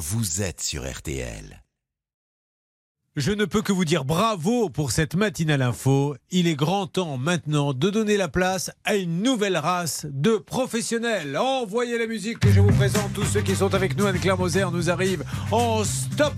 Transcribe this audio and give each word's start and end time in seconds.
vous 0.00 0.40
êtes 0.40 0.62
sur 0.62 0.90
RTL. 0.90 1.62
Je 3.16 3.32
ne 3.32 3.44
peux 3.44 3.60
que 3.60 3.72
vous 3.72 3.84
dire 3.84 4.04
bravo 4.04 4.70
pour 4.70 4.92
cette 4.92 5.16
matinale 5.16 5.62
info. 5.62 6.14
Il 6.30 6.46
est 6.46 6.54
grand 6.54 6.86
temps 6.86 7.16
maintenant 7.16 7.72
de 7.72 7.90
donner 7.90 8.16
la 8.16 8.28
place 8.28 8.70
à 8.84 8.94
une 8.94 9.20
nouvelle 9.24 9.56
race 9.56 10.06
de 10.08 10.36
professionnels. 10.36 11.36
Envoyez 11.36 11.98
la 11.98 12.06
musique 12.06 12.38
que 12.38 12.52
je 12.52 12.60
vous 12.60 12.70
présente. 12.70 13.12
Tous 13.12 13.24
ceux 13.24 13.40
qui 13.40 13.56
sont 13.56 13.74
avec 13.74 13.98
nous, 13.98 14.06
Anne-Claire 14.06 14.38
Moser 14.38 14.64
nous 14.72 14.90
arrive 14.90 15.24
en 15.50 15.82
stop 15.82 16.34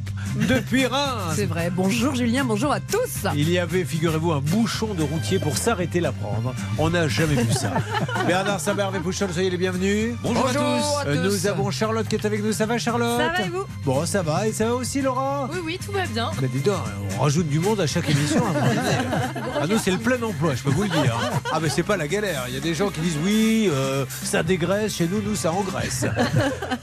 depuis 0.49 0.87
Reims. 0.87 1.35
C'est 1.37 1.45
vrai. 1.45 1.71
Bonjour 1.71 2.15
Julien, 2.15 2.43
bonjour 2.47 2.73
à 2.73 2.81
tous. 2.81 3.27
Il 3.37 3.51
y 3.51 3.59
avait, 3.59 3.85
figurez-vous, 3.85 4.33
un 4.33 4.41
bouchon 4.41 4.95
de 4.95 5.03
routier 5.03 5.39
pour 5.39 5.59
s'arrêter 5.59 6.01
la 6.01 6.13
prendre. 6.13 6.55
On 6.79 6.89
n'a 6.89 7.07
jamais 7.07 7.35
vu 7.35 7.53
ça. 7.53 7.75
Bernard 8.27 8.61
Saber, 8.61 8.89
et 8.97 9.01
Pouchol, 9.01 9.31
soyez 9.31 9.51
les 9.51 9.59
bienvenus. 9.59 10.15
Bonjour, 10.23 10.47
à 10.49 10.53
tous. 10.55 11.07
Euh, 11.07 11.23
Nous 11.23 11.47
avons 11.47 11.71
Charlotte 11.71 12.09
qui 12.09 12.15
est 12.15 12.25
avec 12.25 12.43
nous. 12.43 12.53
Ça 12.53 12.65
va, 12.65 12.79
Charlotte 12.79 13.19
Ça 13.19 13.29
va 13.29 13.43
et 13.45 13.51
vous? 13.51 13.65
Bon, 13.85 14.07
ça 14.07 14.23
va. 14.23 14.49
Et 14.49 14.53
ça 14.53 14.65
va 14.69 14.75
aussi, 14.75 15.03
Laura 15.03 15.51
Oui, 15.53 15.59
oui, 15.63 15.79
tout 15.85 15.93
va 15.93 16.07
bien. 16.07 16.31
Mais 16.41 16.49
on 17.17 17.23
rajoute 17.23 17.49
du 17.49 17.59
monde 17.59 17.81
à 17.81 17.87
chaque 17.87 18.09
émission. 18.09 18.43
Ah 19.55 19.67
nous, 19.69 19.79
c'est 19.79 19.93
le 19.93 19.99
plein 19.99 20.21
emploi, 20.21 20.57
je 20.57 20.63
peux 20.65 20.71
vous 20.71 20.83
le 20.83 20.89
dire. 20.89 21.17
Ah, 21.53 21.61
mais 21.61 21.69
c'est 21.69 21.85
pas 21.85 21.97
la 21.97 22.09
galère. 22.09 22.47
Il 22.49 22.55
y 22.55 22.57
a 22.57 22.61
des 22.61 22.75
gens 22.75 22.89
qui 22.89 23.01
disent 23.01 23.19
oui, 23.23 23.69
euh, 23.71 24.05
ça 24.25 24.43
dégraisse. 24.43 24.97
Chez 24.97 25.07
nous, 25.07 25.23
nous, 25.23 25.37
ça 25.37 25.53
engraisse. 25.53 26.05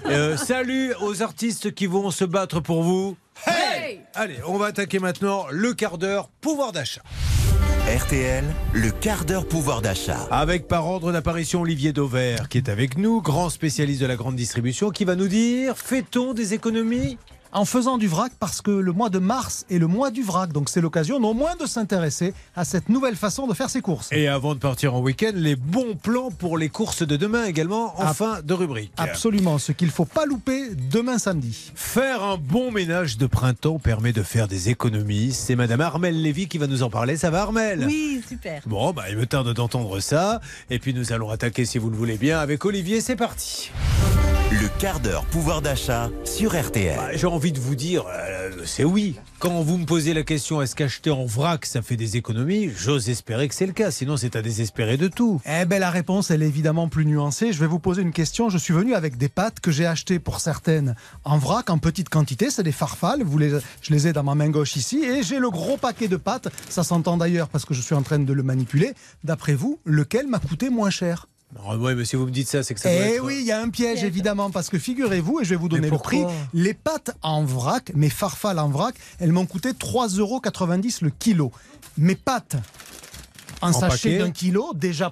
Euh, 0.06 0.38
salut 0.38 0.92
aux 1.02 1.22
artistes 1.22 1.76
qui 1.76 1.86
vont 1.86 2.10
se 2.10 2.26
battre 2.26 2.62
pour 2.62 2.82
vous. 2.82 3.16
Hey 3.46 4.02
Allez, 4.16 4.40
on 4.48 4.58
va 4.58 4.68
attaquer 4.68 4.98
maintenant 4.98 5.46
le 5.52 5.74
quart 5.76 6.00
d'heure 6.00 6.30
pouvoir 6.42 6.72
d'achat. 6.72 7.02
RTL, 7.88 8.44
le 8.74 8.92
quart 8.92 9.26
d'heure 9.26 9.48
pouvoir 9.48 9.82
d'achat. 9.82 10.28
Avec 10.32 10.68
par 10.68 10.88
ordre 10.88 11.12
d'apparition 11.12 11.62
Olivier 11.62 11.94
Dauvert 11.94 12.50
qui 12.50 12.58
est 12.58 12.70
avec 12.70 12.98
nous, 12.98 13.22
grand 13.22 13.50
spécialiste 13.50 14.02
de 14.02 14.08
la 14.08 14.16
grande 14.16 14.36
distribution, 14.36 14.90
qui 14.90 15.06
va 15.06 15.16
nous 15.16 15.28
dire 15.28 15.78
fait-on 15.78 16.34
des 16.34 16.54
économies? 16.54 17.18
En 17.52 17.66
faisant 17.66 17.98
du 17.98 18.08
vrac 18.08 18.32
parce 18.40 18.62
que 18.62 18.72
le 18.72 18.92
mois 18.92 19.10
de 19.10 19.20
mars 19.20 19.66
est 19.70 19.78
le 19.80 19.88
mois 19.88 20.12
du 20.12 20.24
vrac. 20.24 20.52
Donc 20.52 20.70
c'est 20.70 20.82
l'occasion 20.82 21.18
au 21.18 21.34
moins 21.34 21.56
de 21.60 21.66
s'intéresser 21.66 22.34
à 22.56 22.66
cette 22.66 22.90
nouvelle 22.90 23.16
façon 23.16 23.48
de 23.48 23.54
faire 23.54 23.70
ses 23.70 23.82
courses. 23.82 24.10
Et 24.12 24.28
avant 24.28 24.54
de 24.56 24.60
partir 24.60 24.94
en 24.96 25.00
week-end, 25.02 25.32
les 25.36 25.56
bons 25.56 25.96
plans 25.96 26.32
pour 26.32 26.58
les 26.58 26.70
courses 26.70 27.06
de 27.06 27.16
demain 27.18 27.46
également 27.46 28.00
en 28.00 28.06
Ab- 28.08 28.16
fin 28.16 28.42
de 28.42 28.54
rubrique. 28.54 28.92
Absolument, 28.98 29.58
ce 29.58 29.72
qu'il 29.72 29.88
ne 29.88 29.94
faut 29.94 30.06
pas 30.06 30.26
louper 30.26 30.70
demain 30.92 31.18
samedi. 31.18 31.72
Faire 31.76 32.24
un 32.24 32.38
bon 32.38 32.72
ménage 32.72 33.18
de 33.18 33.26
printemps 33.28 33.80
permet 33.80 34.14
de 34.14 34.24
faire 34.24 34.48
des 34.48 34.70
économies. 34.70 35.32
C'est 35.32 35.56
Madame 35.56 35.82
Armelle 35.82 36.22
Lévy 36.22 36.48
qui 36.48 36.58
va 36.58 36.68
nous 36.68 36.84
en 36.84 36.90
parler. 36.90 37.18
Ça 37.18 37.30
va 37.30 37.42
Armelle? 37.42 37.84
Oui, 37.86 38.22
super. 38.28 38.62
Bon, 38.66 38.92
bah, 38.94 39.04
il 39.10 39.18
me 39.18 39.26
tarde 39.26 39.54
d'entendre 39.54 40.00
ça. 40.00 40.40
Et 40.70 40.80
puis 40.80 40.94
nous 40.94 41.14
allons 41.14 41.30
attaquer, 41.30 41.66
si 41.66 41.78
vous 41.78 41.90
le 41.90 41.96
voulez 41.98 42.18
bien, 42.18 42.40
avec 42.40 42.64
Olivier. 42.66 43.02
C'est 43.02 43.16
parti. 43.16 43.72
Le 44.52 44.68
quart 44.80 45.00
d'heure 45.00 45.26
pouvoir 45.26 45.62
d'achat 45.62 46.10
sur 46.24 46.60
RTL. 46.60 46.98
Bah, 46.98 47.16
J'ai 47.16 47.28
envie 47.28 47.52
de 47.52 47.60
vous 47.60 47.76
dire, 47.76 48.06
euh, 48.12 48.50
c'est 48.66 48.84
oui. 48.84 49.16
Quand 49.38 49.62
vous 49.62 49.78
me 49.78 49.86
posez 49.86 50.16
la 50.16 50.24
question, 50.24 50.60
est-ce 50.60 50.76
qu'acheter 50.76 51.12
en 51.12 51.26
vrac, 51.26 51.68
ça 51.68 51.84
fait 51.84 51.96
des 51.96 52.18
économies? 52.18 52.72
J'ose 52.76 53.12
espérer 53.12 53.48
que 53.48 53.54
c'est 53.54 53.68
le 53.68 53.74
cas. 53.74 53.92
Sinon, 53.92 54.18
c'est 54.18 54.36
à 54.36 54.42
désespérer 54.42 54.98
de 54.98 55.08
tout. 55.08 55.40
Eh 55.46 55.66
ben 55.66 55.78
la 55.78 55.92
réponse, 55.92 56.32
elle 56.32 56.42
est 56.42 56.48
évidemment 56.48 56.88
plus 56.88 57.06
nuancée. 57.06 57.54
Je 57.54 57.60
vais 57.60 57.68
vous 57.68 57.78
poser 57.78 58.02
une 58.02 58.12
question. 58.12 58.50
Je 58.50 58.58
suis 58.58 58.74
venu 58.74 58.96
avec 58.96 59.18
des 59.18 59.30
pâtes 59.30 59.60
que 59.60 59.70
j'ai 59.70 59.86
achetées 59.86 60.18
pour 60.18 60.40
certaines 60.40 60.96
en 61.26 61.38
vrac, 61.38 61.70
en 61.70 61.78
petite 61.78 62.10
quantité. 62.10 62.50
C'est 62.50 62.64
des 62.64 62.72
farfales. 62.72 63.22
Vous 63.22 63.38
les, 63.38 63.52
je 63.82 63.94
les 63.94 64.08
ai 64.08 64.14
dans 64.14 64.24
ma 64.24 64.34
main 64.34 64.50
gauche 64.50 64.76
ici. 64.76 65.04
Et 65.04 65.22
j'ai 65.22 65.38
le 65.38 65.52
gros 65.52 65.78
paquet 65.78 66.08
de 66.08 66.18
pâtes. 66.18 66.48
Ça 66.70 66.84
s'entend 66.84 67.18
d'ailleurs 67.18 67.50
parce 67.50 67.66
que 67.66 67.76
je 67.76 67.82
suis 67.82 67.94
en 67.94 68.02
train 68.02 68.18
de 68.18 68.34
le 68.34 68.42
manipuler. 68.42 68.94
D'après 69.24 69.54
vous, 69.54 69.80
lequel 69.86 70.26
m'a 70.26 70.40
coûté 70.40 70.72
moins 70.72 70.90
cher? 70.90 71.28
Ah 71.58 71.76
ouais, 71.78 71.96
mais 71.96 72.06
si 72.06 72.16
vous 72.16 72.26
me 72.26 72.32
dites 72.32 72.48
ça, 72.48 72.62
c'est 72.62 72.76
que 72.76 72.80
ça 72.80 72.92
Eh 72.92 73.16
être- 73.16 73.24
oui, 73.26 73.38
il 73.40 73.46
y 73.46 73.52
a 73.52 73.60
un 73.62 73.70
piège 73.70 74.04
évidemment 74.04 74.52
parce 74.52 74.70
que 74.70 74.78
figurez-vous, 74.78 75.40
et 75.42 75.46
je 75.46 75.50
vais 75.50 75.56
vous 75.56 75.68
donner 75.70 75.90
le 75.90 75.98
prix, 75.98 76.24
les 76.54 76.74
pâtes 76.76 77.12
en 77.24 77.44
vrac, 77.44 77.92
mes 77.96 78.10
farfales 78.10 78.60
en 78.60 78.70
vrac, 78.70 78.96
elles 79.20 79.32
m'ont 79.32 79.48
coûté 79.48 79.74
3,90 79.74 80.20
euros 80.20 80.42
le 81.02 81.10
kilo. 81.10 81.52
Mes 81.98 82.16
pâtes 82.16 82.56
en, 83.62 83.70
En 83.70 83.74
sachet 83.74 84.18
d'un 84.20 84.32
kilo, 84.32 84.74
déjà 84.74 85.10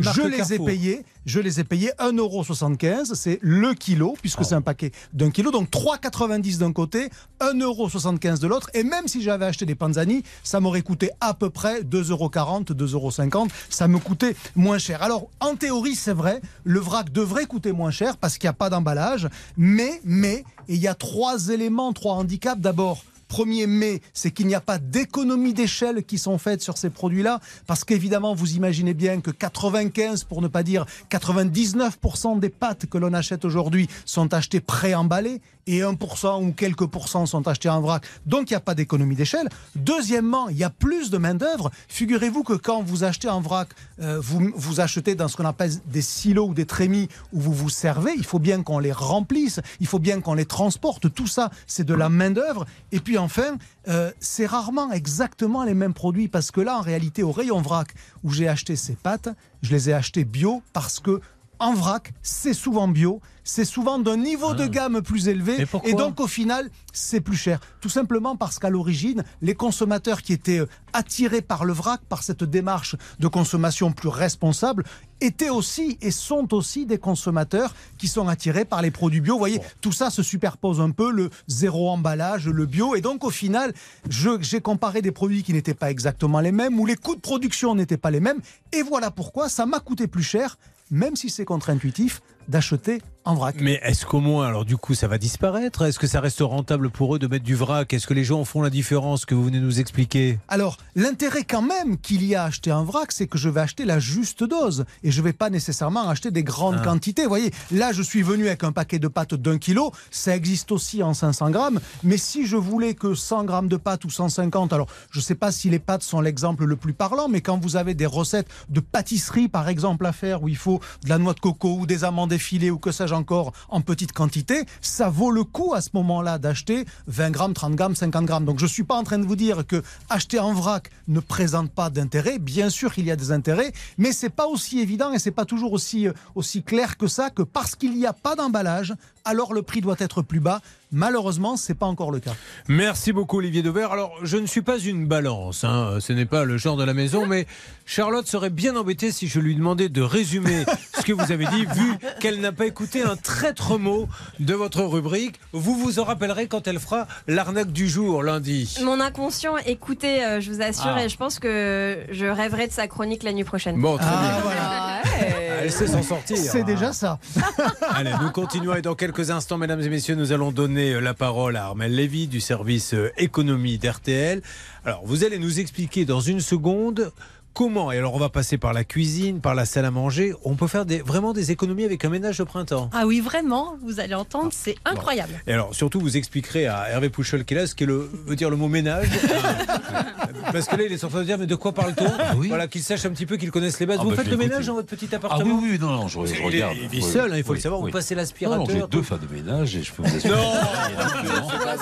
marque 0.00 0.16
je 0.16 0.22
les 0.22 0.52
ai 0.54 0.58
payées. 0.58 1.04
Je 1.24 1.38
les 1.38 1.60
ai 1.60 1.64
payées 1.64 1.92
1,75€, 2.00 3.14
c'est 3.14 3.38
le 3.42 3.74
kilo, 3.74 4.16
puisque 4.20 4.40
Oh. 4.40 4.44
c'est 4.44 4.56
un 4.56 4.60
paquet 4.60 4.90
d'un 5.12 5.30
kilo. 5.30 5.52
Donc 5.52 5.70
3,90€ 5.70 6.58
d'un 6.58 6.72
côté, 6.72 7.10
1,75€ 7.40 8.40
de 8.40 8.46
l'autre. 8.48 8.70
Et 8.74 8.82
même 8.82 9.06
si 9.06 9.22
j'avais 9.22 9.44
acheté 9.46 9.64
des 9.64 9.74
panzani, 9.76 10.24
ça 10.42 10.58
m'aurait 10.58 10.82
coûté 10.82 11.10
à 11.20 11.34
peu 11.34 11.50
près 11.50 11.82
2,40€, 11.82 12.72
2,50€. 12.72 13.48
Ça 13.68 13.86
me 13.88 13.98
coûtait 13.98 14.34
moins 14.56 14.78
cher. 14.78 15.02
Alors, 15.02 15.28
en 15.40 15.54
théorie, 15.54 15.94
c'est 15.94 16.12
vrai, 16.12 16.40
le 16.64 16.80
vrac 16.80 17.12
devrait 17.12 17.46
coûter 17.46 17.72
moins 17.72 17.90
cher 17.92 18.16
parce 18.16 18.36
qu'il 18.38 18.46
n'y 18.48 18.50
a 18.50 18.54
pas 18.54 18.70
d'emballage. 18.70 19.28
Mais, 19.56 20.00
mais, 20.04 20.44
et 20.68 20.74
il 20.74 20.80
y 20.80 20.88
a 20.88 20.94
trois 20.94 21.48
éléments, 21.48 21.92
trois 21.92 22.14
handicaps. 22.14 22.60
D'abord, 22.60 23.04
Premier 23.32 23.66
mais, 23.66 24.02
c'est 24.12 24.30
qu'il 24.30 24.46
n'y 24.46 24.54
a 24.54 24.60
pas 24.60 24.76
d'économie 24.76 25.54
d'échelle 25.54 26.04
qui 26.04 26.18
sont 26.18 26.36
faites 26.36 26.60
sur 26.60 26.76
ces 26.76 26.90
produits-là, 26.90 27.40
parce 27.66 27.82
qu'évidemment, 27.82 28.34
vous 28.34 28.56
imaginez 28.56 28.92
bien 28.92 29.22
que 29.22 29.30
95, 29.30 30.24
pour 30.24 30.42
ne 30.42 30.48
pas 30.48 30.62
dire 30.62 30.84
99% 31.10 32.38
des 32.38 32.50
pâtes 32.50 32.84
que 32.84 32.98
l'on 32.98 33.14
achète 33.14 33.46
aujourd'hui 33.46 33.88
sont 34.04 34.34
achetées 34.34 34.60
préemballées, 34.60 35.40
et 35.66 35.80
1% 35.80 36.44
ou 36.44 36.52
quelques 36.52 36.86
pourcents 36.86 37.26
sont 37.26 37.46
achetés 37.46 37.68
en 37.68 37.80
vrac. 37.80 38.04
Donc, 38.26 38.50
il 38.50 38.52
n'y 38.52 38.56
a 38.56 38.60
pas 38.60 38.74
d'économie 38.74 39.16
d'échelle. 39.16 39.48
Deuxièmement, 39.76 40.48
il 40.48 40.56
y 40.56 40.64
a 40.64 40.70
plus 40.70 41.10
de 41.10 41.18
main-d'œuvre. 41.18 41.70
Figurez-vous 41.88 42.42
que 42.42 42.54
quand 42.54 42.82
vous 42.82 43.04
achetez 43.04 43.28
en 43.28 43.40
vrac, 43.40 43.68
euh, 44.00 44.18
vous, 44.20 44.50
vous 44.54 44.80
achetez 44.80 45.14
dans 45.14 45.28
ce 45.28 45.36
qu'on 45.36 45.44
appelle 45.44 45.72
des 45.86 46.02
silos 46.02 46.48
ou 46.48 46.54
des 46.54 46.66
trémies 46.66 47.08
où 47.32 47.40
vous 47.40 47.52
vous 47.52 47.70
servez. 47.70 48.12
Il 48.16 48.24
faut 48.24 48.38
bien 48.38 48.62
qu'on 48.62 48.78
les 48.78 48.92
remplisse, 48.92 49.60
il 49.80 49.86
faut 49.86 49.98
bien 49.98 50.20
qu'on 50.20 50.34
les 50.34 50.46
transporte. 50.46 51.12
Tout 51.12 51.26
ça, 51.26 51.50
c'est 51.66 51.84
de 51.84 51.94
la 51.94 52.08
main-d'œuvre. 52.08 52.66
Et 52.90 53.00
puis 53.00 53.18
enfin, 53.18 53.56
euh, 53.88 54.10
c'est 54.20 54.46
rarement 54.46 54.92
exactement 54.92 55.64
les 55.64 55.74
mêmes 55.74 55.94
produits 55.94 56.28
parce 56.28 56.50
que 56.50 56.60
là, 56.60 56.78
en 56.78 56.82
réalité, 56.82 57.22
au 57.22 57.32
rayon 57.32 57.60
vrac 57.60 57.94
où 58.22 58.30
j'ai 58.30 58.48
acheté 58.48 58.76
ces 58.76 58.94
pâtes, 58.94 59.28
je 59.62 59.70
les 59.70 59.90
ai 59.90 59.92
achetées 59.92 60.24
bio 60.24 60.62
parce 60.72 61.00
que 61.00 61.20
en 61.62 61.74
vrac, 61.74 62.12
c'est 62.22 62.54
souvent 62.54 62.88
bio, 62.88 63.20
c'est 63.44 63.64
souvent 63.64 63.98
d'un 63.98 64.16
niveau 64.16 64.52
de 64.54 64.66
gamme 64.66 65.00
plus 65.00 65.28
élevé, 65.28 65.64
et 65.84 65.94
donc 65.94 66.20
au 66.20 66.26
final, 66.26 66.68
c'est 66.92 67.20
plus 67.20 67.36
cher. 67.36 67.60
Tout 67.80 67.88
simplement 67.88 68.36
parce 68.36 68.58
qu'à 68.58 68.68
l'origine, 68.68 69.24
les 69.40 69.54
consommateurs 69.54 70.22
qui 70.22 70.32
étaient 70.32 70.58
euh, 70.58 70.68
attirés 70.92 71.40
par 71.40 71.64
le 71.64 71.72
vrac, 71.72 72.00
par 72.08 72.22
cette 72.22 72.44
démarche 72.44 72.96
de 73.18 73.28
consommation 73.28 73.92
plus 73.92 74.08
responsable, 74.08 74.84
étaient 75.20 75.50
aussi 75.50 75.98
et 76.02 76.10
sont 76.10 76.52
aussi 76.52 76.84
des 76.84 76.98
consommateurs 76.98 77.74
qui 77.96 78.08
sont 78.08 78.28
attirés 78.28 78.64
par 78.64 78.82
les 78.82 78.90
produits 78.90 79.20
bio. 79.20 79.34
Vous 79.34 79.38
voyez, 79.38 79.60
tout 79.80 79.92
ça 79.92 80.10
se 80.10 80.22
superpose 80.22 80.80
un 80.80 80.90
peu, 80.90 81.12
le 81.12 81.30
zéro 81.46 81.90
emballage, 81.90 82.48
le 82.48 82.66
bio, 82.66 82.96
et 82.96 83.00
donc 83.00 83.24
au 83.24 83.30
final, 83.30 83.72
j'ai 84.08 84.60
comparé 84.60 85.00
des 85.00 85.12
produits 85.12 85.44
qui 85.44 85.52
n'étaient 85.52 85.74
pas 85.74 85.90
exactement 85.90 86.40
les 86.40 86.52
mêmes, 86.52 86.78
où 86.78 86.86
les 86.86 86.96
coûts 86.96 87.14
de 87.14 87.20
production 87.20 87.76
n'étaient 87.76 87.96
pas 87.96 88.10
les 88.10 88.20
mêmes, 88.20 88.40
et 88.72 88.82
voilà 88.82 89.12
pourquoi 89.12 89.48
ça 89.48 89.64
m'a 89.64 89.78
coûté 89.78 90.08
plus 90.08 90.24
cher, 90.24 90.58
même 90.92 91.16
si 91.16 91.30
c'est 91.30 91.46
contre-intuitif, 91.46 92.20
d'acheter 92.48 93.00
en 93.24 93.34
vrac. 93.34 93.56
Mais 93.60 93.80
est-ce 93.82 94.04
qu'au 94.04 94.20
moins, 94.20 94.46
alors 94.46 94.64
du 94.64 94.76
coup, 94.76 94.94
ça 94.94 95.06
va 95.08 95.18
disparaître? 95.18 95.82
Est-ce 95.82 95.98
que 95.98 96.06
ça 96.06 96.20
reste 96.20 96.40
rentable 96.40 96.90
pour 96.90 97.14
eux 97.14 97.18
de 97.18 97.26
mettre 97.26 97.44
du 97.44 97.54
vrac? 97.54 97.92
Est-ce 97.92 98.06
que 98.06 98.14
les 98.14 98.24
gens 98.24 98.44
font 98.44 98.62
la 98.62 98.70
différence 98.70 99.24
que 99.24 99.34
vous 99.34 99.44
venez 99.44 99.60
de 99.60 99.64
nous 99.64 99.80
expliquer? 99.80 100.38
Alors, 100.48 100.76
l'intérêt 100.96 101.44
quand 101.44 101.62
même 101.62 101.98
qu'il 101.98 102.24
y 102.24 102.34
a 102.34 102.42
à 102.42 102.46
acheter 102.46 102.70
un 102.70 102.82
vrac, 102.82 103.12
c'est 103.12 103.26
que 103.26 103.38
je 103.38 103.48
vais 103.48 103.60
acheter 103.60 103.84
la 103.84 103.98
juste 104.00 104.42
dose 104.42 104.84
et 105.04 105.10
je 105.10 105.20
ne 105.20 105.24
vais 105.24 105.32
pas 105.32 105.50
nécessairement 105.50 106.08
acheter 106.08 106.30
des 106.30 106.42
grandes 106.42 106.78
Ah. 106.80 106.84
quantités. 106.84 107.22
Vous 107.22 107.28
voyez, 107.28 107.52
là, 107.70 107.92
je 107.92 108.02
suis 108.02 108.22
venu 108.22 108.46
avec 108.48 108.64
un 108.64 108.72
paquet 108.72 108.98
de 108.98 109.08
pâtes 109.08 109.34
d'un 109.34 109.58
kilo, 109.58 109.92
ça 110.10 110.34
existe 110.34 110.72
aussi 110.72 111.02
en 111.02 111.14
500 111.14 111.50
grammes, 111.50 111.80
mais 112.02 112.16
si 112.16 112.46
je 112.46 112.56
voulais 112.56 112.94
que 112.94 113.14
100 113.14 113.44
grammes 113.44 113.68
de 113.68 113.76
pâtes 113.76 114.04
ou 114.04 114.10
150, 114.10 114.72
alors 114.72 114.88
je 115.10 115.18
ne 115.20 115.22
sais 115.22 115.34
pas 115.36 115.52
si 115.52 115.70
les 115.70 115.78
pâtes 115.78 116.02
sont 116.02 116.20
l'exemple 116.20 116.64
le 116.64 116.76
plus 116.76 116.92
parlant, 116.92 117.28
mais 117.28 117.40
quand 117.40 117.58
vous 117.62 117.76
avez 117.76 117.94
des 117.94 118.06
recettes 118.06 118.48
de 118.68 118.80
pâtisserie, 118.80 119.48
par 119.48 119.68
exemple, 119.68 120.06
à 120.06 120.12
faire, 120.12 120.42
où 120.42 120.48
il 120.48 120.56
faut 120.56 120.80
de 121.04 121.08
la 121.08 121.18
noix 121.18 121.34
de 121.34 121.40
coco 121.40 121.76
ou 121.78 121.86
des 121.86 122.02
amandes 122.04 122.32
effilées 122.32 122.70
ou 122.70 122.78
que 122.78 122.90
sais-je 122.90 123.11
encore 123.12 123.52
en 123.68 123.80
petite 123.80 124.12
quantité, 124.12 124.64
ça 124.80 125.08
vaut 125.08 125.30
le 125.30 125.44
coup 125.44 125.74
à 125.74 125.80
ce 125.80 125.90
moment-là 125.94 126.38
d'acheter 126.38 126.84
20 127.06 127.30
grammes, 127.30 127.54
30 127.54 127.74
grammes, 127.74 127.94
50 127.94 128.24
grammes. 128.24 128.44
Donc 128.44 128.58
je 128.58 128.64
ne 128.64 128.70
suis 128.70 128.84
pas 128.84 128.94
en 128.94 129.04
train 129.04 129.18
de 129.18 129.26
vous 129.26 129.36
dire 129.36 129.66
que 129.66 129.82
acheter 130.08 130.38
en 130.38 130.52
vrac 130.52 130.90
ne 131.08 131.20
présente 131.20 131.70
pas 131.70 131.90
d'intérêt. 131.90 132.38
Bien 132.38 132.70
sûr 132.70 132.92
qu'il 132.92 133.06
y 133.06 133.10
a 133.10 133.16
des 133.16 133.32
intérêts, 133.32 133.72
mais 133.98 134.12
c'est 134.12 134.30
pas 134.30 134.46
aussi 134.46 134.80
évident 134.80 135.12
et 135.12 135.18
c'est 135.18 135.30
pas 135.30 135.44
toujours 135.44 135.72
aussi, 135.72 136.08
euh, 136.08 136.12
aussi 136.34 136.62
clair 136.62 136.96
que 136.96 137.06
ça 137.06 137.30
que 137.30 137.42
parce 137.42 137.74
qu'il 137.74 137.96
n'y 137.96 138.06
a 138.06 138.12
pas 138.12 138.36
d'emballage, 138.36 138.94
alors 139.24 139.52
le 139.52 139.62
prix 139.62 139.80
doit 139.80 139.96
être 139.98 140.22
plus 140.22 140.40
bas. 140.40 140.60
Malheureusement, 140.92 141.56
c'est 141.56 141.74
pas 141.74 141.86
encore 141.86 142.10
le 142.10 142.20
cas. 142.20 142.32
Merci 142.68 143.12
beaucoup 143.12 143.38
Olivier 143.38 143.62
Dauvert. 143.62 143.92
Alors, 143.92 144.12
je 144.22 144.36
ne 144.36 144.46
suis 144.46 144.60
pas 144.62 144.78
une 144.78 145.06
balance, 145.06 145.64
hein. 145.64 145.98
ce 146.00 146.12
n'est 146.12 146.26
pas 146.26 146.44
le 146.44 146.58
genre 146.58 146.76
de 146.76 146.84
la 146.84 146.92
maison, 146.94 147.26
mais 147.26 147.46
Charlotte 147.86 148.26
serait 148.26 148.50
bien 148.50 148.76
embêtée 148.76 149.10
si 149.10 149.26
je 149.26 149.40
lui 149.40 149.54
demandais 149.56 149.88
de 149.88 150.02
résumer 150.02 150.64
ce 150.98 151.02
que 151.02 151.12
vous 151.12 151.32
avez 151.32 151.46
dit, 151.46 151.64
vu 151.74 151.94
qu'elle 152.20 152.40
n'a 152.40 152.52
pas 152.52 152.66
écouté 152.66 153.02
un 153.02 153.16
traître 153.16 153.78
mot 153.78 154.06
de 154.38 154.54
votre 154.54 154.82
rubrique. 154.82 155.40
Vous 155.52 155.76
vous 155.76 155.98
en 155.98 156.04
rappellerez 156.04 156.46
quand 156.46 156.66
elle 156.68 156.78
fera 156.78 157.06
l'arnaque 157.26 157.72
du 157.72 157.88
jour 157.88 158.22
lundi. 158.22 158.76
Mon 158.84 159.00
inconscient, 159.00 159.56
écoutez, 159.66 160.22
euh, 160.24 160.40
je 160.40 160.50
vous 160.52 160.60
assure, 160.62 160.92
Ah. 160.94 161.04
et 161.04 161.08
je 161.08 161.16
pense 161.16 161.38
que 161.38 161.98
je 162.10 162.26
rêverai 162.26 162.66
de 162.68 162.72
sa 162.72 162.86
chronique 162.86 163.22
la 163.22 163.32
nuit 163.32 163.44
prochaine. 163.44 163.80
Bon, 163.80 163.96
très 163.96 164.06
Ah, 164.06 164.20
bien. 164.20 164.40
voilà. 164.42 165.02
Ouais. 165.20 165.41
Elle 165.62 165.72
sait 165.72 165.86
s'en 165.86 166.02
sortir. 166.02 166.36
C'est 166.36 166.60
hein. 166.60 166.64
déjà 166.64 166.92
ça. 166.92 167.18
Allez, 167.90 168.12
nous 168.20 168.30
continuons 168.30 168.74
et 168.74 168.82
dans 168.82 168.94
quelques 168.94 169.30
instants, 169.30 169.58
mesdames 169.58 169.80
et 169.80 169.88
messieurs, 169.88 170.14
nous 170.14 170.32
allons 170.32 170.50
donner 170.50 170.94
euh, 170.94 171.00
la 171.00 171.14
parole 171.14 171.56
à 171.56 171.66
Armel 171.66 171.94
Lévy 171.94 172.26
du 172.26 172.40
service 172.40 172.94
euh, 172.94 173.12
économie 173.16 173.78
d'RTL. 173.78 174.42
Alors, 174.84 175.02
vous 175.04 175.24
allez 175.24 175.38
nous 175.38 175.60
expliquer 175.60 176.04
dans 176.04 176.20
une 176.20 176.40
seconde 176.40 177.12
comment, 177.54 177.92
et 177.92 177.98
alors 177.98 178.14
on 178.14 178.18
va 178.18 178.28
passer 178.28 178.58
par 178.58 178.72
la 178.72 178.84
cuisine, 178.84 179.40
par 179.40 179.54
la 179.54 179.64
salle 179.64 179.84
à 179.84 179.90
manger, 179.90 180.32
on 180.44 180.54
peut 180.54 180.66
faire 180.66 180.84
des, 180.86 180.98
vraiment 181.00 181.32
des 181.32 181.50
économies 181.50 181.84
avec 181.84 182.04
un 182.04 182.08
ménage 182.08 182.38
de 182.38 182.44
printemps. 182.44 182.90
Ah 182.92 183.06
oui, 183.06 183.20
vraiment, 183.20 183.76
vous 183.84 184.00
allez 184.00 184.14
entendre, 184.14 184.50
c'est 184.52 184.76
incroyable. 184.84 185.32
Et 185.46 185.52
alors, 185.52 185.74
surtout, 185.74 186.00
vous 186.00 186.16
expliquerez 186.16 186.66
à 186.66 186.88
Hervé 186.90 187.08
Pouchol 187.10 187.44
qui 187.44 187.54
est 187.54 187.56
là 187.58 187.66
ce 187.66 187.74
qu'est 187.74 187.86
le, 187.86 188.10
veut 188.26 188.36
dire 188.36 188.50
le 188.50 188.56
mot 188.56 188.68
ménage. 188.68 189.08
Parce 190.52 190.66
que 190.66 190.76
là, 190.76 190.82
il 190.84 190.92
est 190.92 191.04
en 191.04 191.08
train 191.08 191.20
de 191.20 191.24
dire, 191.24 191.38
mais 191.38 191.46
de 191.46 191.54
quoi 191.54 191.72
parle-t-on 191.72 192.10
oui. 192.38 192.48
Voilà, 192.48 192.66
qu'il 192.66 192.82
sache 192.82 193.04
un 193.06 193.10
petit 193.10 193.26
peu, 193.26 193.36
qu'il 193.36 193.50
connaisse 193.50 193.78
les 193.80 193.86
bases. 193.86 193.98
Ah 194.00 194.04
vous 194.04 194.10
bah, 194.10 194.16
faites 194.16 194.26
le 194.28 194.36
ménage 194.36 194.52
écouté. 194.54 194.66
dans 194.66 194.74
votre 194.74 194.88
petit 194.88 195.08
Ah 195.12 195.16
appartement 195.16 195.58
oui, 195.62 195.68
oui, 195.72 195.78
non, 195.78 195.90
non, 195.90 196.08
je, 196.08 196.18
je 196.26 196.34
il, 196.34 196.40
est- 196.40 196.44
regarde. 196.44 196.76
il 196.82 196.88
vit 196.88 197.00
Oui, 197.04 197.10
seul, 197.12 197.32
hein, 197.32 197.36
il 197.36 197.44
faut 197.44 197.52
oui, 197.52 197.58
le 197.58 197.62
savoir. 197.62 197.80
Vous 197.80 197.90
passez 197.90 198.14
Non, 198.14 198.20
l'aspirateur. 198.20 198.58
non, 198.58 198.66
j'ai 198.68 198.82
deux 198.88 199.02
femmes 199.02 199.20
de 199.28 199.34
ménage 199.34 199.76
et 199.76 199.82
je 199.82 199.92
peux 199.92 200.02
vous 200.02 200.16
assurer. 200.16 200.34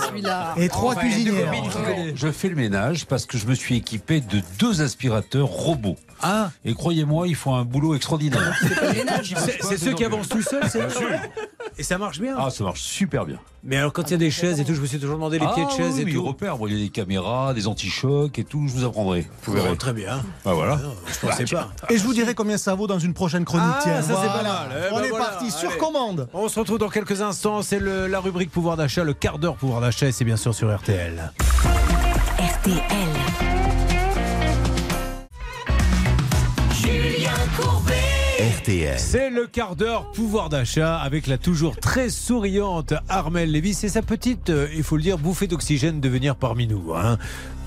celui-là. 0.06 0.54
Et 0.56 0.68
trois 0.68 0.94
il 0.94 1.00
cuisinières. 1.00 1.52
il 2.06 2.16
Je 2.16 2.30
fais 2.30 2.48
le 2.48 2.56
ménage 2.56 3.06
parce 3.06 3.26
que 3.26 3.38
je 3.38 3.46
me 3.46 3.54
suis 3.54 3.76
équipé 3.76 4.20
de 4.20 4.42
deux 4.58 4.82
aspirateurs 4.82 5.48
robots. 5.60 5.96
Ah, 6.22 6.50
Et 6.64 6.74
croyez-moi, 6.74 7.28
ils 7.28 7.34
font 7.34 7.54
un 7.54 7.64
boulot 7.64 7.94
extraordinaire. 7.94 8.54
c'est 9.62 9.78
ceux 9.78 9.94
qui 9.94 10.04
avancent 10.04 10.28
tout 10.28 10.42
seuls, 10.42 10.64
c'est 10.68 10.80
Et 11.78 11.82
ça 11.82 11.96
marche 11.98 12.20
bien. 12.20 12.34
Ah, 12.38 12.50
ça 12.50 12.64
marche 12.64 12.80
super 12.80 13.24
bien. 13.24 13.38
Mais 13.64 13.76
alors, 13.76 13.92
quand 13.92 14.02
il 14.08 14.10
y 14.10 14.14
a 14.14 14.18
des 14.18 14.30
chaises 14.30 14.60
et 14.60 14.64
tout, 14.64 14.74
je 14.74 14.80
me 14.80 14.86
suis 14.86 14.98
toujours 14.98 15.16
demandé 15.16 15.38
les 15.38 15.46
pieds 15.46 15.64
de 15.64 15.68
Ah, 15.70 15.76
chaises 15.76 15.94
oui, 15.96 16.10
et 16.10 16.14
tout. 16.14 16.22
Bon, 16.58 16.66
il 16.66 16.74
y 16.74 16.80
a 16.80 16.84
des 16.84 16.88
caméras, 16.90 17.54
des 17.54 17.66
anti-chocs 17.66 18.38
et 18.38 18.44
tout. 18.44 18.66
Je 18.68 18.72
vous 18.72 18.84
apprendrai. 18.84 19.26
Vous 19.44 19.52
verrez. 19.52 19.70
Oh, 19.72 19.76
très 19.76 19.92
bien. 19.92 20.22
Ah, 20.44 20.52
voilà. 20.52 20.78
Je 21.06 21.26
pensais 21.26 21.44
pas. 21.44 21.70
Et 21.88 21.96
je 21.98 22.02
vous 22.04 22.12
dirai 22.14 22.34
combien 22.34 22.58
ça 22.58 22.74
vaut 22.74 22.86
dans 22.86 22.98
une 22.98 23.14
prochaine 23.14 23.44
chronique. 23.44 23.66
Ah, 23.70 23.80
Tiens, 23.82 24.02
ça, 24.02 24.18
c'est 24.20 24.28
pas 24.28 24.42
mal. 24.42 24.68
Eh 24.90 24.94
On 24.94 24.98
ben 24.98 25.04
est 25.04 25.08
voilà, 25.10 25.24
parti 25.26 25.50
sur 25.50 25.70
allez. 25.70 25.78
commande. 25.78 26.28
On 26.34 26.48
se 26.48 26.58
retrouve 26.58 26.78
dans 26.78 26.88
quelques 26.90 27.20
instants. 27.22 27.62
C'est 27.62 27.80
la 27.80 28.20
rubrique 28.20 28.50
pouvoir 28.50 28.76
d'achat, 28.76 29.04
le 29.04 29.14
quart 29.14 29.38
d'heure 29.38 29.56
pouvoir 29.56 29.80
d'achat, 29.80 30.06
et 30.08 30.12
c'est 30.12 30.24
bien 30.24 30.36
sûr 30.36 30.54
sur 30.54 30.74
RTL. 30.74 31.32
RTL. 32.38 33.49
RTL. 38.60 38.98
C'est 38.98 39.30
le 39.30 39.46
quart 39.46 39.74
d'heure 39.74 40.10
pouvoir 40.10 40.50
d'achat 40.50 40.98
avec 40.98 41.26
la 41.26 41.38
toujours 41.38 41.76
très 41.78 42.10
souriante 42.10 42.92
Armelle 43.08 43.50
Lévy. 43.50 43.72
C'est 43.72 43.88
sa 43.88 44.02
petite, 44.02 44.50
euh, 44.50 44.68
il 44.74 44.82
faut 44.82 44.96
le 44.96 45.02
dire, 45.02 45.16
bouffée 45.18 45.46
d'oxygène 45.46 46.00
de 46.00 46.08
venir 46.10 46.36
parmi 46.36 46.66
nous. 46.66 46.94
hein. 46.94 47.16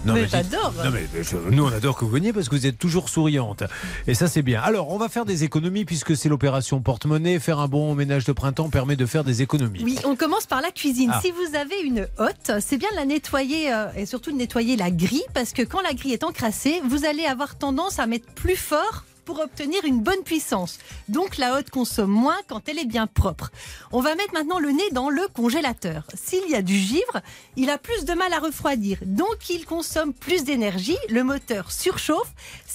Non, 0.06 0.14
Mais 0.14 0.28
j'adore. 0.28 0.74
Non, 0.84 0.92
mais 0.92 1.08
je- 1.24 1.38
nous, 1.50 1.64
on 1.66 1.72
adore 1.72 1.96
que 1.96 2.04
vous 2.06 2.12
veniez 2.12 2.32
parce 2.34 2.48
que 2.50 2.56
vous 2.56 2.68
êtes 2.68 2.78
toujours 2.78 3.08
souriante. 3.10 3.64
Et 4.06 4.14
ça, 4.14 4.28
c'est 4.28 4.42
bien. 4.42 4.62
Alors, 4.62 4.92
on 4.92 4.98
va 4.98 5.08
faire 5.10 5.24
des 5.26 5.44
économies 5.46 5.86
puisque 5.86 6.16
c'est 6.16 6.28
l'opération 6.30 6.82
porte-monnaie. 6.82 7.40
Faire 7.40 7.60
un 7.60 7.68
bon 7.70 7.96
ménage 7.96 8.26
de 8.26 8.34
printemps 8.34 8.70
permet 8.70 8.96
de 8.98 9.06
faire 9.06 9.24
des 9.24 9.42
économies. 9.42 9.82
Oui, 9.84 9.98
on 10.06 10.16
commence 10.18 10.46
par 10.46 10.62
la 10.62 10.72
cuisine. 10.72 11.10
Ah. 11.14 11.22
Si 11.24 11.32
vous 11.32 11.56
avez 11.56 11.80
une 11.86 12.08
hotte, 12.20 12.52
c'est 12.60 12.78
bien 12.78 12.90
de 12.92 12.98
la 12.98 13.06
nettoyer 13.06 13.74
euh, 13.74 13.86
et 13.96 14.06
surtout 14.06 14.32
de 14.32 14.38
nettoyer 14.38 14.76
la 14.76 14.92
grille 14.92 15.24
parce 15.34 15.54
que 15.54 15.62
quand 15.64 15.82
la 15.82 15.94
grille 15.94 16.14
est 16.14 16.24
encrassée, 16.26 16.82
vous 16.88 17.06
allez 17.06 17.26
avoir 17.26 17.56
tendance 17.56 17.98
à 18.00 18.06
mettre 18.06 18.28
plus 18.36 18.58
fort 18.58 19.06
pour 19.26 19.40
obtenir 19.40 19.84
une 19.86 20.02
bonne 20.02 20.24
puissance. 20.24 20.80
Donc 21.10 21.38
la 21.38 21.56
hotte 21.56 21.70
consomme 21.70 22.12
moins 22.12 22.38
quand 22.48 22.68
elle 22.70 22.80
est 22.80 22.86
bien 22.86 23.08
propre. 23.08 23.52
On 23.92 24.02
va 24.02 24.16
mettre 24.16 24.34
maintenant 24.34 24.60
le 24.60 24.72
nez 24.72 24.90
dans 24.92 25.10
le 25.10 25.28
congélateur. 25.34 26.04
S'il 26.14 26.50
y 26.50 26.56
a 26.56 26.62
du 26.62 26.76
givre, 26.76 27.22
il 27.56 27.70
a 27.70 27.78
plus 27.78 28.06
de 28.06 28.14
mal 28.14 28.34
à 28.34 28.40
refroidir. 28.40 28.98
Donc 29.04 29.50
il 29.50 29.66
consomme 29.66 30.14
plus 30.14 30.44
d'énergie, 30.44 30.98
le 31.10 31.24
moteur 31.24 31.72
surchauffe. 31.72 32.34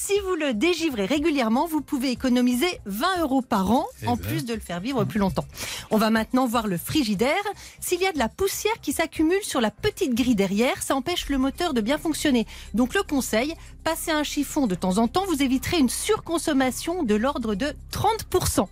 Si 0.08 0.19
vous 0.20 0.37
le 0.37 0.55
dégivrez 0.55 1.05
régulièrement, 1.05 1.66
vous 1.66 1.82
pouvez 1.82 2.10
économiser 2.10 2.81
20 2.87 3.20
euros 3.20 3.43
par 3.43 3.70
an 3.70 3.84
Eh 4.02 4.08
en 4.08 4.16
ben. 4.16 4.22
plus 4.22 4.46
de 4.46 4.55
le 4.55 4.60
faire 4.60 4.81
vivre 4.81 5.05
plus 5.05 5.19
longtemps. 5.19 5.44
On 5.90 5.99
va 5.99 6.08
maintenant 6.08 6.46
voir 6.46 6.66
le 6.66 6.78
frigidaire. 6.78 7.34
S'il 7.78 8.00
y 8.00 8.06
a 8.06 8.12
de 8.12 8.19
la 8.19 8.31
poussière 8.31 8.81
qui 8.81 8.94
s'accumule 8.94 9.43
sur 9.43 9.60
la 9.60 9.70
petite 9.70 10.14
grille 10.14 10.34
derrière, 10.34 10.82
ça 10.82 10.96
empêche 10.96 11.28
le 11.28 11.37
moteur 11.37 11.75
de 11.75 11.82
bien 11.82 11.99
fonctionner. 11.99 12.46
Donc 12.72 12.94
le 12.94 13.02
conseil, 13.02 13.55
passez 13.84 14.10
un 14.10 14.22
chiffon 14.22 14.66
de 14.66 14.75
temps 14.75 14.96
en 14.96 15.08
temps, 15.08 15.26
vous 15.26 15.43
éviterez 15.43 15.76
une 15.78 15.90
surconsommation 15.90 17.02
de 17.02 17.14
l'ordre 17.14 17.55
de 17.55 17.75
30%. 17.93 18.66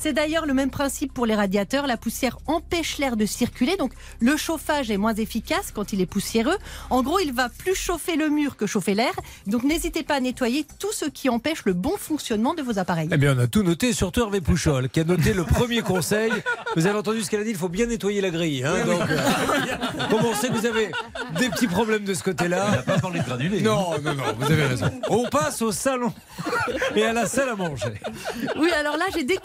C'est 0.00 0.12
d'ailleurs 0.12 0.46
le 0.46 0.54
même 0.54 0.70
principe 0.70 1.12
pour 1.12 1.26
les 1.26 1.34
radiateurs. 1.34 1.86
La 1.86 1.96
poussière 1.96 2.38
empêche 2.46 2.98
l'air 2.98 3.16
de 3.16 3.26
circuler, 3.26 3.76
donc 3.76 3.92
le 4.20 4.36
chauffage 4.36 4.90
est 4.90 4.96
moins 4.96 5.14
efficace 5.14 5.70
quand 5.74 5.92
il 5.92 6.00
est 6.00 6.06
poussiéreux. 6.06 6.56
En 6.90 7.02
gros, 7.02 7.18
il 7.20 7.32
va 7.32 7.48
plus 7.48 7.74
chauffer 7.74 8.16
le 8.16 8.28
mur 8.28 8.56
que 8.56 8.66
chauffer 8.66 8.94
l'air. 8.94 9.12
Donc 9.46 9.62
n'hésitez 9.62 10.02
pas 10.02 10.14
à 10.14 10.20
nettoyer 10.20 10.66
tout 10.78 10.92
ce 10.92 11.04
qui 11.04 11.28
empêche 11.28 11.64
le 11.64 11.74
bon 11.74 11.96
fonctionnement 11.98 12.54
de 12.54 12.62
vos 12.62 12.78
appareils. 12.78 13.08
Eh 13.12 13.16
bien, 13.18 13.36
on 13.36 13.40
a 13.40 13.46
tout 13.46 13.62
noté, 13.62 13.92
surtout 13.92 14.20
Hervé 14.22 14.40
Pouchol, 14.40 14.88
qui 14.88 15.00
a 15.00 15.04
noté 15.04 15.34
le 15.34 15.44
premier 15.44 15.82
conseil. 15.82 16.32
Vous 16.74 16.86
avez 16.86 16.98
entendu 16.98 17.22
ce 17.22 17.30
qu'elle 17.30 17.40
a 17.40 17.44
dit, 17.44 17.50
il 17.50 17.56
faut 17.56 17.68
bien 17.68 17.86
nettoyer 17.86 18.20
la 18.20 18.30
grille. 18.30 18.64
hein, 18.64 18.84
donc, 18.86 19.00
euh, 19.10 19.18
comme 20.10 20.24
on 20.24 20.34
sait 20.34 20.48
que 20.48 20.54
vous 20.54 20.66
avez 20.66 20.90
des 21.38 21.48
petits 21.50 21.66
problèmes 21.68 22.04
de 22.04 22.14
ce 22.14 22.22
On 22.24 22.30
n'a 22.30 22.34
côté-là. 22.34 22.82
pas 22.86 22.98
parlé 22.98 23.20
de 23.20 23.24
granulés. 23.24 23.60
Non, 23.60 23.90
non, 24.02 24.14
non, 24.14 24.22
vous 24.38 24.50
avez 24.50 24.64
raison. 24.66 24.90
On 25.10 25.28
passe 25.28 25.60
au 25.62 25.72
salon 25.72 26.12
et 26.96 27.04
à 27.04 27.12
la 27.12 27.26
salle 27.26 27.50
à 27.50 27.56
manger. 27.56 28.00
Oui, 28.56 28.70
alors 28.72 28.96
là, 28.96 29.04
j'ai 29.14 29.24
découvert 29.24 29.41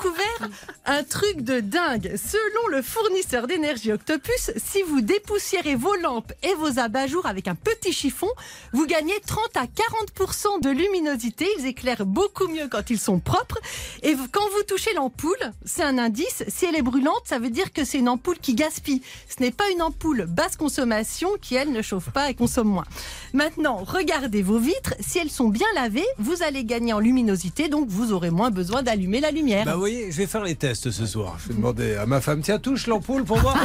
un 0.86 1.04
truc 1.04 1.42
de 1.42 1.60
dingue. 1.60 2.16
Selon 2.16 2.68
le 2.70 2.82
fournisseur 2.82 3.48
d'énergie 3.48 3.92
Octopus, 3.92 4.52
si 4.56 4.82
vous 4.84 5.02
dépoussiérez 5.02 5.76
vos 5.76 5.96
lampes 5.96 6.32
et 6.44 6.54
vos 6.56 6.80
abat-jours 6.80 7.26
avec 7.26 7.48
un 7.48 7.56
petit 7.56 7.92
chiffon, 7.92 8.30
vous 8.74 8.86
gagnez 8.86 9.20
30 9.26 9.58
à 9.58 9.66
40% 9.66 10.62
de 10.62 10.70
luminosité. 10.70 11.48
Ils 11.60 11.66
éclairent 11.66 12.06
beaucoup 12.06 12.48
mieux 12.48 12.68
quand 12.70 12.90
ils 12.90 13.00
sont 13.00 13.20
propres. 13.20 13.60
Et 14.04 14.16
quand 14.32 14.50
vous 14.56 14.64
touchez 14.68 14.94
l'ampoule, 14.94 15.52
c'est 15.66 15.84
un 15.84 15.98
indice. 15.98 16.44
Si 16.48 16.66
elle 16.66 16.76
est 16.76 16.82
brûlante, 16.82 17.24
ça 17.26 17.40
veut 17.40 17.50
dire 17.50 17.74
que 17.74 17.84
c'est 17.84 18.00
une 18.00 18.10
ampoule 18.10 18.38
qui 18.40 18.54
gaspille. 18.54 19.02
Ce 19.28 19.42
n'est 19.42 19.52
pas 19.52 19.70
une 19.72 19.82
ampoule 19.82 20.26
basse 20.26 20.56
consommation 20.56 21.30
qui, 21.42 21.56
elle, 21.56 21.72
ne 21.72 21.82
chauffe 21.82 22.10
pas 22.12 22.30
et 22.30 22.34
consomme 22.34 22.70
moins. 22.70 22.86
Maintenant, 23.34 23.84
regardez 23.86 24.42
vos 24.42 24.60
vitres. 24.60 24.94
Si 25.00 25.20
elles 25.20 25.30
sont 25.30 25.50
bien 25.50 25.68
lavées, 25.76 26.06
vous 26.18 26.44
allez 26.44 26.64
gagner 26.64 26.94
en 26.94 27.00
luminosité, 27.00 27.68
donc 27.68 27.88
vous 27.90 28.14
aurez 28.14 28.30
moins 28.30 28.52
besoin 28.52 28.84
d'allumer 28.84 29.20
la 29.20 29.32
lumière. 29.32 29.66
Bah, 29.66 29.76
voyez, 29.90 30.12
je 30.12 30.18
vais 30.18 30.28
faire 30.28 30.44
les 30.44 30.56
tests 30.56 30.92
ce 30.92 31.06
soir. 31.06 31.38
Je 31.42 31.50
vais 31.50 31.54
demander 31.56 31.96
à 31.96 32.06
ma 32.06 32.20
femme 32.22 32.42
tiens, 32.42 32.60
touche 32.60 32.88
l'ampoule 32.88 33.24
pour 33.24 33.38
voir. 33.40 33.56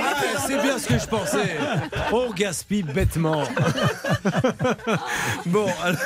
Ah, 0.00 0.44
c'est 0.46 0.60
bien 0.60 0.78
ce 0.78 0.86
que 0.88 0.98
je 0.98 1.06
pensais. 1.06 1.56
On 2.12 2.30
gaspille 2.32 2.82
bêtement. 2.82 3.44
bon, 5.46 5.66
alors- 5.82 6.00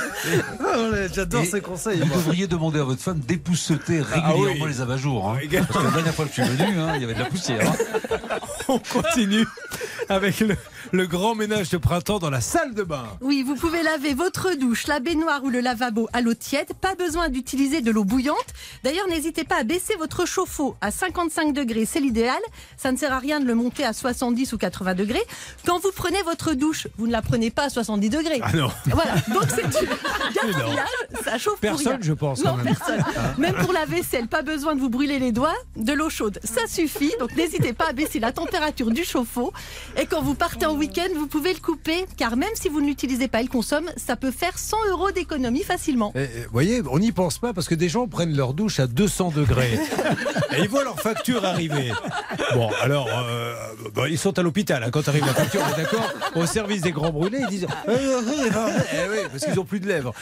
Ah, 0.60 0.76
j'adore 1.12 1.44
ces 1.44 1.60
conseils. 1.60 2.00
Vous 2.00 2.06
moi. 2.06 2.16
devriez 2.18 2.46
demander 2.46 2.80
à 2.80 2.84
votre 2.84 3.00
femme 3.02 3.20
d'épousseter 3.20 4.00
régulièrement 4.02 4.60
Ah 4.60 4.64
oui. 4.64 4.68
les 4.68 4.80
abat-jours. 4.80 5.30
hein. 5.30 5.38
Parce 5.68 5.78
que 5.78 5.84
la 5.84 5.90
dernière 5.90 6.14
fois 6.14 6.24
que 6.26 6.32
je 6.34 6.42
suis 6.42 6.52
venu, 6.56 6.78
hein, 6.80 6.92
il 6.96 7.00
y 7.02 7.04
avait 7.04 7.14
de 7.14 7.18
la 7.20 7.24
poussière. 7.26 7.60
hein. 7.70 8.38
On 8.68 8.78
continue 8.78 9.46
avec 10.08 10.40
le, 10.40 10.56
le 10.90 11.06
grand 11.06 11.34
ménage 11.34 11.70
de 11.70 11.78
printemps 11.78 12.18
dans 12.18 12.30
la 12.30 12.40
salle 12.40 12.74
de 12.74 12.82
bain. 12.82 13.04
Oui, 13.20 13.42
vous 13.42 13.54
pouvez 13.54 13.82
laver 13.82 14.14
votre 14.14 14.54
douche, 14.54 14.86
la 14.86 15.00
baignoire 15.00 15.42
ou 15.44 15.50
le 15.50 15.60
lavabo 15.60 16.08
à 16.12 16.20
l'eau 16.20 16.34
tiède. 16.34 16.68
Pas 16.80 16.94
besoin 16.94 17.28
d'utiliser 17.28 17.80
de 17.80 17.90
l'eau 17.90 18.04
bouillante. 18.04 18.36
D'ailleurs, 18.84 19.06
n'hésitez 19.08 19.44
pas 19.44 19.56
à 19.56 19.64
baisser 19.64 19.94
votre 19.96 20.26
chauffe-eau 20.26 20.76
à 20.80 20.90
55 20.90 21.52
degrés, 21.52 21.86
c'est 21.86 22.00
l'idéal. 22.00 22.40
Ça 22.76 22.90
ne 22.92 22.96
sert 22.96 23.12
à 23.12 23.18
rien 23.18 23.40
de 23.40 23.46
le 23.46 23.54
monter 23.54 23.84
à 23.84 23.92
70 23.92 24.52
ou 24.52 24.58
80 24.58 24.94
degrés. 24.94 25.22
Quand 25.66 25.78
vous 25.78 25.92
prenez 25.94 26.20
votre 26.22 26.54
douche, 26.54 26.88
vous 26.98 27.06
ne 27.06 27.12
la 27.12 27.22
prenez 27.22 27.50
pas 27.50 27.64
à 27.64 27.70
70 27.70 28.08
degrés. 28.10 28.40
Ah 28.42 28.52
non. 28.54 28.70
Voilà, 28.86 29.14
donc 29.32 29.44
c'est 29.48 29.66
du 29.66 29.86
gaspillage, 30.34 30.88
ça 31.24 31.38
chauffe 31.38 31.60
pour 31.60 31.70
rien. 31.70 31.76
Personne, 31.78 32.02
je 32.02 32.12
pense. 32.12 32.42
quand 32.42 32.56
Non, 32.56 32.62
même. 32.62 32.74
personne. 32.74 33.04
Même 33.38 33.54
pour 33.54 33.72
la 33.72 33.84
vaisselle, 33.86 34.26
pas 34.28 34.42
besoin 34.42 34.74
de 34.74 34.80
vous 34.80 34.88
brûler 34.90 35.18
les 35.18 35.32
doigts, 35.32 35.54
de 35.76 35.92
l'eau 35.92 36.10
chaude, 36.10 36.38
ça 36.44 36.66
suffit. 36.66 37.12
Donc 37.20 37.34
n'hésitez 37.36 37.72
pas 37.72 37.88
à 37.88 37.92
baisser 37.92 38.18
la 38.20 38.32
température 38.32 38.90
du 38.90 39.04
chauffe-eau. 39.04 39.52
Et 39.96 40.06
quand 40.06 40.22
vous 40.22 40.34
partez 40.34 40.66
en 40.66 40.71
week-end, 40.76 41.08
vous 41.16 41.26
pouvez 41.26 41.52
le 41.52 41.60
couper, 41.60 42.04
car 42.16 42.36
même 42.36 42.50
si 42.54 42.68
vous 42.68 42.80
ne 42.80 42.86
l'utilisez 42.86 43.28
pas, 43.28 43.42
il 43.42 43.48
consomme, 43.48 43.86
ça 43.96 44.16
peut 44.16 44.30
faire 44.30 44.58
100 44.58 44.76
euros 44.90 45.10
d'économie 45.10 45.62
facilement. 45.62 46.12
Eh, 46.14 46.22
eh, 46.22 46.42
Vous 46.44 46.52
voyez, 46.52 46.82
on 46.90 46.98
n'y 46.98 47.12
pense 47.12 47.38
pas 47.38 47.52
parce 47.52 47.68
que 47.68 47.74
des 47.74 47.88
gens 47.88 48.06
prennent 48.08 48.36
leur 48.36 48.54
douche 48.54 48.80
à 48.80 48.86
200 48.86 49.32
degrés 49.34 49.78
et 50.56 50.60
ils 50.60 50.68
voient 50.68 50.84
leur 50.84 51.00
facture 51.00 51.44
arriver. 51.44 51.92
Bon, 52.54 52.70
alors, 52.82 53.08
euh, 53.08 53.54
bon, 53.94 54.06
ils 54.06 54.18
sont 54.18 54.38
à 54.38 54.42
l'hôpital 54.42 54.82
hein, 54.82 54.90
quand 54.90 55.06
arrive 55.08 55.24
la 55.26 55.34
facture, 55.34 55.60
on 55.66 55.72
est 55.78 55.82
d'accord 55.82 56.08
Au 56.34 56.46
service 56.46 56.82
des 56.82 56.92
grands 56.92 57.10
brûlés, 57.10 57.40
ils 57.40 57.46
disent 57.48 57.66
Eh, 57.88 57.90
eh, 57.92 57.94
eh, 57.94 59.10
oui, 59.10 59.16
parce 59.30 59.44
qu'ils 59.44 59.54
n'ont 59.54 59.64
plus 59.64 59.80
de 59.80 59.88
lèvres. 59.88 60.12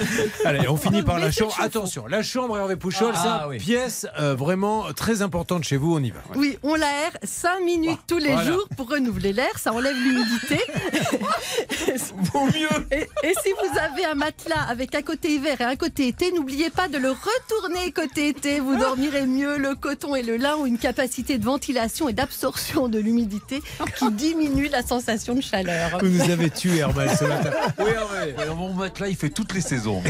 Allez, 0.45 0.69
on 0.69 0.77
finit 0.77 1.03
par 1.03 1.19
la 1.19 1.31
chambre. 1.31 1.57
Attention, 1.61 2.07
la 2.07 2.23
chambre 2.23 2.57
Hervé 2.59 2.77
Pouchol, 2.77 3.13
c'est 3.15 3.21
Ah, 3.29 3.43
une 3.45 3.51
oui. 3.51 3.59
pièce 3.59 4.07
euh, 4.19 4.35
vraiment 4.35 4.85
très 4.95 5.23
importante 5.23 5.65
chez 5.65 5.77
vous, 5.77 5.95
on 5.95 6.03
y 6.03 6.11
va. 6.11 6.21
Oui, 6.37 6.59
on 6.63 6.75
l'aère 6.75 7.13
5 7.23 7.61
minutes 7.65 8.01
tous 8.07 8.19
les 8.19 8.33
voilà. 8.33 8.51
jours 8.53 8.65
pour 8.77 8.89
renouveler 8.91 9.33
l'air, 9.33 9.51
ça 9.59 9.73
enlève 9.73 9.97
l'humidité. 9.97 10.40
Vaut 12.33 12.47
mieux 12.47 12.87
Et, 12.91 13.09
et 13.23 13.35
si 13.43 13.51
vous 13.53 13.79
avez 13.79 14.05
un 14.05 14.15
matelas 14.15 14.63
avec 14.69 14.95
un 14.95 15.03
côté 15.03 15.35
hiver 15.35 15.61
et 15.61 15.65
un 15.65 15.77
côté 15.77 16.09
été, 16.09 16.33
n'oubliez 16.33 16.71
pas 16.71 16.89
de 16.89 16.99
le 16.99 17.11
retourner 17.11 17.91
côté 17.93 18.29
été. 18.29 18.61
Vous 18.61 18.77
dormirez 18.77 19.27
mieux. 19.27 19.59
Le 19.59 19.75
coton 19.75 20.15
et 20.15 20.23
le 20.23 20.37
lin 20.37 20.57
ont 20.57 20.67
une 20.67 20.79
capacité 20.79 21.39
de 21.39 21.45
ventilation 21.45 22.09
et 22.09 22.13
d'absorption 22.13 22.89
de 22.89 22.99
l'humidité 22.99 23.63
qui 23.99 24.11
diminue 24.13 24.69
la 24.69 24.83
sensation 24.83 25.35
de 25.35 25.41
chaleur. 25.41 25.99
Vous 26.01 26.09
nous 26.09 26.31
avez 26.31 26.51
tués, 26.51 26.79
Hermel, 26.79 27.11
ce 27.17 27.25
matin. 27.25 27.51
Oui, 27.79 27.91
Hervé. 27.91 28.35
Alors, 28.39 28.57
mon 28.57 28.73
matelas, 28.75 29.09
il 29.09 29.17
fait 29.17 29.31
toutes 29.31 29.53
les 29.55 29.61
saisons. 29.61 30.03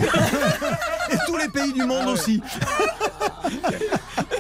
tous 1.26 1.37
les 1.37 1.49
pays 1.49 1.72
du 1.72 1.84
monde 1.84 2.08
aussi. 2.08 2.42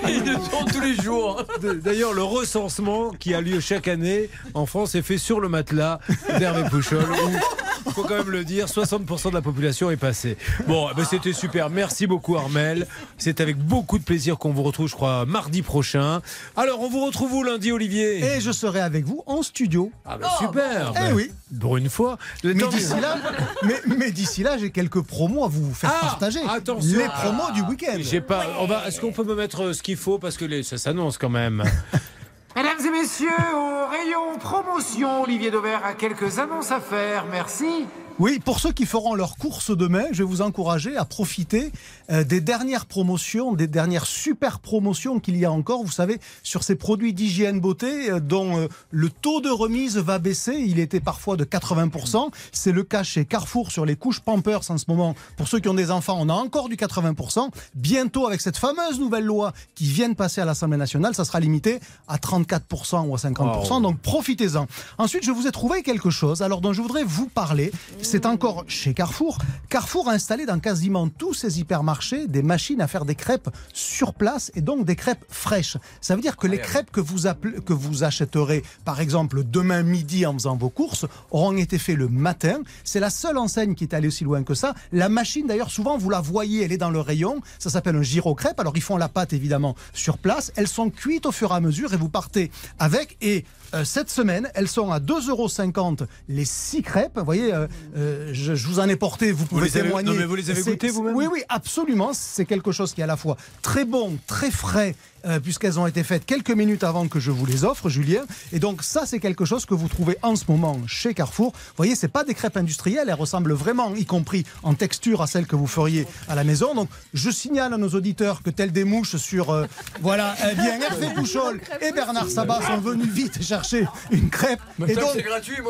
Il 0.08 0.24
le 0.24 0.34
tourne 0.48 0.70
tous 0.70 0.80
les 0.80 0.94
jours. 0.94 1.44
D'ailleurs, 1.82 2.12
le 2.12 2.22
recensement 2.22 3.10
qui 3.10 3.34
a 3.34 3.40
lieu 3.40 3.60
chaque 3.60 3.88
année 3.88 4.30
en 4.54 4.66
France 4.66 4.94
est 4.94 5.02
fait 5.02 5.18
sur 5.18 5.40
le 5.40 5.48
matelas 5.48 6.00
d'Hervé 6.38 6.64
Pouchol. 6.70 7.04
Où, 7.04 7.90
faut 7.92 8.02
quand 8.02 8.16
même 8.16 8.30
le 8.30 8.44
dire, 8.44 8.66
60% 8.66 9.30
de 9.30 9.34
la 9.34 9.42
population 9.42 9.90
est 9.90 9.96
passée. 9.96 10.36
Bon, 10.66 10.88
eh 10.90 10.94
ben, 10.94 11.04
c'était 11.04 11.32
super. 11.32 11.70
Merci 11.70 12.06
beaucoup, 12.06 12.36
Armel. 12.36 12.86
C'est 13.18 13.40
avec 13.40 13.56
beaucoup 13.58 13.98
de 13.98 14.04
plaisir 14.04 14.38
qu'on 14.38 14.52
vous 14.52 14.62
retrouve, 14.62 14.88
je 14.88 14.94
crois, 14.94 15.24
mardi 15.26 15.62
prochain. 15.62 16.20
Alors, 16.56 16.80
on 16.80 16.88
vous 16.88 17.04
retrouve 17.04 17.32
où 17.34 17.42
lundi, 17.42 17.72
Olivier? 17.72 18.24
Et 18.36 18.40
je 18.40 18.52
serai 18.52 18.80
avec 18.80 19.04
vous 19.04 19.22
en 19.26 19.42
studio. 19.42 19.90
Ah, 20.04 20.18
ben, 20.18 20.28
super. 20.38 20.92
Eh 21.08 21.12
oui. 21.12 21.30
Pour 21.60 21.76
une 21.76 21.90
fois. 21.90 22.16
Mais 22.44 22.54
d'ici 22.54 22.92
là, 23.00 23.16
mais, 23.64 23.80
mais 23.96 24.10
d'ici 24.12 24.42
là, 24.44 24.56
j'ai 24.56 24.70
quelques 24.70 25.00
promos 25.02 25.44
à 25.44 25.48
vous 25.48 25.74
faire 25.74 25.90
Ah, 25.92 26.00
partager. 26.06 26.38
attention. 26.48 26.96
Les 26.98 27.06
promos 27.08 27.50
du 27.54 27.62
week-end. 27.62 27.96
J'ai 27.98 28.20
pas. 28.20 28.44
On 28.60 28.66
va. 28.66 28.86
Est-ce 28.86 29.00
qu'on 29.00 29.10
peut 29.10 29.24
me 29.24 29.34
mettre 29.34 29.64
euh, 29.64 29.72
ce 29.72 29.82
qu'il 29.90 29.98
faut 29.98 30.18
parce 30.20 30.36
que 30.36 30.62
ça 30.62 30.78
s'annonce 30.78 31.18
quand 31.18 31.28
même. 31.28 31.64
Mesdames 32.56 32.78
et 32.86 32.90
messieurs, 32.90 33.28
au 33.54 33.90
rayon 33.90 34.38
promotion, 34.38 35.22
Olivier 35.22 35.50
Dauvert 35.50 35.84
a 35.84 35.94
quelques 35.94 36.38
annonces 36.38 36.70
à 36.70 36.80
faire. 36.80 37.24
Merci. 37.28 37.86
Oui, 38.20 38.38
pour 38.38 38.60
ceux 38.60 38.72
qui 38.72 38.84
feront 38.84 39.14
leurs 39.14 39.38
courses 39.38 39.74
demain, 39.74 40.04
je 40.12 40.18
vais 40.18 40.28
vous 40.28 40.42
encourager 40.42 40.94
à 40.94 41.06
profiter 41.06 41.72
euh, 42.10 42.22
des 42.22 42.42
dernières 42.42 42.84
promotions, 42.84 43.54
des 43.54 43.66
dernières 43.66 44.04
super 44.04 44.58
promotions 44.58 45.20
qu'il 45.20 45.38
y 45.38 45.46
a 45.46 45.50
encore, 45.50 45.82
vous 45.82 45.90
savez, 45.90 46.20
sur 46.42 46.62
ces 46.62 46.74
produits 46.74 47.14
d'hygiène 47.14 47.60
beauté 47.60 48.10
euh, 48.10 48.20
dont 48.20 48.58
euh, 48.58 48.68
le 48.90 49.08
taux 49.08 49.40
de 49.40 49.48
remise 49.48 49.96
va 49.96 50.18
baisser. 50.18 50.52
Il 50.52 50.80
était 50.80 51.00
parfois 51.00 51.38
de 51.38 51.46
80%. 51.46 52.28
C'est 52.52 52.72
le 52.72 52.82
cas 52.82 53.04
chez 53.04 53.24
Carrefour 53.24 53.72
sur 53.72 53.86
les 53.86 53.96
couches 53.96 54.20
Pampers 54.20 54.70
en 54.70 54.76
ce 54.76 54.84
moment. 54.88 55.14
Pour 55.38 55.48
ceux 55.48 55.58
qui 55.58 55.70
ont 55.70 55.74
des 55.74 55.90
enfants, 55.90 56.18
on 56.20 56.28
a 56.28 56.34
encore 56.34 56.68
du 56.68 56.76
80%. 56.76 57.48
Bientôt, 57.74 58.26
avec 58.26 58.42
cette 58.42 58.58
fameuse 58.58 59.00
nouvelle 59.00 59.24
loi 59.24 59.54
qui 59.74 59.86
vient 59.86 60.10
de 60.10 60.14
passer 60.14 60.42
à 60.42 60.44
l'Assemblée 60.44 60.76
nationale, 60.76 61.14
ça 61.14 61.24
sera 61.24 61.40
limité 61.40 61.80
à 62.06 62.18
34% 62.18 63.06
ou 63.06 63.14
à 63.14 63.16
50%. 63.16 63.80
Donc 63.80 63.98
profitez-en. 64.00 64.66
Ensuite, 64.98 65.24
je 65.24 65.30
vous 65.30 65.46
ai 65.46 65.52
trouvé 65.52 65.82
quelque 65.82 66.10
chose 66.10 66.42
alors 66.42 66.60
dont 66.60 66.74
je 66.74 66.82
voudrais 66.82 67.04
vous 67.04 67.26
parler. 67.26 67.72
C'est 68.10 68.26
encore 68.26 68.64
chez 68.66 68.92
Carrefour. 68.92 69.38
Carrefour 69.68 70.08
a 70.08 70.12
installé 70.14 70.44
dans 70.44 70.58
quasiment 70.58 71.08
tous 71.08 71.32
ses 71.32 71.60
hypermarchés 71.60 72.26
des 72.26 72.42
machines 72.42 72.80
à 72.80 72.88
faire 72.88 73.04
des 73.04 73.14
crêpes 73.14 73.48
sur 73.72 74.14
place 74.14 74.50
et 74.56 74.62
donc 74.62 74.84
des 74.84 74.96
crêpes 74.96 75.24
fraîches. 75.28 75.76
Ça 76.00 76.16
veut 76.16 76.20
dire 76.20 76.36
que 76.36 76.48
les 76.48 76.58
crêpes 76.58 76.90
que 76.90 77.00
vous, 77.00 77.28
appelez- 77.28 77.60
que 77.64 77.72
vous 77.72 78.02
achèterez, 78.02 78.64
par 78.84 79.00
exemple, 79.00 79.44
demain 79.44 79.84
midi 79.84 80.26
en 80.26 80.32
faisant 80.32 80.56
vos 80.56 80.70
courses, 80.70 81.06
auront 81.30 81.56
été 81.56 81.78
faites 81.78 81.96
le 81.96 82.08
matin. 82.08 82.58
C'est 82.82 82.98
la 82.98 83.10
seule 83.10 83.38
enseigne 83.38 83.76
qui 83.76 83.84
est 83.84 83.94
allée 83.94 84.08
aussi 84.08 84.24
loin 84.24 84.42
que 84.42 84.54
ça. 84.54 84.74
La 84.90 85.08
machine, 85.08 85.46
d'ailleurs, 85.46 85.70
souvent, 85.70 85.96
vous 85.96 86.10
la 86.10 86.20
voyez, 86.20 86.64
elle 86.64 86.72
est 86.72 86.78
dans 86.78 86.90
le 86.90 87.00
rayon. 87.00 87.40
Ça 87.60 87.70
s'appelle 87.70 87.94
un 87.94 88.02
gyrocrêpe. 88.02 88.58
Alors, 88.58 88.76
ils 88.76 88.82
font 88.82 88.96
la 88.96 89.08
pâte, 89.08 89.34
évidemment, 89.34 89.76
sur 89.92 90.18
place. 90.18 90.50
Elles 90.56 90.66
sont 90.66 90.90
cuites 90.90 91.26
au 91.26 91.32
fur 91.32 91.52
et 91.52 91.54
à 91.54 91.60
mesure 91.60 91.94
et 91.94 91.96
vous 91.96 92.08
partez 92.08 92.50
avec. 92.80 93.16
Et 93.20 93.44
euh, 93.74 93.84
cette 93.84 94.10
semaine, 94.10 94.50
elles 94.54 94.68
sont 94.68 94.90
à 94.90 94.98
2,50 95.00 95.30
euros 95.30 96.06
les 96.28 96.44
6 96.44 96.82
crêpes. 96.82 97.12
Vous 97.16 97.24
voyez, 97.24 97.52
euh, 97.52 97.66
euh, 97.96 98.30
je, 98.32 98.54
je 98.54 98.66
vous 98.68 98.80
en 98.80 98.88
ai 98.88 98.96
porté, 98.96 99.32
vous 99.32 99.46
pouvez 99.46 99.66
les 99.66 99.76
avez- 99.76 99.86
témoigner. 99.88 100.10
non, 100.10 100.16
mais 100.16 100.24
vous 100.24 100.34
les 100.36 100.50
avez 100.50 100.62
goûtées 100.62 100.88
vous-même 100.88 101.14
Oui, 101.14 101.26
oui, 101.30 101.42
absolument. 101.48 102.10
C'est 102.12 102.44
quelque 102.44 102.72
chose 102.72 102.92
qui 102.94 103.00
est 103.00 103.04
à 103.04 103.06
la 103.08 103.16
fois 103.16 103.36
très 103.62 103.84
bon, 103.84 104.16
très 104.26 104.50
frais, 104.50 104.94
euh, 105.24 105.40
puisqu'elles 105.40 105.78
ont 105.78 105.86
été 105.86 106.02
faites 106.02 106.26
quelques 106.26 106.50
minutes 106.50 106.84
avant 106.84 107.08
que 107.08 107.20
je 107.20 107.30
vous 107.30 107.46
les 107.46 107.64
offre, 107.64 107.88
Julien. 107.88 108.22
Et 108.52 108.58
donc, 108.58 108.82
ça, 108.82 109.06
c'est 109.06 109.18
quelque 109.18 109.44
chose 109.44 109.66
que 109.66 109.74
vous 109.74 109.88
trouvez 109.88 110.16
en 110.22 110.36
ce 110.36 110.44
moment 110.48 110.78
chez 110.86 111.14
Carrefour. 111.14 111.52
Vous 111.52 111.74
voyez, 111.76 111.94
c'est 111.94 112.08
pas 112.08 112.24
des 112.24 112.34
crêpes 112.34 112.56
industrielles, 112.56 113.08
elles 113.08 113.14
ressemblent 113.14 113.52
vraiment, 113.52 113.94
y 113.94 114.04
compris 114.04 114.44
en 114.62 114.74
texture, 114.74 115.22
à 115.22 115.26
celles 115.26 115.46
que 115.46 115.56
vous 115.56 115.66
feriez 115.66 116.06
à 116.28 116.34
la 116.34 116.44
maison. 116.44 116.74
Donc, 116.74 116.88
je 117.14 117.30
signale 117.30 117.74
à 117.74 117.78
nos 117.78 117.90
auditeurs 117.90 118.42
que, 118.42 118.50
telles 118.50 118.72
des 118.72 118.84
mouches 118.84 119.16
sur. 119.16 119.50
euh, 119.50 119.66
voilà, 120.00 120.34
eh 120.50 120.54
bien, 120.54 120.80
Hervé 120.90 121.08
Pouchol 121.14 121.60
et 121.80 121.92
Bernard 121.92 122.28
Sabat 122.28 122.60
sont 122.66 122.78
venus 122.78 123.08
vite 123.08 123.42
chercher 123.42 123.86
une 124.10 124.30
crêpe. 124.30 124.60
Et 124.86 124.94
donc, 124.94 125.16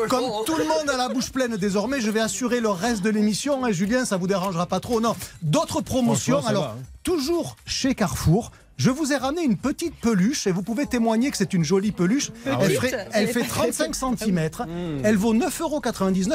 comme 0.09 0.25
tout 0.45 0.55
le 0.57 0.65
monde 0.65 0.89
a 0.89 0.97
la 0.97 1.09
bouche 1.09 1.31
pleine 1.31 1.57
désormais, 1.57 2.01
je 2.01 2.09
vais 2.09 2.19
assurer 2.19 2.59
le 2.59 2.69
reste 2.69 3.01
de 3.01 3.09
l'émission. 3.09 3.65
Et 3.67 3.73
Julien, 3.73 4.05
ça 4.05 4.17
vous 4.17 4.27
dérangera 4.27 4.65
pas 4.65 4.79
trop. 4.79 5.01
Non, 5.01 5.15
d'autres 5.41 5.81
promotions. 5.81 6.45
Alors, 6.45 6.63
va, 6.63 6.75
hein. 6.77 6.83
toujours 7.03 7.55
chez 7.65 7.95
Carrefour. 7.95 8.51
Je 8.77 8.89
vous 8.89 9.13
ai 9.13 9.17
ramené 9.17 9.43
une 9.43 9.57
petite 9.57 9.95
peluche 9.95 10.47
et 10.47 10.51
vous 10.51 10.63
pouvez 10.63 10.87
témoigner 10.87 11.29
que 11.29 11.37
c'est 11.37 11.53
une 11.53 11.63
jolie 11.63 11.91
peluche. 11.91 12.31
Ah 12.47 12.57
elle, 12.61 12.71
ferait- 12.75 13.07
elle 13.13 13.27
fait 13.27 13.43
35 13.43 13.95
cm. 13.95 14.49
Elle 15.03 15.17
vaut 15.17 15.35
9,99 15.35 15.61
euros. 15.61 15.81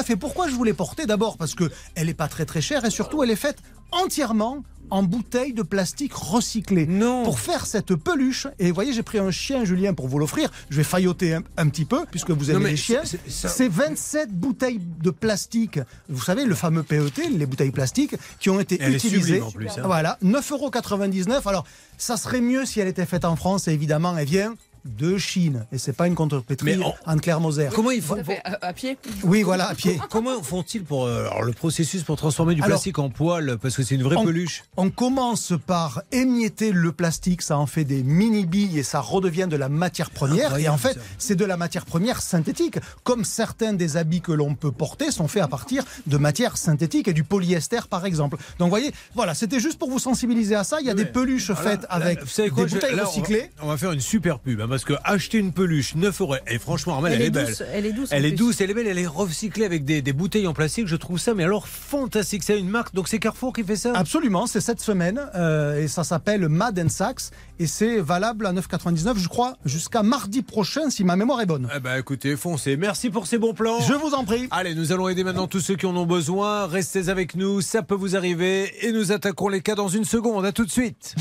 Et 0.09 0.17
pourquoi 0.17 0.49
je 0.49 0.55
vous 0.55 0.63
l'ai 0.63 0.73
portée? 0.75 1.07
D'abord 1.07 1.37
parce 1.39 1.55
que 1.57 1.65
elle 1.97 2.07
n'est 2.07 2.15
pas 2.15 2.29
très 2.29 2.45
très 2.45 2.61
chère 2.61 2.85
et 2.85 2.91
surtout 2.91 3.23
elle 3.25 3.31
est 3.31 3.37
faite 3.37 3.59
entièrement 3.91 4.63
en 4.91 5.03
bouteille 5.03 5.53
de 5.53 5.63
plastique 5.63 6.13
recyclée. 6.15 6.87
Non. 6.87 7.25
Pour 7.25 7.39
faire 7.41 7.67
cette 7.67 7.95
peluche, 7.95 8.47
et 8.59 8.69
vous 8.69 8.75
voyez, 8.75 8.93
j'ai 8.93 9.03
pris 9.03 9.19
un 9.19 9.31
chien, 9.31 9.65
Julien, 9.65 9.95
pour 9.95 10.09
vous 10.09 10.19
l'offrir. 10.19 10.51
Je 10.71 10.77
vais 10.77 10.85
failloter 10.85 11.35
un, 11.35 11.43
un 11.57 11.69
petit 11.69 11.85
peu, 11.85 12.05
puisque 12.11 12.31
vous 12.31 12.51
aimez 12.51 12.71
les 12.71 12.77
chiens. 12.77 13.01
c'est- 13.05 13.19
c'est- 13.27 13.31
ça- 13.31 13.49
C'est 13.49 13.69
27 13.69 14.33
bouteilles 14.33 14.81
de 15.03 15.11
plastique. 15.11 15.81
Vous 16.09 16.23
savez, 16.23 16.45
le 16.45 16.55
fameux 16.55 16.83
PET, 16.83 17.29
les 17.31 17.47
bouteilles 17.47 17.71
plastiques, 17.71 18.15
qui 18.41 18.51
ont 18.51 18.61
été 18.61 18.79
Elle 18.81 18.95
utilisées. 18.95 19.25
sublime, 19.41 19.43
en 19.45 19.51
plus, 19.51 19.69
hein. 19.69 19.83
Voilà, 19.85 20.19
9,99 20.23 21.37
euros. 21.37 21.49
Alors, 21.49 21.65
ça 21.99 22.17
serait 22.17 22.41
mieux 22.41 22.65
si 22.65 22.81
elle 22.81 22.89
était 22.89 23.07
faite 23.07 23.25
en 23.25 23.37
France, 23.37 23.69
et 23.69 23.73
évidemment, 23.73 24.17
elle 24.17 24.27
vient 24.27 24.55
de 24.87 25.19
Chine. 25.19 25.67
Et 25.73 25.79
c'est 25.79 25.93
pas 25.93 26.07
une 26.07 26.15
contrepétrie 26.15 26.77
Mais 26.77 26.85
en- 26.85 26.95
Anne-Claire-Moser. 27.07 27.69
Comment 27.75 27.91
ils 27.91 28.03
font 28.03 28.17
à, 28.45 28.67
à 28.67 28.73
pied 28.73 28.97
Oui, 29.25 29.43
voilà, 29.43 29.69
à 29.69 29.75
pied. 29.75 30.01
Comment 30.11 30.43
font-ils 30.43 30.83
pour 30.85 31.07
euh, 31.07 31.27
alors, 31.27 31.43
le 31.43 31.53
processus 31.53 32.03
pour 32.03 32.17
transformer 32.17 32.55
du 32.55 32.63
Alors- 32.63 32.77
plastique 32.77 32.99
en 32.99 33.11
poil 33.11 33.59
parce 33.61 33.77
que 33.77 33.83
c'est 33.83 33.95
une 33.95 34.03
vraie 34.03 34.17
peluche 34.23 34.65
On 34.77 34.91
commence 34.91 35.53
par 35.67 36.03
émietter 36.13 36.73
le 36.73 36.93
plastique, 36.93 37.43
ça 37.43 37.59
en 37.59 37.67
fait 37.67 37.85
des 37.85 38.03
mini 38.03 38.47
billes 38.47 38.79
et 38.79 38.83
ça 38.83 39.01
redevient 39.01 39.47
de 39.49 39.57
la 39.57 39.69
matière 39.69 40.11
première. 40.11 40.57
Et 40.57 40.69
en 40.69 40.77
fait, 40.79 40.99
c'est 41.19 41.37
de 41.37 41.45
la 41.45 41.57
matière 41.57 41.85
première 41.85 42.21
synthétique, 42.23 42.79
comme 43.05 43.25
certains 43.25 43.73
des 43.73 43.97
habits 43.97 44.21
que 44.21 44.33
l'on 44.33 44.55
peut 44.55 44.73
porter 44.73 45.11
sont 45.11 45.29
faits 45.29 45.43
à 45.43 45.49
partir 45.49 45.85
de 46.07 46.17
matière 46.17 46.57
synthétique 46.57 47.09
et 47.09 47.13
du 47.13 47.25
polyester 47.25 47.81
par 47.91 48.07
exemple. 48.07 48.37
Donc 48.59 48.67
vous 48.67 48.71
voyez, 48.71 48.93
voilà, 49.15 49.35
c'était 49.35 49.61
juste 49.61 49.79
pour 49.79 49.91
vous 49.91 49.99
sensibiliser 49.99 50.55
à 50.55 50.65
ça. 50.65 50.81
Il 50.81 50.87
y 50.87 50.91
a 50.91 50.95
des 50.95 51.05
peluches 51.05 51.53
faites 51.55 51.87
avec 51.89 52.21
Vous 52.21 52.27
savez 52.29 52.51
quoi, 52.51 52.65
des 52.65 52.71
je- 52.71 52.75
bouteilles 52.75 52.97
là, 52.97 53.03
on 53.03 53.05
va- 53.05 53.11
recyclées. 53.11 53.51
On 53.63 53.69
va 53.69 53.77
faire 53.77 53.93
une 53.93 54.01
super 54.01 54.39
pub 54.39 54.61
hein, 54.61 54.67
parce 54.77 54.85
que 54.85 54.93
acheter 55.05 55.39
une 55.39 55.53
peluche 55.53 55.95
9 55.95 56.21
euros 56.21 56.35
et 56.47 56.59
franchement 56.59 56.97
Armel 56.97 57.15
elle, 57.15 57.21
Elle 57.23 57.27
est 57.29 57.31
belle. 57.31 57.47
douce, 57.47 57.63
elle 57.73 57.87
est 57.87 57.93
douce, 57.93 58.09
Elle 58.13 58.25
est 58.27 58.29
plus. 58.29 58.37
douce, 58.37 58.61
elle 58.61 58.71
est 58.71 58.75
belle, 58.75 58.87
elle 58.89 58.99
est 58.99 59.07
recyclée 59.07 59.65
avec 59.65 59.87
des, 59.87 60.03
des 60.03 60.13
bouteilles 60.13 60.47
en 60.47 60.53
plastique. 60.53 60.87
Je 60.87 60.97
trouve 60.97 61.19
ça 61.19 61.33
mais 61.33 61.45
alors 61.45 61.67
fantastique. 61.67 62.43
C'est 62.43 62.59
une 62.59 62.69
marque 62.69 62.95
donc 62.95 63.09
c'est 63.09 63.19
Carrefour 63.19 63.55
qui 63.55 63.65
fait 63.65 63.77
ça? 63.77 63.93
Absolument, 63.95 64.47
c'est 64.47 64.61
cette 64.61 64.81
semaine 64.83 65.19
euh, 65.35 65.81
et 65.83 65.89
ça 65.89 66.05
s'appelle 66.05 66.47
Mad 66.51 66.79
and 66.79 66.91
Sachs 66.91 67.31
et 67.59 67.67
c'est 67.67 68.01
valable 68.01 68.45
à 68.47 68.53
9,99 68.53 69.17
je 69.17 69.29
crois 69.29 69.57
jusqu'à 69.65 70.03
mardi 70.03 70.43
prochain 70.43 70.91
si 70.91 71.05
ma 71.05 71.17
mémoire 71.17 71.41
est 71.41 71.47
bonne. 71.47 71.71
Eh 71.75 71.81
ben 71.81 71.97
écoutez, 71.99 72.37
foncez. 72.37 72.77
Merci 72.77 73.09
pour 73.09 73.27
ces 73.27 73.39
bons 73.39 73.55
plans. 73.55 73.81
Je 73.81 73.95
vous 73.95 74.13
en 74.13 74.25
prie. 74.25 74.47
Allez, 74.51 74.75
nous 74.75 74.93
allons 74.93 75.09
aider 75.09 75.25
maintenant 75.25 75.47
tous 75.47 75.61
ceux 75.61 75.77
qui 75.77 75.87
en 75.87 75.97
ont 75.97 76.05
besoin. 76.05 76.67
Restez 76.67 77.09
avec 77.09 77.35
nous, 77.35 77.63
ça 77.63 77.83
peut 77.83 77.95
vous 77.95 78.15
arriver. 78.15 78.71
Et 78.87 78.93
nous 78.93 79.11
attaquons 79.11 79.49
les 79.49 79.63
cas 79.63 79.75
dans 79.75 79.89
une 79.89 80.05
seconde. 80.05 80.45
À 80.45 80.53
tout 80.53 80.67
de 80.67 80.71
suite. 80.71 81.15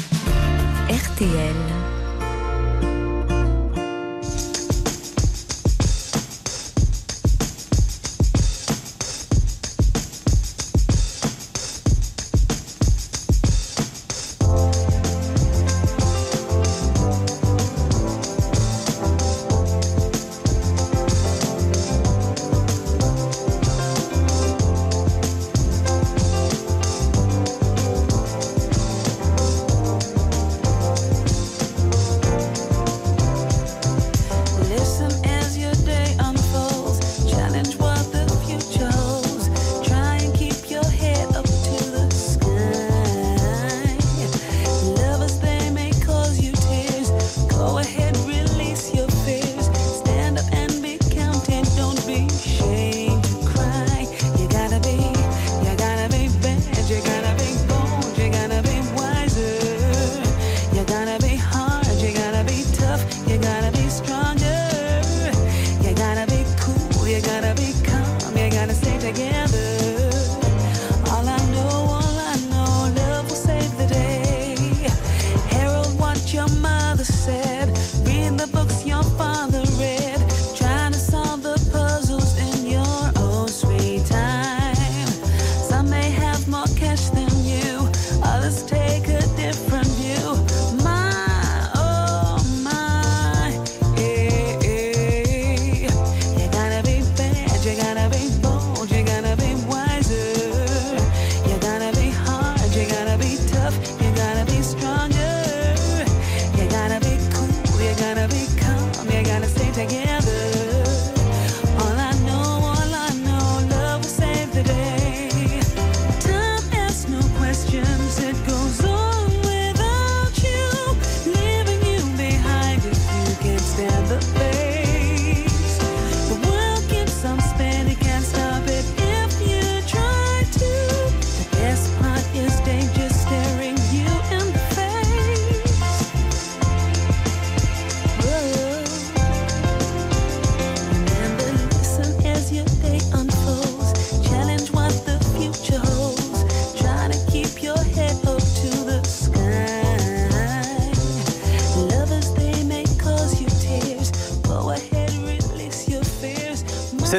RTL. 0.89 1.94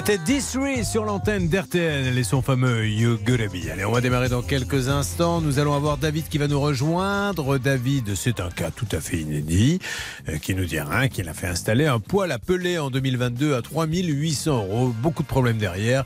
C'était 0.07 0.39
D3 0.39 0.85
sur 0.85 1.05
l'antenne 1.05 1.49
d'RTL 1.49 2.17
et 2.17 2.23
son 2.23 2.41
fameux 2.41 2.87
You 2.87 3.19
Gotta 3.27 3.49
Be. 3.49 3.69
Allez, 3.73 3.85
on 3.85 3.91
va 3.91 4.01
démarrer 4.01 4.29
dans 4.29 4.41
quelques 4.41 4.89
instants. 4.89 5.41
Nous 5.41 5.59
allons 5.59 5.75
avoir 5.75 5.97
David 5.97 6.29
qui 6.29 6.39
va 6.39 6.47
nous 6.47 6.61
rejoindre. 6.61 7.59
David, 7.59 8.15
c'est 8.15 8.39
un 8.39 8.49
cas 8.49 8.71
tout 8.71 8.87
à 8.93 9.01
fait 9.01 9.17
inédit 9.17 9.81
euh, 10.29 10.39
qui 10.39 10.55
nous 10.55 10.65
dira 10.65 11.09
qu'il 11.09 11.29
a 11.29 11.35
fait 11.35 11.49
installer 11.49 11.87
un 11.87 11.99
poêle 11.99 12.31
à 12.31 12.39
peler 12.39 12.79
en 12.79 12.89
2022 12.89 13.57
à 13.57 13.63
3800 13.63 14.57
euros. 14.57 14.95
Beaucoup 15.03 15.25
de 15.25 15.29
problèmes 15.29 15.59
derrière. 15.59 16.05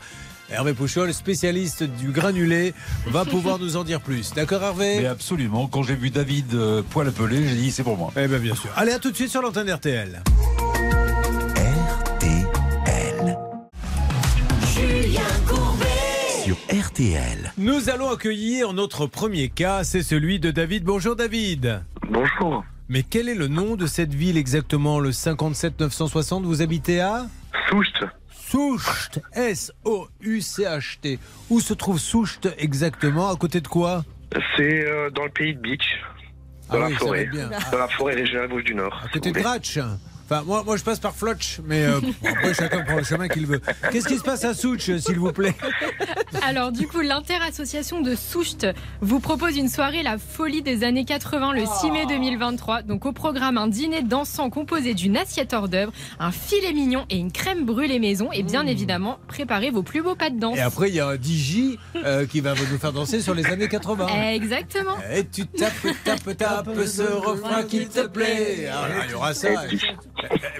Hervé 0.50 0.72
Pouchol, 0.72 1.12
spécialiste 1.12 1.82
du 1.82 2.10
granulé, 2.10 2.72
va 3.08 3.26
pouvoir 3.26 3.58
nous 3.58 3.76
en 3.76 3.84
dire 3.84 4.00
plus. 4.00 4.32
D'accord 4.32 4.62
Hervé? 4.62 5.00
Mais 5.00 5.06
absolument, 5.08 5.66
quand 5.66 5.82
j'ai 5.82 5.94
vu 5.94 6.08
David 6.08 6.54
euh, 6.54 6.80
poil 6.88 7.06
appelé, 7.06 7.46
j'ai 7.46 7.56
dit 7.56 7.70
c'est 7.70 7.82
pour 7.82 7.98
moi. 7.98 8.10
Eh 8.16 8.26
bien 8.28 8.38
bien 8.38 8.54
sûr. 8.54 8.70
Allez, 8.76 8.92
à 8.92 8.98
tout 8.98 9.10
de 9.10 9.16
suite 9.16 9.28
sur 9.28 9.42
l'antenne 9.42 9.66
d'RTL. 9.66 10.22
RTL. 16.70 17.52
Nous 17.58 17.90
allons 17.90 18.10
accueillir 18.10 18.72
notre 18.72 19.06
premier 19.06 19.48
cas, 19.48 19.82
c'est 19.82 20.02
celui 20.02 20.38
de 20.38 20.50
David. 20.52 20.84
Bonjour 20.84 21.16
David. 21.16 21.82
Bonjour. 22.08 22.64
Mais 22.88 23.02
quel 23.02 23.28
est 23.28 23.34
le 23.34 23.48
nom 23.48 23.74
de 23.74 23.86
cette 23.86 24.14
ville 24.14 24.36
exactement 24.36 25.00
Le 25.00 25.10
57 25.10 25.80
960, 25.80 26.44
vous 26.44 26.62
habitez 26.62 27.00
à? 27.00 27.26
Soust. 27.68 28.04
Soucht. 28.48 29.20
S-O-U-C-H-T. 29.32 31.18
Où 31.50 31.60
se 31.60 31.74
trouve 31.74 31.98
Soucht 31.98 32.46
exactement? 32.58 33.30
À 33.32 33.36
côté 33.36 33.60
de 33.60 33.68
quoi? 33.68 34.04
C'est 34.56 34.86
euh, 34.88 35.10
dans 35.10 35.24
le 35.24 35.30
pays 35.30 35.54
de 35.54 35.60
Beach, 35.60 35.98
dans 36.68 36.76
Ah 36.76 36.78
la 36.82 36.86
oui, 36.86 36.94
forêt. 36.94 37.26
bien. 37.26 37.50
Dans 37.72 37.78
la 37.78 37.88
forêt 37.88 38.14
régionale 38.14 38.48
Vosges 38.48 38.64
du 38.64 38.74
Nord. 38.76 39.02
À 39.04 39.08
côté 39.08 39.32
de 39.32 39.40
Gratsch. 39.40 39.78
Enfin, 40.30 40.44
moi, 40.44 40.62
moi, 40.64 40.76
je 40.76 40.84
passe 40.84 41.00
par 41.00 41.16
Flotch, 41.16 41.58
mais 41.64 41.84
euh, 41.84 41.98
bon, 42.00 42.12
après, 42.22 42.54
chacun 42.54 42.82
prend 42.82 42.98
le 42.98 43.02
chemin 43.02 43.26
qu'il 43.26 43.48
veut. 43.48 43.60
Qu'est-ce 43.90 44.06
qui 44.06 44.16
se 44.16 44.22
passe 44.22 44.44
à 44.44 44.54
Souch, 44.54 44.78
s'il 44.98 45.18
vous 45.18 45.32
plaît? 45.32 45.54
Alors 46.42 46.70
du 46.70 46.86
coup, 46.86 47.00
l'interassociation 47.00 48.00
de 48.00 48.14
Soucht 48.14 48.66
vous 49.00 49.18
propose 49.18 49.56
une 49.56 49.68
soirée 49.68 50.04
La 50.04 50.18
Folie 50.18 50.62
des 50.62 50.84
années 50.84 51.04
80 51.04 51.54
le 51.54 51.64
6 51.66 51.90
mai 51.90 52.06
2023. 52.06 52.82
Donc 52.82 53.06
au 53.06 53.12
programme, 53.12 53.58
un 53.58 53.66
dîner 53.66 54.02
dansant 54.02 54.50
composé 54.50 54.94
d'une 54.94 55.16
assiette 55.16 55.52
hors 55.52 55.68
d'œuvre, 55.68 55.92
un 56.20 56.30
filet 56.30 56.72
mignon 56.72 57.06
et 57.10 57.16
une 57.16 57.32
crème 57.32 57.64
brûlée 57.64 57.98
maison. 57.98 58.30
Et 58.32 58.44
bien 58.44 58.66
évidemment, 58.66 59.18
préparez 59.26 59.70
vos 59.70 59.82
plus 59.82 60.02
beaux 60.02 60.14
pas 60.14 60.30
de 60.30 60.38
danse. 60.38 60.56
Et 60.56 60.60
après, 60.60 60.90
il 60.90 60.94
y 60.94 61.00
a 61.00 61.08
un 61.08 61.16
DJ 61.16 61.76
euh, 61.96 62.26
qui 62.26 62.40
va 62.40 62.54
nous 62.54 62.78
faire 62.78 62.92
danser 62.92 63.20
sur 63.20 63.34
les 63.34 63.46
années 63.46 63.68
80. 63.68 64.06
Exactement. 64.32 64.96
Et 65.12 65.26
tu 65.26 65.46
tapes, 65.46 65.72
tapes, 66.04 66.36
tapes 66.36 66.86
ce 66.86 67.02
refrain 67.02 67.64
qui 67.64 67.88
te 67.88 68.06
plaît. 68.06 68.70
Ah, 68.72 68.86
il 69.06 69.10
y 69.10 69.14
aura 69.14 69.34
ça. 69.34 69.48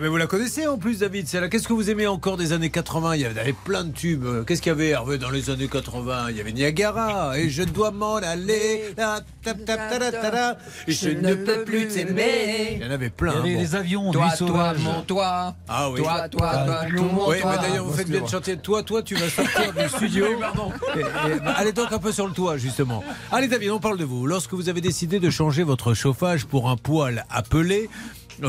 Mais 0.00 0.08
vous 0.08 0.16
la 0.16 0.26
connaissez 0.26 0.66
en 0.66 0.78
plus, 0.78 1.00
David. 1.00 1.28
celle-là. 1.28 1.48
Qu'est-ce 1.48 1.68
que 1.68 1.72
vous 1.72 1.90
aimez 1.90 2.06
encore 2.06 2.36
des 2.36 2.52
années 2.52 2.70
80 2.70 3.14
Il 3.16 3.20
y 3.20 3.24
avait 3.26 3.52
plein 3.52 3.84
de 3.84 3.92
tubes. 3.92 4.44
Qu'est-ce 4.46 4.62
qu'il 4.62 4.70
y 4.70 4.72
avait, 4.72 4.88
Hervé, 4.88 5.18
dans 5.18 5.30
les 5.30 5.50
années 5.50 5.68
80 5.68 6.26
Il 6.30 6.36
y 6.36 6.40
avait 6.40 6.52
Niagara. 6.52 7.38
Et 7.38 7.50
je 7.50 7.62
dois 7.62 7.90
m'en 7.90 8.16
aller. 8.16 8.94
Ta, 8.96 9.20
ta, 9.44 9.54
ta, 9.54 10.58
je 10.88 11.10
ne 11.10 11.34
peux 11.34 11.64
plus 11.64 11.88
t'aimer. 11.88 12.76
Il 12.76 12.82
y 12.82 12.84
en 12.86 12.90
avait 12.90 13.10
plein. 13.10 13.32
Il 13.32 13.36
y 13.36 13.40
avait 13.40 13.54
bon. 13.54 13.60
les 13.60 13.74
avions, 13.74 14.10
Toi, 14.12 14.28
toi, 14.38 14.74
mon 14.78 15.02
toi. 15.02 15.54
Ah 15.68 15.90
oui. 15.90 16.00
Toi, 16.00 16.28
toi, 16.28 16.52
toi, 16.64 16.80
tout 16.96 17.04
mon 17.04 17.28
Oui, 17.28 17.40
toi. 17.40 17.52
mais 17.60 17.68
d'ailleurs, 17.68 17.84
vous 17.84 17.92
faites 17.92 18.08
bien 18.08 18.22
de 18.22 18.28
chanter. 18.28 18.56
Toi, 18.56 18.82
toi, 18.82 19.02
tu 19.02 19.14
vas 19.14 19.28
sortir 19.28 19.72
du 19.72 19.88
studio. 19.96 20.26
Et- 20.26 21.00
et- 21.00 21.40
bah, 21.40 21.54
allez 21.56 21.72
donc 21.72 21.92
un 21.92 21.98
peu 21.98 22.12
sur 22.12 22.26
le 22.26 22.32
toit, 22.32 22.56
justement. 22.56 23.04
Allez, 23.30 23.48
David, 23.48 23.70
on 23.70 23.80
parle 23.80 23.98
de 23.98 24.04
vous. 24.04 24.26
Lorsque 24.26 24.54
vous 24.54 24.68
avez 24.68 24.80
décidé 24.80 25.20
de 25.20 25.30
changer 25.30 25.62
votre 25.62 25.94
chauffage 25.94 26.46
pour 26.46 26.70
un 26.70 26.76
poêle 26.76 27.24
appelé, 27.30 27.88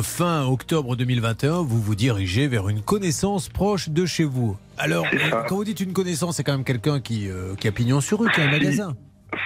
fin 0.01 0.45
octobre 0.45 0.95
2021, 0.95 1.62
vous 1.63 1.82
vous 1.82 1.95
dirigez 1.95 2.47
vers 2.47 2.69
une 2.69 2.82
connaissance 2.82 3.49
proche 3.49 3.89
de 3.89 4.06
chez 4.06 4.23
vous. 4.23 4.58
Alors, 4.77 5.06
quand 5.47 5.56
vous 5.56 5.63
dites 5.65 5.80
une 5.82 5.93
connaissance, 5.93 6.38
c'est 6.38 6.43
quand 6.43 6.54
même 6.54 6.63
quelqu'un 6.63 6.99
qui, 7.01 7.30
euh, 7.30 7.56
qui 7.56 7.67
a 7.67 7.71
pignon 7.71 7.99
sur 8.01 8.19
rue, 8.19 8.30
qui 8.32 8.41
a 8.41 8.45
un 8.45 8.51
magasin. 8.51 8.95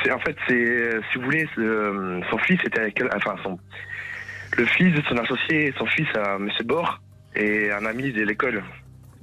C'est 0.03 0.12
en 0.12 0.19
fait, 0.19 0.36
c'est 0.47 0.53
euh, 0.53 1.01
si 1.12 1.17
vous 1.19 1.25
voulez, 1.25 1.47
euh, 1.58 2.21
son 2.29 2.38
fils 2.39 2.60
était 2.65 2.79
avec, 2.79 2.99
elle- 3.01 3.10
enfin 3.15 3.36
son, 3.43 3.58
le 4.58 4.65
fils 4.65 4.93
de 4.93 5.01
son 5.10 5.17
associé, 5.17 5.73
son 5.77 5.86
fils 5.88 6.08
à 6.15 6.38
Monsieur 6.38 6.63
Bord 6.63 7.01
et 7.36 7.71
un 7.71 7.86
ami 7.86 8.12
de 8.13 8.21
l'école. 8.23 8.63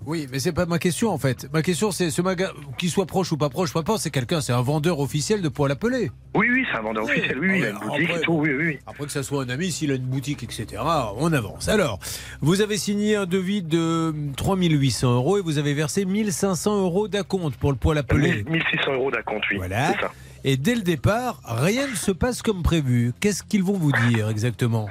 Oui, 0.06 0.26
mais 0.30 0.38
c'est 0.38 0.52
pas 0.52 0.66
ma 0.66 0.78
question 0.78 1.10
en 1.10 1.18
fait. 1.18 1.48
Ma 1.52 1.62
question 1.62 1.90
c'est 1.92 2.10
ce 2.10 2.22
magasin, 2.22 2.52
qu'il 2.78 2.90
soit 2.90 3.06
proche 3.06 3.32
ou 3.32 3.36
pas 3.36 3.48
proche, 3.48 3.72
peu 3.72 3.78
importe, 3.78 4.00
c'est 4.00 4.10
quelqu'un, 4.10 4.40
c'est 4.40 4.52
un 4.52 4.62
vendeur 4.62 5.00
officiel 5.00 5.42
de 5.42 5.48
poêle 5.48 5.72
appelé. 5.72 6.10
Oui, 6.34 6.46
oui, 6.50 6.64
c'est 6.70 6.78
un 6.78 6.82
vendeur 6.82 7.04
Oui. 7.04 7.10
officiel. 7.12 7.38
Oui, 7.40 7.48
oui, 7.50 7.58
il 7.58 7.64
a 7.64 7.68
une 7.70 7.78
boutique 7.78 8.02
après- 8.10 8.18
et 8.18 8.22
tout. 8.22 8.32
Oui, 8.32 8.50
oui. 8.54 8.78
Après 8.86 9.04
que 9.06 9.12
ça 9.12 9.22
soit 9.22 9.44
un 9.44 9.48
ami, 9.48 9.70
s'il 9.70 9.90
a 9.92 9.94
une 9.94 10.02
boutique, 10.02 10.42
etc., 10.42 10.82
on 11.18 11.32
avance. 11.32 11.68
Alors, 11.68 11.98
vous 12.40 12.60
avez 12.60 12.76
signé 12.78 13.16
un 13.16 13.26
devis 13.26 13.62
de 13.62 14.14
3800 14.36 15.12
euros 15.14 15.38
et 15.38 15.42
vous 15.42 15.58
avez 15.58 15.74
versé 15.74 16.04
1500 16.04 16.80
euros 16.82 17.08
d'acompte 17.08 17.56
pour 17.56 17.70
le 17.70 17.76
poêle 17.78 17.98
appelé. 17.98 18.44
1600 18.48 18.92
euros 18.94 19.10
d'acompte, 19.10 19.44
oui. 19.50 19.56
Voilà. 19.58 19.92
Ça. 20.00 20.10
Et 20.44 20.56
dès 20.56 20.74
le 20.74 20.80
départ, 20.82 21.40
rien 21.44 21.86
ne 21.88 21.94
se 21.94 22.10
passe 22.10 22.42
comme 22.42 22.62
prévu. 22.62 23.12
Qu'est-ce 23.20 23.42
qu'ils 23.44 23.62
vont 23.62 23.78
vous 23.78 23.92
dire 24.08 24.28
exactement? 24.28 24.88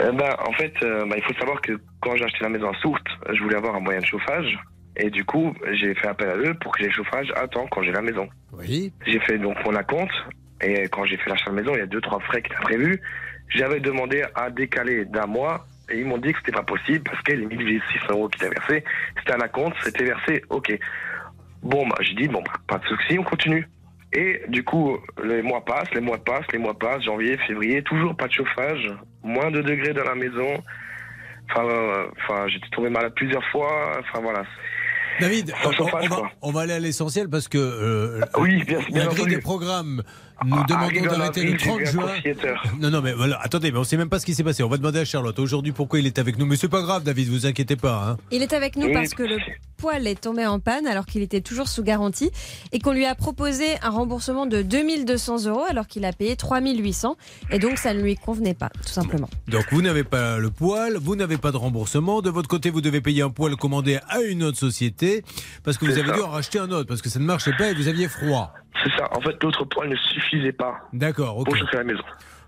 Euh, 0.00 0.12
bah, 0.12 0.36
en 0.46 0.52
fait, 0.52 0.74
euh, 0.82 1.06
bah, 1.06 1.16
il 1.16 1.22
faut 1.22 1.34
savoir 1.34 1.60
que 1.60 1.80
quand 2.00 2.16
j'ai 2.16 2.24
acheté 2.24 2.38
la 2.42 2.48
maison 2.48 2.70
à 2.70 2.74
Sourte, 2.78 3.06
je 3.32 3.42
voulais 3.42 3.56
avoir 3.56 3.76
un 3.76 3.80
moyen 3.80 4.00
de 4.00 4.06
chauffage. 4.06 4.58
Et 4.96 5.10
du 5.10 5.24
coup, 5.24 5.54
j'ai 5.72 5.94
fait 5.94 6.06
appel 6.06 6.28
à 6.28 6.36
eux 6.36 6.54
pour 6.60 6.72
que 6.72 6.80
j'ai 6.80 6.88
le 6.88 6.94
chauffage 6.94 7.32
à 7.36 7.48
temps 7.48 7.66
quand 7.70 7.82
j'ai 7.82 7.92
la 7.92 8.02
maison. 8.02 8.28
Oui. 8.52 8.92
J'ai 9.06 9.18
fait 9.20 9.38
donc 9.38 9.56
mon 9.64 9.74
acompte. 9.74 10.14
Et 10.60 10.88
quand 10.88 11.04
j'ai 11.04 11.16
fait 11.16 11.30
l'achat 11.30 11.50
de 11.50 11.56
maison, 11.56 11.72
il 11.74 11.78
y 11.78 11.82
a 11.82 11.86
deux, 11.86 12.00
trois 12.00 12.20
frais 12.20 12.42
qui 12.42 12.52
étaient 12.52 12.62
prévus. 12.62 13.00
J'avais 13.48 13.80
demandé 13.80 14.24
à 14.34 14.50
décaler 14.50 15.04
d'un 15.04 15.26
mois. 15.26 15.66
Et 15.90 15.98
ils 15.98 16.06
m'ont 16.06 16.18
dit 16.18 16.32
que 16.32 16.38
c'était 16.38 16.52
pas 16.52 16.62
possible 16.62 17.02
parce 17.04 17.20
que 17.22 17.32
les 17.32 17.46
1600 17.46 18.06
euros 18.10 18.28
qui 18.28 18.42
étaient 18.42 18.54
versés, 18.54 18.84
c'était 19.18 19.34
un 19.34 19.40
acompte, 19.40 19.76
c'était 19.82 20.04
versé, 20.04 20.42
ok. 20.48 20.78
Bon, 21.62 21.86
bah, 21.86 21.96
j'ai 22.00 22.14
dit, 22.14 22.28
bon, 22.28 22.42
bah, 22.42 22.52
pas 22.66 22.78
de 22.78 22.86
souci, 22.86 23.18
on 23.18 23.22
continue. 23.22 23.68
Et 24.14 24.42
du 24.48 24.64
coup, 24.64 24.96
les 25.22 25.42
mois 25.42 25.62
passent, 25.64 25.92
les 25.92 26.00
mois 26.00 26.16
passent, 26.16 26.50
les 26.52 26.58
mois 26.58 26.78
passent, 26.78 27.02
janvier, 27.02 27.36
février, 27.46 27.82
toujours 27.82 28.16
pas 28.16 28.28
de 28.28 28.32
chauffage, 28.32 28.88
moins 29.24 29.50
de 29.50 29.60
degrés 29.62 29.92
dans 29.94 30.04
la 30.04 30.14
maison. 30.14 30.62
Enfin, 31.50 31.64
euh, 31.66 32.06
enfin, 32.22 32.46
j'étais 32.48 32.68
tombé 32.72 32.88
malade 32.90 33.12
plusieurs 33.16 33.44
fois. 33.50 33.98
Enfin, 34.00 34.20
voilà. 34.22 34.44
David, 35.20 35.52
on, 35.64 35.84
va, 35.84 36.08
quoi. 36.08 36.30
on 36.42 36.50
va 36.50 36.60
aller 36.62 36.72
à 36.72 36.80
l'essentiel 36.80 37.28
parce 37.28 37.46
que 37.48 37.58
euh, 37.58 38.20
Oui, 38.38 38.64
bien, 38.64 38.78
bien 38.80 39.04
la 39.04 39.06
grille 39.06 39.20
entendu. 39.20 39.34
des 39.36 39.40
programmes 39.40 40.02
nous 40.44 40.64
demandons 40.66 40.84
Arrivé 40.84 41.08
en 41.08 41.12
d'arrêter 41.12 41.42
le 41.44 41.50
j'ai 41.52 41.56
30 41.58 41.78
vu 41.80 41.86
un 41.86 41.90
juin. 41.90 42.06
Non, 42.80 42.90
non, 42.90 43.00
mais 43.02 43.12
voilà, 43.12 43.38
attendez, 43.42 43.70
mais 43.72 43.78
on 43.78 43.84
sait 43.84 43.96
même 43.96 44.08
pas 44.08 44.18
ce 44.18 44.26
qui 44.26 44.34
s'est 44.34 44.44
passé. 44.44 44.62
On 44.62 44.68
va 44.68 44.76
demander 44.76 44.98
à 45.00 45.04
Charlotte 45.04 45.38
aujourd'hui 45.38 45.72
pourquoi 45.72 45.98
il 45.98 46.06
est 46.06 46.18
avec 46.18 46.38
nous. 46.38 46.46
Mais 46.46 46.56
c'est 46.56 46.68
pas 46.68 46.82
grave, 46.82 47.02
David, 47.04 47.28
vous 47.28 47.46
inquiétez 47.46 47.76
pas. 47.76 48.10
hein. 48.10 48.16
Il 48.30 48.42
est 48.42 48.52
avec 48.52 48.76
nous 48.76 48.86
Oui, 48.86 48.92
parce 48.92 49.14
que 49.14 49.22
le 49.22 49.38
poêle 49.76 50.06
est 50.06 50.20
tombé 50.20 50.46
en 50.46 50.60
panne 50.60 50.86
alors 50.86 51.04
qu'il 51.06 51.22
était 51.22 51.40
toujours 51.40 51.68
sous 51.68 51.82
garantie 51.82 52.30
et 52.72 52.78
qu'on 52.78 52.92
lui 52.92 53.04
a 53.06 53.14
proposé 53.14 53.64
un 53.82 53.90
remboursement 53.90 54.46
de 54.46 54.62
2200 54.62 55.46
euros 55.46 55.64
alors 55.68 55.86
qu'il 55.86 56.04
a 56.04 56.12
payé 56.12 56.36
3800 56.36 57.16
et 57.50 57.58
donc 57.58 57.78
ça 57.78 57.92
ne 57.94 58.00
lui 58.00 58.16
convenait 58.16 58.54
pas, 58.54 58.70
tout 58.84 58.92
simplement. 58.92 59.28
Donc 59.48 59.64
vous 59.72 59.82
n'avez 59.82 60.04
pas 60.04 60.38
le 60.38 60.50
poêle, 60.50 60.96
vous 60.96 61.16
n'avez 61.16 61.36
pas 61.38 61.52
de 61.52 61.56
remboursement. 61.58 62.22
De 62.22 62.30
votre 62.30 62.48
côté, 62.48 62.70
vous 62.70 62.80
devez 62.80 63.00
payer 63.00 63.22
un 63.22 63.30
poêle 63.30 63.56
commandé 63.56 63.98
à 64.08 64.20
une 64.20 64.42
autre 64.42 64.58
société 64.58 65.22
parce 65.64 65.76
que 65.78 65.84
vous 65.84 65.98
avez 65.98 66.08
ça. 66.08 66.14
dû 66.14 66.20
en 66.22 66.28
racheter 66.30 66.58
un 66.58 66.70
autre 66.70 66.88
parce 66.88 67.02
que 67.02 67.08
ça 67.10 67.18
ne 67.18 67.24
marchait 67.24 67.52
pas 67.58 67.68
et 67.68 67.74
vous 67.74 67.88
aviez 67.88 68.08
froid. 68.08 68.52
C'est 68.82 68.90
ça. 68.96 69.08
En 69.16 69.20
fait, 69.20 69.42
l'autre 69.42 69.64
poêle 69.64 69.90
ne 69.90 69.96
suffisait 69.96 70.52
pas 70.52 70.80
D'accord, 70.92 71.38
ok. 71.38 71.46
pour 71.46 71.56
chauffer 71.56 71.76
la 71.76 71.84
maison. 71.84 72.02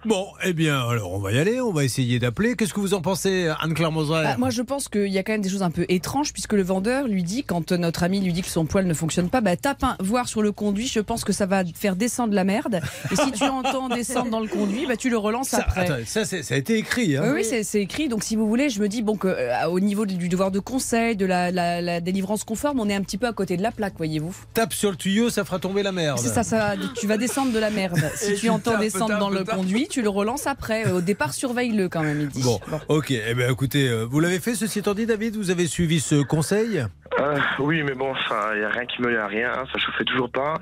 Bon, 0.06 0.28
eh 0.44 0.52
bien, 0.52 0.80
alors 0.88 1.12
on 1.12 1.18
va 1.18 1.32
y 1.32 1.38
aller, 1.38 1.60
on 1.60 1.72
va 1.72 1.82
essayer 1.82 2.20
d'appeler. 2.20 2.54
Qu'est-ce 2.54 2.72
que 2.72 2.78
vous 2.78 2.94
en 2.94 3.00
pensez, 3.00 3.48
Anne-Claire 3.60 3.90
Moser 3.90 4.22
Bah, 4.22 4.36
moi, 4.38 4.50
je 4.50 4.62
pense 4.62 4.86
qu'il 4.88 5.08
y 5.08 5.18
a 5.18 5.24
quand 5.24 5.32
même 5.32 5.40
des 5.42 5.48
choses 5.48 5.64
un 5.64 5.72
peu 5.72 5.84
étranges 5.88 6.32
puisque 6.32 6.52
le 6.52 6.62
vendeur 6.62 7.08
lui 7.08 7.24
dit, 7.24 7.42
quand 7.42 7.72
notre 7.72 8.04
ami 8.04 8.20
lui 8.20 8.32
dit 8.32 8.42
que 8.42 8.48
son 8.48 8.66
poil 8.66 8.86
ne 8.86 8.94
fonctionne 8.94 9.28
pas, 9.30 9.40
bah, 9.40 9.56
tape 9.56 9.82
un 9.82 9.96
voir 9.98 10.28
sur 10.28 10.42
le 10.42 10.52
conduit. 10.52 10.86
Je 10.86 11.00
pense 11.00 11.24
que 11.24 11.32
ça 11.32 11.46
va 11.46 11.64
faire 11.74 11.96
descendre 11.96 12.34
la 12.34 12.44
merde. 12.44 12.80
Et 13.10 13.16
si 13.16 13.32
tu 13.32 13.42
entends 13.44 13.88
descendre 13.88 14.30
dans 14.30 14.38
le 14.38 14.46
conduit, 14.46 14.86
bah, 14.86 14.96
tu 14.96 15.10
le 15.10 15.18
relances 15.18 15.48
ça, 15.48 15.58
après. 15.58 15.90
attends, 15.90 16.04
ça, 16.06 16.24
ça 16.24 16.54
a 16.54 16.56
été 16.56 16.76
écrit. 16.78 17.16
Hein. 17.16 17.22
Oui, 17.34 17.42
oui, 17.42 17.62
c'est 17.64 17.80
écrit. 17.82 18.08
Donc, 18.08 18.22
si 18.22 18.36
vous 18.36 18.46
voulez, 18.46 18.70
je 18.70 18.80
me 18.80 18.88
dis 18.88 19.02
bon 19.02 19.16
que 19.16 19.26
euh, 19.26 19.66
au 19.68 19.80
niveau 19.80 20.06
du 20.06 20.28
devoir 20.28 20.52
de 20.52 20.60
conseil, 20.60 21.16
de 21.16 21.26
la, 21.26 21.50
la- 21.50 21.80
la 21.82 22.00
délivrance 22.00 22.44
conforme, 22.44 22.78
on 22.78 22.88
est 22.88 22.94
un 22.94 23.02
petit 23.02 23.18
peu 23.18 23.26
à 23.26 23.32
côté 23.32 23.56
de 23.56 23.62
la 23.62 23.72
plaque, 23.72 23.94
voyez-vous. 23.96 24.34
Tape 24.54 24.72
sur 24.72 24.90
le 24.90 24.96
tuyau, 24.96 25.30
ça 25.30 25.44
fera 25.44 25.58
tomber 25.58 25.82
la 25.82 25.90
merde. 25.90 26.20
C'est 26.22 26.28
ça, 26.28 26.44
ça, 26.44 26.74
tu 26.96 27.08
vas 27.08 27.16
descendre 27.16 27.52
de 27.52 27.58
la 27.58 27.70
merde. 27.70 27.98
Si 28.16 28.32
Et 28.32 28.34
tu 28.36 28.48
entends 28.50 28.78
descendre 28.78 29.18
dans 29.18 29.30
le 29.30 29.42
conduit, 29.44 29.88
tu 29.96 30.02
le 30.02 30.10
relances 30.10 30.46
après. 30.46 30.90
Au 30.92 31.00
départ, 31.00 31.32
surveille-le 31.32 31.88
quand 31.88 32.02
même, 32.02 32.20
il 32.20 32.28
dit. 32.28 32.42
Bon, 32.42 32.60
ok. 32.88 33.10
Eh 33.12 33.34
bien, 33.34 33.50
écoutez, 33.50 33.88
euh, 33.88 34.04
vous 34.04 34.20
l'avez 34.20 34.40
fait, 34.40 34.54
ceci 34.54 34.80
étant 34.80 34.92
dit, 34.92 35.06
David 35.06 35.36
Vous 35.36 35.50
avez 35.50 35.66
suivi 35.66 36.00
ce 36.00 36.22
conseil 36.22 36.84
Euh, 37.18 37.38
oui, 37.60 37.82
mais 37.82 37.94
bon, 37.94 38.12
ça, 38.28 38.50
il 38.54 38.58
n'y 38.58 38.64
a 38.66 38.68
rien 38.68 38.84
qui 38.84 39.00
me 39.00 39.18
à 39.18 39.26
rien. 39.26 39.52
hein, 39.56 39.64
Ça 39.72 39.78
chauffait 39.78 40.04
toujours 40.04 40.30
pas. 40.30 40.58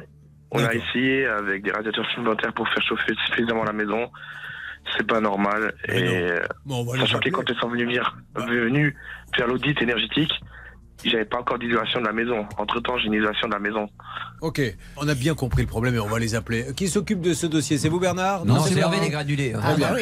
On 0.53 0.63
a 0.65 0.73
essayé 0.73 1.27
avec 1.27 1.65
des 1.65 1.73
radiateurs 1.73 2.07
supplémentaires 2.11 2.53
pour 2.53 2.69
faire 2.69 2.83
chauffer 2.85 3.13
suffisamment 3.27 3.65
la 3.65 3.73
maison. 3.73 4.09
C'est 4.97 5.05
pas 5.07 5.19
normal. 5.21 5.75
Et 5.89 6.05
euh, 6.05 6.39
Bon, 6.65 6.83
on 6.83 6.85
va 6.85 6.95
les 6.97 7.01
sachant 7.01 7.19
que 7.19 7.31
quand 7.31 7.43
ils 7.51 7.57
sont 7.59 7.69
venus, 7.69 7.87
venir, 7.87 8.17
venus 8.37 8.95
faire 9.35 9.49
l'audit 9.49 9.83
énergétique, 9.83 10.31
j'avais 11.05 11.25
pas 11.25 11.39
encore 11.39 11.59
d'isolation 11.59 12.01
de 12.01 12.07
la 12.07 12.13
maison. 12.13 12.47
Entre 12.59 12.81
temps, 12.81 12.97
j'ai 12.99 13.07
une 13.07 13.15
isolation 13.15 13.49
de 13.49 13.53
la 13.53 13.59
maison. 13.59 13.89
Ok, 14.41 14.61
on 14.97 15.09
a 15.09 15.15
bien 15.15 15.35
compris 15.35 15.63
le 15.63 15.69
problème 15.69 15.95
et 15.95 15.99
on 15.99 16.07
va 16.07 16.19
les 16.19 16.35
appeler. 16.35 16.67
Qui 16.77 16.89
s'occupe 16.89 17.21
de 17.21 17.35
ce 17.35 17.47
dossier 17.47 17.79
C'est 17.79 17.89
vous, 17.89 17.99
Bernard 18.01 18.45
Non, 18.45 18.61
c'est 18.61 18.75
Bernard 18.75 18.95
Hervé 18.95 19.07
des 19.07 19.11
granulés. 19.13 19.55
hein. 19.55 19.75
Bien. 19.77 19.89
Ah 19.91 19.95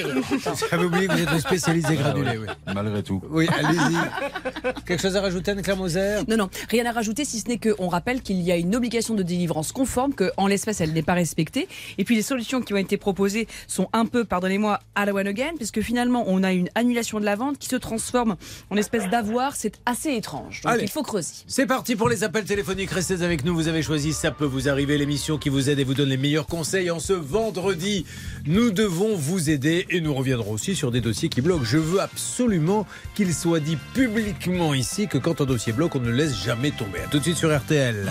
bah 0.44 0.52
J'avais 0.70 0.84
oublié 0.84 1.06
que 1.06 1.12
vous 1.12 1.22
êtes 1.22 1.32
le 1.32 1.38
spécialiste 1.40 1.88
des 1.88 1.96
granulés. 1.96 2.38
Oui, 2.38 2.46
Malgré 2.74 3.02
tout. 3.02 3.22
oui 3.30 3.48
allez-y. 3.48 4.72
Quelque 4.86 5.00
chose 5.00 5.16
à 5.16 5.20
rajouter, 5.20 5.52
Anne-Claire 5.52 5.76
Moser 5.76 6.18
Non, 6.28 6.36
non, 6.36 6.50
rien 6.68 6.86
à 6.86 6.92
rajouter 6.92 7.24
si 7.24 7.40
ce 7.40 7.48
n'est 7.48 7.58
qu'on 7.58 7.88
rappelle 7.88 8.22
qu'il 8.22 8.40
y 8.40 8.50
a 8.52 8.56
une 8.56 8.74
obligation 8.76 9.14
de 9.14 9.22
délivrance 9.22 9.72
conforme, 9.72 10.12
qu'en 10.14 10.46
l'espèce, 10.46 10.80
elle 10.80 10.92
n'est 10.92 11.02
pas 11.02 11.14
respectée. 11.14 11.68
Et 11.98 12.04
puis 12.04 12.14
les 12.16 12.22
solutions 12.22 12.60
qui 12.62 12.74
ont 12.74 12.78
été 12.78 12.96
proposées 12.96 13.46
sont 13.68 13.88
un 13.92 14.06
peu, 14.06 14.24
pardonnez-moi, 14.24 14.78
à 14.94 15.04
la 15.06 15.14
one 15.14 15.26
again, 15.26 15.52
puisque 15.56 15.80
finalement, 15.82 16.24
on 16.26 16.42
a 16.42 16.52
une 16.52 16.68
annulation 16.74 17.20
de 17.20 17.24
la 17.24 17.36
vente 17.36 17.58
qui 17.58 17.68
se 17.68 17.76
transforme 17.76 18.36
en 18.70 18.76
espèce 18.76 19.08
d'avoir. 19.08 19.54
C'est 19.56 19.80
assez 19.86 20.12
étrange. 20.14 20.62
Donc 20.62 20.72
Allez. 20.72 20.81
Il 20.82 20.90
faut 20.90 21.02
creuser. 21.02 21.32
C'est 21.46 21.66
parti 21.66 21.96
pour 21.96 22.08
les 22.08 22.24
appels 22.24 22.44
téléphoniques. 22.44 22.90
Restez 22.90 23.22
avec 23.22 23.44
nous. 23.44 23.54
Vous 23.54 23.68
avez 23.68 23.82
choisi 23.82 24.12
Ça 24.12 24.30
peut 24.30 24.44
vous 24.44 24.68
arriver, 24.68 24.98
l'émission 24.98 25.38
qui 25.38 25.48
vous 25.48 25.70
aide 25.70 25.78
et 25.78 25.84
vous 25.84 25.94
donne 25.94 26.08
les 26.08 26.16
meilleurs 26.16 26.46
conseils. 26.46 26.90
En 26.90 26.98
ce 26.98 27.12
vendredi, 27.12 28.04
nous 28.46 28.70
devons 28.70 29.16
vous 29.16 29.50
aider 29.50 29.86
et 29.90 30.00
nous 30.00 30.14
reviendrons 30.14 30.52
aussi 30.52 30.74
sur 30.74 30.90
des 30.90 31.00
dossiers 31.00 31.28
qui 31.28 31.40
bloquent. 31.40 31.64
Je 31.64 31.78
veux 31.78 32.00
absolument 32.00 32.86
qu'il 33.14 33.34
soit 33.34 33.60
dit 33.60 33.78
publiquement 33.94 34.74
ici 34.74 35.08
que 35.08 35.18
quand 35.18 35.40
un 35.40 35.46
dossier 35.46 35.72
bloque, 35.72 35.94
on 35.94 36.00
ne 36.00 36.10
laisse 36.10 36.36
jamais 36.36 36.70
tomber. 36.70 37.00
A 37.00 37.08
tout 37.08 37.18
de 37.18 37.22
suite 37.24 37.36
sur 37.36 37.56
RTL. 37.56 38.10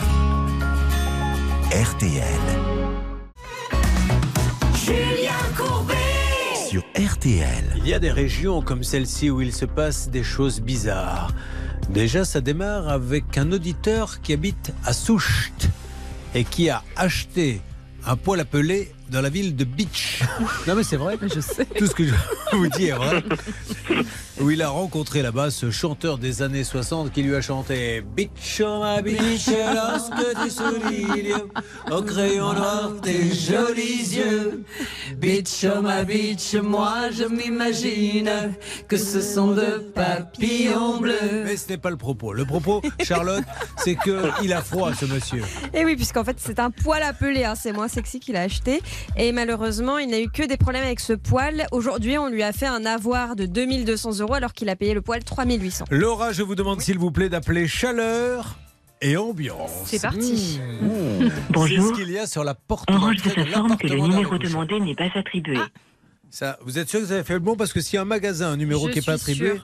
RTL. 1.71 2.23
Julien 4.75 5.31
Courbet 5.57 5.93
Sur 6.69 6.83
RTL. 6.95 7.63
Il 7.77 7.87
y 7.87 7.93
a 7.93 7.99
des 7.99 8.11
régions 8.11 8.61
comme 8.61 8.83
celle-ci 8.83 9.29
où 9.29 9.41
il 9.41 9.53
se 9.53 9.65
passe 9.65 10.09
des 10.09 10.23
choses 10.23 10.59
bizarres. 10.59 11.31
Déjà, 11.89 12.23
ça 12.25 12.41
démarre 12.41 12.87
avec 12.87 13.37
un 13.37 13.51
auditeur 13.51 14.21
qui 14.21 14.33
habite 14.33 14.73
à 14.85 14.93
Soucht 14.93 15.69
et 16.33 16.43
qui 16.43 16.69
a 16.69 16.83
acheté 16.95 17.61
un 18.05 18.15
poêle 18.15 18.45
peler 18.45 18.91
dans 19.11 19.21
la 19.21 19.29
ville 19.29 19.55
de 19.55 19.63
Beach. 19.63 20.21
Non 20.67 20.75
mais 20.75 20.83
c'est 20.83 20.95
vrai. 20.97 21.17
Je 21.21 21.39
sais. 21.39 21.65
Tout 21.65 21.87
ce 21.87 21.95
que 21.95 22.05
je 22.05 22.13
vous 22.53 22.67
dis 22.67 22.87
est 22.87 22.91
vrai. 22.91 23.23
Où 24.39 24.49
il 24.51 24.61
a 24.61 24.69
rencontré 24.69 25.21
là-bas 25.21 25.51
ce 25.51 25.69
chanteur 25.71 26.17
des 26.17 26.41
années 26.41 26.63
60 26.63 27.11
qui 27.11 27.21
lui 27.23 27.35
a 27.35 27.41
chanté 27.41 28.01
Bitch, 28.01 28.61
oh 28.65 28.79
ma 28.79 29.01
bitch, 29.01 29.47
lorsque 29.47 30.43
tu 30.43 30.49
souris 30.49 31.33
au 31.91 32.01
crayon 32.01 32.53
noir 32.53 32.91
tes 33.01 33.31
jolis 33.33 34.15
yeux. 34.15 34.63
Bitch, 35.17 35.65
oh 35.65 35.81
ma 35.81 36.03
bitch, 36.03 36.55
moi 36.55 37.09
je 37.11 37.23
m'imagine 37.25 38.31
que 38.87 38.97
ce 38.97 39.21
sont 39.21 39.51
de 39.51 39.91
papillons 39.93 40.97
bleus. 40.99 41.43
Mais 41.45 41.57
ce 41.57 41.69
n'est 41.69 41.77
pas 41.77 41.89
le 41.89 41.97
propos. 41.97 42.33
Le 42.33 42.45
propos, 42.45 42.81
Charlotte, 43.03 43.43
c'est 43.77 43.95
qu'il 43.97 44.53
a 44.53 44.61
froid, 44.61 44.91
ce 44.93 45.05
monsieur. 45.05 45.43
Et 45.73 45.85
oui, 45.85 45.95
puisqu'en 45.95 46.23
fait, 46.23 46.37
c'est 46.39 46.59
un 46.59 46.71
poêle 46.71 47.03
à 47.03 47.13
peler. 47.13 47.43
hein, 47.45 47.53
C'est 47.55 47.73
moins 47.73 47.87
sexy 47.87 48.19
qu'il 48.19 48.35
a 48.35 48.41
acheté. 48.41 48.81
Et 49.17 49.31
malheureusement, 49.31 49.97
il 49.97 50.09
n'a 50.09 50.19
eu 50.19 50.29
que 50.29 50.43
des 50.43 50.57
problèmes 50.57 50.83
avec 50.83 50.99
ce 50.99 51.13
poêle. 51.13 51.67
Aujourd'hui, 51.71 52.17
on 52.17 52.27
lui 52.27 52.43
a 52.43 52.53
fait 52.53 52.65
un 52.65 52.85
avoir 52.85 53.35
de 53.35 53.45
2200 53.45 54.19
euros 54.19 54.33
alors 54.33 54.53
qu'il 54.53 54.69
a 54.69 54.75
payé 54.75 54.93
le 54.93 55.01
poêle 55.01 55.23
3800. 55.23 55.85
Laura, 55.91 56.31
je 56.31 56.43
vous 56.43 56.55
demande 56.55 56.81
s'il 56.81 56.97
vous 56.97 57.11
plaît 57.11 57.29
d'appeler 57.29 57.67
chaleur 57.67 58.57
et 59.01 59.17
ambiance. 59.17 59.71
C'est 59.85 60.01
parti. 60.01 60.59
Mmh. 60.81 61.29
C'est 61.67 61.81
ce 61.81 61.93
qu'il 61.93 62.11
y 62.11 62.17
a 62.17 62.27
sur 62.27 62.43
la 62.43 62.53
porte 62.53 62.89
On 62.91 62.99
range 62.99 63.17
de 63.17 63.29
d'entrée 63.29 63.45
de 63.45 63.49
façon 63.49 63.75
que 63.75 63.87
le 63.87 63.99
numéro 63.99 64.37
demandé 64.37 64.79
n'est 64.79 64.95
pas 64.95 65.09
attribué. 65.15 65.57
Ça, 66.33 66.57
vous 66.61 66.79
êtes 66.79 66.87
sûr 66.87 67.01
que 67.01 67.05
vous 67.05 67.11
avez 67.11 67.25
fait 67.25 67.33
le 67.33 67.39
bon? 67.41 67.57
Parce 67.57 67.73
que 67.73 67.81
s'il 67.81 67.95
y 67.95 67.99
a 67.99 68.03
un 68.03 68.05
magasin, 68.05 68.51
un 68.51 68.55
numéro 68.55 68.87
Je 68.87 68.93
qui 68.93 68.99
n'est 68.99 69.05
pas 69.05 69.13
attribué, 69.15 69.59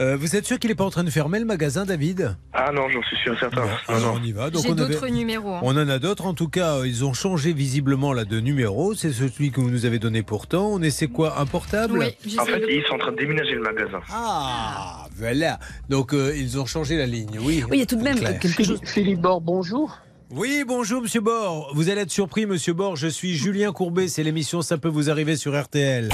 euh, 0.00 0.16
vous 0.16 0.34
êtes 0.34 0.44
sûr 0.44 0.58
qu'il 0.58 0.68
n'est 0.68 0.74
pas 0.74 0.82
en 0.84 0.90
train 0.90 1.04
de 1.04 1.10
fermer 1.10 1.38
le 1.38 1.44
magasin, 1.44 1.84
David? 1.84 2.36
Ah 2.52 2.72
non, 2.72 2.88
j'en 2.90 3.00
suis 3.04 3.16
sûr 3.18 3.38
certain. 3.38 3.62
Ah 3.86 3.94
Alors, 3.94 4.14
non. 4.16 4.20
on 4.20 4.24
y 4.24 4.32
va. 4.32 4.50
Donc 4.50 4.64
J'ai 4.64 4.70
on, 4.70 4.72
avait- 4.76 4.92
d'autres 4.94 5.06
numéros. 5.06 5.54
hein. 5.54 5.60
on 5.62 5.70
en 5.76 5.88
a 5.88 6.00
d'autres. 6.00 6.26
En 6.26 6.34
tout 6.34 6.48
cas, 6.48 6.84
ils 6.84 7.04
ont 7.04 7.12
changé 7.12 7.52
visiblement 7.52 8.12
là 8.12 8.24
de 8.24 8.40
numéro. 8.40 8.92
C'est 8.94 9.12
celui 9.12 9.52
que 9.52 9.60
vous 9.60 9.70
nous 9.70 9.86
avez 9.86 10.00
donné 10.00 10.24
pourtant. 10.24 10.66
On 10.72 10.82
essaie 10.82 11.06
quoi 11.06 11.38
Un 11.38 11.46
portable? 11.46 12.00
Oui, 12.00 12.38
En 12.40 12.44
fait, 12.44 12.60
ils 12.68 12.82
sont 12.88 12.94
en 12.94 12.98
train 12.98 13.12
de 13.12 13.16
déménager 13.16 13.52
le 13.54 13.62
magasin. 13.62 14.00
Ah, 14.10 15.06
voilà. 15.14 15.60
Donc 15.90 16.12
euh, 16.12 16.34
ils 16.36 16.58
ont 16.58 16.66
changé 16.66 16.96
la 16.96 17.06
ligne. 17.06 17.38
Oui. 17.40 17.62
Oui, 17.70 17.76
il 17.76 17.78
y 17.78 17.82
a 17.82 17.86
tout 17.86 17.94
de 17.96 18.02
même 18.02 18.18
quelque 18.40 18.64
chose. 18.64 18.80
Philippe 18.84 19.20
Bord, 19.20 19.40
bonjour. 19.40 19.96
Oui, 20.32 20.62
bonjour 20.64 21.02
Monsieur 21.02 21.20
Bord. 21.20 21.72
Vous 21.74 21.88
allez 21.88 22.02
être 22.02 22.10
surpris, 22.12 22.46
Monsieur 22.46 22.72
Bord. 22.72 22.94
Je 22.94 23.08
suis 23.08 23.34
Julien 23.34 23.72
Courbet. 23.72 24.06
C'est 24.06 24.22
l'émission 24.22 24.62
Ça 24.62 24.78
peut 24.78 24.88
vous 24.88 25.10
arriver 25.10 25.34
sur 25.34 25.60
RTL. 25.60 26.08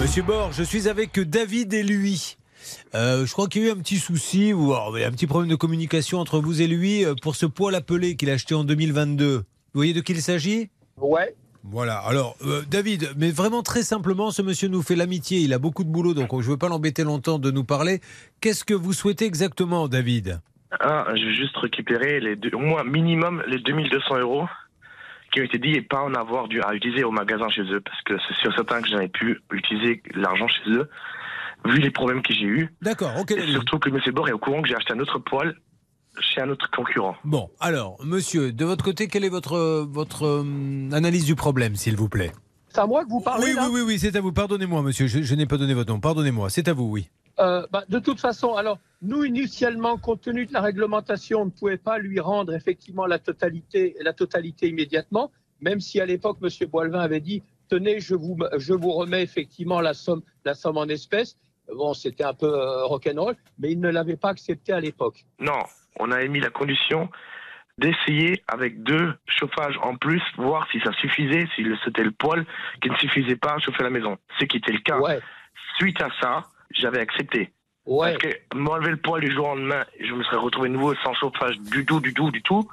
Monsieur 0.00 0.22
Bord, 0.22 0.50
je 0.52 0.62
suis 0.62 0.88
avec 0.88 1.20
David 1.20 1.74
et 1.74 1.82
lui. 1.82 2.38
Euh, 2.94 3.26
je 3.26 3.32
crois 3.32 3.48
qu'il 3.48 3.62
y 3.62 3.64
a 3.66 3.68
eu 3.68 3.70
un 3.70 3.76
petit 3.76 3.98
souci 3.98 4.54
ou 4.54 4.72
alors, 4.72 4.96
a 4.96 5.00
un 5.00 5.10
petit 5.10 5.26
problème 5.26 5.50
de 5.50 5.56
communication 5.56 6.20
entre 6.20 6.40
vous 6.40 6.62
et 6.62 6.66
lui 6.66 7.04
euh, 7.04 7.14
pour 7.20 7.36
ce 7.36 7.44
poêle 7.44 7.74
appelé 7.74 8.16
qu'il 8.16 8.30
a 8.30 8.32
acheté 8.32 8.54
en 8.54 8.64
2022. 8.64 9.36
Vous 9.36 9.44
voyez 9.74 9.92
de 9.92 10.00
qui 10.00 10.12
il 10.12 10.22
s'agit? 10.22 10.70
Ouais. 10.96 11.36
Voilà. 11.64 11.98
Alors, 11.98 12.34
euh, 12.46 12.62
David, 12.70 13.10
mais 13.18 13.30
vraiment 13.30 13.62
très 13.62 13.82
simplement, 13.82 14.30
ce 14.30 14.40
monsieur 14.40 14.68
nous 14.68 14.80
fait 14.80 14.96
l'amitié. 14.96 15.40
Il 15.40 15.52
a 15.52 15.58
beaucoup 15.58 15.84
de 15.84 15.90
boulot, 15.90 16.14
donc 16.14 16.30
je 16.30 16.46
ne 16.46 16.52
veux 16.52 16.56
pas 16.56 16.70
l'embêter 16.70 17.04
longtemps 17.04 17.38
de 17.38 17.50
nous 17.50 17.64
parler. 17.64 18.00
Qu'est-ce 18.40 18.64
que 18.64 18.72
vous 18.72 18.94
souhaitez 18.94 19.26
exactement, 19.26 19.86
David? 19.86 20.40
Ah, 20.80 21.06
je 21.14 21.24
vais 21.24 21.34
juste 21.34 21.56
récupérer 21.56 22.20
les 22.20 22.36
deux, 22.36 22.50
au 22.54 22.58
moins 22.60 22.84
minimum 22.84 23.42
les 23.46 23.58
2200 23.58 24.18
euros 24.20 24.46
qui 25.32 25.40
ont 25.40 25.44
été 25.44 25.58
dit 25.58 25.70
et 25.72 25.82
pas 25.82 26.02
en 26.02 26.14
avoir 26.14 26.48
dû 26.48 26.60
à 26.62 26.74
utiliser 26.74 27.04
au 27.04 27.10
magasin 27.10 27.48
chez 27.48 27.62
eux 27.62 27.80
parce 27.80 28.00
que 28.02 28.14
c'est 28.28 28.36
sûr 28.36 28.54
certain 28.54 28.82
que 28.82 28.88
j'avais 28.88 29.08
pu 29.08 29.40
utiliser 29.52 30.02
l'argent 30.14 30.46
chez 30.48 30.70
eux 30.70 30.88
vu 31.64 31.78
les 31.78 31.90
problèmes 31.90 32.22
que 32.22 32.34
j'ai 32.34 32.44
eu. 32.44 32.68
D'accord, 32.82 33.12
ok, 33.18 33.30
Et 33.32 33.46
surtout 33.52 33.78
que 33.78 33.88
M. 33.88 33.98
Bord 34.12 34.28
est 34.28 34.32
au 34.32 34.38
courant 34.38 34.62
que 34.62 34.68
j'ai 34.68 34.74
acheté 34.76 34.92
un 34.94 34.98
autre 34.98 35.18
poêle 35.18 35.54
chez 36.20 36.40
un 36.42 36.50
autre 36.50 36.70
concurrent. 36.70 37.16
Bon, 37.24 37.48
alors, 37.60 37.96
monsieur, 38.04 38.52
de 38.52 38.64
votre 38.64 38.84
côté, 38.84 39.08
quelle 39.08 39.24
est 39.24 39.30
votre, 39.30 39.86
votre 39.88 40.24
euh, 40.26 40.90
analyse 40.92 41.24
du 41.24 41.34
problème, 41.34 41.74
s'il 41.76 41.96
vous 41.96 42.08
plaît? 42.08 42.32
C'est 42.68 42.80
à 42.80 42.86
moi 42.86 43.04
que 43.04 43.08
vous 43.10 43.20
parlez 43.20 43.46
Oui, 43.46 43.54
là? 43.54 43.68
oui, 43.70 43.80
oui, 43.80 43.86
oui, 43.86 43.98
c'est 43.98 44.14
à 44.16 44.20
vous. 44.20 44.32
Pardonnez-moi, 44.32 44.82
monsieur, 44.82 45.06
je, 45.06 45.22
je 45.22 45.34
n'ai 45.34 45.46
pas 45.46 45.56
donné 45.56 45.72
votre 45.72 45.90
nom. 45.90 46.00
Pardonnez-moi, 46.00 46.50
c'est 46.50 46.68
à 46.68 46.72
vous, 46.74 46.84
oui. 46.90 47.08
Euh, 47.38 47.66
bah, 47.70 47.84
de 47.88 47.98
toute 47.98 48.20
façon, 48.20 48.54
alors, 48.54 48.78
nous, 49.00 49.24
initialement, 49.24 49.96
compte 49.98 50.22
tenu 50.22 50.46
de 50.46 50.52
la 50.52 50.60
réglementation, 50.60 51.42
on 51.42 51.44
ne 51.46 51.50
pouvait 51.50 51.76
pas 51.76 51.98
lui 51.98 52.20
rendre 52.20 52.54
effectivement 52.54 53.06
la 53.06 53.18
totalité, 53.18 53.96
la 54.00 54.12
totalité 54.12 54.68
immédiatement, 54.68 55.30
même 55.60 55.80
si 55.80 56.00
à 56.00 56.06
l'époque, 56.06 56.38
M. 56.42 56.68
Boilvin 56.68 57.00
avait 57.00 57.20
dit 57.20 57.42
tenez, 57.68 58.00
je 58.00 58.14
vous, 58.14 58.36
je 58.58 58.74
vous 58.74 58.92
remets 58.92 59.22
effectivement 59.22 59.80
la 59.80 59.94
somme, 59.94 60.22
la 60.44 60.54
somme 60.54 60.76
en 60.76 60.86
espèces. 60.86 61.36
Bon, 61.74 61.94
c'était 61.94 62.24
un 62.24 62.34
peu 62.34 62.52
euh, 62.52 62.84
rock'n'roll, 62.84 63.34
mais 63.58 63.72
il 63.72 63.80
ne 63.80 63.88
l'avait 63.88 64.16
pas 64.16 64.28
accepté 64.28 64.72
à 64.72 64.80
l'époque. 64.80 65.24
Non, 65.38 65.62
on 65.98 66.10
a 66.10 66.22
émis 66.22 66.40
la 66.40 66.50
condition 66.50 67.08
d'essayer 67.78 68.42
avec 68.48 68.82
deux 68.82 69.14
chauffages 69.26 69.78
en 69.82 69.96
plus, 69.96 70.22
voir 70.36 70.68
si 70.70 70.80
ça 70.80 70.92
suffisait, 70.92 71.48
si 71.54 71.64
c'était 71.84 72.04
le 72.04 72.10
poêle 72.10 72.44
qui 72.82 72.90
ne 72.90 72.96
suffisait 72.96 73.36
pas 73.36 73.54
à 73.54 73.58
chauffer 73.58 73.82
la 73.82 73.90
maison. 73.90 74.18
Ce 74.38 74.44
qui 74.44 74.58
était 74.58 74.72
le 74.72 74.80
cas. 74.80 74.98
Suite 75.78 76.00
à 76.02 76.10
ça, 76.20 76.42
j'avais 76.80 77.00
accepté. 77.00 77.52
Parce 78.14 78.18
que 78.18 78.56
m'enlever 78.56 78.90
le 78.90 78.96
poêle 78.96 79.22
du 79.24 79.32
jour 79.34 79.46
au 79.46 79.54
lendemain, 79.56 79.84
je 80.00 80.12
me 80.12 80.22
serais 80.24 80.36
retrouvé 80.36 80.68
nouveau 80.68 80.94
sans 81.04 81.14
chauffage 81.14 81.58
du 81.60 81.84
tout, 81.84 81.98
du 82.00 82.14
tout, 82.14 82.30
du 82.30 82.40
tout. 82.42 82.68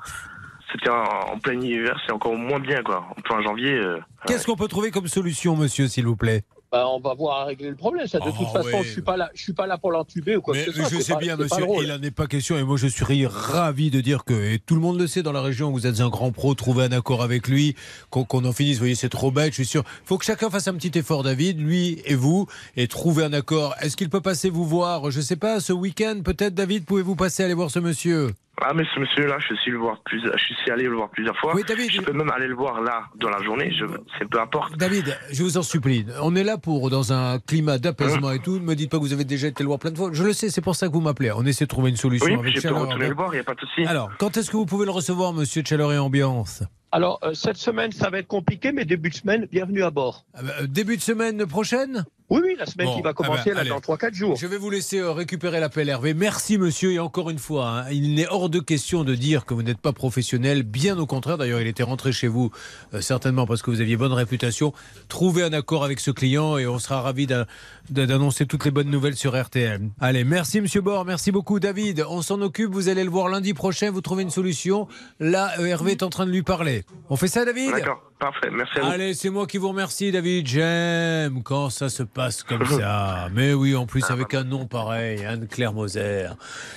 C'était 0.72 0.90
en, 0.92 1.04
en 1.34 1.40
plein 1.40 1.60
hiver, 1.60 2.00
c'est 2.06 2.12
encore 2.12 2.36
moins 2.36 2.60
bien, 2.60 2.84
quoi. 2.84 3.08
En 3.18 3.22
plein 3.22 3.42
janvier. 3.42 3.74
euh, 3.74 3.98
Qu'est-ce 4.28 4.46
qu'on 4.46 4.56
peut 4.56 4.68
trouver 4.68 4.92
comme 4.92 5.08
solution, 5.08 5.56
monsieur, 5.56 5.88
s'il 5.88 6.06
vous 6.06 6.16
plaît? 6.16 6.44
Bah, 6.72 6.86
on 6.88 7.00
va 7.00 7.14
voir 7.16 7.42
à 7.42 7.46
régler 7.46 7.70
le 7.70 7.76
problème. 7.76 8.06
Ça, 8.08 8.20
de 8.20 8.26
Oh, 8.28 8.32
toute 8.38 8.48
façon, 8.50 8.68
ouais. 8.78 8.84
je 8.84 8.90
suis 8.92 9.02
pas 9.02 9.18
là, 9.18 9.30
je 9.34 9.42
suis 9.42 9.54
pas 9.54 9.66
là 9.66 9.78
pour 9.78 9.92
l'entuber 9.92 10.36
ou 10.36 10.42
quoi 10.42 10.54
Mais 10.54 10.66
que 10.66 10.72
ce 10.72 10.78
soit. 10.80 10.90
je 10.90 11.02
sais 11.02 11.14
pas- 11.14 11.20
bien, 11.20 11.36
monsieur, 11.36 11.66
il 11.82 11.88
n'en 11.88 12.02
est 12.02 12.12
pas 12.12 12.28
question. 12.28 12.58
Et 12.58 12.64
moi, 12.64 12.78
je 12.78 12.88
suis 12.88 13.26
ravi 13.26 13.90
de 13.90 14.02
dire 14.02 14.24
que, 14.24 14.34
et 14.54 14.60
tout 14.60 14.76
le 14.76 14.82
monde 14.82 15.00
le 15.00 15.08
sait 15.08 15.24
dans 15.24 15.32
la 15.32 15.42
région, 15.42 15.72
vous 15.72 15.88
êtes 15.88 16.00
un 16.02 16.10
grand 16.10 16.32
pro, 16.32 16.54
trouvez 16.54 16.84
un 16.86 16.92
accord 16.92 17.24
avec 17.24 17.48
lui, 17.48 17.76
qu'on 18.12 18.26
en 18.46 18.54
finisse. 18.54 18.76
Vous 18.76 18.80
voyez, 18.82 18.96
c'est 18.96 19.10
trop 19.10 19.32
bête, 19.32 19.50
je 19.52 19.56
suis 19.56 19.66
sûr. 19.66 19.84
Il 20.04 20.08
faut 20.08 20.18
que 20.20 20.26
chacun 20.26 20.50
fasse 20.50 20.68
un 20.68 20.76
petit 20.76 20.98
effort, 20.98 21.24
David, 21.24 21.60
lui 21.60 22.02
et 22.06 22.16
vous, 22.16 22.46
et 22.78 22.88
trouver 22.88 23.24
un 23.24 23.34
accord. 23.34 23.74
Est-ce 23.82 23.98
qu'il 23.98 24.10
peut 24.10 24.22
passer 24.22 24.50
vous 24.50 24.66
voir, 24.66 25.10
je 25.12 25.22
sais 25.22 25.36
pas, 25.38 25.60
ce 25.60 25.74
week-end, 25.74 26.22
peut-être, 26.24 26.54
David, 26.54 26.86
pouvez-vous 26.86 27.16
passer 27.16 27.44
aller 27.44 27.54
voir 27.56 27.72
ce 27.72 27.80
monsieur? 27.80 28.30
Ah, 28.62 28.74
mais 28.74 28.84
ce 28.94 29.00
monsieur-là, 29.00 29.38
je 29.40 29.56
suis, 29.56 29.72
le 29.72 29.78
voir 29.78 30.02
plus, 30.04 30.22
je 30.22 30.54
suis 30.54 30.72
allé 30.72 30.84
le 30.84 30.96
voir 30.96 31.10
plusieurs 31.10 31.38
fois. 31.38 31.54
Oui, 31.56 31.64
David. 31.68 31.92
Je 31.92 32.02
peux 32.02 32.14
même 32.14 32.30
aller 32.32 32.48
le 32.48 32.56
voir 32.56 32.82
là, 32.82 33.04
dans 33.16 33.30
la 33.30 33.42
journée, 33.42 33.72
je, 33.72 33.86
c'est 34.18 34.30
peu 34.30 34.40
importe. 34.40 34.76
David, 34.78 35.18
je 35.32 35.44
vous 35.44 35.58
en 35.58 35.64
supplie, 35.64 36.06
on 36.22 36.36
est 36.36 36.44
là 36.44 36.58
pour, 36.58 36.90
dans 36.90 37.14
un 37.14 37.40
climat 37.40 37.78
d'apaisement 37.78 38.32
et 38.32 38.40
tout, 38.40 38.60
ne 38.60 38.66
me 38.66 38.76
dites 38.76 38.92
pas 38.92 38.98
que 38.98 39.04
vous 39.04 39.14
avez 39.14 39.26
déjà 39.26 39.48
été 39.48 39.64
le 39.64 39.68
voir 39.68 39.80
plein 39.80 39.92
de 39.92 39.98
fois. 39.98 40.10
Je 40.12 40.24
le 40.24 40.34
sais, 40.34 40.50
c'est 40.50 40.62
pour 40.62 40.76
ça 40.76 40.88
que 40.88 40.94
vous 40.94 41.02
m'appelez. 41.02 41.32
On 41.32 41.46
essaie 41.46 41.66
de 41.66 41.70
trouver 41.70 41.90
une 41.90 41.98
solution 41.98 42.28
Oui, 42.28 42.40
avec 42.40 42.56
je 42.60 42.68
peux 42.68 42.74
retourner 42.74 43.08
le 43.08 43.16
voir, 43.16 43.30
il 43.34 43.38
n'y 43.38 43.42
a 43.42 43.44
pas 43.44 43.56
de 43.56 43.60
souci. 43.60 43.86
Alors, 43.86 44.10
quand 44.18 44.36
est-ce 44.38 44.52
que 44.52 44.58
vous 44.58 44.66
pouvez 44.66 44.86
le 44.86 44.92
recevoir, 44.92 45.34
monsieur 45.34 45.64
Chaleur 45.66 45.94
et 45.94 45.98
Ambiance? 45.98 46.64
Alors, 46.92 47.20
euh, 47.24 47.34
cette 47.36 47.58
semaine, 47.58 47.92
ça 47.92 48.10
va 48.10 48.18
être 48.20 48.28
compliqué, 48.28 48.72
mais 48.72 48.84
début 48.84 49.10
de 49.10 49.16
semaine, 49.16 49.48
bienvenue 49.52 49.84
à 49.84 49.92
bord. 49.92 50.26
Ah 50.34 50.42
bah, 50.42 50.54
euh, 50.62 50.68
Début 50.68 50.98
de 50.98 51.02
semaine 51.02 51.46
prochaine? 51.46 52.06
Oui, 52.32 52.42
oui, 52.44 52.56
la 52.60 52.68
semaine 52.68 52.86
Bon, 52.88 52.96
qui 52.96 53.02
va 53.02 53.10
ah 53.10 53.14
commencer 53.14 53.50
bah, 53.50 53.56
là, 53.56 53.62
allez. 53.62 53.70
dans 53.72 53.80
3-4 53.80 54.14
jours. 54.14 54.36
Je 54.36 54.46
vais 54.46 54.58
vous 54.58 54.70
laisser 54.70 55.00
euh, 55.00 55.12
récupérer 55.12 55.60
l'appel 55.60 55.90
Hervé. 55.90 56.14
Merci 56.14 56.60
monsieur 56.60 56.92
et 56.92 57.00
encore 57.00 57.32
une 57.32 57.40
fois, 57.40 57.70
hein, 57.70 57.86
il 57.92 58.14
n'est 58.14 58.28
hors 58.28 58.50
de 58.52 58.60
question 58.60 59.04
de 59.04 59.16
dire 59.16 59.46
que 59.46 59.56
vous 59.56 59.64
n'êtes 59.64 59.80
pas 59.80 59.94
professionnel, 59.94 60.62
bien 60.62 60.98
au 61.00 61.08
contraire. 61.08 61.40
D'ailleurs, 61.40 61.60
il 61.62 61.66
était 61.68 61.82
rentré 61.82 62.12
chez 62.12 62.28
vous 62.28 62.52
euh, 62.94 63.02
certainement 63.02 63.48
parce 63.48 63.64
que 63.64 63.72
vous 63.72 63.82
aviez 63.82 63.98
bonne 63.98 64.14
réputation. 64.14 64.74
Trouvez 65.08 65.42
un 65.44 65.54
accord 65.54 65.84
avec 65.84 66.00
ce 66.00 66.12
client 66.12 66.58
et 66.60 66.68
on 66.68 66.78
sera 66.78 67.12
d'a- 67.14 67.46
d'annoncer 67.90 68.46
toutes 68.46 68.66
les 68.66 68.72
bonnes 68.72 68.92
nouvelles 68.92 69.16
sur 69.16 69.40
RTL. 69.40 69.82
Allez, 70.00 70.24
merci 70.24 70.62
monsieur 70.62 70.82
Bord, 70.82 71.06
merci 71.06 71.32
beaucoup 71.32 71.60
David. 71.60 72.06
On 72.10 72.22
s'en 72.22 72.42
occupe, 72.42 72.72
vous 72.72 72.90
allez 72.90 73.04
le 73.04 73.10
voir 73.10 73.30
lundi 73.30 73.56
prochain, 73.56 73.90
vous 73.90 74.02
trouvez 74.02 74.22
une 74.22 74.30
solution. 74.30 74.88
Là, 75.20 75.52
euh, 75.60 75.66
Hervé 75.66 75.92
est 75.94 76.04
en 76.04 76.10
train 76.10 76.28
de 76.28 76.32
lui 76.32 76.44
parler. 76.44 76.79
On 77.10 77.16
fait 77.16 77.28
ça 77.28 77.46
David? 77.46 77.72
D'accord, 77.72 78.02
parfait, 78.20 78.50
merci 78.52 78.78
à 78.80 78.82
vous. 78.82 78.88
Allez, 78.88 79.14
c'est 79.14 79.30
moi 79.30 79.48
qui 79.48 79.58
vous 79.58 79.70
remercie, 79.70 80.12
David. 80.12 80.48
J'aime 80.48 81.42
quand 81.44 81.70
ça 81.70 81.90
se 81.90 82.04
passe 82.04 82.44
comme 82.44 82.66
ça. 82.80 83.30
Mais 83.34 83.54
oui, 83.54 83.76
en 83.76 83.86
plus, 83.86 84.04
avec 84.10 84.34
un 84.34 84.44
nom 84.44 84.66
pareil, 84.66 85.26
Anne-Claire 85.26 85.74
Moser. 85.74 86.30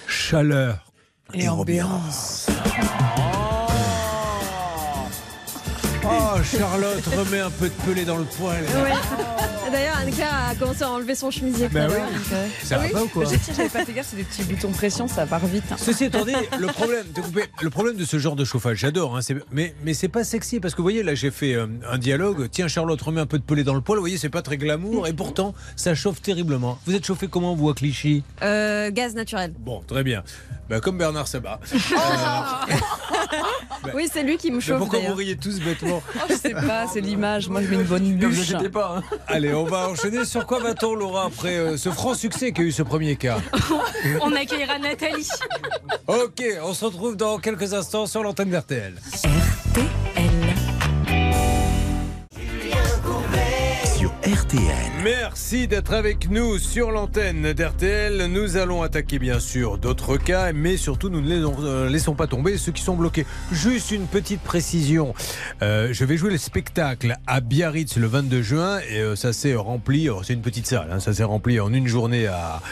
Chaleur. 0.06 0.84
Et 1.34 1.48
ambiance. 1.48 2.48
Oh, 6.04 6.42
Charlotte, 6.42 7.04
remets 7.16 7.40
un 7.40 7.50
peu 7.50 7.68
de 7.68 7.74
pelé 7.86 8.04
dans 8.04 8.18
le 8.18 8.24
poil. 8.24 8.62
Ouais. 8.62 8.92
D'ailleurs, 9.72 9.96
Anne-Claire 9.96 10.34
a 10.50 10.54
commencé 10.54 10.82
à 10.82 10.90
enlever 10.90 11.14
son 11.14 11.30
chemisier. 11.30 11.68
Bah 11.68 11.86
oui. 11.88 11.94
euh, 12.32 12.46
Ça 12.62 12.76
va 12.78 12.88
pas 12.88 13.02
ou 13.02 13.08
quoi 13.08 13.24
j'avais 13.24 13.68
pas 13.70 13.84
fait 13.84 13.92
gaffe, 13.92 14.08
c'est 14.10 14.16
des 14.16 14.24
petits 14.24 14.42
boutons 14.44 14.70
pression, 14.70 15.08
ça 15.08 15.24
part 15.26 15.46
vite. 15.46 15.64
hein. 15.72 15.76
Ceci 15.78 16.04
étant 16.04 16.24
dit, 16.26 16.34
le 16.58 16.66
problème, 16.66 17.06
de 17.14 17.20
couper- 17.22 17.46
le 17.62 17.70
problème 17.70 17.96
de 17.96 18.04
ce 18.04 18.18
genre 18.18 18.36
de 18.36 18.44
chauffage, 18.44 18.78
j'adore, 18.78 19.16
hein, 19.16 19.20
mais, 19.50 19.74
mais 19.84 19.94
c'est 19.94 20.08
pas 20.08 20.24
sexy 20.24 20.60
parce 20.60 20.74
que 20.74 20.78
vous 20.78 20.84
voyez, 20.84 21.02
là 21.02 21.14
j'ai 21.14 21.30
fait 21.30 21.54
euh, 21.54 21.66
un 21.90 21.98
dialogue. 21.98 22.48
Tiens, 22.50 22.68
Charlotte, 22.68 23.00
remets 23.00 23.20
un 23.22 23.26
peu 23.26 23.38
de 23.38 23.44
pelé 23.44 23.64
dans 23.64 23.74
le 23.74 23.80
poil. 23.80 23.96
Vous 23.98 24.02
voyez, 24.02 24.18
c'est 24.18 24.28
pas 24.28 24.42
très 24.42 24.58
glamour 24.58 25.06
et 25.08 25.12
pourtant 25.14 25.54
ça 25.76 25.94
chauffe 25.94 26.20
terriblement. 26.20 26.78
Vous 26.86 26.94
êtes 26.94 27.06
chauffé 27.06 27.28
comment, 27.28 27.54
vous, 27.54 27.70
à 27.70 27.74
Clichy? 27.74 28.22
Euh, 28.42 28.90
gaz 28.90 29.14
naturel. 29.14 29.54
Bon, 29.58 29.80
très 29.86 30.02
bien. 30.02 30.22
Bah, 30.68 30.80
comme 30.80 30.98
Bernard 30.98 31.28
Sabat. 31.28 31.60
Oui, 33.94 34.08
c'est 34.12 34.22
lui 34.22 34.36
qui 34.36 34.50
me 34.52 34.60
chauffe. 34.60 34.78
pourquoi 34.78 35.00
vous 35.00 35.14
riez 35.14 35.36
tous 35.36 35.58
bêtement? 35.60 36.00
Oh, 36.14 36.18
je 36.30 36.34
sais 36.34 36.52
pas, 36.52 36.86
c'est 36.86 37.00
l'image. 37.00 37.48
Moi, 37.48 37.62
je 37.62 37.66
mets 37.68 37.76
une 37.76 37.82
bonne 37.82 38.14
bûche. 38.16 38.52
inquiétez 38.52 38.68
pas. 38.68 38.98
hein. 38.98 39.16
Allez, 39.26 39.52
on 39.54 39.61
va 39.64 39.88
enchaîner. 39.88 40.24
Sur 40.24 40.46
quoi 40.46 40.60
va-t-on, 40.60 40.94
Laura, 40.94 41.26
après 41.26 41.56
euh, 41.56 41.76
ce 41.76 41.90
franc 41.90 42.14
succès 42.14 42.52
qu'a 42.52 42.62
eu 42.62 42.72
ce 42.72 42.82
premier 42.82 43.16
cas 43.16 43.38
On 44.20 44.32
accueillera 44.32 44.78
Nathalie. 44.78 45.28
Ok, 46.06 46.42
on 46.62 46.74
se 46.74 46.84
retrouve 46.84 47.16
dans 47.16 47.38
quelques 47.38 47.74
instants 47.74 48.06
sur 48.06 48.22
l'antenne 48.22 48.50
d'RTL. 48.50 48.94
Sur 49.14 49.30
RTL. 54.22 55.02
Merci 55.02 55.66
d'être 55.66 55.92
avec 55.92 56.30
nous 56.30 56.56
sur 56.58 56.92
l'antenne 56.92 57.52
d'RTL. 57.54 58.26
Nous 58.26 58.56
allons 58.56 58.82
attaquer 58.82 59.18
bien 59.18 59.40
sûr 59.40 59.78
d'autres 59.78 60.16
cas, 60.16 60.52
mais 60.52 60.76
surtout 60.76 61.08
nous 61.08 61.20
ne 61.20 61.28
laissons, 61.28 61.56
euh, 61.64 61.88
laissons 61.88 62.14
pas 62.14 62.28
tomber 62.28 62.56
ceux 62.56 62.70
qui 62.70 62.82
sont 62.82 62.94
bloqués. 62.94 63.26
Juste 63.50 63.90
une 63.90 64.06
petite 64.06 64.40
précision. 64.40 65.12
Euh, 65.60 65.88
je 65.90 66.04
vais 66.04 66.16
jouer 66.16 66.30
le 66.30 66.38
spectacle 66.38 67.16
à 67.26 67.40
Biarritz 67.40 67.96
le 67.96 68.06
22 68.06 68.42
juin 68.42 68.78
et 68.88 69.00
euh, 69.00 69.16
ça 69.16 69.32
s'est 69.32 69.56
rempli, 69.56 70.08
c'est 70.22 70.34
une 70.34 70.42
petite 70.42 70.68
salle, 70.68 70.90
hein, 70.92 71.00
ça 71.00 71.12
s'est 71.12 71.24
rempli 71.24 71.58
en 71.58 71.72
une 71.72 71.88
journée 71.88 72.28
à... 72.28 72.62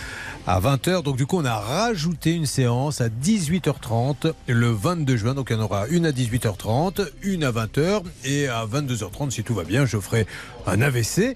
À 0.47 0.59
20h, 0.61 1.03
donc 1.05 1.17
du 1.17 1.27
coup 1.27 1.37
on 1.39 1.45
a 1.45 1.55
rajouté 1.55 2.33
une 2.33 2.47
séance 2.47 3.01
à 3.01 3.09
18h30 3.09 4.33
le 4.49 4.71
22 4.73 5.17
juin, 5.17 5.35
donc 5.35 5.49
il 5.51 5.57
y 5.57 5.61
en 5.61 5.63
aura 5.63 5.87
une 5.89 6.07
à 6.07 6.11
18h30, 6.11 7.07
une 7.23 7.45
à 7.45 7.53
20h 7.53 8.03
et 8.25 8.49
à 8.49 8.65
22h30 8.67 9.31
si 9.31 9.45
tout 9.45 9.55
va 9.55 9.63
bien 9.65 9.87
je 9.87 9.99
ferai 9.99 10.27
un 10.67 10.81
AVC. 10.83 11.19
Et- 11.19 11.35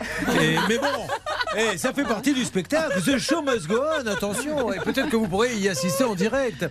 mais 0.68 0.78
bon, 0.78 0.86
eh, 1.56 1.78
ça 1.78 1.92
fait 1.92 2.02
partie 2.04 2.34
du 2.34 2.44
spectacle. 2.44 3.00
The 3.02 3.18
show 3.18 3.42
must 3.42 3.66
go 3.68 3.76
on, 4.02 4.06
attention. 4.06 4.72
Et 4.72 4.80
peut-être 4.80 5.08
que 5.10 5.16
vous 5.16 5.28
pourrez 5.28 5.54
y 5.56 5.68
assister 5.68 6.04
en 6.04 6.14
direct. 6.14 6.66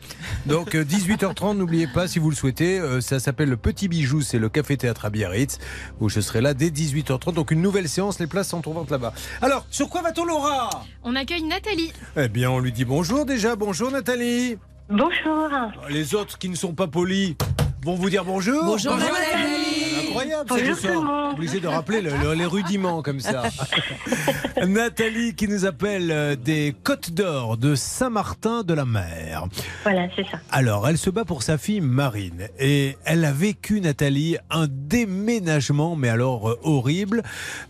Donc 0.46 0.76
euh, 0.76 0.84
18h30, 0.84 1.56
n'oubliez 1.58 1.88
pas 1.88 2.08
si 2.08 2.19
vous 2.19 2.30
le 2.30 2.36
souhaitez. 2.36 2.80
euh, 2.80 3.00
ça 3.00 3.19
s'appelle 3.19 3.50
le 3.50 3.58
Petit 3.58 3.88
Bijou, 3.88 4.22
c'est 4.22 4.38
le 4.39 4.50
café-théâtre 4.50 5.06
à 5.06 5.10
Biarritz, 5.10 5.60
où 6.02 6.10
je 6.10 6.19
serai 6.19 6.41
là 6.41 6.54
dès 6.54 6.69
18h30. 6.69 7.34
Donc 7.34 7.52
une 7.52 7.62
nouvelle 7.62 7.88
séance, 7.88 8.19
les 8.19 8.28
places 8.28 8.50
sont 8.50 8.67
ouvertes 8.67 8.91
là-bas. 8.91 9.13
Alors, 9.41 9.65
sur 9.72 9.88
quoi 9.89 10.02
va-t-on 10.02 10.26
Laura? 10.26 10.69
On 11.04 11.15
accueille 11.15 11.43
Nathalie. 11.43 11.91
Eh 12.26 12.30
bien, 12.30 12.50
on 12.52 12.60
lui 12.60 12.72
dit 12.72 12.86
bonjour 12.86 13.26
déjà. 13.26 13.56
Bonjour 13.58 13.92
Nathalie. 13.92 14.58
Bonjour. 14.90 15.50
Les 15.90 16.16
autres 16.16 16.38
qui 16.38 16.48
ne 16.48 16.56
sont 16.56 16.74
pas 16.74 16.88
polis 16.88 17.36
vont 17.84 17.96
vous 17.96 18.10
dire 18.10 18.24
bonjour. 18.24 18.64
Bonjour, 18.64 18.96
Nathalie. 18.96 20.08
Incroyable, 20.08 20.48
ça, 20.50 20.56
Bonjour 20.56 20.76
je 20.76 20.82
tout 20.82 20.88
le 20.88 20.94
sens. 20.94 21.04
monde. 21.04 21.34
Obligé 21.34 21.60
de 21.60 21.68
rappeler 21.68 22.02
le- 22.02 22.12
le- 22.24 22.34
les 22.34 22.46
rudiments 22.46 23.02
comme 23.02 23.20
ça. 23.20 23.44
Nathalie 24.66 25.36
qui 25.36 25.48
nous 25.50 25.66
appelle 25.66 26.12
euh, 26.12 26.36
des 26.38 26.74
Côtes 26.84 27.12
d'Or 27.12 27.58
de 27.58 27.76
Saint-Martin 27.76 28.64
de 28.64 28.74
la 28.74 28.86
Mer. 28.86 29.46
Voilà, 29.84 30.08
c'est 30.16 30.24
ça. 30.30 30.40
Alors, 30.52 30.88
elle 30.88 30.98
se 30.98 31.10
bat 31.10 31.26
pour 31.26 31.44
sa 31.44 31.58
fille 31.58 31.82
Marine 31.82 32.48
et 32.60 32.96
elle 33.04 33.26
a 33.26 33.32
vécu, 33.34 33.82
Nathalie, 33.82 34.38
un 34.50 34.68
déménagement, 34.70 35.96
mais 35.98 36.10
alors 36.10 36.50
euh, 36.52 36.60
horrible. 36.64 37.24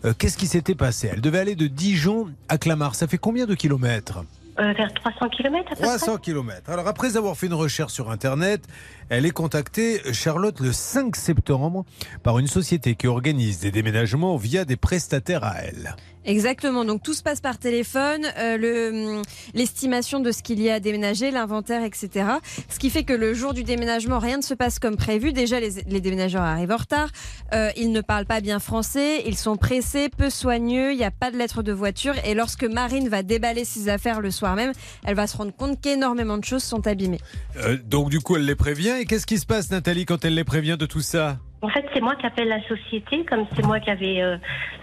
Euh, 0.04 0.12
Qu'est-ce 0.16 0.36
qui 0.38 0.46
s'était 0.46 0.74
passé? 0.76 1.10
Elle 1.12 1.20
devait 1.22 1.38
aller 1.40 1.56
de 1.56 1.66
Dijon 1.66 2.28
à 2.48 2.58
Clamart. 2.58 2.94
Ça 2.94 3.08
fait 3.08 3.18
combien 3.18 3.46
de 3.46 3.54
kilomètres? 3.54 4.22
Euh, 4.60 4.72
vers 4.72 4.92
300 4.94 5.30
km 5.30 5.72
à 5.72 5.74
peu 5.74 5.82
300 5.82 6.18
km. 6.18 6.70
Alors 6.70 6.86
après 6.86 7.16
avoir 7.16 7.36
fait 7.36 7.46
une 7.46 7.54
recherche 7.54 7.92
sur 7.92 8.08
Internet, 8.08 8.62
elle 9.08 9.26
est 9.26 9.32
contactée, 9.32 10.00
Charlotte, 10.12 10.60
le 10.60 10.72
5 10.72 11.16
septembre 11.16 11.84
par 12.22 12.38
une 12.38 12.46
société 12.46 12.94
qui 12.94 13.08
organise 13.08 13.58
des 13.58 13.72
déménagements 13.72 14.36
via 14.36 14.64
des 14.64 14.76
prestataires 14.76 15.42
à 15.42 15.56
elle. 15.56 15.96
Exactement. 16.24 16.84
Donc 16.84 17.02
tout 17.02 17.14
se 17.14 17.22
passe 17.22 17.40
par 17.40 17.58
téléphone, 17.58 18.26
euh, 18.38 19.18
hum, 19.18 19.22
l'estimation 19.54 20.20
de 20.20 20.32
ce 20.32 20.42
qu'il 20.42 20.60
y 20.60 20.70
a 20.70 20.74
à 20.74 20.80
déménager, 20.80 21.30
l'inventaire, 21.30 21.84
etc. 21.84 22.26
Ce 22.68 22.78
qui 22.78 22.90
fait 22.90 23.04
que 23.04 23.12
le 23.12 23.34
jour 23.34 23.54
du 23.54 23.64
déménagement, 23.64 24.18
rien 24.18 24.38
ne 24.38 24.42
se 24.42 24.54
passe 24.54 24.78
comme 24.78 24.96
prévu. 24.96 25.32
Déjà, 25.32 25.60
les, 25.60 25.82
les 25.86 26.00
déménageurs 26.00 26.42
arrivent 26.42 26.72
en 26.72 26.76
retard. 26.76 27.10
Euh, 27.52 27.70
ils 27.76 27.92
ne 27.92 28.00
parlent 28.00 28.26
pas 28.26 28.40
bien 28.40 28.58
français. 28.58 29.22
Ils 29.26 29.36
sont 29.36 29.56
pressés, 29.56 30.08
peu 30.08 30.30
soigneux. 30.30 30.92
Il 30.92 30.96
n'y 30.96 31.04
a 31.04 31.10
pas 31.10 31.30
de 31.30 31.36
lettre 31.36 31.62
de 31.62 31.72
voiture. 31.72 32.14
Et 32.24 32.34
lorsque 32.34 32.64
Marine 32.64 33.08
va 33.08 33.22
déballer 33.22 33.64
ses 33.64 33.88
affaires 33.88 34.20
le 34.20 34.30
soir 34.30 34.56
même, 34.56 34.72
elle 35.04 35.14
va 35.14 35.26
se 35.26 35.36
rendre 35.36 35.54
compte 35.54 35.80
qu'énormément 35.80 36.38
de 36.38 36.44
choses 36.44 36.62
sont 36.62 36.86
abîmées. 36.86 37.20
Euh, 37.56 37.76
donc 37.84 38.10
du 38.10 38.20
coup, 38.20 38.36
elle 38.36 38.46
les 38.46 38.54
prévient. 38.54 38.94
Et 39.00 39.04
qu'est-ce 39.04 39.26
qui 39.26 39.38
se 39.38 39.46
passe, 39.46 39.70
Nathalie, 39.70 40.06
quand 40.06 40.24
elle 40.24 40.34
les 40.34 40.44
prévient 40.44 40.76
de 40.78 40.86
tout 40.86 41.02
ça? 41.02 41.38
En 41.64 41.68
fait, 41.68 41.86
c'est 41.94 42.02
moi 42.02 42.14
qui 42.14 42.26
appelle 42.26 42.48
la 42.48 42.62
société, 42.64 43.24
comme 43.24 43.46
c'est 43.56 43.64
moi 43.64 43.80
qui 43.80 43.88
avais 43.88 44.20
euh, 44.20 44.36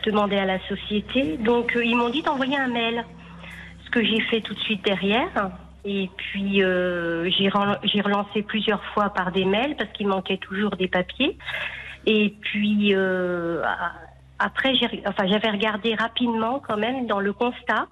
demandé 0.03 0.35
à 0.37 0.45
la 0.45 0.59
société. 0.67 1.37
Donc, 1.37 1.75
euh, 1.75 1.85
ils 1.85 1.95
m'ont 1.95 2.09
dit 2.09 2.23
d'envoyer 2.23 2.57
un 2.57 2.69
mail. 2.69 3.05
Ce 3.85 3.91
que 3.91 4.03
j'ai 4.03 4.19
fait 4.21 4.41
tout 4.41 4.55
de 4.55 4.59
suite 4.59 4.83
derrière. 4.83 5.51
Et 5.85 6.09
puis, 6.17 6.63
euh, 6.63 7.29
j'ai 7.29 7.49
relancé 8.01 8.41
plusieurs 8.41 8.83
fois 8.93 9.11
par 9.11 9.31
des 9.31 9.45
mails 9.45 9.75
parce 9.75 9.91
qu'il 9.91 10.07
manquait 10.07 10.37
toujours 10.37 10.71
des 10.71 10.87
papiers. 10.87 11.37
Et 12.07 12.33
puis, 12.41 12.95
euh, 12.95 13.61
après, 14.39 14.73
enfin, 15.05 15.27
j'avais 15.27 15.51
regardé 15.51 15.93
rapidement 15.93 16.63
quand 16.67 16.77
même 16.77 17.05
dans 17.05 17.19
le 17.19 17.31
constat 17.31 17.85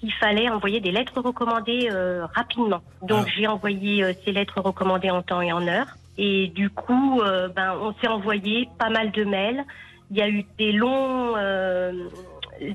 qu'il 0.00 0.12
fallait 0.12 0.50
envoyer 0.50 0.80
des 0.80 0.90
lettres 0.92 1.18
recommandées 1.22 1.88
euh, 1.90 2.26
rapidement. 2.34 2.82
Donc, 3.00 3.26
j'ai 3.34 3.46
envoyé 3.46 4.04
euh, 4.04 4.12
ces 4.22 4.32
lettres 4.32 4.60
recommandées 4.60 5.10
en 5.10 5.22
temps 5.22 5.40
et 5.40 5.50
en 5.50 5.66
heure. 5.66 5.96
Et 6.18 6.48
du 6.48 6.70
coup, 6.70 7.20
euh, 7.22 7.48
ben, 7.48 7.74
on 7.80 7.92
s'est 7.94 8.08
envoyé 8.08 8.68
pas 8.78 8.90
mal 8.90 9.10
de 9.12 9.24
mails. 9.24 9.64
Il 10.10 10.16
y 10.16 10.22
a 10.22 10.28
eu 10.28 10.44
des 10.58 10.72
longs 10.72 11.34
euh, 11.36 11.92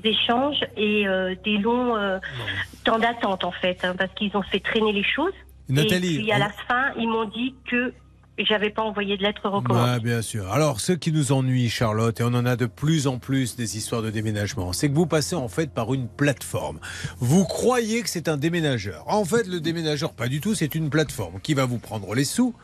échanges 0.04 0.60
et 0.76 1.06
euh, 1.08 1.34
des 1.44 1.56
longs 1.58 1.96
euh, 1.96 2.18
temps 2.84 2.98
d'attente 2.98 3.44
en 3.44 3.50
fait, 3.52 3.78
hein, 3.84 3.94
parce 3.96 4.12
qu'ils 4.14 4.36
ont 4.36 4.42
fait 4.42 4.60
traîner 4.60 4.92
les 4.92 5.04
choses. 5.04 5.32
Nathalie, 5.68 6.16
et 6.16 6.18
puis 6.18 6.32
à 6.32 6.36
on- 6.36 6.38
la 6.40 6.48
fin, 6.50 6.92
ils 6.98 7.08
m'ont 7.08 7.24
dit 7.26 7.54
que 7.70 7.94
j'avais 8.44 8.70
pas 8.70 8.82
envoyé 8.82 9.16
de 9.16 9.22
lettre 9.22 9.48
recommandée. 9.48 9.90
Ouais, 9.92 10.00
bien 10.00 10.22
sûr. 10.22 10.50
Alors, 10.50 10.80
ce 10.80 10.92
qui 10.92 11.12
nous 11.12 11.32
ennuie, 11.32 11.68
Charlotte, 11.68 12.20
et 12.20 12.24
on 12.24 12.28
en 12.28 12.46
a 12.46 12.56
de 12.56 12.66
plus 12.66 13.06
en 13.06 13.18
plus 13.18 13.56
des 13.56 13.76
histoires 13.76 14.02
de 14.02 14.10
déménagement, 14.10 14.72
c'est 14.72 14.88
que 14.88 14.94
vous 14.94 15.06
passez 15.06 15.36
en 15.36 15.48
fait 15.48 15.72
par 15.72 15.92
une 15.94 16.08
plateforme. 16.08 16.80
Vous 17.18 17.44
croyez 17.44 18.02
que 18.02 18.08
c'est 18.08 18.28
un 18.28 18.36
déménageur. 18.36 19.04
En 19.06 19.24
fait, 19.24 19.46
le 19.46 19.60
déménageur, 19.60 20.12
pas 20.12 20.28
du 20.28 20.40
tout, 20.40 20.54
c'est 20.54 20.74
une 20.74 20.90
plateforme 20.90 21.40
qui 21.40 21.54
va 21.54 21.64
vous 21.64 21.78
prendre 21.78 22.14
les 22.14 22.24
sous. 22.24 22.54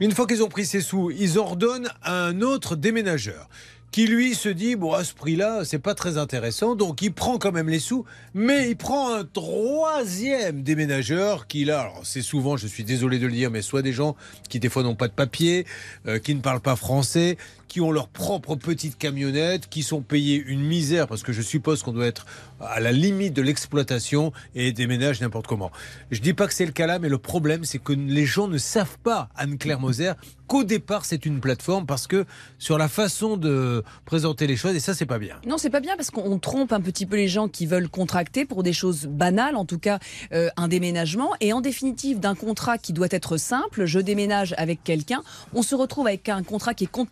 Une 0.00 0.12
fois 0.12 0.26
qu'ils 0.26 0.42
ont 0.42 0.48
pris 0.48 0.66
ces 0.66 0.80
sous, 0.80 1.10
ils 1.10 1.38
ordonnent 1.38 1.90
à 2.02 2.24
un 2.26 2.40
autre 2.40 2.76
déménageur 2.76 3.48
qui 3.90 4.06
lui 4.06 4.34
se 4.34 4.48
dit 4.48 4.76
bon 4.76 4.92
à 4.92 5.04
ce 5.04 5.14
prix-là 5.14 5.64
c'est 5.64 5.78
pas 5.78 5.94
très 5.94 6.18
intéressant. 6.18 6.74
Donc 6.74 7.02
il 7.02 7.12
prend 7.12 7.38
quand 7.38 7.52
même 7.52 7.68
les 7.68 7.78
sous 7.78 8.04
mais 8.34 8.70
il 8.70 8.76
prend 8.76 9.14
un 9.14 9.24
troisième 9.24 10.62
déménageur 10.62 11.46
qui 11.46 11.64
là 11.64 11.92
c'est 12.02 12.22
souvent 12.22 12.56
je 12.56 12.66
suis 12.66 12.84
désolé 12.84 13.18
de 13.18 13.26
le 13.26 13.32
dire 13.32 13.50
mais 13.50 13.62
soit 13.62 13.82
des 13.82 13.92
gens 13.92 14.16
qui 14.48 14.60
des 14.60 14.68
fois 14.68 14.82
n'ont 14.82 14.94
pas 14.94 15.08
de 15.08 15.12
papier 15.12 15.66
euh, 16.06 16.18
qui 16.18 16.34
ne 16.34 16.40
parlent 16.40 16.60
pas 16.60 16.76
français 16.76 17.36
qui 17.70 17.80
ont 17.80 17.92
leur 17.92 18.08
propre 18.08 18.56
petite 18.56 18.98
camionnette 18.98 19.68
qui 19.68 19.84
sont 19.84 20.02
payés 20.02 20.42
une 20.44 20.60
misère 20.60 21.06
parce 21.06 21.22
que 21.22 21.32
je 21.32 21.40
suppose 21.40 21.84
qu'on 21.84 21.92
doit 21.92 22.06
être 22.06 22.26
à 22.60 22.80
la 22.80 22.90
limite 22.90 23.32
de 23.32 23.42
l'exploitation 23.42 24.32
et 24.56 24.72
déménagent 24.72 25.20
n'importe 25.20 25.46
comment 25.46 25.70
je 26.10 26.20
dis 26.20 26.34
pas 26.34 26.48
que 26.48 26.52
c'est 26.52 26.66
le 26.66 26.72
cas 26.72 26.88
là 26.88 26.98
mais 26.98 27.08
le 27.08 27.18
problème 27.18 27.64
c'est 27.64 27.78
que 27.78 27.92
les 27.92 28.26
gens 28.26 28.48
ne 28.48 28.58
savent 28.58 28.98
pas 29.04 29.28
Anne-Claire 29.36 29.78
Moser 29.78 30.12
qu'au 30.48 30.64
départ 30.64 31.04
c'est 31.04 31.24
une 31.26 31.38
plateforme 31.38 31.86
parce 31.86 32.08
que 32.08 32.24
sur 32.58 32.76
la 32.76 32.88
façon 32.88 33.36
de 33.36 33.84
présenter 34.04 34.48
les 34.48 34.56
choses 34.56 34.74
et 34.74 34.80
ça 34.80 34.94
c'est 34.94 35.06
pas 35.06 35.20
bien. 35.20 35.36
Non, 35.46 35.58
c'est 35.58 35.70
pas 35.70 35.78
bien 35.78 35.94
parce 35.96 36.10
qu'on 36.10 36.40
trompe 36.40 36.72
un 36.72 36.80
petit 36.80 37.06
peu 37.06 37.14
les 37.14 37.28
gens 37.28 37.46
qui 37.46 37.66
veulent 37.66 37.88
contracter 37.88 38.44
pour 38.44 38.64
des 38.64 38.72
choses 38.72 39.06
banales, 39.06 39.54
en 39.54 39.64
tout 39.64 39.78
cas 39.78 40.00
euh, 40.32 40.48
un 40.56 40.66
déménagement. 40.66 41.30
Et 41.40 41.52
en 41.52 41.60
définitive, 41.60 42.18
d'un 42.18 42.34
contrat 42.34 42.78
qui 42.78 42.92
doit 42.92 43.06
être 43.12 43.36
simple, 43.36 43.84
je 43.84 44.00
déménage 44.00 44.52
avec 44.58 44.82
quelqu'un, 44.82 45.22
on 45.54 45.62
se 45.62 45.76
retrouve 45.76 46.08
avec 46.08 46.28
un 46.28 46.42
contrat 46.42 46.74
qui 46.74 46.84
est 46.84 46.88
com- 46.90 47.06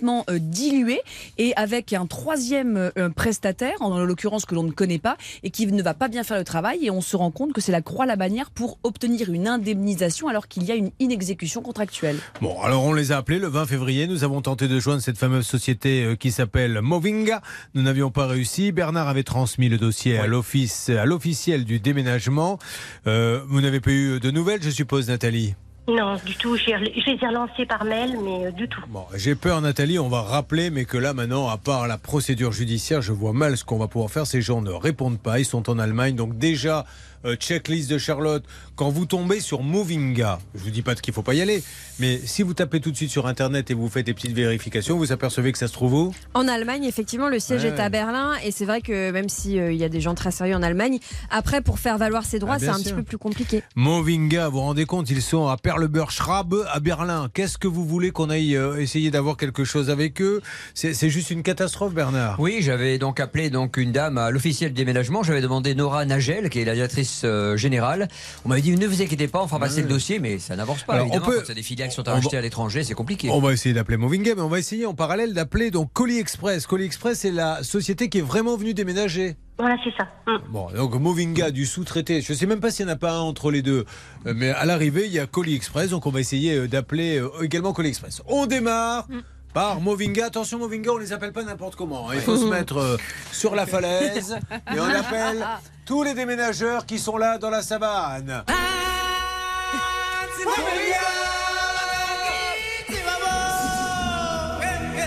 complètement 0.00 0.24
euh, 0.30 0.38
dilué 0.40 1.00
et 1.36 1.54
avec 1.56 1.92
un 1.92 2.06
troisième 2.06 2.90
euh, 2.96 3.10
prestataire, 3.10 3.74
en 3.80 3.98
l'occurrence 3.98 4.46
que 4.46 4.54
l'on 4.54 4.62
ne 4.62 4.70
connaît 4.70 4.98
pas, 4.98 5.16
et 5.42 5.50
qui 5.50 5.66
ne 5.66 5.82
va 5.82 5.94
pas 5.94 6.08
bien 6.08 6.24
faire 6.24 6.38
le 6.38 6.44
travail. 6.44 6.86
Et 6.86 6.90
on 6.90 7.00
se 7.00 7.16
rend 7.16 7.30
compte 7.30 7.52
que 7.52 7.60
c'est 7.60 7.72
la 7.72 7.82
croix 7.82 8.06
la 8.06 8.16
bannière 8.16 8.50
pour 8.50 8.78
obtenir 8.82 9.30
une 9.30 9.46
indemnisation 9.46 10.28
alors 10.28 10.48
qu'il 10.48 10.64
y 10.64 10.72
a 10.72 10.74
une 10.74 10.90
inexécution 11.00 11.60
contractuelle. 11.60 12.16
Bon, 12.40 12.60
alors 12.62 12.84
on 12.84 12.92
les 12.92 13.12
a 13.12 13.18
appelés 13.18 13.38
le 13.38 13.48
20 13.48 13.66
février. 13.66 14.06
Nous 14.06 14.24
avons 14.24 14.40
tenté 14.40 14.68
de 14.68 14.80
joindre 14.80 15.02
cette 15.02 15.18
fameuse 15.18 15.46
société 15.46 16.04
euh, 16.04 16.16
qui 16.16 16.30
s'appelle 16.30 16.80
Movinga. 16.80 17.42
Nous 17.74 17.82
n'avions 17.82 18.10
pas 18.10 18.26
réussi. 18.26 18.72
Bernard 18.72 19.08
avait 19.08 19.22
transmis 19.22 19.68
le 19.68 19.76
dossier 19.76 20.18
à 20.18 20.26
l'office, 20.26 20.88
à 20.88 21.04
l'officiel 21.04 21.64
du 21.64 21.78
déménagement. 21.78 22.58
Euh, 23.06 23.42
vous 23.48 23.60
n'avez 23.60 23.80
pas 23.80 23.90
eu 23.90 24.20
de 24.20 24.30
nouvelles, 24.30 24.62
je 24.62 24.70
suppose, 24.70 25.08
Nathalie? 25.08 25.54
Non, 25.88 26.16
du 26.24 26.36
tout. 26.36 26.56
Je 26.56 26.66
les 26.66 27.18
ai 27.22 27.26
relancés 27.26 27.66
par 27.66 27.84
mail, 27.84 28.16
mais 28.22 28.46
euh, 28.46 28.50
du 28.52 28.68
tout. 28.68 28.82
Bon, 28.88 29.04
j'ai 29.14 29.34
peur, 29.34 29.60
Nathalie, 29.60 29.98
on 29.98 30.08
va 30.08 30.22
rappeler, 30.22 30.70
mais 30.70 30.84
que 30.84 30.96
là, 30.96 31.14
maintenant, 31.14 31.48
à 31.48 31.56
part 31.56 31.88
la 31.88 31.98
procédure 31.98 32.52
judiciaire, 32.52 33.02
je 33.02 33.12
vois 33.12 33.32
mal 33.32 33.56
ce 33.56 33.64
qu'on 33.64 33.78
va 33.78 33.88
pouvoir 33.88 34.10
faire. 34.10 34.26
Ces 34.26 34.42
gens 34.42 34.62
ne 34.62 34.70
répondent 34.70 35.18
pas, 35.18 35.40
ils 35.40 35.44
sont 35.44 35.68
en 35.68 35.78
Allemagne. 35.78 36.14
Donc, 36.14 36.38
déjà, 36.38 36.84
euh, 37.24 37.36
checklist 37.36 37.90
de 37.90 37.98
Charlotte, 37.98 38.44
quand 38.76 38.88
vous 38.90 39.06
tombez 39.06 39.40
sur 39.40 39.62
Movinga, 39.62 40.38
je 40.54 40.60
vous 40.60 40.70
dis 40.70 40.82
pas 40.82 40.94
qu'il 40.94 41.12
faut 41.14 41.22
pas 41.22 41.34
y 41.34 41.40
aller, 41.42 41.62
mais 41.98 42.18
si 42.24 42.42
vous 42.42 42.54
tapez 42.54 42.80
tout 42.80 42.90
de 42.90 42.96
suite 42.96 43.10
sur 43.10 43.26
Internet 43.26 43.70
et 43.70 43.74
vous 43.74 43.88
faites 43.88 44.06
des 44.06 44.14
petites 44.14 44.32
vérifications, 44.32 44.96
vous 44.96 45.12
apercevez 45.12 45.52
que 45.52 45.58
ça 45.58 45.68
se 45.68 45.72
trouve 45.72 45.92
où? 45.94 46.14
En 46.34 46.48
Allemagne, 46.48 46.84
effectivement, 46.84 47.28
le 47.28 47.38
siège 47.38 47.62
Ouais. 47.64 47.68
est 47.70 47.80
à 47.80 47.88
Berlin 47.90 48.32
et 48.44 48.50
c'est 48.52 48.64
vrai 48.64 48.80
que 48.80 49.10
même 49.10 49.28
s'il 49.28 49.74
y 49.74 49.84
a 49.84 49.88
des 49.88 50.00
gens 50.00 50.14
très 50.14 50.30
sérieux 50.30 50.54
en 50.56 50.62
Allemagne, 50.62 50.98
après, 51.30 51.60
pour 51.60 51.78
faire 51.78 51.98
valoir 51.98 52.24
ses 52.24 52.38
droits, 52.38 52.54
Ah, 52.56 52.58
c'est 52.58 52.68
un 52.68 52.78
petit 52.80 52.92
peu 52.94 53.02
plus 53.02 53.18
compliqué. 53.18 53.62
Movinga, 53.76 54.48
vous 54.48 54.54
vous 54.54 54.60
rendez 54.60 54.86
compte, 54.86 55.10
ils 55.10 55.22
sont 55.22 55.46
à 55.48 55.56
Perleberg-Schrabe, 55.56 56.66
à 56.72 56.80
Berlin. 56.80 57.28
Qu'est-ce 57.34 57.58
que 57.58 57.68
vous 57.68 57.84
voulez 57.84 58.10
qu'on 58.10 58.30
aille 58.30 58.56
euh, 58.56 58.80
essayer 58.80 59.10
d'avoir 59.10 59.36
quelque 59.36 59.64
chose 59.64 59.90
avec 59.90 60.20
eux? 60.22 60.40
C'est 60.74 60.94
c'est 60.94 61.10
juste 61.10 61.30
une 61.30 61.42
catastrophe, 61.42 61.92
Bernard. 61.94 62.38
Oui, 62.40 62.58
j'avais 62.60 62.98
donc 62.98 63.20
appelé 63.20 63.50
donc 63.50 63.76
une 63.76 63.92
dame 63.92 64.16
à 64.18 64.30
l'officiel 64.30 64.72
déménagement. 64.72 65.22
J'avais 65.22 65.40
demandé 65.40 65.74
Nora 65.74 66.04
Nagel, 66.04 66.48
qui 66.50 66.60
est 66.60 66.64
la 66.64 66.74
directrice 66.74 67.09
euh, 67.24 67.56
générale. 67.56 68.08
On 68.44 68.48
m'avait 68.48 68.60
dit 68.62 68.70
ne 68.76 68.86
vous 68.86 69.02
inquiétez 69.02 69.28
pas, 69.28 69.42
on 69.42 69.46
fera 69.46 69.58
passer 69.60 69.82
le 69.82 69.88
dossier, 69.88 70.18
mais 70.18 70.38
ça 70.38 70.56
n'avance 70.56 70.82
pas. 70.84 70.94
Alors, 70.94 71.06
on 71.06 71.08
évidemment, 71.08 71.26
peut- 71.30 71.38
quand 71.40 71.46
c'est 71.46 71.54
des 71.54 71.62
filiales 71.62 71.88
qui 71.88 71.94
sont 71.94 72.08
on 72.08 72.12
à 72.12 72.14
racheter 72.14 72.36
va- 72.36 72.38
à 72.38 72.42
l'étranger, 72.42 72.84
c'est 72.84 72.94
compliqué. 72.94 73.28
On 73.30 73.40
va 73.40 73.52
essayer 73.52 73.74
d'appeler 73.74 73.96
Movinga, 73.96 74.34
mais 74.34 74.42
on 74.42 74.48
va 74.48 74.58
essayer 74.58 74.86
en 74.86 74.94
parallèle 74.94 75.34
d'appeler 75.34 75.70
donc 75.70 75.92
Colis 75.92 76.18
Express. 76.18 76.66
Colis 76.66 76.84
Express, 76.84 77.18
c'est 77.20 77.30
la 77.30 77.62
société 77.62 78.08
qui 78.08 78.18
est 78.18 78.22
vraiment 78.22 78.56
venue 78.56 78.74
déménager. 78.74 79.36
Voilà, 79.58 79.76
c'est 79.84 79.92
ça. 79.96 80.04
Mm. 80.26 80.38
Bon, 80.52 80.68
donc 80.74 80.94
Movinga 80.94 81.50
du 81.50 81.66
sous-traité. 81.66 82.22
Je 82.22 82.32
ne 82.32 82.38
sais 82.38 82.46
même 82.46 82.60
pas 82.60 82.70
s'il 82.70 82.86
n'y 82.86 82.92
en 82.92 82.94
a 82.94 82.98
pas 82.98 83.12
un 83.12 83.20
entre 83.20 83.50
les 83.50 83.60
deux. 83.60 83.84
Euh, 84.26 84.32
Mais 84.34 84.50
à 84.50 84.64
l'arrivée, 84.64 85.04
il 85.06 85.12
y 85.12 85.18
a 85.18 85.26
Colis 85.26 85.54
Express, 85.54 85.90
donc 85.90 86.06
on 86.06 86.10
va 86.10 86.20
essayer 86.20 86.54
euh, 86.56 86.66
d'appeler 86.66 87.22
également 87.42 87.72
Colis 87.74 87.90
Express. 87.90 88.22
On 88.26 88.46
démarre. 88.46 89.06
Par 89.52 89.80
Movinga. 89.80 90.26
Attention, 90.26 90.58
Movinga, 90.58 90.92
on 90.92 90.98
les 90.98 91.12
appelle 91.12 91.32
pas 91.32 91.42
n'importe 91.42 91.74
comment. 91.76 92.08
hein. 92.08 92.14
Il 92.14 92.20
faut 92.20 92.36
se 92.36 92.44
mettre 92.46 92.76
euh, 92.78 92.96
sur 93.32 93.54
la 93.54 93.66
falaise 93.66 94.38
et 94.74 94.78
on 94.78 94.84
appelle 94.84 95.44
tous 95.86 96.02
les 96.04 96.14
déménageurs 96.14 96.86
qui 96.86 96.98
sont 96.98 97.16
là 97.16 97.38
dans 97.38 97.50
la 97.50 97.62
savane. 97.62 98.44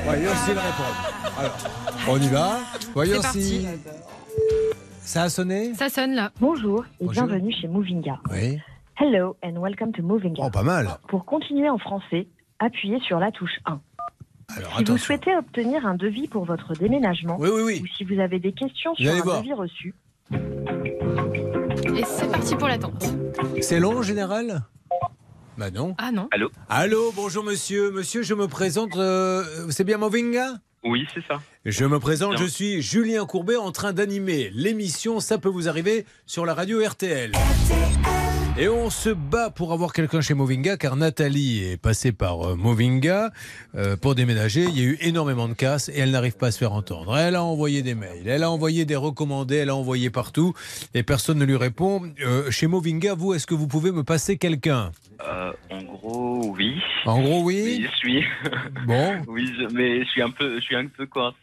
Voyons 0.05 0.31
s'ils 0.45 0.53
répondent. 0.57 1.39
Alors, 1.39 1.57
on 2.09 2.17
y 2.17 2.27
va. 2.27 2.59
Voyons 2.93 3.21
si. 3.21 3.65
Ça 4.99 5.23
a 5.23 5.29
sonné 5.29 5.73
Ça 5.75 5.89
sonne 5.89 6.13
là. 6.13 6.31
Bonjour 6.39 6.85
et 6.99 7.05
Bonjour. 7.05 7.25
bienvenue 7.27 7.53
chez 7.59 7.67
Movinga. 7.67 8.19
Oui. 8.31 8.59
Hello 8.99 9.35
and 9.43 9.57
welcome 9.59 9.91
to 9.93 10.03
Movinga. 10.03 10.41
Oh, 10.45 10.49
pas 10.49 10.63
mal. 10.63 10.87
Pour 11.07 11.25
continuer 11.25 11.69
en 11.69 11.77
français, 11.77 12.27
appuyez 12.59 12.99
sur 13.01 13.19
la 13.19 13.31
touche 13.31 13.57
1. 13.65 13.79
Alors, 14.57 14.77
si 14.77 14.83
vous 14.83 14.97
souhaitez 14.97 15.35
obtenir 15.35 15.85
un 15.85 15.95
devis 15.95 16.27
pour 16.27 16.45
votre 16.45 16.73
déménagement, 16.73 17.37
Oui, 17.39 17.49
oui, 17.53 17.61
oui. 17.63 17.81
ou 17.83 17.87
si 17.97 18.03
vous 18.03 18.19
avez 18.19 18.39
des 18.39 18.51
questions 18.53 18.93
sur 18.95 19.11
un 19.13 19.21
voir. 19.21 19.41
devis 19.41 19.53
reçu, 19.53 19.93
Et 21.95 22.03
c'est 22.05 22.29
parti 22.31 22.55
pour 22.55 22.67
l'attente. 22.67 23.03
C'est 23.61 23.79
long 23.79 23.97
en 23.97 24.01
général? 24.03 24.61
Bah 25.57 25.69
non. 25.69 25.95
Ah 25.99 26.11
non. 26.11 26.27
Allô? 26.31 26.49
Allô, 26.69 27.11
bonjour 27.15 27.43
monsieur. 27.43 27.91
Monsieur, 27.91 28.23
je 28.23 28.33
me 28.33 28.47
présente. 28.47 28.95
euh, 28.97 29.43
c'est 29.69 29.83
bien 29.83 29.97
Movinga? 29.97 30.53
Oui, 30.83 31.05
c'est 31.13 31.23
ça. 31.27 31.39
Je 31.63 31.85
me 31.85 31.97
présente, 31.99 32.31
Bien. 32.35 32.41
je 32.43 32.45
suis 32.49 32.81
Julien 32.81 33.25
Courbet 33.25 33.55
en 33.55 33.71
train 33.71 33.93
d'animer 33.93 34.49
l'émission 34.53 35.19
Ça 35.21 35.37
peut 35.37 35.47
vous 35.47 35.69
arriver 35.69 36.05
sur 36.25 36.45
la 36.45 36.53
radio 36.53 36.81
RTL. 36.85 37.31
Et 38.55 38.67
on 38.69 38.91
se 38.91 39.09
bat 39.09 39.49
pour 39.49 39.73
avoir 39.73 39.93
quelqu'un 39.93 40.21
chez 40.21 40.35
Movinga 40.35 40.77
car 40.77 40.95
Nathalie 40.95 41.63
est 41.71 41.77
passée 41.77 42.11
par 42.11 42.49
euh, 42.51 42.55
Movinga 42.55 43.31
euh, 43.75 43.97
pour 43.97 44.13
déménager. 44.13 44.61
Il 44.65 44.77
y 44.77 44.81
a 44.81 44.83
eu 44.89 44.97
énormément 45.01 45.47
de 45.47 45.53
casses 45.55 45.89
et 45.89 45.97
elle 45.97 46.11
n'arrive 46.11 46.37
pas 46.37 46.47
à 46.47 46.51
se 46.51 46.59
faire 46.59 46.71
entendre. 46.73 47.17
Elle 47.17 47.33
a 47.35 47.43
envoyé 47.43 47.81
des 47.81 47.95
mails, 47.95 48.27
elle 48.27 48.43
a 48.43 48.51
envoyé 48.51 48.85
des 48.85 48.95
recommandés, 48.95 49.55
elle 49.55 49.69
a 49.71 49.75
envoyé 49.75 50.11
partout 50.11 50.53
et 50.93 51.01
personne 51.01 51.39
ne 51.39 51.45
lui 51.45 51.55
répond. 51.57 52.03
Euh, 52.23 52.51
chez 52.51 52.67
Movinga, 52.67 53.15
vous, 53.15 53.33
est-ce 53.33 53.47
que 53.47 53.55
vous 53.55 53.67
pouvez 53.67 53.91
me 53.91 54.03
passer 54.03 54.37
quelqu'un? 54.37 54.91
Euh, 55.27 55.51
en 55.71 55.81
gros, 55.83 56.53
oui. 56.57 56.75
En 57.05 57.21
gros, 57.21 57.41
oui. 57.43 57.61
Oui, 57.65 57.87
je 57.89 57.97
suis. 57.97 58.23
Bon. 58.85 59.13
oui, 59.27 59.49
je- 59.57 59.73
mais 59.73 60.03
je 60.03 60.09
suis 60.09 60.21
un 60.21 60.29
peu, 60.29 60.55
je 60.59 60.61
suis 60.61 60.75
un 60.75 60.87
peu 60.87 61.05
coincé. 61.07 61.37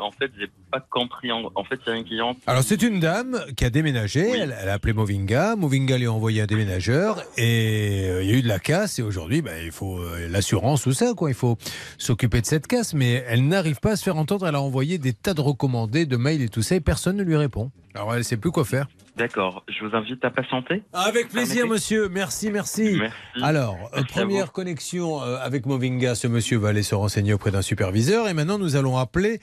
En 0.00 0.10
fait, 0.12 0.30
j'ai 0.38 0.48
pas 0.70 0.80
compris. 0.80 1.32
En, 1.32 1.50
en 1.54 1.64
fait, 1.64 1.80
a 1.86 1.96
une 1.96 2.04
cliente. 2.04 2.36
Alors 2.46 2.62
c'est 2.62 2.82
une 2.82 3.00
dame 3.00 3.40
qui 3.56 3.64
a 3.64 3.70
déménagé, 3.70 4.28
elle, 4.30 4.54
elle 4.62 4.68
a 4.68 4.74
appelé 4.74 4.92
Movinga, 4.92 5.56
Movinga 5.56 5.96
lui 5.98 6.06
a 6.06 6.12
envoyé 6.12 6.35
un 6.40 6.46
déménageur 6.46 7.22
et 7.36 8.06
euh, 8.08 8.22
il 8.22 8.30
y 8.30 8.32
a 8.32 8.36
eu 8.36 8.42
de 8.42 8.48
la 8.48 8.58
casse 8.58 8.98
et 8.98 9.02
aujourd'hui 9.02 9.42
ben, 9.42 9.54
il 9.64 9.72
faut 9.72 9.98
euh, 9.98 10.28
l'assurance 10.28 10.86
ou 10.86 10.92
ça 10.92 11.14
quoi, 11.14 11.30
il 11.30 11.34
faut 11.34 11.58
s'occuper 11.98 12.40
de 12.40 12.46
cette 12.46 12.66
casse 12.66 12.94
mais 12.94 13.24
elle 13.28 13.46
n'arrive 13.46 13.80
pas 13.80 13.92
à 13.92 13.96
se 13.96 14.02
faire 14.02 14.16
entendre, 14.16 14.46
elle 14.46 14.54
a 14.54 14.60
envoyé 14.60 14.98
des 14.98 15.12
tas 15.12 15.34
de 15.34 15.40
recommandés, 15.40 16.06
de 16.06 16.16
mails 16.16 16.42
et 16.42 16.48
tout 16.48 16.62
ça 16.62 16.74
et 16.74 16.80
personne 16.80 17.16
ne 17.16 17.22
lui 17.22 17.36
répond. 17.36 17.70
Alors 17.94 18.14
elle 18.14 18.24
sait 18.24 18.36
plus 18.36 18.50
quoi 18.50 18.64
faire. 18.64 18.88
D'accord. 19.16 19.64
Je 19.68 19.84
vous 19.84 19.96
invite 19.96 20.22
à 20.24 20.30
patienter. 20.30 20.82
Avec 20.92 21.28
plaisir 21.30 21.62
Permettez 21.62 21.72
monsieur, 21.72 22.08
merci, 22.10 22.50
merci. 22.50 22.96
Merci. 22.98 23.16
Alors, 23.42 23.76
Merci 23.94 24.12
première 24.12 24.52
connexion 24.52 25.22
euh, 25.22 25.38
avec 25.40 25.64
Movinga, 25.64 26.14
ce 26.14 26.26
monsieur 26.26 26.58
va 26.58 26.68
aller 26.68 26.82
se 26.82 26.94
renseigner 26.94 27.32
auprès 27.32 27.50
d'un 27.50 27.62
superviseur 27.62 28.28
et 28.28 28.34
maintenant 28.34 28.58
nous 28.58 28.76
allons 28.76 28.98
appeler... 28.98 29.40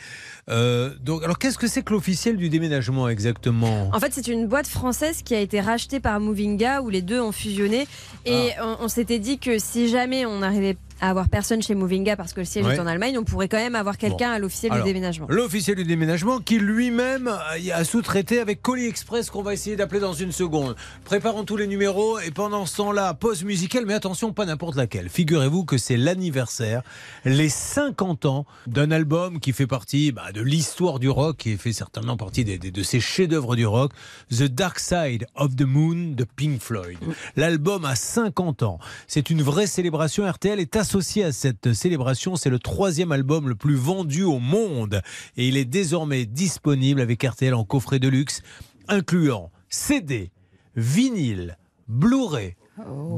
euh, 0.49 0.91
donc, 1.01 1.23
alors 1.23 1.39
qu'est-ce 1.39 1.57
que 1.57 1.67
c'est 1.67 1.81
que 1.81 1.91
l'officiel 1.93 2.37
du 2.37 2.49
déménagement 2.49 3.09
exactement? 3.09 3.89
En 3.93 3.99
fait, 3.99 4.13
c'est 4.13 4.27
une 4.27 4.47
boîte 4.47 4.67
française 4.67 5.23
qui 5.23 5.33
a 5.33 5.39
été 5.39 5.59
rachetée 5.59 5.99
par 5.99 6.19
Movinga 6.19 6.81
où 6.81 6.89
les 6.89 7.01
deux 7.01 7.19
ont 7.19 7.31
fusionné. 7.31 7.87
Et 8.25 8.51
Ah. 8.59 8.77
on, 8.79 8.85
on 8.85 8.87
s'était 8.87 9.19
dit 9.19 9.39
que 9.39 9.57
si 9.57 9.89
jamais 9.89 10.25
on 10.25 10.39
n'arrivait 10.39 10.77
à 11.03 11.09
avoir 11.09 11.27
personne 11.27 11.61
chez 11.61 11.75
Movinga 11.75 12.15
parce 12.15 12.31
que 12.31 12.39
le 12.39 12.45
siège 12.45 12.65
Ouais. 12.65 12.75
est 12.75 12.79
en 12.79 12.87
Allemagne, 12.87 13.17
on 13.17 13.25
pourrait 13.25 13.49
quand 13.49 13.57
même 13.57 13.75
avoir 13.75 13.97
quelqu'un 13.97 14.29
Bon. 14.29 14.35
à 14.35 14.39
l'officiel 14.39 14.71
du 14.71 14.81
déménagement. 14.83 15.27
L'officiel 15.29 15.75
du 15.75 15.83
déménagement 15.83 16.39
qui 16.39 16.59
lui-même 16.59 17.27
a 17.27 17.83
sous-traité 17.83 18.39
avec 18.39 18.61
Colis 18.61 18.85
Express 18.85 19.29
qu'on 19.29 19.41
va 19.43 19.51
essayer 19.53 19.75
d'appeler 19.75 19.99
dans 19.99 20.13
une 20.13 20.31
seconde. 20.31 20.77
Préparons 21.03 21.43
tous 21.43 21.57
les 21.57 21.67
numéros 21.67 22.19
et 22.19 22.31
pendant 22.31 22.65
ce 22.65 22.77
temps-là, 22.77 23.13
pause 23.15 23.43
musicale, 23.43 23.85
mais 23.85 23.93
attention, 23.95 24.31
pas 24.31 24.45
n'importe 24.45 24.77
laquelle. 24.77 25.09
Figurez-vous 25.09 25.65
que 25.65 25.77
c'est 25.77 25.97
l'anniversaire, 25.97 26.83
les 27.25 27.49
50 27.49 28.25
ans 28.25 28.45
d'un 28.67 28.89
album 28.91 29.41
qui 29.41 29.51
fait 29.51 29.67
partie 29.67 30.13
bah, 30.13 30.31
de 30.31 30.39
l'histoire 30.41 30.99
du 30.99 31.09
rock, 31.09 31.35
qui 31.35 31.57
fait 31.57 31.73
certainement 31.73 32.15
partie 32.15 32.45
des- 32.45 32.57
des- 32.57 32.71
de 32.71 32.81
ces 32.83 33.01
chefs-d'œuvre 33.01 33.57
du 33.57 33.65
rock, 33.65 33.91
The 34.31 34.43
Dark 34.43 34.79
Side 34.79 35.25
of 35.35 35.53
the 35.57 35.63
Moon 35.63 36.13
de 36.15 36.23
Pink 36.23 36.61
Floyd. 36.61 36.97
L'album 37.35 37.83
a 37.83 37.95
50 37.95 38.63
ans. 38.63 38.79
C'est 39.07 39.29
une 39.29 39.41
vraie 39.41 39.67
célébration. 39.67 40.25
RTL 40.25 40.61
est 40.61 40.77
associée 40.77 40.92
associé 40.93 41.23
à 41.23 41.31
cette 41.31 41.73
célébration. 41.73 42.35
C'est 42.35 42.51
le 42.51 42.59
troisième 42.59 43.11
album 43.11 43.49
le 43.49 43.55
plus 43.55 43.73
vendu 43.73 44.21
au 44.21 44.37
monde. 44.37 45.01
Et 45.37 45.47
il 45.47 45.57
est 45.57 45.65
désormais 45.65 46.27
disponible 46.27 47.01
avec 47.01 47.23
RTL 47.23 47.55
en 47.55 47.63
coffret 47.63 47.97
de 47.97 48.07
luxe, 48.07 48.43
incluant 48.87 49.49
CD, 49.69 50.29
vinyle, 50.75 51.57
Blu-ray, 51.87 52.55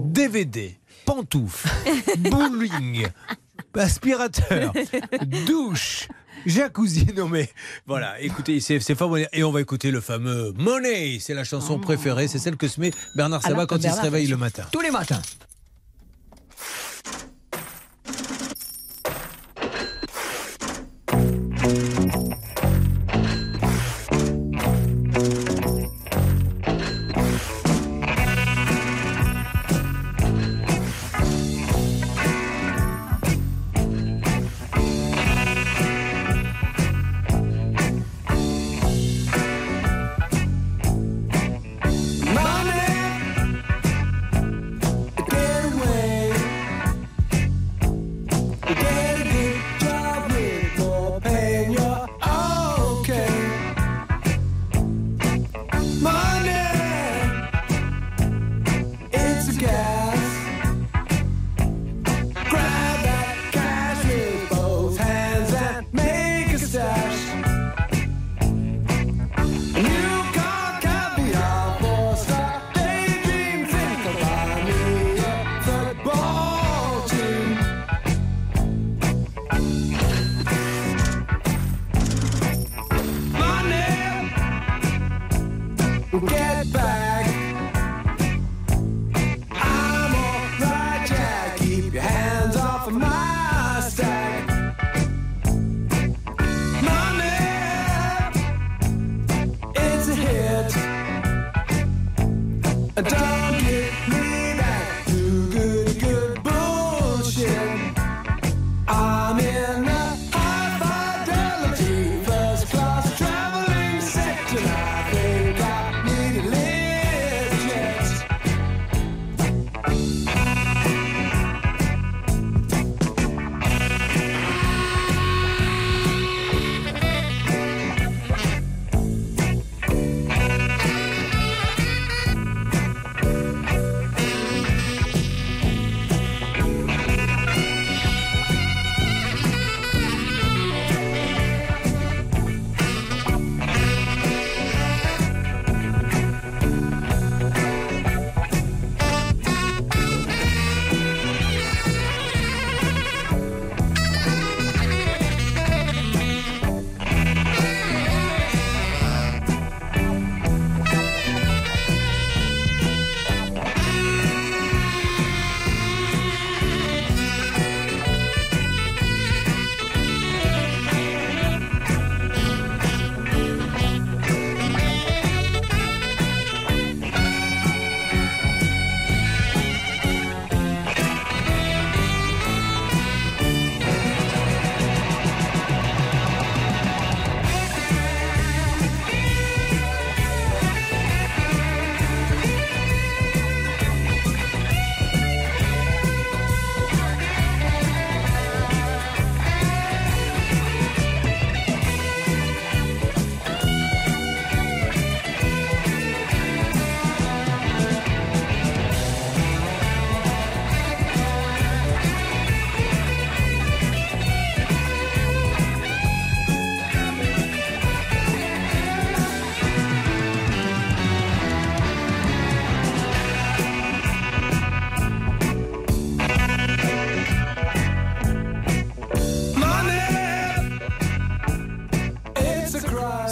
DVD, 0.05 0.79
pantoufles, 1.05 1.67
bowling, 2.19 3.07
aspirateur, 3.73 4.71
douche, 5.45 6.07
jacuzzi. 6.45 7.07
Non 7.13 7.27
mais 7.27 7.49
voilà, 7.85 8.21
écoutez, 8.21 8.61
c'est 8.61 8.79
c'est 8.79 8.95
formidable. 8.95 9.29
Et 9.33 9.43
on 9.43 9.51
va 9.51 9.59
écouter 9.59 9.91
le 9.91 9.99
fameux 9.99 10.53
Money. 10.57 11.17
C'est 11.19 11.33
la 11.33 11.43
chanson 11.43 11.77
préférée, 11.77 12.29
c'est 12.29 12.39
celle 12.39 12.55
que 12.55 12.69
se 12.69 12.79
met 12.79 12.91
Bernard 13.15 13.41
Sabat 13.41 13.65
quand 13.65 13.83
il 13.83 13.91
se 13.91 13.99
réveille 13.99 14.27
le 14.27 14.37
matin. 14.37 14.63
Tous 14.71 14.81
les 14.81 14.91
matins. 14.91 15.21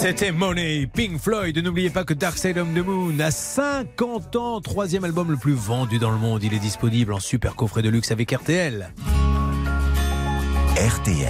C'était 0.03 0.33
Money, 0.33 0.85
Pink 0.85 1.17
Floyd. 1.17 1.57
N'oubliez 1.59 1.89
pas 1.89 2.03
que 2.03 2.13
Dark 2.13 2.37
Side 2.37 2.57
of 2.57 2.67
the 2.73 2.85
Moon 2.85 3.17
a 3.21 3.31
50 3.31 4.35
ans, 4.35 4.59
troisième 4.59 5.05
album 5.05 5.31
le 5.31 5.37
plus 5.37 5.53
vendu 5.53 5.97
dans 5.97 6.11
le 6.11 6.17
monde. 6.17 6.43
Il 6.43 6.53
est 6.53 6.59
disponible 6.59 7.13
en 7.13 7.21
super 7.21 7.55
coffret 7.55 7.81
de 7.83 7.87
luxe 7.87 8.11
avec 8.11 8.29
RTL. 8.31 8.91
RTL. 10.75 11.29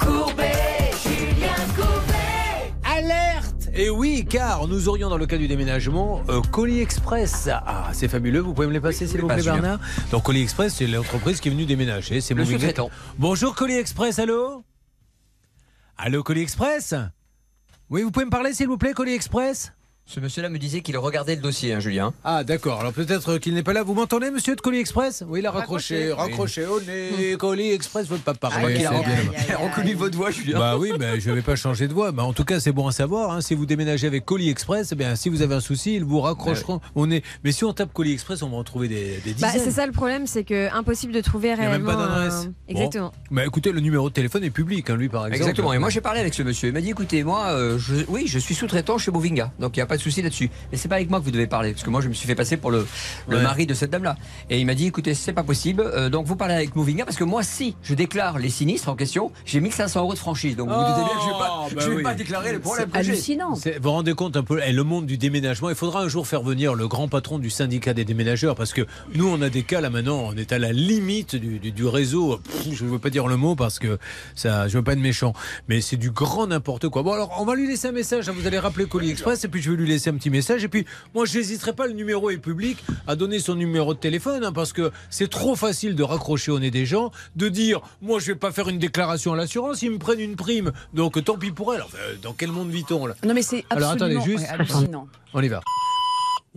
Courbet, 0.00 0.92
Julien 1.04 1.56
Courbet. 1.76 2.72
Alerte 2.84 3.68
Et 3.74 3.90
oui, 3.90 4.24
car 4.26 4.66
nous 4.66 4.88
aurions 4.88 5.10
dans 5.10 5.18
le 5.18 5.26
cas 5.26 5.36
du 5.36 5.46
déménagement 5.46 6.22
euh, 6.30 6.40
Colis 6.40 6.80
Express. 6.80 7.50
Ah, 7.52 7.90
c'est 7.92 8.08
fabuleux. 8.08 8.40
Vous 8.40 8.54
pouvez 8.54 8.66
me 8.66 8.72
les 8.72 8.80
passer, 8.80 9.06
s'il 9.06 9.20
vous 9.20 9.28
plaît. 9.28 9.42
Bernard? 9.42 9.78
Donc 10.10 10.22
Colis 10.22 10.40
Express, 10.40 10.76
c'est 10.76 10.86
l'entreprise 10.86 11.38
qui 11.38 11.48
est 11.48 11.52
venue 11.52 11.66
déménager. 11.66 12.22
C'est 12.22 12.32
Le 12.32 12.44
Moving- 12.44 12.52
sous-traitant. 12.52 12.88
Bonjour 13.18 13.54
Colis 13.54 13.76
Express, 13.76 14.18
allô? 14.18 14.64
Allô 16.00 16.22
Colis 16.22 16.42
Express? 16.42 16.94
Oui, 17.90 18.02
vous 18.02 18.12
pouvez 18.12 18.24
me 18.24 18.30
parler, 18.30 18.54
s'il 18.54 18.68
vous 18.68 18.78
plaît, 18.78 18.92
Colis 18.92 19.14
Express? 19.14 19.72
Ce 20.10 20.20
monsieur-là 20.20 20.48
me 20.48 20.58
disait 20.58 20.80
qu'il 20.80 20.96
regardait 20.96 21.36
le 21.36 21.42
dossier, 21.42 21.74
hein, 21.74 21.80
Julien. 21.80 22.14
Ah 22.24 22.42
d'accord, 22.42 22.80
alors 22.80 22.94
peut-être 22.94 23.36
qu'il 23.36 23.52
n'est 23.52 23.62
pas 23.62 23.74
là. 23.74 23.82
Vous 23.82 23.92
m'entendez 23.92 24.30
monsieur 24.30 24.56
de 24.56 24.60
Colis 24.62 24.78
Express? 24.78 25.22
Oui, 25.28 25.40
il 25.40 25.46
a 25.46 25.50
raccroché, 25.50 26.12
raccroché 26.14 26.64
au 26.64 26.80
nez. 26.80 27.36
Colis 27.36 27.72
Express 27.72 28.06
veut 28.08 28.16
pas 28.16 28.32
parler. 28.32 28.74
qu'il 28.76 28.86
a 28.86 28.88
c'est 28.90 28.96
reconnu- 28.96 29.30
bien. 29.30 29.40
il 29.48 29.52
a 29.54 29.58
reconnu 29.58 29.92
votre 29.94 30.16
voix, 30.16 30.30
Julien. 30.30 30.58
Bah 30.58 30.78
oui, 30.78 30.92
mais 30.98 31.20
je 31.20 31.30
vais 31.30 31.42
pas 31.42 31.56
changer 31.56 31.88
de 31.88 31.92
voix. 31.92 32.10
Bah, 32.10 32.24
en 32.24 32.32
tout 32.32 32.44
cas, 32.46 32.58
c'est 32.58 32.72
bon 32.72 32.86
à 32.86 32.92
savoir. 32.92 33.32
hein. 33.32 33.42
Si 33.42 33.54
vous 33.54 33.66
déménagez 33.66 34.06
avec 34.06 34.24
Colis 34.24 34.48
Express, 34.48 34.88
eh 34.92 34.94
bien, 34.94 35.14
si 35.14 35.28
vous 35.28 35.42
avez 35.42 35.54
un 35.56 35.60
souci, 35.60 35.96
ils 35.96 36.04
vous 36.04 36.22
raccrocheront 36.22 36.80
au 36.94 37.06
nez. 37.06 37.22
Mais 37.44 37.52
si 37.52 37.66
on 37.66 37.74
tape 37.74 37.92
Colis 37.92 38.12
Express, 38.14 38.40
on 38.42 38.48
va 38.48 38.56
en 38.56 38.64
trouver 38.64 38.88
des, 38.88 39.18
des 39.22 39.34
Bah, 39.34 39.48
c'est 39.52 39.70
ça 39.70 39.84
le 39.84 39.92
problème, 39.92 40.26
c'est 40.26 40.42
que 40.42 40.72
impossible 40.74 41.12
de 41.12 41.20
trouver 41.20 41.48
Il 41.48 41.60
n'y 41.60 41.66
a 41.66 41.68
même 41.78 41.86
réellement. 41.86 41.92
pas 41.92 41.96
d'adresse. 42.14 42.44
un- 42.46 42.46
Bon. 42.46 42.54
Exactement. 42.80 43.12
Bah 43.30 43.44
écoutez, 43.44 43.72
le 43.72 43.80
numéro 43.80 44.08
de 44.08 44.14
téléphone 44.14 44.42
est 44.44 44.50
public, 44.50 44.88
hein, 44.88 44.96
lui 44.96 45.10
par 45.10 45.26
exemple. 45.26 45.42
Exactement. 45.42 45.74
Et 45.74 45.78
moi, 45.78 45.90
j'ai 45.90 46.00
parlé 46.00 46.20
avec 46.20 46.32
ce 46.32 46.42
monsieur. 46.42 46.68
Il 46.68 46.72
m'a 46.74 46.80
dit 46.80 46.90
écoutez, 46.90 47.24
moi, 47.24 47.48
euh, 47.48 47.78
je, 47.78 47.96
oui, 48.08 48.24
je 48.26 48.38
suis 48.38 48.54
sous-traitant 48.54 48.96
chez 48.96 49.10
Movinga. 49.10 49.52
Donc, 49.58 49.76
il 49.76 49.80
n'y 49.80 49.82
a 49.82 49.86
pas 49.86 49.97
de 49.98 50.02
souci 50.02 50.22
là-dessus. 50.22 50.48
Mais 50.72 50.78
c'est 50.78 50.88
pas 50.88 50.94
avec 50.96 51.10
moi 51.10 51.20
que 51.20 51.24
vous 51.24 51.30
devez 51.30 51.46
parler. 51.46 51.72
Parce 51.72 51.82
que 51.84 51.90
moi, 51.90 52.00
je 52.00 52.08
me 52.08 52.14
suis 52.14 52.26
fait 52.26 52.34
passer 52.34 52.56
pour 52.56 52.70
le, 52.70 52.86
le 53.28 53.36
Ouais. 53.36 53.42
mari 53.42 53.66
de 53.66 53.74
cette 53.74 53.90
dame-là. 53.90 54.16
Et 54.50 54.58
il 54.58 54.64
m'a 54.64 54.74
dit 54.74 54.86
écoutez, 54.86 55.12
c'est 55.14 55.32
pas 55.34 55.42
possible. 55.42 55.82
Euh, 55.82 56.08
donc, 56.08 56.24
vous 56.26 56.36
parlez 56.36 56.54
avec 56.54 56.74
Movinga. 56.74 57.04
Parce 57.04 57.16
que 57.18 57.24
moi, 57.24 57.42
si 57.42 57.76
je 57.82 57.94
déclare 57.94 58.38
les 58.38 58.48
sinistres 58.48 58.88
en 58.88 58.96
question, 58.96 59.30
j'ai 59.44 59.60
1500 59.60 60.00
euros 60.00 60.14
de 60.14 60.18
franchise. 60.18 60.56
Donc, 60.56 60.68
vous 60.70 60.74
vous 60.74 60.80
doutez 60.80 61.04
bien 61.04 61.14
que 61.14 61.22
je 61.22 61.26
vais 61.26 61.38
pas, 61.38 61.54
Oh, 61.60 61.68
bah 61.74 61.82
je 61.84 61.90
vais 61.90 61.96
oui. 61.96 62.02
pas 62.02 62.14
déclarer 62.14 62.52
le 62.52 62.60
problème. 62.60 62.88
C'est. 62.94 63.72
C'est- 63.72 63.76
Vous 63.76 63.82
vous 63.84 63.90
rendez 63.90 64.14
compte 64.14 64.36
un 64.36 64.42
peu, 64.42 64.60
eh, 64.64 64.72
le 64.72 64.82
monde 64.84 65.06
du 65.06 65.18
déménagement, 65.18 65.68
il 65.68 65.74
faudra 65.74 66.02
un 66.02 66.08
jour 66.08 66.26
faire 66.26 66.42
venir 66.42 66.74
le 66.74 66.88
grand 66.88 67.08
patron 67.08 67.38
du 67.38 67.50
syndicat 67.50 67.92
des 67.94 68.04
déménageurs 68.04 68.54
parce 68.54 68.72
que 68.72 68.86
nous, 69.14 69.26
on 69.28 69.42
a 69.42 69.48
des 69.50 69.62
cas 69.64 69.80
là 69.80 69.90
maintenant, 69.90 70.22
on 70.26 70.36
est 70.36 70.52
à 70.52 70.58
la 70.58 70.72
limite 70.72 71.36
du, 71.36 71.58
du- 71.58 71.72
du 71.72 71.86
réseau. 71.86 72.38
Pff, 72.38 72.74
je 72.74 72.84
ne 72.84 72.90
veux 72.90 72.98
pas 72.98 73.10
dire 73.10 73.26
le 73.26 73.36
mot 73.36 73.54
parce 73.56 73.78
que 73.78 73.98
ça, 74.34 74.68
je 74.68 74.76
veux 74.78 74.84
pas 74.84 74.92
être 74.92 74.98
méchant, 75.00 75.32
mais 75.68 75.80
c'est 75.80 75.96
du 75.96 76.10
grand 76.10 76.46
n'importe 76.46 76.88
quoi. 76.88 77.02
Bon, 77.02 77.12
alors, 77.12 77.36
on 77.40 77.44
va 77.44 77.54
lui 77.54 77.66
laisser 77.66 77.88
un 77.88 77.92
message. 77.92 78.28
hein. 78.28 78.34
Vous 78.36 78.46
allez 78.46 78.58
rappeler 78.58 78.86
Colis 78.86 79.10
Express 79.10 79.44
et 79.44 79.48
puis 79.48 79.60
je 79.62 79.70
vais 79.70 79.76
lui 79.76 79.86
laisser 79.88 80.10
un 80.10 80.14
petit 80.14 80.30
message. 80.30 80.64
Et 80.64 80.68
puis, 80.68 80.84
moi, 81.14 81.24
je 81.26 81.38
n'hésiterai 81.38 81.72
pas, 81.72 81.86
le 81.86 81.92
numéro 81.92 82.30
est 82.30 82.38
public, 82.38 82.78
à 83.06 83.16
donner 83.16 83.38
son 83.40 83.54
numéro 83.54 83.94
de 83.94 83.98
téléphone 83.98 84.44
hein, 84.44 84.52
parce 84.52 84.72
que 84.72 84.90
c'est 85.10 85.28
trop 85.30 85.56
facile 85.56 85.94
de 85.94 86.02
raccrocher 86.02 86.50
au 86.50 86.58
nez 86.58 86.70
des 86.70 86.86
gens, 86.86 87.10
de 87.36 87.48
dire, 87.48 87.80
moi, 88.00 88.18
je 88.20 88.26
vais 88.26 88.34
pas 88.34 88.52
faire 88.52 88.68
une 88.68 88.78
déclaration 88.78 89.32
à 89.32 89.36
l'assurance, 89.36 89.82
ils 89.82 89.90
me 89.90 89.98
prennent 89.98 90.20
une 90.20 90.36
prime. 90.36 90.72
Donc, 90.92 91.22
tant 91.24 91.36
pis 91.36 91.50
pour 91.50 91.74
elle. 91.74 91.82
Enfin, 91.82 91.98
dans 92.22 92.32
quel 92.32 92.52
monde 92.52 92.70
vit-on 92.70 93.06
là? 93.06 93.14
Non 93.24 93.34
mais 93.34 93.42
c'est 93.42 93.64
alors 93.70 93.90
absolument 93.90 94.20
attendez 94.20 94.38
juste. 94.38 94.46
hallucinant. 94.50 95.08
On 95.34 95.42
y 95.42 95.48
va. 95.48 95.60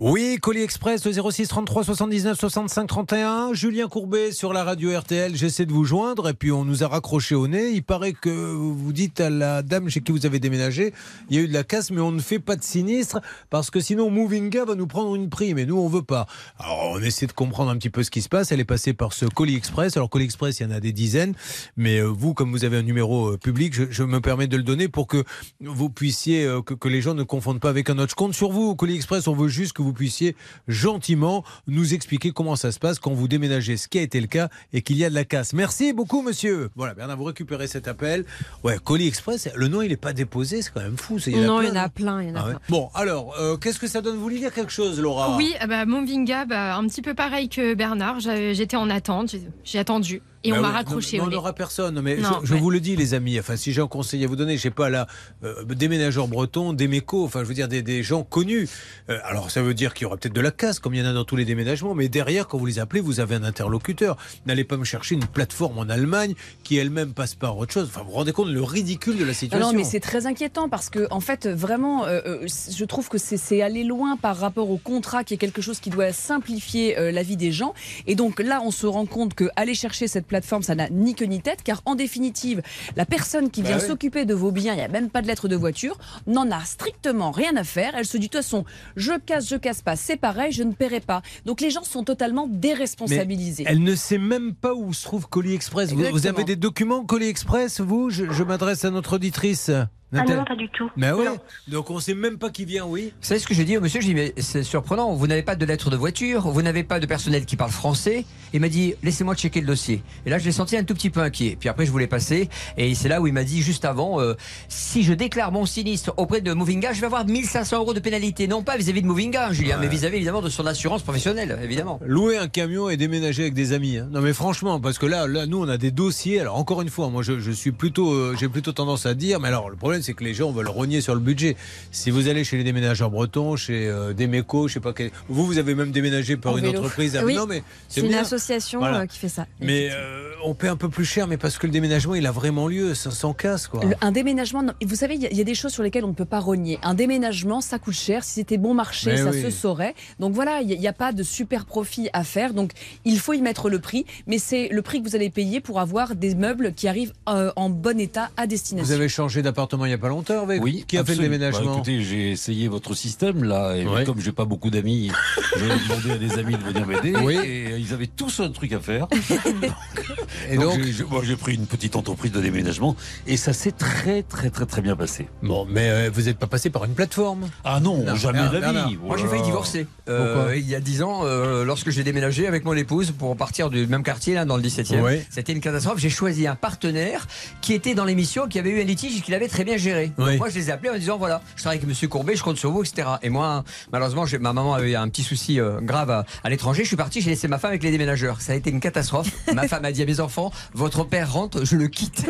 Oui, 0.04 0.38
Colis 0.42 0.62
Express, 0.62 1.06
le 1.06 1.30
06 1.30 1.46
33 1.46 1.84
79 1.84 2.36
65 2.36 2.88
31. 2.88 3.54
Julien 3.54 3.86
Courbet 3.86 4.32
sur 4.32 4.52
la 4.52 4.64
radio 4.64 4.98
RTL. 4.98 5.36
J'essaie 5.36 5.64
de 5.64 5.72
vous 5.72 5.84
joindre 5.84 6.28
et 6.28 6.34
puis 6.34 6.50
on 6.50 6.64
nous 6.64 6.82
a 6.82 6.88
raccroché 6.88 7.36
au 7.36 7.46
nez. 7.46 7.70
Il 7.70 7.84
paraît 7.84 8.12
que 8.12 8.28
vous 8.28 8.92
dites 8.92 9.20
à 9.20 9.30
la 9.30 9.62
dame 9.62 9.88
chez 9.90 10.00
qui 10.00 10.10
vous 10.10 10.26
avez 10.26 10.40
déménagé, 10.40 10.92
il 11.30 11.36
y 11.36 11.38
a 11.38 11.42
eu 11.42 11.46
de 11.46 11.52
la 11.52 11.62
casse, 11.62 11.92
mais 11.92 12.00
on 12.00 12.10
ne 12.10 12.20
fait 12.20 12.40
pas 12.40 12.56
de 12.56 12.64
sinistre 12.64 13.20
parce 13.48 13.70
que 13.70 13.78
sinon 13.78 14.10
Movinga 14.10 14.64
va 14.64 14.74
nous 14.74 14.88
prendre 14.88 15.14
une 15.14 15.28
prime 15.28 15.56
et 15.56 15.66
nous 15.66 15.78
on 15.78 15.86
veut 15.86 16.02
pas. 16.02 16.26
Alors 16.58 16.94
on 16.94 16.98
essaie 17.00 17.28
de 17.28 17.32
comprendre 17.32 17.70
un 17.70 17.76
petit 17.76 17.90
peu 17.90 18.02
ce 18.02 18.10
qui 18.10 18.22
se 18.22 18.28
passe. 18.28 18.50
Elle 18.50 18.58
est 18.58 18.64
passée 18.64 18.94
par 18.94 19.12
ce 19.12 19.26
Colis 19.26 19.54
Express. 19.54 19.96
Alors 19.96 20.10
Colis 20.10 20.24
Express, 20.24 20.58
il 20.58 20.64
y 20.64 20.66
en 20.66 20.72
a 20.72 20.80
des 20.80 20.92
dizaines, 20.92 21.36
mais 21.76 21.98
euh, 21.98 22.06
vous, 22.06 22.34
comme 22.34 22.50
vous 22.50 22.64
avez 22.64 22.78
un 22.78 22.82
numéro 22.82 23.34
euh, 23.34 23.38
public, 23.38 23.72
je, 23.72 24.02
me 24.02 24.20
permets 24.20 24.48
de 24.48 24.56
le 24.56 24.64
donner 24.64 24.88
pour 24.88 25.06
que 25.06 25.22
vous 25.60 25.90
puissiez, 25.90 26.44
euh, 26.44 26.60
que, 26.60 26.74
que 26.74 26.88
les 26.88 27.02
gens 27.02 27.14
ne 27.14 27.22
confondent 27.22 27.60
pas 27.60 27.70
avec 27.70 27.88
un 27.88 27.98
autre. 28.00 28.10
Je 28.10 28.16
compte 28.16 28.34
sur 28.34 28.50
vous, 28.50 28.74
Colis 28.74 28.96
Express. 28.96 29.28
On 29.28 29.36
veut 29.36 29.46
juste 29.46 29.74
que 29.74 29.82
vous 29.82 29.91
puissiez 29.92 30.36
gentiment 30.68 31.44
nous 31.66 31.94
expliquer 31.94 32.32
comment 32.32 32.56
ça 32.56 32.72
se 32.72 32.78
passe 32.78 32.98
quand 32.98 33.12
vous 33.12 33.28
déménagez, 33.28 33.76
ce 33.76 33.88
qui 33.88 33.98
a 33.98 34.02
été 34.02 34.20
le 34.20 34.26
cas 34.26 34.48
et 34.72 34.82
qu'il 34.82 34.96
y 34.96 35.04
a 35.04 35.10
de 35.10 35.14
la 35.14 35.24
casse. 35.24 35.52
Merci 35.52 35.92
beaucoup, 35.92 36.22
monsieur. 36.22 36.70
Voilà, 36.76 36.94
Bernard, 36.94 37.16
vous 37.16 37.24
récupérez 37.24 37.66
cet 37.66 37.88
appel. 37.88 38.24
Ouais, 38.64 38.78
Colis 38.82 39.08
Express, 39.08 39.48
le 39.54 39.68
nom, 39.68 39.82
il 39.82 39.88
n'est 39.88 39.96
pas 39.96 40.12
déposé, 40.12 40.62
c'est 40.62 40.72
quand 40.72 40.80
même 40.80 40.96
fou. 40.96 41.18
il 41.26 41.36
y 41.36 41.40
Non, 41.40 41.60
il 41.60 41.68
y 41.68 41.70
en 41.70 41.76
a 41.76 41.88
plein, 41.88 42.22
il 42.22 42.28
y 42.28 42.32
en 42.32 42.36
a 42.36 42.40
Ah 42.40 42.48
ouais. 42.48 42.54
Bon, 42.68 42.90
alors, 42.94 43.34
euh, 43.38 43.56
qu'est-ce 43.56 43.78
que 43.78 43.86
ça 43.86 44.00
donne? 44.00 44.16
Vous 44.16 44.22
voulez 44.22 44.38
dire 44.38 44.52
quelque 44.52 44.72
chose, 44.72 45.00
Laura? 45.00 45.36
Oui, 45.36 45.54
ah 45.60 45.66
bah, 45.66 45.84
Movinga, 45.84 46.44
bah, 46.44 46.76
un 46.76 46.86
petit 46.86 47.02
peu 47.02 47.14
pareil 47.14 47.48
que 47.48 47.74
Bernard. 47.74 48.20
J'étais 48.20 48.76
en 48.76 48.90
attente, 48.90 49.34
j'ai 49.64 49.78
attendu 49.78 50.22
et 50.44 50.50
Bah 50.50 50.58
on 50.58 50.60
m'a 50.62 50.68
oui, 50.68 50.74
raccroché 50.74 51.18
non. 51.18 51.24
On 51.24 51.26
n'aura 51.28 51.52
personne, 51.52 52.00
mais 52.00 52.16
Non, 52.16 52.40
je, 52.42 52.48
je 52.48 52.54
ouais. 52.54 52.60
vous 52.60 52.70
le 52.70 52.80
dis, 52.80 52.96
les 52.96 53.14
amis. 53.14 53.38
Enfin, 53.38 53.56
si 53.56 53.72
j'ai 53.72 53.80
un 53.80 53.86
conseil 53.86 54.24
à 54.24 54.26
vous 54.26 54.36
donner, 54.36 54.56
je 54.56 54.62
sais 54.62 54.70
pas 54.70 54.90
là, 54.90 55.06
euh, 55.44 55.64
déménageurs 55.64 56.28
bretons, 56.28 56.72
des 56.72 56.88
mécos, 56.88 57.24
enfin, 57.24 57.40
je 57.42 57.44
veux 57.48 57.54
dire 57.54 57.68
des, 57.68 57.82
des 57.82 58.02
gens 58.02 58.22
connus. 58.24 58.68
Euh, 59.10 59.18
alors, 59.24 59.50
ça 59.50 59.62
veut 59.62 59.74
dire 59.74 59.94
qu'il 59.94 60.02
y 60.04 60.06
aura 60.06 60.16
peut-être 60.16 60.34
de 60.34 60.40
la 60.40 60.50
casse, 60.50 60.78
comme 60.78 60.94
il 60.94 61.00
y 61.00 61.02
en 61.02 61.06
a 61.10 61.12
dans 61.12 61.24
tous 61.24 61.36
les 61.36 61.44
déménagements, 61.44 61.94
mais 61.94 62.08
derrière, 62.08 62.48
quand 62.48 62.58
vous 62.58 62.66
les 62.66 62.78
appelez, 62.78 63.00
vous 63.00 63.20
avez 63.20 63.34
un 63.34 63.44
interlocuteur. 63.44 64.16
N'allez 64.46 64.64
pas 64.64 64.76
me 64.76 64.84
chercher 64.84 65.14
une 65.14 65.26
plateforme 65.26 65.78
en 65.78 65.88
Allemagne 65.88 66.34
qui 66.64 66.76
elle-même 66.76 67.12
passe 67.14 67.34
par 67.34 67.56
autre 67.58 67.72
chose. 67.72 67.88
Enfin, 67.88 68.02
vous 68.02 68.10
vous 68.10 68.16
rendez 68.16 68.32
compte 68.32 68.48
le 68.48 68.62
ridicule 68.62 69.16
de 69.18 69.24
la 69.24 69.34
situation 69.34 69.70
non, 69.70 69.76
mais 69.76 69.84
c'est 69.84 70.00
très 70.00 70.26
inquiétant 70.26 70.68
parce 70.68 70.90
que, 70.90 71.06
en 71.10 71.20
fait, 71.20 71.46
vraiment, 71.46 72.04
euh, 72.06 72.46
je 72.46 72.84
trouve 72.84 73.08
que 73.08 73.18
c'est- 73.18 73.36
c'est 73.36 73.62
aller 73.62 73.84
loin 73.84 74.16
par 74.16 74.36
rapport 74.36 74.70
au 74.70 74.78
contrat 74.78 75.24
qui 75.24 75.34
est 75.34 75.36
quelque 75.38 75.62
chose 75.62 75.78
qui 75.80 75.90
doit 75.90 76.12
simplifier 76.12 76.98
euh, 76.98 77.12
la 77.12 77.22
vie 77.22 77.36
des 77.36 77.52
gens. 77.52 77.74
Et 78.06 78.14
donc 78.14 78.40
là, 78.40 78.60
on 78.64 78.70
se 78.70 78.86
rend 78.86 79.06
compte 79.06 79.34
que 79.34 79.48
aller 79.56 79.74
chercher 79.74 80.08
cette 80.08 80.26
plateforme, 80.32 80.62
ça 80.62 80.74
n'a 80.74 80.88
ni 80.88 81.14
queue 81.14 81.26
ni 81.26 81.40
tête, 81.42 81.62
car 81.62 81.82
en 81.84 81.94
définitive, 81.94 82.62
la 82.96 83.04
personne 83.04 83.50
qui 83.50 83.60
Bah 83.62 83.68
vient 83.68 83.78
oui. 83.78 83.86
s'occuper 83.86 84.24
de 84.24 84.32
vos 84.34 84.50
biens, 84.50 84.72
il 84.72 84.76
n'y 84.76 84.82
a 84.82 84.88
même 84.88 85.10
pas 85.10 85.20
de 85.20 85.26
lettre 85.26 85.46
de 85.46 85.56
voiture, 85.56 85.98
n'en 86.26 86.50
a 86.50 86.64
strictement 86.64 87.30
rien 87.30 87.54
à 87.56 87.64
faire. 87.64 87.92
Elle 87.96 88.06
se 88.06 88.16
dit, 88.16 88.28
de 88.28 88.32
toute 88.32 88.42
façon, 88.42 88.64
je 88.96 89.12
casse, 89.18 89.48
je 89.48 89.56
casse 89.56 89.82
pas, 89.82 89.94
c'est 89.94 90.16
pareil, 90.16 90.50
je 90.52 90.62
ne 90.62 90.72
paierai 90.72 91.00
pas. 91.00 91.20
Donc 91.44 91.60
les 91.60 91.70
gens 91.70 91.84
sont 91.84 92.02
totalement 92.02 92.46
déresponsabilisés. 92.48 93.64
Mais 93.64 93.72
elle 93.72 93.82
ne 93.82 93.94
sait 93.94 94.18
même 94.18 94.54
pas 94.54 94.74
où 94.74 94.92
se 94.94 95.04
trouve 95.04 95.28
Colis 95.28 95.54
Express. 95.54 95.92
Vous, 95.92 96.26
avez 96.26 96.44
des 96.44 96.56
documents 96.56 97.04
Colis 97.04 97.28
Express, 97.28 97.80
vous? 97.80 98.08
Je, 98.10 98.30
je 98.30 98.42
m'adresse 98.42 98.84
à 98.86 98.90
notre 98.90 99.16
auditrice. 99.16 99.70
Ah 100.14 100.24
non, 100.24 100.44
pas 100.44 100.56
du 100.56 100.68
tout. 100.68 100.90
Mais 100.96 101.10
oui. 101.12 101.24
Donc 101.68 101.90
on 101.90 101.98
sait 102.00 102.14
même 102.14 102.38
pas 102.38 102.50
qui 102.50 102.64
vient, 102.64 102.84
oui. 102.84 103.12
Vous 103.20 103.26
savez 103.26 103.40
ce 103.40 103.46
que 103.46 103.54
j'ai 103.54 103.64
dit 103.64 103.76
au 103.76 103.80
monsieur 103.80 104.00
J'ai 104.00 104.08
dit, 104.08 104.14
mais 104.14 104.34
c'est 104.36 104.62
surprenant, 104.62 105.14
vous 105.14 105.26
n'avez 105.26 105.42
pas 105.42 105.56
de 105.56 105.64
lettre 105.64 105.90
de 105.90 105.96
voiture, 105.96 106.48
vous 106.50 106.62
n'avez 106.62 106.84
pas 106.84 107.00
de 107.00 107.06
personnel 107.06 107.46
qui 107.46 107.56
parle 107.56 107.70
français. 107.70 108.24
Il 108.52 108.60
m'a 108.60 108.68
dit, 108.68 108.94
laissez-moi 109.02 109.34
checker 109.34 109.60
le 109.62 109.66
dossier. 109.66 110.02
Et 110.26 110.30
là, 110.30 110.38
je 110.38 110.44
l'ai 110.44 110.52
senti 110.52 110.76
un 110.76 110.84
tout 110.84 110.92
petit 110.94 111.08
peu 111.10 111.20
inquiet. 111.20 111.56
Puis 111.58 111.68
après, 111.70 111.86
je 111.86 111.90
voulais 111.90 112.06
passer. 112.06 112.48
Et 112.76 112.94
c'est 112.94 113.08
là 113.08 113.20
où 113.22 113.26
il 113.26 113.32
m'a 113.32 113.44
dit, 113.44 113.62
juste 113.62 113.84
avant, 113.86 114.20
euh, 114.20 114.34
si 114.68 115.02
je 115.02 115.14
déclare 115.14 115.50
mon 115.52 115.64
sinistre 115.64 116.12
auprès 116.18 116.40
de 116.42 116.52
Movinga, 116.52 116.92
je 116.92 117.00
vais 117.00 117.06
avoir 117.06 117.24
1500 117.26 117.78
euros 117.78 117.94
de 117.94 118.00
pénalité. 118.00 118.46
Non 118.48 118.62
pas 118.62 118.76
vis-à-vis 118.76 119.00
de 119.02 119.06
Movinga, 119.06 119.48
hein, 119.48 119.52
Julien, 119.52 119.76
Ouais. 119.76 119.86
mais 119.86 119.88
vis-à-vis 119.88 120.16
évidemment 120.16 120.42
de 120.42 120.50
son 120.50 120.66
assurance 120.66 121.02
professionnelle, 121.02 121.58
évidemment. 121.62 121.98
Louer 122.04 122.36
un 122.36 122.48
camion 122.48 122.90
et 122.90 122.98
déménager 122.98 123.42
avec 123.42 123.54
des 123.54 123.72
amis. 123.72 123.96
hein. 123.96 124.08
Non 124.10 124.20
mais 124.20 124.34
franchement, 124.34 124.78
parce 124.80 124.98
que 124.98 125.06
là, 125.06 125.26
là, 125.26 125.46
nous 125.46 125.58
on 125.62 125.68
a 125.68 125.78
des 125.78 125.90
dossiers. 125.90 126.40
Alors 126.40 126.56
encore 126.56 126.82
une 126.82 126.90
fois, 126.90 127.08
moi 127.08 127.22
je, 127.22 127.40
je 127.40 127.50
suis 127.50 127.72
plutôt, 127.72 128.12
euh, 128.12 128.36
j'ai 128.38 128.48
plutôt 128.48 128.72
tendance 128.72 129.06
à 129.06 129.14
dire, 129.14 129.40
mais 129.40 129.48
alors 129.48 129.70
le 129.70 129.76
problème 129.76 130.01
c'est 130.02 130.14
que 130.14 130.24
les 130.24 130.34
gens 130.34 130.50
veulent 130.52 130.68
rogner 130.68 131.00
sur 131.00 131.14
le 131.14 131.20
budget. 131.20 131.56
Si 131.90 132.10
vous 132.10 132.28
allez 132.28 132.44
chez 132.44 132.56
les 132.56 132.64
déménageurs 132.64 133.10
bretons, 133.10 133.56
chez 133.56 133.86
euh, 133.88 134.12
des 134.12 134.26
mécos, 134.26 134.68
je 134.68 134.74
sais 134.74 134.80
pas 134.80 134.92
quel, 134.92 135.10
vous 135.28 135.46
vous 135.46 135.58
avez 135.58 135.74
même 135.74 135.90
déménagé 135.92 136.36
par 136.36 136.52
En 136.54 136.58
une 136.58 136.64
vélo. 136.66 136.78
entreprise. 136.80 137.18
Oui. 137.24 137.34
Non 137.34 137.46
mais 137.46 137.62
C'est 137.88 138.00
une 138.00 138.08
bien. 138.08 138.20
association 138.22 138.80
Voilà. 138.80 139.00
euh, 139.00 139.06
qui 139.06 139.18
fait 139.18 139.28
ça. 139.28 139.46
Mais 139.60 139.88
euh, 139.92 140.30
on 140.44 140.54
paie 140.54 140.68
un 140.68 140.76
peu 140.76 140.88
plus 140.88 141.04
cher, 141.04 141.26
mais 141.26 141.36
parce 141.36 141.58
que 141.58 141.66
le 141.66 141.72
déménagement 141.72 142.14
il 142.14 142.26
a 142.26 142.32
vraiment 142.32 142.68
lieu, 142.68 142.94
ça 142.94 143.10
s'en 143.10 143.32
casse 143.34 143.68
quoi. 143.68 143.84
Le- 143.84 143.94
un 144.00 144.12
déménagement, 144.12 144.62
non, 144.62 144.72
vous 144.84 144.96
savez, 144.96 145.14
il 145.14 145.22
y, 145.22 145.26
a- 145.26 145.30
il 145.30 145.36
y 145.36 145.40
a 145.40 145.44
des 145.44 145.54
choses 145.54 145.72
sur 145.72 145.82
lesquelles 145.82 146.04
on 146.04 146.08
ne 146.08 146.12
peut 146.14 146.24
pas 146.24 146.40
rogner. 146.40 146.78
Un 146.82 146.94
déménagement, 146.94 147.60
ça 147.60 147.78
coûte 147.78 147.94
cher. 147.94 148.24
Si 148.24 148.34
c'était 148.34 148.58
bon 148.58 148.74
marché, 148.74 149.10
Mais 149.12 149.16
ça 149.18 149.30
oui. 149.30 149.42
se 149.42 149.50
saurait. 149.50 149.94
Donc 150.18 150.32
voilà, 150.34 150.60
il 150.60 150.66
n'y 150.78 150.88
a, 150.88 150.92
pas 150.92 151.12
de 151.12 151.22
super 151.22 151.64
profit 151.64 152.08
à 152.12 152.24
faire. 152.24 152.54
Donc 152.54 152.72
il 153.04 153.18
faut 153.18 153.32
y 153.32 153.40
mettre 153.42 153.70
le 153.70 153.78
prix. 153.78 154.04
Mais 154.26 154.38
c'est 154.38 154.68
le 154.68 154.82
prix 154.82 155.02
que 155.02 155.08
vous 155.08 155.14
allez 155.16 155.30
payer 155.30 155.60
pour 155.60 155.80
avoir 155.80 156.14
des 156.14 156.34
meubles 156.34 156.72
qui 156.74 156.88
arrivent 156.88 157.12
euh, 157.28 157.52
en 157.56 157.70
bon 157.70 157.98
état 158.00 158.30
à 158.36 158.46
destination. 158.46 158.86
Vous 158.86 158.92
avez 158.92 159.08
changé 159.08 159.42
d'appartement 159.42 159.86
il 159.86 159.90
y 159.92 159.94
a 159.94 159.98
pas 159.98 160.08
longtemps, 160.08 160.34
Hervé 160.34 160.58
Oui, 160.60 160.84
Qui 160.86 160.98
a 160.98 161.04
fait 161.04 161.14
le 161.14 161.20
déménagement 161.22 161.64
Bah, 161.66 161.72
Écoutez, 161.76 162.02
j'ai 162.02 162.32
essayé 162.32 162.68
votre 162.68 162.94
système 162.94 163.44
là, 163.44 163.74
et 163.76 163.86
Ouais. 163.86 164.04
comme 164.04 164.20
j'ai 164.20 164.32
pas 164.32 164.44
beaucoup 164.44 164.70
d'amis, 164.70 165.10
j'ai 165.58 165.66
demandé 165.66 166.10
à 166.12 166.18
des 166.18 166.38
amis 166.38 166.54
de 166.56 166.62
venir 166.62 166.86
m'aider. 166.86 167.14
Oui. 167.22 167.36
Et 167.44 167.76
ils 167.78 167.92
avaient 167.92 168.06
tous 168.06 168.40
un 168.40 168.50
truc 168.50 168.72
à 168.72 168.80
faire. 168.80 169.06
Et 170.50 170.56
donc, 170.56 170.74
donc 170.76 170.82
j'ai- 170.84 170.92
j'ai- 170.92 171.04
moi, 171.04 171.22
j'ai 171.24 171.36
pris 171.36 171.54
une 171.54 171.66
petite 171.66 171.96
entreprise 171.96 172.32
de 172.32 172.40
déménagement 172.40 172.96
et 173.26 173.36
ça 173.36 173.52
s'est 173.52 173.72
très 173.72 174.22
très 174.22 174.50
très 174.50 174.66
très 174.66 174.80
bien 174.82 174.96
passé. 174.96 175.28
Bon, 175.42 175.66
mais 175.68 175.88
euh, 175.90 176.10
vous 176.12 176.22
n'êtes 176.22 176.38
pas 176.38 176.46
passé 176.46 176.70
par 176.70 176.84
une 176.84 176.94
plateforme? 176.94 177.48
Ah 177.64 177.80
non, 177.80 178.04
Non, 178.04 178.14
jamais 178.16 178.38
de 178.40 178.44
la 178.54 178.60
Bernard. 178.60 178.88
vie. 178.88 178.98
Moi, 179.02 179.16
j'ai 179.16 179.26
failli 179.28 179.42
divorcer. 179.42 179.86
Euh, 180.08 180.34
Pourquoi? 180.34 180.56
il 180.56 180.68
y 180.68 180.74
a 180.74 180.80
10 180.80 181.02
ans, 181.02 181.20
euh, 181.24 181.64
lorsque 181.64 181.90
j'ai 181.90 182.02
déménagé 182.02 182.46
avec 182.46 182.64
mon 182.64 182.74
épouse 182.74 183.12
pour 183.12 183.36
partir 183.36 183.70
du 183.70 183.86
même 183.86 184.02
quartier, 184.02 184.34
là, 184.34 184.44
dans 184.44 184.56
le 184.56 184.62
17e. 184.62 185.00
Ouais. 185.02 185.24
C'était 185.30 185.52
une 185.52 185.60
catastrophe. 185.60 185.98
J'ai 185.98 186.10
choisi 186.10 186.46
un 186.46 186.54
partenaire 186.56 187.26
qui 187.60 187.72
était 187.74 187.94
dans 187.94 188.04
l'émission, 188.04 188.48
qui 188.48 188.58
avait 188.58 188.70
eu 188.70 188.80
un 188.80 188.84
litige 188.84 189.16
et 189.16 189.20
qui 189.20 189.30
l'avait 189.30 189.48
très 189.48 189.64
bien 189.64 189.76
Donc, 190.16 190.38
moi, 190.38 190.48
je 190.48 190.54
les 190.54 190.68
ai 190.68 190.72
appelés 190.72 190.90
en 190.90 190.94
disant 190.98 191.18
voilà, 191.18 191.40
je 191.56 191.62
travaille 191.62 191.78
avec 191.78 191.88
Monsieur 191.88 192.08
Courbet, 192.08 192.36
je 192.36 192.42
compte 192.42 192.56
sur 192.58 192.70
vous, 192.70 192.82
etc. 192.84 193.08
Et 193.22 193.28
moi, 193.30 193.64
malheureusement, 193.92 194.26
j'ai- 194.26 194.38
ma 194.38 194.52
maman 194.52 194.74
avait 194.74 194.94
un 194.94 195.08
petit 195.08 195.22
souci 195.22 195.60
euh, 195.60 195.80
grave 195.80 196.10
à, 196.10 196.24
à 196.44 196.50
l'étranger. 196.50 196.82
Je 196.82 196.88
suis 196.88 196.96
parti, 196.96 197.20
j'ai 197.20 197.30
laissé 197.30 197.48
ma 197.48 197.58
femme 197.58 197.70
avec 197.70 197.82
les 197.82 197.90
déménageurs. 197.90 198.40
Ça 198.40 198.52
a 198.52 198.54
été 198.56 198.70
une 198.70 198.80
catastrophe. 198.80 199.28
ma 199.54 199.66
femme 199.68 199.84
a 199.84 199.92
dit 199.92 200.02
à 200.02 200.06
mes 200.06 200.20
enfants 200.20 200.50
votre 200.74 201.04
père 201.04 201.32
rentre, 201.32 201.64
je 201.64 201.76
le 201.76 201.88
quitte. 201.88 202.24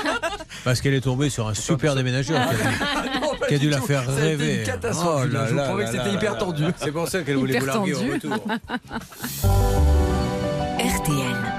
Parce 0.64 0.80
qu'elle 0.80 0.94
est 0.94 1.00
tombée 1.00 1.30
sur 1.30 1.46
un 1.48 1.54
super 1.54 1.94
déménageur 1.94 2.40
qui 2.48 2.54
a 2.54 2.58
dû, 2.58 3.20
Non, 3.20 3.34
pas 3.38 3.46
qui 3.46 3.54
a 3.54 3.58
dû 3.58 3.66
du 3.66 3.70
la 3.70 3.78
tout. 3.78 3.86
faire 3.86 4.06
rêver. 4.14 4.58
une 4.60 4.64
catastrophe, 4.64 5.22
Oh 5.24 5.32
là 5.32 5.46
Je 5.48 5.54
vous 5.54 5.60
promets 5.62 5.84
que 5.84 5.90
c'était 5.92 6.12
hyper 6.12 6.38
tendu. 6.38 6.64
C'est 6.78 6.92
pour 6.92 7.08
ça 7.08 7.22
qu'elle 7.22 7.36
voulait 7.36 7.58
vous 7.58 7.66
larguer 7.66 7.94
au 7.94 7.98
retour. 8.12 8.44
RTL. 10.78 11.55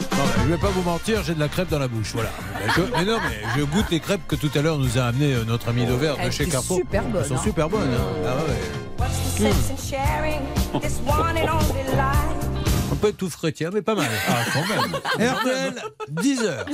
Bon, 0.00 0.16
bah, 0.16 0.22
je 0.44 0.48
vais 0.50 0.58
pas 0.58 0.68
vous 0.70 0.82
mentir, 0.82 1.22
j'ai 1.24 1.34
de 1.34 1.40
la 1.40 1.48
crêpe 1.48 1.68
dans 1.68 1.78
la 1.78 1.88
bouche. 1.88 2.12
Voilà. 2.14 2.30
Je- 2.76 2.82
mais 2.98 3.04
non, 3.04 3.18
mais 3.28 3.42
je 3.56 3.62
goûte 3.64 3.86
les 3.90 4.00
crêpes 4.00 4.26
que 4.26 4.36
tout 4.36 4.50
à 4.54 4.62
l'heure 4.62 4.78
nous 4.78 4.98
a 4.98 5.02
amené 5.04 5.34
euh, 5.34 5.44
notre 5.44 5.68
ami 5.68 5.86
Dover 5.86 6.14
de 6.18 6.22
Elles 6.24 6.32
chez 6.32 6.46
Carrefour. 6.46 6.78
super 6.78 7.02
bonnes, 7.04 7.22
Elles 7.22 7.28
sont 7.28 7.36
hein. 7.36 7.40
super 7.42 7.68
bonnes. 7.68 7.82
hein. 7.92 8.26
Ah 8.26 8.36
ouais. 8.44 9.48
Un 12.92 12.96
peu 12.96 13.12
tout 13.12 13.30
frais, 13.30 13.52
tiens, 13.52 13.70
mais 13.72 13.82
pas 13.82 13.94
mal. 13.94 14.08
Ah, 14.28 14.44
quand 14.52 14.66
même. 14.68 15.28
RTL, 15.34 15.82
10h. 16.12 16.64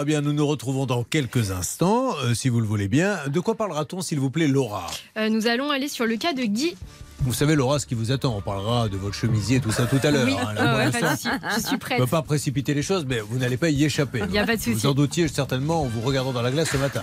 Eh 0.00 0.04
bien, 0.04 0.20
nous 0.20 0.32
nous 0.32 0.46
retrouvons 0.46 0.86
dans 0.86 1.02
quelques 1.02 1.50
instants, 1.50 2.14
euh, 2.24 2.34
si 2.34 2.48
vous 2.48 2.60
le 2.60 2.66
voulez 2.66 2.88
bien. 2.88 3.18
De 3.26 3.40
quoi 3.40 3.56
parlera-t-on, 3.56 4.00
s'il 4.00 4.20
vous 4.20 4.30
plaît, 4.30 4.46
Laura? 4.46 4.86
Euh, 5.16 5.28
nous 5.28 5.46
allons 5.48 5.70
aller 5.70 5.88
sur 5.88 6.06
le 6.06 6.16
cas 6.16 6.32
de 6.32 6.42
Guy. 6.42 6.76
Vous 7.20 7.32
savez, 7.34 7.56
Laura, 7.56 7.78
ce 7.78 7.86
qui 7.86 7.94
vous 7.94 8.12
attend. 8.12 8.34
On 8.36 8.40
parlera 8.40 8.88
de 8.88 8.96
votre 8.96 9.14
chemisier 9.14 9.56
et 9.56 9.60
tout 9.60 9.72
ça 9.72 9.86
tout 9.86 9.98
à 10.02 10.10
l'heure. 10.10 10.24
Oui, 10.26 10.34
hein, 10.40 10.52
là, 10.54 10.60
ah 10.60 10.68
pour 10.68 10.78
ouais, 10.78 10.84
l'instant. 10.86 11.00
pas 11.00 11.48
de 11.48 11.52
souci. 11.52 11.62
Je 11.62 11.66
suis 11.66 11.76
prête. 11.78 12.00
ne 12.00 12.04
pas 12.04 12.22
précipiter 12.22 12.74
les 12.74 12.82
choses, 12.82 13.04
mais 13.08 13.20
vous 13.20 13.38
n'allez 13.38 13.56
pas 13.56 13.70
y 13.70 13.84
échapper. 13.84 14.22
Il 14.28 14.34
y 14.34 14.38
a 14.38 14.46
pas 14.46 14.56
de 14.56 14.60
souci. 14.62 14.74
Vous 14.74 14.86
en 14.86 14.94
doutiez 14.94 15.26
certainement 15.28 15.82
en 15.82 15.86
vous 15.86 16.00
regardant 16.00 16.32
dans 16.32 16.42
la 16.42 16.50
glace 16.50 16.70
ce 16.70 16.76
matin. 16.76 17.02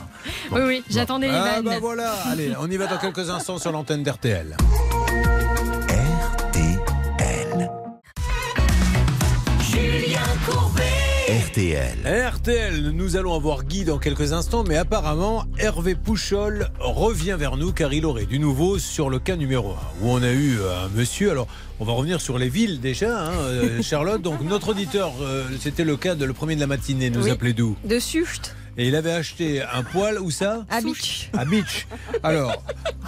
Oui, 0.52 0.62
oui, 0.66 0.84
j'attendais 0.90 1.28
les 1.28 1.34
Ah 1.34 1.56
vannes. 1.56 1.66
bah 1.66 1.80
voilà, 1.82 2.14
allez, 2.32 2.54
on 2.60 2.70
y 2.72 2.78
va 2.78 2.88
dans 2.88 2.98
quelques 2.98 3.30
instants 3.30 3.58
sur 3.60 3.72
l'antenne 3.72 4.04
d'RTL. 4.04 4.56
RTL. 11.56 12.06
RTL, 12.34 12.90
nous 12.92 13.16
allons 13.16 13.34
avoir 13.34 13.64
Guy 13.64 13.86
dans 13.86 13.98
quelques 13.98 14.34
instants, 14.34 14.66
mais 14.68 14.76
apparemment 14.76 15.46
Hervé 15.58 15.96
Pouchol 15.96 16.68
revient 16.82 17.38
vers 17.40 17.56
nous 17.56 17.72
car 17.72 17.94
il 17.94 18.06
aurait 18.06 18.26
du 18.26 18.40
nouveau 18.40 18.78
sur 18.78 19.10
le 19.10 19.20
cas 19.20 19.38
numéro 19.38 19.70
1, 19.70 19.74
où 20.02 20.10
on 20.10 20.22
a 20.22 20.32
eu 20.32 20.58
euh, 20.60 20.84
un 20.86 20.90
monsieur, 20.90 21.32
alors 21.32 21.48
on 21.80 21.86
va 21.86 21.94
revenir 21.94 22.20
sur 22.20 22.38
les 22.38 22.50
villes 22.50 22.82
déjà, 22.82 23.28
hein, 23.28 23.32
euh, 23.44 23.82
Charlotte, 23.82 24.22
donc 24.22 24.42
notre 24.42 24.72
auditeur, 24.72 25.14
euh, 25.22 25.46
c'était 25.62 25.86
le 25.86 25.96
cas 25.96 26.16
de 26.16 26.26
le 26.26 26.34
premier 26.34 26.56
de 26.56 26.60
la 26.60 26.68
matinée, 26.68 27.10
nous 27.10 27.24
Oui. 27.24 27.30
appelait 27.32 27.54
d'où? 27.54 27.78
De 27.86 28.00
Sucht 28.00 28.54
Et 28.78 28.88
il 28.88 28.96
avait 28.96 29.12
acheté 29.12 29.62
un 29.62 29.84
poil, 29.84 30.20
où 30.20 30.32
ça 30.32 30.66
à 30.70 30.82
Beach. 30.82 31.30
À 31.38 31.46
Beach. 31.46 31.88
Alors, 32.24 32.62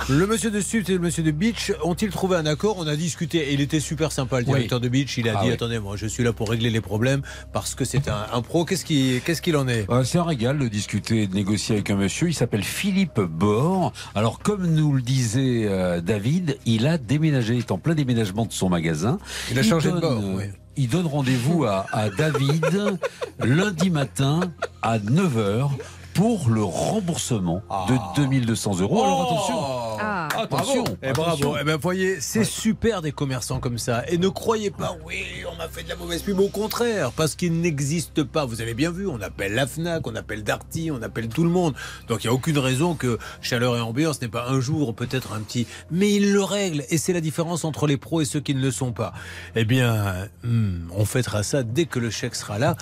le 0.09 0.25
monsieur 0.25 0.49
de 0.49 0.61
Sud 0.61 0.89
et 0.89 0.93
le 0.93 0.99
monsieur 0.99 1.23
de 1.23 1.31
Beach 1.31 1.73
ont-ils 1.83 2.09
trouvé 2.09 2.37
un 2.37 2.45
accord? 2.45 2.77
On 2.79 2.87
a 2.87 2.95
discuté 2.95 3.49
et 3.49 3.53
il 3.53 3.59
était 3.61 3.79
super 3.81 4.11
sympa, 4.11 4.39
le 4.39 4.45
Oui. 4.45 4.53
directeur 4.53 4.79
de 4.79 4.87
Beach. 4.87 5.17
Il 5.17 5.27
a 5.27 5.33
Ah 5.37 5.41
dit 5.41 5.47
oui. 5.49 5.53
Attendez, 5.53 5.79
moi 5.79 5.95
je 5.97 6.07
suis 6.07 6.23
là 6.23 6.31
pour 6.31 6.49
régler 6.49 6.69
les 6.69 6.79
problèmes 6.81 7.21
parce 7.51 7.75
que 7.75 7.83
c'est 7.83 8.07
un, 8.07 8.25
un 8.31 8.41
pro. 8.41 8.63
Qu'est-ce 8.63 8.85
qu'il 8.85 9.21
qu'est-ce 9.21 9.41
qu'il 9.41 9.57
en 9.57 9.67
est? 9.67 9.85
Euh, 9.89 10.03
C'est 10.03 10.17
un 10.19 10.23
régal 10.23 10.57
de 10.57 10.67
discuter 10.67 11.23
et 11.23 11.27
de 11.27 11.35
négocier 11.35 11.75
avec 11.75 11.89
un 11.89 11.95
monsieur. 11.97 12.29
Il 12.29 12.33
s'appelle 12.33 12.63
Philippe 12.63 13.19
Bord. 13.19 13.91
Alors, 14.15 14.39
comme 14.39 14.67
nous 14.67 14.93
le 14.93 15.01
disait 15.01 15.65
euh, 15.65 15.99
David, 16.01 16.57
il 16.65 16.87
a 16.87 16.97
déménagé, 16.97 17.55
il 17.55 17.59
est 17.59 17.71
en 17.71 17.77
plein 17.77 17.93
déménagement 17.95 18.45
de 18.45 18.53
son 18.53 18.69
magasin. 18.69 19.19
Il 19.51 19.59
a 19.59 19.63
changé 19.63 19.91
de 19.91 19.99
bord, 19.99 20.21
euh, 20.23 20.33
oui. 20.37 20.43
Il 20.77 20.87
donne 20.89 21.07
rendez-vous 21.07 21.65
à, 21.65 21.85
à 21.91 22.09
David 22.09 22.99
lundi 23.39 23.89
matin 23.89 24.41
à 24.81 24.99
9h 24.99 25.69
pour 26.13 26.49
le 26.49 26.63
remboursement 26.63 27.61
de 27.87 27.95
2200 28.15 28.79
euros. 28.81 29.03
Alors 29.03 29.21
attention, 29.23 29.55
Ah. 29.99 30.26
Attention, 30.43 30.83
Bravo. 30.83 30.97
Eh, 31.01 31.07
attention. 31.07 31.49
bravo. 31.49 31.57
Eh 31.61 31.63
ben, 31.63 31.77
voyez, 31.77 32.21
c'est 32.21 32.43
super 32.43 33.01
des 33.01 33.11
commerçants 33.11 33.59
comme 33.59 33.77
ça. 33.77 34.03
Et 34.09 34.17
ne 34.17 34.27
croyez 34.29 34.71
pas, 34.71 34.97
oui, 35.05 35.23
on 35.51 35.59
a 35.61 35.67
fait 35.67 35.83
de 35.83 35.89
la 35.89 35.95
mauvaise 35.95 36.21
pub. 36.21 36.39
Au 36.39 36.49
contraire, 36.49 37.11
parce 37.11 37.35
qu'il 37.35 37.59
n'existe 37.61 38.23
pas. 38.23 38.45
Vous 38.45 38.61
avez 38.61 38.73
bien 38.73 38.91
vu, 38.91 39.07
on 39.07 39.21
appelle 39.21 39.53
la 39.53 39.67
Fnac, 39.67 40.05
on 40.07 40.15
appelle 40.15 40.43
Darty, 40.43 40.91
on 40.91 41.01
appelle 41.01 41.27
tout 41.29 41.43
le 41.43 41.49
monde. 41.49 41.73
Donc 42.07 42.23
il 42.23 42.27
n'y 42.27 42.31
a 42.31 42.33
aucune 42.33 42.57
raison 42.57 42.95
que 42.95 43.17
chaleur 43.41 43.75
et 43.77 43.81
ambiance 43.81 44.21
n'est 44.21 44.27
pas 44.27 44.47
un 44.49 44.59
jour, 44.59 44.95
peut-être 44.95 45.33
un 45.33 45.39
petit. 45.41 45.67
Mais 45.91 46.13
ils 46.13 46.31
le 46.31 46.43
règlent. 46.43 46.83
Et 46.89 46.97
c'est 46.97 47.13
la 47.13 47.21
différence 47.21 47.65
entre 47.65 47.87
les 47.87 47.97
pros 47.97 48.21
et 48.21 48.25
ceux 48.25 48.39
qui 48.39 48.53
ne 48.55 48.61
le 48.61 48.71
sont 48.71 48.91
pas. 48.91 49.13
Eh 49.55 49.65
bien, 49.65 50.27
hmm, 50.43 50.89
on 50.95 51.05
fêtera 51.05 51.43
ça 51.43 51.63
dès 51.63 51.85
que 51.85 51.99
le 51.99 52.09
chèque 52.09 52.35
sera 52.35 52.59
là. 52.59 52.75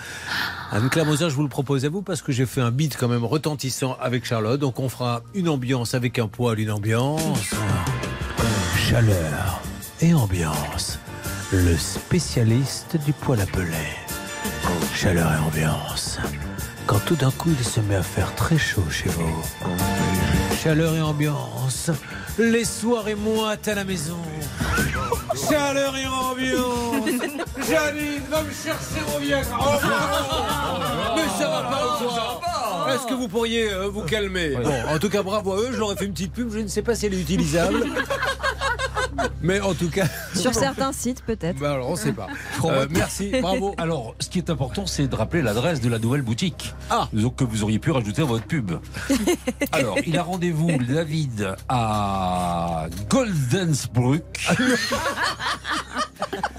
Anne-Claire 0.72 1.06
Moser, 1.06 1.30
je 1.30 1.36
vous 1.36 1.44
le 1.44 1.50
propose 1.50 1.86
à 1.86 1.90
vous 1.90 2.02
parce 2.02 2.22
que 2.22 2.32
j'ai 2.32 2.46
fait 2.46 2.62
un 2.62 2.72
beat 2.72 2.98
quand 2.98 3.08
même 3.08 3.26
retentissant 3.26 3.98
avec 4.02 4.26
Charlotte. 4.26 4.60
Donc 4.60 4.80
on 4.80 4.90
fera 4.90 5.24
une 5.34 5.50
ambiance 5.50 5.94
avec 5.94 6.20
un 6.20 6.28
poil, 6.28 6.60
une 6.60 6.72
ambiance. 6.72 7.45
Chaleur 8.78 9.62
et 10.02 10.14
ambiance. 10.14 11.00
Le 11.52 11.76
spécialiste 11.76 12.98
du 13.06 13.14
poil 13.14 13.40
à. 13.42 13.48
Chaleur 14.94 15.32
et 15.34 15.40
ambiance. 15.40 16.20
Quand 16.88 17.00
tout 17.00 17.16
d'un 17.16 17.32
coup 17.32 17.50
il 17.58 17.66
se 17.66 17.80
met 17.80 17.96
à 17.96 18.04
faire 18.04 18.34
très 18.36 18.58
chaud 18.58 18.84
chez 18.90 19.10
vous. 19.10 19.44
Chaleur 20.64 20.96
et 20.96 21.02
ambiance. 21.02 21.90
Les 22.38 22.66
soirées 22.66 23.16
moites 23.16 23.68
à 23.68 23.76
la 23.76 23.84
maison. 23.84 24.18
Chaleur 25.50 25.96
et 25.98 26.06
ambiance. 26.06 27.10
Janine, 27.70 28.22
va 28.30 28.44
me 28.44 28.52
chercher 28.52 29.02
mon 29.12 29.20
Viagra. 29.20 29.58
Oh. 29.60 31.16
Mais 31.16 31.44
ça 31.44 31.50
va 31.50 31.62
pas 31.64 32.00
ou 32.02 32.08
quoi 32.08 32.94
Est-ce 32.94 33.08
que 33.08 33.14
vous 33.16 33.28
pourriez 33.28 33.72
euh, 33.72 33.88
vous 33.88 34.04
calmer 34.04 34.56
Bon, 34.56 34.94
en 34.94 35.00
tout 35.00 35.10
cas, 35.10 35.24
bravo 35.24 35.54
à 35.54 35.58
eux. 35.58 35.70
Je 35.72 35.80
leur 35.80 35.92
ai 35.92 35.96
fait 35.96 36.06
une 36.06 36.14
petite 36.14 36.34
pub. 36.34 36.52
Je 36.52 36.60
ne 36.60 36.68
sais 36.68 36.84
pas 36.84 36.96
si 36.96 37.08
elle 37.08 37.16
est 37.16 37.22
utilisable. 37.22 37.84
Mais 39.42 39.60
en 39.60 39.74
tout 39.74 39.90
cas. 39.90 40.06
Sur 40.36 40.54
certains 40.54 40.92
sites, 40.94 41.24
peut-être. 41.24 41.58
Bah 41.60 41.74
alors, 41.74 41.90
on 41.90 41.96
sait 41.96 42.14
pas. 42.14 42.28
Euh, 42.66 42.88
merci, 42.90 43.32
bravo. 43.42 43.76
Alors, 43.78 44.16
ce 44.20 44.28
qui 44.28 44.40
est 44.40 44.50
important, 44.50 44.88
c'est 44.88 45.08
de 45.08 45.16
rappeler 45.16 45.44
l'adresse 45.44 45.82
de 45.82 45.90
la 45.90 46.00
nouvelle 46.00 46.24
boutique. 46.24 46.74
Ah. 46.90 47.08
Donc, 47.14 47.36
que 47.36 47.44
vous 47.44 47.64
auriez 47.64 47.78
pu 47.78 47.92
rajouter 47.92 48.24
à 48.24 48.26
votre 48.26 48.46
pub. 48.46 48.72
Alors, 49.72 49.98
il 50.06 50.18
a 50.18 50.24
rendez-vous, 50.24 50.72
David, 50.88 51.56
à 51.70 52.88
Goldensbruck. 53.08 54.24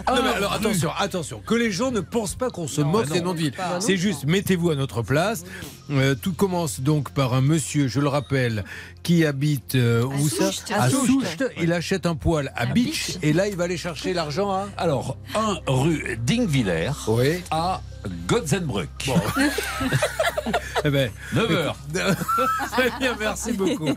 Non, 0.09 0.23
mais 0.23 0.31
alors 0.31 0.53
attention, 0.53 0.91
attention, 0.97 1.43
que 1.45 1.55
les 1.55 1.73
gens 1.73 1.91
ne 1.91 2.01
pensent 2.01 2.37
pas 2.37 2.51
qu'on 2.51 2.69
se 2.69 2.81
moque 2.81 3.09
des 3.09 3.21
noms 3.21 3.33
de 3.33 3.39
villes. 3.39 3.55
Bah. 3.57 3.79
C'est 3.81 3.97
juste, 3.97 4.25
mettez-vous 4.25 4.71
à 4.71 4.77
notre 4.77 5.03
place. 5.03 5.45
Euh, 5.91 6.15
tout 6.21 6.33
commence 6.33 6.81
donc 6.81 7.11
par 7.13 7.35
un 7.35 7.41
monsieur, 7.41 7.87
je 7.89 8.01
le 8.01 8.09
rappelle, 8.09 8.65
qui 9.03 9.25
habite 9.25 9.75
euh, 9.77 10.05
où 10.05 10.29
ça. 10.29 10.51
À 10.75 10.85
À 10.85 10.91
Soucht. 10.91 11.07
Soucht. 11.07 11.45
Il 11.61 11.73
achète 11.73 12.07
un 12.07 12.17
poil 12.17 12.53
à, 12.57 12.67
Beach, 12.67 13.19
et 13.23 13.33
là 13.33 13.47
il 13.49 13.57
va 13.57 13.65
aller 13.65 13.77
chercher 13.77 14.13
l'argent 14.13 14.51
à. 14.51 14.69
Alors, 14.77 15.17
1 15.35 15.59
rue 15.67 16.19
Dingviller 16.25 16.91
Oui. 17.09 17.43
à 17.51 17.81
Gotzenbruck. 18.27 19.11
Eh 20.85 20.91
ben, 20.91 21.11
9 21.35 21.51
heures. 21.51 21.77
Très 22.73 22.91
bien, 23.01 23.17
merci 23.19 23.53
beaucoup. 23.53 23.89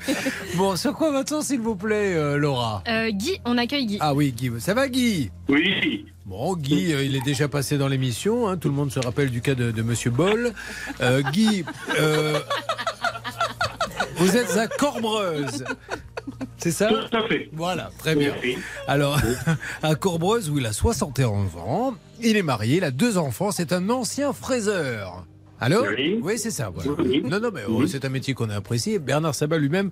Bon, 0.55 0.75
sur 0.75 0.93
quoi 0.93 1.11
va-t-on, 1.11 1.43
s'il 1.43 1.59
vous 1.59 1.75
plaît, 1.75 2.15
euh, 2.15 2.37
Laura? 2.37 2.81
Euh, 2.87 3.11
Guy, 3.11 3.39
on 3.45 3.55
accueille 3.59 3.85
Guy. 3.85 3.97
Ah 3.99 4.15
oui, 4.15 4.31
Guy. 4.31 4.49
Ça 4.59 4.73
va, 4.73 4.87
Guy? 4.87 5.29
Oui. 5.47 6.07
Bon, 6.29 6.55
Guy, 6.55 6.93
euh, 6.93 7.03
il 7.03 7.15
est 7.15 7.25
déjà 7.25 7.47
passé 7.47 7.79
dans 7.79 7.87
l'émission. 7.87 8.47
hein, 8.47 8.55
tout 8.57 8.67
le 8.69 8.75
monde 8.75 8.91
se 8.91 8.99
rappelle 8.99 9.31
du 9.31 9.41
cas 9.41 9.55
de, 9.55 9.71
de 9.71 9.81
Monsieur 9.81 10.11
Boll. 10.11 10.53
Euh, 11.01 11.23
Guy, 11.31 11.65
euh, 11.99 12.37
vous 14.17 14.37
êtes 14.37 14.55
à 14.55 14.67
Corbreuse. 14.67 15.63
C'est 16.57 16.69
ça? 16.69 16.87
Tout 16.87 17.17
à 17.17 17.27
fait. 17.27 17.49
Voilà, 17.53 17.89
très 17.97 18.13
bien. 18.15 18.35
Alors, 18.87 19.19
à 19.81 19.95
Corbreuse, 19.95 20.51
où 20.51 20.59
il 20.59 20.67
a 20.67 20.71
71 20.71 21.55
ans, 21.57 21.95
il 22.21 22.37
est 22.37 22.43
marié, 22.43 22.77
il 22.77 22.83
a 22.83 22.91
deux 22.91 23.17
enfants, 23.17 23.49
c'est 23.49 23.73
un 23.73 23.89
ancien 23.89 24.31
fraiseur. 24.31 25.25
Allô? 25.59 25.83
Oui. 26.21 26.37
c'est 26.37 26.51
ça. 26.51 26.71
Voilà. 26.73 26.91
Oui. 27.01 27.23
Non, 27.25 27.39
non, 27.39 27.49
mais 27.51 27.63
oh, 27.67 27.87
c'est 27.87 28.05
un 28.05 28.09
métier 28.09 28.33
qu'on 28.35 28.49
a 28.51 28.55
apprécié. 28.55 28.99
Bernard 28.99 29.33
Sabat 29.35 29.57
lui-même 29.57 29.89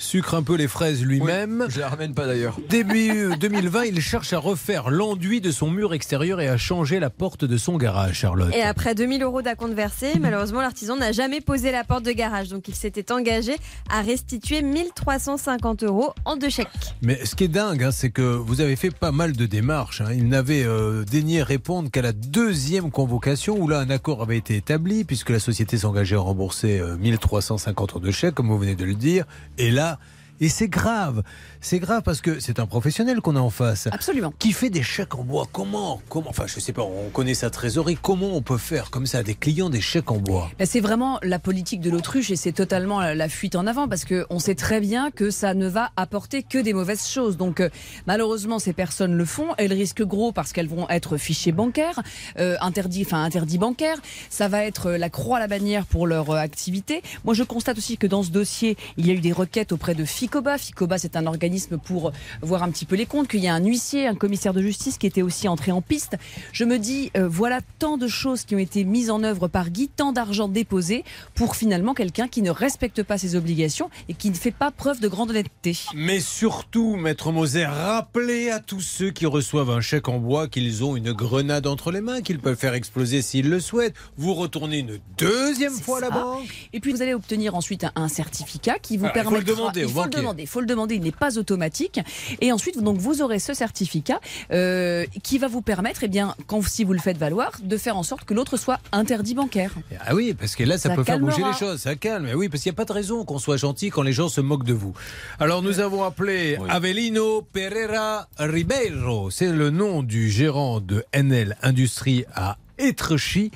sucre 0.00 0.34
un 0.34 0.42
peu 0.42 0.56
les 0.56 0.66
fraises 0.66 1.02
lui-même. 1.04 1.66
Je 1.68 1.78
les 1.78 1.84
ramène 1.84 2.14
pas 2.14 2.26
d'ailleurs. 2.26 2.58
Début 2.68 3.36
2020, 3.38 3.84
il 3.84 4.00
cherche 4.00 4.32
à 4.32 4.38
refaire 4.38 4.90
l'enduit 4.90 5.40
de 5.40 5.50
son 5.50 5.70
mur 5.70 5.92
extérieur 5.94 6.40
et 6.40 6.48
à 6.48 6.56
changer 6.56 6.98
la 6.98 7.10
porte 7.10 7.44
de 7.44 7.56
son 7.58 7.76
garage, 7.76 8.14
Charlotte. 8.20 8.52
Et 8.54 8.62
après 8.62 8.94
2000 8.94 9.22
euros 9.22 9.42
d'acompte 9.42 9.74
versé, 9.74 10.12
malheureusement, 10.20 10.62
l'artisan 10.62 10.96
n'a 10.96 11.12
jamais 11.12 11.40
posé 11.40 11.70
la 11.70 11.84
porte 11.84 12.04
de 12.04 12.12
garage. 12.12 12.48
Donc, 12.48 12.66
il 12.68 12.74
s'était 12.74 13.12
engagé 13.12 13.56
à 13.90 14.00
restituer 14.00 14.62
1350 14.62 15.84
euros 15.84 16.14
en 16.24 16.36
deux 16.36 16.48
chèques. 16.48 16.66
Mais 17.02 17.24
ce 17.24 17.34
qui 17.34 17.44
est 17.44 17.48
dingue, 17.48 17.82
hein, 17.84 17.90
c'est 17.92 18.10
que 18.10 18.22
vous 18.22 18.60
avez 18.62 18.76
fait 18.76 18.90
pas 18.90 19.12
mal 19.12 19.32
de 19.32 19.44
démarches. 19.46 20.00
hein. 20.00 20.12
Il 20.12 20.28
n'avait 20.28 20.64
euh, 20.64 21.04
daigné 21.04 21.42
répondre 21.42 21.90
qu'à 21.90 22.02
la 22.02 22.12
deuxième 22.12 22.90
convocation 22.90 23.58
où 23.58 23.68
là 23.68 23.80
un 23.80 23.90
accord 23.90 24.22
avait 24.22 24.38
été 24.38 24.56
établi 24.56 25.04
puisque 25.04 25.30
la 25.30 25.40
société 25.40 25.76
s'engageait 25.78 26.16
à 26.16 26.20
rembourser 26.20 26.78
euh, 26.80 26.96
1350 26.96 27.90
euros 27.90 28.00
de 28.00 28.10
chèque, 28.10 28.34
comme 28.34 28.48
vous 28.48 28.58
venez 28.58 28.74
de 28.76 28.84
le 28.84 28.94
dire. 28.94 29.24
Et 29.58 29.70
là, 29.70 29.89
et 30.40 30.48
c'est 30.48 30.68
grave, 30.68 31.22
c'est 31.60 31.78
grave 31.78 32.02
parce 32.02 32.20
que 32.20 32.40
c'est 32.40 32.58
un 32.58 32.66
professionnel 32.66 33.20
qu'on 33.20 33.36
a 33.36 33.40
en 33.40 33.50
face. 33.50 33.88
Absolument. 33.92 34.32
Qui 34.38 34.52
fait 34.52 34.70
des 34.70 34.82
chèques 34.82 35.14
en 35.14 35.22
bois. 35.22 35.46
Comment 35.52 36.00
Comment 36.08 36.30
Enfin, 36.30 36.44
je 36.46 36.58
sais 36.60 36.72
pas. 36.72 36.82
On 36.82 37.10
connaît 37.10 37.34
sa 37.34 37.50
trésorerie. 37.50 37.98
Comment 38.00 38.34
on 38.34 38.42
peut 38.42 38.56
faire 38.56 38.90
comme 38.90 39.06
ça 39.06 39.18
à 39.18 39.22
des 39.22 39.34
clients 39.34 39.68
des 39.68 39.80
chèques 39.80 40.10
en 40.10 40.16
bois? 40.16 40.50
Ben, 40.58 40.66
c'est 40.66 40.80
vraiment 40.80 41.18
la 41.22 41.38
politique 41.38 41.80
de 41.80 41.90
l'autruche 41.90 42.30
et 42.30 42.36
c'est 42.36 42.52
totalement 42.52 43.00
la, 43.00 43.28
fuite 43.28 43.54
en 43.54 43.66
avant 43.66 43.86
parce 43.86 44.04
que 44.04 44.26
on 44.30 44.38
sait 44.38 44.54
très 44.54 44.80
bien 44.80 45.10
que 45.10 45.30
ça 45.30 45.52
ne 45.54 45.68
va 45.68 45.90
apporter 45.96 46.42
que 46.42 46.58
des 46.58 46.72
mauvaises 46.72 47.06
choses. 47.06 47.36
Donc 47.36 47.60
euh, 47.60 47.68
malheureusement 48.06 48.58
ces 48.58 48.72
personnes 48.72 49.14
le 49.14 49.24
font, 49.26 49.48
elles 49.58 49.72
risquent 49.72 50.04
gros 50.04 50.32
parce 50.32 50.52
qu'elles 50.52 50.68
vont 50.68 50.88
être 50.88 51.18
fichées 51.18 51.52
bancaires, 51.52 52.00
euh, 52.38 52.56
interdits, 52.60 53.02
enfin 53.04 53.22
interdits 53.22 53.58
bancaires. 53.58 53.98
Ça 54.30 54.48
va 54.48 54.64
être 54.64 54.86
euh, 54.86 54.98
la 54.98 55.10
croix 55.10 55.36
à 55.36 55.40
la 55.40 55.48
bannière 55.48 55.84
pour 55.84 56.06
leur 56.06 56.30
euh, 56.30 56.36
activité. 56.36 57.02
Moi 57.24 57.34
je 57.34 57.42
constate 57.42 57.76
aussi 57.76 57.98
que 57.98 58.06
dans 58.06 58.22
ce 58.22 58.30
dossier 58.30 58.76
il 58.96 59.06
y 59.06 59.10
a 59.10 59.14
eu 59.14 59.20
des 59.20 59.32
requêtes 59.32 59.72
auprès 59.72 59.94
de 59.94 60.04
FIC 60.04 60.29
Ficoba. 60.30 60.58
Ficoba, 60.58 60.96
c'est 60.96 61.16
un 61.16 61.26
organisme 61.26 61.76
pour 61.76 62.12
voir 62.40 62.62
un 62.62 62.70
petit 62.70 62.84
peu 62.84 62.94
les 62.94 63.04
comptes, 63.04 63.26
qu'il 63.26 63.40
y 63.40 63.48
a 63.48 63.54
un 63.54 63.64
huissier, 63.64 64.06
un 64.06 64.14
commissaire 64.14 64.54
de 64.54 64.62
justice 64.62 64.96
qui 64.96 65.08
était 65.08 65.22
aussi 65.22 65.48
entré 65.48 65.72
en 65.72 65.82
piste. 65.82 66.16
Je 66.52 66.62
me 66.64 66.78
dis, 66.78 67.10
euh, 67.16 67.26
voilà 67.28 67.58
tant 67.80 67.96
de 67.96 68.06
choses 68.06 68.44
qui 68.44 68.54
ont 68.54 68.58
été 68.60 68.84
mises 68.84 69.10
en 69.10 69.24
œuvre 69.24 69.48
par 69.48 69.70
Guy, 69.70 69.88
tant 69.88 70.12
d'argent 70.12 70.46
déposé 70.46 71.02
pour 71.34 71.56
finalement 71.56 71.94
quelqu'un 71.94 72.28
qui 72.28 72.42
ne 72.42 72.50
respecte 72.52 73.02
pas 73.02 73.18
ses 73.18 73.34
obligations 73.34 73.90
et 74.08 74.14
qui 74.14 74.30
ne 74.30 74.36
fait 74.36 74.52
pas 74.52 74.70
preuve 74.70 75.00
de 75.00 75.08
grande 75.08 75.30
honnêteté. 75.30 75.76
Mais 75.96 76.20
surtout, 76.20 76.94
Maître 76.94 77.32
Moser, 77.32 77.66
rappelez 77.66 78.50
à 78.50 78.60
tous 78.60 78.82
ceux 78.82 79.10
qui 79.10 79.26
reçoivent 79.26 79.70
un 79.70 79.80
chèque 79.80 80.08
en 80.08 80.18
bois 80.20 80.46
qu'ils 80.46 80.84
ont 80.84 80.94
une 80.94 81.12
grenade 81.12 81.66
entre 81.66 81.90
les 81.90 82.00
mains, 82.00 82.20
qu'ils 82.22 82.38
peuvent 82.38 82.56
faire 82.56 82.74
exploser 82.74 83.20
s'ils 83.20 83.50
le 83.50 83.58
souhaitent. 83.58 83.96
Vous 84.16 84.34
retournez 84.34 84.78
une 84.78 85.00
deuxième 85.18 85.72
fois 85.72 85.98
à 85.98 86.02
la 86.02 86.06
ça. 86.06 86.14
banque. 86.14 86.68
Et 86.72 86.78
puis 86.78 86.92
vous 86.92 87.02
allez 87.02 87.14
obtenir 87.14 87.56
ensuite 87.56 87.82
un, 87.82 87.90
un 87.96 88.06
certificat 88.06 88.78
qui 88.78 88.96
vous 88.96 89.06
Ah, 89.06 89.12
il 89.16 89.22
faut 89.24 89.30
le 89.30 89.42
permettra. 89.42 89.54
demander 89.56 89.80
il 89.80 89.88
faut 89.88 90.04
le 90.04 90.10
demander. 90.20 90.42
Il 90.42 90.48
faut 90.48 90.60
le 90.60 90.66
demander. 90.66 90.94
Il 90.94 91.02
n'est 91.02 91.12
pas 91.12 91.38
automatique. 91.38 92.00
Et 92.40 92.52
ensuite, 92.52 92.82
donc 92.82 92.98
vous 92.98 93.22
aurez 93.22 93.38
ce 93.38 93.54
certificat 93.54 94.20
euh, 94.52 95.04
qui 95.22 95.38
va 95.38 95.48
vous 95.48 95.62
permettre, 95.62 96.04
eh 96.04 96.08
bien, 96.08 96.34
quand 96.46 96.62
si 96.66 96.84
vous 96.84 96.92
le 96.92 96.98
faites 96.98 97.18
valoir, 97.18 97.52
de 97.62 97.76
faire 97.76 97.96
en 97.96 98.02
sorte 98.02 98.24
que 98.24 98.34
l'autre 98.34 98.56
soit 98.56 98.80
interdit 98.92 99.34
bancaire. 99.34 99.72
Ah 100.06 100.14
oui, 100.14 100.34
parce 100.38 100.56
que 100.56 100.64
là, 100.64 100.78
ça, 100.78 100.90
Ça 100.90 100.94
peut 100.94 101.04
faire 101.04 101.18
bouger 101.18 101.42
les 101.42 101.58
choses, 101.58 101.80
ça 101.80 101.96
calme. 101.96 102.24
Mais 102.24 102.34
oui, 102.34 102.48
parce 102.48 102.62
qu'il 102.62 102.70
n'y 102.70 102.76
a 102.76 102.76
pas 102.76 102.84
de 102.84 102.92
raison 102.92 103.24
qu'on 103.24 103.38
soit 103.38 103.56
gentil 103.56 103.90
quand 103.90 104.02
les 104.02 104.12
gens 104.12 104.28
se 104.28 104.40
moquent 104.40 104.64
de 104.64 104.72
vous. 104.74 104.94
Alors, 105.38 105.62
nous 105.62 105.80
avons 105.80 106.04
appelé 106.04 106.58
Avelino 106.68 107.42
Pereira 107.42 108.28
Ribeiro. 108.38 109.30
C'est 109.30 109.52
le 109.52 109.70
nom 109.70 110.02
du 110.02 110.30
gérant 110.30 110.80
de 110.80 111.04
NL 111.12 111.56
Industrie 111.62 112.24
à 112.34 112.56
Étrechy. 112.78 113.50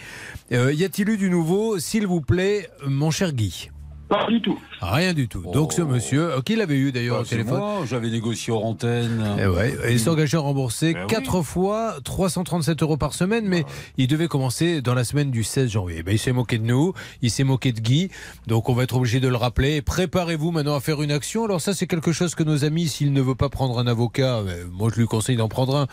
Euh, 0.52 0.72
y 0.72 0.84
a-t-il 0.84 1.08
eu 1.08 1.16
du 1.16 1.30
nouveau, 1.30 1.78
s'il 1.78 2.06
vous 2.06 2.20
plaît, 2.20 2.68
mon 2.86 3.10
cher 3.10 3.32
Guy 3.32 3.70
Pas 4.08 4.26
du 4.28 4.40
tout. 4.42 4.58
Rien 4.92 5.14
du 5.14 5.28
tout. 5.28 5.42
Donc, 5.52 5.72
ce 5.72 5.82
monsieur, 5.82 6.34
euh, 6.34 6.40
qui 6.40 6.56
l'avait 6.56 6.76
eu 6.76 6.92
d'ailleurs 6.92 7.16
Bah, 7.16 7.22
au 7.22 7.24
téléphone 7.24 7.62
j'avais 7.86 8.10
négocié 8.10 8.52
hors 8.52 8.64
antenne. 8.64 9.24
Eh 9.40 9.46
ouais, 9.46 9.76
et 9.86 9.92
il 9.92 10.00
s'engageait 10.00 10.36
à 10.36 10.40
rembourser 10.40 10.92
Ben 10.94 11.00
oui. 11.02 11.06
4 11.08 11.42
fois 11.42 11.96
337 12.04 12.82
euros 12.82 12.96
par 12.96 13.14
semaine, 13.14 13.46
mais 13.46 13.64
il 13.96 14.06
devait 14.06 14.28
commencer 14.28 14.82
dans 14.82 14.94
la 14.94 15.04
semaine 15.04 15.30
du 15.30 15.42
16 15.44 15.70
janvier. 15.70 16.02
Ben, 16.02 16.12
il 16.12 16.18
s'est 16.18 16.32
moqué 16.32 16.58
de 16.58 16.64
nous, 16.64 16.92
il 17.22 17.30
s'est 17.30 17.44
moqué 17.44 17.72
de 17.72 17.80
Guy, 17.80 18.10
donc 18.46 18.68
on 18.68 18.74
va 18.74 18.82
être 18.84 18.96
obligé 18.96 19.20
de 19.20 19.28
le 19.28 19.36
rappeler. 19.36 19.82
Préparez-vous 19.82 20.50
maintenant 20.50 20.76
à 20.76 20.80
faire 20.80 21.02
une 21.02 21.12
action. 21.12 21.44
Alors 21.44 21.60
ça, 21.60 21.74
c'est 21.74 21.86
quelque 21.86 22.12
chose 22.12 22.34
que 22.34 22.42
nos 22.42 22.64
amis, 22.64 22.88
s'il 22.88 23.12
ne 23.12 23.20
veut 23.20 23.34
pas 23.34 23.48
prendre 23.48 23.78
un 23.78 23.86
avocat, 23.86 24.42
ben, 24.42 24.66
moi 24.72 24.90
je 24.94 25.00
lui 25.00 25.06
conseille 25.06 25.36
d'en 25.36 25.48
prendre 25.48 25.76
un, 25.76 25.86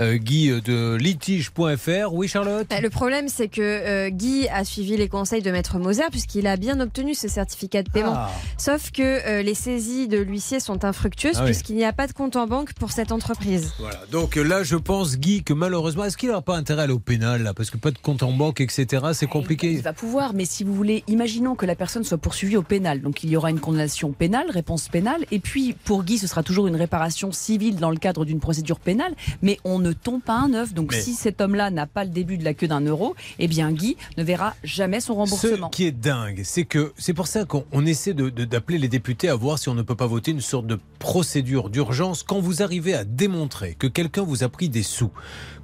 euh, 0.00 0.16
Guy 0.16 0.50
euh, 0.50 0.60
de 0.60 0.96
litige.fr. 0.96 2.12
Oui, 2.12 2.28
Charlotte? 2.28 2.66
Bah, 2.70 2.80
Le 2.80 2.90
problème, 2.90 3.28
c'est 3.28 3.48
que 3.48 3.60
euh, 3.60 4.10
Guy 4.10 4.48
a 4.48 4.64
suivi 4.64 4.96
les 4.96 5.08
conseils 5.08 5.42
de 5.42 5.50
Maître 5.50 5.78
Moser 5.78 6.04
puisqu'il 6.10 6.46
a 6.46 6.56
bien 6.56 6.80
obtenu 6.80 7.14
ce 7.14 7.28
certificat 7.28 7.82
de 7.82 7.90
paiement. 7.90 8.14
Ah. 8.14 8.30
Sauf 8.56 8.90
que 8.90 9.02
euh, 9.02 9.42
les 9.42 9.54
saisies 9.54 10.08
de 10.08 10.18
l'huissier 10.18 10.60
sont 10.60 10.84
infructueuses 10.84 11.36
Ah 11.36 11.40
oui. 11.44 11.46
puisqu'il 11.50 11.76
n'y 11.76 11.84
a 11.84 11.92
pas 11.92 12.06
de 12.06 12.12
compte 12.12 12.36
en 12.36 12.46
banque 12.46 12.72
pour 12.74 12.92
cette 12.92 13.12
entreprise. 13.12 13.72
Voilà. 13.78 14.00
Donc 14.10 14.36
euh, 14.36 14.42
là, 14.42 14.62
je 14.62 14.76
pense, 14.76 15.16
Guy, 15.18 15.42
que 15.44 15.52
malheureusement, 15.52 16.04
est-ce 16.04 16.16
qu'il 16.16 16.28
n'aura 16.28 16.42
pas 16.42 16.56
intérêt 16.56 16.80
à 16.80 16.84
aller 16.84 16.92
au 16.92 16.98
pénal, 16.98 17.42
là, 17.42 17.54
parce 17.54 17.70
que 17.70 17.76
pas 17.76 17.90
de 17.90 17.98
compte 17.98 18.22
en 18.22 18.32
banque, 18.32 18.60
etc., 18.60 19.06
c'est 19.12 19.26
compliqué. 19.26 19.72
Il 19.72 19.82
va 19.82 19.92
pouvoir, 19.92 20.34
mais 20.34 20.44
si 20.44 20.64
vous 20.64 20.74
voulez, 20.74 21.04
imaginons 21.08 21.54
que 21.54 21.66
la 21.66 21.74
personne 21.76 22.04
soit 22.04 22.18
poursuivie 22.18 22.56
au 22.56 22.62
pénal. 22.62 23.00
Donc 23.00 23.22
il 23.24 23.30
y 23.30 23.36
aura 23.36 23.50
une 23.50 23.60
condamnation 23.60 24.12
pénale, 24.12 24.50
réponse 24.50 24.88
pénale. 24.88 25.24
Et 25.30 25.38
puis 25.38 25.74
pour 25.84 26.04
Guy, 26.04 26.18
ce 26.18 26.26
sera 26.26 26.42
toujours 26.42 26.66
une 26.66 26.76
réparation 26.76 27.32
civile 27.32 27.76
dans 27.76 27.90
le 27.90 27.96
cadre 27.98 28.24
d'une 28.24 28.40
procédure 28.40 28.80
pénale. 28.80 29.14
Mais 29.42 29.58
on 29.64 29.78
ne 29.78 29.92
tombe 29.92 30.22
pas 30.22 30.34
un 30.34 30.52
œuf. 30.54 30.74
Donc 30.74 30.92
Mais- 30.92 31.00
si 31.00 31.14
cet 31.14 31.40
homme-là 31.40 31.70
n'a 31.70 31.86
pas 31.86 32.04
le 32.04 32.10
début 32.10 32.38
de 32.38 32.44
la 32.44 32.54
queue 32.54 32.68
d'un 32.68 32.80
euro, 32.80 33.14
eh 33.38 33.48
bien 33.48 33.70
Guy 33.72 33.96
ne 34.16 34.22
verra 34.22 34.54
jamais 34.64 35.00
son 35.00 35.14
remboursement. 35.14 35.70
Ce 35.72 35.76
qui 35.76 35.84
est 35.84 35.92
dingue, 35.92 36.42
c'est 36.44 36.64
que 36.64 36.92
c'est 36.96 37.14
pour 37.14 37.26
ça 37.26 37.44
qu'on 37.44 37.64
on 37.72 37.84
essaie 37.86 38.14
de- 38.14 38.17
d'appeler 38.18 38.78
les 38.78 38.88
députés 38.88 39.28
à 39.28 39.34
voir 39.34 39.58
si 39.58 39.68
on 39.68 39.74
ne 39.74 39.82
peut 39.82 39.94
pas 39.94 40.06
voter 40.06 40.32
une 40.32 40.40
sorte 40.40 40.66
de 40.66 40.78
procédure 40.98 41.70
d'urgence 41.70 42.22
quand 42.22 42.40
vous 42.40 42.62
arrivez 42.62 42.94
à 42.94 43.04
démontrer 43.04 43.74
que 43.74 43.86
quelqu'un 43.86 44.22
vous 44.22 44.44
a 44.44 44.48
pris 44.48 44.68
des 44.68 44.82
sous, 44.82 45.10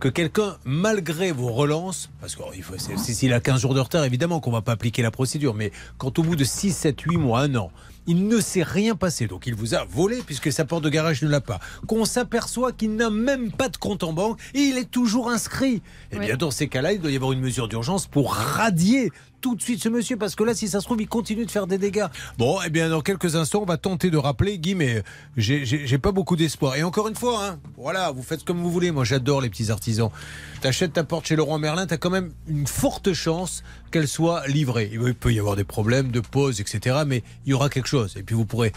que 0.01 0.09
quelqu'un, 0.09 0.57
malgré 0.65 1.33
vos 1.33 1.53
relances, 1.53 2.11
parce 2.21 2.37
que 2.37 2.43
oh, 2.43 2.97
s'il 2.97 3.33
a 3.33 3.41
15 3.41 3.61
jours 3.61 3.75
de 3.75 3.81
retard, 3.81 4.05
évidemment 4.05 4.41
qu'on 4.41 4.53
va 4.53 4.63
pas 4.63 4.73
appliquer 4.73 5.03
la 5.03 5.11
procédure, 5.11 5.55
mais 5.55 5.73
quand 5.99 6.19
au 6.19 6.23
bout 6.23 6.37
de 6.37 6.45
6, 6.45 6.73
7, 6.73 7.01
8 7.01 7.17
mois, 7.17 7.41
un 7.41 7.55
an, 7.57 7.71
il 8.07 8.29
ne 8.29 8.41
s'est 8.41 8.63
rien 8.63 8.97
passé, 8.97 9.27
donc 9.27 9.47
il 9.47 9.55
vous 9.55 9.75
a 9.75 9.85
volé 9.85 10.23
puisque 10.25 10.53
sa 10.53 10.65
porte 10.65 10.85
de 10.85 10.91
garage 10.91 11.23
ne 11.23 11.29
l'a 11.29 11.41
pas. 11.41 11.61
Qu'on 11.87 12.05
s'aperçoit 12.05 12.73
qu'il 12.73 12.97
n'a 12.97 13.11
même 13.11 13.51
pas 13.51 13.69
de 13.69 13.77
compte 13.77 14.03
en 14.03 14.13
banque 14.13 14.39
et 14.55 14.61
il 14.61 14.77
est 14.77 14.91
toujours 14.91 15.31
inscrit. 15.31 15.83
Eh 16.13 16.19
bien, 16.19 16.37
dans 16.37 16.51
ces 16.51 16.69
cas-là, 16.69 16.93
il 16.93 17.01
doit 17.01 17.11
y 17.11 17.17
avoir 17.17 17.33
une 17.33 17.41
mesure 17.41 17.69
d'urgence 17.69 18.07
pour 18.07 18.35
radier 18.35 19.11
tout 19.45 19.55
de 19.55 19.61
suite 19.61 19.83
ce 19.83 19.91
monsieur 19.91 20.17
parce 20.17 20.35
que 20.35 20.43
là, 20.43 20.55
si 20.55 20.69
ça 20.69 20.81
se 20.81 20.87
trouve, 20.87 21.03
il 21.03 21.07
continue 21.07 21.45
de 21.45 21.51
faire 21.51 21.67
des 21.67 21.77
dégâts. 21.77 22.07
Bon, 22.39 22.57
eh 22.65 22.71
bien, 22.71 22.89
dans 22.89 23.03
quelques 23.03 23.37
instants, 23.37 23.61
on 23.61 23.67
va 23.67 23.77
tenter 23.77 24.09
de 24.11 24.17
rappeler 24.17 24.57
Guy, 24.59 24.75
mais 24.75 25.03
j'ai- 25.37 25.99
pas 25.99 26.13
beaucoup 26.13 26.35
d'espoir. 26.35 26.77
Et 26.77 26.83
encore 26.83 27.09
une 27.09 27.15
fois, 27.15 27.45
hein, 27.47 27.59
voilà, 27.77 28.11
vous 28.11 28.23
faites 28.23 28.43
comme 28.43 28.63
vous 28.63 28.71
voulez. 28.71 28.91
Moi, 28.91 29.05
j'adore 29.05 29.43
les 29.43 29.51
petits 29.51 29.71
artisans. 29.71 30.09
T'achètes 30.65 30.95
ta 30.95 31.05
porte 31.05 31.27
chez 31.27 31.37
Leroy 31.37 31.59
Merlin, 31.59 31.87
t'as 31.87 31.99
quand 31.99 32.09
même 32.09 32.33
une 32.49 32.67
forte 32.67 33.13
chance 33.13 33.63
qu'elle 33.91 34.09
soit 34.09 34.47
livrée. 34.47 34.91
Il 34.91 35.13
peut 35.13 35.31
y 35.31 35.39
avoir 35.39 35.57
des 35.57 35.65
problèmes 35.65 36.11
de 36.11 36.21
pause, 36.21 36.59
etc. 36.59 37.03
Mais 37.07 37.23
il 37.45 37.51
y 37.51 37.53
aura 37.53 37.69
quelque 37.69 37.87
chose. 37.87 38.15
Et 38.17 38.23
puis 38.23 38.35
vous 38.35 38.47
pourrez. 38.47 38.73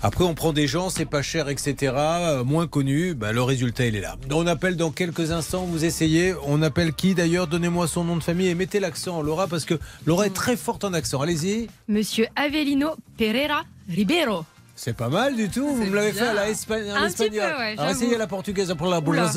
Après, 0.00 0.22
on 0.22 0.36
prend 0.36 0.52
des 0.52 0.68
gens, 0.68 0.90
c'est 0.90 1.06
pas 1.06 1.22
cher, 1.22 1.48
etc. 1.48 1.92
euh, 1.96 2.44
moins 2.44 2.68
connus. 2.68 3.14
Ben, 3.14 3.32
le 3.32 3.42
résultat, 3.42 3.86
il 3.86 3.96
est 3.96 4.00
là. 4.00 4.14
On 4.30 4.46
appelle 4.46 4.76
dans 4.76 4.92
quelques 4.92 5.32
instants. 5.32 5.64
Vous 5.64 5.84
essayez. 5.84 6.36
On 6.46 6.62
appelle 6.62 6.92
qui 6.92 7.16
d'ailleurs? 7.16 7.48
Donnez-moi 7.48 7.88
son 7.88 8.04
nom 8.04 8.16
de 8.16 8.22
famille 8.22 8.46
et 8.46 8.54
mettez 8.54 8.78
l'accent, 8.78 9.20
Laura, 9.20 9.48
parce 9.48 9.64
que 9.64 9.74
Laura 10.06 10.26
est 10.26 10.34
très 10.34 10.56
forte 10.56 10.84
en 10.84 10.92
accent. 10.92 11.20
Allez-y. 11.20 11.68
Monsieur 11.88 12.28
Avelino 12.36 12.90
Pereira 13.18 13.64
Ribeiro. 13.88 14.44
C'est 14.76 14.96
pas 14.96 15.08
mal 15.08 15.36
du 15.36 15.48
tout. 15.48 15.68
Vous 15.68 15.84
me 15.84 15.94
l'avez 15.94 16.12
fait 16.12 16.26
à 16.26 16.34
la 16.34 16.50
Espa- 16.50 16.90
en 16.92 16.96
Un 16.96 17.00
petit 17.06 17.24
espagnol. 17.24 17.52
peu, 17.52 17.58
ouais, 17.62 17.74
Alors 17.78 17.90
essayez 17.90 18.18
la 18.18 18.26
portugaise 18.26 18.74
pour 18.76 18.88
la. 18.88 19.00
Voilà. 19.00 19.28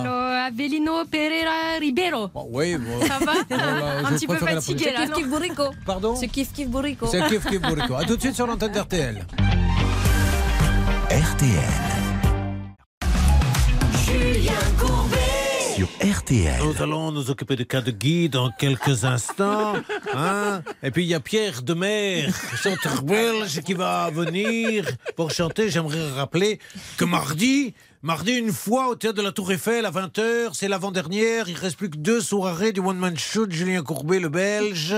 Alors, 0.00 0.46
Avelino 0.48 1.04
Pereira 1.10 1.78
Ribeiro. 1.80 2.30
Oui, 2.50 2.76
bon. 2.76 3.06
Ça 3.06 3.18
va 3.24 3.32
Voilà, 3.48 3.98
Un 4.08 4.12
petit 4.12 4.26
peu 4.26 4.34
fatigué 4.36 4.86
là. 4.92 5.00
C'est 5.06 5.06
kiff 5.06 5.14
kiff 5.14 5.28
bourrico. 5.28 5.62
Pardon 5.84 6.16
C'est 6.16 6.28
kiff 6.28 6.52
kiff 6.52 6.68
bourrico. 6.68 7.06
C'est 7.06 7.22
kiff 7.28 7.46
kiff 7.46 7.60
bourrico. 7.60 7.94
A 7.94 8.04
tout 8.04 8.16
de 8.16 8.20
suite 8.20 8.34
sur 8.34 8.46
l'antenne 8.46 8.72
d'RTL. 8.72 9.24
Julien 14.04 14.52
Courbet. 14.78 15.15
Nous 16.64 16.82
allons 16.82 17.12
nous 17.12 17.30
occuper 17.30 17.54
du 17.56 17.66
cas 17.66 17.80
de 17.82 17.90
Guy 17.90 18.28
dans 18.30 18.50
quelques 18.50 19.04
instants. 19.04 19.74
hein. 20.14 20.62
Et 20.82 20.90
puis 20.90 21.04
il 21.04 21.08
y 21.08 21.14
a 21.14 21.20
Pierre 21.20 21.62
Demer, 21.62 22.26
chanteur 22.62 23.02
belge, 23.02 23.60
qui 23.62 23.74
va 23.74 24.10
venir 24.10 24.86
pour 25.16 25.30
chanter. 25.30 25.68
J'aimerais 25.68 26.10
rappeler 26.12 26.58
que 26.96 27.04
mardi, 27.04 27.74
mardi 28.02 28.32
une 28.32 28.52
fois 28.52 28.88
au 28.88 28.94
théâtre 28.94 29.16
de 29.16 29.22
la 29.22 29.32
Tour 29.32 29.50
Eiffel 29.52 29.84
à 29.86 29.90
20h, 29.90 30.50
c'est 30.52 30.68
l'avant-dernière. 30.68 31.48
Il 31.48 31.56
reste 31.56 31.76
plus 31.76 31.90
que 31.90 31.96
deux 31.96 32.20
soirées 32.20 32.72
du 32.72 32.80
One 32.80 32.98
Man 32.98 33.16
Show 33.18 33.46
de 33.46 33.52
Julien 33.52 33.82
Courbet, 33.82 34.20
le 34.20 34.28
belge. 34.28 34.94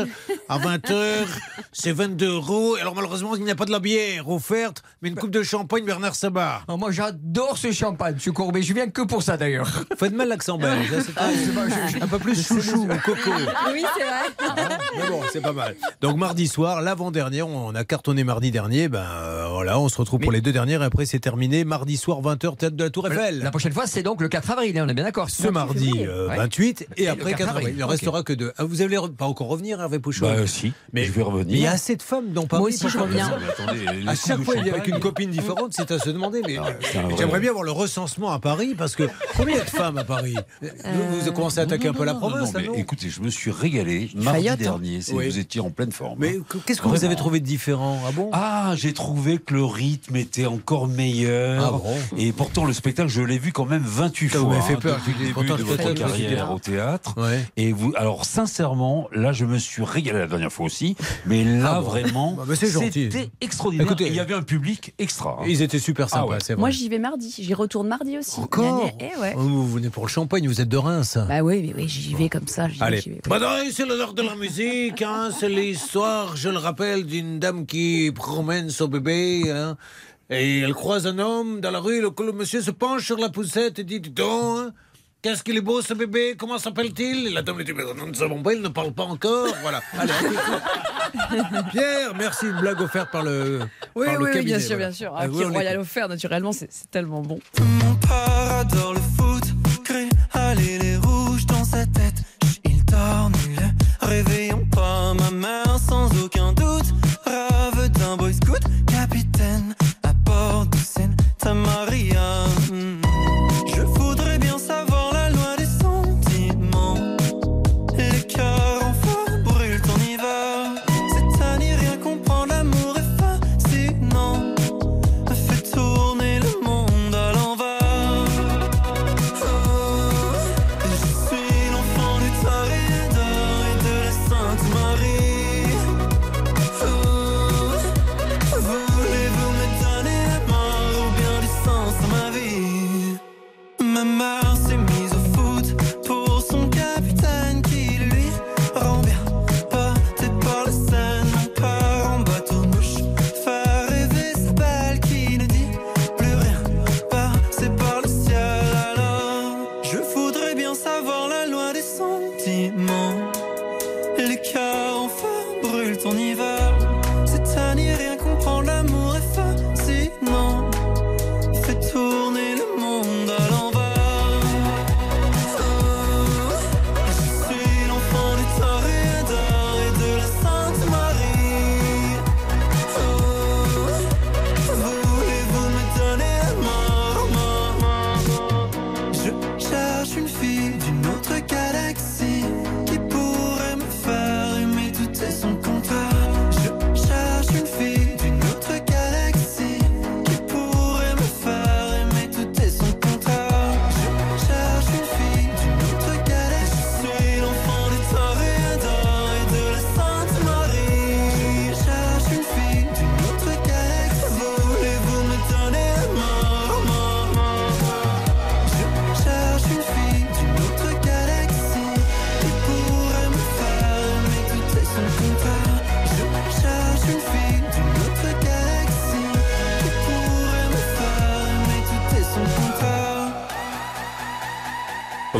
À 0.48 0.58
20h, 0.58 1.26
c'est 1.72 1.92
22 1.92 2.26
euros. 2.34 2.76
Alors 2.80 2.94
malheureusement, 2.94 3.36
il 3.36 3.44
n'y 3.44 3.50
a 3.50 3.54
pas 3.54 3.64
de 3.64 3.70
la 3.70 3.80
bière 3.80 4.28
offerte, 4.28 4.82
mais 5.02 5.08
une 5.08 5.14
coupe 5.14 5.30
de 5.30 5.42
champagne 5.42 5.84
Bernard 5.84 6.14
Sabat. 6.14 6.62
Oh, 6.68 6.76
moi, 6.76 6.90
j'adore 6.90 7.56
ce 7.58 7.72
champagne, 7.72 8.14
monsieur 8.14 8.32
Courbet. 8.32 8.62
Je 8.62 8.72
viens 8.74 8.88
que 8.88 9.02
pour 9.02 9.22
ça, 9.22 9.36
d'ailleurs. 9.36 9.68
Faites 9.98 10.12
mal 10.14 10.28
l'accent 10.28 10.58
belge. 10.58 10.90
hein, 10.94 11.02
c'est 11.04 11.12
Ah, 11.16 12.04
un 12.04 12.06
peu 12.08 12.18
plus 12.18 12.46
chouchou 12.46 12.84
ou 12.84 12.88
coco. 13.04 13.30
Oui, 13.72 13.82
c'est 13.96 14.04
vrai. 14.04 14.56
Mais 14.96 15.08
bon, 15.08 15.20
c'est 15.32 15.40
pas 15.40 15.52
mal. 15.52 15.76
Donc 16.00 16.16
mardi 16.16 16.46
soir, 16.48 16.82
l'avant-dernière, 16.82 17.48
on 17.48 17.74
a 17.74 17.84
cartonné 17.84 18.24
mardi 18.24 18.50
dernier. 18.50 18.88
Ben 18.88 19.00
euh, 19.00 19.48
voilà, 19.50 19.78
on 19.78 19.88
se 19.88 19.96
retrouve 19.98 20.20
pour 20.20 20.32
les 20.32 20.40
deux 20.40 20.52
dernières. 20.52 20.82
Et 20.82 20.86
après, 20.86 21.06
c'est 21.06 21.18
terminé. 21.20 21.64
Mardi 21.64 21.96
soir, 21.96 22.20
20h, 22.22 22.56
théâtre 22.56 22.76
de 22.76 22.84
la 22.84 22.87
Tour 22.90 23.06
Eiffel. 23.08 23.40
La 23.40 23.50
prochaine 23.50 23.72
fois, 23.72 23.86
c'est 23.86 24.02
donc 24.02 24.20
le 24.20 24.28
4 24.28 24.50
avril, 24.50 24.78
hein, 24.78 24.84
on 24.86 24.88
est 24.88 24.94
bien 24.94 25.04
d'accord. 25.04 25.30
Ce 25.30 25.48
mardi 25.48 25.92
euh, 25.98 26.28
Ouais. 26.28 26.36
28 26.36 26.86
et, 26.96 27.02
Et 27.04 27.08
après 27.08 27.30
4 27.30 27.38
4 27.38 27.48
avril. 27.50 27.66
avril. 27.66 27.74
Il 27.76 27.80
ne 27.80 27.84
restera 27.84 28.22
que 28.22 28.32
deux. 28.32 28.52
Ah, 28.58 28.64
vous 28.64 28.82
allez 28.82 28.96
pas 29.16 29.26
encore 29.26 29.48
revenir, 29.48 29.80
Hervé 29.80 29.98
Pouchon 29.98 30.26
Bah, 30.26 30.46
si, 30.46 30.72
mais 30.92 31.04
je 31.04 31.12
vais 31.12 31.22
revenir. 31.22 31.56
Il 31.56 31.62
y 31.62 31.66
a 31.66 31.72
assez 31.72 31.96
de 31.96 32.02
femmes 32.02 32.32
dans 32.32 32.46
Paris. 32.46 32.60
Moi 32.60 32.68
aussi, 32.70 32.88
je 32.88 32.98
reviens. 32.98 33.28
pas 33.28 34.10
À 34.10 34.14
chaque 34.14 34.38
de 34.38 34.44
fois, 34.44 34.54
il 34.56 34.66
y 34.66 34.70
a 34.70 34.74
avec 34.74 34.86
une 34.88 35.00
copine 35.00 35.30
différente, 35.30 35.72
c'est 35.74 35.90
à 35.90 35.98
se 35.98 36.10
demander. 36.10 36.42
Mais 36.46 36.56
un 36.58 36.62
vrai- 36.62 36.78
j'aimerais 37.18 37.40
bien 37.40 37.50
avoir 37.50 37.64
le 37.64 37.70
recensement 37.72 38.30
à 38.32 38.38
Paris 38.38 38.74
parce 38.76 38.96
que 38.96 39.04
combien 39.36 39.54
il 39.54 39.58
y 39.58 39.60
a 39.60 39.64
de 39.64 39.70
femmes 39.70 39.98
à 39.98 40.04
Paris? 40.04 40.34
Vous, 40.62 41.20
vous 41.24 41.32
commencez 41.32 41.60
à 41.60 41.62
attaquer 41.62 41.88
un 41.88 41.92
peu 41.94 42.04
la 42.04 42.12
Non, 42.14 42.18
province, 42.20 42.52
non, 42.54 42.60
mais 42.72 42.78
écoutez, 42.80 43.08
je 43.10 43.20
me 43.20 43.30
suis 43.30 43.50
régalé 43.50 44.10
mardi 44.14 44.48
hein. 44.48 44.56
dernier. 44.56 45.00
Oui. 45.12 45.28
Vous 45.28 45.38
étiez 45.38 45.60
en 45.60 45.70
pleine 45.70 45.92
forme. 45.92 46.18
Mais 46.18 46.36
hein. 46.38 46.58
qu'est-ce 46.66 46.80
que 46.82 46.88
vous 46.88 47.04
avez 47.04 47.16
trouvé 47.16 47.40
de 47.40 47.46
différent? 47.46 48.00
Ah 48.06 48.12
bon? 48.12 48.30
Ah, 48.32 48.72
j'ai 48.76 48.92
trouvé 48.92 49.38
que 49.38 49.54
le 49.54 49.64
rythme 49.64 50.16
était 50.16 50.46
encore 50.46 50.88
meilleur. 50.88 51.64
Ah 51.64 51.70
bon? 51.72 51.96
Et 52.16 52.32
pourtant, 52.32 52.64
le 52.64 52.72
spectacle, 52.78 53.08
je 53.08 53.20
l'ai 53.22 53.38
vu 53.38 53.52
quand 53.52 53.64
même 53.66 53.82
28 53.84 54.28
Ça 54.28 54.32
fois. 54.38 54.40
vous 54.40 54.48
m'avez 54.50 54.62
fait 54.62 54.74
hein, 54.74 54.78
peur, 54.80 54.96
depuis 54.96 55.12
le 55.12 55.26
début 55.34 55.46
de 55.58 55.62
votre 55.64 55.92
carrière 55.94 56.46
ah. 56.50 56.54
au 56.54 56.58
théâtre. 56.58 57.14
Ouais. 57.16 57.44
Et 57.56 57.72
vous, 57.72 57.92
alors 57.96 58.24
sincèrement, 58.24 59.08
là, 59.12 59.32
je 59.32 59.44
me 59.44 59.58
suis 59.58 59.82
régalé 59.84 60.18
la 60.20 60.26
dernière 60.26 60.52
fois 60.52 60.66
aussi. 60.66 60.96
Mais 61.26 61.44
là, 61.44 61.74
Ah 61.76 61.80
bon 61.80 61.88
vraiment, 61.88 62.32
Bah, 62.46 62.54
c'était 62.56 63.30
extraordinaire. 63.40 63.86
Écoutez, 63.86 64.04
Et 64.06 64.08
il 64.08 64.14
y 64.14 64.20
avait 64.20 64.34
un 64.34 64.42
public 64.42 64.94
extra. 64.98 65.38
hein. 65.40 65.44
Ils 65.46 65.62
étaient 65.62 65.78
super 65.78 66.08
sympas, 66.08 66.24
Ah 66.26 66.30
ouais. 66.32 66.38
c'est 66.42 66.54
vrai. 66.54 66.60
Moi, 66.60 66.70
j'y 66.70 66.88
vais 66.88 66.98
mardi. 66.98 67.34
J'y 67.38 67.54
retourne 67.54 67.88
mardi 67.88 68.16
aussi. 68.18 68.40
Encore 68.40 68.90
Eh 69.00 69.18
ouais. 69.20 69.34
Oh, 69.36 69.40
Vous 69.40 69.68
venez 69.68 69.90
pour 69.90 70.04
le 70.06 70.10
champagne, 70.10 70.46
vous 70.48 70.60
êtes 70.60 70.68
de 70.68 70.76
Reims. 70.76 71.18
Bah 71.28 71.40
oui, 71.42 71.62
mais 71.66 71.82
oui, 71.82 71.88
j'y 71.88 72.14
vais 72.14 72.28
comme 72.28 72.46
ça. 72.48 72.68
Allez. 72.80 73.02
Bah 73.28 73.38
non, 73.38 73.48
c'est 73.72 73.86
l'heure 73.86 74.14
de 74.14 74.22
la 74.22 74.34
musique, 74.36 75.02
hein, 75.02 75.30
c'est 75.38 75.48
l'histoire, 75.48 76.36
je 76.36 76.48
le 76.48 76.58
rappelle, 76.58 77.04
d'une 77.06 77.38
dame 77.38 77.66
qui 77.66 78.10
promène 78.14 78.70
son 78.70 78.86
bébé. 78.88 79.50
Hein. 79.50 79.76
Et 80.30 80.60
elle 80.60 80.74
croise 80.74 81.06
un 81.06 81.18
homme 81.18 81.60
dans 81.60 81.70
la 81.70 81.78
rue, 81.78 82.00
le, 82.02 82.10
le 82.24 82.32
monsieur 82.32 82.60
se 82.60 82.70
penche 82.70 83.04
sur 83.06 83.16
la 83.18 83.30
poussette 83.30 83.78
et 83.78 83.84
dit 83.84 83.98
Dis 84.00 84.10
donc, 84.10 84.58
hein, 84.58 84.72
qu'est-ce 85.22 85.42
qu'il 85.42 85.56
est 85.56 85.62
beau 85.62 85.80
ce 85.80 85.94
bébé, 85.94 86.34
comment 86.38 86.58
s'appelle-t-il? 86.58 87.28
Et 87.28 87.30
la 87.30 87.40
dame 87.40 87.56
lui 87.56 87.64
dit 87.64 87.72
Mais 87.72 87.84
nous 87.96 88.06
ne 88.08 88.14
savons 88.14 88.42
pas, 88.42 88.52
il 88.52 88.60
ne 88.60 88.68
parle 88.68 88.92
pas 88.92 89.04
encore. 89.04 89.48
Voilà. 89.62 89.80
Allez. 89.98 90.12
Pierre, 91.72 92.14
merci, 92.16 92.46
une 92.46 92.60
blague 92.60 92.80
offerte 92.82 93.10
par 93.10 93.22
le. 93.22 93.60
Oui, 93.94 94.06
par 94.06 94.16
le 94.16 94.24
oui, 94.26 94.42
bien 94.44 94.58
sûr, 94.58 94.76
voilà. 94.76 94.88
bien 94.88 94.92
sûr. 94.92 95.14
Ah, 95.16 95.26
oui, 95.28 95.44
royal 95.44 95.78
offert, 95.78 96.08
naturellement, 96.08 96.52
c'est 96.52 96.70
c'est 96.70 96.90
tellement 96.90 97.22
bon. 97.22 97.40
adore 98.60 98.92
le 98.94 99.00
foot, 99.00 99.44
crée 99.84 100.08
aller 100.34 100.78
les 100.78 100.96
rouges 100.98 101.46
dans 101.46 101.64
sa 101.64 101.86
tête. 101.86 102.22
Il 102.64 102.84
dort 102.84 103.30
nul, 103.30 103.58
réveillons 104.00 104.66
pas 104.66 105.14
ma 105.14 105.30
mère 105.30 105.78
sans 105.78 106.06
aucun 106.22 106.37
Santa 111.48 111.54
Maria. 111.54 112.57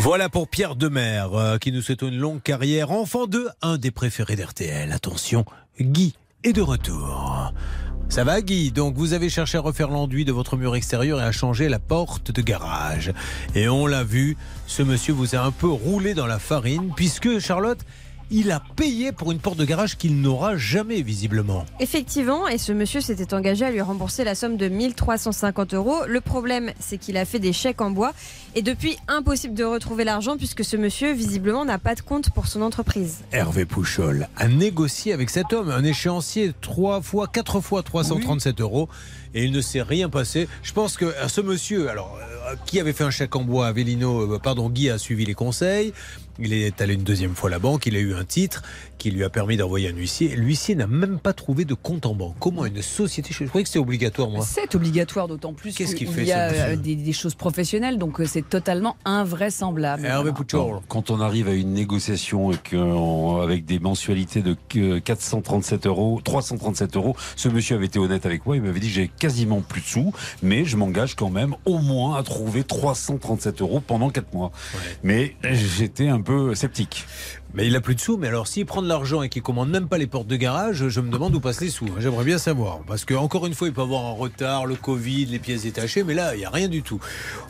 Voilà 0.09 0.31
pour 0.31 0.49
Pierre 0.49 0.75
Demer, 0.75 1.27
euh, 1.35 1.59
qui 1.59 1.71
nous 1.71 1.83
souhaite 1.83 2.01
une 2.01 2.17
longue 2.17 2.41
carrière. 2.41 2.93
Enfant 2.93 3.27
de 3.27 3.47
un 3.61 3.77
des 3.77 3.91
préférés 3.91 4.37
d'RTL. 4.37 4.91
Attention, 4.91 5.45
Guy 5.79 6.15
est 6.45 6.55
de 6.55 6.63
retour. 6.63 7.53
Ça 8.09 8.25
va 8.25 8.41
Guy? 8.41 8.73
Donc 8.73 8.97
vous 8.97 9.13
avez 9.13 9.29
cherché 9.29 9.59
à 9.59 9.61
refaire 9.61 9.91
l'enduit 9.91 10.25
de 10.25 10.33
votre 10.33 10.57
mur 10.57 10.75
extérieur 10.77 11.21
et 11.21 11.25
à 11.25 11.31
changer 11.31 11.69
la 11.69 11.79
porte 11.79 12.31
de 12.31 12.41
garage. 12.41 13.13
Et 13.55 13.69
on 13.69 13.87
l'a 13.87 14.03
vu, 14.03 14.39
ce 14.67 14.83
monsieur 14.83 15.13
vous 15.13 15.35
a 15.35 15.41
un 15.41 15.51
peu 15.51 15.69
roulé 15.69 16.15
dans 16.15 16.27
la 16.27 16.39
farine 16.39 16.91
puisque 16.97 17.39
Charlotte, 17.39 17.81
il 18.31 18.51
a 18.51 18.63
payé 18.77 19.13
pour 19.13 19.33
une 19.33 19.39
porte 19.39 19.59
de 19.59 19.65
garage 19.65 19.97
qu'il 19.97 20.21
n'aura 20.21 20.57
jamais 20.57 21.03
visiblement. 21.03 21.65
Effectivement, 21.81 22.49
et 22.49 22.59
ce 22.59 22.73
monsieur 22.73 23.01
s'était 23.01 23.35
engagé 23.35 23.65
à 23.65 23.71
lui 23.71 23.81
rembourser 23.81 24.25
la 24.25 24.35
somme 24.35 24.57
de 24.57 24.69
1350 24.69 25.75
euros. 25.75 26.05
Le 26.07 26.21
problème, 26.21 26.73
c'est 26.79 26.99
qu'il 26.99 27.17
a 27.17 27.25
fait 27.25 27.39
des 27.39 27.53
chèques 27.53 27.81
en 27.81 27.91
bois 27.91 28.13
et 28.55 28.63
depuis, 28.63 28.97
impossible 29.09 29.55
de 29.55 29.65
retrouver 29.65 30.05
l'argent 30.05 30.37
puisque 30.37 30.65
ce 30.65 30.77
monsieur, 30.77 31.13
visiblement, 31.13 31.65
n'a 31.65 31.79
pas 31.79 31.95
de 31.95 32.01
compte 32.01 32.31
pour 32.31 32.47
son 32.47 32.63
entreprise. 32.63 33.19
Hervé 33.33 33.65
Pouchol 33.65 34.29
a 34.37 34.49
négocié 34.49 35.13
avec 35.13 35.31
cet 35.31 35.53
homme 35.53 35.71
un 35.71 35.85
échéancier 35.85 36.53
3 36.61 37.03
fois, 37.03 37.29
4 37.29 37.61
fois 37.61 37.83
337 37.83 38.61
euros 38.61 38.89
et 39.35 39.45
il 39.45 39.53
ne 39.53 39.61
s'est 39.61 39.83
rien 39.83 40.09
passé. 40.09 40.49
Je 40.63 40.73
pense 40.73 40.97
que 40.97 41.05
euh, 41.05 41.29
ce 41.29 41.41
monsieur, 41.41 41.91
alors, 41.91 42.19
euh, 42.21 42.55
qui 42.67 42.81
avait 42.81 42.93
fait 42.93 43.05
un 43.05 43.11
chèque 43.11 43.37
en 43.37 43.45
bois 43.45 43.67
à 43.67 43.73
Vélino, 43.73 44.35
euh, 44.35 44.39
pardon, 44.39 44.71
Guy 44.71 44.91
a 44.91 44.99
suivi 44.99 45.25
les 45.25 45.35
conseils. 45.35 45.93
Il 46.39 46.53
est 46.53 46.81
allé 46.81 46.95
une 46.95 47.03
deuxième 47.03 47.35
fois 47.35 47.51
à 47.51 47.53
la 47.53 47.59
banque, 47.59 47.87
il 47.87 47.97
a 47.97 48.01
eu 48.01 48.15
un 48.15 48.25
titre 48.25 48.63
qui 48.99 49.11
lui 49.11 49.25
a 49.25 49.31
permis 49.31 49.57
d'envoyer 49.57 49.89
un 49.89 49.97
huissier. 49.97 50.35
L'huissier 50.37 50.75
n'a 50.75 50.87
même 50.87 51.19
pas 51.19 51.33
trouvé 51.33 51.65
de 51.65 51.75
compte 51.75 52.07
en 52.07 52.15
banque. 52.15 52.35
Comment 52.41 52.67
une 52.67 52.83
société, 52.83 53.31
je 53.33 53.45
croyais 53.45 53.63
que 53.63 53.69
c'était 53.69 53.79
obligatoire, 53.79 54.29
moi. 54.29 54.45
C'est 54.45 54.75
obligatoire, 54.75 55.29
d'autant 55.29 55.53
plus 55.53 55.75
Qu'est-ce 55.75 55.95
qu'il 55.95 56.25
y 56.25 56.33
a 56.33 56.51
euh, 56.51 56.77
des, 56.77 56.97
des 56.97 57.13
choses 57.13 57.35
professionnelles, 57.35 57.99
donc 57.99 58.21
euh, 58.21 58.27
c'est 58.27 58.49
totalement 58.49 58.97
invraisemblable. 59.05 60.05
Hervé 60.05 60.31
Voilà. 60.31 60.33
Pouchol. 60.33 60.81
Quand 60.89 61.11
on 61.11 61.21
arrive 61.21 61.49
à 61.49 61.53
une 61.53 61.73
négociation 61.73 62.53
et 62.53 62.59
avec 63.43 63.65
des 63.65 63.79
mensualités 63.79 64.43
de 64.43 64.57
que 64.69 64.99
437 64.99 65.87
euros, 65.87 66.21
337 66.23 66.97
euros, 66.97 67.17
ce 67.37 67.49
monsieur 67.49 67.77
avait 67.77 67.87
été 67.87 67.99
honnête 67.99 68.27
avec 68.27 68.45
moi. 68.47 68.57
Il 68.57 68.63
m'avait 68.63 68.81
dit 68.81 68.91
j'ai 68.91 69.09
quasiment 69.09 69.61
plus 69.61 69.81
de 69.81 69.87
sous, 69.87 70.13
mais 70.43 70.65
je 70.65 70.77
m'engage 70.77 71.15
quand 71.15 71.31
même 71.31 71.55
au 71.65 71.79
moins 71.79 72.17
à 72.17 72.23
trouver 72.23 72.65
337 72.65 73.61
euros 73.63 73.81
pendant 73.81 74.11
4 74.11 74.33
mois. 74.35 74.51
Mais 75.03 75.37
j'étais 75.43 76.09
un 76.09 76.21
peu 76.21 76.55
sceptique. 76.55 77.05
Mais 77.59 77.67
il 77.67 77.75
a 77.75 77.81
plus 77.81 77.97
de 77.97 78.01
sous, 78.01 78.17
mais 78.17 78.29
alors 78.29 78.47
s'il 78.47 78.67
prend 78.67 78.83
de 78.83 78.87
l'argent 78.87 79.21
et 79.21 79.29
qu'il 79.29 79.43
commande 79.43 79.69
même 79.69 79.89
pas 79.89 79.99
les 79.99 80.07
portes 80.07 80.29
de 80.29 80.37
garage, 80.37 80.87
je 80.87 81.01
me 81.01 81.11
demande 81.11 81.35
où 81.35 81.41
passent 81.41 81.61
les 81.61 81.71
sous. 81.71 81.89
J'aimerais 81.99 82.23
bien 82.23 82.39
savoir. 82.39 82.83
Parce 82.87 83.05
que 83.05 83.15
encore 83.15 83.49
une 83.49 83.55
fois, 83.55 83.67
il 83.67 83.75
peut 83.75 83.81
avoir 83.81 84.07
un 84.07 84.13
retard, 84.13 84.65
le 84.65 84.77
Covid, 84.77 85.25
les 85.25 85.41
pièces 85.41 85.63
détachées, 85.63 86.05
mais 86.05 86.15
là, 86.15 86.37
il 86.37 86.39
n'y 86.39 86.45
a 86.45 86.51
rien 86.51 86.69
du 86.69 86.85
tout. 86.85 87.01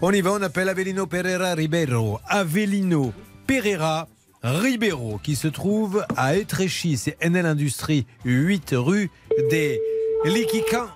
On 0.00 0.10
y 0.10 0.22
va, 0.22 0.32
on 0.32 0.40
appelle 0.40 0.70
Avelino 0.70 1.06
Pereira 1.06 1.52
Ribeiro. 1.52 2.20
Avelino 2.26 3.12
Pereira 3.46 4.08
Ribeiro, 4.42 5.20
qui 5.22 5.36
se 5.36 5.46
trouve 5.46 6.02
à 6.16 6.36
Etréchy, 6.36 6.96
c'est 6.96 7.22
NL 7.22 7.44
Industrie, 7.44 8.06
8 8.24 8.70
rue 8.78 9.10
des 9.50 9.78
Liquican. 10.24 10.86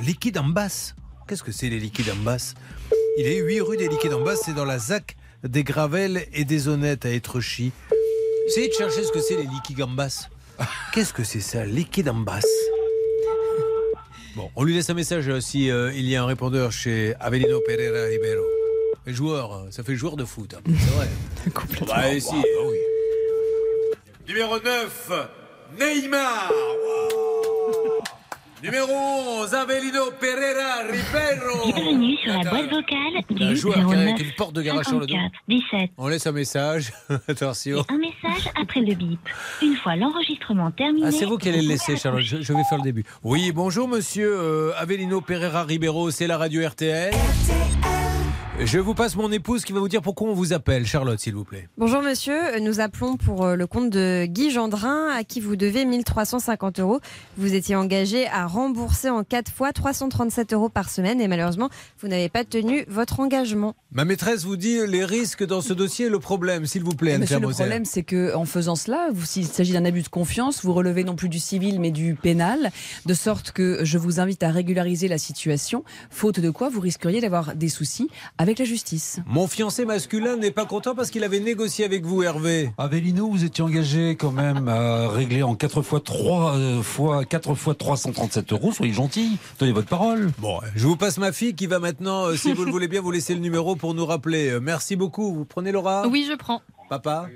Liquide 0.00 0.38
en 0.38 0.48
basse. 0.48 0.94
Qu'est-ce 1.28 1.42
que 1.42 1.52
c'est 1.52 1.68
les 1.68 1.78
liquides 1.78 2.08
en 2.08 2.24
basse? 2.24 2.54
Il 3.18 3.26
est 3.26 3.36
8 3.36 3.60
rue 3.60 3.76
des 3.76 3.88
liquides 3.88 4.14
en 4.14 4.24
basse, 4.24 4.40
c'est 4.46 4.54
dans 4.54 4.64
la 4.64 4.78
ZAC 4.78 5.18
des 5.44 5.62
Gravelles 5.62 6.24
et 6.32 6.46
des 6.46 6.68
Honnêtes 6.68 7.04
à 7.04 7.10
Etrechy. 7.10 7.72
Essayez 8.46 8.68
de 8.68 8.72
chercher 8.74 9.04
ce 9.04 9.12
que 9.12 9.20
c'est 9.20 9.36
les 9.36 9.44
liquides 9.46 9.82
en 9.82 9.88
basse. 9.88 10.28
Qu'est-ce 10.92 11.12
que 11.12 11.24
c'est 11.24 11.40
ça, 11.40 11.64
basse? 11.64 12.46
Bon, 14.34 14.50
on 14.56 14.64
lui 14.64 14.74
laisse 14.74 14.88
un 14.88 14.94
message 14.94 15.28
euh, 15.28 15.40
si 15.40 15.70
euh, 15.70 15.92
il 15.94 16.08
y 16.08 16.16
a 16.16 16.22
un 16.22 16.26
répondeur 16.26 16.72
chez 16.72 17.14
Avelino 17.20 17.60
Pereira 17.66 18.04
Ribeiro. 18.04 18.44
Et 19.06 19.12
joueur, 19.12 19.52
euh, 19.52 19.70
ça 19.70 19.82
fait 19.82 19.94
joueur 19.94 20.16
de 20.16 20.24
foot, 20.24 20.54
hein, 20.54 20.62
c'est 20.66 20.94
vrai. 20.94 21.08
Complètement. 21.54 21.86
Bah, 21.86 22.18
si, 22.18 22.30
bah 22.30 22.48
oui. 22.66 22.76
Numéro 24.26 24.58
9, 24.58 25.10
Neymar. 25.78 26.50
Wow. 26.50 27.41
Numéro 28.62 28.92
11, 29.42 29.54
Avelino 29.54 30.12
Pereira 30.20 30.82
Ribeiro. 30.84 31.72
Bienvenue 31.72 32.16
sur 32.18 32.32
la 32.32 32.48
boîte 32.48 32.70
vocale 32.70 33.20
Un 33.28 33.48
du 33.48 33.56
joueur 33.56 33.74
qui 33.74 33.80
arrive 33.80 33.96
09 33.96 34.08
avec 34.08 34.20
une 34.20 34.32
porte 34.36 34.54
de 34.54 34.62
garage 34.62 34.86
sur 34.86 35.00
le 35.00 35.06
dos. 35.06 35.14
54 35.14 35.42
17. 35.48 35.90
On 35.98 36.06
laisse 36.06 36.26
un 36.28 36.32
message. 36.32 36.92
Attention. 37.28 37.84
Un 37.88 37.98
message 37.98 38.52
après 38.54 38.80
le 38.80 38.94
bip. 38.94 39.18
Une 39.62 39.74
fois 39.74 39.96
l'enregistrement 39.96 40.70
terminé. 40.70 41.08
Ah, 41.08 41.10
c'est 41.10 41.24
vous 41.24 41.38
qui 41.38 41.48
allez 41.48 41.62
le 41.62 41.68
laisser, 41.68 41.96
Charlotte. 41.96 42.22
Je, 42.22 42.40
je 42.40 42.52
vais 42.52 42.62
faire 42.68 42.78
le 42.78 42.84
début. 42.84 43.04
Oui, 43.24 43.50
bonjour, 43.50 43.88
monsieur 43.88 44.32
euh, 44.32 44.72
Avelino 44.76 45.20
Pereira 45.20 45.64
Ribeiro. 45.64 46.12
C'est 46.12 46.28
la 46.28 46.38
radio 46.38 46.64
RTL. 46.64 47.12
Je 48.60 48.78
vous 48.78 48.92
passe 48.94 49.16
mon 49.16 49.32
épouse 49.32 49.64
qui 49.64 49.72
va 49.72 49.80
vous 49.80 49.88
dire 49.88 50.02
pourquoi 50.02 50.28
on 50.28 50.34
vous 50.34 50.52
appelle. 50.52 50.86
Charlotte, 50.86 51.18
s'il 51.18 51.34
vous 51.34 51.44
plaît. 51.44 51.68
Bonjour 51.78 52.02
monsieur, 52.02 52.60
nous 52.60 52.80
appelons 52.80 53.16
pour 53.16 53.46
euh, 53.46 53.56
le 53.56 53.66
compte 53.66 53.88
de 53.88 54.26
Guy 54.26 54.50
Gendrin 54.50 55.08
à 55.08 55.24
qui 55.24 55.40
vous 55.40 55.56
devez 55.56 55.86
1350 55.86 56.78
euros. 56.78 57.00
Vous 57.38 57.54
étiez 57.54 57.76
engagé 57.76 58.28
à 58.28 58.46
rembourser 58.46 59.08
en 59.08 59.24
4 59.24 59.50
fois 59.50 59.72
337 59.72 60.52
euros 60.52 60.68
par 60.68 60.90
semaine 60.90 61.18
et 61.20 61.28
malheureusement 61.28 61.70
vous 61.98 62.08
n'avez 62.08 62.28
pas 62.28 62.44
tenu 62.44 62.84
votre 62.88 63.20
engagement. 63.20 63.74
Ma 63.90 64.04
maîtresse 64.04 64.44
vous 64.44 64.56
dit 64.56 64.78
les 64.86 65.04
risques 65.04 65.44
dans 65.44 65.62
ce 65.62 65.72
dossier 65.72 66.06
et 66.06 66.10
le 66.10 66.18
problème, 66.18 66.66
s'il 66.66 66.84
vous 66.84 66.94
plaît, 66.94 67.18
Monsieur, 67.18 67.36
Anne-Claire 67.36 67.48
le 67.48 67.54
problème, 67.54 67.84
c'est 67.86 68.02
que 68.02 68.34
en 68.34 68.44
faisant 68.44 68.76
cela, 68.76 69.08
s'il 69.24 69.46
s'agit 69.46 69.72
d'un 69.72 69.84
abus 69.86 70.02
de 70.02 70.08
confiance, 70.08 70.62
vous 70.62 70.74
relevez 70.74 71.04
non 71.04 71.16
plus 71.16 71.30
du 71.30 71.38
civil 71.38 71.80
mais 71.80 71.90
du 71.90 72.14
pénal, 72.14 72.70
de 73.06 73.14
sorte 73.14 73.52
que 73.52 73.80
je 73.82 73.96
vous 73.96 74.20
invite 74.20 74.42
à 74.42 74.50
régulariser 74.50 75.08
la 75.08 75.18
situation, 75.18 75.84
faute 76.10 76.38
de 76.38 76.50
quoi 76.50 76.68
vous 76.68 76.80
risqueriez 76.80 77.22
d'avoir 77.22 77.54
des 77.54 77.70
soucis 77.70 78.10
avec 78.42 78.58
la 78.58 78.64
justice. 78.64 79.20
Mon 79.26 79.46
fiancé 79.46 79.84
masculin 79.84 80.36
n'est 80.36 80.50
pas 80.50 80.66
content 80.66 80.96
parce 80.96 81.10
qu'il 81.10 81.22
avait 81.22 81.38
négocié 81.38 81.84
avec 81.84 82.04
vous, 82.04 82.24
Hervé. 82.24 82.72
Avellino, 82.76 83.28
vous 83.28 83.44
étiez 83.44 83.62
engagé 83.62 84.16
quand 84.16 84.32
même 84.32 84.66
à 84.68 85.08
régler 85.08 85.44
en 85.44 85.54
4 85.54 85.80
fois 85.82 86.00
3 86.00 86.82
fois 86.82 87.24
4 87.24 87.54
fois 87.54 87.74
337 87.76 88.52
euros. 88.52 88.72
Soyez 88.72 88.92
gentil, 88.92 89.38
donnez 89.60 89.70
votre 89.70 89.86
parole. 89.88 90.32
Bon, 90.38 90.58
je 90.74 90.86
vous 90.88 90.96
passe 90.96 91.18
ma 91.18 91.30
fille 91.30 91.54
qui 91.54 91.68
va 91.68 91.78
maintenant, 91.78 92.26
euh, 92.26 92.36
si 92.36 92.52
vous 92.52 92.64
le 92.64 92.72
voulez 92.72 92.88
bien, 92.88 93.00
vous 93.00 93.12
laisser 93.12 93.34
le 93.34 93.40
numéro 93.40 93.76
pour 93.76 93.94
nous 93.94 94.04
rappeler. 94.04 94.48
Euh, 94.50 94.60
Merci 94.60 94.96
beaucoup. 94.96 95.32
Vous 95.32 95.44
prenez 95.44 95.70
Laura? 95.70 96.08
Oui, 96.08 96.26
je 96.28 96.34
prends. 96.34 96.62
Papa 96.92 97.26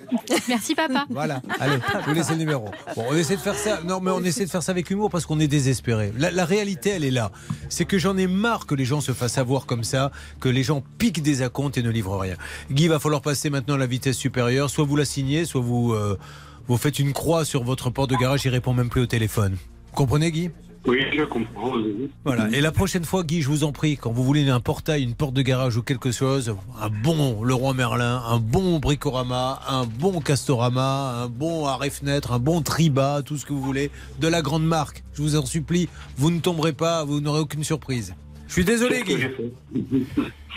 Merci, 0.48 0.74
papa. 0.74 1.04
Voilà, 1.10 1.42
allez, 1.60 1.76
vous 2.06 2.14
laissez 2.14 2.32
le 2.32 2.38
numéro. 2.38 2.70
Bon, 2.96 3.04
on 3.10 3.14
essaie 3.14 3.36
de 3.36 3.42
faire 3.42 3.56
ça. 3.56 3.80
Non, 3.84 4.00
mais 4.00 4.10
on 4.10 4.24
essaie 4.24 4.46
de 4.46 4.50
faire 4.50 4.62
ça 4.62 4.72
avec 4.72 4.88
humour 4.88 5.10
parce 5.10 5.26
qu'on 5.26 5.38
est 5.38 5.48
désespéré. 5.48 6.14
La, 6.16 6.30
la 6.30 6.46
réalité, 6.46 6.88
elle 6.88 7.04
est 7.04 7.10
là. 7.10 7.30
C'est 7.68 7.84
que 7.84 7.98
j'en 7.98 8.16
ai 8.16 8.26
marre 8.26 8.64
que 8.64 8.74
les 8.74 8.86
gens 8.86 9.02
se 9.02 9.12
fassent 9.12 9.36
avoir 9.36 9.66
comme 9.66 9.84
ça, 9.84 10.12
que 10.40 10.48
les 10.48 10.62
gens 10.62 10.82
piquent 10.96 11.20
des 11.20 11.42
acomptes 11.42 11.76
et 11.76 11.82
ne 11.82 11.90
livrent 11.90 12.18
rien. 12.18 12.36
Guy, 12.70 12.84
il 12.84 12.88
va 12.88 12.98
falloir 12.98 13.20
passer 13.20 13.50
maintenant 13.50 13.74
à 13.74 13.78
la 13.78 13.86
vitesse 13.86 14.16
supérieure. 14.16 14.70
Soit 14.70 14.86
vous 14.86 14.96
la 14.96 15.04
signez, 15.04 15.44
soit 15.44 15.60
vous, 15.60 15.92
euh, 15.92 16.18
vous 16.66 16.78
faites 16.78 16.98
une 16.98 17.12
croix 17.12 17.44
sur 17.44 17.64
votre 17.64 17.90
porte 17.90 18.08
de 18.08 18.16
garage. 18.16 18.46
Il 18.46 18.48
répond 18.48 18.72
même 18.72 18.88
plus 18.88 19.02
au 19.02 19.06
téléphone. 19.06 19.56
Vous 19.88 19.94
comprenez, 19.94 20.32
Guy? 20.32 20.50
Oui, 20.84 20.98
je 21.16 21.22
comprends. 21.22 21.72
voilà. 22.24 22.48
Et 22.50 22.60
la 22.60 22.72
prochaine 22.72 23.04
fois, 23.04 23.22
Guy, 23.22 23.40
je 23.40 23.48
vous 23.48 23.62
en 23.62 23.70
prie, 23.70 23.96
quand 23.96 24.10
vous 24.10 24.24
voulez 24.24 24.48
un 24.48 24.58
portail, 24.58 25.04
une 25.04 25.14
porte 25.14 25.32
de 25.32 25.42
garage 25.42 25.76
ou 25.76 25.82
quelque 25.82 26.10
chose, 26.10 26.56
un 26.80 26.88
bon 26.88 27.44
Leroy 27.44 27.72
Merlin, 27.74 28.20
un 28.26 28.38
bon 28.38 28.78
Bricorama, 28.80 29.60
un 29.68 29.84
bon 29.86 30.20
Castorama, 30.20 31.22
un 31.22 31.28
bon 31.28 31.66
arrêt 31.66 31.90
fenêtre, 31.90 32.32
un 32.32 32.40
bon 32.40 32.62
Triba, 32.62 33.22
tout 33.24 33.36
ce 33.36 33.46
que 33.46 33.52
vous 33.52 33.62
voulez, 33.62 33.90
de 34.20 34.26
la 34.26 34.42
grande 34.42 34.64
marque. 34.66 35.04
Je 35.14 35.22
vous 35.22 35.36
en 35.36 35.46
supplie, 35.46 35.88
vous 36.16 36.30
ne 36.32 36.40
tomberez 36.40 36.72
pas, 36.72 37.04
vous 37.04 37.20
n'aurez 37.20 37.40
aucune 37.40 37.62
surprise. 37.64 38.14
Je 38.48 38.54
suis 38.54 38.64
désolé, 38.64 39.02
Guy. 39.04 39.16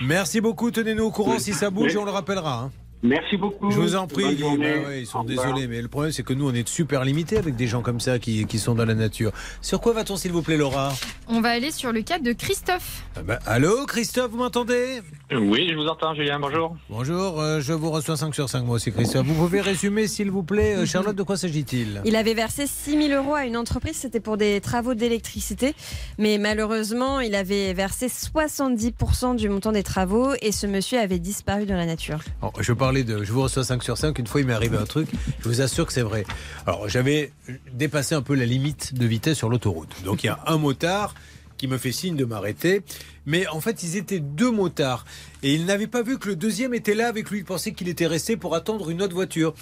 Merci 0.03 0.41
beaucoup. 0.41 0.71
Tenez-nous 0.71 1.03
au 1.05 1.11
courant 1.11 1.39
si 1.39 1.53
ça 1.53 1.69
bouge 1.69 1.93
et 1.93 1.97
on 1.97 2.03
le 2.05 2.11
rappellera. 2.11 2.63
hein. 2.63 2.71
Merci 3.05 3.37
beaucoup. 3.37 3.69
Je 3.71 3.77
vous 3.79 3.95
en 3.95 4.07
prie. 4.07 4.23
Ouais, 4.41 4.57
ouais, 4.85 4.99
ils 5.01 5.05
sont 5.05 5.23
désolés, 5.23 5.67
mais 5.67 5.81
le 5.81 5.87
problème 5.87 6.11
c'est 6.11 6.23
que 6.23 6.33
nous 6.33 6.49
on 6.49 6.53
est 6.53 6.67
super 6.67 7.03
limités 7.03 7.37
avec 7.37 7.55
des 7.55 7.67
gens 7.67 7.81
comme 7.81 7.99
ça 7.99 8.19
qui, 8.19 8.45
qui 8.45 8.57
sont 8.59 8.73
dans 8.75 8.85
la 8.85 8.95
nature. 8.95 9.31
Sur 9.61 9.79
quoi 9.79 9.93
va-t-on, 9.93 10.15
s'il 10.17 10.31
vous 10.31 10.41
plaît, 10.41 10.57
Laura? 10.57 10.93
On 11.27 11.41
va 11.41 11.49
aller 11.49 11.71
sur 11.71 11.91
le 11.91 12.01
cas 12.01 12.19
de 12.19 12.33
Christophe. 12.33 13.03
Ah 13.15 13.21
bah, 13.23 13.39
Allô, 13.45 13.85
Christophe, 13.85 14.31
vous 14.31 14.37
m'entendez? 14.37 15.01
Oui, 15.31 15.67
je 15.69 15.75
vous 15.75 15.87
entends, 15.87 16.13
Julien, 16.15 16.39
bonjour. 16.39 16.75
Bonjour, 16.89 17.39
euh, 17.39 17.59
je 17.59 17.73
vous 17.73 17.91
reçois 17.91 18.17
5 18.17 18.33
sur 18.33 18.49
5 18.49 18.63
moi 18.63 18.75
aussi, 18.75 18.91
Christophe. 18.91 19.25
Vous 19.25 19.33
pouvez 19.35 19.61
résumer, 19.61 20.07
s'il 20.07 20.31
vous 20.31 20.43
plaît, 20.43 20.75
euh, 20.75 20.85
Charlotte, 20.85 21.15
de 21.15 21.23
quoi 21.23 21.37
s'agit-il? 21.37 22.01
Il 22.05 22.15
avait 22.15 22.33
versé 22.33 22.65
6 22.67 23.07
000 23.09 23.23
euros 23.23 23.35
à 23.35 23.45
une 23.45 23.57
entreprise, 23.57 23.95
c'était 23.97 24.19
pour 24.19 24.37
des 24.37 24.61
travaux 24.61 24.93
d'électricité, 24.93 25.73
mais 26.17 26.37
malheureusement 26.37 27.19
il 27.19 27.35
avait 27.35 27.73
versé 27.73 28.07
70% 28.07 29.35
du 29.35 29.49
montant 29.49 29.71
des 29.71 29.83
travaux 29.83 30.33
et 30.41 30.51
ce 30.51 30.67
monsieur 30.67 30.99
avait 30.99 31.19
disparu 31.19 31.65
dans 31.65 31.75
la 31.75 31.85
nature. 31.85 32.19
Alors, 32.41 32.53
je 32.59 32.73
de. 33.03 33.23
Je 33.23 33.31
vous 33.31 33.41
reçois 33.41 33.63
5 33.63 33.83
sur 33.83 33.97
5. 33.97 34.17
Une 34.19 34.27
fois, 34.27 34.41
il 34.41 34.47
m'est 34.47 34.53
arrivé 34.53 34.77
un 34.77 34.85
truc. 34.85 35.09
Je 35.39 35.47
vous 35.47 35.61
assure 35.61 35.85
que 35.85 35.93
c'est 35.93 36.01
vrai. 36.01 36.25
Alors, 36.65 36.87
j'avais 36.87 37.31
dépassé 37.73 38.15
un 38.15 38.21
peu 38.21 38.35
la 38.35 38.45
limite 38.45 38.93
de 38.93 39.05
vitesse 39.05 39.37
sur 39.37 39.49
l'autoroute. 39.49 40.03
Donc, 40.03 40.23
il 40.23 40.27
y 40.27 40.29
a 40.29 40.39
un 40.47 40.57
motard 40.57 41.13
qui 41.57 41.67
me 41.67 41.77
fait 41.77 41.91
signe 41.91 42.15
de 42.15 42.25
m'arrêter. 42.25 42.81
Mais 43.25 43.47
en 43.47 43.61
fait, 43.61 43.83
ils 43.83 43.97
étaient 43.97 44.19
deux 44.19 44.51
motards. 44.51 45.05
Et 45.43 45.53
il 45.53 45.65
n'avait 45.65 45.87
pas 45.87 46.03
vu 46.03 46.17
que 46.19 46.27
le 46.27 46.35
deuxième 46.35 46.73
était 46.73 46.95
là 46.95 47.07
avec 47.07 47.29
lui. 47.29 47.39
Il 47.39 47.45
pensait 47.45 47.73
qu'il 47.73 47.87
était 47.89 48.07
resté 48.07 48.37
pour 48.37 48.55
attendre 48.55 48.89
une 48.89 49.01
autre 49.01 49.15
voiture. 49.15 49.53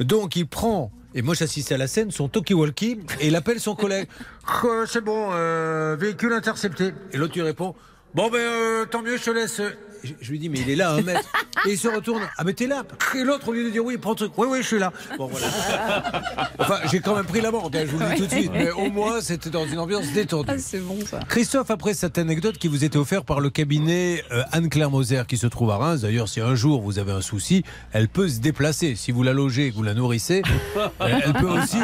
Donc, 0.00 0.36
il 0.36 0.46
prend. 0.46 0.90
Et 1.14 1.22
moi, 1.22 1.34
j'assistais 1.34 1.74
à 1.74 1.78
la 1.78 1.86
scène, 1.86 2.10
son 2.10 2.28
talkie-walkie, 2.28 2.98
et 3.20 3.26
il 3.26 3.36
appelle 3.36 3.60
son 3.60 3.74
collègue. 3.74 4.08
Euh, 4.64 4.86
c'est 4.86 5.00
bon, 5.00 5.30
euh, 5.32 5.96
véhicule 5.98 6.32
intercepté. 6.32 6.92
Et 7.12 7.16
l'autre 7.16 7.34
lui 7.34 7.42
répond 7.42 7.76
Bon, 8.12 8.28
ben, 8.28 8.38
euh, 8.38 8.86
tant 8.86 9.02
mieux, 9.02 9.16
je 9.16 9.22
te 9.22 9.30
laisse. 9.30 9.62
Je, 10.04 10.12
je 10.20 10.30
lui 10.30 10.38
dis, 10.38 10.48
mais 10.48 10.60
il 10.60 10.70
est 10.70 10.76
là 10.76 10.92
un 10.92 11.02
mètre. 11.02 11.20
Et 11.66 11.72
il 11.72 11.78
se 11.78 11.86
retourne. 11.86 12.22
Ah, 12.36 12.42
mais 12.44 12.54
t'es 12.54 12.66
là. 12.66 12.82
Et 13.14 13.22
l'autre, 13.22 13.46
au 13.48 13.52
lieu 13.52 13.62
de 13.64 13.70
dire 13.70 13.84
oui, 13.84 13.94
il 13.94 14.00
prend 14.00 14.10
le 14.10 14.16
truc. 14.16 14.32
Oui, 14.36 14.48
oui, 14.50 14.58
je 14.62 14.66
suis 14.66 14.78
là. 14.80 14.92
Bon, 15.16 15.26
voilà. 15.28 15.46
Enfin, 16.58 16.78
j'ai 16.90 16.98
quand 17.00 17.14
même 17.14 17.24
pris 17.24 17.40
l'amende, 17.40 17.74
hein, 17.76 17.84
je 17.86 17.90
vous 17.92 17.98
le 17.98 18.08
dis 18.14 18.20
tout 18.22 18.26
de 18.26 18.30
suite. 18.30 18.50
Mais 18.52 18.70
au 18.70 18.90
moins, 18.90 19.20
c'était 19.20 19.50
dans 19.50 19.66
une 19.66 19.78
ambiance 19.78 20.10
détendue. 20.12 20.50
Ah, 20.52 20.58
c'est 20.58 20.80
bon 20.80 20.98
ça. 21.06 21.20
Christophe, 21.28 21.70
après 21.70 21.94
cette 21.94 22.18
anecdote 22.18 22.58
qui 22.58 22.68
vous 22.68 22.84
était 22.84 22.96
offerte 22.98 23.26
par 23.26 23.40
le 23.40 23.50
cabinet 23.50 24.24
euh, 24.32 24.42
Anne-Claire 24.52 24.90
Moser 24.90 25.22
qui 25.28 25.36
se 25.36 25.46
trouve 25.46 25.70
à 25.70 25.76
Reims, 25.76 26.00
d'ailleurs, 26.00 26.28
si 26.28 26.40
un 26.40 26.54
jour 26.56 26.82
vous 26.82 26.98
avez 26.98 27.12
un 27.12 27.20
souci, 27.20 27.62
elle 27.92 28.08
peut 28.08 28.28
se 28.28 28.40
déplacer. 28.40 28.96
Si 28.96 29.12
vous 29.12 29.22
la 29.22 29.32
logez 29.32 29.66
et 29.66 29.70
que 29.70 29.76
vous 29.76 29.82
la 29.84 29.94
nourrissez, 29.94 30.42
elle 31.00 31.32
peut 31.34 31.46
aussi 31.48 31.78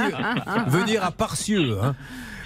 venir 0.69 1.05
à 1.05 1.13
Parcieux. 1.13 1.79
hein. 1.83 1.95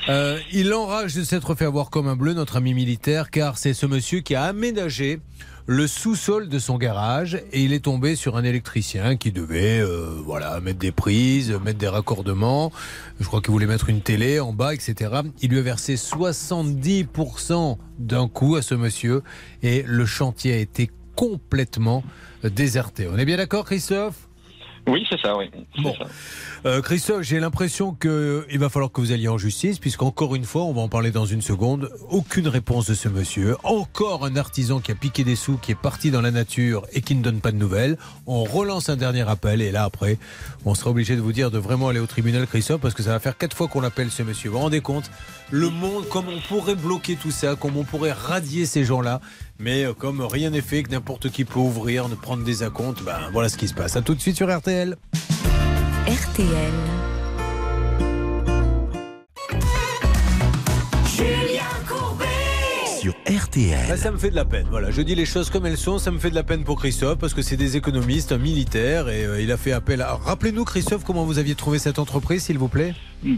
Euh, 0.09 0.39
il 0.53 0.75
enrage 0.75 1.15
de 1.15 1.23
s'être 1.23 1.55
fait 1.55 1.65
avoir 1.65 1.89
comme 1.89 2.09
un 2.09 2.17
bleu, 2.17 2.33
notre 2.35 2.57
ami 2.57 2.75
militaire, 2.75 3.31
car 3.31 3.57
c'est 3.57 3.73
ce 3.75 3.87
monsieur 3.87 4.21
qui 4.21 4.35
a 4.35 4.43
aménagé 4.45 5.21
le 5.67 5.87
sous-sol 5.87 6.49
de 6.49 6.59
son 6.59 6.77
garage 6.77 7.41
et 7.53 7.63
il 7.63 7.73
est 7.73 7.85
tombé 7.85 8.17
sur 8.17 8.37
un 8.37 8.45
électricien 8.45 9.17
qui 9.17 9.33
devait 9.33 9.81
euh, 9.81 10.21
voilà 10.25 10.61
mettre 10.61 10.79
des 10.79 10.93
prises, 10.93 11.53
mettre 11.65 11.79
des 11.79 11.89
raccordements. 11.89 12.73
Je 13.21 13.27
crois 13.27 13.41
qu'il 13.41 13.53
voulait 13.53 13.67
mettre 13.67 13.89
une 13.89 14.01
télé 14.01 14.41
en 14.41 14.53
bas, 14.53 14.75
etc. 14.75 15.21
Il 15.41 15.51
lui 15.51 15.59
a 15.59 15.63
versé 15.63 15.95
70% 15.95 17.77
d'un 17.99 18.29
coup 18.29 18.57
à 18.57 18.63
ce 18.63 18.75
monsieur 18.75 19.23
et 19.63 19.85
le 19.87 20.07
chantier 20.07 20.55
a 20.55 20.59
été 20.59 20.91
complètement 21.15 22.03
déserté. 22.43 23.09
On 23.13 23.17
est 23.19 23.25
bien 23.25 23.37
d'accord, 23.37 23.65
Christophe? 23.65 24.29
Oui, 24.89 25.07
c'est 25.09 25.21
ça, 25.21 25.37
oui. 25.37 25.49
Bon. 25.81 25.95
ça. 25.95 26.07
Euh, 26.65 26.81
Christophe, 26.81 27.23
j'ai 27.23 27.39
l'impression 27.39 27.93
qu'il 27.93 28.59
va 28.59 28.69
falloir 28.69 28.91
que 28.91 29.01
vous 29.01 29.13
alliez 29.13 29.29
en 29.29 29.39
justice, 29.39 29.79
puisqu'encore 29.79 30.35
une 30.35 30.45
fois, 30.45 30.63
on 30.63 30.73
va 30.73 30.81
en 30.81 30.89
parler 30.89 31.11
dans 31.11 31.27
une 31.27 31.43
seconde, 31.43 31.91
aucune 32.11 32.49
réponse 32.49 32.87
de 32.87 32.95
ce 32.95 33.09
monsieur. 33.09 33.57
Encore 33.63 34.25
un 34.25 34.37
artisan 34.37 34.81
qui 34.81 34.91
a 34.91 34.95
piqué 34.95 35.25
des 35.25 35.37
sous, 35.37 35.57
qui 35.57 35.73
est 35.73 35.77
parti 35.81 36.11
dans 36.11 36.21
la 36.21 36.31
nature 36.31 36.85
et 36.93 37.01
qui 37.01 37.15
ne 37.15 37.23
donne 37.23 37.41
pas 37.41 37.53
de 37.53 37.57
nouvelles. 37.57 37.97
On 38.27 38.45
relance 38.45 38.89
un 38.89 38.97
dernier 38.97 39.29
appel, 39.29 39.61
et 39.63 39.71
là, 39.71 39.85
après, 39.85 40.19
on 40.65 40.75
sera 40.75 40.91
obligé 40.91 41.15
de 41.17 41.21
vous 41.21 41.33
dire 41.33 41.51
de 41.51 41.59
vraiment 41.59 41.89
aller 41.89 42.01
au 42.01 42.07
tribunal, 42.07 42.47
Christophe, 42.47 42.81
parce 42.81 42.95
que 42.95 43.03
ça 43.03 43.11
va 43.11 43.21
faire 43.21 43.37
quatre 43.37 43.57
fois 43.57 43.69
qu'on 43.69 43.81
l'appelle 43.81 44.11
ce 44.11 44.23
monsieur. 44.23 44.51
Vous 44.51 44.57
vous 44.57 44.63
rendez 44.63 44.81
compte? 44.81 45.11
Le 45.51 45.69
monde, 45.69 46.09
comme 46.09 46.27
on 46.29 46.41
pourrait 46.49 46.75
bloquer 46.77 47.17
tout 47.17 47.31
ça, 47.31 47.57
comme 47.57 47.77
on 47.77 47.85
pourrait 47.85 48.13
radier 48.13 48.67
ces 48.67 48.85
gens-là, 48.85 49.21
mais 49.63 49.85
euh, 49.85 49.95
comme 49.95 50.21
rien 50.21 50.51
n'est 50.51 50.61
fait, 50.61 50.83
que 50.83 50.91
n'importe 50.91 51.31
qui 51.31 51.45
peut 51.45 51.61
ouvrir, 51.61 52.09
de 52.09 52.15
prendre 52.15 52.45
des 52.45 52.63
acomptes, 52.63 53.03
ben 53.03 53.31
voilà 53.33 53.49
ce 53.49 53.57
qui 53.57 53.69
se 53.69 53.75
passe. 53.75 53.97
À 53.97 54.03
tout 54.03 54.15
de 54.15 54.21
suite 54.21 54.37
sur 54.37 54.55
RTL. 54.55 54.97
RTL. 56.07 57.12
Sur 63.03 63.15
RTL. 63.27 63.89
Bah, 63.89 63.97
ça 63.97 64.13
me 64.13 64.17
fait 64.17 64.31
de 64.31 64.37
la 64.37 64.45
peine. 64.45 64.69
Voilà, 64.71 64.93
je 64.93 65.03
dis 65.03 65.17
les 65.17 65.27
choses 65.27 65.51
comme 65.51 65.67
elles 65.67 65.77
sont. 65.77 65.99
Ça 65.99 66.13
me 66.13 66.21
fait 66.21 66.31
de 66.31 66.37
la 66.37 66.45
peine 66.45 66.63
pour 66.63 66.79
Christophe 66.79 67.19
parce 67.19 67.35
que 67.35 67.43
c'est 67.43 67.57
des 67.57 67.77
économistes, 67.77 68.31
un 68.31 68.39
militaire, 68.39 69.09
et 69.09 69.25
euh, 69.25 69.43
il 69.43 69.51
a 69.51 69.57
fait 69.57 69.73
appel 69.73 70.03
à. 70.03 70.15
Rappelez-nous, 70.15 70.65
Christophe, 70.65 71.03
comment 71.03 71.25
vous 71.25 71.41
aviez 71.41 71.57
trouvé 71.57 71.81
cette 71.81 71.99
entreprise, 71.99 72.45
s'il 72.45 72.59
vous 72.59 72.69
plaît? 72.69 72.95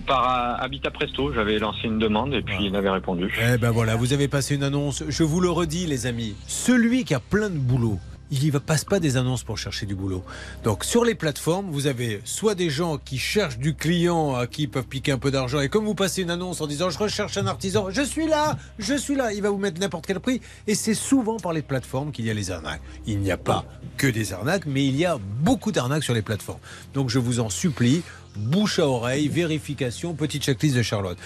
Par 0.06 0.58
euh, 0.60 0.62
Habitat 0.62 0.90
Presto, 0.90 1.32
j'avais 1.32 1.58
lancé 1.58 1.84
une 1.84 1.98
demande 1.98 2.34
et 2.34 2.42
puis 2.42 2.56
il 2.60 2.76
avait 2.76 2.90
répondu. 2.90 3.32
Eh 3.40 3.56
ben 3.56 3.70
voilà, 3.70 3.96
vous 3.96 4.12
avez 4.12 4.28
passé 4.28 4.54
une 4.54 4.64
annonce. 4.64 5.02
Je 5.08 5.22
vous 5.22 5.40
le 5.40 5.48
redis, 5.48 5.86
les 5.86 6.06
amis. 6.06 6.34
Celui 6.46 7.04
qui 7.04 7.14
a 7.14 7.20
plein 7.20 7.48
de 7.48 7.56
boulot. 7.56 7.98
Il 8.30 8.52
ne 8.52 8.58
passe 8.58 8.84
pas 8.84 9.00
des 9.00 9.16
annonces 9.16 9.42
pour 9.42 9.58
chercher 9.58 9.86
du 9.86 9.94
boulot. 9.94 10.24
Donc 10.62 10.84
sur 10.84 11.04
les 11.04 11.14
plateformes, 11.14 11.70
vous 11.70 11.86
avez 11.86 12.20
soit 12.24 12.54
des 12.54 12.70
gens 12.70 12.98
qui 12.98 13.18
cherchent 13.18 13.58
du 13.58 13.74
client 13.74 14.34
à 14.34 14.46
qui 14.46 14.62
ils 14.62 14.70
peuvent 14.70 14.86
piquer 14.86 15.12
un 15.12 15.18
peu 15.18 15.30
d'argent. 15.30 15.60
Et 15.60 15.68
comme 15.68 15.84
vous 15.84 15.94
passez 15.94 16.22
une 16.22 16.30
annonce 16.30 16.60
en 16.60 16.66
disant 16.66 16.90
je 16.90 16.98
recherche 16.98 17.36
un 17.36 17.46
artisan, 17.46 17.90
je 17.90 18.02
suis 18.02 18.26
là, 18.26 18.56
je 18.78 18.94
suis 18.94 19.14
là, 19.14 19.32
il 19.32 19.42
va 19.42 19.50
vous 19.50 19.58
mettre 19.58 19.80
n'importe 19.80 20.06
quel 20.06 20.20
prix. 20.20 20.40
Et 20.66 20.74
c'est 20.74 20.94
souvent 20.94 21.36
par 21.36 21.52
les 21.52 21.62
plateformes 21.62 22.12
qu'il 22.12 22.24
y 22.24 22.30
a 22.30 22.34
les 22.34 22.50
arnaques. 22.50 22.80
Il 23.06 23.20
n'y 23.20 23.30
a 23.30 23.36
pas 23.36 23.64
que 23.96 24.06
des 24.06 24.32
arnaques, 24.32 24.66
mais 24.66 24.86
il 24.86 24.96
y 24.96 25.04
a 25.04 25.18
beaucoup 25.40 25.72
d'arnaques 25.72 26.04
sur 26.04 26.14
les 26.14 26.22
plateformes. 26.22 26.60
Donc 26.94 27.10
je 27.10 27.18
vous 27.18 27.40
en 27.40 27.50
supplie, 27.50 28.02
bouche 28.36 28.78
à 28.78 28.86
oreille, 28.88 29.28
vérification, 29.28 30.14
petite 30.14 30.42
checklist 30.42 30.76
de 30.76 30.82
Charlotte. 30.82 31.18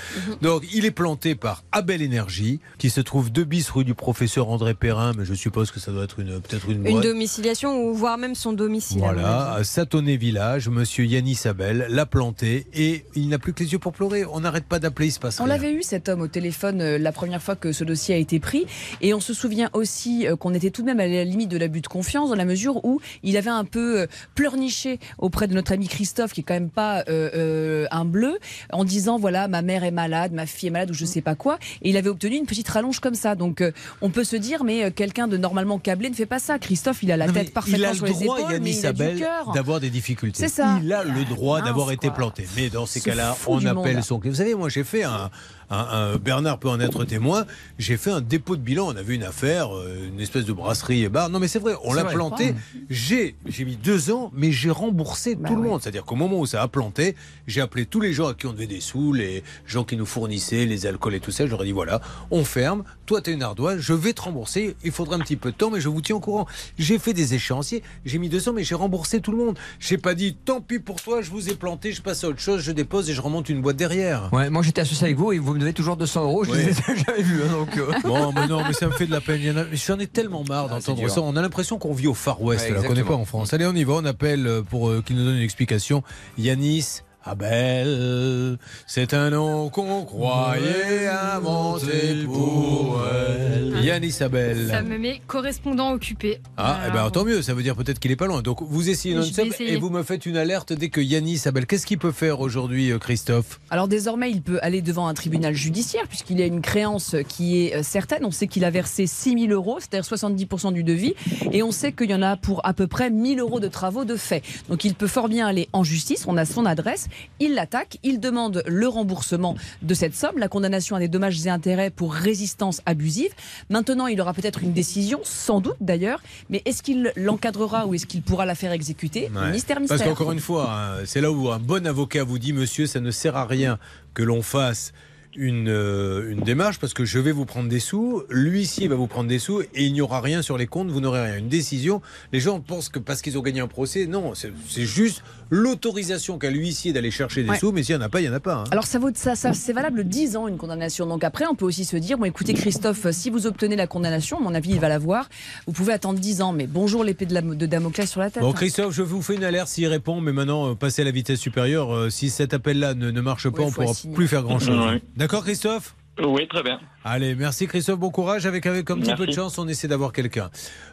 Donc, 0.42 0.64
il 0.72 0.84
est 0.84 0.90
planté 0.90 1.34
par 1.34 1.64
Abel 1.72 2.02
Énergie, 2.02 2.60
qui 2.78 2.90
se 2.90 3.00
trouve 3.00 3.30
2 3.30 3.44
bis 3.44 3.70
rue 3.70 3.84
du 3.84 3.94
professeur 3.94 4.48
André 4.48 4.74
Perrin, 4.74 5.12
mais 5.16 5.24
je 5.24 5.34
suppose 5.34 5.70
que 5.70 5.80
ça 5.80 5.92
doit 5.92 6.04
être 6.04 6.20
une 6.20 6.40
peut-être 6.40 6.68
une, 6.70 6.86
Une 6.86 6.92
boîte. 6.92 7.04
domiciliation 7.04 7.82
ou 7.84 7.94
voire 7.94 8.18
même 8.18 8.34
son 8.34 8.52
domicile. 8.52 8.98
Voilà, 8.98 9.52
à 9.52 9.64
Satonnet 9.64 10.16
Village, 10.16 10.68
monsieur 10.68 11.04
Yanis 11.04 11.40
Abel 11.44 11.86
l'a 11.88 12.06
planté 12.06 12.66
et 12.74 13.04
il 13.14 13.28
n'a 13.28 13.38
plus 13.38 13.52
que 13.52 13.62
les 13.62 13.72
yeux 13.72 13.78
pour 13.78 13.92
pleurer. 13.92 14.24
On 14.24 14.40
n'arrête 14.40 14.64
pas 14.64 14.78
d'appeler, 14.78 15.08
il 15.08 15.12
se 15.12 15.18
passe 15.20 15.40
On 15.40 15.46
l'avait 15.46 15.72
eu 15.72 15.82
cet 15.82 16.08
homme 16.08 16.20
au 16.20 16.28
téléphone 16.28 16.80
euh, 16.80 16.98
la 16.98 17.12
première 17.12 17.42
fois 17.42 17.56
que 17.56 17.72
ce 17.72 17.84
dossier 17.84 18.14
a 18.14 18.18
été 18.18 18.38
pris 18.40 18.66
et 19.00 19.14
on 19.14 19.20
se 19.20 19.34
souvient 19.34 19.70
aussi 19.72 20.26
euh, 20.26 20.36
qu'on 20.36 20.54
était 20.54 20.70
tout 20.70 20.82
de 20.82 20.86
même 20.86 21.00
à 21.00 21.06
la 21.06 21.24
limite 21.24 21.50
de 21.50 21.58
l'abus 21.58 21.80
de 21.80 21.86
confiance 21.86 22.28
dans 22.30 22.36
la 22.36 22.44
mesure 22.44 22.84
où 22.84 23.00
il 23.22 23.36
avait 23.36 23.50
un 23.50 23.64
peu 23.64 24.00
euh, 24.00 24.06
pleurniché 24.34 24.98
auprès 25.18 25.46
de 25.48 25.54
notre 25.54 25.72
ami 25.72 25.88
Christophe 25.88 26.32
qui 26.32 26.40
est 26.40 26.44
quand 26.44 26.54
même 26.54 26.70
pas 26.70 26.97
euh, 27.08 27.30
euh, 27.34 27.86
un 27.90 28.04
bleu 28.04 28.38
en 28.72 28.84
disant 28.84 29.18
voilà 29.18 29.48
ma 29.48 29.62
mère 29.62 29.84
est 29.84 29.90
malade, 29.90 30.32
ma 30.32 30.46
fille 30.46 30.68
est 30.68 30.72
malade 30.72 30.90
ou 30.90 30.94
je 30.94 31.04
sais 31.04 31.20
pas 31.20 31.34
quoi 31.34 31.58
et 31.82 31.90
il 31.90 31.96
avait 31.96 32.08
obtenu 32.08 32.36
une 32.36 32.46
petite 32.46 32.68
rallonge 32.68 33.00
comme 33.00 33.14
ça 33.14 33.34
donc 33.34 33.60
euh, 33.60 33.72
on 34.00 34.10
peut 34.10 34.24
se 34.24 34.36
dire 34.36 34.64
mais 34.64 34.90
quelqu'un 34.90 35.28
de 35.28 35.36
normalement 35.36 35.78
câblé 35.78 36.10
ne 36.10 36.14
fait 36.14 36.26
pas 36.26 36.38
ça. 36.38 36.58
Christophe 36.58 37.02
il 37.02 37.12
a 37.12 37.16
la 37.16 37.26
Non, 37.26 37.32
tête 37.32 37.52
parfaitement 37.52 37.78
il 37.78 37.84
a 37.86 37.94
sur 37.94 38.06
le 38.06 38.12
les 38.12 38.24
droit, 38.24 38.38
épaules 38.40 38.60
mais 38.62 38.70
il 38.76 38.86
a 38.86 38.92
du 38.92 39.02
Abel, 39.02 39.18
cœur. 39.18 39.52
d'avoir 39.52 39.80
des 39.80 39.90
difficultés. 39.90 40.38
C'est 40.38 40.48
ça. 40.54 40.78
Il 40.82 40.92
a 40.92 41.04
le 41.04 41.24
droit 41.24 41.60
d'avoir 41.62 41.92
été 41.92 42.10
planté. 42.10 42.46
Mais 42.56 42.68
dans 42.70 42.86
ces 42.86 43.00
cas-là, 43.00 43.36
on 43.46 43.64
appelle 43.66 44.02
son. 44.02 44.18
Vous 44.22 44.34
savez, 44.34 44.54
moi, 44.54 44.68
j'ai 44.68 44.84
fait 44.84 45.04
un, 45.04 45.30
un- 45.70 45.76
un- 46.14 46.16
Bernard 46.16 46.58
peut 46.58 46.68
en 46.68 46.80
être 46.80 47.04
témoin. 47.04 47.44
J'ai 47.78 47.96
fait 47.96 48.10
un 48.10 48.20
dépôt 48.20 48.56
de 48.56 48.62
bilan. 48.62 48.86
On 48.88 48.96
avait 48.96 49.14
une 49.14 49.22
affaire, 49.22 49.74
euh, 49.76 50.08
une 50.12 50.20
espèce 50.20 50.44
de 50.44 50.52
brasserie 50.52 51.02
et 51.04 51.08
bar. 51.08 51.28
Non, 51.30 51.38
mais 51.38 51.48
c'est 51.48 51.58
vrai, 51.58 51.74
on 51.84 51.92
l'a 51.92 52.04
planté. 52.04 52.54
J'ai, 52.90 53.36
j'ai 53.46 53.64
mis 53.64 53.76
deux 53.76 54.10
ans, 54.10 54.30
mais 54.34 54.52
j'ai 54.52 54.70
remboursé 54.70 55.34
Bah 55.34 55.48
tout 55.48 55.56
le 55.56 55.62
monde. 55.62 55.80
C'est-à-dire 55.82 56.04
qu'au 56.04 56.14
moment 56.16 56.38
où 56.38 56.46
ça 56.46 56.62
a 56.62 56.68
planté, 56.68 57.16
j'ai 57.46 57.60
appelé 57.60 57.86
tous 57.86 58.00
les 58.00 58.12
gens 58.12 58.28
à 58.28 58.34
qui 58.34 58.46
on 58.46 58.52
devait 58.52 58.66
des 58.66 58.80
sous, 58.80 59.12
les 59.12 59.42
gens 59.66 59.84
qui 59.84 59.96
nous 59.96 60.06
fournissaient 60.06 60.66
les 60.66 60.86
alcools 60.86 61.14
et 61.14 61.20
tout 61.20 61.30
ça. 61.30 61.44
Ai 61.44 61.48
dit 61.64 61.72
voilà, 61.72 62.00
on 62.30 62.44
ferme. 62.44 62.84
Toi, 63.06 63.20
tu 63.22 63.30
es 63.30 63.32
une 63.34 63.42
ardoise. 63.42 63.78
Je 63.80 63.92
vais 63.94 64.12
te 64.12 64.22
rembourser. 64.22 64.76
Il 64.84 64.92
faudra 64.92 65.16
un 65.16 65.20
petit 65.20 65.36
peu 65.36 65.50
de 65.50 65.56
temps, 65.56 65.70
mais 65.70 65.80
je 65.80 65.88
vous 65.88 66.00
tiens 66.00 66.16
au 66.16 66.20
courant. 66.20 66.46
J'ai 66.78 66.98
fait 66.98 67.12
des 67.14 67.34
échéanciers. 67.34 67.82
J'ai 68.04 68.18
mis 68.18 68.28
200, 68.28 68.52
mais 68.52 68.64
j'ai 68.64 68.74
remboursé 68.74 69.20
tout 69.20 69.30
le 69.32 69.38
monde. 69.38 69.58
J'ai 69.80 69.98
pas 69.98 70.14
dit 70.14 70.36
tant 70.44 70.60
pis 70.60 70.78
pour 70.78 71.00
toi, 71.00 71.22
je 71.22 71.30
vous 71.30 71.48
ai 71.48 71.54
planté, 71.54 71.92
je 71.92 72.02
passe 72.02 72.24
à 72.24 72.28
autre 72.28 72.40
chose, 72.40 72.60
je 72.62 72.72
dépose 72.72 73.08
et 73.10 73.14
je 73.14 73.20
remonte 73.20 73.48
une 73.48 73.60
boîte 73.62 73.76
derrière. 73.76 74.28
Ouais, 74.32 74.50
moi 74.50 74.62
j'étais 74.62 74.80
associé 74.82 75.04
avec 75.06 75.16
vous 75.16 75.32
et 75.32 75.38
vous 75.38 75.57
me 75.58 75.62
devez 75.62 75.72
toujours 75.74 75.96
200 75.96 76.22
euros. 76.24 76.44
Je 76.44 76.50
Ouais. 76.50 76.64
les 76.64 76.70
ai 76.70 76.74
jamais 77.06 77.22
vus. 77.22 77.42
hein, 77.44 77.52
donc, 77.52 77.76
euh. 77.76 77.92
Bon, 78.04 78.32
mais 78.32 78.46
non, 78.46 78.62
mais 78.66 78.72
ça 78.72 78.86
me 78.86 78.92
fait 78.92 79.06
de 79.06 79.12
la 79.12 79.20
peine. 79.20 79.56
A- 79.58 79.64
J'en 79.74 79.98
ai 79.98 80.06
tellement 80.06 80.44
marre 80.48 80.68
d'entendre 80.68 80.98
dur. 80.98 81.10
ça. 81.10 81.20
On 81.20 81.36
a 81.36 81.42
l'impression 81.42 81.78
qu'on 81.78 81.92
vit 81.92 82.06
au 82.06 82.14
Far 82.14 82.40
West. 82.42 82.68
Ouais, 82.68 82.74
là, 82.74 82.82
qu'on 82.82 82.94
n'est 82.94 83.04
pas 83.04 83.14
en 83.14 83.24
France. 83.24 83.52
Allez, 83.52 83.66
on 83.66 83.74
y 83.74 83.84
va. 83.84 83.94
On 83.94 84.04
appelle 84.04 84.46
euh, 84.46 84.62
pour 84.62 84.88
euh, 84.88 85.02
qu'il 85.04 85.16
nous 85.16 85.24
donne 85.24 85.36
une 85.36 85.42
explication. 85.42 86.02
Yanis. 86.38 87.02
Abel, 87.28 88.56
c'est 88.86 89.12
un 89.12 89.28
nom 89.28 89.68
qu'on 89.68 90.06
croyait 90.06 91.06
inventé 91.06 92.24
pour 92.24 93.02
elle. 93.06 93.84
Yanis 93.84 94.16
Abel. 94.20 94.68
Ça 94.68 94.82
me 94.82 94.96
met 94.96 95.20
correspondant 95.26 95.92
occupé. 95.92 96.40
Ah, 96.56 96.80
eh 96.88 96.90
ben, 96.90 97.10
tant 97.10 97.24
mieux, 97.24 97.42
ça 97.42 97.52
veut 97.52 97.62
dire 97.62 97.76
peut-être 97.76 97.98
qu'il 97.98 98.10
est 98.10 98.16
pas 98.16 98.26
loin. 98.26 98.40
Donc 98.40 98.62
vous 98.62 98.88
essayez 98.88 99.14
non-stop 99.14 99.48
et 99.60 99.76
vous 99.76 99.90
me 99.90 100.02
faites 100.02 100.24
une 100.24 100.38
alerte 100.38 100.72
dès 100.72 100.88
que 100.88 101.02
Yanis 101.02 101.42
Abel. 101.44 101.66
Qu'est-ce 101.66 101.84
qu'il 101.84 101.98
peut 101.98 102.12
faire 102.12 102.40
aujourd'hui, 102.40 102.92
euh, 102.92 102.98
Christophe? 102.98 103.60
Alors 103.68 103.88
désormais, 103.88 104.30
il 104.30 104.40
peut 104.40 104.58
aller 104.62 104.80
devant 104.80 105.06
un 105.06 105.14
tribunal 105.14 105.52
judiciaire 105.54 106.08
puisqu'il 106.08 106.38
y 106.38 106.42
a 106.42 106.46
une 106.46 106.62
créance 106.62 107.14
qui 107.28 107.66
est 107.66 107.76
euh, 107.76 107.82
certaine. 107.82 108.24
On 108.24 108.30
sait 108.30 108.46
qu'il 108.46 108.64
a 108.64 108.70
versé 108.70 109.06
6 109.06 109.48
000 109.48 109.52
euros, 109.52 109.78
c'est-à-dire 109.80 110.08
70% 110.10 110.72
du 110.72 110.82
devis, 110.82 111.14
et 111.52 111.62
on 111.62 111.72
sait 111.72 111.92
qu'il 111.92 112.10
y 112.10 112.14
en 112.14 112.22
a 112.22 112.38
pour 112.38 112.64
à 112.66 112.72
peu 112.72 112.86
près 112.86 113.10
1 113.10 113.24
000 113.36 113.40
euros 113.40 113.60
de 113.60 113.68
travaux 113.68 114.06
de 114.06 114.16
fait. 114.16 114.42
Donc 114.70 114.84
il 114.84 114.94
peut 114.94 115.06
fort 115.06 115.28
bien 115.28 115.46
aller 115.46 115.68
en 115.74 115.84
justice, 115.84 116.24
on 116.26 116.36
a 116.38 116.44
son 116.44 116.64
adresse, 116.64 117.08
il 117.40 117.54
l'attaque, 117.54 117.98
il 118.02 118.20
demande 118.20 118.62
le 118.66 118.88
remboursement 118.88 119.56
de 119.82 119.94
cette 119.94 120.14
somme, 120.14 120.38
la 120.38 120.48
condamnation 120.48 120.96
à 120.96 120.98
des 120.98 121.08
dommages 121.08 121.46
et 121.46 121.50
intérêts 121.50 121.90
pour 121.90 122.14
résistance 122.14 122.80
abusive. 122.86 123.30
Maintenant, 123.70 124.06
il 124.06 124.20
aura 124.20 124.34
peut-être 124.34 124.62
une 124.62 124.72
décision, 124.72 125.20
sans 125.24 125.60
doute 125.60 125.76
d'ailleurs, 125.80 126.22
mais 126.50 126.62
est-ce 126.64 126.82
qu'il 126.82 127.12
l'encadrera 127.16 127.86
ou 127.86 127.94
est-ce 127.94 128.06
qu'il 128.06 128.22
pourra 128.22 128.46
la 128.46 128.54
faire 128.54 128.72
exécuter? 128.72 129.30
Ouais. 129.34 129.52
Mystère, 129.52 129.80
mystère. 129.80 129.98
Parce 129.98 130.08
qu'encore 130.08 130.32
une 130.32 130.40
fois, 130.40 130.72
hein, 130.72 131.04
c'est 131.04 131.20
là 131.20 131.30
où 131.30 131.50
un 131.50 131.58
bon 131.58 131.86
avocat 131.86 132.24
vous 132.24 132.38
dit, 132.38 132.52
monsieur, 132.52 132.86
ça 132.86 133.00
ne 133.00 133.10
sert 133.10 133.36
à 133.36 133.46
rien 133.46 133.78
que 134.14 134.22
l'on 134.22 134.42
fasse 134.42 134.92
une, 135.38 135.68
euh, 135.68 136.30
une 136.32 136.40
démarche 136.40 136.78
parce 136.78 136.92
que 136.94 137.04
je 137.04 137.18
vais 137.18 137.32
vous 137.32 137.44
prendre 137.46 137.68
des 137.68 137.80
sous, 137.80 138.22
l'huissier 138.28 138.88
va 138.88 138.96
vous 138.96 139.06
prendre 139.06 139.28
des 139.28 139.38
sous 139.38 139.60
et 139.62 139.68
il 139.84 139.92
n'y 139.92 140.00
aura 140.00 140.20
rien 140.20 140.42
sur 140.42 140.58
les 140.58 140.66
comptes, 140.66 140.88
vous 140.90 141.00
n'aurez 141.00 141.22
rien. 141.22 141.38
Une 141.38 141.48
décision, 141.48 142.02
les 142.32 142.40
gens 142.40 142.60
pensent 142.60 142.88
que 142.88 142.98
parce 142.98 143.22
qu'ils 143.22 143.38
ont 143.38 143.42
gagné 143.42 143.60
un 143.60 143.68
procès, 143.68 144.06
non, 144.06 144.32
c'est 144.34 144.84
juste 144.84 145.22
l'autorisation 145.50 146.38
qu'a 146.38 146.50
l'huissier 146.50 146.92
d'aller 146.92 147.10
chercher 147.10 147.42
des 147.42 147.50
Ouais. 147.50 147.58
sous, 147.58 147.72
mais 147.72 147.82
s'il 147.82 147.96
n'y 147.96 148.02
en 148.02 148.04
a 148.06 148.08
pas, 148.08 148.20
il 148.20 148.24
n'y 148.24 148.28
en 148.30 148.34
a 148.36 148.40
pas. 148.40 148.54
hein. 148.56 148.64
Alors 148.70 148.84
ça 148.84 148.98
vaut 148.98 149.10
ça, 149.14 149.34
ça 149.34 149.52
c'est 149.52 149.72
valable 149.72 150.04
10 150.04 150.36
ans 150.36 150.46
une 150.48 150.56
condamnation. 150.56 151.06
Donc 151.06 151.24
après 151.24 151.46
on 151.50 151.54
peut 151.54 151.64
aussi 151.64 151.84
se 151.84 151.96
dire 151.96 152.18
bon 152.18 152.24
écoutez 152.24 152.54
Christophe, 152.54 153.10
si 153.12 153.30
vous 153.30 153.46
obtenez 153.46 153.76
la 153.76 153.86
condamnation, 153.86 154.38
à 154.38 154.40
mon 154.40 154.54
avis 154.54 154.70
il 154.70 154.80
va 154.80 154.88
l'avoir, 154.88 155.28
vous 155.66 155.72
pouvez 155.72 155.92
attendre 155.92 156.18
10 156.18 156.42
ans 156.42 156.52
mais 156.52 156.66
bonjour 156.66 157.04
l'épée 157.04 157.26
de, 157.26 157.34
la- 157.34 157.42
de 157.42 157.66
Damoclès 157.66 158.10
sur 158.10 158.20
la 158.20 158.30
tête. 158.30 158.42
Bon, 158.42 158.52
Christophe, 158.52 158.94
je 158.94 159.02
vous 159.02 159.22
fais 159.22 159.34
une 159.36 159.44
alerte 159.44 159.68
s'il 159.68 159.86
répond, 159.86 160.20
mais 160.20 160.32
maintenant, 160.32 160.70
euh, 160.70 160.74
passez 160.74 161.02
à 161.02 161.04
la 161.04 161.10
vitesse 161.10 161.38
supérieure. 161.40 161.94
Euh, 161.94 162.10
si 162.10 162.30
cet 162.30 162.54
appel-là 162.54 162.94
ne, 162.94 163.10
ne 163.10 163.20
marche 163.20 163.48
pas, 163.48 163.58
Oui, 163.62 163.64
on 163.66 163.70
faut 163.70 163.82
pourra 163.82 164.14
plus 164.14 164.28
faire 164.28 164.42
grand-chose. 164.42 164.86
Ouais. 164.86 165.02
D'accord, 165.16 165.27
Christophe? 165.28 165.94
Oui, 166.24 166.48
très 166.48 166.64
bien. 166.64 166.80
Allez, 167.04 167.36
merci 167.36 167.68
Christophe, 167.68 168.00
bon 168.00 168.10
courage. 168.10 168.44
Avec, 168.44 168.66
avec 168.66 168.90
un 168.90 168.96
petit 168.96 169.06
Merci. 169.08 169.22
peu 169.22 169.26
de 169.28 169.32
chance, 169.32 169.56
on 169.56 169.68
essaie 169.68 169.86
d'avoir 169.86 170.12
quelqu'un. 170.12 170.50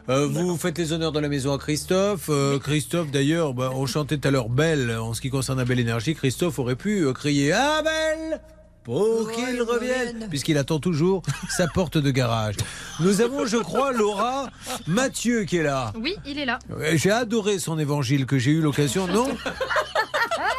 Euh, 0.08 0.28
vous 0.28 0.56
faites 0.56 0.78
les 0.78 0.92
honneurs 0.92 1.10
dans 1.10 1.20
la 1.20 1.28
maison 1.28 1.52
à 1.52 1.58
Christophe. 1.58 2.26
Euh, 2.28 2.60
Christophe, 2.60 3.10
d'ailleurs, 3.10 3.52
bah, 3.52 3.70
on 3.74 3.86
chantait 3.86 4.18
tout 4.18 4.28
à 4.28 4.30
l'heure 4.30 4.48
Belle 4.48 4.96
en 4.96 5.14
ce 5.14 5.20
qui 5.20 5.28
concerne 5.30 5.58
la 5.58 5.64
Belle 5.64 5.80
Énergie. 5.80 6.14
Christophe 6.14 6.60
aurait 6.60 6.76
pu 6.76 7.00
euh, 7.04 7.12
crier 7.12 7.52
Ah, 7.52 7.82
Belle 7.82 8.40
pour 8.84 9.32
qu'il 9.32 9.60
revienne, 9.62 10.28
puisqu'il 10.30 10.56
attend 10.58 10.78
toujours 10.78 11.22
sa 11.48 11.66
porte 11.66 11.98
de 11.98 12.10
garage. 12.12 12.54
Nous 13.00 13.20
avons, 13.20 13.44
je 13.44 13.56
crois, 13.56 13.90
Laura, 13.92 14.48
Mathieu 14.86 15.42
qui 15.42 15.56
est 15.56 15.64
là. 15.64 15.92
Oui, 16.00 16.14
il 16.24 16.38
est 16.38 16.44
là. 16.44 16.60
J'ai 16.94 17.10
adoré 17.10 17.58
son 17.58 17.80
évangile 17.80 18.26
que 18.26 18.38
j'ai 18.38 18.52
eu 18.52 18.60
l'occasion, 18.60 19.08
non? 19.08 19.26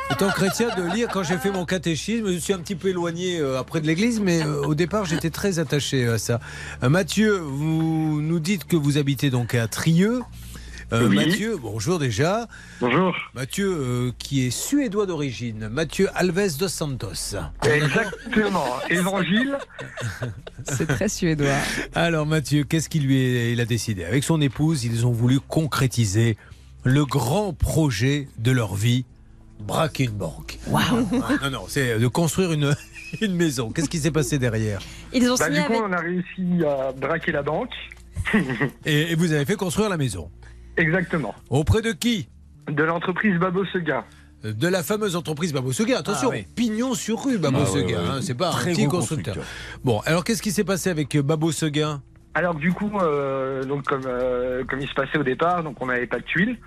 Étant 0.10 0.30
chrétien, 0.30 0.70
de 0.76 0.84
lire 0.96 1.10
quand 1.12 1.22
j'ai 1.24 1.38
fait 1.38 1.52
mon 1.52 1.66
catéchisme, 1.66 2.28
je 2.28 2.34
me 2.34 2.40
suis 2.40 2.54
un 2.54 2.60
petit 2.60 2.76
peu 2.76 2.88
éloigné 2.90 3.40
euh, 3.40 3.60
après 3.60 3.82
de 3.82 3.88
l'église, 3.88 4.20
mais 4.20 4.42
euh, 4.42 4.64
au 4.64 4.74
départ 4.74 5.06
j'étais 5.06 5.30
très 5.30 5.60
attaché 5.60 6.08
à 6.08 6.18
ça. 6.18 6.40
Euh, 6.82 6.90
Mathieu, 6.90 7.38
vous 7.38 8.22
nous 8.22 8.40
dites 8.40 8.66
que 8.66 8.76
vous 8.76 8.98
habitez 8.98 9.30
donc 9.30 9.54
à 9.54 9.68
Trieux. 9.68 10.22
Euh, 10.94 11.10
Oui. 11.10 11.16
Mathieu, 11.18 11.58
bonjour 11.62 12.00
déjà. 12.00 12.48
Bonjour. 12.80 13.14
Mathieu, 13.36 13.70
euh, 13.70 14.12
qui 14.18 14.48
est 14.48 14.50
suédois 14.50 15.06
d'origine. 15.06 15.68
Mathieu 15.70 16.08
Alves 16.16 16.58
dos 16.58 16.70
Santos. 16.70 17.36
Exactement. 17.64 18.66
Évangile. 18.90 19.58
C'est 20.64 20.88
très 20.88 21.10
suédois. 21.10 21.58
Alors 21.94 22.26
Mathieu, 22.26 22.64
qu'est-ce 22.64 22.88
qu'il 22.90 23.04
lui 23.06 23.18
est- 23.22 23.52
il 23.52 23.60
a 23.62 23.66
décidé? 23.66 24.06
Avec 24.06 24.24
son 24.24 24.40
épouse, 24.40 24.86
ils 24.86 25.06
ont 25.06 25.12
voulu 25.12 25.42
concrétiser 25.42 26.38
le 26.86 27.06
grand 27.06 27.52
projet 27.52 28.30
de 28.40 28.52
leur 28.52 28.74
vie, 28.76 29.04
braquer 29.60 30.06
une 30.06 30.12
banque. 30.12 30.58
Non, 30.70 31.50
non, 31.52 31.66
c'est 31.68 32.00
de 32.00 32.08
construire 32.08 32.52
une, 32.52 32.76
une 33.22 33.36
maison. 33.36 33.72
Qu'est-ce 33.72 33.90
qui 33.90 34.00
s'est 34.00 34.12
passé 34.12 34.38
derrière 34.40 34.80
Ils 35.14 35.30
ont 35.32 35.36
Bah, 35.36 35.46
signé 35.46 35.60
du 35.62 35.66
coup, 35.66 35.74
avec. 35.74 35.84
on 35.88 35.94
a 35.94 36.00
réussi 36.00 36.64
à 36.66 36.92
braquer 36.92 37.32
la 37.32 37.44
banque. 37.44 37.72
et, 38.86 39.12
et 39.12 39.16
vous 39.16 39.32
avez 39.32 39.46
fait 39.46 39.56
construire 39.56 39.90
la 39.90 39.98
maison. 39.98 40.30
Exactement. 40.78 41.34
Auprès 41.50 41.82
de 41.82 41.92
qui 41.92 42.28
De 42.72 42.84
l'entreprise 42.84 43.38
Babo 43.40 43.66
Seguin. 43.66 44.04
De 44.44 44.68
la 44.68 44.84
fameuse 44.84 45.16
entreprise 45.16 45.52
Babo 45.54 45.72
Seguin. 45.72 45.98
Attention, 45.98 46.30
Ah 46.32 46.36
oui. 46.36 46.46
pignon 46.56 46.94
sur 46.94 47.24
rue, 47.26 47.38
Babo 47.38 47.60
Ah 47.64 47.66
Seguin. 47.66 47.98
ouais. 48.00 48.10
hein, 48.10 48.20
c'est 48.22 48.36
pas 48.36 48.52
Très 48.52 48.72
un 48.72 48.74
petit 48.76 48.86
constructeur. 48.86 49.36
constructeur. 49.36 49.82
Bon, 49.84 50.00
alors 50.06 50.24
qu'est-ce 50.24 50.42
qui 50.42 50.52
s'est 50.52 50.64
passé 50.64 50.90
avec 50.90 51.16
euh, 51.16 51.24
Babo 51.24 51.52
Seguin 51.52 52.02
Alors 52.36 52.54
du 52.56 52.72
coup, 52.72 52.92
euh, 53.02 53.64
donc 53.64 53.84
comme 53.86 54.04
euh, 54.06 54.64
comme 54.66 54.80
il 54.80 54.88
se 54.88 54.94
passait 54.94 55.18
au 55.18 55.24
départ, 55.24 55.64
donc 55.64 55.82
on 55.82 55.88
n'avait 55.88 56.06
pas 56.06 56.20
de 56.20 56.24
tuiles. 56.24 56.58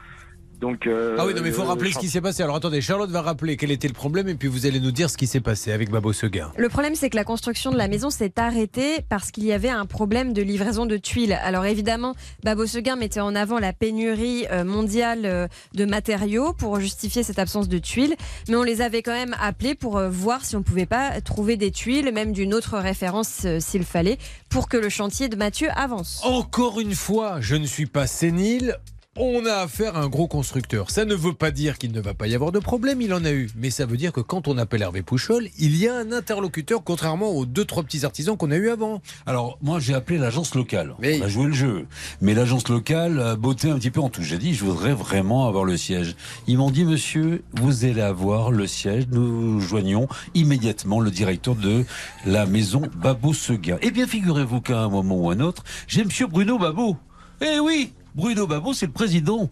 Donc 0.61 0.86
euh, 0.86 1.16
Ah 1.18 1.24
oui, 1.24 1.34
non, 1.34 1.40
mais 1.42 1.48
il 1.48 1.54
faut 1.54 1.62
euh, 1.62 1.66
rappeler 1.66 1.90
ce 1.90 1.98
qui 1.98 2.11
s'est 2.11 2.20
passé. 2.20 2.42
Alors 2.42 2.56
attendez, 2.56 2.82
Charlotte 2.82 3.11
va 3.11 3.22
rappeler 3.22 3.56
quel 3.56 3.70
était 3.70 3.88
le 3.88 3.94
problème 3.94 4.28
et 4.28 4.34
puis 4.34 4.46
vous 4.46 4.66
allez 4.66 4.78
nous 4.78 4.92
dire 4.92 5.08
ce 5.08 5.16
qui 5.16 5.26
s'est 5.26 5.40
passé 5.40 5.72
avec 5.72 5.90
Babo 5.90 6.12
Seguin. 6.12 6.52
Le 6.58 6.68
problème, 6.68 6.94
c'est 6.94 7.08
que 7.08 7.16
la 7.16 7.24
construction 7.24 7.70
de 7.70 7.78
la 7.78 7.88
maison 7.88 8.11
s'est 8.11 8.34
arrêtée 8.36 9.00
parce 9.08 9.30
qu'il 9.30 9.44
y 9.44 9.52
avait 9.52 9.70
un 9.70 9.86
problème 9.86 10.34
de 10.34 10.42
livraison 10.42 10.84
de 10.84 10.98
tuiles. 10.98 11.32
Alors 11.42 11.64
évidemment, 11.64 12.14
Babo 12.44 12.66
Seguin 12.66 12.96
mettait 12.96 13.20
en 13.20 13.34
avant 13.34 13.58
la 13.58 13.72
pénurie 13.72 14.46
euh, 14.50 14.64
mondiale 14.64 15.49
de 15.74 15.84
matériaux 15.84 16.53
pour 16.53 16.78
justifier 16.78 17.22
cette 17.22 17.38
absence 17.38 17.68
de 17.68 17.78
tuiles, 17.78 18.14
mais 18.49 18.57
on 18.57 18.62
les 18.62 18.82
avait 18.82 19.03
quand 19.03 19.12
même 19.12 19.34
appelés 19.41 19.74
pour 19.74 20.00
voir 20.00 20.45
si 20.45 20.57
on 20.57 20.62
pouvait 20.62 20.87
pas 20.87 21.20
trouver 21.22 21.57
des 21.57 21.70
tuiles, 21.70 22.12
même 22.12 22.32
d'une 22.32 22.53
autre 22.53 22.76
référence 22.78 23.46
s'il 23.58 23.84
fallait, 23.84 24.18
pour 24.49 24.68
que 24.68 24.76
le 24.76 24.88
chantier 24.88 25.28
de 25.28 25.37
Mathieu 25.37 25.68
avance. 25.74 26.20
Encore 26.22 26.80
une 26.80 26.95
fois, 26.95 27.41
je 27.41 27.57
ne 27.57 27.66
suis 27.66 27.87
pas 27.87 28.07
sénile. 28.07 28.76
On 29.16 29.45
a 29.45 29.54
affaire 29.54 29.96
à 29.96 30.03
un 30.03 30.08
gros 30.08 30.28
constructeur. 30.28 30.88
Ça 30.92 31.04
ne 31.04 31.16
veut 31.16 31.32
pas 31.32 31.50
dire 31.50 31.78
qu'il 31.78 31.91
ne 31.91 32.00
va 32.00 32.14
pas 32.14 32.28
y 32.28 32.37
avoir 32.37 32.53
de 32.53 32.61
problème, 32.61 33.03
il 33.03 33.12
en 33.12 33.24
a 33.24 33.32
eu. 33.32 33.50
Mais 33.57 33.70
ça 33.70 33.84
veut 33.84 33.96
dire 33.96 34.12
que 34.12 34.20
quand 34.20 34.46
on 34.46 34.57
appelle 34.57 34.82
Hervé 34.82 35.03
Pouchol, 35.03 35.49
il 35.58 35.76
y 35.76 35.88
a 35.88 35.96
un 35.96 36.12
interlocuteur, 36.12 36.84
contrairement 36.84 37.30
aux 37.30 37.45
deux, 37.45 37.64
trois 37.64 37.82
petits 37.82 38.04
artisans 38.04 38.37
qu'on 38.37 38.53
a 38.53 38.57
eu 38.57 38.70
avant. 38.70 39.03
Alors, 39.26 39.58
moi, 39.62 39.80
j'ai 39.80 39.95
appelé 39.95 40.16
l'agence 40.16 40.54
locale. 40.54 40.95
On 41.03 41.22
a 41.22 41.26
joué 41.26 41.46
le 41.46 41.53
jeu. 41.53 41.87
Mais 42.20 42.34
l'agence 42.34 42.68
locale 42.68 43.20
a 43.20 43.34
botté 43.34 43.68
un 43.68 43.78
petit 43.80 43.91
peu 43.91 44.00
en 44.00 44.11
tout. 44.11 44.22
J'ai 44.22 44.38
dit, 44.38 44.54
je 44.54 44.64
voudrais 44.64 44.95
vraiment 44.95 45.49
avoir 45.49 45.64
le 45.64 45.76
siège. 45.76 46.14
Ils 46.46 46.58
m'ont 46.58 46.70
dit, 46.70 46.84
monsieur, 46.84 47.42
vous 47.54 47.84
allez 47.84 48.03
avoir 48.03 48.53
le 48.53 48.68
siège. 48.68 49.08
Nous 49.11 49.58
joignons 49.58 50.07
immédiatement 50.34 51.00
le 51.00 51.11
directeur 51.11 51.57
de 51.57 51.84
la 52.26 52.46
maison 52.46 52.82
Babo 52.95 53.34
Seguin. 53.34 53.78
Eh 53.82 53.91
bien, 53.91 54.07
figurez-vous 54.07 54.61
qu'à 54.61 54.78
un 54.78 54.88
moment 54.88 55.16
ou 55.16 55.30
un 55.30 55.41
autre, 55.41 55.64
j'ai 55.88 56.04
monsieur 56.04 56.28
Bruno 56.28 56.61
Babo. 56.61 56.96
Eh 57.42 57.58
oui, 57.58 57.92
Bruno 58.14 58.46
Babo, 58.46 58.72
c'est 58.72 58.87
le 58.87 58.92
président. 58.92 59.50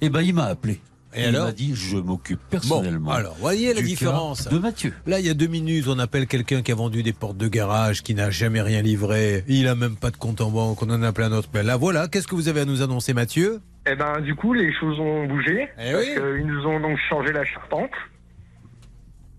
Eh 0.00 0.10
ben, 0.10 0.22
il 0.22 0.34
m'a 0.34 0.44
appelé. 0.46 0.80
Et 1.14 1.24
il 1.24 1.26
alors 1.26 1.46
m'a 1.46 1.52
dit, 1.52 1.74
je 1.74 1.98
m'occupe 1.98 2.40
personnellement. 2.48 3.10
Bon, 3.10 3.16
alors, 3.16 3.36
voyez 3.38 3.74
la 3.74 3.82
différence. 3.82 4.48
De 4.48 4.58
Mathieu. 4.58 4.94
Là, 5.06 5.20
il 5.20 5.26
y 5.26 5.30
a 5.30 5.34
deux 5.34 5.46
minutes, 5.46 5.84
on 5.86 5.98
appelle 5.98 6.26
quelqu'un 6.26 6.62
qui 6.62 6.72
a 6.72 6.74
vendu 6.74 7.02
des 7.02 7.12
portes 7.12 7.36
de 7.36 7.48
garage, 7.48 8.02
qui 8.02 8.14
n'a 8.14 8.30
jamais 8.30 8.62
rien 8.62 8.80
livré. 8.80 9.44
Il 9.46 9.68
a 9.68 9.74
même 9.74 9.96
pas 9.96 10.10
de 10.10 10.16
compte 10.16 10.40
en 10.40 10.50
banque. 10.50 10.82
On 10.82 10.88
en 10.88 11.02
a 11.02 11.12
plein 11.12 11.28
d'autres. 11.28 11.50
Ben 11.52 11.66
là, 11.66 11.76
voilà. 11.76 12.08
Qu'est-ce 12.08 12.26
que 12.26 12.34
vous 12.34 12.48
avez 12.48 12.60
à 12.60 12.64
nous 12.64 12.80
annoncer, 12.80 13.12
Mathieu? 13.12 13.60
Eh 13.86 13.94
ben, 13.94 14.20
du 14.22 14.34
coup, 14.34 14.54
les 14.54 14.72
choses 14.72 14.98
ont 15.00 15.26
bougé. 15.26 15.68
Eh 15.78 15.92
parce 15.92 16.04
oui. 16.04 16.14
qu'ils 16.14 16.46
nous 16.46 16.66
ont 16.66 16.80
donc 16.80 16.98
changé 17.10 17.30
la 17.32 17.44
charpente. 17.44 17.90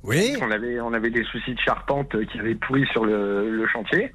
Oui. 0.04 0.36
On 0.42 0.52
avait, 0.52 0.80
on 0.80 0.94
avait 0.94 1.10
des 1.10 1.24
soucis 1.24 1.56
de 1.56 1.60
charpente 1.60 2.24
qui 2.28 2.40
avaient 2.40 2.56
pourri 2.56 2.86
sur 2.92 3.04
le, 3.06 3.50
le 3.50 3.68
chantier. 3.68 4.14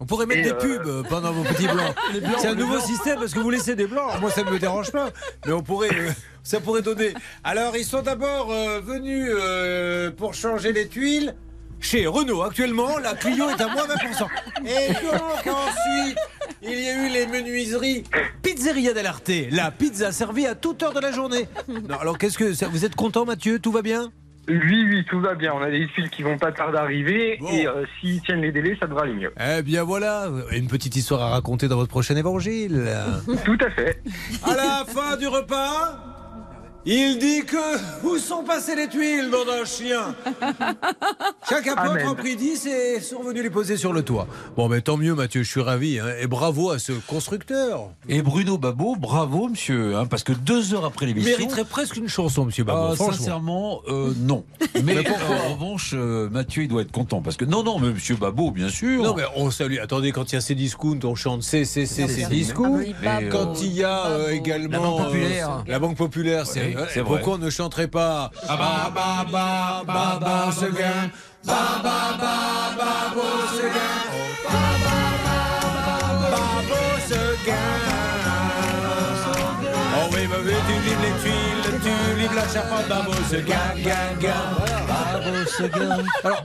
On 0.00 0.06
pourrait 0.06 0.26
mettre 0.26 0.40
Et, 0.40 0.44
des 0.44 0.50
euh, 0.52 0.54
pubs 0.78 0.86
euh, 0.86 1.02
pendant 1.02 1.30
vos 1.32 1.42
petits 1.44 1.68
blancs. 1.68 1.94
C'est 2.38 2.48
un 2.48 2.54
nouveau 2.54 2.74
blancs. 2.76 2.86
système 2.86 3.18
parce 3.18 3.34
que 3.34 3.38
vous 3.40 3.50
laissez 3.50 3.74
des 3.76 3.86
blancs. 3.86 4.12
Moi, 4.20 4.30
ça 4.30 4.42
ne 4.42 4.50
me 4.50 4.58
dérange 4.58 4.90
pas. 4.90 5.10
Mais 5.46 5.52
on 5.52 5.62
pourrait, 5.62 5.90
euh, 5.92 6.10
ça 6.42 6.58
pourrait 6.60 6.80
donner. 6.82 7.12
Alors, 7.44 7.76
ils 7.76 7.84
sont 7.84 8.00
d'abord 8.00 8.50
euh, 8.50 8.80
venus 8.80 9.30
pour 10.16 10.32
changer 10.34 10.72
les 10.72 10.88
tuiles. 10.88 11.34
Chez 11.82 12.06
Renault, 12.06 12.42
actuellement, 12.42 12.98
la 12.98 13.14
Clio 13.14 13.48
est 13.48 13.60
à 13.60 13.66
moins 13.68 13.86
20%. 13.86 14.26
Et 14.66 14.92
donc, 14.92 15.54
ensuite, 15.54 16.18
il 16.60 16.78
y 16.78 16.88
a 16.90 17.06
eu 17.06 17.08
les 17.08 17.26
menuiseries 17.26 18.04
Pizzeria 18.42 18.92
dell'Arte. 18.92 19.30
La 19.50 19.70
pizza 19.70 20.12
servie 20.12 20.46
à 20.46 20.54
toute 20.54 20.82
heure 20.82 20.92
de 20.92 21.00
la 21.00 21.10
journée. 21.10 21.48
Non, 21.68 21.96
alors, 21.98 22.18
qu'est-ce 22.18 22.36
que 22.36 22.52
ça- 22.52 22.68
vous 22.68 22.84
êtes 22.84 22.96
content, 22.96 23.24
Mathieu? 23.24 23.58
Tout 23.58 23.72
va 23.72 23.80
bien? 23.80 24.12
Oui, 24.48 24.84
oui, 24.88 25.04
tout 25.08 25.20
va 25.20 25.34
bien. 25.34 25.52
On 25.54 25.62
a 25.62 25.70
des 25.70 25.86
tuiles 25.88 26.10
qui 26.10 26.22
vont 26.22 26.38
pas 26.38 26.50
tarder 26.52 26.78
à 26.78 26.82
arriver. 26.82 27.38
Et 27.52 27.66
euh, 27.66 27.84
s'ils 28.00 28.20
tiennent 28.22 28.40
les 28.40 28.52
délais, 28.52 28.76
ça 28.80 28.86
devrait 28.86 29.04
aller 29.04 29.14
mieux. 29.14 29.32
Eh 29.40 29.62
bien 29.62 29.84
voilà, 29.84 30.28
une 30.52 30.66
petite 30.66 30.96
histoire 30.96 31.22
à 31.22 31.30
raconter 31.30 31.68
dans 31.68 31.76
votre 31.76 31.90
prochain 31.90 32.16
évangile. 32.16 32.88
Tout 33.44 33.58
à 33.60 33.70
fait. 33.70 34.02
À 34.42 34.54
la 34.54 34.84
fin 34.86 35.16
du 35.16 35.28
repas, 35.28 36.09
il 36.86 37.18
dit 37.18 37.44
que 37.44 37.56
où 38.06 38.16
sont 38.18 38.42
passées 38.42 38.74
les 38.74 38.88
tuiles, 38.88 39.28
nom 39.30 39.44
d'un 39.44 39.64
chien 39.64 40.14
Chaque 41.48 41.66
apôtre 41.66 42.06
en 42.06 42.14
prit 42.14 42.36
10 42.36 42.66
et 42.66 43.00
sont 43.00 43.22
venus 43.22 43.42
les 43.42 43.50
poser 43.50 43.76
sur 43.76 43.92
le 43.92 44.02
toit. 44.02 44.26
Bon, 44.56 44.68
mais 44.68 44.80
tant 44.80 44.96
mieux, 44.96 45.14
Mathieu, 45.14 45.42
je 45.42 45.50
suis 45.50 45.60
ravi. 45.60 45.98
hein, 45.98 46.06
et 46.20 46.26
bravo 46.26 46.70
à 46.70 46.78
ce 46.78 46.92
constructeur. 46.92 47.90
Et 48.08 48.22
Bruno 48.22 48.56
Babo, 48.56 48.94
bravo, 48.96 49.48
monsieur, 49.48 49.96
hein, 49.96 50.06
parce 50.06 50.22
que 50.22 50.32
deux 50.32 50.74
heures 50.74 50.84
après 50.84 51.06
Il 51.06 51.08
l'émission. 51.14 51.38
mériterait 51.38 51.64
presque 51.64 51.96
une 51.96 52.08
chanson, 52.08 52.44
monsieur 52.44 52.64
Babo. 52.64 52.92
Ah, 52.92 52.96
sincèrement, 52.96 53.80
euh, 53.88 54.12
non. 54.18 54.44
Mais, 54.76 54.94
Mais 54.94 55.02
pourquoi 55.02 55.36
en 55.48 55.54
revanche, 55.54 55.92
euh, 55.94 56.28
Mathieu, 56.30 56.62
il 56.62 56.68
doit 56.68 56.82
être 56.82 56.92
content. 56.92 57.20
Parce 57.20 57.36
que, 57.36 57.44
non, 57.44 57.62
non, 57.62 57.78
mais 57.78 57.90
monsieur 57.90 58.16
Babo, 58.16 58.50
bien 58.50 58.68
sûr. 58.68 59.02
Non 59.02 59.14
mais 59.14 59.24
on 59.36 59.50
salue. 59.50 59.76
Attendez, 59.82 60.12
quand 60.12 60.30
il 60.32 60.36
y 60.36 60.38
a 60.38 60.40
ces 60.40 60.54
discounts, 60.54 60.98
on 61.04 61.14
chante 61.14 61.42
C, 61.42 61.64
C, 61.64 61.84
C, 61.86 62.06
C, 62.08 62.26
discounts. 62.30 62.76
Ah 62.78 62.84
oui, 62.86 62.94
Babo. 63.02 63.26
Quand 63.30 63.62
il 63.62 63.72
y 63.72 63.82
a 63.84 64.06
euh, 64.06 64.30
également 64.30 64.70
La 64.70 64.78
Banque 64.80 65.06
Populaire. 65.10 65.50
euh, 65.50 65.62
la 65.70 65.78
Banque 65.78 65.96
populaire, 65.96 66.46
c'est 66.46 66.69
Oui, 66.76 66.82
c'est 66.92 67.00
vrai. 67.00 67.16
pourquoi 67.18 67.34
on 67.34 67.38
ne 67.38 67.50
chanterait 67.50 67.88
pas 67.88 68.30
Ah 68.48 68.56
bah 68.56 68.90
bah 68.94 69.26
bah 69.30 69.82
bah 69.86 70.18
bah 70.20 70.52
Seguin, 70.52 71.10
bah 71.44 71.54
bah 71.82 71.90
bah 72.18 72.74
bah 72.76 73.12
Beau 73.14 73.20
Seguin, 73.56 73.70
oh, 74.12 74.16
bah 74.44 74.58
bah 74.84 74.98
bah 75.24 76.30
bah 76.30 76.62
Beau 76.68 77.00
Seguin. 77.08 77.54
Oh 79.92 80.08
oui, 80.12 80.26
bah 80.26 80.36
oui, 80.44 80.52
tu 80.66 80.72
livres 80.88 81.02
les 81.02 81.14
tuiles, 81.22 81.80
tu 81.82 82.20
livres 82.20 82.34
la 82.34 82.48
charpente, 82.48 82.88
bah 82.88 83.02
Beau 83.04 83.12
Seguin, 83.28 83.54
gain, 83.84 84.18
gain. 84.20 85.46
Seguin. 85.46 85.98
Alors, 86.24 86.42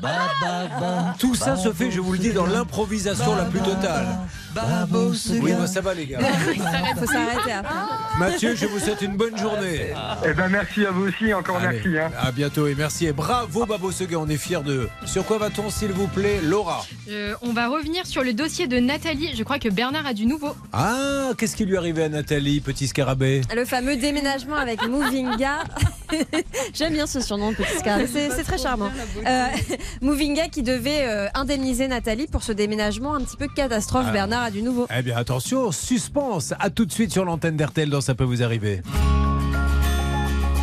tout 1.20 1.36
ça 1.36 1.56
se 1.56 1.72
fait, 1.72 1.92
je 1.92 2.00
vous 2.02 2.14
le 2.14 2.18
dis, 2.18 2.32
dans 2.34 2.46
l'improvisation 2.46 3.36
la 3.36 3.44
plus 3.46 3.62
totale. 3.62 4.08
Babo 4.56 5.12
Oui, 5.42 5.52
bah, 5.52 5.68
ça 5.68 5.82
va 5.82 5.94
les 5.94 6.06
gars. 6.06 6.20
Il 6.54 6.62
faut 6.98 7.06
s'arrêter 7.06 7.52
après. 7.52 7.76
Mathieu, 8.18 8.56
je 8.56 8.66
vous 8.66 8.80
souhaite 8.80 9.02
une 9.02 9.18
bonne 9.18 9.38
journée. 9.38 9.94
Eh 10.26 10.34
ben, 10.34 10.48
merci 10.48 10.86
à 10.86 10.92
vous 10.92 11.08
aussi. 11.10 11.34
Encore 11.34 11.58
Allez, 11.58 11.82
merci. 11.84 12.00
Hein. 12.00 12.12
À 12.18 12.32
bientôt 12.32 12.66
et 12.68 12.74
merci. 12.74 13.08
Et 13.08 13.12
bravo 13.12 13.66
Babo 13.66 13.92
Seguin, 13.92 14.20
on 14.20 14.30
est 14.30 14.38
fiers 14.38 14.64
d'eux. 14.64 14.88
Sur 15.06 15.26
quoi 15.26 15.40
va-t-on, 15.40 15.70
s'il 15.70 15.92
vous 15.92 16.08
plaît, 16.08 16.40
Laura 16.42 16.86
Euh, 17.10 17.36
on 17.42 17.52
va 17.52 17.68
revenir 17.68 18.06
sur 18.08 18.24
le 18.24 18.32
dossier 18.32 18.68
de 18.68 18.80
Nathalie. 18.80 19.36
Je 19.36 19.44
crois 19.44 19.60
que 19.60 19.68
Bernard 19.68 20.06
a 20.06 20.14
du 20.14 20.26
nouveau. 20.26 20.56
Ah, 20.72 21.32
qu'est-ce 21.38 21.58
qui 21.58 21.66
lui 21.66 21.74
est 21.76 21.78
arrivé 21.78 22.04
à 22.06 22.10
Nathalie, 22.10 22.62
petit 22.62 22.88
scarabée? 22.88 23.42
Le 23.54 23.66
fameux 23.66 23.98
déménagement 23.98 24.56
avec 24.56 24.88
Movinga. 24.88 25.66
J'aime 26.74 26.94
bien 26.94 27.08
ce 27.08 27.20
surnom, 27.20 27.54
petit 27.54 27.78
scarabée. 27.80 28.08
C'est 28.08 28.30
c'est 28.30 28.44
très 28.44 28.58
charmant. 28.58 28.90
Euh, 29.26 29.46
Movinga 30.02 30.48
qui 30.48 30.64
devait 30.64 31.06
euh, 31.08 31.28
indemniser 31.34 31.88
Nathalie 31.90 32.28
pour 32.28 32.44
ce 32.44 32.54
déménagement 32.54 33.16
un 33.16 33.22
petit 33.22 33.36
peu 33.38 33.48
catastrophe. 33.54 34.06
Ah. 34.08 34.12
Bernard 34.14 34.45
du 34.52 34.62
nouveau. 34.62 34.88
Eh 34.96 35.02
bien, 35.02 35.18
attention, 35.18 35.72
suspense. 35.72 36.54
À 36.60 36.70
tout 36.70 36.86
de 36.86 36.92
suite 36.92 37.12
sur 37.12 37.26
l'antenne 37.26 37.58
d'RTL 37.58 37.90
dans 37.90 38.02
Ça 38.02 38.16
peut 38.16 38.24
vous 38.24 38.44
arriver. 38.44 38.82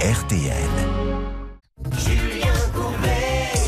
RTL. 0.01 0.53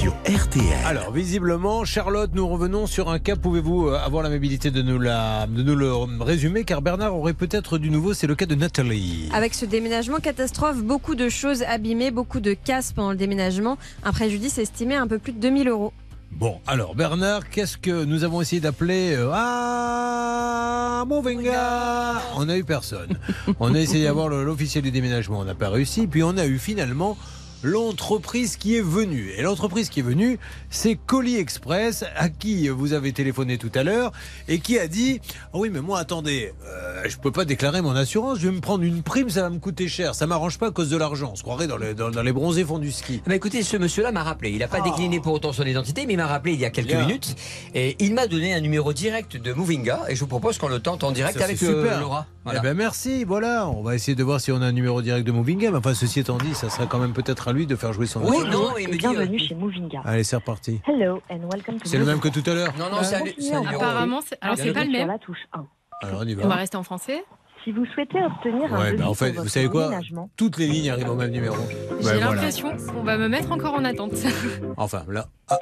Sur 0.01 0.13
RTL. 0.25 0.65
Alors, 0.85 1.13
visiblement, 1.13 1.85
Charlotte, 1.85 2.31
nous 2.35 2.47
revenons 2.47 2.87
sur 2.87 3.09
un 3.09 3.19
cas. 3.19 3.37
Pouvez-vous 3.37 3.89
euh, 3.89 3.99
avoir 3.99 4.23
l'amabilité 4.23 4.71
de 4.71 4.83
nous, 4.83 4.99
la, 4.99 5.47
de 5.47 5.63
nous 5.63 5.75
le 5.77 5.93
résumer? 6.23 6.65
Car 6.65 6.83
Bernard 6.83 7.17
aurait 7.17 7.33
peut-être 7.33 7.79
du 7.79 7.89
nouveau. 7.91 8.13
C'est 8.15 8.27
le 8.27 8.35
cas 8.35 8.47
de 8.47 8.55
Nathalie. 8.55 9.29
Avec 9.33 9.55
ce 9.55 9.65
déménagement 9.65 10.19
catastrophe, 10.19 10.83
beaucoup 10.83 11.15
de 11.15 11.29
choses 11.29 11.63
abîmées, 11.63 12.11
beaucoup 12.11 12.41
de 12.41 12.53
casse 12.53 12.93
pendant 12.93 13.11
le 13.13 13.17
déménagement. 13.17 13.79
Un 14.03 14.13
préjudice 14.13 14.59
estimé 14.59 14.95
à 14.97 15.03
un 15.03 15.07
peu 15.07 15.19
plus 15.19 15.33
de 15.33 15.39
2000 15.39 15.69
euros. 15.69 15.93
Bon, 16.37 16.61
alors 16.67 16.97
Bernard, 16.97 17.49
qu'est-ce 17.49 17.79
que 17.79 18.05
nous 18.05 18.25
avons 18.25 18.41
essayé 18.41 18.61
d'appeler 18.61 19.15
euh, 19.17 19.31
Ah, 19.33 21.05
Movinga 21.07 22.21
On 22.35 22.47
n'a 22.47 22.57
eu 22.57 22.65
personne. 22.65 23.19
On 23.61 23.73
a 23.73 23.79
essayé 23.79 24.05
d'avoir 24.05 24.29
l'officiel 24.29 24.83
du 24.83 24.91
déménagement, 24.91 25.39
on 25.39 25.45
n'a 25.45 25.55
pas 25.55 25.69
réussi. 25.71 26.09
Puis 26.09 26.25
on 26.25 26.37
a 26.37 26.45
eu 26.47 26.59
finalement 26.59 27.17
l'entreprise 27.65 28.57
qui 28.57 28.77
est 28.77 28.83
venue. 28.83 29.33
Et 29.37 29.43
l'entreprise 29.43 29.89
qui 29.89 30.01
est 30.01 30.05
venue, 30.05 30.39
c'est 30.71 30.97
Colis 30.97 31.37
Express, 31.37 32.05
à 32.17 32.29
qui 32.29 32.69
vous 32.69 32.93
avez 32.93 33.13
téléphoné 33.13 33.59
tout 33.59 33.73
à 33.75 33.83
l'heure, 33.83 34.13
et 34.49 34.59
qui 34.61 34.79
a 34.79 34.87
dit 34.87 35.21
Ah 35.47 35.59
oui, 35.59 35.71
mais 35.73 35.81
moi, 35.81 35.99
attendez, 35.99 36.53
euh, 36.67 37.03
je 37.09 37.17
peux 37.17 37.33
pas 37.33 37.45
déclarer 37.45 37.81
mon 37.83 37.97
assurance, 37.97 38.39
je 38.39 38.49
vais 38.49 38.55
me 38.55 38.61
prendre 38.61 38.85
une 38.85 39.03
prime, 39.03 39.31
ça 39.31 39.43
va 39.43 39.51
me 39.51 39.59
coûter 39.59 39.89
cher. 39.89 40.15
Ça 40.15 40.27
m'arrange 40.27 40.59
pas 40.59 40.69
à 40.69 40.71
cause 40.71 40.91
de 40.91 40.97
l'argent. 40.97 41.31
On 41.33 41.37
se 41.37 41.43
croirait 41.43 41.67
dans 41.67 41.79
les, 41.79 41.95
dans, 41.95 42.11
dans 42.11 42.23
les 42.23 42.33
bronzés 42.33 42.65
fonds 42.65 42.79
du 42.79 42.93
ski. 42.93 43.23
Bah 43.27 43.35
écoutez, 43.35 43.63
ce 43.63 43.77
monsieur-là 43.77 44.13
m'a 44.13 44.23
rappelé. 44.23 44.51
Il 44.51 44.59
n'a 44.59 44.69
pas 44.69 44.83
décliné 44.83 45.21
pour 45.21 45.33
autant 45.33 45.53
son 45.53 45.65
identité, 45.65 46.05
mais 46.07 46.13
il 46.13 46.17
m'a 46.19 46.27
rappelé 46.27 46.53
il 46.53 46.61
y 46.61 46.65
a 46.67 46.71
quelques 46.71 46.89
Bien. 46.89 47.07
minutes. 47.07 47.35
Et 47.75 47.97
il 47.99 48.15
m'a 48.15 48.27
donné 48.27 48.55
un 48.55 48.61
numéro 48.61 48.93
direct 48.93 49.37
de 49.39 49.53
Movinga. 49.55 50.03
Et 50.09 50.15
je 50.15 50.21
vous 50.21 50.27
propose 50.27 50.59
qu'on 50.59 50.69
le 50.69 50.81
tente 50.81 51.03
en 51.03 51.13
direct 51.13 51.39
Ça, 51.39 51.45
avec 51.45 51.63
euh. 51.63 51.99
Laura. 51.99 52.27
Voilà. 52.45 52.61
Eh 52.61 52.63
ben 52.63 52.75
merci, 52.75 53.25
voilà. 53.25 53.69
On 53.69 53.83
va 53.83 53.95
essayer 53.95 54.15
de 54.15 54.23
voir 54.23 54.39
si 54.39 54.53
on 54.53 54.61
a 54.61 54.67
un 54.67 54.73
numéro 54.73 55.01
direct 55.01 55.27
de 55.27 55.33
Movingham. 55.33 55.75
Enfin, 55.75 55.95
ceci 55.95 56.21
étant 56.21 56.37
dit, 56.37 56.55
ça 56.55 56.69
sera 56.69 56.85
quand 56.87 56.99
même 56.99 57.15
peut-être 57.15 57.49
lui 57.55 57.67
de 57.67 57.77
faire 57.77 57.93
jouer 57.93 58.07
son 58.07 58.21
Oui, 58.23 58.37
non, 58.51 58.77
il 58.79 58.89
me 58.89 58.93
dit. 58.93 58.99
Bienvenue 58.99 59.39
euh, 59.41 59.47
chez 59.47 59.55
Movinga. 59.55 60.03
Allez, 60.05 60.25
c'est 60.25 60.37
reparti. 60.37 60.81
Hello 60.87 61.23
and 61.31 61.41
welcome 61.53 61.79
to 61.79 61.89
C'est 61.89 61.99
le 61.99 62.05
même 62.05 62.21
que 62.21 62.29
tout 62.29 62.43
à 62.49 62.55
l'heure 62.55 62.73
Non, 62.79 62.91
non, 62.91 63.03
c'est 63.03 63.15
un, 63.53 63.57
un. 63.59 63.67
Apparemment, 63.67 64.21
c'est- 64.27 64.37
alors 64.41 64.57
c'est 64.59 64.73
pas 64.73 64.85
le 64.85 64.91
même. 64.91 65.09
la 65.09 65.19
touche 65.19 65.39
1. 65.53 65.65
Alors, 66.03 66.21
on 66.23 66.27
y 66.27 66.35
On 66.35 66.41
va 66.43 66.49
va. 66.49 66.55
rester 66.57 66.77
en 66.77 66.83
français. 66.83 67.25
Si 67.63 67.73
vous 67.73 67.87
souhaitez 67.95 68.19
obtenir 68.23 68.75
un 68.75 68.79
Ouais, 68.79 68.87
devis 68.91 68.99
ben 68.99 69.07
en 69.07 69.15
fait, 69.15 69.33
vous 69.33 69.49
savez 69.49 69.69
quoi 69.71 69.91
Toutes 70.37 70.59
les 70.59 70.67
lignes 70.67 70.91
arrivent 70.91 71.09
au 71.09 71.15
même 71.15 71.31
numéro. 71.31 71.57
J'ai 71.57 71.95
Ouais, 71.95 72.01
voilà. 72.19 72.21
l'impression 72.33 72.77
qu'on 72.77 73.03
va 73.03 73.17
me 73.17 73.27
mettre 73.29 73.51
encore 73.53 73.73
en 73.75 73.85
attente. 73.87 74.13
Enfin, 74.77 75.05
là. 75.09 75.29
Ah. 75.49 75.59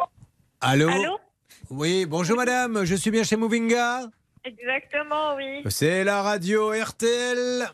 Allô 0.61 0.89
Allô 0.89 1.19
Oui, 1.71 2.05
bonjour 2.07 2.37
madame, 2.37 2.85
je 2.85 2.97
suis 2.97 3.11
bien 3.13 3.23
chez 3.23 3.37
Movinga 3.37 4.01
Exactement, 4.45 5.37
oui. 5.37 5.63
C'est 5.69 6.03
la 6.03 6.23
radio 6.23 6.73
RTL. 6.73 7.69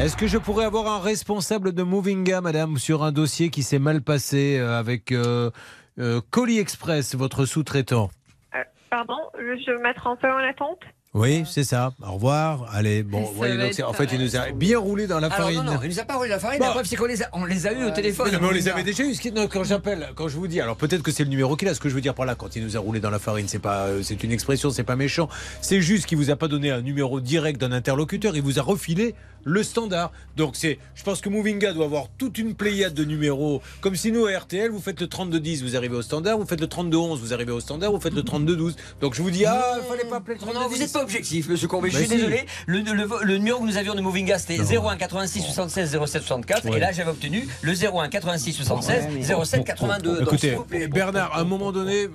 Est-ce 0.00 0.16
que 0.16 0.28
je 0.28 0.38
pourrais 0.38 0.64
avoir 0.64 0.86
un 0.86 1.00
responsable 1.00 1.72
de 1.72 1.82
Movinga, 1.82 2.40
madame, 2.40 2.78
sur 2.78 3.02
un 3.02 3.10
dossier 3.10 3.50
qui 3.50 3.64
s'est 3.64 3.80
mal 3.80 4.00
passé 4.00 4.56
euh, 4.56 4.78
avec 4.78 5.10
euh, 5.10 5.50
euh, 5.98 6.20
Colis 6.30 6.60
Express, 6.60 7.16
votre 7.16 7.46
sous-traitant? 7.46 8.08
Euh, 8.54 8.58
pardon, 8.90 9.16
je 9.36 9.66
vais 9.72 9.76
me 9.76 9.82
mettre 9.82 10.06
un 10.06 10.14
peu 10.14 10.28
en 10.30 10.38
attente? 10.38 10.78
Oui, 11.14 11.42
c'est 11.46 11.64
ça. 11.64 11.94
Au 12.06 12.12
revoir. 12.12 12.68
Allez, 12.70 13.02
bon, 13.02 13.22
voyez, 13.22 13.56
donc 13.56 13.70
être 13.70 13.88
en 13.88 13.94
fait, 13.94 14.10
il 14.12 14.20
nous 14.20 14.36
a 14.36 14.50
bien 14.50 14.78
roulé 14.78 15.06
dans 15.06 15.18
la 15.18 15.28
Alors, 15.28 15.38
farine. 15.38 15.64
non, 15.64 15.72
non, 15.72 15.80
il 15.82 15.88
nous 15.88 15.98
a 15.98 16.04
pas 16.04 16.16
roulé 16.16 16.28
la 16.28 16.38
farine. 16.38 16.58
Bon. 16.60 16.66
La 16.66 16.72
preuve, 16.72 16.84
c'est 16.84 16.96
qu'on 16.96 17.06
les 17.06 17.22
a, 17.22 17.28
on 17.32 17.46
les 17.46 17.66
a 17.66 17.72
eu 17.72 17.84
au 17.86 17.90
téléphone. 17.90 18.28
Mais 18.30 18.46
on 18.46 18.50
les 18.50 18.68
avait 18.68 18.82
déjà 18.82 19.02
eu. 19.04 19.14
Non, 19.34 19.48
Quand 19.48 19.64
j'appelle, 19.64 20.10
quand 20.14 20.28
je 20.28 20.36
vous 20.36 20.46
dis, 20.46 20.60
alors 20.60 20.76
peut-être 20.76 21.02
que 21.02 21.10
c'est 21.10 21.24
le 21.24 21.30
numéro 21.30 21.56
qu'il 21.56 21.66
a. 21.66 21.74
Ce 21.74 21.80
que 21.80 21.88
je 21.88 21.94
veux 21.94 22.02
dire 22.02 22.14
par 22.14 22.26
là, 22.26 22.34
quand 22.34 22.56
il 22.56 22.62
nous 22.62 22.76
a 22.76 22.80
roulé 22.80 23.00
dans 23.00 23.10
la 23.10 23.18
farine, 23.18 23.48
c'est 23.48 23.58
pas, 23.58 23.86
c'est 24.02 24.22
une 24.22 24.32
expression, 24.32 24.68
c'est 24.68 24.84
pas 24.84 24.96
méchant. 24.96 25.30
C'est 25.62 25.80
juste 25.80 26.04
qu'il 26.04 26.18
vous 26.18 26.30
a 26.30 26.36
pas 26.36 26.46
donné 26.46 26.70
un 26.70 26.82
numéro 26.82 27.20
direct 27.20 27.58
d'un 27.58 27.72
interlocuteur. 27.72 28.36
Il 28.36 28.42
vous 28.42 28.58
a 28.58 28.62
refilé 28.62 29.14
le 29.48 29.62
standard. 29.62 30.12
Donc 30.36 30.54
c'est, 30.54 30.78
je 30.94 31.02
pense 31.02 31.20
que 31.20 31.28
Movinga 31.28 31.72
doit 31.72 31.86
avoir 31.86 32.04
toute 32.18 32.38
une 32.38 32.54
pléiade 32.54 32.94
de 32.94 33.04
numéros. 33.04 33.60
Comme 33.80 33.96
si 33.96 34.12
nous 34.12 34.26
à 34.26 34.38
RTL, 34.38 34.70
vous 34.70 34.80
faites 34.80 35.00
le 35.00 35.06
3210, 35.06 35.62
vous 35.64 35.76
arrivez 35.76 35.96
au 35.96 36.02
standard. 36.02 36.38
Vous 36.38 36.46
faites 36.46 36.60
le 36.60 36.66
3211, 36.68 37.20
vous 37.20 37.32
arrivez 37.34 37.52
au 37.52 37.60
standard. 37.60 37.90
Vous 37.92 38.00
faites 38.00 38.14
le 38.14 38.22
3212. 38.22 38.76
Donc 39.00 39.14
je 39.14 39.22
vous 39.22 39.30
dis, 39.30 39.44
ah, 39.46 39.76
il 39.82 39.88
fallait 39.88 40.08
pas 40.08 40.16
appeler 40.16 40.34
le 40.34 40.40
3210. 40.40 40.60
Non, 40.62 40.68
vous 40.74 40.78
n'êtes 40.80 40.92
pas 40.92 41.02
objectif, 41.02 41.48
monsieur 41.48 41.66
Courbet. 41.68 41.88
Je 41.90 41.94
Bah 41.94 42.00
suis 42.00 42.08
si. 42.08 42.14
désolé. 42.16 42.44
Le, 42.66 42.80
le- 42.80 43.08
le 43.24 43.38
numéro 43.38 43.60
que 43.60 43.66
nous 43.66 43.76
avions 43.76 43.94
de 43.94 44.00
Movinga, 44.00 44.38
c'était 44.38 44.58
Non. 44.58 44.88
01 44.90 44.96
86 44.96 45.42
76 45.42 45.90
07 46.06 46.22
64. 46.22 46.64
Ouais. 46.68 46.76
Et 46.76 46.80
là, 46.80 46.92
j'avais 46.92 47.10
obtenu 47.10 47.48
le 47.62 47.72
01 47.72 48.08
86 48.08 48.52
76 48.52 49.04
07 49.44 49.64
82. 49.64 50.10
Donc, 50.10 50.22
Écoutez, 50.22 50.38
s'il 50.48 50.56
vous 50.56 50.64
plaît, 50.64 50.86
Bernard, 50.88 51.34
à 51.34 51.40
un 51.40 51.44
moment 51.44 51.72
donné, 51.72 52.06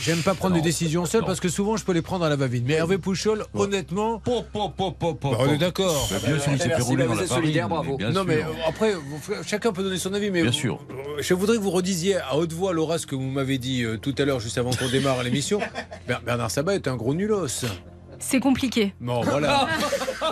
j'aime 0.00 0.22
pas 0.22 0.34
prendre 0.34 0.54
des 0.54 0.60
décisions 0.62 1.06
seul 1.06 1.24
parce 1.24 1.40
que 1.40 1.48
souvent 1.48 1.76
je 1.76 1.84
peux 1.84 1.92
les 1.92 2.02
prendre 2.02 2.24
à 2.24 2.28
la 2.28 2.36
va-vite. 2.36 2.64
Mais 2.66 2.74
Hervé 2.74 2.98
Pouchol, 2.98 3.44
honnêtement. 3.54 4.22
Bah, 4.26 4.32
on 5.38 5.48
est 5.52 5.58
d'accord. 5.58 6.08
Bah, 6.10 6.16
bien 6.24 6.38
sûr, 6.38 6.52
il 6.52 6.58
s'est 6.70 6.76
fait 6.76 6.82
rouler 6.82 7.04
dans 7.06 7.14
la 7.14 7.26
farine, 7.26 7.44
mais 7.46 7.96
bien 7.96 8.10
Non, 8.10 8.24
mais 8.24 8.38
sûr. 8.38 8.46
euh, 8.48 8.68
après, 8.68 8.92
vous- 8.94 9.20
chacun 9.44 9.72
peut 9.72 9.82
donner 9.82 9.98
son 9.98 10.12
avis. 10.14 10.30
Mais 10.30 10.42
Bien 10.42 10.50
vous- 10.50 10.56
sûr. 10.56 10.80
euh, 10.90 11.20
Je 11.22 11.34
voudrais 11.34 11.56
que 11.56 11.62
vous 11.62 11.70
redisiez 11.70 12.16
à 12.16 12.36
haute 12.36 12.52
voix, 12.52 12.72
Laura, 12.72 12.98
ce 12.98 13.06
que 13.06 13.14
vous 13.14 13.22
m'avez 13.22 13.58
dit 13.58 13.82
euh, 13.84 13.96
tout 13.96 14.14
à 14.18 14.24
l'heure, 14.24 14.40
juste 14.40 14.58
avant 14.58 14.70
qu'on 14.70 14.88
démarre 14.88 15.22
l'émission. 15.22 15.60
Ber- 16.08 16.20
Bernard 16.24 16.50
Sabat 16.50 16.74
est 16.74 16.88
un 16.88 16.96
gros 16.96 17.14
nulos. 17.14 17.64
C'est 18.18 18.40
compliqué. 18.40 18.94
Bon, 18.98 19.20
voilà. 19.20 19.68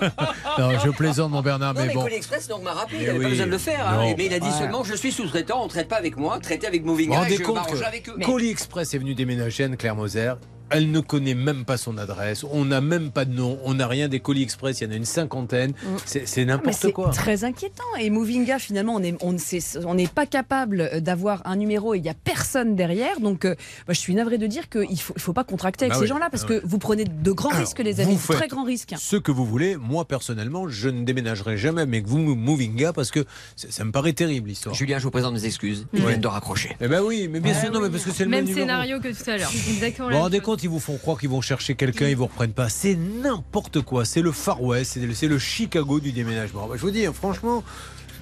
non, 0.58 0.70
je 0.82 0.88
plaisante, 0.90 1.30
mon 1.30 1.42
Bernard, 1.42 1.74
Non, 1.74 1.80
mais 1.82 1.88
mais 1.88 1.94
bon. 1.94 2.06
Express 2.06 2.48
donc 2.48 2.62
m'a 2.62 2.72
rappelé, 2.72 2.98
Mais 2.98 3.04
il 3.04 3.06
n'avait 3.08 3.22
pas 3.24 3.28
besoin 3.28 3.46
de 3.46 3.50
le 3.50 3.58
faire. 3.58 3.86
hein. 3.88 4.14
Mais 4.16 4.26
il 4.26 4.32
a 4.34 4.38
dit 4.38 4.46
Ouais. 4.46 4.52
seulement 4.58 4.84
je 4.84 4.94
suis 4.94 5.12
sous-traitant, 5.12 5.60
on 5.60 5.64
ne 5.64 5.68
traite 5.68 5.88
pas 5.88 5.96
avec 5.96 6.16
moi, 6.16 6.38
traitez 6.40 6.66
avec 6.66 6.80
Vous 6.82 6.88
vous 6.88 6.92
Movinga 6.94 7.14
et 7.14 7.18
rendez 7.18 7.38
compte 7.38 7.66
que 7.66 7.82
avec 7.84 8.08
eux. 8.08 8.14
Colis 8.24 8.48
Express 8.50 8.94
est 8.94 8.98
venu 8.98 9.14
déménager 9.14 9.64
à 9.64 9.68
Claire-Moser. 9.68 10.32
Elle 10.76 10.90
ne 10.90 11.00
connaît 11.00 11.34
même 11.34 11.64
pas 11.64 11.76
son 11.76 11.98
adresse. 11.98 12.44
On 12.50 12.64
n'a 12.64 12.80
même 12.80 13.10
pas 13.10 13.24
de 13.24 13.32
nom. 13.34 13.58
On 13.64 13.74
n'a 13.74 13.86
rien 13.88 14.08
des 14.08 14.20
colis 14.20 14.42
express. 14.42 14.80
Il 14.80 14.84
y 14.84 14.86
en 14.88 14.92
a 14.92 14.96
une 14.96 15.04
cinquantaine. 15.04 15.72
C'est 16.04 16.26
c'est 16.26 16.40
Mais 16.42 16.46
n'importe 16.52 16.76
c'est 16.80 16.92
quoi. 16.92 17.10
très 17.10 17.44
inquiétant. 17.44 17.84
Et 18.00 18.10
Movinga, 18.10 18.58
finalement, 18.58 18.94
on 18.96 19.00
n'est 19.00 19.14
on, 19.20 19.36
c'est- 19.38 19.78
on 19.84 19.94
n'est 19.94 20.06
pas 20.06 20.26
capable 20.26 21.00
d'avoir 21.00 21.42
un 21.46 21.56
numéro 21.56 21.94
et 21.94 21.98
il 21.98 22.02
n'y 22.02 22.08
a 22.08 22.14
personne 22.14 22.76
derrière. 22.76 23.20
Donc, 23.20 23.44
euh, 23.44 23.54
bah, 23.86 23.92
je 23.94 23.98
suis 24.00 24.14
navré 24.14 24.38
de 24.38 24.46
dire 24.46 24.68
qu'il 24.68 24.82
ne 24.90 24.96
faut, 24.96 25.14
il 25.16 25.20
faut 25.22 25.32
pas 25.32 25.44
contracter 25.44 25.84
avec 25.84 25.92
Bah 25.92 25.96
ces 25.98 26.02
oui, 26.02 26.08
gens-là 26.08 26.28
parce 26.30 26.42
bah 26.42 26.48
que 26.48 26.54
oui. 26.54 26.60
vous 26.64 26.78
prenez 26.78 27.04
de 27.04 27.32
grands 27.32 27.50
Alors, 27.50 27.60
risques, 27.60 27.78
les 27.78 28.00
amis. 28.00 28.16
Très 28.28 28.48
grands 28.48 28.64
risques. 28.64 28.94
Ce 28.98 29.16
que 29.16 29.30
vous 29.30 29.44
voulez, 29.46 29.76
moi 29.76 30.04
personnellement, 30.06 30.68
je 30.68 30.88
ne 30.88 31.04
déménagerai 31.04 31.56
jamais 31.56 31.82
avec 31.82 32.06
vous, 32.06 32.18
Movinga, 32.18 32.92
parce 32.92 33.10
que 33.10 33.24
ça, 33.56 33.84
me 33.84 33.92
paraît 33.92 34.12
terrible 34.12 34.48
l'histoire. 34.48 34.74
Julien, 34.74 34.98
je 34.98 35.04
vous 35.04 35.10
présente 35.10 35.34
mes 35.34 35.44
excuses. 35.44 35.86
Ils 35.92 36.00
Ouais. 36.00 36.08
viennent 36.08 36.20
de 36.20 36.26
raccrocher. 36.26 36.76
Eh 36.80 36.88
ben 36.88 37.02
oui, 37.02 37.28
mais 37.30 37.40
bien 37.40 37.54
sûr, 37.54 37.70
non, 37.70 37.80
mais 37.80 37.90
parce 37.90 38.04
que 38.04 38.10
c'est 38.10 38.24
le 38.24 38.30
même, 38.30 38.40
Même 38.44 38.48
numéro. 38.48 38.66
scénario 38.66 39.00
que 39.00 39.08
tout 39.08 39.30
à 39.30 39.36
l'heure. 39.36 39.50
Exactement. 39.68 40.08
Vous 40.08 40.14
vous 40.14 40.20
rendez 40.22 40.40
compte, 40.40 40.62
ils 40.64 40.70
vous 40.70 40.80
font 40.80 40.96
croire 40.96 41.18
qu'ils 41.18 41.28
vont 41.28 41.40
chercher 41.40 41.74
quelqu'un, 41.74 42.08
ils 42.08 42.16
vous 42.16 42.26
reprennent 42.26 42.52
pas. 42.52 42.68
C'est 42.68 42.94
n'importe 42.96 43.82
quoi. 43.82 44.04
C'est 44.04 44.22
le 44.22 44.32
Far 44.32 44.62
West, 44.62 44.98
c'est 45.14 45.28
le- 45.28 45.38
Chicago 45.38 46.00
du 46.00 46.10
déménagement. 46.12 46.66
Bah, 46.66 46.74
je 46.76 46.80
vous 46.80 46.90
dis, 46.90 47.04
hein, 47.06 47.12
franchement, 47.12 47.62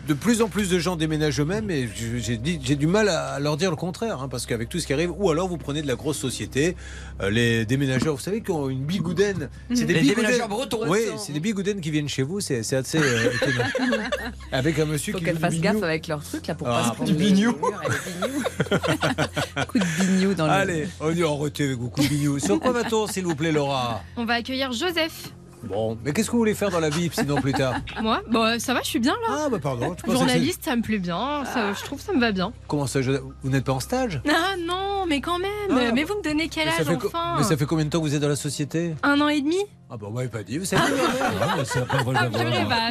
de 0.09 0.15
plus 0.15 0.43
en 0.43 0.49
plus 0.49 0.69
de 0.69 0.79
gens 0.81 0.97
déménagent 0.97 1.39
eux-mêmes 1.41 1.71
et 1.71 1.89
j'ai 1.95 2.37
du 2.77 2.87
mal 2.89 3.09
à 3.09 3.39
leur 3.39 3.57
dire 3.57 3.71
le 3.71 3.77
contraire, 3.77 4.21
hein, 4.21 4.29
parce 4.29 4.47
qu'avec 4.47 4.69
tout 4.69 4.81
ce 4.81 4.87
qui 4.87 4.93
arrive, 4.93 5.13
ou 5.17 5.31
alors 5.31 5.47
vous 5.49 5.59
prenez 5.59 5.81
de 5.81 5.87
la 5.87 5.95
grosse 5.95 6.19
société, 6.19 6.77
euh, 7.21 7.31
les 7.31 7.65
déménageurs, 7.65 8.15
vous 8.17 8.21
savez, 8.21 8.41
qui 8.43 8.51
ont 8.51 8.69
une 8.69 8.85
bigoudaine. 8.85 9.49
C'est 9.75 9.85
des 9.85 9.95
Les 9.95 10.01
bigoudaines- 10.01 10.17
déménageurs 10.17 10.49
bretons. 10.49 10.81
Oui, 10.89 11.01
c'est 11.19 11.33
des 11.33 11.41
bigoudaines 11.41 11.81
qui 11.81 11.91
viennent 11.93 12.09
chez 12.09 12.23
vous, 12.25 12.41
c'est 12.41 12.63
c'est 12.65 12.77
assez 12.77 12.99
euh, 12.99 13.31
étonnant. 13.35 14.03
Avec 14.51 14.79
un 14.81 14.87
monsieur 14.87 15.13
Faut 15.13 15.19
qui 15.19 15.25
qu'elles 15.25 15.35
joue 15.35 15.39
du 15.41 15.45
fassent 15.53 15.61
gaffe 15.61 15.83
avec 15.83 16.09
leur 16.09 16.23
truc 16.25 16.47
là 16.49 16.55
pour 16.57 16.67
Ah, 16.69 16.73
pas 16.73 16.83
se 16.85 16.91
du 16.91 16.97
prendre 16.97 17.13
le- 17.13 17.19
bignou. 17.19 17.53
Coup 19.69 19.79
de 19.79 20.05
bignou 20.05 20.35
dans 20.35 20.47
le. 20.47 20.53
Allez, 20.53 20.89
on 21.01 21.13
y 21.15 21.23
arrêtez 21.23 21.65
avec 21.65 21.79
vos 21.79 21.89
coups 21.89 22.09
de 22.09 22.15
bignou. 22.15 22.39
Sur 22.39 22.59
quoi 22.61 22.73
va-t-on, 22.73 23.07
s'il 23.07 23.25
vous 23.25 23.37
plaît, 23.37 23.53
Laura? 23.53 24.03
On 24.17 24.25
va 24.25 24.35
accueillir 24.35 24.73
Joseph. 24.73 25.33
Bon, 25.65 25.97
mais 26.05 26.13
qu'est-ce 26.13 26.27
que 26.29 26.33
vous 26.33 26.39
voulez 26.39 26.55
faire 26.55 26.71
dans 26.71 26.81
la 26.81 26.91
vie, 26.91 27.09
sinon 27.13 27.37
plus 27.41 27.53
tard? 27.53 27.75
Moi, 28.03 28.21
bon, 28.31 28.59
ça 28.59 28.75
va, 28.75 28.81
je 28.83 28.89
suis 28.89 28.99
bien 28.99 29.15
là. 29.29 29.43
Ah 29.45 29.49
bah 29.49 29.59
pardon. 29.63 29.95
je 30.07 30.13
Journaliste, 30.13 30.65
ça 30.65 30.75
me 30.77 30.83
plaît 30.83 30.99
bien. 30.99 31.45
ça- 31.45 31.73
je 31.73 31.83
trouve 31.85 32.01
ça 32.01 32.13
me 32.13 32.21
va 32.21 32.33
bien. 32.33 32.53
Comment 32.69 32.87
ça, 32.87 33.01
je- 33.03 33.13
vous 33.43 33.51
n'êtes 33.51 33.65
pas 33.65 33.73
en 33.73 33.81
stage? 33.81 34.21
Ah 34.29 34.55
non, 34.59 35.07
mais 35.09 35.21
quand 35.21 35.39
même. 35.39 35.51
Ah. 35.71 35.93
mais 35.95 36.05
vous 36.05 36.15
me 36.17 36.23
donnez 36.23 36.49
quel 36.49 36.67
mais 36.67 36.85
ça, 36.85 36.91
âge 36.91 36.99
co- 36.99 37.07
enfin? 37.09 37.37
mais 37.39 37.45
ça 37.45 37.57
fait 37.57 37.67
combien 37.67 37.85
de 37.85 37.91
temps 37.91 37.99
que 38.01 38.05
vous 38.05 38.15
êtes 38.15 38.21
dans 38.23 38.29
la 38.29 38.37
société? 38.37 38.95
Un 39.03 39.21
an 39.21 39.29
et 39.29 39.41
demi 39.41 39.59
Ah 39.95 39.99
bah 39.99 40.07
on 40.09 40.13
m'avait 40.13 40.29
pas 40.29 40.43
dit, 40.43 40.57
vous 40.57 40.65
savez. 40.65 40.91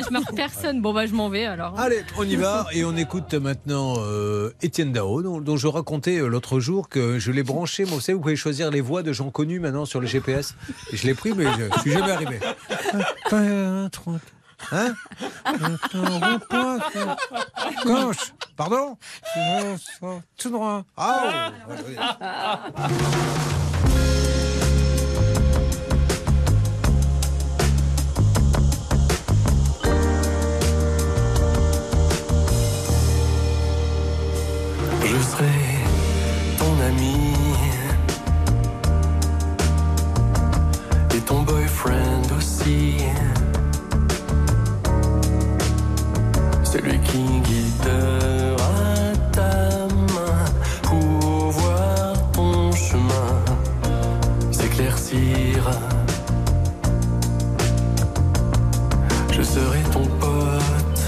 Je 0.05 0.11
marque 0.11 0.35
personne. 0.35 0.83
Bon 0.83 0.93
bah 0.93 1.07
je 1.07 1.13
m'en 1.13 1.29
vais 1.29 1.45
alors. 1.45 1.79
Allez, 1.79 2.03
on 2.15 2.23
y 2.23 2.35
va 2.35 2.67
et 2.73 2.85
on 2.85 2.95
écoute 2.95 3.33
maintenant 3.33 3.95
euh, 3.97 4.53
Étienne 4.61 4.91
Dao, 4.91 5.23
dont, 5.23 5.41
dont 5.41 5.57
je 5.57 5.65
racontais 5.65 6.19
euh, 6.19 6.27
l'autre 6.27 6.59
jour 6.59 6.89
que 6.89 7.17
je 7.17 7.31
l'ai 7.31 7.41
branché. 7.41 7.85
Moi, 7.85 7.95
vous 7.95 8.01
savez, 8.01 8.13
vous 8.13 8.21
pouvez 8.21 8.35
choisir 8.35 8.69
les 8.69 8.81
voix 8.81 9.01
de 9.01 9.13
gens 9.13 9.31
connus 9.31 9.59
maintenant 9.59 9.85
sur 9.85 9.99
le 9.99 10.05
GPS. 10.05 10.53
Et 10.93 10.97
je 10.97 11.07
l'ai 11.07 11.15
pris, 11.15 11.33
mais 11.33 11.45
je, 11.45 11.75
je 11.75 11.79
suis 11.79 11.91
jamais 11.91 12.11
arrivé. 12.11 12.39
Hein 14.71 14.93
Gauche 17.83 18.33
Pardon 18.55 18.95
Tout 20.37 20.51
droit. 20.51 20.83
Ah 20.95 21.51
oh. 21.67 21.73
Je 35.11 35.17
serai 35.17 35.45
ton 36.57 36.73
ami 36.87 37.33
et 41.13 41.19
ton 41.19 41.41
boyfriend 41.41 42.31
aussi. 42.37 42.95
Celui 46.63 46.97
qui 47.01 47.23
guidera 47.41 49.11
ta 49.33 49.87
main 50.15 50.45
pour 50.83 51.51
voir 51.51 52.31
ton 52.31 52.71
chemin 52.71 53.33
s'éclaircir. 54.49 55.71
Je 59.29 59.41
serai 59.41 59.81
ton 59.91 60.05
pote 60.21 61.01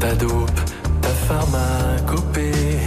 ta 0.00 0.14
dope, 0.14 0.60
pharmacopée. 1.26 2.78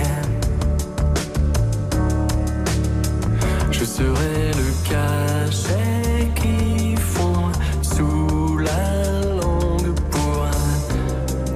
Je 3.72 3.86
serai 3.86 4.52
le 4.62 4.70
cachet 4.90 6.32
qui 6.36 6.96
fond 6.96 7.52
sous 7.82 8.58
la 8.58 9.24
langue 9.42 9.94
pour 10.12 10.48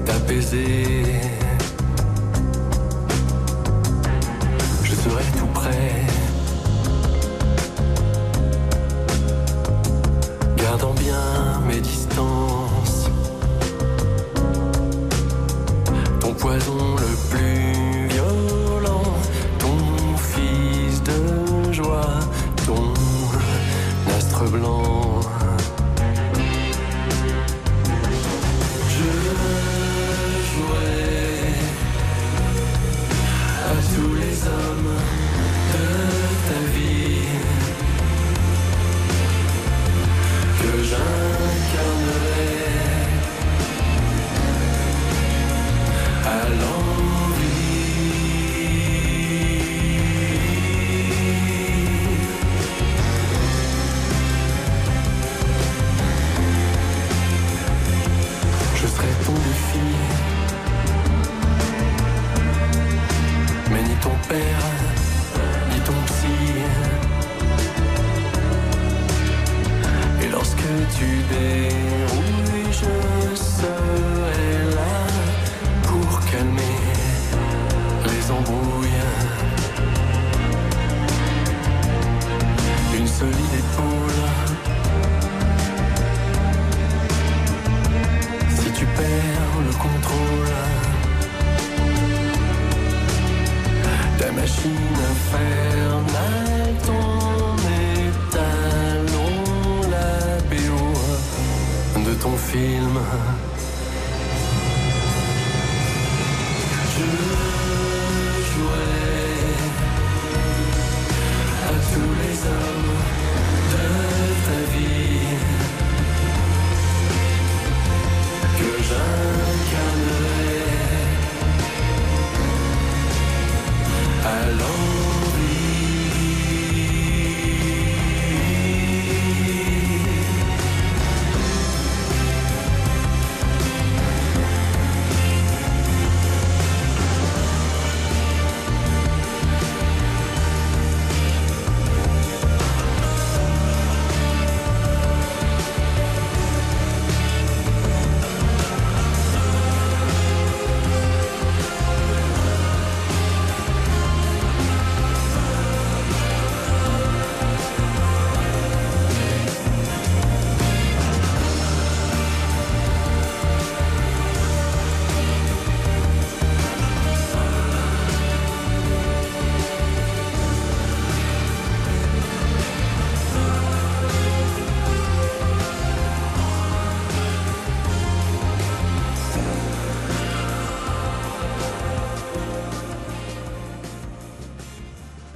t'apaiser. 0.05 0.90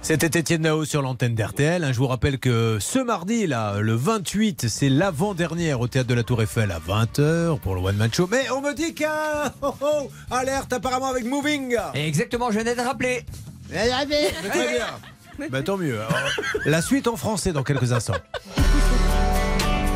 C'était 0.06 0.38
Étienne 0.40 0.62
Nao 0.62 0.86
sur 0.86 1.02
l'antenne 1.02 1.34
d'RTL. 1.34 1.92
Je 1.92 1.98
vous 1.98 2.06
rappelle 2.06 2.38
que 2.38 2.78
ce 2.80 3.00
mardi, 3.00 3.48
là, 3.48 3.80
le 3.80 3.96
28, 3.96 4.70
c'est 4.70 4.88
l'avant-dernière 4.88 5.80
au 5.80 5.88
théâtre 5.88 6.08
de 6.08 6.14
la 6.14 6.22
Tour 6.22 6.44
Eiffel 6.44 6.72
à 6.72 6.78
20h 6.78 7.58
pour 7.58 7.74
le 7.74 7.82
One 7.82 7.96
Man 7.96 8.14
Show. 8.14 8.30
Mais 8.32 8.52
on 8.52 8.62
me 8.62 8.76
dit 8.76 8.94
qu'un 8.94 9.52
oh, 9.64 9.74
oh, 9.82 10.12
alerte 10.30 10.74
apparemment 10.74 11.08
avec 11.08 11.26
Moving. 11.26 11.76
Exactement, 11.96 12.52
je 12.52 12.60
venais 12.60 12.76
de 12.76 12.82
rappeler. 12.82 13.26
Très 13.68 14.78
bien. 14.78 15.50
Bah, 15.50 15.64
tant 15.64 15.78
mieux. 15.78 16.00
Alors, 16.00 16.30
la 16.66 16.84
suite 16.84 17.08
en 17.08 17.16
français 17.16 17.52
dans 17.52 17.64
quelques 17.64 17.92
instants. 17.92 18.14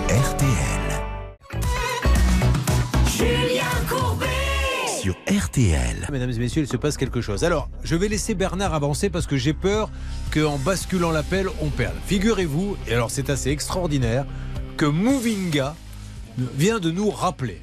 Julien 0.10 0.79
Mesdames 6.11 6.31
et 6.31 6.40
messieurs, 6.40 6.61
il 6.61 6.68
se 6.68 6.77
passe 6.77 6.95
quelque 6.95 7.19
chose. 7.19 7.44
Alors, 7.44 7.69
je 7.84 7.95
vais 7.98 8.07
laisser 8.07 8.34
Bernard 8.34 8.73
avancer 8.73 9.10
parce 9.10 9.27
que 9.27 9.36
j'ai 9.36 9.53
peur 9.53 9.91
qu'en 10.34 10.57
basculant 10.57 11.11
l'appel, 11.11 11.48
on 11.61 11.69
perde. 11.69 11.95
Figurez-vous, 12.06 12.77
et 12.88 12.94
alors 12.94 13.11
c'est 13.11 13.30
assez 13.30 13.49
extraordinaire, 13.49 14.26
que 14.77 14.86
Movinga 14.86 15.76
vient 16.56 16.80
de 16.80 16.91
nous 16.91 17.10
rappeler. 17.10 17.61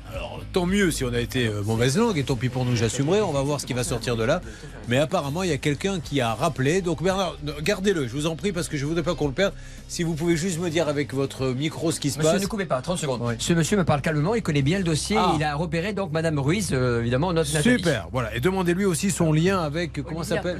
Tant 0.57 0.65
mieux 0.65 0.91
si 0.91 1.05
on 1.05 1.13
a 1.13 1.21
été 1.21 1.49
euh, 1.49 1.61
mauvaise 1.63 1.99
langue, 1.99 2.17
et 2.17 2.23
tant 2.25 2.35
pis 2.35 2.49
pour 2.49 2.65
nous, 2.65 2.75
j'assumerai. 2.77 3.21
On 3.21 3.31
va 3.31 3.43
voir 3.43 3.61
ce 3.61 3.67
qui 3.67 3.75
va 3.75 3.85
sortir 3.85 4.17
de 4.17 4.25
là. 4.25 4.41
Mais 4.89 4.97
apparemment, 4.97 5.43
il 5.43 5.51
y 5.51 5.53
a 5.53 5.59
quelqu'un 5.59 6.01
qui 6.01 6.23
a 6.23 6.33
rappelé. 6.33 6.81
Donc, 6.81 7.03
Bernard, 7.03 7.37
gardez-le, 7.61 8.07
je 8.09 8.13
vous 8.15 8.27
en 8.27 8.37
prie, 8.37 8.53
parce 8.53 8.67
que 8.71 8.79
je 8.79 8.85
ne 8.85 8.89
voudrais 8.89 9.03
pas 9.03 9.15
qu'on 9.15 9.27
le 9.27 9.35
perde. 9.35 9.53
Si 9.87 10.03
vous 10.03 10.15
pouvez 10.15 10.35
juste 10.35 10.59
me 10.59 10.71
dire 10.71 10.89
avec 10.89 11.13
votre 11.13 11.49
micro 11.49 11.93
ce 11.93 12.01
qui 12.01 12.09
se 12.11 12.17
Monsieur, 12.17 12.33
passe. 12.33 12.43
ne 12.43 12.47
coupez 12.47 12.65
pas, 12.65 12.81
30 12.81 12.97
secondes. 12.97 13.37
Ce 13.39 13.53
monsieur 13.53 13.77
me 13.77 13.85
parle 13.85 14.01
calmement, 14.01 14.35
il 14.35 14.43
connaît 14.43 14.63
bien 14.63 14.79
le 14.79 14.85
dossier. 14.85 15.17
Ah. 15.19 15.35
Il 15.37 15.45
a 15.45 15.55
repéré 15.57 15.93
donc 15.93 16.11
Madame 16.11 16.39
Ruiz, 16.39 16.71
euh, 16.73 17.01
évidemment, 17.03 17.35
notre 17.35 17.53
Nathalie. 17.53 17.77
Super, 17.77 18.09
voilà. 18.11 18.35
Et 18.35 18.41
demandez-lui 18.41 18.87
aussi 18.87 19.11
son 19.11 19.35
lien 19.35 19.61
avec, 19.61 20.03
comment 20.03 20.23
ça 20.23 20.37
s'appelle. 20.37 20.59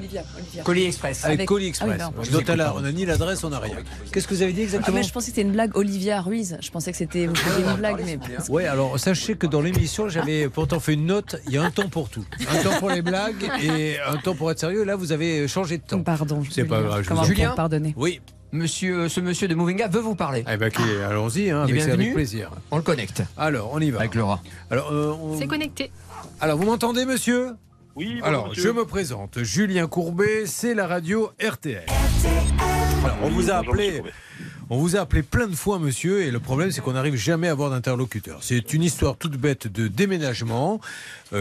Colis 0.63 0.85
Express. 0.85 1.25
Avec, 1.25 1.37
Avec- 1.39 1.49
Colis 1.49 1.73
Ah 1.81 1.85
oui, 1.87 1.93
Express. 1.95 2.11
non. 2.15 2.23
Je 2.23 2.31
note 2.33 2.49
là, 2.51 2.75
on 2.77 2.81
n'a 2.83 2.93
ni 2.93 3.07
l'adresse, 3.07 3.43
on 3.45 3.51
n'a 3.51 3.61
rien. 3.61 3.77
Qu'est-ce 4.13 4.29
que 4.29 4.35
vous 4.35 4.43
avez 4.43 4.53
dit 4.53 4.61
Ah, 4.61 4.65
exactement 4.65 4.97
mais 4.99 5.03
je 5.03 5.13
pensais 5.13 5.31
que 5.31 5.37
c'était 5.37 5.47
une 5.49 5.53
blague 5.53 5.75
Olivia 5.75 6.21
Ruiz. 6.21 6.59
Je 6.61 6.71
pensais 6.71 6.91
que 6.93 6.99
c'était 6.99 7.27
vous 7.27 7.35
faisiez 7.35 7.65
une 7.65 7.77
blague, 7.79 8.03
mais 8.05 8.19
Ouais, 8.51 8.67
alors 8.67 8.99
sachez 8.99 9.37
que 9.37 9.47
dans 9.47 9.63
l'émission, 9.63 9.86
j'avais 10.09 10.49
pourtant 10.49 10.81
fait 10.81 10.95
une 10.95 11.07
note. 11.07 11.37
Il 11.47 11.53
y 11.53 11.59
a 11.59 11.63
un 11.63 11.71
temps 11.71 11.89
pour 11.89 12.09
tout. 12.09 12.25
Un 12.51 12.63
temps 12.63 12.79
pour 12.79 12.91
les 12.91 13.03
blagues 13.03 13.51
et 13.63 13.97
un 14.01 14.17
temps 14.17 14.35
pour 14.35 14.51
être 14.51 14.59
sérieux. 14.61 14.85
Là, 14.85 14.97
vous 14.97 15.13
avez 15.13 15.47
changé 15.49 15.79
de 15.79 15.83
temps. 15.83 16.03
Pardon. 16.03 16.43
C'est 16.51 16.65
pas 16.65 16.81
grave. 16.83 17.05
Comment 17.07 17.23
vous 17.23 17.29
Julien 17.29 17.53
Pardonnez. 17.57 17.95
Oui. 17.97 18.21
Monsieur, 18.53 19.09
ce 19.09 19.21
monsieur 19.21 19.49
de 19.49 19.55
Movinga 19.55 19.89
veut 19.89 20.01
vous 20.01 20.15
parler. 20.15 20.45
Eh 20.51 20.57
ben, 20.57 20.69
ok, 20.69 20.81
allons-y, 21.09 21.51
hein, 21.51 21.63
avec, 21.65 21.83
avec 21.83 22.15
plaisir. 22.15 22.51
On 22.71 22.77
le 22.77 22.83
connecte. 22.83 23.23
Alors, 23.37 23.71
on 23.73 23.81
y 23.81 23.91
va. 23.91 23.99
Avec 24.01 24.15
Laura. 24.15 24.41
Alors, 24.71 24.93
euh, 24.93 25.13
on- 25.21 25.39
C'est 25.39 25.49
connecté. 25.49 25.91
alors 26.41 26.57
vous 26.57 26.65
m'entendez, 26.65 27.05
monsieur? 27.05 27.51
Oui, 27.97 28.07
bonjour, 28.13 28.27
Alors, 28.27 28.49
monsieur. 28.49 28.63
je 28.63 28.69
me 28.69 28.85
présente. 28.85 29.43
Julien 29.43 29.89
Courbet, 29.89 30.47
c'est 30.47 30.75
la 30.75 30.87
radio 30.87 31.31
RTL. 31.43 31.85
Alors, 33.05 33.17
on 33.23 33.27
Oui, 33.29 33.33
vous 33.35 33.51
a 33.51 33.55
appelé. 33.57 34.03
On 34.69 34.79
vous 34.79 34.97
a 34.97 35.01
appelé 35.01 35.23
plein 35.23 35.47
de 35.47 35.55
fois, 35.55 35.79
monsieur, 35.79 36.23
et 36.23 36.33
le 36.33 36.41
problème, 36.41 36.73
c'est 36.73 36.81
qu'on 36.81 36.95
n'arrive 36.95 37.15
jamais 37.15 37.47
à 37.47 37.53
avoir 37.53 37.71
d'interlocuteur. 37.71 38.39
C'est 38.41 38.73
une 38.73 38.83
histoire 38.83 39.17
toute 39.17 39.37
bête 39.37 39.69
de 39.69 39.87
déménagement 39.87 40.81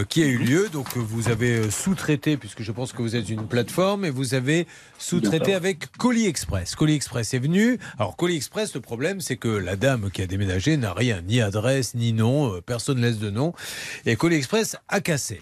qui 0.09 0.23
a 0.23 0.25
eu 0.25 0.37
lieu. 0.37 0.69
Donc, 0.69 0.97
euh, 0.97 0.99
vous 0.99 1.29
avez 1.29 1.59
euh, 1.59 1.69
sous-traité, 1.69 2.37
puisque 2.37 2.63
je 2.63 2.71
pense 2.71 2.91
que 2.91 3.01
vous 3.01 3.15
êtes 3.15 3.29
une 3.29 3.47
plateforme, 3.47 4.05
et 4.05 4.09
vous 4.09 4.33
avez 4.33 4.67
sous-traité 4.97 5.53
avec 5.53 5.91
Colis 5.97 6.25
Express. 6.25 6.75
Colis 6.75 6.95
Express 6.95 7.33
est 7.33 7.39
venu. 7.39 7.77
Alors, 7.99 8.15
Colis 8.15 8.35
Express, 8.37 8.73
le 8.73 8.81
problème, 8.81 9.21
c'est 9.21 9.37
que 9.37 9.47
la 9.47 9.75
dame 9.75 10.09
qui 10.11 10.21
a 10.21 10.27
déménagé 10.27 10.77
n'a 10.77 10.93
rien, 10.93 11.21
ni 11.21 11.41
adresse, 11.41 11.93
ni 11.95 12.13
nom, 12.13 12.53
euh, 12.53 12.61
personne 12.61 12.99
laisse 13.01 13.19
de 13.19 13.29
nom. 13.29 13.53
Et 14.05 14.15
Colis 14.15 14.37
Express 14.37 14.75
a 14.89 15.01
cassé 15.01 15.41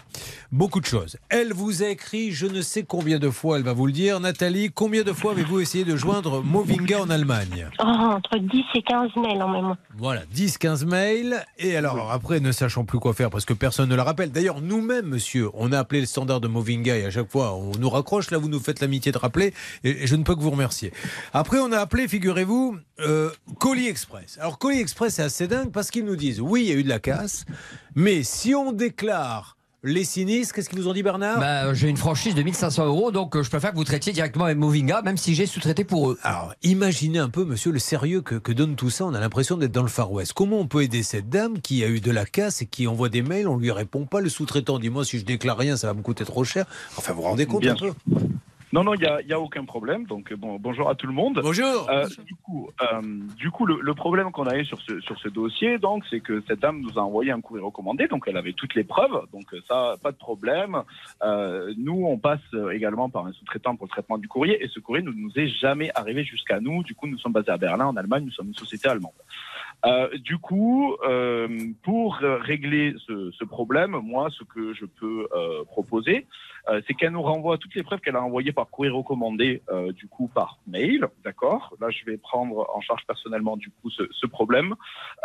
beaucoup 0.52 0.80
de 0.80 0.86
choses. 0.86 1.16
Elle 1.30 1.52
vous 1.52 1.82
a 1.82 1.88
écrit, 1.88 2.30
je 2.32 2.46
ne 2.46 2.62
sais 2.62 2.82
combien 2.82 3.18
de 3.18 3.30
fois, 3.30 3.56
elle 3.56 3.64
va 3.64 3.72
vous 3.72 3.86
le 3.86 3.92
dire. 3.92 4.20
Nathalie, 4.20 4.70
combien 4.72 5.02
de 5.02 5.12
fois 5.12 5.32
avez-vous 5.32 5.60
essayé 5.60 5.84
de 5.84 5.96
joindre 5.96 6.42
Movinga 6.42 7.00
en 7.00 7.10
Allemagne? 7.10 7.68
Oh, 7.80 7.84
entre 7.84 8.38
10 8.38 8.64
et 8.74 8.82
15 8.82 9.10
mails 9.16 9.42
en 9.42 9.48
même 9.48 9.62
temps. 9.74 9.76
voilà, 9.96 10.22
10-15 10.34 10.84
mails. 10.86 11.44
Et 11.58 11.76
alors, 11.76 12.12
après, 12.12 12.40
ne 12.40 12.52
sachant 12.52 12.84
plus 12.84 12.98
quoi 12.98 13.14
faire 13.14 13.30
parce 13.30 13.44
que 13.44 13.52
personne 13.52 13.88
ne 13.88 13.94
la 13.94 14.04
rappelle. 14.04 14.30
D'ailleurs, 14.34 14.60
nous-mêmes, 14.60 15.06
monsieur, 15.06 15.48
on 15.54 15.70
a 15.70 15.78
appelé 15.78 16.00
le 16.00 16.06
standard 16.06 16.40
de 16.40 16.48
Movinga 16.48 16.96
et 16.96 17.04
à 17.04 17.10
chaque 17.12 17.30
fois, 17.30 17.54
on 17.54 17.70
nous 17.78 17.88
raccroche. 17.88 18.32
Là, 18.32 18.38
vous 18.38 18.48
nous 18.48 18.58
faites 18.58 18.80
l'amitié 18.80 19.12
de 19.12 19.18
rappeler 19.18 19.54
et, 19.84 20.08
je 20.08 20.16
ne 20.16 20.24
peux 20.24 20.34
que 20.34 20.40
vous 20.40 20.50
remercier. 20.50 20.92
Après, 21.32 21.60
on 21.60 21.70
a 21.70 21.78
appelé, 21.78 22.08
figurez-vous, 22.08 22.76
euh, 22.98 23.30
Express. 23.86 24.36
Alors, 24.40 24.58
Colis 24.58 24.80
Express, 24.80 25.14
c'est 25.14 25.22
assez 25.22 25.46
dingue 25.46 25.70
parce 25.70 25.92
qu'ils 25.92 26.04
nous 26.04 26.16
disent 26.16 26.40
oui, 26.40 26.64
il 26.64 26.68
y 26.68 26.72
a 26.72 26.74
eu 26.74 26.82
de 26.82 26.88
la 26.88 26.98
casse, 26.98 27.44
mais 27.94 28.24
si 28.24 28.56
on 28.56 28.72
déclare 28.72 29.56
les 29.84 30.04
sinistres, 30.04 30.54
qu'est-ce 30.54 30.70
qu'ils 30.70 30.80
vous 30.80 30.88
ont 30.88 30.94
dit, 30.94 31.02
Bernard? 31.02 31.38
Bah, 31.38 31.66
euh, 31.66 31.74
j'ai 31.74 31.88
une 31.88 31.98
franchise 31.98 32.34
de 32.34 32.42
1500 32.42 32.86
euros, 32.86 33.12
donc 33.12 33.36
euh, 33.36 33.42
je 33.42 33.50
préfère 33.50 33.72
que 33.72 33.76
vous 33.76 33.84
traitiez 33.84 34.12
directement 34.12 34.46
avec 34.46 34.56
Movinga, 34.56 35.02
même 35.02 35.18
si 35.18 35.34
j'ai 35.34 35.44
sous-traité 35.46 35.84
pour 35.84 36.10
eux. 36.10 36.18
Alors, 36.22 36.54
imaginez 36.62 37.18
un 37.18 37.28
peu, 37.28 37.44
monsieur, 37.44 37.70
le 37.70 37.78
sérieux 37.78 38.22
que, 38.22 38.36
que 38.36 38.50
donne 38.50 38.76
tout 38.76 38.88
ça. 38.88 39.04
On 39.04 39.12
a 39.12 39.20
l'impression 39.20 39.58
d'être 39.58 39.72
dans 39.72 39.82
le 39.82 39.88
Far 39.88 40.10
West. 40.10 40.32
Comment 40.32 40.58
on 40.58 40.66
peut 40.66 40.82
aider 40.82 41.02
cette 41.02 41.28
dame 41.28 41.60
qui 41.60 41.84
a 41.84 41.88
eu 41.88 42.00
de 42.00 42.10
la 42.10 42.24
casse 42.24 42.62
et 42.62 42.66
qui 42.66 42.86
envoie 42.86 43.10
des 43.10 43.22
mails? 43.22 43.46
On 43.46 43.58
lui 43.58 43.70
répond 43.70 44.06
pas. 44.06 44.20
Le 44.22 44.30
sous-traitant 44.30 44.78
dit 44.78 44.88
Moi, 44.88 45.04
si 45.04 45.18
je 45.18 45.24
déclare 45.24 45.58
rien, 45.58 45.76
ça 45.76 45.88
va 45.88 45.94
me 45.94 46.02
coûter 46.02 46.24
trop 46.24 46.44
cher. 46.44 46.64
Enfin, 46.96 47.12
vous 47.12 47.20
vous 47.20 47.28
rendez 47.28 47.44
compte 47.44 47.60
Bien 47.60 47.74
un 47.74 47.76
peu? 47.76 47.92
Non, 48.74 48.82
non, 48.82 48.94
il 48.94 49.02
n'y 49.02 49.06
a, 49.06 49.22
y 49.22 49.32
a 49.32 49.38
aucun 49.38 49.64
problème. 49.64 50.04
Donc, 50.06 50.34
bon, 50.34 50.56
bonjour 50.58 50.90
à 50.90 50.96
tout 50.96 51.06
le 51.06 51.12
monde. 51.12 51.38
Bonjour. 51.40 51.88
Euh, 51.88 52.08
du 52.26 52.34
coup, 52.34 52.70
euh, 52.82 53.02
du 53.36 53.52
coup 53.52 53.66
le, 53.66 53.78
le 53.80 53.94
problème 53.94 54.32
qu'on 54.32 54.48
a 54.48 54.58
eu 54.58 54.64
sur 54.64 54.80
ce, 54.82 54.98
sur 54.98 55.16
ce 55.20 55.28
dossier, 55.28 55.78
donc, 55.78 56.02
c'est 56.10 56.18
que 56.18 56.42
cette 56.48 56.58
dame 56.58 56.80
nous 56.80 56.98
a 56.98 57.02
envoyé 57.02 57.30
un 57.30 57.40
courrier 57.40 57.64
recommandé. 57.64 58.08
Donc, 58.08 58.24
elle 58.26 58.36
avait 58.36 58.52
toutes 58.52 58.74
les 58.74 58.82
preuves. 58.82 59.26
Donc, 59.32 59.44
ça, 59.68 59.94
pas 60.02 60.10
de 60.10 60.16
problème. 60.16 60.82
Euh, 61.22 61.72
nous, 61.76 62.04
on 62.04 62.18
passe 62.18 62.40
également 62.72 63.08
par 63.08 63.26
un 63.26 63.32
sous-traitant 63.32 63.76
pour 63.76 63.86
le 63.86 63.90
traitement 63.90 64.18
du 64.18 64.26
courrier. 64.26 64.60
Et 64.64 64.66
ce 64.66 64.80
courrier 64.80 65.04
ne 65.04 65.12
nous 65.12 65.30
est 65.36 65.46
jamais 65.46 65.92
arrivé 65.94 66.24
jusqu'à 66.24 66.58
nous. 66.58 66.82
Du 66.82 66.96
coup, 66.96 67.06
nous 67.06 67.18
sommes 67.18 67.32
basés 67.32 67.52
à 67.52 67.56
Berlin, 67.56 67.86
en 67.86 67.96
Allemagne. 67.96 68.24
Nous 68.24 68.32
sommes 68.32 68.48
une 68.48 68.54
société 68.54 68.88
allemande. 68.88 69.12
Euh, 69.86 70.08
du 70.18 70.38
coup, 70.38 70.96
euh, 71.06 71.48
pour 71.82 72.16
régler 72.16 72.94
ce, 73.06 73.30
ce 73.32 73.44
problème, 73.44 73.90
moi, 74.02 74.28
ce 74.30 74.42
que 74.44 74.72
je 74.72 74.86
peux 74.86 75.28
euh, 75.34 75.62
proposer, 75.64 76.26
euh, 76.68 76.80
c'est 76.86 76.94
qu'elle 76.94 77.12
nous 77.12 77.20
renvoie 77.22 77.58
toutes 77.58 77.74
les 77.74 77.82
preuves 77.82 78.00
qu'elle 78.00 78.16
a 78.16 78.22
envoyées 78.22 78.52
par 78.52 78.68
courrier 78.70 78.90
recommandé, 78.90 79.60
euh, 79.70 79.92
du 79.92 80.06
coup 80.08 80.28
par 80.34 80.56
mail, 80.66 81.06
d'accord? 81.22 81.74
Là, 81.80 81.90
je 81.90 82.02
vais 82.06 82.16
prendre 82.16 82.66
en 82.74 82.80
charge 82.80 83.02
personnellement 83.06 83.56
du 83.58 83.68
coup 83.70 83.90
ce, 83.90 84.04
ce 84.10 84.26
problème. 84.26 84.74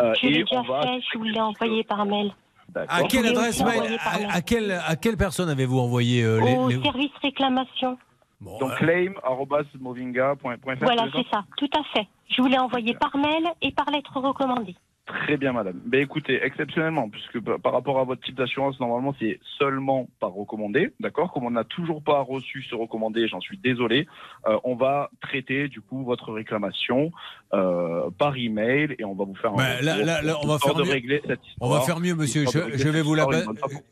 Euh, 0.02 0.14
Je 0.22 0.27
l'ai 0.27 0.44
déjà 0.44 0.60
on 0.60 0.64
va. 0.64 0.81
fait, 0.81 0.99
je 1.14 1.18
vous 1.18 1.23
l'ai 1.23 1.40
envoyé 1.40 1.84
par 1.86 2.06
mail. 2.06 2.34
À 2.76 3.03
quelle 3.03 3.26
adresse 3.27 3.64
mail 3.64 3.98
à, 4.03 4.36
à 4.36 4.41
quelle, 4.41 4.72
à 4.72 4.95
quelle 4.95 5.18
personne 5.18 5.49
avez-vous 5.49 5.80
envoyé 5.80 6.23
euh, 6.23 6.40
les, 6.41 6.56
Au 6.56 6.68
les- 6.69 6.81
service 6.81 7.11
réclamation. 7.22 7.98
Donc 8.41 8.76
claim@movinga.fr. 8.76 10.77
Voilà, 10.81 11.07
c'est 11.15 11.27
ça, 11.31 11.44
tout 11.57 11.69
à 11.77 11.84
fait. 11.94 12.07
Je 12.30 12.41
vous 12.41 12.47
l'ai 12.47 12.60
envoyé 12.60 12.93
par 12.93 13.15
mail 13.18 13.43
et 13.61 13.72
par 13.72 13.89
lettre 13.89 14.19
recommandée. 14.19 14.76
Très 15.10 15.38
bien, 15.38 15.53
madame. 15.53 15.80
Ben 15.88 16.02
écoutez, 16.02 16.40
exceptionnellement, 16.44 17.10
puisque 17.10 17.40
par 17.40 17.73
rapport 17.73 17.98
à 17.99 18.03
votre 18.03 18.22
type 18.22 18.36
d'assurance, 18.36 18.80
normalement, 18.80 19.15
c'est 19.19 19.40
seulement 19.57 20.07
par 20.19 20.31
recommandé, 20.34 20.91
d'accord? 20.99 21.31
Comme 21.34 21.45
on 21.45 21.52
n'a 21.52 21.64
toujours 21.64 22.03
pas 22.03 22.22
reçu 22.22 22.64
ce 22.69 22.76
recommandé, 22.76 23.27
j'en 23.27 23.40
suis 23.41 23.57
désolé, 23.57 24.06
euh, 24.48 24.57
on 24.64 24.76
va 24.76 25.10
traiter 25.19 25.68
du 25.68 25.81
coup 25.81 26.03
votre 26.03 26.31
réclamation 26.31 27.11
euh, 27.53 28.11
par 28.19 28.38
email 28.38 28.95
et 28.99 29.03
on 29.03 29.15
va 29.15 29.26
vous 29.26 29.34
faire 29.36 29.52
un 29.53 29.56
Ben, 29.57 29.81
là, 29.84 29.94
retour 29.94 30.06
là, 30.06 30.22
là, 30.22 30.36
on 30.44 30.48
va 30.48 30.60
faire 30.60 30.76
de 30.76 30.84
mieux. 30.84 30.91
régler 30.91 31.22
cette 31.26 31.40
On 31.60 31.69
va 31.69 31.77
histoire. 31.80 31.86
faire 31.88 31.99
mieux, 31.99 32.14
monsieur. 32.14 32.45
Je, 32.76 32.90
vais 32.90 33.02
vous 33.02 33.15
la 33.15 33.26
ba- 33.26 33.41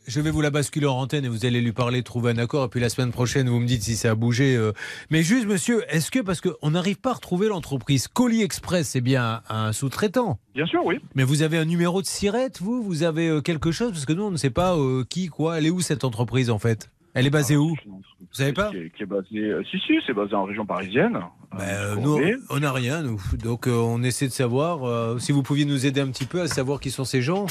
je 0.06 0.22
vais 0.22 0.30
vous 0.30 0.42
la 0.42 0.52
basculer 0.52 0.86
en 0.86 0.98
antenne 1.00 1.26
et 1.26 1.30
vous 1.30 1.48
allez 1.48 1.62
lui 1.62 1.72
parler, 1.72 2.04
trouver 2.04 2.32
un 2.32 2.38
accord. 2.38 2.66
Et 2.66 2.70
puis 2.70 2.80
la 2.80 2.90
semaine 2.90 3.12
prochaine, 3.12 3.50
vous 3.50 3.60
me 3.60 3.66
dites 3.66 3.82
si 3.82 3.96
ça 3.96 4.12
a 4.12 4.16
bougé. 4.16 4.56
euh. 4.56 4.72
Mais 5.10 5.24
juste, 5.24 5.48
monsieur, 5.48 5.84
est-ce 5.90 6.12
que, 6.12 6.20
parce 6.20 6.42
qu'on 6.42 6.70
n'arrive 6.70 7.00
pas 7.02 7.10
à 7.10 7.14
retrouver 7.14 7.48
l'entreprise 7.48 8.08
Colis 8.08 8.44
Express, 8.44 8.90
c'est 8.90 9.02
bien 9.02 9.42
un 9.50 9.74
sous-traitant 9.74 10.38
Bien 10.54 10.66
sûr, 10.68 10.84
oui. 10.86 11.00
Mais 11.16 11.24
vous 11.24 11.42
avez 11.42 11.58
un 11.58 11.66
numéro 11.66 12.02
de 12.02 12.08
sirette, 12.08 12.62
vous? 12.62 12.84
Vous 12.84 13.04
avez 13.04 13.28
euh, 13.28 13.42
quelque 13.42 13.72
chose? 13.72 13.92
Parce 13.92 14.06
que 14.06 14.14
nous, 14.14 14.24
on 14.24 14.32
ne 14.32 14.38
sait 14.38 14.50
pas 14.50 14.76
euh, 14.76 15.04
qui, 15.04 15.28
quoi. 15.28 15.58
Elle 15.58 15.66
est 15.66 15.70
où 15.70 15.82
cette 15.82 16.04
entreprise, 16.04 16.50
en 16.50 16.60
fait? 16.60 16.90
Elle 17.14 17.26
est 17.26 17.32
basée 17.32 17.58
où? 17.58 17.76
Vous 17.86 18.04
savez 18.32 18.54
pas? 18.54 18.70
qui 18.70 18.78
est, 18.78 18.90
qui 18.92 19.04
est 19.04 19.08
basé, 19.08 19.40
euh, 19.40 19.64
si, 19.72 19.80
si, 19.80 19.94
c'est 20.06 20.14
basé 20.14 20.36
en 20.36 20.44
région 20.44 20.66
parisienne. 20.66 21.20
Euh, 21.60 21.96
nous, 21.96 22.20
on 22.50 22.60
n'a 22.60 22.72
rien, 22.72 23.02
nous. 23.02 23.22
Donc, 23.44 23.68
euh, 23.68 23.72
on 23.72 24.04
essaie 24.04 24.28
de 24.28 24.34
savoir 24.34 24.84
euh, 24.86 25.18
si 25.18 25.32
vous 25.32 25.44
pouviez 25.44 25.66
nous 25.66 25.86
aider 25.86 26.02
un 26.02 26.08
petit 26.12 26.26
peu 26.26 26.42
à 26.42 26.48
savoir 26.48 26.80
qui 26.80 26.92
sont 26.92 27.06
ces 27.06 27.22
gens. 27.22 27.48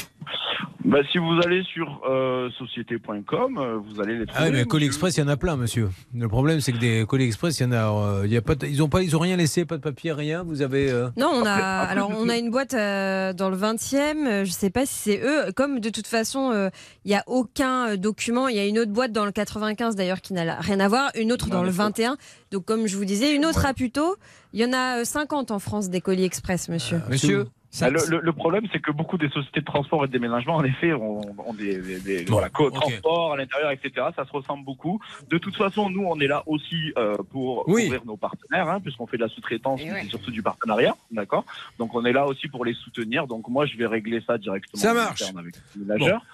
Bah, 0.85 0.99
si 1.11 1.17
vous 1.17 1.37
allez 1.43 1.63
sur 1.63 2.01
euh, 2.09 2.49
société.com, 2.57 3.81
vous 3.85 3.99
allez 4.01 4.19
les 4.19 4.25
trouver. 4.25 4.41
Ah 4.47 4.49
mais 4.51 4.63
Colis 4.63 4.85
Express, 4.85 5.17
il 5.17 5.19
y 5.19 5.23
en 5.23 5.27
a 5.27 5.35
plein, 5.35 5.57
monsieur. 5.57 5.89
Le 6.15 6.29
problème, 6.29 6.61
c'est 6.61 6.71
que 6.71 6.77
des 6.77 7.05
Colis 7.05 7.25
Express, 7.25 7.59
il 7.59 7.63
y 7.63 7.65
en 7.65 7.71
a. 7.73 7.91
euh, 7.91 8.21
il 8.25 8.31
y 8.31 8.37
a 8.37 8.41
pas, 8.41 8.55
de- 8.55 8.65
ils 8.67 8.81
ont 8.81 8.87
pas, 8.87 9.01
ils 9.03 9.13
ont 9.17 9.19
rien 9.19 9.35
laissé, 9.35 9.65
pas 9.65 9.75
de 9.75 9.81
papier, 9.81 10.13
rien. 10.13 10.43
Vous 10.43 10.61
avez. 10.61 10.89
euh, 10.89 11.09
Non, 11.17 11.29
on 11.33 11.45
a, 11.45 11.51
Après- 11.51 11.61
après, 11.63 11.91
alors 11.91 12.11
on 12.17 12.29
a 12.29 12.37
une 12.37 12.51
boîte 12.51 12.73
euh, 12.73 13.33
dans 13.33 13.49
le 13.49 13.57
20e, 13.57 14.27
euh, 14.27 14.45
je 14.45 14.51
sais 14.51 14.69
pas 14.69 14.85
si 14.85 14.93
c'est 14.95 15.21
eux. 15.21 15.51
Comme 15.57 15.81
de 15.81 15.89
toute 15.89 16.07
façon, 16.07 16.51
euh, 16.53 16.69
il 17.03 17.11
y 17.11 17.15
a 17.15 17.23
aucun 17.27 17.97
document. 17.97 18.47
Il 18.47 18.55
y 18.55 18.59
a 18.59 18.65
une 18.65 18.79
autre 18.79 18.91
boîte 18.93 19.11
dans 19.11 19.25
le 19.25 19.33
95 19.33 19.97
d'ailleurs 19.97 20.21
qui 20.21 20.31
n'a 20.33 20.55
rien 20.61 20.79
à 20.79 20.87
voir, 20.87 21.09
une 21.19 21.33
autre 21.33 21.47
Non, 21.49 21.55
dans 21.55 21.63
le 21.63 21.71
d'accord. 21.71 21.85
21. 21.87 22.17
Donc 22.51 22.65
comme 22.65 22.87
je 22.87 22.95
vous 22.97 23.05
disais, 23.05 23.35
une 23.35 23.45
autre 23.45 23.65
à 23.65 23.73
Puteaux. 23.73 24.15
Il 24.53 24.59
y 24.61 24.65
en 24.65 24.73
a 24.73 25.01
euh, 25.01 25.03
50 25.05 25.51
en 25.51 25.59
France 25.59 25.89
des 25.89 26.01
colis 26.01 26.23
express, 26.23 26.69
monsieur. 26.69 27.01
Monsieur 27.09 27.47
Ah, 27.81 27.89
le, 27.89 27.99
le- 28.07 28.21
le 28.21 28.33
problème, 28.33 28.65
c'est 28.71 28.79
que 28.79 28.91
beaucoup 28.91 29.17
des 29.17 29.29
sociétés 29.29 29.59
de 29.59 29.65
transport 29.65 30.03
et 30.05 30.07
de 30.07 30.11
déménagement, 30.13 30.55
en 30.55 30.63
effet, 30.63 30.93
ont, 30.93 31.21
ont 31.45 31.53
des, 31.53 31.77
des- 31.79 31.99
des- 31.99 32.23
voilà, 32.25 32.49
co- 32.49 32.71
transports 32.71 33.33
à 33.33 33.37
l'intérieur, 33.37 33.69
etc. 33.71 34.07
Ça 34.15 34.25
se 34.25 34.31
ressemble 34.31 34.63
beaucoup. 34.63 34.99
De 35.29 35.37
toute 35.37 35.55
façon, 35.57 35.89
nous, 35.89 36.03
on 36.07 36.17
est 36.21 36.27
là 36.27 36.43
aussi 36.47 36.93
euh, 36.97 37.15
pour 37.29 37.67
Oui. 37.67 37.83
couvrir 37.83 38.05
nos 38.05 38.15
partenaires, 38.17 38.69
hein, 38.69 38.79
puisqu'on 38.79 39.05
fait 39.05 39.17
de 39.17 39.23
la 39.23 39.29
sous-traitance, 39.29 39.81
mais 39.83 40.03
c'est 40.03 40.09
surtout 40.09 40.31
du 40.31 40.41
partenariat, 40.41 40.95
d'accord? 41.11 41.43
Donc, 41.77 41.93
on 41.93 42.05
est 42.05 42.13
là 42.13 42.25
aussi 42.25 42.47
pour 42.47 42.63
les 42.65 42.73
soutenir. 42.73 43.27
Donc, 43.27 43.47
moi, 43.49 43.65
je 43.65 43.75
vais 43.77 43.85
régler 43.85 44.23
ça 44.25 44.37
directement 44.37 44.81
Ça 44.81 44.91
en 44.93 44.95
marche. 44.95 45.21
interne 45.21 45.37
avec 45.39 45.55
le 45.75 45.85
ménageur. 45.85 46.19
Bon. 46.19 46.25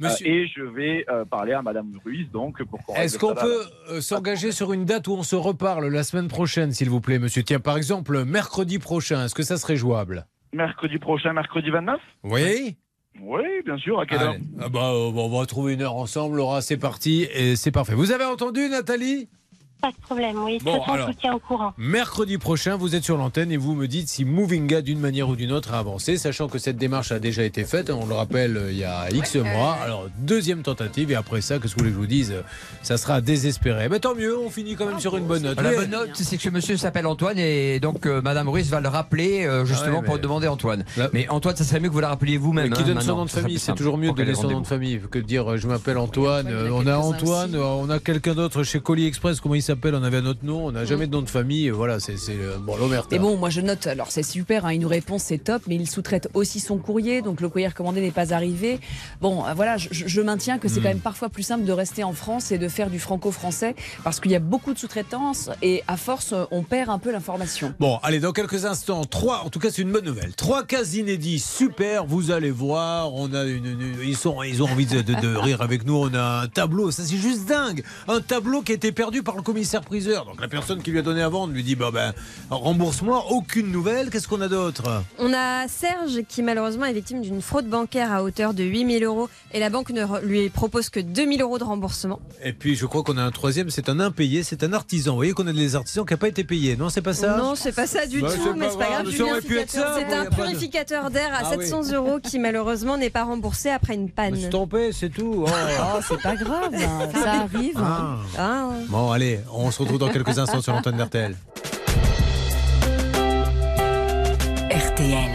Monsieur- 0.00 0.26
Euh, 0.26 0.30
et 0.30 0.46
je 0.48 0.62
vais 0.62 1.04
euh, 1.10 1.24
parler 1.24 1.52
à 1.52 1.62
Madame 1.62 1.92
Ruiz, 2.04 2.26
donc, 2.32 2.62
pour 2.64 2.80
Est-ce 2.96 3.18
qu'on 3.18 3.34
peut 3.34 3.62
euh, 3.90 4.00
s'engager 4.00 4.50
sur 4.50 4.72
une 4.72 4.84
date 4.86 5.06
où 5.08 5.12
on 5.12 5.22
se 5.22 5.36
reparle 5.36 5.86
la 5.88 6.02
semaine 6.04 6.28
prochaine, 6.28 6.72
s'il 6.72 6.88
vous 6.90 7.00
plaît, 7.00 7.18
monsieur 7.18 7.42
Tiens, 7.42 7.60
par 7.60 7.76
exemple, 7.76 8.24
mercredi 8.24 8.78
prochain, 8.78 9.24
est-ce 9.26 9.34
que 9.34 9.42
ça 9.42 9.56
serait 9.58 9.76
jouable? 9.76 10.26
Mercredi 10.52 10.98
prochain, 10.98 11.32
mercredi 11.32 11.70
29 11.70 12.00
Oui 12.24 12.76
Oui, 13.20 13.42
bien 13.64 13.76
sûr. 13.76 14.00
À 14.00 14.06
quelle 14.06 14.22
heure? 14.22 14.34
Ah 14.60 14.68
bah, 14.68 14.92
on 14.94 15.38
va 15.38 15.46
trouver 15.46 15.74
une 15.74 15.82
heure 15.82 15.96
ensemble, 15.96 16.36
Laura, 16.38 16.62
c'est 16.62 16.76
parti, 16.78 17.26
et 17.34 17.54
c'est 17.56 17.70
parfait. 17.70 17.94
Vous 17.94 18.10
avez 18.12 18.24
entendu, 18.24 18.68
Nathalie? 18.68 19.28
Pas 19.80 19.88
de 19.88 19.96
problème, 20.02 20.36
oui. 20.44 20.58
De 20.58 20.64
Bon, 20.64 20.72
toute 20.74 20.80
façon, 20.82 20.92
alors. 20.94 21.06
je 21.08 21.12
vous 21.12 21.18
tiens 21.20 21.34
au 21.34 21.38
courant. 21.38 21.72
Mercredi 21.78 22.38
prochain, 22.38 22.76
vous 22.76 22.94
êtes 22.94 23.04
sur 23.04 23.16
l'antenne 23.16 23.50
et 23.52 23.56
vous 23.56 23.74
me 23.74 23.86
dites 23.88 24.08
si 24.08 24.24
Movinga, 24.24 24.82
d'une 24.82 25.00
manière 25.00 25.28
ou 25.28 25.36
d'une 25.36 25.52
autre, 25.52 25.72
a 25.74 25.78
avancé, 25.78 26.16
sachant 26.18 26.48
que 26.48 26.58
cette 26.58 26.76
démarche 26.76 27.12
a 27.12 27.18
déjà 27.18 27.42
été 27.44 27.64
faite, 27.64 27.90
on 27.90 28.06
le 28.06 28.14
rappelle, 28.14 28.56
euh, 28.56 28.72
il 28.72 28.78
y 28.78 28.84
a 28.84 29.10
X 29.10 29.36
mois. 29.36 29.78
Alors, 29.82 30.06
deuxième 30.18 30.62
tentative, 30.62 31.10
et 31.12 31.14
après 31.14 31.40
ça, 31.40 31.58
qu'est-ce 31.58 31.74
que 31.74 31.80
vous 31.80 31.84
voulez 31.84 31.90
que 31.90 31.96
je 31.96 32.00
vous 32.00 32.06
dise 32.06 32.34
Ça 32.82 32.96
sera 32.98 33.20
désespéré. 33.20 33.88
Mais 33.88 34.00
tant 34.00 34.14
mieux, 34.14 34.38
on 34.38 34.50
finit 34.50 34.74
quand 34.76 34.86
même 34.86 35.00
sur 35.00 35.16
une 35.16 35.24
bonne 35.26 35.42
note. 35.42 35.60
La 35.60 35.72
bonne 35.74 35.90
note, 35.90 36.10
c'est 36.14 36.36
que 36.36 36.42
ce 36.42 36.48
monsieur 36.50 36.76
s'appelle 36.76 37.06
Antoine 37.06 37.38
et 37.38 37.80
donc 37.80 38.06
euh, 38.06 38.20
Madame 38.22 38.48
Ruiz 38.48 38.68
va 38.70 38.80
le 38.80 38.88
rappeler 38.88 39.46
euh, 39.46 39.64
justement 39.64 39.98
Ah 39.98 40.00
ouais, 40.00 40.04
pour 40.06 40.14
mais- 40.16 40.20
demander 40.20 40.48
Antoine. 40.48 40.84
Mais 41.12 41.28
Antoine, 41.28 41.56
ça 41.56 41.64
serait 41.64 41.80
mieux 41.80 41.88
que 41.88 41.94
vous 41.94 42.00
la 42.00 42.08
rappeliez 42.08 42.36
vous-même. 42.36 42.68
Mais 42.70 42.76
qui 42.76 42.82
hein, 42.82 42.86
donne 42.86 43.00
son 43.00 43.16
nom 43.16 43.24
de 43.24 43.30
famille 43.30 43.58
C'est 43.58 43.74
toujours 43.74 43.96
mieux 43.98 44.10
de 44.10 44.16
donner 44.16 44.34
son 44.34 44.48
nom 44.50 44.60
de 44.60 44.66
famille 44.66 45.00
que 45.10 45.18
de 45.18 45.24
dire 45.24 45.52
euh, 45.52 45.56
je 45.56 45.66
m'appelle 45.66 45.96
Antoine. 45.98 46.48
Euh, 46.48 46.70
on 46.72 46.86
a 46.86 46.96
Antoine, 46.96 47.54
euh, 47.54 47.62
on 47.64 47.88
a 47.90 47.98
quelqu'un 47.98 48.34
d'autre 48.34 48.62
chez 48.62 48.80
Colis 48.80 49.06
Express, 49.06 49.40
comment 49.40 49.54
il 49.54 49.62
s'appelle 49.70 49.94
On 49.94 50.02
avait 50.02 50.18
un 50.18 50.26
autre 50.26 50.40
nom, 50.44 50.66
on 50.66 50.72
n'a 50.72 50.84
jamais 50.84 51.06
de 51.06 51.12
nom 51.12 51.22
de 51.22 51.28
famille. 51.28 51.70
Voilà, 51.70 52.00
c'est 52.00 52.14
euh, 52.30 52.56
bon, 52.58 52.76
l'omerta. 52.76 53.08
Mais 53.12 53.18
bon, 53.18 53.36
moi 53.36 53.50
je 53.50 53.60
note, 53.60 53.86
alors 53.86 54.10
c'est 54.10 54.22
super, 54.22 54.66
hein, 54.66 54.72
il 54.72 54.80
nous 54.80 54.88
répond, 54.88 55.18
c'est 55.18 55.38
top, 55.38 55.62
mais 55.66 55.76
il 55.76 55.88
sous-traite 55.88 56.28
aussi 56.34 56.60
son 56.60 56.78
courrier, 56.78 57.22
donc 57.22 57.40
le 57.40 57.48
courrier 57.48 57.68
recommandé 57.68 58.00
n'est 58.00 58.10
pas 58.10 58.32
arrivé. 58.34 58.80
Bon, 59.20 59.44
euh, 59.46 59.54
voilà, 59.54 59.76
je, 59.76 59.88
je 59.90 60.20
maintiens 60.20 60.58
que 60.58 60.68
c'est 60.68 60.80
Hmm. 60.80 60.82
quand 60.82 60.88
même 60.90 61.00
parfois 61.00 61.28
plus 61.28 61.42
simple 61.42 61.64
de 61.64 61.72
rester 61.72 62.04
en 62.04 62.12
France 62.12 62.52
et 62.52 62.58
de 62.58 62.68
faire 62.68 62.90
du 62.90 62.98
franco-français, 62.98 63.74
parce 64.04 64.18
qu'il 64.20 64.30
y 64.30 64.36
a 64.36 64.40
beaucoup 64.40 64.72
de 64.74 64.78
sous-traitance, 64.78 65.50
et 65.62 65.82
à 65.88 65.96
force, 65.96 66.34
on 66.50 66.62
perd 66.62 66.88
un 66.90 66.98
peu 66.98 67.12
l'information. 67.12 67.74
Bon, 67.78 67.98
allez, 68.02 68.20
dans 68.20 68.32
quelques 68.32 68.64
instants, 68.64 69.04
trois, 69.04 69.42
en 69.44 69.50
tout 69.50 69.58
cas, 69.58 69.68
c'est 69.70 69.82
une 69.82 69.92
bonne 69.92 70.04
nouvelle. 70.04 70.34
Trois 70.34 70.64
cas 70.64 70.84
inédits, 70.84 71.38
super, 71.38 72.04
vous 72.06 72.30
allez 72.30 72.50
voir. 72.50 73.12
On 73.14 73.32
a 73.34 73.44
une, 73.44 73.66
une- 73.66 73.94
ils, 74.04 74.16
sont, 74.16 74.42
ils 74.42 74.62
ont 74.62 74.66
envie 74.66 74.86
de, 74.86 75.02
de- 75.02 75.14
de 75.20 75.34
rire 75.36 75.60
avec 75.62 75.84
nous. 75.86 75.94
On 75.96 76.14
a 76.14 76.42
un 76.42 76.48
tableau, 76.48 76.90
ça 76.90 77.02
c'est 77.04 77.16
juste 77.16 77.46
dingue. 77.46 77.82
Un 78.08 78.20
tableau 78.20 78.62
qui 78.62 78.72
a 78.72 78.74
été 78.74 78.92
perdu 78.92 79.22
par 79.22 79.36
le 79.36 79.42
commissaire-priseur. 79.60 80.24
Donc 80.24 80.40
la 80.40 80.48
personne 80.48 80.82
qui 80.82 80.90
lui 80.90 80.98
a 80.98 81.02
donné 81.02 81.20
à 81.22 81.28
vendre 81.28 81.52
lui 81.52 81.62
dit 81.62 81.74
bah, 81.76 81.90
ben, 81.92 82.12
rembourse-moi, 82.50 83.26
aucune 83.30 83.70
nouvelle. 83.70 84.08
Qu'est-ce 84.10 84.26
qu'on 84.26 84.40
a 84.40 84.48
d'autre? 84.48 85.02
On 85.18 85.32
a 85.34 85.68
Serge 85.68 86.22
qui 86.28 86.42
malheureusement 86.42 86.86
est 86.86 86.92
victime 86.94 87.20
d'une 87.20 87.42
fraude 87.42 87.66
bancaire 87.66 88.10
à 88.12 88.22
hauteur 88.22 88.54
de 88.54 88.64
8000 88.64 89.04
euros 89.04 89.28
et 89.52 89.60
la 89.60 89.68
banque 89.68 89.90
ne 89.90 90.04
lui 90.24 90.48
propose 90.48 90.88
que 90.88 91.00
2000 91.00 91.42
euros 91.42 91.58
de 91.58 91.64
remboursement. 91.64 92.20
Et 92.42 92.52
puis 92.54 92.74
je 92.74 92.86
crois 92.86 93.02
qu'on 93.02 93.18
a 93.18 93.22
un 93.22 93.30
troisième, 93.30 93.68
c'est 93.70 93.88
un 93.90 94.00
impayé, 94.00 94.42
c'est 94.42 94.64
un 94.64 94.72
artisan. 94.72 95.12
Vous 95.12 95.16
voyez 95.18 95.32
qu'on 95.32 95.46
a 95.46 95.52
des 95.52 95.76
artisans 95.76 96.06
qui 96.06 96.14
n'ont 96.14 96.18
pas 96.18 96.28
été 96.28 96.44
payés. 96.44 96.76
Non, 96.76 96.88
c'est 96.88 97.02
pas 97.02 97.12
ça? 97.14 97.36
Non, 97.36 97.54
c'est 97.54 97.74
pas 97.74 97.86
ça 97.86 98.06
du 98.06 98.22
Bah, 98.22 98.28
tout, 98.34 98.40
c'est 98.42 98.56
mais 98.58 98.70
c'est 98.70 98.78
pas 98.78 98.86
grave, 98.86 99.02
grave. 99.04 99.16
ça 99.16 99.24
aurait 99.24 99.40
pu 99.42 99.58
être 99.58 99.70
ça, 99.70 99.96
C'est 99.98 100.14
un 100.16 100.24
purificateur 100.26 101.10
d'air 101.10 101.34
à 101.34 101.40
Ah 101.44 101.54
oui. 101.58 101.66
700 101.66 101.92
euros 101.94 102.18
qui 102.22 102.38
malheureusement 102.38 102.96
n'est 102.96 103.10
pas 103.10 103.24
remboursé 103.24 103.68
après 103.68 103.94
une 103.94 104.08
panne. 104.10 104.38
Tromper, 104.50 104.90
c'est 104.92 105.10
tout. 105.10 105.44
Oh. 105.46 105.50
Oh, 105.50 106.00
c'est 106.08 106.20
pas 106.22 106.36
grave, 106.36 106.72
hein, 106.74 107.08
ça 107.12 107.32
arrive. 107.42 107.76
hein. 107.78 108.18
Ah. 108.38 108.38
Ah. 108.38 108.68
Bon, 108.88 109.10
allez, 109.10 109.40
on 109.52 109.70
se 109.70 109.80
retrouve 109.80 109.98
dans 109.98 110.08
quelques 110.08 110.38
instants 110.38 110.60
sur 110.60 110.72
l'antenne 110.72 110.96
d'RTL. 110.96 111.36
RTL. 114.70 115.30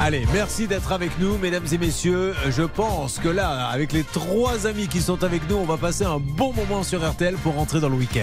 Allez, 0.00 0.26
merci 0.32 0.68
d'être 0.68 0.92
avec 0.92 1.18
nous, 1.18 1.36
mesdames 1.38 1.66
et 1.70 1.78
messieurs. 1.78 2.34
Je 2.48 2.62
pense 2.62 3.18
que 3.18 3.28
là, 3.28 3.66
avec 3.68 3.92
les 3.92 4.04
trois 4.04 4.66
amis 4.66 4.86
qui 4.86 5.00
sont 5.00 5.24
avec 5.24 5.48
nous, 5.50 5.56
on 5.56 5.64
va 5.64 5.76
passer 5.76 6.04
un 6.04 6.18
bon 6.18 6.52
moment 6.52 6.82
sur 6.82 7.06
RTL 7.06 7.34
pour 7.36 7.54
rentrer 7.54 7.80
dans 7.80 7.88
le 7.88 7.96
week-end. 7.96 8.22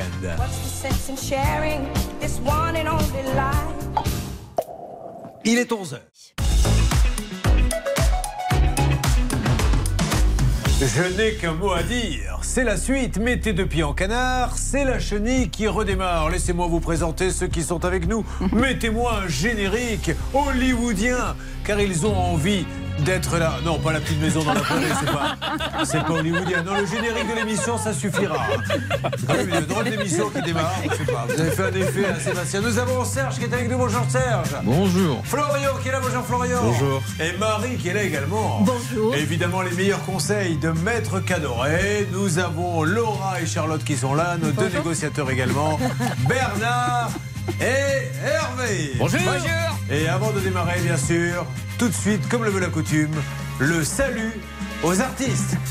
Il 5.44 5.58
est 5.58 5.72
11h. 5.72 6.00
Je 10.82 11.18
n'ai 11.18 11.36
qu'un 11.36 11.54
mot 11.54 11.72
à 11.72 11.84
dire. 11.84 12.35
C'est 12.56 12.64
la 12.64 12.78
suite. 12.78 13.18
Mettez 13.18 13.52
deux 13.52 13.66
pieds 13.66 13.84
en 13.84 13.92
canard. 13.92 14.58
C'est 14.58 14.86
la 14.86 14.98
chenille 14.98 15.50
qui 15.50 15.68
redémarre. 15.68 16.30
Laissez-moi 16.30 16.68
vous 16.68 16.80
présenter 16.80 17.30
ceux 17.30 17.48
qui 17.48 17.62
sont 17.62 17.84
avec 17.84 18.08
nous. 18.08 18.26
Mettez-moi 18.54 19.24
un 19.26 19.28
générique 19.28 20.12
hollywoodien, 20.34 21.36
car 21.66 21.82
ils 21.82 22.06
ont 22.06 22.16
envie 22.16 22.66
d'être 23.00 23.38
là. 23.38 23.56
Non, 23.64 23.80
pas 23.80 23.94
la 23.94 24.00
petite 24.00 24.22
maison 24.22 24.44
dans 24.44 24.54
la 24.54 24.62
forêt, 24.62 24.82
c'est 25.00 25.12
pas, 25.12 25.36
c'est 25.86 26.04
pas 26.04 26.14
hollywoodien. 26.14 26.64
Non, 26.64 26.76
le 26.76 26.86
générique 26.86 27.30
de 27.30 27.36
l'émission, 27.36 27.78
ça 27.78 27.94
suffira. 27.94 28.36
Ah 29.28 29.34
oui, 29.38 29.46
mais 29.50 29.60
le 29.60 29.66
drôle 29.66 29.86
d'émission 29.86 30.30
qui 30.30 30.42
démarre, 30.42 30.74
je 30.84 30.96
sais 30.96 31.12
pas. 31.12 31.26
Vous 31.28 31.40
avez 31.40 31.52
fait 31.52 31.64
un 31.64 31.74
effet 31.74 32.06
à 32.06 32.20
Sébastien. 32.20 32.62
Nous 32.62 32.78
avons 32.80 33.06
Serge 33.06 33.36
qui 33.36 33.44
est 33.44 33.54
avec 33.54 33.70
nous. 33.70 33.78
Bonjour 33.78 34.06
Serge. 34.10 34.50
Bonjour. 34.64 35.22
Florian 35.26 35.72
qui 35.82 35.90
est 35.90 35.92
là, 35.92 36.00
bonjour 36.02 36.26
Florian. 36.26 36.60
Bonjour. 36.64 37.02
Et 37.20 37.38
Marie 37.38 37.78
qui 37.78 37.90
est 37.90 37.94
là 37.94 38.04
également. 38.04 38.62
Bonjour. 38.62 39.16
Évidemment, 39.16 39.62
les 39.62 39.72
meilleurs 39.72 40.04
conseils 40.06 40.58
de 40.58 40.70
Maître 40.70 41.20
Cadoré. 41.20 42.08
Nous 42.12 42.40
avons 42.40 42.84
Laura 42.84 43.42
et 43.42 43.46
Charlotte 43.46 43.84
qui 43.84 43.96
sont 43.96 44.14
là, 44.14 44.38
nos 44.42 44.52
deux 44.52 44.70
négociateurs 44.70 45.30
également. 45.30 45.80
Bernard 46.28 47.12
et 47.62 48.26
Hervé. 48.26 48.92
Bonjour. 48.98 49.20
Bonjour. 49.24 49.50
Et 49.92 50.08
avant 50.08 50.32
de 50.32 50.40
démarrer, 50.40 50.80
bien 50.82 50.98
sûr, 50.98 51.46
tout 51.78 51.88
de 51.88 51.94
suite, 51.94 52.28
comme 52.30 52.44
le 52.44 52.50
veut 52.50 52.60
la 52.60 52.68
coutume, 52.68 53.14
le 53.60 53.84
salut 53.84 54.34
aux 54.84 55.00
artistes. 55.02 55.56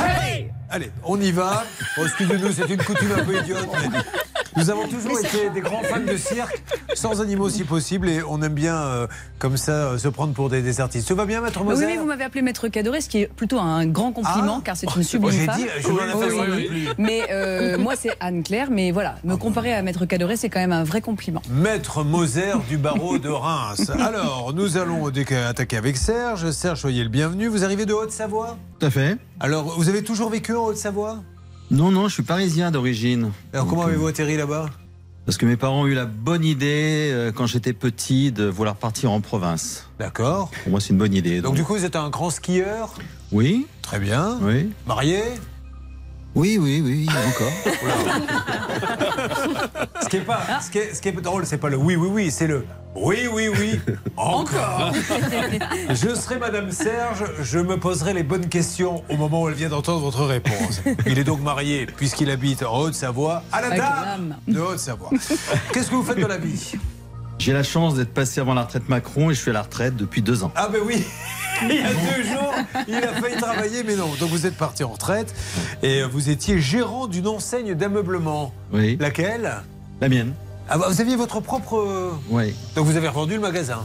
Hey 0.00 0.50
Allez, 0.70 0.90
on 1.02 1.18
y 1.20 1.32
va. 1.32 1.64
Oh, 1.96 2.02
Excusez-nous, 2.04 2.52
c'est 2.52 2.68
une 2.68 2.82
coutume 2.82 3.12
un 3.18 3.24
peu 3.24 3.38
idiote. 3.38 3.68
mais 3.90 3.98
Nous 4.58 4.70
avons 4.70 4.88
toujours 4.88 5.16
été 5.20 5.50
des 5.50 5.60
grands 5.60 5.82
fans 5.84 6.00
de 6.00 6.16
cirque, 6.16 6.62
sans 6.94 7.20
animaux 7.20 7.48
si 7.48 7.62
possible, 7.62 8.08
et 8.08 8.22
on 8.28 8.42
aime 8.42 8.54
bien 8.54 8.74
euh, 8.76 9.06
comme 9.38 9.56
ça 9.56 9.72
euh, 9.72 9.98
se 9.98 10.08
prendre 10.08 10.32
pour 10.32 10.50
des, 10.50 10.62
des 10.62 10.80
artistes. 10.80 11.06
Tout 11.06 11.14
va 11.14 11.26
bien, 11.26 11.40
maître 11.40 11.60
Oui, 11.60 11.66
Moser 11.68 11.86
mais 11.86 11.96
vous 11.96 12.06
m'avez 12.06 12.24
appelé 12.24 12.42
maître 12.42 12.66
Cadoré, 12.66 13.00
ce 13.00 13.08
qui 13.08 13.18
est 13.18 13.26
plutôt 13.32 13.60
un 13.60 13.86
grand 13.86 14.10
compliment, 14.10 14.60
car 14.60 14.76
c'est 14.76 14.92
une 14.96 15.04
sublime 15.04 15.46
femme. 15.46 15.56
dit, 15.56 15.66
je 15.78 15.88
parlé 15.88 16.12
non 16.12 16.56
plus. 16.56 16.88
Mais 16.98 17.28
euh, 17.30 17.78
moi, 17.78 17.94
c'est 17.94 18.16
Anne-Claire. 18.18 18.68
Mais 18.72 18.90
voilà, 18.90 19.14
me 19.22 19.36
comparer 19.36 19.72
à 19.72 19.82
maître 19.82 20.06
Cadoré, 20.06 20.36
c'est 20.36 20.48
quand 20.48 20.60
même 20.60 20.72
un 20.72 20.84
vrai 20.84 21.02
compliment. 21.02 21.42
Maître 21.50 22.02
Moser 22.02 22.52
du 22.68 22.78
barreau 22.78 23.18
de 23.18 23.28
Reims. 23.28 23.92
Alors, 24.00 24.52
nous 24.54 24.76
allons 24.76 25.06
attaquer 25.06 25.76
avec 25.76 25.96
Serge. 25.96 26.50
Serge, 26.50 26.80
soyez 26.80 27.04
le 27.04 27.10
bienvenu. 27.10 27.46
Vous 27.46 27.64
arrivez 27.64 27.86
de 27.86 27.92
Haute-Savoie? 27.94 28.58
Tout 28.80 28.86
à 28.86 28.90
fait. 28.90 29.18
Alors, 29.38 29.78
vous 29.78 29.88
avez 29.88 30.02
toujours 30.02 30.30
vécu 30.30 30.54
en 30.54 30.64
Haute-Savoie? 30.64 31.22
Non, 31.70 31.90
non, 31.90 32.08
je 32.08 32.14
suis 32.14 32.22
parisien 32.22 32.70
d'origine. 32.70 33.30
Alors, 33.52 33.66
comment 33.66 33.82
avez-vous 33.82 34.06
euh, 34.06 34.10
atterri 34.10 34.36
là-bas? 34.36 34.70
Parce 35.26 35.36
que 35.36 35.44
mes 35.44 35.58
parents 35.58 35.82
ont 35.82 35.86
eu 35.86 35.94
la 35.94 36.06
bonne 36.06 36.44
idée, 36.44 37.10
euh, 37.12 37.30
quand 37.32 37.46
j'étais 37.46 37.74
petit, 37.74 38.32
de 38.32 38.46
vouloir 38.46 38.74
partir 38.76 39.10
en 39.10 39.20
province. 39.20 39.86
D'accord. 39.98 40.50
Pour 40.62 40.70
moi, 40.70 40.80
c'est 40.80 40.90
une 40.90 40.98
bonne 40.98 41.12
idée. 41.12 41.42
Donc, 41.42 41.54
du 41.54 41.64
coup, 41.64 41.74
vous 41.74 41.84
êtes 41.84 41.96
un 41.96 42.08
grand 42.08 42.30
skieur? 42.30 42.94
Oui. 43.32 43.66
Très 43.82 43.98
bien. 43.98 44.38
Oui. 44.40 44.70
Marié? 44.86 45.22
Oui, 46.34 46.58
oui, 46.60 46.82
oui, 46.84 47.06
encore. 47.26 47.52
Ce 50.02 50.08
qui 50.08 50.18
est 50.18 50.20
pas, 50.20 50.40
ce 50.62 50.70
qui 50.70 50.78
est, 50.78 50.94
ce 50.94 51.02
qui 51.02 51.08
est 51.08 51.12
drôle, 51.12 51.44
c'est 51.46 51.58
pas 51.58 51.68
le 51.68 51.76
oui, 51.76 51.96
oui, 51.96 52.08
oui, 52.10 52.30
c'est 52.30 52.46
le 52.46 52.64
oui, 52.94 53.28
oui, 53.32 53.48
oui, 53.48 53.80
encore. 54.16 54.92
je 55.90 56.14
serai 56.14 56.38
Madame 56.38 56.70
Serge, 56.72 57.24
je 57.42 57.58
me 57.58 57.78
poserai 57.78 58.14
les 58.14 58.22
bonnes 58.22 58.48
questions 58.48 59.04
au 59.08 59.16
moment 59.16 59.42
où 59.42 59.48
elle 59.48 59.54
vient 59.54 59.68
d'entendre 59.68 60.00
votre 60.00 60.24
réponse. 60.24 60.80
Il 61.06 61.18
est 61.18 61.24
donc 61.24 61.40
marié, 61.40 61.86
puisqu'il 61.86 62.30
habite 62.30 62.62
en 62.62 62.78
Haute-Savoie, 62.78 63.42
à 63.52 63.60
la 63.60 63.76
dame 63.76 64.36
de 64.48 64.60
Haute-Savoie. 64.60 65.10
Qu'est-ce 65.72 65.90
que 65.90 65.94
vous 65.94 66.02
faites 66.02 66.18
de 66.18 66.26
la 66.26 66.38
vie? 66.38 66.72
J'ai 67.38 67.52
la 67.52 67.62
chance 67.62 67.94
d'être 67.94 68.12
passé 68.12 68.40
avant 68.40 68.54
la 68.54 68.62
retraite 68.64 68.88
Macron 68.88 69.30
et 69.30 69.34
je 69.34 69.40
suis 69.40 69.50
à 69.50 69.54
la 69.54 69.62
retraite 69.62 69.96
depuis 69.96 70.22
deux 70.22 70.42
ans. 70.42 70.52
Ah 70.56 70.68
ben 70.72 70.80
oui 70.84 71.04
il 71.62 71.74
y 71.74 71.78
a 71.80 71.88
deux 71.92 72.22
jours, 72.24 72.54
il 72.86 72.94
a 72.94 73.08
failli 73.14 73.36
travailler, 73.36 73.82
mais 73.84 73.96
non. 73.96 74.08
Donc 74.20 74.28
vous 74.30 74.46
êtes 74.46 74.56
parti 74.56 74.84
en 74.84 74.90
retraite 74.90 75.34
et 75.82 76.02
vous 76.04 76.30
étiez 76.30 76.60
gérant 76.60 77.06
d'une 77.08 77.26
enseigne 77.26 77.74
d'ameublement. 77.74 78.52
Oui. 78.72 78.96
Laquelle? 79.00 79.50
La 80.00 80.08
mienne. 80.08 80.34
Ah 80.68 80.78
bah, 80.78 80.86
vous 80.88 81.00
aviez 81.00 81.16
votre 81.16 81.40
propre. 81.40 82.12
Oui. 82.30 82.54
Donc 82.76 82.86
vous 82.86 82.96
avez 82.96 83.08
revendu 83.08 83.34
le 83.34 83.40
magasin. 83.40 83.84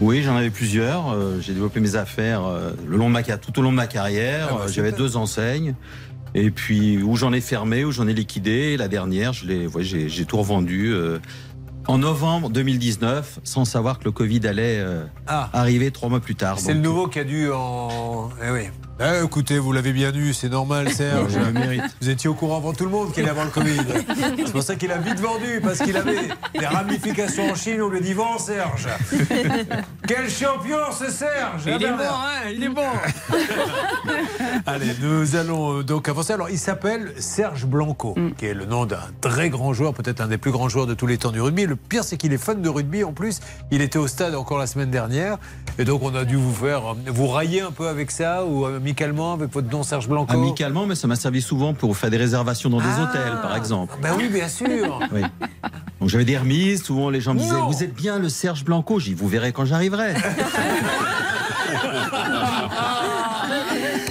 Oui, 0.00 0.22
j'en 0.22 0.36
avais 0.36 0.50
plusieurs. 0.50 1.12
Euh, 1.12 1.40
J'ai 1.40 1.52
développé 1.54 1.80
mes 1.80 1.94
affaires 1.96 2.44
euh, 2.44 2.72
le 2.86 2.96
long 2.96 3.08
de 3.08 3.12
ma, 3.14 3.22
car- 3.22 3.38
tout 3.40 3.56
au 3.58 3.62
long 3.62 3.70
de 3.70 3.76
ma 3.76 3.86
carrière. 3.86 4.48
Ah 4.50 4.54
bah, 4.54 4.60
Euh, 4.64 4.68
J'avais 4.72 4.92
deux 4.92 5.16
enseignes. 5.16 5.74
Et 6.34 6.50
puis, 6.50 7.02
où 7.02 7.16
j'en 7.16 7.32
ai 7.32 7.40
fermé, 7.40 7.84
où 7.84 7.92
j'en 7.92 8.06
ai 8.08 8.12
liquidé. 8.12 8.76
La 8.76 8.88
dernière, 8.88 9.32
je 9.32 9.46
l'ai, 9.46 9.66
ouais, 9.68 9.84
j'ai 9.84 10.08
j'ai 10.10 10.24
tout 10.26 10.36
revendu 10.36 10.92
euh, 10.92 11.18
en 11.88 11.98
novembre 11.98 12.50
2019, 12.50 13.40
sans 13.44 13.64
savoir 13.64 13.98
que 13.98 14.04
le 14.04 14.10
Covid 14.12 14.46
allait 14.46 14.78
euh, 14.80 15.04
Ah. 15.26 15.50
arriver 15.52 15.90
trois 15.90 16.08
mois 16.08 16.20
plus 16.20 16.34
tard. 16.34 16.58
C'est 16.58 16.74
le 16.74 16.80
nouveau 16.80 17.06
qui 17.08 17.18
a 17.18 17.24
dû 17.24 17.50
en. 17.52 18.30
Eh 18.46 18.50
oui. 18.50 18.60
Eh, 18.98 19.22
écoutez, 19.22 19.58
vous 19.58 19.72
l'avez 19.72 19.92
bien 19.92 20.10
eu, 20.14 20.32
c'est 20.32 20.48
normal, 20.48 20.90
Serge. 20.90 21.30
Je 21.34 21.38
le 21.38 21.52
mérite. 21.52 21.82
Vous 22.00 22.08
étiez 22.08 22.30
au 22.30 22.34
courant 22.34 22.56
avant 22.56 22.72
tout 22.72 22.84
le 22.84 22.90
monde 22.90 23.12
qu'il 23.12 23.24
allait 23.24 23.30
avoir 23.30 23.44
le 23.44 23.50
Covid. 23.50 23.76
C'est 24.38 24.52
pour 24.52 24.62
ça 24.62 24.74
qu'il 24.74 24.90
a 24.90 24.96
vite 24.96 25.20
vendu, 25.20 25.60
parce 25.62 25.80
qu'il 25.80 25.94
avait 25.98 26.16
des 26.58 26.64
ramifications 26.66 27.50
en 27.50 27.54
Chine. 27.54 27.82
On 27.82 27.90
lui 27.90 27.98
a 27.98 28.00
dit 28.00 28.14
Vends, 28.14 28.38
Serge. 28.38 28.86
Quel 30.08 30.30
champion, 30.30 30.78
ce 30.98 31.10
Serge 31.10 31.64
Il 31.66 31.72
Ah, 31.72 31.76
est 31.76 31.90
bon, 31.90 31.98
hein, 32.00 32.50
il 32.54 32.64
est 32.64 32.68
bon. 32.70 32.88
Allez, 34.64 34.92
nous 35.02 35.36
allons 35.36 35.80
euh, 35.80 35.82
donc 35.84 36.08
avancer. 36.08 36.32
Alors, 36.32 36.48
il 36.48 36.58
s'appelle 36.58 37.12
Serge 37.18 37.66
Blanco, 37.66 38.14
qui 38.38 38.46
est 38.46 38.54
le 38.54 38.64
nom 38.64 38.86
d'un 38.86 39.00
très 39.20 39.50
grand 39.50 39.74
joueur, 39.74 39.92
peut-être 39.92 40.22
un 40.22 40.28
des 40.28 40.38
plus 40.38 40.52
grands 40.52 40.70
joueurs 40.70 40.86
de 40.86 40.94
tous 40.94 41.06
les 41.06 41.18
temps 41.18 41.32
du 41.32 41.40
rugby. 41.42 41.66
Le 41.66 41.75
pire, 41.76 42.04
c'est 42.04 42.16
qu'il 42.16 42.32
est 42.32 42.38
fan 42.38 42.60
de 42.62 42.68
rugby. 42.68 43.04
En 43.04 43.12
plus, 43.12 43.40
il 43.70 43.80
était 43.82 43.98
au 43.98 44.06
stade 44.08 44.34
encore 44.34 44.58
la 44.58 44.66
semaine 44.66 44.90
dernière. 44.90 45.38
Et 45.78 45.84
donc, 45.84 46.02
on 46.02 46.14
a 46.14 46.24
dû 46.24 46.36
vous 46.36 46.52
faire. 46.54 46.94
Vous 47.06 47.26
railler 47.28 47.60
un 47.60 47.70
peu 47.70 47.88
avec 47.88 48.10
ça, 48.10 48.44
ou 48.44 48.64
euh, 48.66 48.76
amicalement, 48.78 49.34
avec 49.34 49.52
votre 49.52 49.70
nom 49.70 49.82
Serge 49.82 50.08
Blanco? 50.08 50.32
Amicalement, 50.32 50.86
mais 50.86 50.94
ça 50.94 51.06
m'a 51.06 51.16
servi 51.16 51.42
souvent 51.42 51.74
pour 51.74 51.96
faire 51.96 52.10
des 52.10 52.16
réservations 52.16 52.70
dans 52.70 52.80
des 52.80 52.84
Ah. 52.98 53.02
hôtels, 53.04 53.38
par 53.42 53.54
exemple. 53.56 53.94
Ben 54.02 54.12
oui, 54.16 54.28
bien 54.28 54.48
sûr. 54.48 54.98
Oui. 55.12 55.22
Donc 56.00 56.08
j'avais 56.10 56.24
des 56.26 56.36
remises, 56.36 56.82
souvent 56.82 57.08
les 57.10 57.20
gens 57.22 57.32
me 57.34 57.38
disaient 57.40 57.52
Non. 57.54 57.68
Vous 57.70 57.82
êtes 57.82 57.94
bien 57.94 58.18
le 58.18 58.28
Serge 58.28 58.64
Blanco 58.64 59.00
J'y 59.00 59.14
vous 59.14 59.28
verrez 59.28 59.52
quand 59.52 59.64
j'arriverai. 59.64 60.14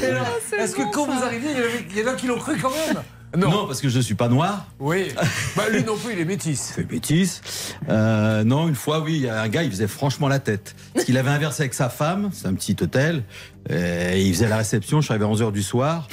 Alors, 0.04 0.28
Est-ce 0.58 0.76
que 0.76 0.92
quand 0.92 1.06
vous 1.06 1.24
arriviez, 1.24 1.52
il 1.92 2.00
y 2.00 2.04
en 2.04 2.12
a 2.12 2.16
qui 2.16 2.28
l'ont 2.28 2.38
cru 2.40 2.58
quand 2.62 2.70
même? 2.72 3.02
Non. 3.38 3.66
parce 3.68 3.82
que 3.82 3.90
je 3.90 3.98
ne 3.98 4.02
suis 4.02 4.16
pas 4.16 4.28
noir. 4.30 4.66
Oui. 4.80 5.08
Bah, 5.56 5.64
lui 5.72 5.84
non 5.84 5.98
plus, 5.98 6.14
il 6.14 6.20
est 6.20 6.26
métis. 6.26 6.74
C'est 6.76 6.90
métis. 6.90 7.42
Euh, 7.90 8.44
non, 8.44 8.68
une 8.68 8.76
fois, 8.76 9.00
oui, 9.02 9.16
il 9.16 9.22
y 9.24 9.30
a 9.30 9.42
un 9.42 9.48
gars, 9.50 9.64
il 9.64 9.72
faisait 9.72 9.88
franchement 9.88 10.28
la 10.28 10.40
tête. 10.40 10.76
Parce 10.94 11.06
qu'il 11.06 11.18
avait 11.18 11.30
inversé 11.32 11.64
avec 11.64 11.74
sa 11.74 11.90
femme, 11.90 12.30
c'est 12.34 12.48
un 12.48 12.54
petit 12.54 12.76
hôtel, 12.82 13.24
et 13.70 14.22
il 14.22 14.34
faisait 14.34 14.48
la 14.48 14.58
réception, 14.58 15.02
je 15.02 15.06
suis 15.06 15.12
arrivé 15.14 15.26
à 15.26 15.30
11h 15.30 15.52
du 15.52 15.64
soir. 15.64 16.08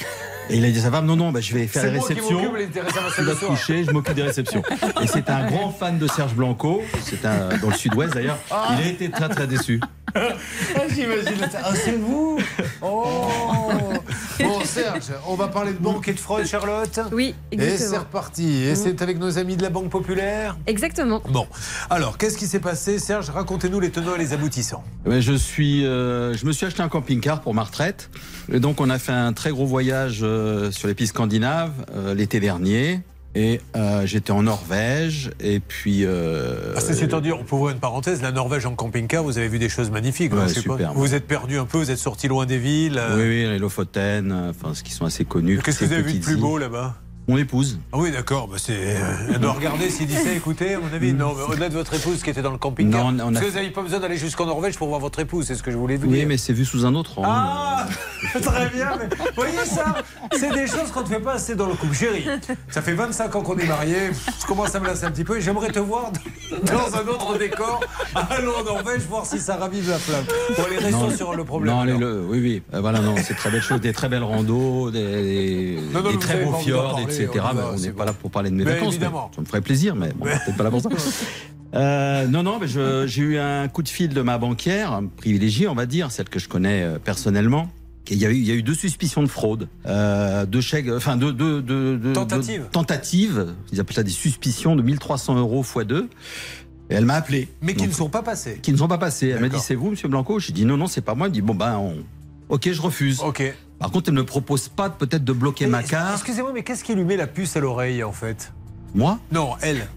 Et 0.49 0.57
il 0.57 0.65
a 0.65 0.69
dit 0.69 0.79
à 0.79 0.81
sa 0.83 0.91
femme, 0.91 1.05
non, 1.05 1.15
non, 1.15 1.31
bah, 1.31 1.39
je 1.39 1.53
vais 1.53 1.67
faire 1.67 1.85
les- 1.85 1.99
du 1.99 2.21
te 2.21 2.21
soir. 2.21 2.41
coucher, 3.47 3.85
je 3.85 3.91
m'occupe 3.91 4.15
des 4.15 4.23
réceptions. 4.23 4.61
Et 5.01 5.07
c'est 5.07 5.29
un 5.29 5.45
grand 5.47 5.71
fan 5.71 5.97
de 5.97 6.07
Serge 6.07 6.33
Blanco, 6.33 6.81
c'est 7.03 7.25
un, 7.25 7.57
dans 7.61 7.69
le 7.69 7.75
sud-ouest 7.75 8.13
d'ailleurs. 8.13 8.37
Ah. 8.51 8.75
Il 8.77 8.85
a 8.85 8.89
été 8.89 9.09
très 9.09 9.29
très 9.29 9.47
déçu. 9.47 9.79
Ah, 10.15 10.19
J'imagine. 10.93 11.47
Ah, 11.63 11.71
c'est 11.73 11.93
vous 11.97 12.37
Oh 12.81 13.22
Serge, 14.83 15.19
on 15.27 15.35
va 15.35 15.47
parler 15.47 15.73
de 15.73 15.77
banque 15.77 16.07
et 16.07 16.13
de 16.13 16.19
fraude, 16.19 16.45
Charlotte 16.45 16.99
Oui, 17.11 17.35
Et 17.51 17.55
exactement. 17.55 17.89
c'est 17.89 17.97
reparti. 17.97 18.63
Et 18.63 18.75
c'est 18.75 19.01
avec 19.01 19.19
nos 19.19 19.37
amis 19.37 19.55
de 19.55 19.61
la 19.63 19.69
Banque 19.69 19.89
Populaire 19.89 20.57
Exactement. 20.67 21.21
Bon, 21.29 21.47
alors, 21.89 22.17
qu'est-ce 22.17 22.37
qui 22.37 22.47
s'est 22.47 22.59
passé 22.59 22.99
Serge, 22.99 23.29
racontez-nous 23.29 23.79
les 23.79 23.91
tenants 23.91 24.15
et 24.15 24.19
les 24.19 24.33
aboutissants. 24.33 24.83
Ouais, 25.05 25.21
je, 25.21 25.33
suis, 25.33 25.85
euh, 25.85 26.35
je 26.35 26.45
me 26.45 26.51
suis 26.51 26.65
acheté 26.65 26.81
un 26.81 26.89
camping-car 26.89 27.41
pour 27.41 27.53
ma 27.53 27.63
retraite. 27.63 28.09
Et 28.51 28.59
donc, 28.59 28.81
on 28.81 28.89
a 28.89 28.99
fait 28.99 29.11
un 29.11 29.33
très 29.33 29.51
gros 29.51 29.65
voyage 29.65 30.19
euh, 30.23 30.71
sur 30.71 30.87
les 30.87 30.95
pistes 30.95 31.13
scandinaves 31.13 31.71
euh, 31.95 32.13
l'été 32.13 32.39
dernier. 32.39 33.01
Et 33.35 33.61
euh, 33.75 34.05
j'étais 34.05 34.31
en 34.31 34.43
Norvège. 34.43 35.31
Et 35.39 35.59
puis. 35.59 36.01
euh, 36.05 36.73
Ah, 36.77 36.81
C'est-à-dire, 36.81 37.39
pour 37.43 37.59
ouvrir 37.61 37.73
une 37.75 37.79
parenthèse, 37.81 38.21
la 38.21 38.31
Norvège 38.31 38.65
en 38.65 38.75
camping-car, 38.75 39.23
vous 39.23 39.37
avez 39.39 39.47
vu 39.47 39.57
des 39.59 39.69
choses 39.69 39.89
magnifiques. 39.89 40.33
Ouais, 40.33 40.41
je 40.47 40.53
sais 40.53 40.61
pas. 40.61 40.73
superbe. 40.75 40.93
Vous 40.95 41.01
vous 41.01 41.15
êtes 41.15 41.25
perdu 41.27 41.57
un 41.57 41.65
peu, 41.65 41.79
vous 41.79 41.89
êtes 41.91 41.97
sorti 41.97 42.27
loin 42.27 42.45
des 42.45 42.57
villes. 42.59 42.97
euh, 42.99 43.15
Oui, 43.17 43.23
oui, 43.23 43.49
les 43.51 43.59
Lofoten, 43.59 44.31
euh, 44.31 44.49
enfin, 44.51 44.73
ce 44.75 44.83
qui 44.83 44.91
sont 44.91 45.05
assez 45.05 45.25
connus. 45.25 45.59
Qu'est-ce 45.63 45.79
que 45.79 45.85
vous 45.85 45.93
avez 45.93 46.03
vu 46.03 46.19
de 46.19 46.23
plus 46.23 46.37
beau 46.37 46.57
là-bas? 46.57 46.95
Mon 47.27 47.37
épouse. 47.37 47.79
Ah 47.93 47.97
oui, 47.99 48.11
d'accord. 48.11 48.47
Bah 48.49 48.57
c'est... 48.59 48.97
Elle 49.33 49.39
doit 49.39 49.53
regarder 49.53 49.89
s'il 49.89 50.09
ça, 50.11 50.31
écoutez, 50.33 50.73
à 50.75 50.79
mon 50.79 50.93
avis, 50.93 51.13
non. 51.13 51.33
mais 51.37 51.43
Au-delà 51.53 51.69
de 51.69 51.73
votre 51.73 51.93
épouse 51.93 52.21
qui 52.21 52.29
était 52.29 52.41
dans 52.41 52.51
le 52.51 52.57
camping-car. 52.57 53.11
Non, 53.13 53.23
on 53.25 53.29
a- 53.29 53.31
Parce 53.33 53.45
que 53.45 53.49
vous 53.51 53.55
n'avez 53.55 53.69
pas 53.69 53.81
besoin 53.81 53.99
d'aller 54.01 54.17
jusqu'en 54.17 54.45
Norvège 54.45 54.77
pour 54.77 54.89
voir 54.89 54.99
votre 54.99 55.19
épouse, 55.19 55.45
c'est 55.47 55.55
ce 55.55 55.63
que 55.63 55.71
je 55.71 55.77
voulais 55.77 55.95
vous 55.95 56.07
Oui, 56.09 56.17
dire. 56.19 56.27
mais 56.27 56.37
c'est 56.37 56.51
vu 56.51 56.65
sous 56.65 56.85
un 56.85 56.93
autre 56.95 57.19
angle. 57.19 57.29
Ah 57.31 57.87
Très 58.41 58.69
bien, 58.69 58.89
mais 58.99 59.05
vous 59.17 59.25
voyez 59.35 59.57
ça 59.65 59.95
C'est 60.37 60.51
des 60.53 60.67
choses 60.67 60.91
qu'on 60.93 61.01
ne 61.01 61.05
fait 61.07 61.19
pas 61.19 61.33
assez 61.33 61.55
dans 61.55 61.67
le 61.67 61.75
couple. 61.75 61.95
Chérie, 61.95 62.25
ça 62.69 62.81
fait 62.81 62.93
25 62.93 63.35
ans 63.35 63.41
qu'on 63.41 63.57
est 63.57 63.67
mariés, 63.67 64.11
je 64.41 64.45
commence 64.45 64.73
à 64.75 64.79
me 64.81 64.87
lasser 64.87 65.05
un 65.05 65.11
petit 65.11 65.23
peu 65.23 65.37
et 65.37 65.41
j'aimerais 65.41 65.69
te 65.71 65.79
voir 65.79 66.11
dans 66.65 66.95
un 66.97 67.07
autre 67.07 67.37
décor. 67.37 67.81
Allons 68.15 68.55
en 68.59 68.63
Norvège 68.63 69.01
voir 69.09 69.25
si 69.25 69.39
ça 69.39 69.55
ravive 69.55 69.89
la 69.89 69.97
flamme. 69.99 70.25
Bon, 70.57 70.63
les 70.69 70.77
restons 70.77 71.07
Non, 71.09 71.15
sur 71.15 71.35
le 71.35 71.43
problème. 71.45 71.73
Non, 71.73 71.83
les- 71.83 71.97
le- 71.97 72.25
oui, 72.29 72.39
oui. 72.41 72.63
Euh, 72.73 72.81
voilà, 72.81 72.99
non, 72.99 73.15
c'est 73.23 73.33
très 73.35 73.49
belles 73.49 73.61
choses, 73.61 73.79
des 73.81 73.93
très 73.93 74.09
belles 74.09 74.23
randos, 74.23 74.91
des, 74.91 74.99
des- 75.01 75.79
Non, 75.93 76.01
non, 76.01 76.11
des 76.11 76.17
très 76.19 76.43
beaux 76.43 76.53
fjords, 76.53 76.91
parler, 76.95 77.12
etc. 77.21 77.45
on 77.73 77.75
n'est 77.79 77.89
bon. 77.89 77.97
pas 77.97 78.05
là 78.05 78.13
pour 78.13 78.31
parler 78.31 78.49
de 78.49 78.55
mes 78.55 78.63
Mais 78.65 78.73
vacances. 78.73 78.93
évidemment. 78.95 79.31
ça 79.35 79.41
me 79.41 79.45
ferait 79.45 79.61
plaisir, 79.61 79.95
mais 79.95 80.09
bon, 80.15 80.25
peut-être 80.25 80.57
pas 80.57 80.63
là 80.63 80.69
pour 80.71 80.81
ça. 80.81 80.89
Euh, 81.75 82.27
non, 82.27 82.43
non, 82.43 82.59
mais 82.61 82.67
j'ai 83.07 83.21
eu 83.23 83.39
un 83.39 83.67
coup 83.67 83.81
de 83.81 83.89
fil 83.89 84.09
de 84.09 84.21
ma 84.21 84.37
banquière, 84.37 85.01
privilégiée, 85.17 85.67
on 85.67 85.73
va 85.73 85.87
dire, 85.87 86.11
celle 86.11 86.29
que 86.29 86.37
je 86.37 86.47
connais 86.47 86.83
euh, 86.83 86.99
personnellement. 87.03 87.67
Il 88.11 88.17
y, 88.17 88.25
a 88.27 88.29
eu, 88.29 88.35
il 88.35 88.43
y 88.47 88.51
a 88.51 88.53
eu 88.53 88.61
deux 88.61 88.75
suspicions 88.75 89.23
de 89.23 89.27
fraude, 89.27 89.69
euh, 89.87 90.45
deux 90.45 90.61
chèques, 90.61 90.87
enfin 90.95 91.15
deux, 91.17 91.31
deux, 91.33 91.61
deux, 91.63 91.97
deux- 91.97 92.13
Tentatives. 92.13 92.65
tentatives. 92.71 93.47
Ils 93.71 93.79
appellent 93.79 93.95
ça 93.95 94.03
des 94.03 94.11
suspicions 94.11 94.75
de 94.75 94.83
1300 94.83 95.35
euros 95.39 95.63
x 95.63 95.87
2 95.87 96.09
Et 96.89 96.93
elle 96.95 97.05
m'a 97.05 97.15
appelé. 97.15 97.47
Mais 97.63 97.73
qui 97.73 97.87
ne 97.87 97.93
sont 97.93 98.09
pas 98.09 98.21
passés. 98.21 98.59
qui 98.61 98.71
ne 98.73 98.77
sont 98.77 98.87
pas 98.89 98.97
passés. 98.99 99.29
Elle 99.29 99.39
m'a 99.39 99.49
dit 99.49 99.57
c'est 99.59 99.73
vous, 99.73 99.89
Monsieur 99.89 100.09
Blanco? 100.09 100.37
J'ai 100.39 100.53
dit 100.53 100.65
non, 100.65 100.77
non, 100.77 100.85
c'est 100.87 101.01
pas 101.01 101.15
moi. 101.15 101.25
Elle 101.27 101.33
dit 101.33 101.41
bon 101.41 101.55
ben, 101.55 101.77
on... 101.77 101.95
ok, 102.49 102.69
je 102.71 102.81
refuse. 102.81 103.21
Ok. 103.21 103.41
Par 103.83 103.91
contre, 103.91 104.07
elle 104.09 104.15
ne 104.15 104.21
me 104.21 104.25
propose 104.25 104.69
pas 104.69 104.89
peut-être 104.89 105.25
de 105.25 105.33
bloquer 105.33 105.67
ma 105.67 105.83
carte. 105.83 106.13
Excusez-moi, 106.15 106.51
mais 106.53 106.63
qu'est-ce 106.63 106.85
qui 106.85 106.95
lui 106.95 107.03
met 107.03 107.17
la 107.17 107.27
puce 107.27 107.57
à 107.57 107.59
l'oreille 107.59 108.01
en 108.01 108.13
fait 108.13 108.53
Moi 108.95 109.19
Non, 109.31 109.51
elle. 109.61 109.87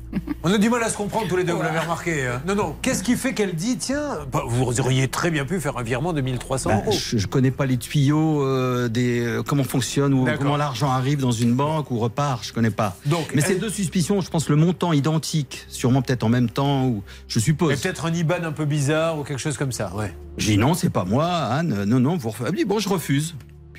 On 0.42 0.52
a 0.52 0.58
du 0.58 0.68
mal 0.70 0.82
à 0.82 0.88
se 0.88 0.96
comprendre 0.96 1.28
tous 1.28 1.36
les 1.36 1.44
deux, 1.44 1.52
vous 1.52 1.62
l'avez 1.62 1.78
remarqué. 1.78 2.26
hein. 2.26 2.42
Non, 2.48 2.54
non, 2.56 2.74
qu'est-ce 2.82 3.02
qui 3.04 3.14
fait 3.14 3.32
qu'elle 3.34 3.54
dit, 3.54 3.76
tiens, 3.76 4.18
bah, 4.32 4.42
vous 4.48 4.80
auriez 4.80 5.06
très 5.06 5.30
bien 5.30 5.44
pu 5.44 5.60
faire 5.60 5.76
un 5.76 5.82
virement 5.84 6.12
de 6.12 6.20
1300 6.20 6.70
Bah, 6.70 6.76
euros 6.84 6.90
je, 6.98 7.18
je 7.18 7.26
connais 7.28 7.50
pas 7.52 7.64
les 7.66 7.76
tuyaux 7.76 8.42
euh, 8.42 8.88
des 8.88 9.20
euh, 9.20 9.42
comment 9.44 9.62
fonctionne 9.62 10.14
ou 10.14 10.26
comment 10.38 10.56
l'argent 10.56 10.90
arrive 10.90 11.20
dans 11.20 11.30
une 11.30 11.54
banque 11.54 11.90
ou 11.92 11.98
repart. 12.00 12.42
Je 12.44 12.52
connais 12.52 12.70
pas. 12.70 12.96
Donc, 13.06 13.30
mais 13.34 13.42
elle- 13.42 13.48
ces 13.54 13.58
deux 13.60 13.70
suspicions, 13.70 14.20
je 14.20 14.30
pense 14.30 14.48
le 14.48 14.56
montant 14.56 14.92
identique, 14.92 15.64
sûrement 15.68 16.02
peut-être 16.02 16.24
en 16.24 16.28
même 16.30 16.50
temps 16.50 16.86
ou 16.86 17.04
je 17.28 17.38
suppose. 17.38 17.72
Et 17.72 17.76
peut-être 17.76 18.06
un 18.06 18.12
IBAN 18.12 18.42
un 18.42 18.52
peu 18.52 18.64
bizarre 18.64 19.18
ou 19.18 19.22
quelque 19.22 19.38
chose 19.38 19.56
comme 19.58 19.72
ça, 19.72 19.92
ouais. 19.94 20.12
J'ai 20.38 20.52
dit 20.54 20.58
non, 20.58 20.74
c'est 20.74 20.90
pas 20.90 21.04
moi, 21.04 21.28
Anne. 21.28 21.84
Non, 21.84 22.00
non, 22.00 22.16
vous 22.16 22.30
refusez. 22.30 22.46
Elle 22.48 22.52
me 22.52 22.58
dit 22.58 22.64
bon, 22.64 22.78
je 22.80 22.88
refuse. 22.88 23.34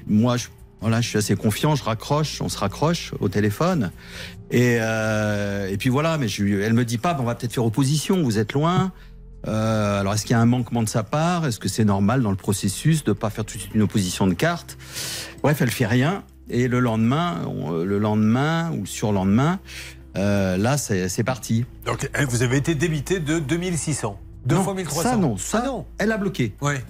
Moi, 0.08 0.38
je, 0.38 0.48
voilà, 0.82 1.02
je 1.02 1.10
suis 1.10 1.18
assez 1.18 1.36
confiant, 1.36 1.76
je 1.76 1.84
raccroche, 1.84 2.42
on 2.42 2.50
se 2.50 2.58
raccroche 2.58 3.14
au 3.20 3.30
téléphone. 3.30 3.92
Et, 4.52 4.78
euh, 4.80 5.68
et 5.70 5.78
puis 5.78 5.90
voilà, 5.90 6.18
mais 6.18 6.28
je, 6.28 6.46
elle 6.62 6.74
me 6.74 6.86
dit 6.86 6.98
pas, 6.98 7.16
on 7.20 7.24
va 7.24 7.36
peut-être 7.36 7.54
faire 7.54 7.66
opposition, 7.66 8.22
vous 8.24 8.38
êtes 8.40 8.54
loin. 8.54 8.92
Euh, 9.48 10.00
alors, 10.02 10.14
est-ce 10.14 10.24
qu'il 10.24 10.32
y 10.32 10.34
a 10.36 10.40
un 10.42 10.46
manquement 10.46 10.84
de 10.84 10.90
sa 10.90 11.04
part? 11.04 11.46
Est-ce 11.46 11.60
que 11.60 11.70
c'est 11.70 11.86
normal 11.86 12.22
dans 12.22 12.32
le 12.32 12.38
processus 12.38 13.04
de 13.04 13.14
pas 13.14 13.30
faire 13.30 13.46
tout 13.46 13.56
de 13.56 13.62
suite 13.62 13.76
une 13.76 13.82
opposition 13.84 14.28
de 14.28 14.34
carte? 14.34 14.78
Bref, 15.44 15.62
elle 15.62 15.72
fait 15.72 15.86
rien. 15.86 16.24
Et 16.50 16.68
le 16.68 16.80
lendemain, 16.80 17.42
le 17.86 18.00
lendemain 18.00 18.72
ou 18.72 18.82
le 18.82 18.86
surlendemain, 18.86 19.60
euh, 20.18 20.58
là, 20.58 20.78
c'est 20.78 21.24
parti. 21.24 21.66
Donc, 21.86 22.10
vous 22.30 22.42
avez 22.42 22.58
été 22.58 22.74
débité 22.74 23.20
de 23.20 23.40
2600. 23.40 24.20
Deux 24.46 24.56
Non, 24.56 24.64
fois 24.64 24.74
1300. 24.74 25.04
Ça, 25.04 25.18
non. 25.18 25.38
Ça, 25.38 25.62
Ah 25.64 25.68
non. 25.68 25.86
elle 25.98 26.12
a 26.12 26.18
bloqué. 26.18 26.54
Ouais. 26.62 26.84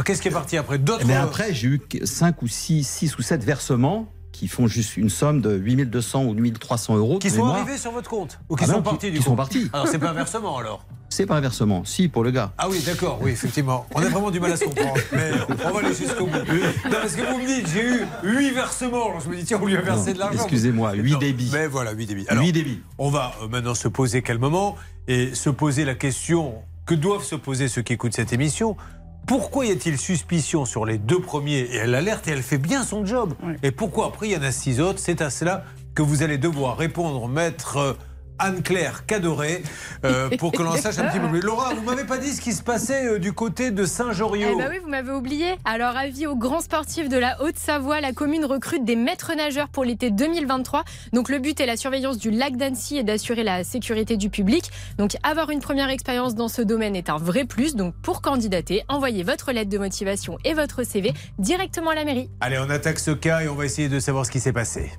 Alors, 0.00 0.06
qu'est-ce 0.06 0.22
qui 0.22 0.28
est 0.28 0.30
parti 0.30 0.56
après 0.56 0.78
D'autres. 0.78 1.04
Mais 1.06 1.14
après, 1.14 1.52
j'ai 1.52 1.68
eu 1.68 1.80
5 2.04 2.40
ou 2.40 2.48
6, 2.48 2.84
6 2.88 3.18
ou 3.18 3.22
7 3.22 3.44
versements 3.44 4.10
qui 4.32 4.48
font 4.48 4.66
juste 4.66 4.96
une 4.96 5.10
somme 5.10 5.42
de 5.42 5.54
8200 5.54 6.24
ou 6.24 6.32
1300 6.32 6.96
euros. 6.96 7.18
Qui 7.18 7.28
sont 7.28 7.44
arrivés 7.44 7.76
sur 7.76 7.92
votre 7.92 8.08
compte 8.08 8.40
Ou 8.48 8.56
qui 8.56 8.64
Ah 8.64 8.68
non, 8.68 8.72
sont 8.76 8.78
qui- 8.80 8.84
partis 8.88 9.06
du 9.10 9.18
qui 9.18 9.24
coup 9.24 9.30
sont 9.30 9.36
partis. 9.36 9.68
Alors, 9.74 9.88
c'est 9.88 9.98
pas 9.98 10.08
un 10.08 10.14
versement 10.14 10.56
alors 10.56 10.86
C'est 11.10 11.26
pas 11.26 11.36
un 11.36 11.40
versement. 11.42 11.84
Si, 11.84 12.08
pour 12.08 12.24
le 12.24 12.30
gars. 12.30 12.50
Ah 12.56 12.70
oui, 12.70 12.80
d'accord, 12.86 13.18
oui, 13.20 13.32
effectivement. 13.32 13.84
On 13.94 14.00
a 14.00 14.08
vraiment 14.08 14.30
du 14.30 14.40
mal 14.40 14.52
à 14.52 14.56
se 14.56 14.64
comprendre. 14.64 14.94
Mais 15.12 15.32
on 15.50 15.70
va 15.70 15.80
aller 15.80 15.94
jusqu'au 15.94 16.24
bout. 16.24 16.32
Non, 16.38 16.90
parce 16.92 17.14
que 17.14 17.20
vous 17.30 17.38
me 17.38 17.46
dites, 17.46 17.68
j'ai 17.68 17.84
eu 17.84 18.06
8 18.22 18.52
versements. 18.52 19.04
Alors 19.10 19.20
je 19.20 19.28
me 19.28 19.36
dis, 19.36 19.44
tiens, 19.44 19.58
on 19.60 19.66
lui 19.66 19.76
a 19.76 19.82
versé 19.82 20.10
Non, 20.10 20.14
de 20.14 20.18
l'argent. 20.20 20.38
excusez-moi, 20.38 20.94
huit 20.94 21.12
Non, 21.12 21.18
débits. 21.18 21.50
Mais 21.52 21.66
voilà, 21.66 21.90
8 21.92 22.06
débits. 22.06 22.26
Huit 22.30 22.52
débits. 22.52 22.80
On 22.96 23.10
va 23.10 23.34
euh, 23.42 23.48
maintenant 23.48 23.74
se 23.74 23.88
poser 23.88 24.22
calmement 24.22 24.76
et 25.08 25.34
se 25.34 25.50
poser 25.50 25.84
la 25.84 25.94
question 25.94 26.54
que 26.86 26.94
doivent 26.94 27.22
se 27.24 27.34
poser 27.36 27.68
ceux 27.68 27.82
qui 27.82 27.92
écoutent 27.92 28.14
cette 28.14 28.32
émission. 28.32 28.76
Pourquoi 29.26 29.66
y 29.66 29.70
a-t-il 29.70 29.96
suspicion 29.96 30.64
sur 30.64 30.84
les 30.84 30.98
deux 30.98 31.20
premiers 31.20 31.60
Et 31.60 31.76
elle 31.76 31.94
alerte 31.94 32.26
et 32.28 32.32
elle 32.32 32.42
fait 32.42 32.58
bien 32.58 32.82
son 32.82 33.06
job. 33.06 33.34
Et 33.62 33.70
pourquoi 33.70 34.06
après 34.06 34.28
il 34.28 34.32
y 34.32 34.36
en 34.36 34.42
a 34.42 34.52
six 34.52 34.80
autres? 34.80 34.98
C'est 34.98 35.20
à 35.22 35.30
cela 35.30 35.64
que 35.94 36.02
vous 36.02 36.22
allez 36.22 36.38
devoir 36.38 36.76
répondre, 36.76 37.28
maître 37.28 37.76
euh, 37.76 37.92
Anne-Claire 38.40 39.06
Cadoré, 39.06 39.62
euh, 40.04 40.30
pour 40.38 40.52
que 40.52 40.62
l'on 40.62 40.76
sache 40.76 40.98
un 40.98 41.04
petit 41.08 41.20
peu 41.20 41.28
plus. 41.28 41.40
Laura, 41.40 41.74
vous 41.74 41.82
m'avez 41.82 42.04
pas 42.04 42.18
dit 42.18 42.32
ce 42.32 42.40
qui 42.40 42.52
se 42.52 42.62
passait 42.62 43.06
euh, 43.06 43.18
du 43.18 43.32
côté 43.32 43.70
de 43.70 43.84
Eh 43.84 43.86
Saint-Joriot. 43.86 44.58
ben 44.58 44.68
oui, 44.70 44.78
vous 44.82 44.88
m'avez 44.88 45.12
oublié. 45.12 45.54
Alors, 45.64 45.96
avis 45.96 46.26
aux 46.26 46.36
grands 46.36 46.60
sportifs 46.60 47.08
de 47.08 47.18
la 47.18 47.40
Haute-Savoie, 47.42 48.00
la 48.00 48.12
commune 48.12 48.44
recrute 48.44 48.84
des 48.84 48.96
maîtres 48.96 49.32
nageurs 49.36 49.68
pour 49.68 49.84
l'été 49.84 50.10
2023. 50.10 50.84
Donc, 51.12 51.28
le 51.28 51.38
but 51.38 51.60
est 51.60 51.66
la 51.66 51.76
surveillance 51.76 52.18
du 52.18 52.30
lac 52.30 52.56
d'Annecy 52.56 52.96
et 52.98 53.02
d'assurer 53.02 53.44
la 53.44 53.62
sécurité 53.64 54.16
du 54.16 54.30
public. 54.30 54.70
Donc, 54.98 55.16
avoir 55.22 55.50
une 55.50 55.60
première 55.60 55.90
expérience 55.90 56.34
dans 56.34 56.48
ce 56.48 56.62
domaine 56.62 56.96
est 56.96 57.10
un 57.10 57.18
vrai 57.18 57.44
plus. 57.44 57.76
Donc, 57.76 57.94
pour 58.02 58.22
candidater, 58.22 58.82
envoyez 58.88 59.22
votre 59.22 59.52
lettre 59.52 59.70
de 59.70 59.78
motivation 59.78 60.38
et 60.44 60.54
votre 60.54 60.82
CV 60.84 61.12
directement 61.38 61.90
à 61.90 61.94
la 61.94 62.04
mairie. 62.04 62.30
Allez, 62.40 62.58
on 62.58 62.70
attaque 62.70 62.98
ce 62.98 63.10
cas 63.10 63.40
et 63.42 63.48
on 63.48 63.54
va 63.54 63.64
essayer 63.66 63.88
de 63.88 64.00
savoir 64.00 64.24
ce 64.26 64.30
qui 64.30 64.40
s'est 64.40 64.52
passé. 64.52 64.90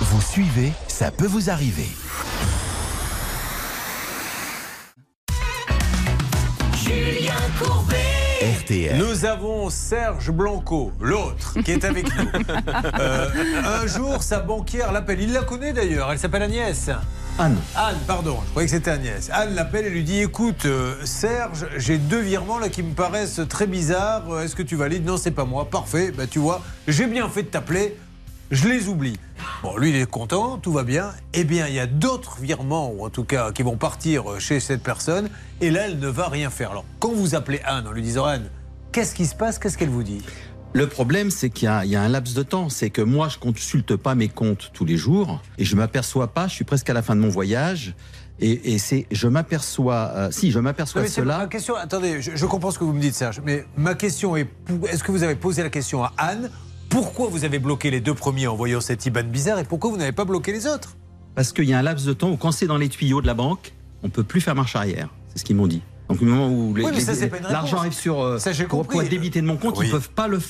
Vous 0.00 0.20
suivez, 0.20 0.72
ça 0.88 1.10
peut 1.10 1.26
vous 1.26 1.50
arriver. 1.50 1.88
RTL. 7.60 8.96
Nous 8.96 9.26
avons 9.26 9.68
Serge 9.68 10.30
Blanco, 10.30 10.92
l'autre, 11.00 11.58
qui 11.62 11.72
est 11.72 11.84
avec 11.84 12.06
nous. 12.16 12.30
Euh, 12.98 13.28
un 13.64 13.86
jour, 13.86 14.22
sa 14.22 14.40
banquière 14.40 14.92
l'appelle. 14.92 15.20
Il 15.20 15.32
la 15.32 15.42
connaît 15.42 15.72
d'ailleurs. 15.72 16.10
Elle 16.12 16.18
s'appelle 16.18 16.42
Agnès. 16.42 16.90
Anne. 17.38 17.56
Anne, 17.74 17.96
pardon. 18.06 18.38
Je 18.44 18.50
croyais 18.50 18.66
que 18.66 18.74
c'était 18.74 18.90
Agnès. 18.90 19.30
Anne 19.32 19.54
l'appelle 19.54 19.86
et 19.86 19.90
lui 19.90 20.04
dit 20.04 20.20
Écoute, 20.20 20.66
euh, 20.66 20.94
Serge, 21.04 21.66
j'ai 21.76 21.98
deux 21.98 22.20
virements 22.20 22.58
là 22.58 22.68
qui 22.68 22.82
me 22.82 22.94
paraissent 22.94 23.40
très 23.48 23.66
bizarres. 23.66 24.40
Est-ce 24.40 24.54
que 24.56 24.62
tu 24.62 24.76
valides? 24.76 25.04
Non, 25.04 25.16
c'est 25.16 25.30
pas 25.30 25.44
moi. 25.44 25.68
Parfait. 25.70 26.12
Bah, 26.12 26.26
tu 26.26 26.38
vois, 26.38 26.62
j'ai 26.88 27.06
bien 27.06 27.28
fait 27.28 27.42
de 27.42 27.48
t'appeler. 27.48 27.96
Je 28.50 28.68
les 28.68 28.88
oublie. 28.88 29.16
Bon, 29.62 29.76
lui, 29.76 29.90
il 29.90 29.96
est 29.96 30.10
content, 30.10 30.58
tout 30.58 30.72
va 30.72 30.82
bien. 30.82 31.12
Eh 31.34 31.44
bien, 31.44 31.68
il 31.68 31.74
y 31.74 31.78
a 31.78 31.86
d'autres 31.86 32.38
virements, 32.40 32.90
ou 32.92 33.04
en 33.04 33.10
tout 33.10 33.22
cas, 33.24 33.52
qui 33.52 33.62
vont 33.62 33.76
partir 33.76 34.24
chez 34.40 34.58
cette 34.58 34.82
personne. 34.82 35.28
Et 35.60 35.70
là, 35.70 35.82
elle 35.86 35.98
ne 36.00 36.08
va 36.08 36.28
rien 36.28 36.50
faire. 36.50 36.72
Alors, 36.72 36.84
quand 36.98 37.12
vous 37.12 37.34
appelez 37.36 37.60
Anne 37.64 37.86
en 37.86 37.92
lui 37.92 38.02
disant 38.02 38.24
Anne, 38.24 38.50
qu'est-ce 38.90 39.14
qui 39.14 39.26
se 39.26 39.36
passe? 39.36 39.58
Qu'est-ce 39.60 39.78
qu'elle 39.78 39.88
vous 39.90 40.02
dit? 40.02 40.22
Le 40.72 40.88
problème, 40.88 41.30
c'est 41.30 41.50
qu'il 41.50 41.66
y, 41.66 41.68
a- 41.68 41.84
il 41.84 41.90
y 41.92 41.96
a 41.96 42.02
un 42.02 42.08
laps 42.08 42.34
de 42.34 42.42
temps. 42.42 42.68
C'est 42.68 42.90
que 42.90 43.02
moi, 43.02 43.28
je 43.28 43.38
consulte 43.38 43.94
pas 43.96 44.14
mes 44.16 44.28
comptes 44.28 44.70
tous 44.72 44.84
les 44.84 44.96
jours 44.96 45.40
et 45.58 45.64
je 45.64 45.76
m'aperçois 45.76 46.28
pas. 46.32 46.48
Je 46.48 46.54
suis 46.54 46.64
presque 46.64 46.90
à 46.90 46.92
la 46.92 47.02
fin 47.02 47.14
de 47.14 47.20
mon 47.20 47.28
voyage. 47.28 47.94
Et, 48.40 48.72
et 48.74 48.78
c'est, 48.78 49.06
je 49.12 49.28
m'aperçois, 49.28 50.10
euh, 50.14 50.30
si 50.32 50.50
je 50.50 50.58
m'aperçois 50.58 51.06
cela. 51.06 51.38
Ma 51.38 51.46
question, 51.46 51.76
attendez, 51.76 52.22
je, 52.22 52.32
je 52.34 52.46
comprends 52.46 52.70
ce 52.70 52.78
que 52.78 52.84
vous 52.84 52.94
me 52.94 53.00
dites, 53.00 53.14
Serge, 53.14 53.42
mais 53.44 53.64
ma 53.76 53.94
question 53.94 54.34
est 54.36 54.48
est-ce 54.88 55.04
que 55.04 55.12
vous 55.12 55.22
avez 55.22 55.34
posé 55.34 55.62
la 55.62 55.68
question 55.68 56.02
à 56.04 56.12
Anne 56.16 56.50
Pourquoi 56.90 57.28
vous 57.28 57.44
avez 57.44 57.60
bloqué 57.60 57.90
les 57.90 58.00
deux 58.00 58.14
premiers 58.14 58.48
en 58.48 58.56
voyant 58.56 58.80
cette 58.80 59.06
IBAN 59.06 59.22
bizarre 59.22 59.60
et 59.60 59.64
pourquoi 59.64 59.90
vous 59.90 59.96
n'avez 59.96 60.12
pas 60.12 60.24
bloqué 60.24 60.52
les 60.52 60.66
autres? 60.66 60.96
Parce 61.36 61.52
qu'il 61.52 61.64
y 61.64 61.72
a 61.72 61.78
un 61.78 61.82
laps 61.82 62.04
de 62.04 62.12
temps 62.12 62.30
où 62.30 62.36
quand 62.36 62.50
c'est 62.50 62.66
dans 62.66 62.76
les 62.76 62.88
tuyaux 62.88 63.22
de 63.22 63.28
la 63.28 63.34
banque, 63.34 63.72
on 64.02 64.08
peut 64.08 64.24
plus 64.24 64.40
faire 64.40 64.56
marche 64.56 64.74
arrière. 64.74 65.08
C'est 65.28 65.38
ce 65.38 65.44
qu'ils 65.44 65.54
m'ont 65.54 65.68
dit. 65.68 65.82
Donc 66.08 66.20
au 66.20 66.24
moment 66.24 66.48
où 66.48 66.74
Oui, 66.74 66.82
l'argent 67.48 67.78
arrive 67.78 67.92
sur 67.92 68.20
euh, 68.20 68.38
Ça, 68.38 68.50
être 68.50 69.08
débité 69.08 69.40
de 69.40 69.46
mon 69.46 69.56
compte, 69.56 69.78
Oui. 69.78 69.86
ils 69.86 69.92
peuvent 69.92 70.10
pas 70.10 70.26
le, 70.26 70.40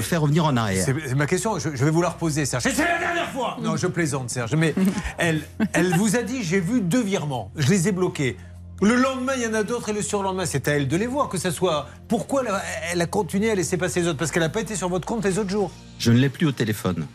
faire 0.00 0.22
revenir 0.22 0.44
en 0.44 0.56
arrière. 0.56 0.84
C'est 0.84 1.16
ma 1.16 1.26
question, 1.26 1.58
je, 1.58 1.70
je 1.74 1.84
vais 1.84 1.90
vous 1.90 2.02
la 2.02 2.10
reposer, 2.10 2.46
Serge. 2.46 2.62
C'est 2.62 2.70
la 2.84 2.98
dernière 3.00 3.28
fois 3.30 3.56
Non, 3.60 3.76
je 3.76 3.88
plaisante, 3.88 4.30
Serge. 4.30 4.54
Mais 4.54 4.72
elle, 5.18 5.42
elle 5.72 5.96
vous 5.96 6.14
a 6.14 6.22
dit 6.22 6.44
j'ai 6.44 6.60
vu 6.60 6.80
deux 6.80 7.02
virements, 7.02 7.50
je 7.56 7.68
les 7.68 7.88
ai 7.88 7.92
bloqués. 7.92 8.36
Le 8.82 8.94
lendemain, 8.94 9.32
il 9.36 9.42
y 9.42 9.46
en 9.46 9.54
a 9.54 9.62
d'autres 9.62 9.88
et 9.88 9.92
le 9.94 10.02
surlendemain, 10.02 10.44
c'est 10.44 10.68
à 10.68 10.72
elle 10.72 10.86
de 10.86 10.96
les 10.96 11.06
voir, 11.06 11.28
que 11.30 11.38
ça 11.38 11.50
soit. 11.50 11.88
Pourquoi 12.08 12.42
elle 12.42 12.48
a, 12.48 12.62
elle 12.92 13.00
a 13.00 13.06
continué 13.06 13.50
à 13.50 13.54
laisser 13.54 13.78
passer 13.78 14.00
les 14.02 14.08
autres 14.08 14.18
Parce 14.18 14.30
qu'elle 14.30 14.42
n'a 14.42 14.50
pas 14.50 14.60
été 14.60 14.76
sur 14.76 14.88
votre 14.90 15.06
compte 15.06 15.24
les 15.24 15.38
autres 15.38 15.48
jours. 15.50 15.70
Je 15.98 16.12
ne 16.12 16.18
l'ai 16.18 16.28
plus 16.28 16.46
au 16.46 16.52
téléphone. 16.52 17.06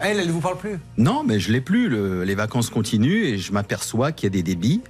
Elle, 0.00 0.18
elle 0.18 0.26
ne 0.26 0.32
vous 0.32 0.40
parle 0.40 0.58
plus 0.58 0.78
Non, 0.96 1.22
mais 1.24 1.38
je 1.38 1.52
l'ai 1.52 1.60
plus. 1.60 1.88
le- 1.88 2.24
les 2.24 2.34
vacances 2.34 2.68
continuent 2.68 3.24
et 3.26 3.38
je 3.38 3.52
m'aperçois 3.52 4.10
qu'il 4.10 4.26
y 4.26 4.26
a 4.26 4.30
des 4.30 4.42
débits. 4.42 4.82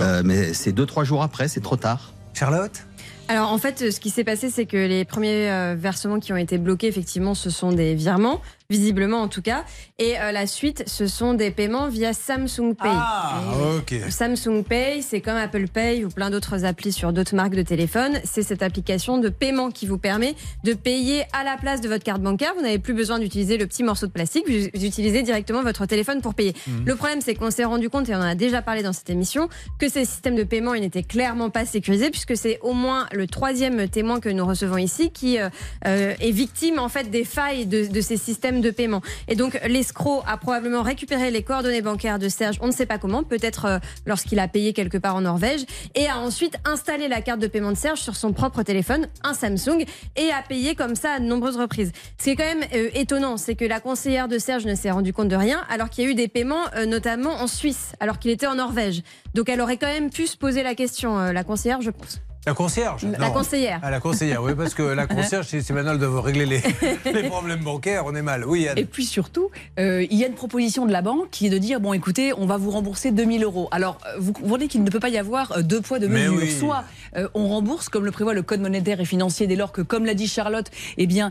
Euh, 0.00 0.22
mais 0.24 0.52
c'est 0.52 0.72
deux 0.72 0.86
trois 0.86 1.04
jours 1.04 1.22
après, 1.22 1.48
c'est 1.48 1.60
trop 1.62 1.76
tard. 1.76 2.12
Charlotte? 2.34 2.82
Alors 3.28 3.50
en 3.50 3.56
fait, 3.58 3.90
ce 3.90 4.00
qui 4.00 4.10
s'est 4.10 4.24
passé, 4.24 4.50
c'est 4.50 4.66
que 4.66 4.76
les 4.76 5.06
premiers 5.06 5.50
euh, 5.50 5.74
versements 5.78 6.20
qui 6.20 6.34
ont 6.34 6.36
été 6.36 6.58
bloqués, 6.58 6.88
effectivement, 6.88 7.34
ce 7.34 7.48
sont 7.48 7.72
des 7.72 7.94
virements, 7.94 8.42
visiblement 8.74 9.22
en 9.22 9.28
tout 9.28 9.42
cas. 9.42 9.64
Et 10.00 10.18
euh, 10.18 10.32
la 10.32 10.46
suite, 10.48 10.82
ce 10.86 11.06
sont 11.06 11.34
des 11.34 11.52
paiements 11.52 11.88
via 11.88 12.12
Samsung 12.12 12.74
Pay. 12.74 12.90
Ah, 12.90 13.40
Et 13.56 13.76
ok. 13.78 14.10
Samsung 14.10 14.64
Pay, 14.68 15.00
c'est 15.02 15.20
comme 15.20 15.36
Apple 15.36 15.68
Pay 15.68 16.04
ou 16.04 16.08
plein 16.08 16.30
d'autres 16.30 16.64
applis 16.64 16.92
sur 16.92 17.12
d'autres 17.12 17.36
marques 17.36 17.54
de 17.54 17.62
téléphone. 17.62 18.18
C'est 18.24 18.42
cette 18.42 18.62
application 18.62 19.18
de 19.18 19.28
paiement 19.28 19.70
qui 19.70 19.86
vous 19.86 19.98
permet 19.98 20.34
de 20.64 20.72
payer 20.72 21.22
à 21.32 21.44
la 21.44 21.56
place 21.56 21.80
de 21.80 21.88
votre 21.88 22.02
carte 22.02 22.20
bancaire. 22.20 22.52
Vous 22.56 22.62
n'avez 22.62 22.80
plus 22.80 22.94
besoin 22.94 23.20
d'utiliser 23.20 23.56
le 23.56 23.66
petit 23.68 23.84
morceau 23.84 24.06
de 24.06 24.12
plastique. 24.12 24.44
Vous, 24.48 24.84
utilisez 24.84 25.22
directement 25.22 25.62
votre 25.62 25.86
téléphone 25.86 26.20
pour 26.20 26.34
payer. 26.34 26.54
Mhm. 26.66 26.84
Le 26.86 26.96
problème, 26.96 27.20
c'est 27.20 27.36
qu'on 27.36 27.52
s'est 27.52 27.64
rendu 27.64 27.88
compte, 27.88 28.08
et 28.08 28.14
on 28.14 28.18
en 28.18 28.22
a 28.22 28.34
déjà 28.34 28.60
parlé 28.60 28.82
dans 28.82 28.92
cette 28.92 29.10
émission, 29.10 29.48
que 29.78 29.88
ces 29.88 30.04
systèmes 30.04 30.34
de 30.34 30.44
paiement, 30.44 30.74
ils 30.74 30.80
n'étaient 30.80 31.04
clairement 31.04 31.50
pas 31.50 31.64
sécurisés, 31.64 32.10
puisque 32.10 32.36
c'est 32.36 32.58
au 32.62 32.72
moins 32.72 33.06
le 33.12 33.28
troisième 33.28 33.88
témoin 33.88 34.18
que 34.18 34.28
nous 34.28 34.44
recevons 34.44 34.78
ici 34.78 35.10
qui 35.10 35.38
euh, 35.38 35.48
euh, 35.86 36.14
est 36.18 36.32
victime 36.32 36.78
en 36.80 36.88
fait 36.88 37.10
des 37.10 37.24
failles 37.24 37.66
de, 37.66 37.86
de 37.86 38.00
ces 38.00 38.16
systèmes 38.16 38.60
de 38.60 38.63
paiement. 38.70 39.02
Et 39.28 39.36
donc 39.36 39.60
l'escroc 39.66 40.22
a 40.26 40.36
probablement 40.36 40.82
récupéré 40.82 41.30
les 41.30 41.42
coordonnées 41.42 41.82
bancaires 41.82 42.18
de 42.18 42.28
Serge, 42.28 42.58
on 42.60 42.66
ne 42.66 42.72
sait 42.72 42.86
pas 42.86 42.98
comment, 42.98 43.22
peut-être 43.22 43.64
euh, 43.64 43.78
lorsqu'il 44.06 44.38
a 44.38 44.48
payé 44.48 44.72
quelque 44.72 44.98
part 44.98 45.16
en 45.16 45.22
Norvège, 45.22 45.64
et 45.94 46.06
a 46.06 46.18
ensuite 46.18 46.56
installé 46.64 47.08
la 47.08 47.20
carte 47.22 47.40
de 47.40 47.46
paiement 47.46 47.72
de 47.72 47.76
Serge 47.76 48.00
sur 48.00 48.16
son 48.16 48.32
propre 48.32 48.62
téléphone, 48.62 49.08
un 49.22 49.34
Samsung, 49.34 49.84
et 50.16 50.30
a 50.30 50.42
payé 50.42 50.74
comme 50.74 50.94
ça 50.94 51.12
à 51.12 51.20
de 51.20 51.24
nombreuses 51.24 51.56
reprises. 51.56 51.92
Ce 52.18 52.24
qui 52.24 52.30
est 52.30 52.36
quand 52.36 52.44
même 52.44 52.64
euh, 52.74 52.90
étonnant, 52.94 53.36
c'est 53.36 53.54
que 53.54 53.64
la 53.64 53.80
conseillère 53.80 54.28
de 54.28 54.38
Serge 54.38 54.66
ne 54.66 54.74
s'est 54.74 54.90
rendu 54.90 55.12
compte 55.12 55.28
de 55.28 55.36
rien, 55.36 55.62
alors 55.68 55.90
qu'il 55.90 56.04
y 56.04 56.06
a 56.06 56.10
eu 56.10 56.14
des 56.14 56.28
paiements, 56.28 56.64
euh, 56.76 56.86
notamment 56.86 57.34
en 57.34 57.46
Suisse, 57.46 57.92
alors 58.00 58.18
qu'il 58.18 58.30
était 58.30 58.46
en 58.46 58.56
Norvège. 58.56 59.02
Donc 59.34 59.48
elle 59.48 59.60
aurait 59.60 59.76
quand 59.76 59.86
même 59.86 60.10
pu 60.10 60.26
se 60.26 60.36
poser 60.36 60.62
la 60.62 60.74
question, 60.74 61.18
la 61.18 61.44
conseillère, 61.44 61.80
je 61.80 61.90
pense. 61.90 62.20
La 62.46 62.52
concierge 62.54 63.04
La 63.04 63.18
Non. 63.28 63.30
conseillère. 63.32 63.80
Ah, 63.82 63.90
la 63.90 64.00
conseillère, 64.00 64.42
oui, 64.42 64.52
parce 64.54 64.74
que 64.74 64.82
la 64.82 65.06
concierge, 65.14 65.46
si 65.46 65.72
maintenant 65.72 65.92
elle 65.92 65.98
doit 65.98 66.20
régler 66.20 66.44
les, 66.46 66.62
les 67.12 67.28
problèmes 67.28 67.60
bancaires, 67.64 68.04
on 68.06 68.14
est 68.14 68.22
mal. 68.22 68.44
Oui, 68.46 68.68
Anne. 68.68 68.76
Et 68.78 68.84
puis 68.84 69.04
surtout, 69.06 69.50
euh, 69.78 70.04
il 70.10 70.18
y 70.18 70.24
a 70.24 70.26
une 70.26 70.34
proposition 70.34 70.84
de 70.86 70.92
la 70.92 71.00
banque 71.02 71.30
qui 71.30 71.46
est 71.46 71.50
de 71.50 71.58
dire 71.58 71.80
bon, 71.80 71.92
écoutez, 71.94 72.32
on 72.36 72.46
va 72.46 72.56
vous 72.58 72.70
rembourser 72.70 73.12
2000 73.12 73.44
euros. 73.44 73.68
Alors, 73.70 73.98
euh, 74.06 74.16
vous 74.18 74.32
comprenez 74.32 74.68
qu'il 74.68 74.82
ne 74.84 74.90
peut 74.90 75.00
pas 75.00 75.08
y 75.08 75.16
avoir 75.18 75.52
euh, 75.52 75.62
deux 75.62 75.80
poids 75.80 75.98
deux 75.98 76.08
mesures. 76.08 76.34
oui. 76.36 76.50
Soit 76.50 76.84
euh, 77.16 77.28
on 77.34 77.48
rembourse 77.48 77.88
comme 77.88 78.04
le 78.04 78.10
prévoit 78.10 78.34
le 78.34 78.42
code 78.42 78.60
monétaire 78.60 79.00
et 79.00 79.04
financier 79.04 79.46
dès 79.46 79.56
lors 79.56 79.72
que, 79.72 79.82
comme 79.82 80.04
l'a 80.04 80.14
dit 80.14 80.28
Charlotte, 80.28 80.70
eh 80.96 81.06
bien, 81.06 81.30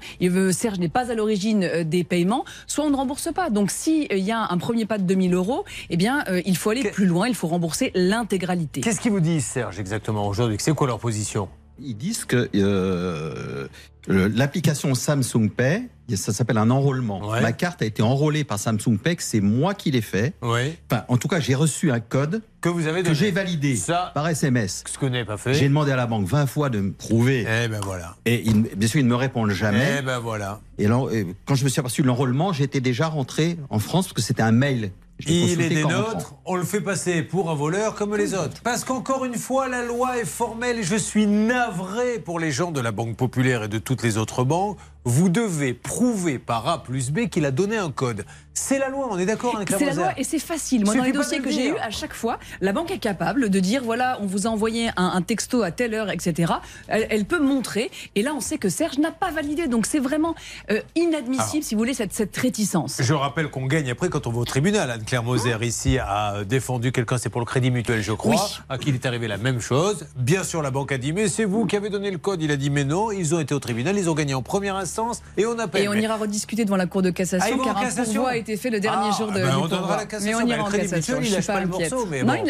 Serge 0.51 0.79
n'est 0.79 0.89
pas 0.89 1.11
à 1.11 1.15
l'origine 1.15 1.63
euh, 1.63 1.83
des 1.83 2.03
paiements. 2.03 2.45
Soit 2.67 2.85
on 2.85 2.89
ne 2.89 2.95
rembourse 2.95 3.29
pas. 3.33 3.49
Donc, 3.49 3.71
si 3.71 4.07
euh, 4.11 4.17
il 4.17 4.23
y 4.23 4.31
a 4.31 4.47
un 4.49 4.57
premier 4.57 4.85
pas 4.85 4.97
de 4.97 5.03
2000 5.03 5.33
euros, 5.33 5.65
eh 5.89 5.97
bien, 5.97 6.23
euh, 6.27 6.41
il 6.45 6.57
faut 6.57 6.69
aller 6.69 6.89
plus 6.91 7.05
loin. 7.05 7.27
Il 7.27 7.35
faut 7.35 7.47
rembourser 7.47 7.91
l'intégralité. 7.95 8.81
Qu'est-ce 8.81 8.99
qu'ils 8.99 9.11
vous 9.11 9.19
disent, 9.19 9.45
Serge, 9.45 9.79
exactement 9.79 10.27
aujourd'hui? 10.27 10.57
C'est 10.59 10.73
quoi 10.73 10.87
leur 10.87 10.99
position? 10.99 11.49
Ils 11.79 11.97
disent 11.97 12.25
que 12.25 12.49
euh, 12.55 13.67
l'application 14.07 14.93
Samsung 14.95 15.49
Pay, 15.49 15.89
ça 16.15 16.33
s'appelle 16.33 16.57
un 16.57 16.69
enrôlement. 16.69 17.21
Ma 17.31 17.53
carte 17.53 17.81
a 17.81 17.85
été 17.85 18.01
enrôlée 18.01 18.43
par 18.43 18.59
Samsung 18.59 18.97
Pay, 19.01 19.15
que 19.15 19.23
c'est 19.23 19.41
moi 19.41 19.73
qui 19.73 19.91
l'ai 19.91 20.01
fait. 20.01 20.33
Enfin, 20.41 21.05
en 21.07 21.17
tout 21.17 21.27
cas, 21.27 21.39
j'ai 21.39 21.55
reçu 21.55 21.91
un 21.91 21.99
code 21.99 22.41
que 22.61 22.69
vous 22.69 22.87
avez 22.87 23.03
que 23.03 23.13
j'ai 23.13 23.31
validé 23.31 23.77
par 24.13 24.27
SMS. 24.27 24.83
Ce 24.91 24.97
que 24.97 25.05
n'est 25.05 25.25
pas 25.25 25.37
fait. 25.37 25.53
J'ai 25.53 25.67
demandé 25.67 25.91
à 25.91 25.95
la 25.95 26.05
banque 26.05 26.27
20 26.27 26.45
fois 26.45 26.69
de 26.69 26.79
me 26.79 26.91
prouver. 26.91 27.41
Eh 27.41 27.67
ben 27.67 27.81
voilà. 27.83 28.15
Et 28.25 28.43
bien 28.75 28.87
sûr, 28.87 28.99
ils 28.99 29.05
ne 29.05 29.09
me 29.09 29.15
répondent 29.15 29.51
jamais. 29.51 29.97
Eh 29.99 30.01
ben 30.01 30.19
voilà. 30.19 30.61
Et 30.77 30.85
alors, 30.85 31.09
quand 31.45 31.55
je 31.55 31.63
me 31.63 31.69
suis 31.69 31.79
aperçu 31.79 32.01
de 32.01 32.07
l'enrôlement, 32.07 32.53
j'étais 32.53 32.81
déjà 32.81 33.07
rentré 33.07 33.57
en 33.69 33.79
France 33.79 34.05
parce 34.05 34.13
que 34.13 34.21
c'était 34.21 34.43
un 34.43 34.51
mail. 34.51 34.91
Il 35.19 35.61
est 35.61 35.69
des 35.69 35.83
nôtres, 35.83 36.35
on 36.45 36.55
le 36.55 36.63
fait 36.63 36.81
passer 36.81 37.21
pour 37.23 37.49
un 37.49 37.55
voleur 37.55 37.95
comme 37.95 38.15
les 38.15 38.33
autres. 38.33 38.61
Parce 38.63 38.83
qu'encore 38.83 39.25
une 39.25 39.35
fois, 39.35 39.69
la 39.69 39.83
loi 39.83 40.17
est 40.17 40.25
formelle 40.25 40.79
et 40.79 40.83
je 40.83 40.95
suis 40.95 41.27
navré 41.27 42.19
pour 42.19 42.39
les 42.39 42.51
gens 42.51 42.71
de 42.71 42.81
la 42.81 42.91
Banque 42.91 43.15
Populaire 43.15 43.63
et 43.63 43.67
de 43.67 43.77
toutes 43.77 44.03
les 44.03 44.17
autres 44.17 44.43
banques. 44.43 44.77
Vous 45.05 45.29
devez 45.29 45.73
prouver 45.73 46.39
par 46.39 46.67
A 46.67 46.81
plus 46.83 47.11
B 47.11 47.27
qu'il 47.27 47.45
a 47.45 47.51
donné 47.51 47.77
un 47.77 47.91
code. 47.91 48.25
C'est 48.55 48.77
la 48.77 48.87
loi, 48.89 49.07
on 49.09 49.17
est 49.17 49.25
d'accord 49.25 49.55
avec 49.55 49.67
C'est 49.69 49.83
la 49.83 49.93
loi 49.95 50.11
et 50.15 50.23
c'est 50.23 50.37
facile. 50.39 50.85
Moi, 50.85 50.95
dans 50.95 51.03
les 51.03 51.11
dossiers 51.11 51.39
que 51.39 51.49
j'ai 51.49 51.69
eus, 51.69 51.77
à 51.77 51.89
chaque 51.89 52.13
fois, 52.13 52.37
la 52.61 52.71
banque 52.71 52.91
est 52.91 52.99
capable 52.99 53.49
de 53.49 53.59
dire 53.59 53.81
voilà, 53.83 54.19
on 54.21 54.27
vous 54.27 54.45
a 54.45 54.49
envoyé 54.51 54.89
un, 54.95 55.07
un 55.07 55.21
texto 55.23 55.63
à 55.63 55.71
telle 55.71 55.93
heure, 55.95 56.11
etc. 56.11 56.53
Elle, 56.87 57.07
elle 57.09 57.25
peut 57.25 57.39
montrer. 57.39 57.89
Et 58.15 58.21
là, 58.21 58.33
on 58.35 58.39
sait 58.41 58.59
que 58.59 58.69
Serge 58.69 58.99
n'a 58.99 59.11
pas 59.11 59.31
validé. 59.31 59.67
Donc, 59.67 59.87
c'est 59.87 59.99
vraiment 59.99 60.35
euh, 60.69 60.79
inadmissible, 60.95 61.41
Alors. 61.41 61.63
si 61.63 61.73
vous 61.73 61.79
voulez, 61.79 61.95
cette, 61.95 62.13
cette 62.13 62.37
réticence. 62.37 62.97
Je 63.01 63.13
rappelle 63.13 63.49
qu'on 63.49 63.65
gagne 63.65 63.89
après 63.89 64.09
quand 64.09 64.27
on 64.27 64.31
va 64.31 64.39
au 64.41 64.45
tribunal. 64.45 64.91
Anne-Claire 64.91 65.23
Moser 65.23 65.57
ici 65.63 65.97
a 65.97 66.43
défendu 66.45 66.91
quelqu'un, 66.91 67.17
c'est 67.17 67.29
pour 67.29 67.41
le 67.41 67.45
Crédit 67.45 67.71
Mutuel, 67.71 68.03
je 68.03 68.13
crois, 68.13 68.35
Oui. 68.35 68.59
à 68.69 68.77
qui 68.77 68.89
il 68.89 68.95
est 68.95 69.05
arrivé 69.07 69.27
la 69.27 69.37
même 69.37 69.61
chose. 69.61 70.05
Bien 70.15 70.43
sûr, 70.43 70.61
la 70.61 70.69
banque 70.71 70.91
a 70.91 70.99
dit 70.99 71.11
mais 71.11 71.27
c'est 71.27 71.45
vous 71.45 71.65
qui 71.65 71.75
avez 71.75 71.89
donné 71.89 72.11
le 72.11 72.19
code. 72.19 72.41
Il 72.43 72.51
a 72.51 72.55
dit 72.55 72.69
mais 72.69 72.83
non. 72.85 73.11
Ils 73.11 73.33
ont 73.33 73.39
été 73.39 73.55
au 73.55 73.59
tribunal, 73.59 73.97
ils 73.97 74.09
ont 74.11 74.13
gagné 74.13 74.35
en 74.35 74.43
première 74.43 74.75
instance 74.75 74.92
et 75.37 75.45
on 75.45 75.57
appelle. 75.59 75.83
Et 75.83 75.87
on 75.87 75.93
Mais- 75.93 76.01
ira 76.03 76.15
rediscuter 76.17 76.65
devant 76.65 76.75
la 76.77 76.85
Cour 76.85 77.01
de 77.01 77.09
Ah, 77.09 77.11
cassation, 77.11 77.57
vont 77.57 77.63
car 77.63 77.77
un 77.77 77.81
cassation 77.81 78.13
pourvoi 78.13 78.29
a 78.31 78.35
été 78.37 78.57
fait 78.57 78.69
le 78.69 78.79
dernier 78.79 79.09
Ah, 79.11 79.17
jour 79.17 79.27
de, 79.31 79.33
ben, 79.41 79.55
on 79.57 79.67
donnera 79.67 79.97
la 79.97 80.05
cassation, 80.05 80.37
Mais 80.39 80.43
on 80.43 80.47
ira 80.47 80.63
en 80.63 80.71
cassation. 80.71 81.15
Mutuel, 81.17 81.31
il 81.31 81.35
Je 81.35 81.41
suis 81.41 81.47
pas 81.47 81.59
le 81.61 81.67
inquiète. 81.67 81.91
morceau, 81.91 82.07
mais 82.09 82.23
non, 82.23 82.33
bon, 82.33 82.43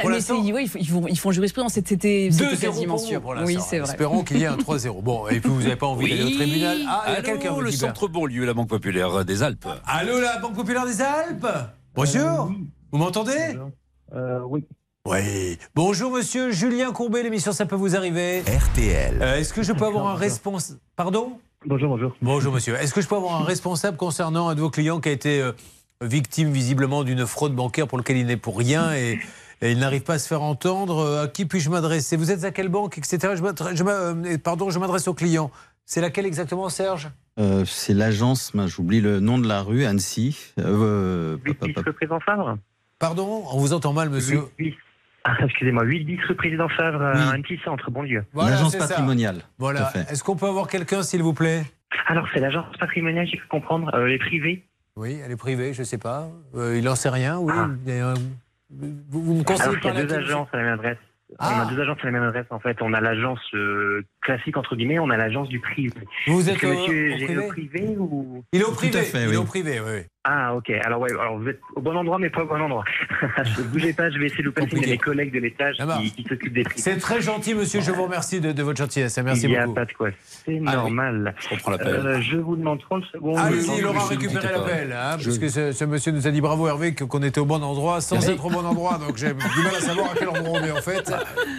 il 0.44 0.54
ouais, 0.54 0.64
ils, 0.64 0.88
font- 0.88 1.08
ils 1.08 1.18
font, 1.20 1.32
jurisprudence. 1.32 1.74
C'était 1.74 1.96
c'était 2.32 2.56
2-0 2.56 2.60
quasiment 2.60 2.98
sûr. 2.98 3.22
Oui, 3.26 3.54
l'instant. 3.56 3.68
c'est 3.70 3.80
vrai. 3.80 3.90
Espérons 3.90 4.24
qu'il 4.24 4.38
y 4.40 4.44
ait 4.44 4.48
un 4.48 4.58
3-0. 4.58 5.02
Bon, 5.02 5.28
et 5.28 5.40
puis 5.40 5.50
vous 5.50 5.62
n'avez 5.62 5.76
pas 5.76 5.88
envie 5.88 6.10
d'aller 6.10 6.24
au 6.34 6.36
tribunal. 6.36 6.78
Ah, 6.88 7.04
il 7.08 7.12
y 7.12 7.14
a 7.14 7.18
Allô, 7.18 7.24
quelqu'un 7.24 7.58
le 7.60 7.72
centre 7.72 8.08
Bonlieu, 8.08 8.46
la 8.46 8.54
Banque 8.54 8.70
Populaire 8.70 9.26
des 9.26 9.44
Alpes. 9.44 9.68
Allô, 9.86 10.20
la 10.20 10.38
Banque 10.40 10.54
Populaire 10.56 10.86
des 10.86 11.02
Alpes 11.02 11.48
Bonjour 11.96 12.52
Vous 12.92 12.98
m'entendez 12.98 13.56
Oui. 14.50 14.66
Oui. 15.06 15.58
Bonjour, 15.76 16.12
monsieur 16.12 16.52
Julien 16.52 16.94
Courbet, 16.94 17.24
l'émission 17.24 17.52
Ça 17.52 17.66
peut 17.66 17.76
vous 17.76 17.96
arriver. 17.98 18.40
RTL. 18.42 19.18
Euh, 19.22 19.36
Est-ce 19.36 19.54
que 19.54 19.62
je 19.62 19.74
peux 19.74 19.86
avoir 19.86 20.08
un 20.08 20.16
responsable. 20.16 20.80
Pardon? 20.96 21.40
Bonjour, 21.66 21.90
bonjour. 21.90 22.12
Bonjour, 22.22 22.54
monsieur. 22.54 22.76
Est-ce 22.76 22.94
que 22.94 23.02
je 23.02 23.08
peux 23.08 23.16
avoir 23.16 23.42
un 23.42 23.46
responsable 23.46 23.98
concernant 23.98 24.50
un 24.50 24.56
de 24.56 24.60
vos 24.62 24.70
clients 24.70 25.00
qui 25.00 25.10
a 25.10 25.12
été 25.12 25.42
euh, 25.42 25.52
victime 26.02 26.52
visiblement 26.52 27.04
d'une 27.04 27.26
fraude 27.26 27.56
bancaire 27.56 27.88
pour 27.88 27.98
lequel 27.98 28.18
il 28.18 28.26
n'est 28.26 28.38
pour 28.38 28.58
rien 28.58 28.94
et, 28.94 29.20
et 29.62 29.72
il 29.72 29.80
n'arrive 29.80 30.04
pas 30.04 30.16
à 30.16 30.20
se 30.20 30.28
faire 30.28 30.42
entendre? 30.42 30.98
Euh, 31.00 31.24
À 31.24 31.28
qui 31.28 31.46
puis-je 31.46 31.70
m'adresser? 31.70 32.18
Vous 32.18 32.32
êtes 32.32 32.44
à 32.44 32.52
quelle 32.52 32.70
banque, 32.70 32.98
etc. 32.98 33.18
Je 33.36 33.76
je 33.76 33.84
euh, 33.86 34.38
pardon, 34.38 34.70
je 34.70 34.80
m'adresse 34.80 35.08
au 35.08 35.14
client. 35.14 35.52
C'est 35.86 36.02
laquelle 36.02 36.26
exactement, 36.26 36.70
Serge? 36.70 37.10
Euh, 37.40 37.66
c'est 37.66 37.94
l'agence, 37.94 38.52
j'oublie 38.68 39.02
le 39.02 39.20
nom 39.20 39.38
de 39.38 39.48
la 39.48 39.62
rue, 39.62 39.86
Annecy. 39.86 40.38
Euh. 40.60 41.38
Président 41.96 42.20
Favre 42.20 42.58
Pardon? 43.00 43.44
On 43.52 43.58
vous 43.58 43.74
entend 43.74 43.92
mal, 43.92 44.10
monsieur. 44.10 44.44
Ah, 45.26 45.38
excusez-moi, 45.44 45.84
8 45.86 46.04
10 46.06 46.20
rue 46.28 46.36
Président 46.36 46.68
Favre, 46.70 47.00
Oui. 47.16 47.22
à 47.22 47.30
Annecy 47.32 47.58
Centre, 47.64 47.90
Bonlieu. 47.92 48.26
Voilà, 48.34 48.52
L'agence 48.52 48.74
ça. 48.74 48.80
patrimoniale. 48.88 49.38
Tout 49.38 49.46
Voilà. 49.60 49.92
Est-ce 50.10 50.24
qu'on 50.24 50.36
peut 50.36 50.48
avoir 50.48 50.68
quelqu'un, 50.68 51.02
s'il 51.02 51.24
vous 51.24 51.34
plaît? 51.34 51.64
Alors, 52.08 52.28
c'est 52.34 52.40
l'agence 52.42 52.76
patrimoniale, 52.78 53.26
j'ai 53.28 53.38
pu 53.38 53.48
comprendre, 53.48 53.90
euh, 53.96 54.08
les 54.08 54.18
privés. 54.18 54.66
Oui, 54.98 55.20
elle 55.24 55.32
est 55.32 55.38
privée, 55.38 55.74
je 55.74 55.80
ne 55.80 55.86
sais 55.86 55.98
pas. 55.98 56.28
Euh, 56.56 56.78
il 56.78 56.84
n'en 56.84 56.96
sait 56.96 57.10
rien, 57.10 57.38
oui. 57.40 57.54
Il 57.86 57.96
y 57.96 58.00
a 58.00 58.10
un- 58.10 58.14
Vous, 58.70 59.22
vous 59.24 59.34
me 59.36 59.44
conseillez 59.44 59.70
Alors, 59.70 59.78
il 59.84 60.00
y 60.00 60.02
a 60.02 60.04
deux 60.06 60.14
agences 60.16 60.48
à 60.52 60.58
la 60.58 60.64
même 60.64 60.74
adresse. 60.74 60.98
Ah. 61.40 61.54
On 61.58 61.68
a 61.68 61.74
deux 61.74 61.80
agences 61.82 61.98
à 62.02 62.06
la 62.06 62.12
même 62.12 62.24
adresse, 62.24 62.46
en 62.50 62.60
fait. 62.60 62.78
On 62.82 62.94
a 62.94 63.00
l'agence 63.02 63.40
euh, 63.54 64.04
classique, 64.22 64.58
entre 64.58 64.76
guillemets, 64.76 65.00
on 65.00 65.10
a 65.10 65.18
l'agence 65.18 65.48
du 65.50 65.60
privé. 65.60 65.94
Vous 66.28 66.50
êtes 66.50 66.64
au- 66.64 66.68
monsieur 66.68 67.14
au 67.14 67.16
privé? 67.16 67.38
au 67.38 67.48
privé 67.48 67.96
ou... 67.98 68.44
Il 68.52 68.62
est 68.62 68.64
au 68.64 68.70
Tout 68.70 68.76
privé. 68.76 69.00
à 69.00 69.04
fait, 69.04 69.22
il 69.24 69.28
oui. 69.30 69.34
est 69.34 69.38
au 69.38 69.44
privé, 69.46 69.80
oui. 69.80 70.02
Oui. 70.26 70.32
Ah, 70.36 70.56
ok. 70.56 70.70
Alors, 70.86 71.02
ouais, 71.02 71.12
alors 71.12 71.38
vous 71.38 71.48
êtes 71.50 71.60
au 71.76 71.82
bon 71.82 71.96
endroit, 71.98 72.18
mais 72.18 72.30
pas 72.30 72.44
au 72.44 72.48
bon 72.48 72.62
endroit. 72.62 72.84
Ne 73.58 73.64
bougez 73.64 73.94
pas, 73.94 74.10
je 74.10 74.18
vais 74.20 74.28
essayer 74.28 74.44
de 74.44 74.50
vous 74.50 74.54
passer 74.54 74.76
mes 74.80 74.98
collègues 74.98 75.34
de 75.34 75.40
l'étage 75.40 75.76
qui, 76.02 76.12
qui 76.12 76.24
s'occupent 76.24 76.54
des 76.54 76.64
privés. 76.64 76.82
C'est 76.82 76.98
très 76.98 77.22
gentil, 77.22 77.54
monsieur. 77.54 77.82
Je 77.82 77.92
vous 77.92 78.04
remercie 78.04 78.40
de, 78.40 78.52
de 78.52 78.64
votre 78.64 78.78
gentillesse. 78.78 79.18
Merci 79.20 79.44
Il 79.44 79.50
n'y 79.50 79.58
a 79.58 79.62
beaucoup. 79.64 79.74
pas 79.76 79.86
de 79.86 79.94
quoi. 79.94 80.10
C'est 80.28 80.62
Ah 80.66 80.70
oui. 80.70 80.76
normal. 80.76 81.36
Je 81.40 81.50
comprends 81.50 81.72
l'appel. 81.72 81.88
Euh, 81.96 82.22
je 82.22 82.38
vous 82.38 82.56
demande 82.56 82.80
30 82.82 83.04
secondes. 83.12 83.38
Allez-y, 83.38 83.78
il 83.80 83.86
aura 83.86 84.06
récupéré 84.08 84.48
pas. 84.48 84.54
l'appel, 84.54 84.92
hein, 84.94 85.18
Je- 85.20 85.26
parce 85.26 85.38
que 85.40 85.50
ce, 85.50 85.72
ce 85.72 85.86
monsieur 85.86 86.12
nous 86.12 86.26
a 86.28 86.32
dit 86.32 86.42
bravo 86.42 86.68
Hervé 86.68 86.96
qu'on 86.96 87.22
était 87.24 87.40
au 87.40 87.46
bon 87.46 87.62
endroit 87.64 88.00
sans 88.02 88.16
Merci. 88.16 88.32
être 88.32 88.46
au 88.46 88.50
bon 88.50 88.66
endroit, 88.66 88.98
donc 89.00 89.18
j'ai 89.18 89.28
du 89.34 89.34
mal 89.64 89.76
à 89.78 89.82
savoir 89.82 90.12
à 90.12 90.16
quel 90.18 90.30
endroit 90.30 90.60
on 90.62 90.64
est 90.64 90.72
en 90.72 90.82
fait. 90.82 91.12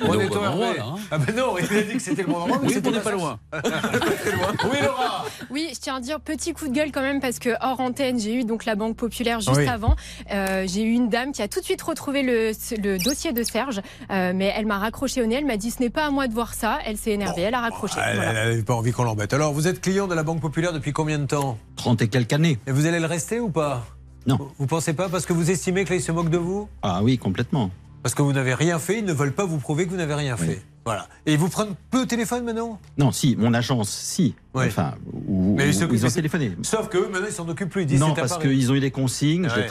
On 0.02 0.10
on 0.10 0.20
est 0.20 0.26
au 0.26 0.28
bon 0.28 0.34
Hervé. 0.36 0.46
endroit, 0.48 0.74
là, 0.74 0.84
hein. 0.86 0.94
Ah 1.10 1.18
ben 1.18 1.34
non, 1.36 1.54
il 1.58 1.76
a 1.76 1.82
dit 1.82 1.94
que 1.94 1.98
c'était 2.02 2.22
le 2.22 2.28
bon 2.28 2.36
endroit, 2.38 2.58
mais 2.62 2.68
Oui, 2.68 2.74
c'était 2.74 2.88
on 2.88 2.92
n'est 2.92 2.98
pas 2.98 3.04
ça. 3.10 3.16
loin. 3.16 3.38
Oui, 4.64 4.78
Laura. 4.82 5.24
Oui, 5.50 5.70
je 5.74 5.80
tiens 5.80 5.96
à 5.96 6.00
dire 6.00 6.20
petit 6.20 6.52
coup 6.54 6.68
de 6.68 6.72
gueule 6.72 6.90
quand 6.92 7.02
même 7.02 7.20
parce 7.20 7.38
que 7.38 7.50
hors 7.60 7.80
antenne, 7.80 8.18
j'ai 8.18 8.34
eu 8.40 8.44
donc 8.55 8.66
la 8.66 8.76
Banque 8.76 8.97
Populaire 8.97 9.40
juste 9.40 9.56
Oui. 9.56 9.66
avant. 9.66 9.97
Euh, 10.32 10.64
j'ai 10.68 10.82
eu 10.85 10.93
une 10.93 11.09
dame 11.09 11.32
qui 11.32 11.43
a 11.43 11.48
tout 11.48 11.59
de 11.59 11.64
suite 11.64 11.82
retrouvé 11.82 12.22
le, 12.22 12.52
le 12.81 12.98
dossier 13.02 13.32
de 13.32 13.43
Serge, 13.43 13.81
euh, 14.12 14.32
mais 14.32 14.52
elle 14.56 14.64
m'a 14.66 14.78
raccroché 14.78 15.20
au 15.22 15.26
nez. 15.26 15.35
Elle 15.36 15.44
m'a 15.47 15.56
dit 15.56 15.72
ce 15.72 15.81
n'est 15.81 15.90
pas 15.90 16.06
à 16.06 16.10
moi 16.10 16.28
de 16.28 16.32
voir 16.32 16.55
ça. 16.55 16.78
Elle 16.86 16.97
s'est 16.97 17.10
énervée, 17.10 17.43
elle 17.43 17.55
a 17.55 17.60
raccroché. 17.60 17.97
Elle 18.06 18.14
Voilà. 18.16 18.32
n'avait 18.32 18.62
pas 18.62 18.74
envie 18.74 18.93
qu'on 18.93 19.02
l'embête. 19.02 19.32
Alors, 19.32 19.52
vous 19.52 19.66
êtes 19.66 19.81
client 19.81 20.06
de 20.06 20.14
la 20.14 20.22
Banque 20.22 20.40
Populaire 20.40 20.72
depuis 20.72 20.93
combien 20.93 21.18
de 21.18 21.26
temps? 21.26 21.59
30 21.74 22.02
et 22.02 22.09
quelques 22.09 22.32
années. 22.32 22.59
Et 22.68 22.70
vous 22.70 22.86
allez 22.86 23.01
le 23.01 23.06
rester 23.06 23.40
ou 23.40 23.51
pas? 23.51 23.85
Non. 24.28 24.39
Vous 24.59 24.66
pensez 24.68 24.93
pas 24.93 25.09
parce 25.09 25.26
que 25.26 25.32
vous 25.32 25.51
estimez 25.51 25.85
que 25.85 25.90
là, 25.90 25.97
ils 25.97 26.02
se 26.02 26.12
moquent 26.12 26.31
de 26.31 26.39
vous? 26.39 26.68
Ah 26.82 27.01
oui, 27.02 27.18
complètement. 27.18 27.70
Parce 28.05 28.14
que 28.14 28.22
vous 28.22 28.32
n'avez 28.32 28.55
rien 28.55 28.78
fait, 28.78 29.01
ils 29.01 29.05
ne 29.05 29.12
veulent 29.12 29.32
pas 29.35 29.47
vous 29.47 29.59
prouver 29.59 29.85
que 29.86 29.90
vous 29.90 29.97
n'avez 29.97 30.14
rien 30.14 30.36
Oui. 30.39 30.47
fait. 30.47 30.62
Voilà. 30.85 31.09
Et 31.24 31.32
ils 31.32 31.39
vous 31.39 31.48
prennent 31.48 31.74
peu 31.90 32.02
au 32.02 32.05
téléphone 32.05 32.44
maintenant 32.44 32.78
Non, 32.98 33.11
si, 33.11 33.36
mon 33.36 33.55
agence, 33.55 33.89
si. 33.90 34.35
Enfin, 34.55 34.94
où, 35.27 35.55
Mais 35.56 35.69
ils 35.69 35.70
où 35.70 35.73
s'occupent- 35.81 35.98
ils 35.98 36.06
ont 36.06 36.11
téléphoné. 36.11 36.52
Sauf 36.62 36.89
que 36.89 36.98
eux, 36.98 37.09
maintenant, 37.11 37.27
ils 37.28 37.32
s'en 37.32 37.48
occupent 37.48 37.70
plus. 37.70 37.82
Ils 37.82 37.86
disent 37.86 38.01
Non, 38.01 38.12
parce 38.15 38.39
qu'ils 38.39 38.70
ont 38.70 38.74
eu 38.74 38.81
des 38.81 38.90
consignes, 38.90 39.47
Ouais. 39.47 39.66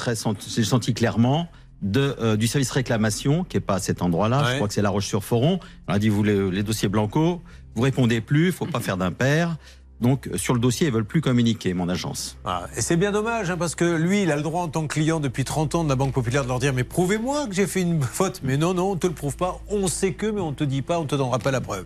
j'ai 0.55 0.63
senti 0.63 0.93
clairement, 0.93 1.47
de, 1.83 2.15
euh, 2.19 2.35
du 2.37 2.47
service 2.47 2.71
réclamation, 2.71 3.43
qui 3.43 3.57
n'est 3.57 3.61
pas 3.61 3.75
à 3.75 3.79
cet 3.79 4.01
endroit-là, 4.01 4.41
Ouais. 4.43 4.49
je 4.51 4.55
crois 4.55 4.67
que 4.69 4.73
c'est 4.73 4.81
La 4.81 4.89
Roche-sur-Foron. 4.89 5.59
On 5.87 5.93
a 5.93 5.99
dit, 5.99 6.09
vous, 6.09 6.23
les, 6.23 6.49
les 6.49 6.63
dossiers 6.63 6.87
blancos, 6.89 7.39
vous 7.75 7.81
répondez 7.81 8.21
plus, 8.21 8.47
il 8.47 8.51
faut 8.53 8.65
pas 8.65 8.79
faire 8.79 8.97
d'impair. 8.97 9.57
Donc, 10.03 10.29
sur 10.35 10.53
le 10.53 10.59
dossier, 10.59 10.87
ils 10.87 10.93
veulent 10.93 11.05
plus 11.05 11.21
communiquer, 11.21 11.73
mon 11.73 11.87
agence. 11.87 12.35
Ah, 12.43 12.65
et 12.75 12.81
c'est 12.81 12.97
bien 12.97 13.11
dommage, 13.13 13.49
hein, 13.49 13.55
parce 13.57 13.73
que 13.73 13.85
lui, 13.85 14.23
il 14.23 14.31
a 14.31 14.35
le 14.35 14.41
droit 14.41 14.61
en 14.61 14.67
tant 14.67 14.81
que 14.85 14.93
client 14.93 15.21
depuis 15.21 15.45
30 15.45 15.75
ans 15.75 15.83
de 15.85 15.89
la 15.89 15.95
Banque 15.95 16.11
Populaire 16.11 16.43
de 16.43 16.49
leur 16.49 16.59
dire 16.59 16.73
Mais 16.73 16.83
prouvez-moi 16.83 17.47
que 17.47 17.55
j'ai 17.55 17.67
fait 17.67 17.81
une 17.81 18.01
faute. 18.01 18.41
Mais 18.43 18.57
non, 18.57 18.73
non, 18.73 18.91
on 18.91 18.95
te 18.97 19.07
le 19.07 19.13
prouve 19.13 19.37
pas. 19.37 19.61
On 19.69 19.87
sait 19.87 20.11
que, 20.13 20.25
mais 20.27 20.41
on 20.41 20.51
te 20.51 20.65
dit 20.65 20.81
pas, 20.81 20.99
on 20.99 21.05
te 21.05 21.15
donnera 21.15 21.39
pas 21.39 21.51
la 21.51 21.61
preuve. 21.61 21.85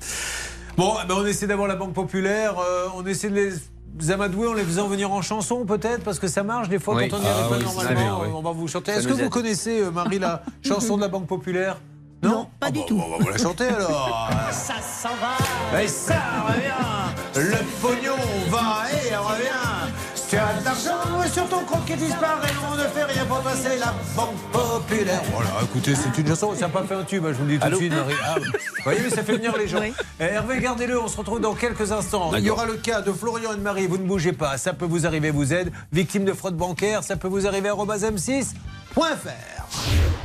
Bon, 0.78 0.94
eh 1.04 1.08
ben, 1.08 1.16
on 1.20 1.26
essaie 1.28 1.46
d'avoir 1.48 1.68
la 1.68 1.76
Banque 1.76 1.94
Populaire, 1.94 2.56
euh, 2.60 2.88
on 2.96 3.06
essaie 3.06 3.30
de 3.30 3.36
les 3.36 4.12
amadouer 4.12 4.48
en 4.48 4.54
les 4.54 4.64
faisant 4.64 4.88
venir 4.88 5.12
en 5.12 5.22
chanson, 5.22 5.66
peut-être, 5.66 6.04
parce 6.04 6.20
que 6.20 6.28
ça 6.28 6.42
marche 6.44 6.70
des 6.70 6.80
fois 6.80 6.96
Oui. 6.96 7.08
quand 7.10 7.18
on 7.18 7.20
n'y 7.20 7.28
arrive 7.28 7.46
Ah 7.46 7.50
pas 7.50 7.58
oui, 7.58 7.64
normalement. 7.64 7.90
c'est 7.90 7.96
bien, 8.04 8.18
oui. 8.22 8.28
On 8.36 8.42
va 8.42 8.52
vous 8.52 8.68
chanter. 8.68 8.92
Est-ce 8.94 9.08
que 9.08 9.14
vous 9.14 9.30
connaissez, 9.30 9.82
euh, 9.82 9.92
Marie, 9.92 10.20
la 10.20 10.42
chanson 10.64 10.96
de 10.98 11.02
la 11.02 11.08
Banque 11.08 11.28
Populaire? 11.28 11.78
Non, 12.24 12.48
pas 12.60 12.72
du 12.72 12.84
tout. 12.86 13.00
On 13.04 13.18
va 13.18 13.24
vous 13.24 13.30
la 13.30 13.38
chanter 13.38 13.66
alors. 13.68 14.30
Ça 14.52 14.76
s'en 14.82 15.10
va. 15.16 15.82
Et 15.84 15.88
ça 15.88 16.16
revient, 16.48 17.42
le 17.50 17.58
pognon 17.82 18.16
va 18.50 18.86
et 18.92 19.16
revient. 19.16 19.92
Si 20.16 20.30
tu 20.30 20.38
as 20.38 20.60
de 20.60 20.66
l'argent 20.66 21.32
sur 21.32 21.48
ton 21.48 21.60
compte 21.62 21.86
qui 21.86 21.96
disparaît, 21.96 22.52
on 22.70 22.76
ne 22.76 22.84
fait 22.84 23.04
rien 23.04 23.26
pour 23.26 23.40
passer 23.42 23.78
la 23.80 23.94
banque 24.16 24.36
populaire. 24.52 25.22
Voilà, 25.32 25.50
écoutez, 25.64 25.94
c'est 25.96 26.18
une 26.20 26.28
chanson, 26.28 26.54
ça 26.56 26.62
n'a 26.62 26.70
pas 26.70 26.84
fait 26.84 26.96
un 26.96 27.04
tube, 27.04 27.24
hein, 27.26 27.30
je 27.32 27.38
vous 27.38 27.46
le 27.46 27.52
dis 27.54 27.60
tout 27.60 27.66
Allô 27.66 27.78
de 27.78 27.82
suite. 27.82 27.94
Marie. 27.94 28.14
Ah, 28.26 28.36
vous 28.40 28.52
voyez, 28.84 29.00
mais 29.04 29.10
ça 29.10 29.24
fait 29.24 29.34
venir 29.34 29.56
les 29.58 29.68
gens. 29.68 29.80
Oui. 29.80 29.94
Eh, 30.20 30.24
Hervé, 30.24 30.60
gardez-le, 30.60 31.00
on 31.00 31.08
se 31.08 31.18
retrouve 31.18 31.40
dans 31.40 31.54
quelques 31.54 31.92
instants. 31.92 32.32
Il 32.36 32.44
y 32.44 32.50
aura 32.50 32.66
le 32.66 32.76
cas 32.76 33.02
de 33.02 33.12
Florian 33.12 33.54
et 33.54 33.58
de 33.58 33.62
Marie, 33.62 33.88
vous 33.88 33.98
ne 33.98 34.08
bougez 34.08 34.34
pas, 34.34 34.58
ça 34.58 34.74
peut 34.74 34.86
vous 34.86 35.06
arriver, 35.06 35.30
vous 35.32 35.54
aide. 35.54 35.72
Victime 35.94 36.26
de 36.26 36.34
fraude 36.34 36.58
bancaire, 36.58 37.04
ça 37.04 37.16
peut 37.16 37.28
vous 37.28 37.46
arriver 37.48 37.70
à 37.70 37.74
m6.fr. 37.76 39.04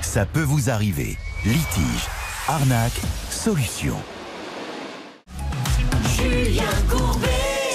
Ça 0.01 0.27
peut 0.27 0.43
vous 0.43 0.71
arriver. 0.71 1.19
Litige, 1.45 2.07
arnaque, 2.47 3.01
solution. 3.29 3.97
Julien 6.17 6.63
Courbet. 6.89 7.29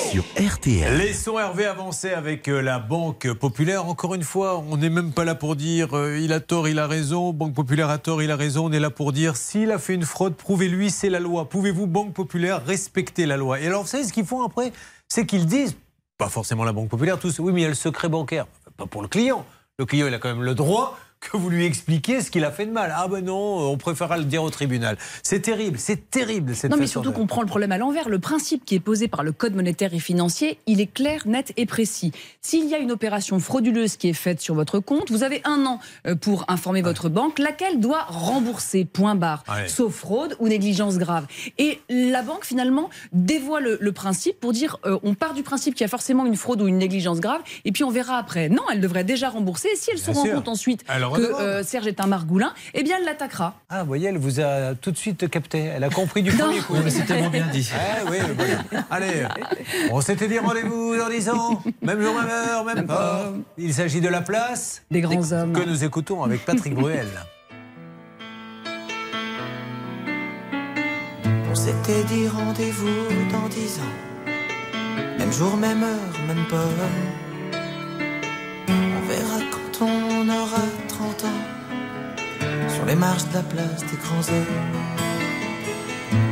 Sur 0.10 0.24
RTL. 0.40 0.98
Laissons 0.98 1.38
Hervé 1.38 1.66
avancer 1.66 2.12
avec 2.12 2.48
euh, 2.48 2.62
la 2.62 2.80
Banque 2.80 3.34
Populaire. 3.34 3.86
Encore 3.86 4.16
une 4.16 4.24
fois, 4.24 4.64
on 4.70 4.78
n'est 4.78 4.90
même 4.90 5.12
pas 5.12 5.26
là 5.26 5.36
pour 5.36 5.58
dire 5.58 5.98
euh, 5.98 6.18
il 6.18 6.32
a 6.32 6.40
tort, 6.40 6.70
il 6.70 6.80
a 6.80 6.88
raison. 6.88 7.34
Banque 7.34 7.56
Populaire 7.56 7.90
a 7.90 7.98
tort, 7.98 8.22
il 8.24 8.32
a 8.32 8.38
raison. 8.38 8.68
On 8.68 8.72
est 8.72 8.80
là 8.80 8.90
pour 8.90 9.12
dire 9.12 9.36
s'il 9.36 9.70
a 9.72 9.80
fait 9.80 9.96
une 9.96 10.06
fraude, 10.06 10.36
prouvez-lui, 10.36 10.90
c'est 10.90 11.10
la 11.10 11.20
loi. 11.20 11.50
Pouvez-vous, 11.50 11.88
Banque 11.88 12.14
Populaire, 12.14 12.66
respecter 12.66 13.26
la 13.26 13.36
loi? 13.36 13.60
Et 13.60 13.68
alors, 13.68 13.82
vous 13.82 13.90
savez 13.90 14.06
ce 14.06 14.14
qu'ils 14.14 14.26
font 14.26 14.44
après? 14.44 14.72
C'est 15.10 15.26
qu'ils 15.26 15.46
disent, 15.46 15.76
pas 16.18 16.30
forcément 16.30 16.64
la 16.64 16.72
Banque 16.72 16.88
Populaire, 16.88 17.20
tous, 17.20 17.38
oui, 17.40 17.52
mais 17.52 17.60
il 17.60 17.64
y 17.64 17.66
a 17.68 17.70
le 17.70 17.76
secret 17.76 18.08
bancaire. 18.08 18.48
Pas 18.78 18.86
pour 18.86 19.02
le 19.02 19.10
client. 19.10 19.46
Le 19.78 19.86
client, 19.86 20.08
il 20.08 20.14
a 20.14 20.20
quand 20.20 20.30
même 20.30 20.44
le 20.44 20.56
droit 20.56 20.98
que 21.20 21.36
vous 21.36 21.50
lui 21.50 21.66
expliquiez 21.66 22.22
ce 22.22 22.30
qu'il 22.32 22.46
a 22.46 22.52
fait 22.52 22.66
de 22.66 22.72
mal. 22.72 22.94
Ah 22.96 23.08
ben 23.08 23.24
non, 23.26 23.58
on 23.72 23.78
préférera 23.78 24.18
le 24.18 24.24
dire 24.24 24.44
au 24.44 24.50
tribunal. 24.50 24.98
C'est 25.24 25.42
terrible, 25.42 25.78
c'est 25.80 26.10
terrible 26.10 26.56
cette 26.56 26.72
Non, 26.72 26.78
mais 26.78 26.88
surtout 26.88 27.12
qu'on 27.12 27.26
prend 27.28 27.42
le 27.42 27.48
problème 27.48 27.72
à 27.72 27.78
l'envers. 27.78 28.08
Le 28.08 28.20
principe 28.20 28.64
qui 28.66 28.76
est 28.76 28.80
posé 28.80 29.08
par 29.08 29.24
le 29.24 29.32
Code 29.32 29.56
monétaire 29.56 29.94
et 29.94 30.00
financier, 30.00 30.60
il 30.68 30.80
est 30.80 30.92
clair, 30.92 31.24
net 31.28 31.54
et 31.58 31.66
précis. 31.66 32.12
S'il 32.42 32.68
y 32.70 32.76
a 32.76 32.78
une 32.78 32.92
opération 32.92 33.40
frauduleuse 33.40 33.98
qui 33.98 34.10
est 34.10 34.14
faite 34.14 34.42
sur 34.42 34.54
votre 34.56 34.80
compte, 34.80 35.10
vous 35.12 35.24
avez 35.24 35.42
un 35.44 35.66
an 35.66 35.80
euh, 36.06 36.16
pour 36.16 36.46
informer 36.50 36.82
votre 36.82 37.10
banque, 37.10 37.40
laquelle 37.40 37.80
doit 37.80 38.04
rembourser, 38.08 38.86
point 38.86 39.16
barre, 39.16 39.44
Ouais. 39.50 39.68
sauf 39.68 39.94
fraude 39.94 40.36
ou 40.40 40.48
négligence 40.48 40.98
grave. 40.98 41.26
Et 41.58 41.80
la 41.90 42.22
banque, 42.22 42.46
finalement, 42.46 42.90
dévoile 43.12 43.64
le, 43.64 43.78
le 43.82 43.92
principe 43.92 44.40
pour 44.40 44.54
dire 44.54 44.78
euh, 44.86 45.00
on 45.04 45.14
part 45.16 45.34
du 45.34 45.44
principe 45.44 45.74
qu'il 45.76 45.84
y 45.84 45.86
a 45.86 45.90
forcément 45.90 46.26
une 46.26 46.36
fraude 46.36 46.62
ou 46.62 46.68
une 46.68 46.78
négligence 46.78 47.20
grave, 47.20 47.42
et 47.66 47.72
puis 47.72 47.84
on 47.84 47.90
verra 47.90 48.18
après. 48.18 48.50
Non, 48.50 48.64
elle 48.72 48.82
devrait 48.82 49.04
déjà 49.04 49.30
rembourser. 49.30 49.68
Et 49.74 49.76
si 49.76 49.90
elle 49.92 49.98
se 50.00 50.12
rend 50.12 50.24
sûr. 50.24 50.34
compte 50.36 50.48
ensuite 50.48 50.84
que 51.12 51.22
euh, 51.22 51.64
Serge 51.64 51.88
est 51.88 52.00
un 52.00 52.08
margoulin, 52.08 52.54
eh 52.74 52.84
bien 52.84 52.98
elle 53.00 53.06
l'attaquera. 53.06 53.56
Ah, 53.70 53.82
vous 53.82 53.88
voyez, 53.88 54.10
elle 54.10 54.18
vous 54.18 54.40
a 54.40 54.76
tout 54.76 54.92
de 54.92 54.98
suite 54.98 55.30
capté. 55.30 55.60
Elle 55.60 55.84
a 55.84 55.90
compris 55.90 56.24
du 56.24 56.32
premier 56.32 56.60
coup. 56.60 56.74
Oui, 56.76 56.92
c'est 56.92 57.06
tellement 57.06 57.30
bien 57.30 57.48
dit. 57.52 57.70
Ah, 57.74 58.10
oui. 58.10 58.18
Allez, 58.90 59.26
on 59.92 60.02
s'était 60.02 60.28
dit 60.28 60.40
rendez-vous 60.40 60.96
dans 60.98 61.10
10 61.10 61.30
ans. 61.30 61.62
Même 61.82 62.02
jour, 62.02 62.16
même 62.16 62.30
heure, 62.30 62.66
même 62.66 62.86
pas. 62.86 63.32
Il 63.58 63.74
s'agit 63.74 64.02
de 64.02 64.10
la 64.10 64.22
place 64.22 64.84
des 64.92 65.02
grands 65.02 65.32
hommes 65.32 65.54
que 65.54 65.68
nous 65.68 65.84
écoutons 65.84 66.24
avec 66.24 66.46
Patrick 66.46 66.76
Bruel. 66.76 67.08
On 71.50 71.56
s'était 71.56 72.04
dit 72.04 72.28
rendez-vous 72.28 73.08
dans 73.32 73.48
dix 73.50 73.80
ans. 73.80 74.28
Même 75.18 75.32
jour, 75.32 75.58
même 75.58 75.84
heure, 75.84 76.20
même 76.28 76.46
pomme. 76.50 76.60
On 78.70 79.08
verra 79.08 79.40
quand 79.52 79.86
on 79.86 80.30
aura 80.30 80.58
30 80.58 80.62
ans. 80.62 80.77
Sur 80.77 80.77
les 82.88 82.96
marches 82.96 83.28
de 83.30 83.34
la 83.34 83.44
place 83.44 83.82
des 83.92 83.98
grands 83.98 84.28
hommes. 84.34 84.58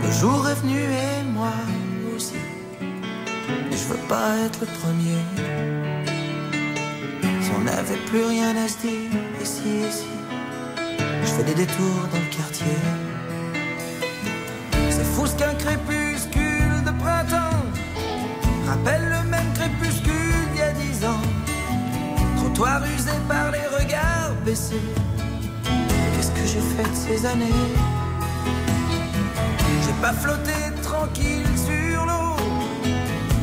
Le 0.03 0.11
jour 0.11 0.47
est 0.47 0.55
venu 0.61 0.79
et 0.79 1.23
moi 1.33 1.51
aussi. 2.15 2.39
Mais 2.79 3.77
je 3.77 3.85
veux 3.89 4.07
pas 4.07 4.37
être 4.45 4.61
le 4.61 4.67
premier. 4.79 5.19
Si 7.41 7.51
on 7.57 7.61
n'avait 7.61 8.01
plus 8.09 8.23
rien 8.23 8.55
à 8.55 8.67
se 8.69 8.77
dire, 8.87 9.11
et 9.39 9.43
et 9.43 9.45
si. 9.45 10.05
Je 11.23 11.31
fais 11.35 11.43
des 11.43 11.55
détours 11.55 12.07
dans 12.13 12.23
le 12.25 12.31
quartier. 12.37 12.79
C'est 14.89 15.09
fou 15.13 15.27
ce 15.27 15.35
qu'un 15.35 15.55
crépuscule 15.55 16.83
de 16.85 16.91
printemps 17.03 17.65
rappelle 18.65 19.05
le 19.15 19.29
même 19.29 19.51
crépuscule 19.55 20.45
d'il 20.53 20.59
y 20.59 20.63
a 20.63 20.71
dix 20.71 21.05
ans. 21.05 21.25
Trottoir 22.37 22.81
usé 22.95 23.11
par 23.27 23.51
les 23.51 23.67
regards 23.77 24.33
baissés. 24.45 25.04
J'ai 26.55 26.61
fait 26.61 26.89
de 26.89 26.95
ces 26.95 27.25
années 27.25 27.51
J'ai 29.85 30.01
pas 30.01 30.13
flotté 30.13 30.53
tranquille 30.81 31.45
sur 31.57 32.05
l'eau. 32.05 32.37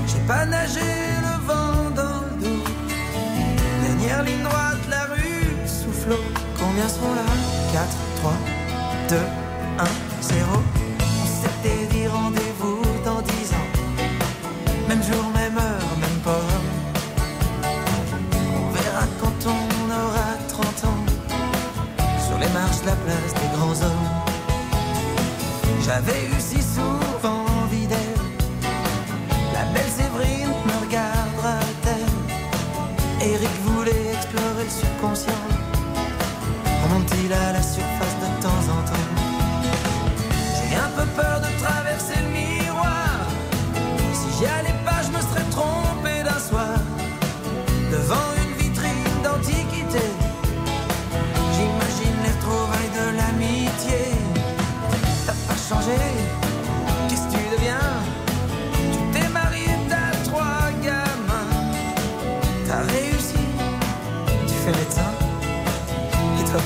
J'ai 0.07 0.21
pas 0.27 0.47
nagé 0.47 0.81
le 1.21 1.47
vent 1.47 1.91
dans 1.95 2.23
le 2.25 2.43
dos. 2.43 2.65
Dernière 3.83 4.23
ligne 4.23 4.43
droite, 4.43 4.79
la 4.89 5.05
rue 5.13 5.45
souffle. 5.67 6.17
Combien 6.59 6.89
sont 6.89 7.15
là? 7.15 7.27
4, 7.75 7.87
3, 8.17 8.33
2, 9.11 9.17
1, 9.79 9.85
0. 10.23 10.47
On 10.99 11.27
s'était 11.43 11.87
dit 11.95 12.07
rendez-vous 12.09 12.52
J'avais 25.93 26.25
eu 26.25 26.42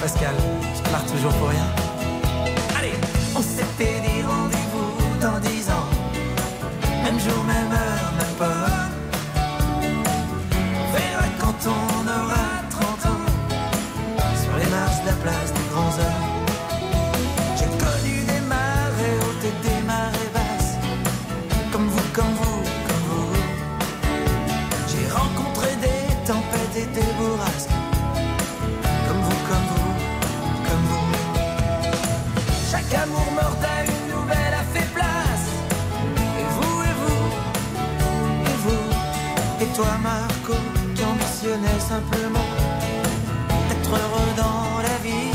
Pascal, 0.06 0.36
je 0.72 0.88
pars 0.88 1.04
toujours 1.04 1.32
pour 1.32 1.48
rien. 1.48 1.85
Simplement 41.96 42.48
d'être 43.68 43.92
heureux 44.02 44.32
dans 44.36 44.82
la 44.88 44.96
vie. 45.06 45.32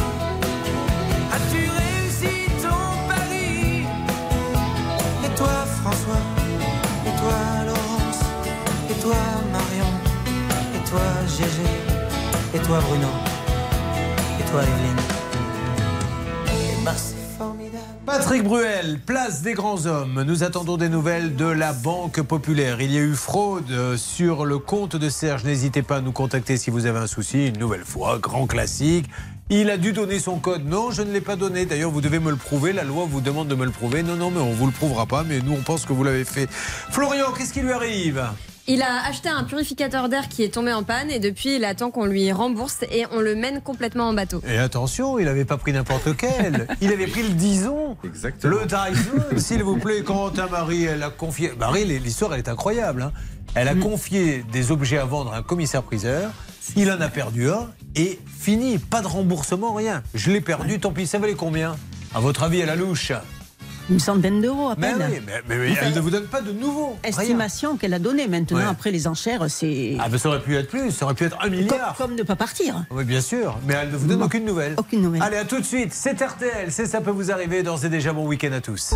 As-tu 1.35 1.61
réussi 1.81 2.35
ton 2.63 2.83
pari? 3.09 3.85
Et 5.25 5.31
toi, 5.39 5.55
François? 5.81 6.23
Et 7.07 7.13
toi, 7.21 7.37
Laurence? 7.67 8.21
Et 8.91 8.97
toi, 9.03 9.21
Marion? 9.55 9.91
Et 10.75 10.81
toi, 10.89 11.05
Gégé? 11.35 11.71
Et 12.55 12.59
toi, 12.67 12.77
Bruno? 12.87 13.11
Et 14.39 14.45
toi, 14.51 14.61
Evelyne? 14.61 15.00
Patrick 18.11 18.43
Bruel, 18.43 18.99
place 19.05 19.41
des 19.41 19.53
grands 19.53 19.85
hommes. 19.85 20.23
Nous 20.23 20.43
attendons 20.43 20.75
des 20.75 20.89
nouvelles 20.89 21.37
de 21.37 21.45
la 21.45 21.71
Banque 21.71 22.21
Populaire. 22.21 22.81
Il 22.81 22.91
y 22.91 22.97
a 22.97 23.01
eu 23.01 23.15
fraude 23.15 23.71
euh, 23.71 23.95
sur 23.95 24.43
le 24.43 24.57
compte 24.57 24.97
de 24.97 25.07
Serge. 25.07 25.45
N'hésitez 25.45 25.81
pas 25.81 25.95
à 25.95 26.01
nous 26.01 26.11
contacter 26.11 26.57
si 26.57 26.71
vous 26.71 26.87
avez 26.87 26.99
un 26.99 27.07
souci. 27.07 27.47
Une 27.47 27.57
nouvelle 27.57 27.85
fois, 27.85 28.19
grand 28.19 28.47
classique. 28.47 29.05
Il 29.49 29.69
a 29.69 29.77
dû 29.77 29.93
donner 29.93 30.19
son 30.19 30.39
code. 30.39 30.65
Non, 30.67 30.91
je 30.91 31.03
ne 31.03 31.13
l'ai 31.13 31.21
pas 31.21 31.37
donné. 31.37 31.65
D'ailleurs, 31.65 31.89
vous 31.89 32.01
devez 32.01 32.19
me 32.19 32.31
le 32.31 32.35
prouver. 32.35 32.73
La 32.73 32.83
loi 32.83 33.05
vous 33.09 33.21
demande 33.21 33.47
de 33.47 33.55
me 33.55 33.63
le 33.63 33.71
prouver. 33.71 34.03
Non, 34.03 34.17
non, 34.17 34.29
mais 34.29 34.41
on 34.41 34.51
vous 34.51 34.65
le 34.65 34.73
prouvera 34.73 35.05
pas. 35.05 35.23
Mais 35.23 35.39
nous, 35.39 35.53
on 35.53 35.61
pense 35.61 35.85
que 35.85 35.93
vous 35.93 36.03
l'avez 36.03 36.25
fait. 36.25 36.49
Florian, 36.51 37.31
qu'est-ce 37.31 37.53
qui 37.53 37.61
lui 37.61 37.71
arrive? 37.71 38.21
Il 38.67 38.81
a 38.83 39.05
acheté 39.07 39.27
un 39.27 39.43
purificateur 39.43 40.07
d'air 40.07 40.29
qui 40.29 40.43
est 40.43 40.53
tombé 40.53 40.71
en 40.71 40.83
panne 40.83 41.09
et 41.09 41.19
depuis 41.19 41.55
il 41.55 41.65
attend 41.65 41.89
qu'on 41.91 42.05
lui 42.05 42.31
rembourse 42.31 42.83
et 42.91 43.05
on 43.11 43.19
le 43.19 43.35
mène 43.35 43.59
complètement 43.61 44.05
en 44.09 44.13
bateau. 44.13 44.41
Et 44.47 44.57
attention, 44.57 45.17
il 45.19 45.25
n'avait 45.25 45.45
pas 45.45 45.57
pris 45.57 45.73
n'importe 45.73 46.05
lequel. 46.05 46.67
Il 46.79 46.91
avait 46.93 47.07
pris 47.07 47.23
le 47.23 47.29
Dison. 47.29 47.97
Exactement. 48.03 48.55
Le 48.59 48.65
Dyson, 48.65 49.37
s'il 49.39 49.63
vous 49.63 49.77
plaît, 49.77 50.03
quand 50.03 50.37
un 50.37 50.47
mari, 50.47 50.83
elle 50.85 51.01
a 51.03 51.09
confié. 51.09 51.51
Marie, 51.57 51.85
l'histoire, 51.85 52.33
elle 52.33 52.39
est 52.39 52.49
incroyable. 52.49 53.01
hein. 53.01 53.11
Elle 53.55 53.67
a 53.67 53.75
confié 53.75 54.45
des 54.53 54.71
objets 54.71 54.99
à 54.99 55.05
vendre 55.05 55.33
à 55.33 55.37
un 55.37 55.43
commissaire-priseur. 55.43 56.31
Il 56.77 56.89
en 56.91 57.01
a 57.01 57.09
perdu 57.09 57.49
un 57.49 57.69
et 57.95 58.19
fini. 58.39 58.77
Pas 58.77 59.01
de 59.01 59.07
remboursement, 59.07 59.73
rien. 59.73 60.03
Je 60.13 60.31
l'ai 60.31 60.39
perdu, 60.39 60.79
tant 60.79 60.91
pis. 60.91 61.07
Ça 61.07 61.17
valait 61.19 61.33
combien? 61.33 61.75
À 62.15 62.19
votre 62.19 62.43
avis, 62.43 62.61
à 62.61 62.65
la 62.67 62.75
louche? 62.75 63.11
Une 63.91 63.99
centaine 63.99 64.41
d'euros 64.41 64.69
à 64.69 64.75
Mais 64.77 64.93
peine. 64.93 65.07
oui, 65.11 65.19
mais, 65.25 65.33
mais 65.49 65.59
oui, 65.69 65.77
elle 65.81 65.93
ne 65.93 65.99
vous 65.99 66.09
donne 66.09 66.25
pas 66.27 66.39
de 66.41 66.53
nouveau. 66.53 66.97
Estimation 67.03 67.75
qu'elle 67.75 67.93
a 67.93 67.99
donnée. 67.99 68.27
Maintenant, 68.27 68.57
Ouais. 68.59 68.63
après 68.69 68.89
les 68.89 69.05
enchères, 69.05 69.45
c'est. 69.49 69.97
Ah, 69.99 70.07
ben 70.07 70.17
ça 70.17 70.29
aurait 70.29 70.39
pu 70.41 70.55
être 70.55 70.69
plus, 70.69 70.91
ça 70.91 71.03
aurait 71.05 71.13
pu 71.13 71.25
être 71.25 71.37
un 71.41 71.49
milliard. 71.49 71.93
Comme, 71.97 72.07
comme 72.07 72.15
ne 72.17 72.23
pas 72.23 72.37
partir. 72.37 72.85
Oui, 72.89 73.03
bien 73.03 73.19
sûr, 73.21 73.57
mais 73.67 73.73
elle 73.73 73.91
ne 73.91 73.97
vous 73.97 74.07
donne 74.07 74.23
aucune 74.23 74.45
nouvelle. 74.45 74.75
Aucune 74.77 75.01
nouvelle. 75.01 75.21
Allez, 75.21 75.37
à 75.37 75.43
tout 75.45 75.59
de 75.59 75.65
suite. 75.65 75.93
C'est 75.93 76.21
RTL, 76.21 76.71
c'est 76.71 76.85
ça 76.85 77.01
peut 77.01 77.11
vous 77.11 77.31
arriver. 77.31 77.63
D'ores 77.63 77.83
et 77.83 77.89
déjà, 77.89 78.13
bon 78.13 78.25
week-end 78.27 78.53
à 78.53 78.61
tous. 78.61 78.93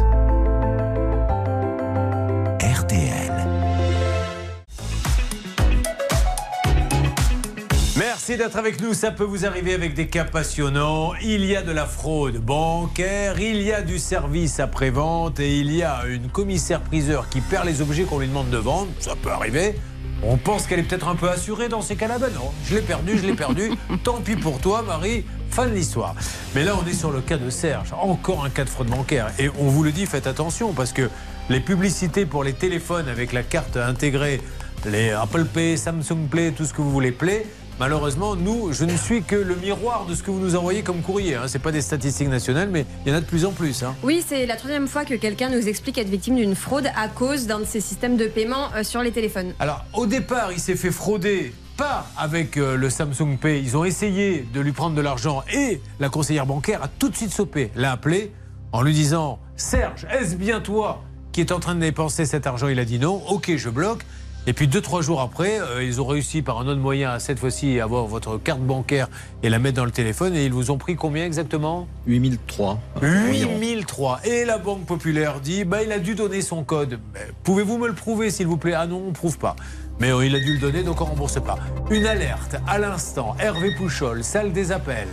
Merci 8.28 8.42
d'être 8.42 8.58
avec 8.58 8.82
nous. 8.82 8.96
Ça 8.96 9.12
peut 9.12 9.24
vous 9.24 9.46
arriver 9.46 9.76
avec 9.76 9.94
des 9.94 10.08
cas 10.08 10.24
passionnants. 10.24 11.14
Il 11.22 11.46
y 11.46 11.56
a 11.56 11.62
de 11.62 11.72
la 11.72 11.86
fraude 11.86 12.38
bancaire, 12.38 13.40
il 13.40 13.62
y 13.62 13.72
a 13.72 13.84
du 13.84 14.00
service 14.00 14.60
après-vente 14.60 15.40
et 15.40 15.60
il 15.60 15.72
y 15.72 15.84
a 15.84 16.08
une 16.08 16.30
commissaire-priseur 16.30 17.30
qui 17.30 17.40
perd 17.40 17.68
les 17.68 17.84
objets 17.84 18.02
qu'on 18.06 18.18
lui 18.18 18.28
demande 18.28 18.50
de 18.50 18.58
vendre. 18.58 18.88
Ça 19.00 19.14
peut 19.16 19.30
arriver. 19.30 19.76
On 20.24 20.38
pense 20.38 20.66
qu'elle 20.66 20.80
est 20.80 20.84
peut-être 20.90 21.08
un 21.08 21.16
peu 21.16 21.30
assurée 21.30 21.70
dans 21.70 21.84
ces 21.84 21.96
cas-là. 21.96 22.18
Ben 22.18 22.34
non, 22.34 22.50
je 22.68 22.74
l'ai 22.74 22.82
perdu, 22.82 23.16
je 23.16 23.28
l'ai 23.28 23.36
perdu. 23.36 23.70
Tant 24.04 24.22
pis 24.22 24.36
pour 24.36 24.58
toi, 24.58 24.82
Marie. 24.82 25.24
Fin 25.52 25.68
de 25.68 25.76
l'histoire. 25.76 26.16
Mais 26.56 26.64
là, 26.64 26.74
on 26.84 26.88
est 26.88 26.94
sur 26.94 27.12
le 27.12 27.22
cas 27.22 27.38
de 27.38 27.52
Serge. 27.52 27.94
Encore 27.94 28.44
un 28.44 28.50
cas 28.50 28.64
de 28.64 28.70
fraude 28.70 28.88
bancaire. 28.88 29.28
Et 29.38 29.50
on 29.60 29.68
vous 29.68 29.84
le 29.84 29.92
dit, 29.92 30.08
faites 30.08 30.26
attention 30.26 30.74
parce 30.74 30.94
que 30.94 31.12
les 31.52 31.60
publicités 31.60 32.26
pour 32.26 32.44
les 32.44 32.54
téléphones 32.54 33.08
avec 33.08 33.34
la 33.34 33.44
carte 33.44 33.78
intégrée, 33.78 34.42
les 34.84 35.12
Apple 35.12 35.46
Pay, 35.46 35.78
Samsung 35.78 36.28
Play, 36.28 36.54
tout 36.54 36.66
ce 36.66 36.74
que 36.74 36.82
vous 36.82 36.92
voulez 36.92 37.12
Play, 37.12 37.46
Malheureusement, 37.80 38.38
nous, 38.38 38.72
je 38.72 38.86
ne 38.86 38.96
suis 38.96 39.22
que 39.22 39.36
le 39.36 39.56
miroir 39.56 40.06
de 40.06 40.16
ce 40.16 40.24
que 40.24 40.32
vous 40.32 40.40
nous 40.40 40.56
envoyez 40.56 40.82
comme 40.82 41.02
courrier. 41.02 41.36
Hein. 41.36 41.48
Ce 41.48 41.58
pas 41.58 41.74
des 41.74 41.82
statistiques 41.82 42.30
nationales, 42.30 42.70
mais 42.72 42.86
il 43.06 43.10
y 43.12 43.14
en 43.14 43.18
a 43.18 43.22
de 43.22 43.26
plus 43.26 43.44
en 43.44 43.52
plus. 43.52 43.84
hein. 43.84 43.94
Oui, 44.02 44.24
c'est 44.26 44.46
la 44.46 44.56
troisième 44.56 44.88
fois 44.88 45.04
que 45.04 45.14
quelqu'un 45.16 45.50
nous 45.50 45.68
explique 45.68 45.98
être 45.98 46.08
victime 46.08 46.36
d'une 46.38 46.56
fraude 46.56 46.88
à 46.96 47.10
cause 47.10 47.48
d'un 47.48 47.60
de 47.60 47.66
ces 47.66 47.82
systèmes 47.82 48.16
de 48.16 48.28
paiement 48.28 48.70
euh, 48.76 48.84
sur 48.84 49.02
les 49.02 49.12
téléphones. 49.12 49.54
Alors, 49.60 49.84
au 49.94 50.06
départ, 50.06 50.54
il 50.54 50.60
s'est 50.60 50.78
fait 50.78 50.92
frauder, 50.92 51.54
pas 51.76 52.08
avec 52.18 52.56
euh, 52.56 52.78
le 52.78 52.90
Samsung 52.90 53.38
Pay. 53.42 53.62
Ils 53.62 53.76
ont 53.76 53.84
essayé 53.84 54.48
de 54.54 54.62
lui 54.62 54.72
prendre 54.72 54.96
de 54.96 55.02
l'argent 55.02 55.44
et 55.54 55.82
la 56.00 56.08
conseillère 56.08 56.46
bancaire 56.46 56.82
a 56.82 56.88
tout 56.88 57.10
de 57.10 57.16
suite 57.18 57.34
sopé. 57.34 57.72
L'a 57.76 57.92
appelé 57.92 58.32
en 58.72 58.84
lui 58.84 58.94
disant 58.94 59.38
Serge, 59.58 60.08
est-ce 60.12 60.36
bien 60.36 60.62
toi 60.62 61.04
qui 61.34 61.42
est 61.42 61.52
en 61.52 61.60
train 61.60 61.76
de 61.76 61.82
dépenser 61.82 62.26
cet 62.26 62.48
argent? 62.48 62.70
Il 62.70 62.80
a 62.80 62.86
dit 62.86 63.00
non. 63.00 63.22
Ok, 63.28 63.52
je 63.58 63.70
bloque. 63.70 64.06
Et 64.48 64.54
puis 64.54 64.68
deux, 64.68 64.82
trois 64.82 65.02
jours 65.02 65.22
après, 65.22 65.60
euh, 65.60 65.84
ils 65.84 66.00
ont 66.02 66.06
réussi 66.06 66.44
par 66.44 66.60
un 66.60 66.68
autre 66.68 66.80
moyen 66.80 67.10
à 67.10 67.20
cette 67.20 67.40
fois-ci 67.40 67.80
avoir 67.80 68.06
votre 68.06 68.38
carte 68.38 68.62
bancaire 68.62 69.08
et 69.42 69.50
la 69.50 69.58
mettre 69.58 69.78
dans 69.78 69.86
le 69.86 69.92
téléphone. 69.92 70.36
Et 70.36 70.46
ils 70.46 70.54
vous 70.54 70.70
ont 70.70 70.78
pris 70.78 70.96
combien 70.96 71.26
exactement? 71.26 71.88
8003. 72.06 72.80
8003. 73.02 74.20
Et 74.26 74.46
la 74.46 74.60
Banque 74.60 74.86
Populaire 74.86 75.40
dit 75.40 75.64
bah, 75.64 75.82
il 75.82 75.92
a 75.92 75.98
dû 75.98 76.14
donner 76.14 76.42
son 76.42 76.64
code. 76.64 77.00
Pouvez-vous 77.44 77.80
me 77.80 77.88
le 77.88 77.94
prouver, 77.94 78.30
s'il 78.30 78.46
vous 78.46 78.58
plaît? 78.58 78.74
Ah 78.76 78.86
non, 78.86 79.02
on 79.06 79.10
ne 79.10 79.16
prouve 79.16 79.40
pas. 79.40 79.56
Mais 80.00 80.10
il 80.26 80.36
a 80.36 80.40
dû 80.40 80.54
le 80.54 80.60
donner, 80.60 80.84
donc 80.84 81.00
on 81.00 81.06
ne 81.06 81.10
rembourse 81.12 81.40
pas. 81.42 81.58
Une 81.90 82.06
alerte 82.06 82.58
à 82.68 82.78
l'instant. 82.78 83.36
Hervé 83.40 83.74
Pouchol, 83.76 84.24
salle 84.26 84.52
des 84.52 84.74
appels. 84.74 85.08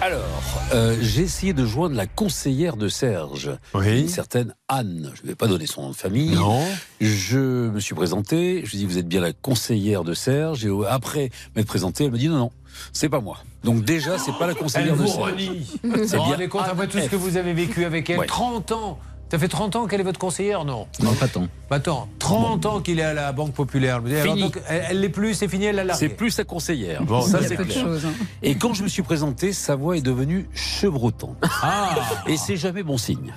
Alors, 0.00 0.22
euh, 0.74 0.96
j'ai 1.00 1.22
essayé 1.22 1.52
de 1.52 1.64
joindre 1.64 1.94
la 1.94 2.06
conseillère 2.06 2.76
de 2.76 2.88
Serge, 2.88 3.50
une 3.74 4.08
certaine 4.08 4.54
Anne. 4.68 5.12
Je 5.14 5.22
ne 5.22 5.28
vais 5.28 5.34
pas 5.36 5.46
donner 5.46 5.66
son 5.66 5.82
nom 5.82 5.90
de 5.90 5.94
famille. 5.94 6.34
Non. 6.34 6.64
Je 7.00 7.70
me 7.70 7.78
suis 7.78 7.94
présenté. 7.94 8.62
Je 8.64 8.70
lui 8.72 8.78
ai 8.78 8.80
dit, 8.80 8.86
vous 8.86 8.98
êtes 8.98 9.06
bien 9.08 9.20
la 9.20 9.32
conseillère 9.32 10.02
de 10.02 10.14
Serge. 10.14 10.64
Et 10.64 10.68
euh, 10.68 10.82
après 10.90 11.30
m'être 11.54 11.68
présenté, 11.68 12.04
elle 12.04 12.10
me 12.10 12.18
dit, 12.18 12.28
non, 12.28 12.38
non, 12.38 12.50
c'est 12.92 13.08
pas 13.08 13.20
moi. 13.20 13.38
Donc 13.62 13.84
déjà, 13.84 14.18
c'est 14.18 14.32
pas 14.32 14.46
la 14.46 14.52
Elle 14.52 14.58
conseillère 14.58 14.96
de 14.96 15.02
vous 15.02 15.06
Serge. 15.06 15.42
C'est 15.82 15.86
Vous 15.86 15.90
vous 15.92 16.06
bien 16.08 16.22
rendez 16.22 16.48
compte, 16.48 16.62
après 16.68 16.88
tout 16.88 16.98
ce 16.98 17.08
que 17.08 17.16
vous 17.16 17.36
avez 17.36 17.52
vécu 17.52 17.84
avec 17.84 18.10
elle 18.10 18.18
Ouais. 18.18 18.26
30 18.26 18.72
ans 18.72 18.98
Ça 19.34 19.40
fait 19.40 19.48
30 19.48 19.74
ans 19.74 19.86
qu'elle 19.88 19.98
est 20.00 20.04
votre 20.04 20.20
conseillère, 20.20 20.64
non 20.64 20.86
Non, 21.02 21.12
pas 21.14 21.26
tant. 21.26 21.48
Bah 21.68 21.74
Attends, 21.74 22.08
30 22.20 22.66
ans 22.66 22.80
qu'il 22.80 23.00
est 23.00 23.02
à 23.02 23.14
la 23.14 23.32
Banque 23.32 23.52
Populaire. 23.52 24.00
Alors, 24.22 24.36
donc, 24.36 24.60
elle 24.68 25.00
l'est 25.00 25.08
plus, 25.08 25.34
c'est 25.34 25.48
fini, 25.48 25.64
elle 25.64 25.74
l'a. 25.74 25.94
C'est 25.94 26.08
plus 26.08 26.30
sa 26.30 26.44
conseillère. 26.44 27.02
Bon, 27.02 27.20
ça 27.20 27.40
c'est 27.42 27.56
clair. 27.56 27.84
hein. 27.84 28.12
Et 28.44 28.54
quand 28.54 28.74
je 28.74 28.84
me 28.84 28.88
suis 28.88 29.02
présenté, 29.02 29.52
sa 29.52 29.74
voix 29.74 29.96
est 29.96 30.02
devenue 30.02 30.48
chevrotante. 30.54 31.36
Ah. 31.64 31.96
Et 32.28 32.36
c'est 32.36 32.56
jamais 32.56 32.84
bon 32.84 32.96
signe. 32.96 33.34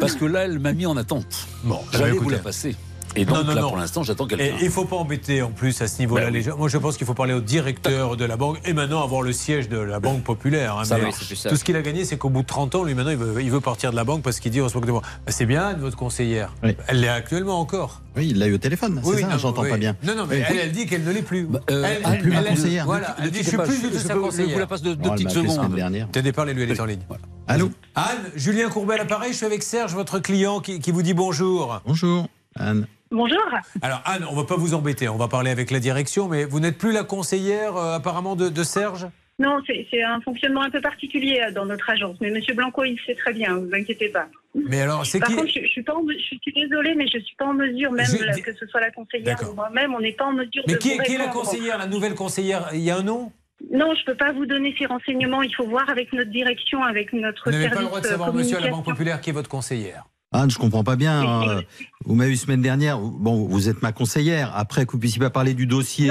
Parce 0.00 0.14
que 0.14 0.24
là, 0.24 0.46
elle 0.46 0.60
m'a 0.60 0.72
mis 0.72 0.86
en 0.86 0.96
attente. 0.96 1.46
Bon, 1.62 1.80
j'allais 1.92 2.04
bah, 2.04 2.10
vous 2.12 2.16
écoutez. 2.22 2.36
la 2.36 2.38
passer. 2.42 2.76
Et 3.20 3.24
donc 3.24 3.36
Non, 3.38 3.44
non, 3.44 3.54
là, 3.54 3.60
non. 3.62 3.68
pour 3.68 3.76
l'instant, 3.76 4.02
j'attends 4.02 4.26
Et 4.26 4.36
quelqu'un. 4.36 4.56
il 4.60 4.66
ne 4.66 4.70
faut 4.70 4.84
pas 4.84 4.96
embêter 4.96 5.42
en 5.42 5.50
plus 5.50 5.80
à 5.82 5.88
ce 5.88 5.98
niveau-là 5.98 6.26
Ben 6.26 6.32
oui. 6.32 6.38
les 6.38 6.42
gens. 6.44 6.56
Moi, 6.56 6.68
je 6.68 6.78
pense 6.78 6.96
qu'il 6.96 7.06
faut 7.06 7.14
parler 7.14 7.34
au 7.34 7.40
directeur 7.40 8.16
de 8.16 8.24
la 8.24 8.36
banque 8.36 8.60
et 8.64 8.72
maintenant 8.72 9.02
avoir 9.02 9.22
le 9.22 9.32
siège 9.32 9.68
de 9.68 9.78
la 9.78 9.98
Banque 10.00 10.22
Populaire. 10.22 10.78
hein. 10.78 10.84
Ça 10.84 10.96
Mais 10.98 11.04
va, 11.06 11.10
c'est 11.10 11.26
plus 11.26 11.36
ça. 11.36 11.48
tout 11.50 11.56
ce 11.56 11.64
qu'il 11.64 11.74
a 11.76 11.82
gagné, 11.82 12.04
c'est 12.04 12.16
qu'au 12.16 12.28
bout 12.30 12.42
de 12.42 12.46
30 12.46 12.74
ans, 12.76 12.84
lui, 12.84 12.94
maintenant, 12.94 13.10
il 13.10 13.16
veut, 13.16 13.42
il 13.42 13.50
veut 13.50 13.60
partir 13.60 13.90
de 13.90 13.96
la 13.96 14.04
banque 14.04 14.22
parce 14.22 14.38
qu'il 14.40 14.52
dit 14.52 14.60
on 14.60 14.68
se 14.68 14.74
moque 14.76 14.86
de 14.86 14.92
moi. 14.92 15.02
Ben, 15.26 15.32
c'est 15.32 15.46
bien, 15.46 15.66
Anne, 15.68 15.80
votre 15.80 15.96
conseillère. 15.96 16.54
Elle 16.62 17.00
l'est 17.00 17.08
actuellement 17.08 17.58
encore. 17.60 18.02
Oui, 18.16 18.28
il 18.30 18.38
l'a 18.38 18.46
eu 18.46 18.54
au 18.54 18.58
téléphone, 18.58 19.00
c'est 19.02 19.10
Oui, 19.10 19.20
ça 19.20 19.28
non, 19.28 19.38
J'entends 19.38 19.62
oui. 19.62 19.70
pas 19.70 19.76
bien. 19.76 19.96
Non, 20.04 20.14
non, 20.16 20.26
mais 20.28 20.36
Oui. 20.38 20.42
elle, 20.48 20.56
elle 20.58 20.72
dit 20.72 20.86
qu'elle 20.86 21.04
ne 21.04 21.12
l'est 21.12 21.22
plus. 21.22 21.46
euh, 21.70 21.84
elle, 21.84 22.00
ah, 22.04 22.10
plus 22.12 22.30
ma 22.30 22.38
elle- 22.40 22.46
conseillère. 22.46 22.84
Voilà, 22.86 23.16
Ne 23.18 23.24
elle 23.24 23.30
dit 23.30 23.42
je 23.42 23.48
suis 23.48 23.56
pas, 23.56 23.64
plus 23.64 23.76
je- 23.76 23.80
du 23.82 23.86
tout 23.88 23.98
je 23.98 23.98
sa 23.98 24.14
peux- 24.14 24.20
je 24.20 24.24
conseillère. 24.24 24.52
vous 24.54 24.58
la 24.60 24.66
passe 24.66 24.82
de- 24.82 24.94
de 24.94 25.00
Oh, 25.02 25.06
elle 25.06 25.10
petites 25.14 25.30
secondes. 25.30 25.50
semaine 25.56 25.74
dernière. 25.74 26.08
Tenez, 26.12 26.32
parlez-lui, 26.32 26.62
elle 26.64 26.70
est 26.70 26.80
en 26.80 26.84
ligne. 26.86 27.00
Allô 27.46 27.70
Anne, 27.94 28.04
Julien 28.36 28.68
Courbet 28.68 28.94
à 28.94 28.98
l'appareil, 28.98 29.32
je 29.32 29.36
suis 29.38 29.46
avec 29.46 29.62
Serge, 29.62 29.94
votre 29.94 30.18
client, 30.18 30.60
qui, 30.60 30.80
qui 30.80 30.90
vous 30.90 31.02
dit 31.02 31.14
bonjour. 31.14 31.80
Bonjour, 31.86 32.26
Anne. 32.58 32.86
Bonjour. 33.10 33.38
Alors 33.82 34.02
Anne, 34.04 34.24
on 34.30 34.34
va 34.34 34.44
pas 34.44 34.56
vous 34.56 34.74
embêter, 34.74 35.08
on 35.08 35.16
va 35.16 35.28
parler 35.28 35.50
avec 35.50 35.70
la 35.70 35.80
direction, 35.80 36.28
mais 36.28 36.44
vous 36.44 36.60
n'êtes 36.60 36.76
plus 36.78 36.92
la 36.92 37.04
conseillère 37.04 37.76
euh, 37.76 37.94
apparemment 37.96 38.36
de, 38.36 38.48
de 38.48 38.62
Serge? 38.62 39.06
Non, 39.40 39.60
c'est 39.66 40.02
un 40.02 40.20
fonctionnement 40.20 40.62
un 40.62 40.70
peu 40.70 40.80
particulier 40.80 41.40
euh, 41.40 41.52
dans 41.52 41.64
notre 41.64 41.88
agence, 41.88 42.16
mais 42.20 42.30
Monsieur 42.30 42.54
Blanco, 42.54 42.82
il 42.84 42.98
sait 43.06 43.14
très 43.14 43.32
bien, 43.32 43.56
vous 43.56 43.70
inquiétez 43.72 44.08
pas. 44.08 44.26
Mais 44.54 44.80
alors, 44.80 45.06
c'est 45.06 45.20
Par 45.20 45.28
qui 45.28 45.36
contre, 45.36 45.48
je, 45.48 45.60
je 45.62 45.66
suis 45.68 45.82
pas 45.84 45.94
en 45.94 46.02
me- 46.02 46.12
je 46.12 46.18
suis 46.18 46.40
désolée, 46.54 46.94
mais 46.96 47.06
je 47.06 47.18
suis 47.20 47.36
pas 47.36 47.46
en 47.46 47.54
mesure, 47.54 47.92
même 47.92 48.04
Je- 48.06 48.24
là, 48.24 48.34
que 48.34 48.52
ce 48.54 48.66
soit 48.66 48.80
la 48.80 48.90
conseillère 48.90 49.36
D'accord. 49.36 49.52
ou 49.52 49.54
moi-même, 49.56 49.94
on 49.94 50.00
n'est 50.00 50.12
pas 50.12 50.24
en 50.26 50.32
mesure 50.32 50.64
Mais 50.66 50.72
de 50.74 50.78
qui, 50.78 50.88
vous 50.94 51.00
est- 51.00 51.04
qui 51.04 51.12
est 51.14 51.18
la 51.18 51.26
répondre. 51.26 51.44
conseillère, 51.44 51.78
la 51.78 51.86
nouvelle 51.86 52.14
conseillère? 52.16 52.70
Il 52.74 52.80
y 52.80 52.90
a 52.90 52.96
un 52.96 53.02
nom? 53.04 53.30
Non, 53.72 53.94
je 53.94 54.04
peux 54.04 54.16
pas 54.16 54.32
vous 54.32 54.44
donner 54.46 54.74
ces 54.78 54.86
renseignements. 54.86 55.42
Il 55.42 55.54
faut 55.54 55.66
voir 55.66 55.88
avec 55.88 56.12
notre 56.12 56.30
direction, 56.30 56.82
avec 56.82 57.12
notre 57.12 57.44
Vous 57.46 57.50
n'avez 57.52 57.64
service 57.64 57.76
pas 57.76 57.82
le 57.82 57.86
droit 57.88 58.00
de 58.00 58.06
euh, 58.06 58.10
savoir, 58.10 58.34
monsieur, 58.34 58.56
à 58.56 58.60
la 58.60 58.70
Banque. 58.70 58.84
Populaire, 58.84 59.20
qui 59.20 59.30
est 59.30 59.32
votre 59.32 59.48
conseillère. 59.48 60.04
Anne, 60.32 60.50
je 60.50 60.58
comprends 60.58 60.84
pas 60.84 60.96
bien. 60.96 61.48
euh, 61.48 61.62
Vous 62.04 62.14
m'avez 62.14 62.32
eu 62.32 62.36
semaine 62.36 62.60
dernière. 62.60 62.98
Bon, 62.98 63.46
vous 63.46 63.68
êtes 63.68 63.80
ma 63.82 63.92
conseillère. 63.92 64.54
Après 64.54 64.84
que 64.84 64.92
vous 64.92 64.98
puissiez 64.98 65.20
pas 65.20 65.30
parler 65.30 65.54
du 65.54 65.66
dossier, 65.66 66.10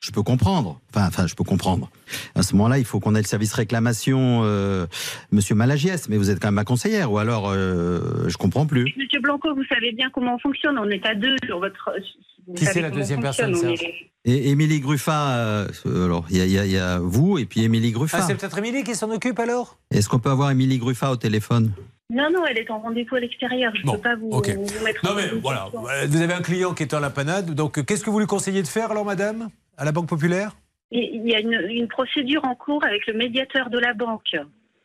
je 0.00 0.10
peux 0.12 0.22
comprendre. 0.22 0.80
Enfin, 0.94 1.06
enfin, 1.08 1.26
je 1.26 1.34
peux 1.34 1.44
comprendre. 1.44 1.90
À 2.34 2.42
ce 2.42 2.54
moment-là, 2.54 2.78
il 2.78 2.86
faut 2.86 3.00
qu'on 3.00 3.14
ait 3.14 3.20
le 3.20 3.26
service 3.26 3.52
réclamation, 3.52 4.40
euh, 4.44 4.86
Monsieur 5.30 5.54
Malagiès. 5.54 6.08
Mais 6.08 6.16
vous 6.16 6.30
êtes 6.30 6.40
quand 6.40 6.48
même 6.48 6.54
ma 6.54 6.64
conseillère, 6.64 7.12
ou 7.12 7.18
alors 7.18 7.50
euh, 7.50 8.28
je 8.28 8.36
comprends 8.38 8.64
plus. 8.66 8.84
Monsieur 8.96 9.20
Blanco, 9.20 9.54
vous 9.54 9.64
savez 9.68 9.92
bien 9.92 10.08
comment 10.12 10.36
on 10.36 10.38
fonctionne. 10.38 10.78
On 10.78 10.88
est 10.88 11.04
à 11.04 11.14
deux 11.14 11.36
sur 11.44 11.58
votre. 11.60 11.90
vous 12.46 12.54
Qui 12.54 12.64
c'est 12.64 12.80
la 12.80 12.90
deuxième 12.90 13.20
personne, 13.20 13.54
est- 13.54 14.08
Et 14.24 14.48
Émilie 14.50 14.80
Gruffat. 14.80 15.32
euh, 15.36 15.68
alors, 16.06 16.24
il 16.30 16.38
y 16.38 16.58
a, 16.58 16.64
y 16.64 16.70
y 16.72 16.98
vous 17.02 17.36
et 17.36 17.44
puis 17.44 17.62
Émilie 17.62 17.88
Ah, 17.90 17.98
Gruffat. 17.98 18.22
c'est 18.22 18.36
peut-être 18.36 18.56
Émilie 18.56 18.84
qui 18.84 18.94
s'en 18.94 19.10
occupe 19.10 19.38
alors? 19.38 19.76
Est-ce 19.90 20.08
qu'on 20.08 20.18
peut 20.18 20.30
avoir 20.30 20.50
Émilie 20.50 20.78
Gruffat 20.78 21.10
au 21.10 21.16
téléphone? 21.16 21.72
Non, 22.10 22.28
non, 22.30 22.44
elle 22.44 22.58
est 22.58 22.70
en 22.70 22.80
rendez-vous 22.80 23.16
à 23.16 23.20
l'extérieur. 23.20 23.72
Je 23.76 23.82
ne 23.82 23.86
Bon, 23.86 23.92
peux 23.94 24.00
pas 24.00 24.16
vous, 24.16 24.28
mettre 24.84 25.04
Non 25.04 25.12
en 25.12 25.14
mais 25.14 25.28
voilà, 25.40 25.68
euh, 25.74 26.06
vous 26.08 26.20
avez 26.20 26.34
un 26.34 26.42
client 26.42 26.74
qui 26.74 26.82
est 26.82 26.92
en 26.92 27.00
la 27.00 27.10
panade, 27.10 27.54
donc 27.54 27.78
euh, 27.78 27.82
qu'est-ce 27.82 28.04
que 28.04 28.10
vous 28.10 28.18
lui 28.18 28.26
conseillez 28.26 28.62
de 28.62 28.68
faire 28.68 28.90
alors, 28.90 29.04
madame 29.04 29.48
À 29.78 29.84
la 29.84 29.92
Banque 29.92 30.08
Populaire? 30.08 30.56
Il 30.90 31.22
y 31.24 31.36
a 31.36 31.40
une, 31.40 31.52
une 31.70 31.86
procédure 31.86 32.44
en 32.44 32.56
cours 32.56 32.84
avec 32.84 33.06
le 33.06 33.14
médiateur 33.14 33.70
de 33.70 33.78
la 33.78 33.94
banque. 33.94 34.34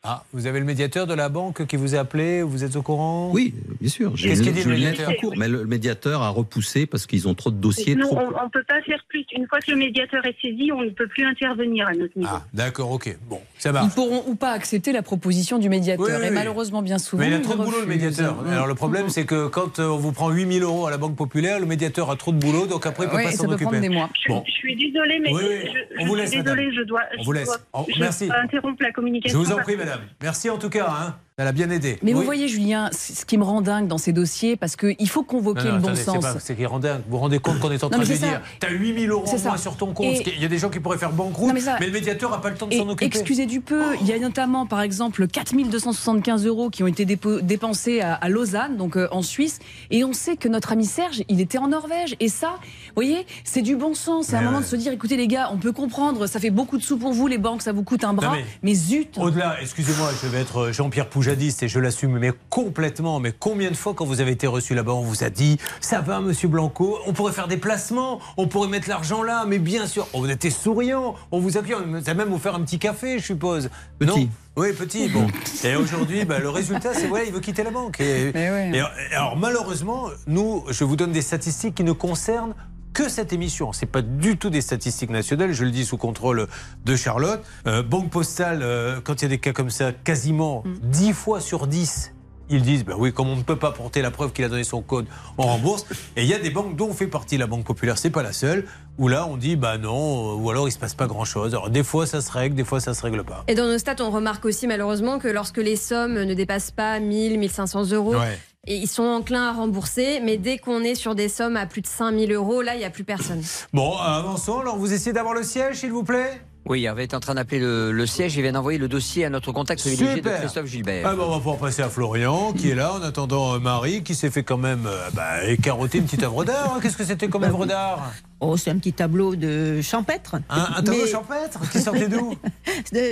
Ah, 0.08 0.22
vous 0.32 0.46
avez 0.46 0.60
le 0.60 0.64
médiateur 0.64 1.08
de 1.08 1.14
la 1.14 1.28
banque 1.28 1.66
qui 1.66 1.74
vous 1.74 1.96
a 1.96 1.98
appelé, 1.98 2.40
vous 2.42 2.62
êtes 2.62 2.76
au 2.76 2.82
courant? 2.82 3.30
Oui, 3.32 3.52
bien 3.80 3.90
sûr. 3.90 4.12
J'ai 4.16 4.28
Qu'est-ce 4.28 4.40
une- 4.40 4.44
qu'il 4.46 4.54
dit 4.54 4.62
le 4.62 4.74
médiateur? 4.74 5.10
Mais 5.36 5.48
le, 5.48 5.62
le 5.62 5.66
médiateur 5.66 6.22
a 6.22 6.28
repoussé 6.28 6.86
parce 6.86 7.06
qu'ils 7.06 7.26
ont 7.26 7.34
trop 7.34 7.50
de 7.50 7.56
dossiers. 7.56 7.96
non, 7.96 8.06
trop... 8.06 8.18
on 8.20 8.44
ne 8.44 8.48
peut 8.50 8.62
pas 8.68 8.80
faire 8.82 9.00
plus. 9.08 9.24
Une 9.36 9.48
fois 9.48 9.58
que 9.58 9.68
le 9.72 9.76
médiateur 9.76 10.24
est 10.24 10.36
saisi, 10.40 10.70
on 10.72 10.82
ne 10.82 10.90
peut 10.90 11.08
plus 11.08 11.24
intervenir 11.24 11.88
à 11.88 11.92
notre 11.94 12.16
niveau. 12.16 12.30
Ah, 12.32 12.44
d'accord, 12.54 12.92
ok. 12.92 13.16
Bon, 13.28 13.40
ça 13.58 13.70
Ils 13.70 13.72
marche. 13.72 13.94
pourront 13.96 14.22
ou 14.28 14.36
pas 14.36 14.52
accepter 14.52 14.92
la 14.92 15.02
proposition 15.02 15.58
du 15.58 15.68
médiateur. 15.68 16.06
Oui, 16.06 16.12
oui, 16.20 16.26
et 16.28 16.30
malheureusement, 16.30 16.82
bien 16.82 16.98
souvent. 16.98 17.22
Mais 17.24 17.28
il 17.30 17.34
a 17.34 17.38
ils 17.38 17.42
trop 17.42 17.54
de 17.54 17.64
boulot, 17.64 17.80
le 17.80 17.86
médiateur. 17.86 18.36
Alors 18.48 18.68
le 18.68 18.74
problème, 18.76 19.08
c'est 19.08 19.24
que 19.26 19.48
quand 19.48 19.80
euh, 19.80 19.88
on 19.88 19.96
vous 19.96 20.12
prend 20.12 20.30
8000 20.30 20.62
euros 20.62 20.86
à 20.86 20.92
la 20.92 20.98
Banque 20.98 21.16
Populaire, 21.16 21.58
le 21.58 21.66
médiateur 21.66 22.12
a 22.12 22.16
trop 22.16 22.30
de 22.30 22.38
boulot, 22.38 22.66
donc 22.66 22.86
après, 22.86 23.04
il 23.04 23.06
ne 23.06 23.10
peut 23.10 23.16
Oui, 23.16 23.24
pas 23.24 23.30
ça 23.32 23.38
s'en 23.38 23.46
peut 23.46 23.54
occuper. 23.54 23.64
prendre 23.70 23.80
des 23.82 23.88
mois. 23.88 24.08
Bon, 24.28 24.44
Je 24.46 24.52
suis 24.52 24.76
désolée, 24.76 25.18
mais 25.18 25.32
Oui, 25.34 25.42
oui, 25.48 25.56
je, 25.64 25.68
on 25.68 26.04
je 26.04 26.06
vous 26.06 26.12
suis 26.14 26.20
laisse, 26.22 26.30
désolée, 26.30 26.66
madame. 26.66 26.72
je 26.78 26.82
dois, 26.82 27.00
On 27.18 27.22
vous 27.24 27.32
laisse. 27.32 27.46
dois- 27.46 27.58
Oh, 27.72 27.86
je 27.92 27.98
merci. 28.00 28.28
interrompre 28.32 28.82
la 28.84 28.92
communication. 28.92 29.42
je 29.42 29.44
vous 29.48 29.52
en 29.52 29.56
prie, 29.58 29.74
que- 29.74 29.80
Merci 30.20 30.50
en 30.50 30.58
tout 30.58 30.70
cas. 30.70 30.88
hein. 30.90 31.18
Elle 31.38 31.48
a 31.48 31.52
bien 31.52 31.68
aidé. 31.68 31.98
Mais 32.02 32.14
Oui. 32.14 32.18
vous 32.20 32.24
voyez, 32.24 32.48
Julien, 32.48 32.88
ce 32.92 33.26
qui 33.26 33.36
me 33.36 33.44
rend 33.44 33.60
dingue 33.60 33.88
dans 33.88 33.98
ces 33.98 34.14
dossiers, 34.14 34.56
parce 34.56 34.74
qu'il 34.74 35.06
faut 35.06 35.22
convoquer 35.22 35.64
Non, 35.64 35.72
non, 35.72 35.76
le 35.76 35.82
bon 35.82 35.94
sens. 35.94 36.24
C'est 36.38 36.56
qui 36.56 36.64
rend 36.64 36.78
dingue. 36.78 37.02
Vous 37.06 37.10
vous 37.10 37.18
rendez 37.18 37.38
compte 37.40 37.58
qu'on 37.60 37.70
est 37.70 37.84
en 37.84 37.90
train 37.90 37.98
de 37.98 38.06
lui 38.08 38.16
ça. 38.16 38.26
dire 38.26 38.40
T'as 38.58 38.70
8000 38.70 39.10
euros 39.10 39.28
en 39.28 39.38
moins 39.38 39.58
sur 39.58 39.76
ton 39.76 39.92
compte. 39.92 40.06
Et- 40.06 40.32
Il 40.36 40.40
y 40.40 40.46
a 40.46 40.48
des 40.48 40.56
gens 40.56 40.70
qui 40.70 40.80
pourraient 40.80 40.96
faire 40.96 41.12
banqueroute, 41.12 41.52
mais, 41.52 41.60
le 41.86 41.92
médiateur 41.92 42.30
n'a 42.30 42.38
pas 42.38 42.48
le 42.48 42.56
temps 42.56 42.66
de 42.66 42.72
s'en 42.74 42.88
occuper. 42.88 43.04
excusez 43.04 43.44
du 43.44 43.60
peu, 43.60 43.82
il 44.00 44.06
y 44.06 44.14
a 44.14 44.18
notamment 44.18 44.64
par 44.64 44.80
exemple 44.80 45.26
4275 45.28 46.46
euros 46.46 46.70
qui 46.70 46.82
ont 46.82 46.86
été 46.86 47.04
dépensés 47.04 48.00
à, 48.00 48.14
à 48.14 48.28
Lausanne, 48.30 48.78
donc 48.78 48.96
euh, 48.96 49.06
en 49.10 49.20
Suisse, 49.20 49.58
et 49.90 50.04
on 50.04 50.14
sait 50.14 50.38
que 50.38 50.48
notre 50.48 50.72
ami 50.72 50.86
Serge, 50.86 51.22
il 51.28 51.42
était 51.42 51.58
en 51.58 51.68
Norvège. 51.68 52.16
Et 52.18 52.30
ça, 52.30 52.54
vous 52.62 52.92
voyez, 52.94 53.26
c'est 53.44 53.60
du 53.60 53.76
bon 53.76 53.92
sens. 53.92 54.28
C'est 54.28 54.36
un 54.36 54.40
Mais 54.40 54.46
moment 54.46 54.60
de 54.60 54.64
se 54.64 54.76
dire, 54.76 54.90
écoutez 54.90 55.18
les 55.18 55.28
gars, 55.28 55.50
on 55.52 55.58
peut 55.58 55.72
comprendre, 55.72 56.26
ça 56.28 56.40
fait 56.40 56.48
beaucoup 56.48 56.78
de 56.78 56.82
sous 56.82 56.96
pour 56.96 57.12
vous, 57.12 57.26
les 57.26 57.36
banques, 57.36 57.60
ça 57.60 57.72
vous 57.72 57.82
coûte 57.82 58.04
un 58.04 58.14
bras, 58.14 58.32
mais... 58.32 58.46
mais- 58.62 58.74
zut 58.74 59.18
Au-delà, 59.18 59.60
excusez-moi, 59.60 60.08
je 60.22 60.28
vais 60.28 60.38
être 60.40 60.72
Jean-Pierre 60.72 61.10
Poujadiste 61.26 61.64
et 61.64 61.68
je 61.68 61.80
l'assume, 61.80 62.20
mais 62.20 62.30
complètement. 62.50 63.18
Mais 63.18 63.32
combien 63.36 63.72
de 63.72 63.74
fois, 63.74 63.94
quand 63.94 64.04
vous 64.04 64.20
avez 64.20 64.30
été 64.30 64.46
reçu 64.46 64.76
là-bas, 64.76 64.92
on 64.92 65.02
vous 65.02 65.24
a 65.24 65.28
dit 65.28 65.58
Ça 65.80 66.00
va, 66.00 66.20
monsieur 66.20 66.46
Blanco, 66.46 67.00
on 67.04 67.12
pourrait 67.12 67.32
faire 67.32 67.48
des 67.48 67.56
placements, 67.56 68.20
on 68.36 68.46
pourrait 68.46 68.68
mettre 68.68 68.88
l'argent 68.88 69.24
là, 69.24 69.44
mais 69.44 69.58
bien 69.58 69.88
sûr, 69.88 70.06
on 70.14 70.28
était 70.28 70.50
souriant, 70.50 71.16
on 71.32 71.40
vous 71.40 71.58
accueille, 71.58 71.74
on 71.84 71.98
va 71.98 72.14
même 72.14 72.28
vous 72.28 72.38
faire 72.38 72.54
un 72.54 72.60
petit 72.60 72.78
café, 72.78 73.18
je 73.18 73.24
suppose. 73.24 73.70
Petit. 73.98 74.26
Non 74.26 74.28
oui, 74.56 74.72
petit, 74.72 75.08
bon. 75.08 75.26
Et 75.64 75.74
aujourd'hui, 75.74 76.24
bah, 76.24 76.38
le 76.38 76.48
résultat, 76.48 76.94
c'est 76.94 77.08
voilà, 77.08 77.24
il 77.24 77.32
veut 77.32 77.40
quitter 77.40 77.64
la 77.64 77.70
banque. 77.70 78.00
Et, 78.00 78.28
et 78.28 78.80
alors, 79.14 79.36
malheureusement, 79.36 80.06
nous, 80.28 80.64
je 80.70 80.84
vous 80.84 80.94
donne 80.94 81.12
des 81.12 81.22
statistiques 81.22 81.74
qui 81.74 81.84
ne 81.84 81.92
concernent 81.92 82.54
que 82.96 83.10
cette 83.10 83.34
émission. 83.34 83.74
C'est 83.74 83.84
pas 83.84 84.00
du 84.00 84.38
tout 84.38 84.48
des 84.48 84.62
statistiques 84.62 85.10
nationales, 85.10 85.52
je 85.52 85.64
le 85.64 85.70
dis 85.70 85.84
sous 85.84 85.98
contrôle 85.98 86.46
de 86.86 86.96
Charlotte. 86.96 87.44
Euh, 87.66 87.82
Banque 87.82 88.08
Postale, 88.08 88.60
euh, 88.62 89.02
quand 89.04 89.20
il 89.20 89.22
y 89.22 89.26
a 89.26 89.28
des 89.28 89.38
cas 89.38 89.52
comme 89.52 89.68
ça, 89.68 89.92
quasiment 89.92 90.64
10 90.82 91.12
fois 91.12 91.42
sur 91.42 91.66
10, 91.66 92.14
ils 92.48 92.62
disent, 92.62 92.86
bah 92.86 92.94
oui, 92.96 93.12
comme 93.12 93.28
on 93.28 93.36
ne 93.36 93.42
peut 93.42 93.56
pas 93.56 93.72
porter 93.72 94.00
la 94.00 94.10
preuve 94.10 94.32
qu'il 94.32 94.46
a 94.46 94.48
donné 94.48 94.64
son 94.64 94.80
code, 94.80 95.04
on 95.36 95.42
rembourse. 95.42 95.84
Et 96.16 96.22
il 96.22 96.26
y 96.26 96.32
a 96.32 96.38
des 96.38 96.48
banques 96.48 96.74
dont 96.74 96.88
on 96.88 96.94
fait 96.94 97.06
partie, 97.06 97.36
la 97.36 97.46
Banque 97.46 97.66
Populaire, 97.66 97.98
c'est 97.98 98.08
pas 98.08 98.22
la 98.22 98.32
seule, 98.32 98.64
où 98.96 99.08
là 99.08 99.26
on 99.26 99.36
dit, 99.36 99.56
bah 99.56 99.76
non, 99.76 100.34
ou 100.36 100.48
alors 100.48 100.66
il 100.66 100.72
se 100.72 100.78
passe 100.78 100.94
pas 100.94 101.06
grand-chose. 101.06 101.52
Alors 101.52 101.68
des 101.68 101.84
fois 101.84 102.06
ça 102.06 102.22
se 102.22 102.32
règle, 102.32 102.54
des 102.54 102.64
fois 102.64 102.80
ça 102.80 102.94
se 102.94 103.02
règle 103.02 103.24
pas. 103.24 103.44
Et 103.48 103.54
dans 103.54 103.66
nos 103.66 103.76
stats, 103.76 103.96
on 104.00 104.10
remarque 104.10 104.46
aussi 104.46 104.66
malheureusement 104.66 105.18
que 105.18 105.28
lorsque 105.28 105.58
les 105.58 105.76
sommes 105.76 106.22
ne 106.22 106.32
dépassent 106.32 106.70
pas 106.70 106.98
1000, 106.98 107.38
1500 107.38 107.90
euros, 107.90 108.14
Ouais. 108.14 108.38
Et 108.66 108.76
ils 108.76 108.88
sont 108.88 109.04
enclins 109.04 109.48
à 109.48 109.52
rembourser, 109.52 110.20
mais 110.22 110.36
dès 110.36 110.58
qu'on 110.58 110.82
est 110.82 110.94
sur 110.94 111.14
des 111.14 111.28
sommes 111.28 111.56
à 111.56 111.66
plus 111.66 111.82
de 111.82 111.86
5000 111.86 112.32
euros, 112.32 112.62
là, 112.62 112.74
il 112.74 112.78
n'y 112.78 112.84
a 112.84 112.90
plus 112.90 113.04
personne. 113.04 113.42
Bon, 113.72 113.96
avançons, 113.96 114.60
alors 114.60 114.76
vous 114.76 114.92
essayez 114.92 115.12
d'avoir 115.12 115.34
le 115.34 115.42
siège, 115.42 115.76
s'il 115.76 115.92
vous 115.92 116.04
plaît? 116.04 116.40
Oui, 116.68 116.82
Hervé 116.82 117.04
est 117.04 117.14
en 117.14 117.20
train 117.20 117.36
d'appeler 117.36 117.60
le, 117.60 117.92
le 117.92 118.06
siège. 118.06 118.34
Il 118.34 118.42
vient 118.42 118.50
d'envoyer 118.50 118.76
le 118.76 118.88
dossier 118.88 119.24
à 119.24 119.30
notre 119.30 119.52
contact 119.52 119.80
privilégié 119.82 120.20
de. 120.20 120.28
Christophe 120.30 120.66
Gilbert. 120.66 121.06
Ah 121.08 121.14
bah, 121.14 121.22
on 121.24 121.30
va 121.30 121.36
pouvoir 121.36 121.58
passer 121.58 121.80
à 121.82 121.88
Florian, 121.88 122.52
qui 122.52 122.70
est 122.70 122.74
là, 122.74 122.94
en 122.94 123.02
attendant 123.02 123.54
euh, 123.54 123.58
Marie, 123.60 124.02
qui 124.02 124.16
s'est 124.16 124.30
fait 124.32 124.42
quand 124.42 124.58
même 124.58 124.84
euh, 124.84 125.08
bah, 125.14 125.44
écaroter 125.44 125.98
une 125.98 126.06
petite 126.06 126.24
œuvre 126.24 126.44
d'art. 126.44 126.72
hein. 126.74 126.80
Qu'est-ce 126.82 126.96
que 126.96 127.04
c'était 127.04 127.28
comme 127.28 127.44
œuvre 127.44 127.66
d'art? 127.66 128.10
Oh, 128.40 128.56
c'est 128.58 128.70
un 128.70 128.76
petit 128.76 128.92
tableau 128.92 129.34
de 129.34 129.80
champêtre. 129.80 130.34
Un, 130.50 130.60
un 130.76 130.82
tableau 130.82 131.02
Mais- 131.04 131.10
champêtre 131.10 131.58
Qui 131.70 131.80
sortait 131.80 132.06
d'où 132.08 132.34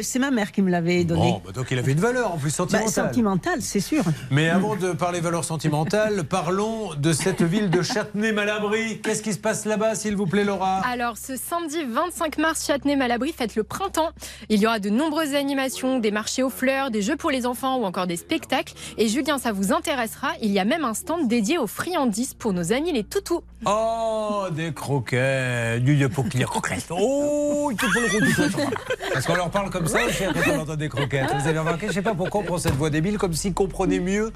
C'est 0.03 0.19
ma 0.19 0.31
mère 0.31 0.53
qui 0.53 0.61
me 0.61 0.71
l'avait 0.71 1.05
donné. 1.05 1.33
Bon, 1.33 1.43
bah, 1.47 1.53
donc 1.53 1.71
il 1.71 1.79
avait 1.79 1.93
une 1.93 2.01
valeur 2.01 2.35
en 2.35 2.37
plus 2.37 2.51
Bah, 2.51 2.57
sentimentale. 2.57 2.91
sentimentale, 3.07 3.63
c'est 3.63 3.81
sûr. 3.81 4.05
Mais 4.31 4.51
avant 4.51 4.77
de 4.77 4.93
parler 4.93 5.21
valeurs 5.21 5.45
sentimentales, 5.45 6.25
parlons 6.29 6.95
de 6.95 7.13
cette 7.15 7.41
ville 7.43 7.71
de 7.71 7.81
Châtenay-Malabry. 7.83 9.01
Qu'est-ce 9.01 9.23
qui 9.23 9.33
se 9.33 9.39
passe 9.39 9.65
là-bas, 9.65 9.95
s'il 9.95 10.15
vous 10.15 10.27
plaît, 10.27 10.45
Laura? 10.45 10.81
Alors, 10.87 11.17
ce 11.17 11.37
samedi 11.37 11.79
25 11.89 12.37
mars, 12.37 12.67
Châtenay-Malabry 12.67 13.33
fête 13.33 13.57
le 13.57 13.65
printemps. 13.65 14.11
Il 14.51 14.61
y 14.61 14.67
aura 14.67 14.79
de 14.79 14.91
nombreuses 14.91 15.35
animations, 15.35 15.99
des 16.01 16.11
marchés 16.11 16.43
aux 16.43 16.51
fleurs, 16.51 16.91
des 16.91 17.01
jeux 17.01 17.17
pour 17.17 17.31
les 17.31 17.47
enfants 17.47 17.79
ou 17.79 17.85
encore 17.85 18.07
des 18.07 18.17
spectacles. 18.17 18.75
Et 18.99 19.09
Julien, 19.09 19.39
ça 19.39 19.53
vous 19.53 19.73
intéressera, 19.73 20.33
il 20.43 20.51
y 20.51 20.59
a 20.59 20.67
même 20.67 20.85
un 20.85 20.93
stand 20.95 21.29
dédié 21.29 21.57
aux 21.57 21.67
friandises 21.67 22.35
pour 22.35 22.53
nos 22.53 22.73
amis 22.75 22.93
les 22.93 23.05
toutous. 23.05 23.41
Oh, 23.65 24.45
des 24.53 24.75
croquettes. 24.75 25.14
Y 25.15 26.05
a 26.05 26.09
pour 26.09 26.29
qu'il 26.29 26.41
y 26.41 26.43
ait 26.43 26.47
croquettes. 26.47 26.87
Oh, 26.91 27.71
il 27.73 27.79
faut 27.81 28.01
le 28.01 28.07
roux 28.07 28.71
Parce 29.13 29.27
qu'on 29.27 29.35
leur 29.37 29.51
parle 29.51 29.71
comme 29.71 29.87
ça 29.87 30.05
aussi 30.05 30.25
quand 30.33 30.53
on 30.53 30.61
entend 30.61 30.77
des 30.77 30.89
croquettes. 30.89 31.31
Vous 31.41 31.49
avez 31.49 31.59
remarqué, 31.59 31.87
je 31.89 31.93
sais 31.93 32.03
pas 32.03 32.15
pourquoi 32.15 32.41
on 32.41 32.45
prend 32.45 32.59
cette 32.59 32.75
voix 32.75 32.91
débile 32.91 33.19
comme 33.19 33.33
s'ils 33.35 33.55
comprenaient 33.55 34.01
mieux 34.01 34.33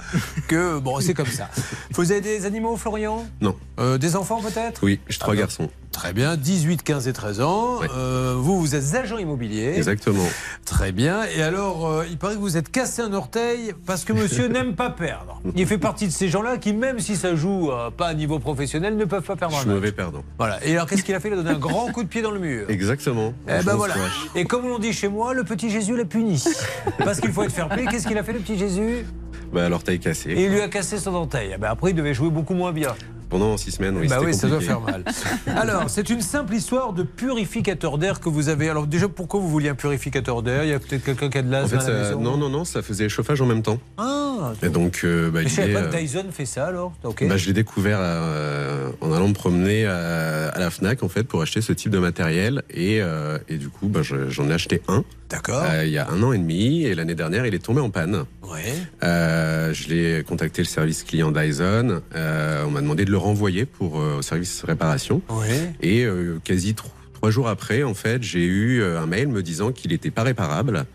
que. 0.48 0.78
Bon, 0.78 1.00
c'est 1.00 1.14
comme 1.14 1.26
ça. 1.26 1.48
Vous 1.92 2.10
avez 2.12 2.20
des 2.20 2.46
animaux, 2.46 2.76
Florian? 2.76 3.26
Non. 3.40 3.56
Euh, 3.78 3.98
Des 3.98 4.16
enfants 4.16 4.40
peut-être? 4.40 4.80
Oui, 4.82 5.00
j'ai 5.09 5.18
trois 5.18 5.34
garçons. 5.34 5.68
Très 5.93 6.12
bien, 6.12 6.36
18, 6.36 6.82
15 6.82 7.09
et 7.09 7.12
13 7.12 7.40
ans. 7.40 7.81
Euh, 7.97 8.35
vous, 8.36 8.60
vous 8.60 8.74
êtes 8.77 8.94
agent 8.94 9.16
immobilier. 9.19 9.73
Exactement. 9.77 10.24
Très 10.65 10.93
bien. 10.93 11.23
Et 11.36 11.43
alors, 11.43 11.89
euh, 11.89 12.05
il 12.09 12.19
paraît 12.19 12.35
que 12.35 12.40
vous 12.40 12.56
êtes 12.56 12.70
cassé 12.70 13.02
un 13.02 13.12
orteil 13.12 13.73
parce 13.86 14.05
que 14.05 14.12
monsieur 14.12 14.47
n'aime 14.48 14.74
pas 14.74 14.90
perdre. 14.90 15.40
Il 15.56 15.66
fait 15.66 15.78
partie 15.78 16.06
de 16.06 16.12
ces 16.12 16.28
gens-là 16.28 16.59
qui, 16.59 16.73
même 16.73 17.01
si 17.01 17.16
ça 17.16 17.35
joue 17.35 17.73
euh, 17.73 17.90
pas 17.90 18.06
à 18.09 18.15
niveau 18.15 18.39
professionnel, 18.39 18.97
ne 18.97 19.05
peuvent 19.06 19.23
pas 19.24 19.35
perdre 19.35 19.55
Je 19.55 19.59
un 19.59 19.62
suis 19.62 19.69
match. 19.70 19.77
mauvais 19.77 19.93
perdant. 19.93 20.23
Voilà. 20.39 20.65
Et 20.65 20.74
alors, 20.77 20.86
qu'est-ce 20.86 21.02
qu'il 21.02 21.15
a 21.15 21.20
fait? 21.20 21.28
Il 21.28 21.35
a 21.35 21.36
donné 21.36 21.51
un 21.51 21.59
grand 21.59 21.86
coup 21.90 22.02
de 22.05 22.09
pied 22.09 22.23
dans 22.23 22.31
le 22.31 22.39
mur. 22.39 22.66
Exactement. 22.69 23.32
Eh 23.48 23.65
ben 23.65 23.74
voilà. 23.74 23.94
Et 24.35 24.44
comme 24.44 24.66
on 24.66 24.78
dit 24.78 24.93
chez 24.93 25.09
moi, 25.09 25.32
le 25.35 25.43
petit 25.44 25.70
Jésus 25.70 25.97
l'a 25.97 26.05
puni. 26.05 26.43
Parce 26.98 27.20
qu'il 27.20 27.32
faut 27.32 27.43
être 27.43 27.52
fair 27.52 27.69
play. 27.69 27.86
Qu'est-ce 27.86 28.06
qu'il 28.06 28.19
a 28.19 28.23
fait, 28.23 28.35
le 28.35 28.40
petit 28.40 28.59
Jésus? 28.59 29.06
Bah, 29.52 29.69
l'orteil 29.69 29.98
cassé. 29.98 30.31
Et 30.31 30.44
il 30.44 30.51
lui 30.51 30.60
a 30.60 30.69
cassé 30.69 30.98
son 30.98 31.15
orteil. 31.15 31.52
Eh 31.55 31.59
ben 31.59 31.69
après, 31.70 31.90
il 31.90 31.94
devait 31.94 32.15
jouer 32.15 32.28
beaucoup 32.31 32.55
moins 32.55 32.73
bien. 32.73 32.94
Pendant 33.30 33.56
six 33.59 33.72
semaines, 33.72 33.96
oui. 33.98 34.09
bah 34.09 34.20
oui, 34.24 34.32
ça 34.32 34.48
doit 34.48 34.60
faire 34.60 34.80
mal. 34.80 35.05
Alors, 35.46 35.90
c'est 35.90 36.09
une 36.09 36.22
simple 36.22 36.55
histoire 36.55 36.92
de 36.94 37.02
purificateur 37.02 37.98
d'air 37.98 38.20
que 38.20 38.28
vous 38.30 38.48
avez. 38.48 38.70
Alors, 38.70 38.86
déjà, 38.86 39.06
pourquoi 39.09 39.38
vous 39.40 39.48
vouliez 39.48 39.68
un 39.68 39.74
purificateur 39.74 40.42
d'air? 40.42 40.64
Il 40.64 40.70
y 40.70 40.72
a 40.72 40.78
peut-être 40.78 41.05
quelqu'un 41.05 41.28
qui 41.28 41.38
a 41.38 41.42
de 41.42 41.48
En 41.48 41.50
l'asthme 41.50 41.78
fait, 41.80 41.84
à 41.84 41.90
la 41.90 42.05
ça- 42.05 42.09
maison 42.16 42.20
non, 42.20 42.36
non, 42.38 42.48
non, 42.48 42.64
ça 42.64 42.80
faisait 42.80 43.09
chauffage 43.10 43.40
en 43.42 43.46
même 43.46 43.62
temps. 43.62 43.78
Ah 43.98 44.52
Et 44.62 44.70
donc, 44.70 45.00
euh, 45.05 45.30
bah, 45.30 45.40
Mais 45.42 45.48
je 45.50 45.55
savais 45.55 45.72
pas 45.74 45.82
que 45.82 45.94
euh, 45.96 46.00
Dyson 46.00 46.24
fait 46.32 46.46
ça 46.46 46.66
alors. 46.66 46.92
Bah, 47.02 47.36
je 47.36 47.46
l'ai 47.46 47.52
découvert 47.52 47.98
euh, 48.00 48.90
en 49.02 49.12
allant 49.12 49.28
me 49.28 49.34
promener 49.34 49.84
à, 49.86 50.48
à 50.48 50.59
la 50.59 50.70
Fnac 50.70 51.02
en 51.02 51.09
fait 51.09 51.24
pour 51.24 51.42
acheter 51.42 51.60
ce 51.60 51.72
type 51.72 51.90
de 51.90 51.98
matériel 51.98 52.62
et, 52.70 53.00
euh, 53.02 53.38
et 53.48 53.56
du 53.59 53.68
coup 53.68 53.88
bah, 53.88 54.00
je- 54.02 54.30
j'en 54.30 54.48
ai 54.48 54.52
acheté 54.55 54.80
un. 54.88 55.05
D'accord. 55.28 55.62
Euh, 55.68 55.84
il 55.84 55.90
y 55.92 55.98
a 55.98 56.09
un 56.09 56.22
an 56.22 56.32
et 56.32 56.38
demi 56.38 56.84
et 56.84 56.94
l'année 56.94 57.14
dernière 57.14 57.44
il 57.46 57.55
est 57.55 57.59
tombé 57.64 57.80
en 57.80 57.90
panne. 57.90 58.24
Ouais. 58.42 58.72
Euh, 59.02 59.72
je 59.74 59.88
l'ai 59.88 60.24
contacté 60.24 60.62
le 60.62 60.66
service 60.68 61.02
client 61.05 61.30
Dyson. 61.30 62.00
Euh, 62.14 62.64
on 62.66 62.70
m'a 62.70 62.80
demandé 62.80 63.05
de 63.05 63.10
le 63.10 63.18
renvoyer 63.18 63.66
pour 63.66 63.94
au 63.96 64.22
service 64.22 64.64
réparation. 64.64 65.20
Ouais. 65.28 65.72
Et 65.82 66.06
quasi 66.44 66.74
tro- 66.74 66.90
trois 67.12 67.30
jours 67.30 67.48
après, 67.48 67.82
en 67.82 67.94
fait, 67.94 68.22
j'ai 68.22 68.44
eu 68.44 68.82
un 68.82 69.06
mail 69.06 69.28
me 69.28 69.42
disant 69.42 69.70
qu'il 69.72 69.90
n'était 69.90 70.10
pas 70.10 70.22
réparable, 70.22 70.86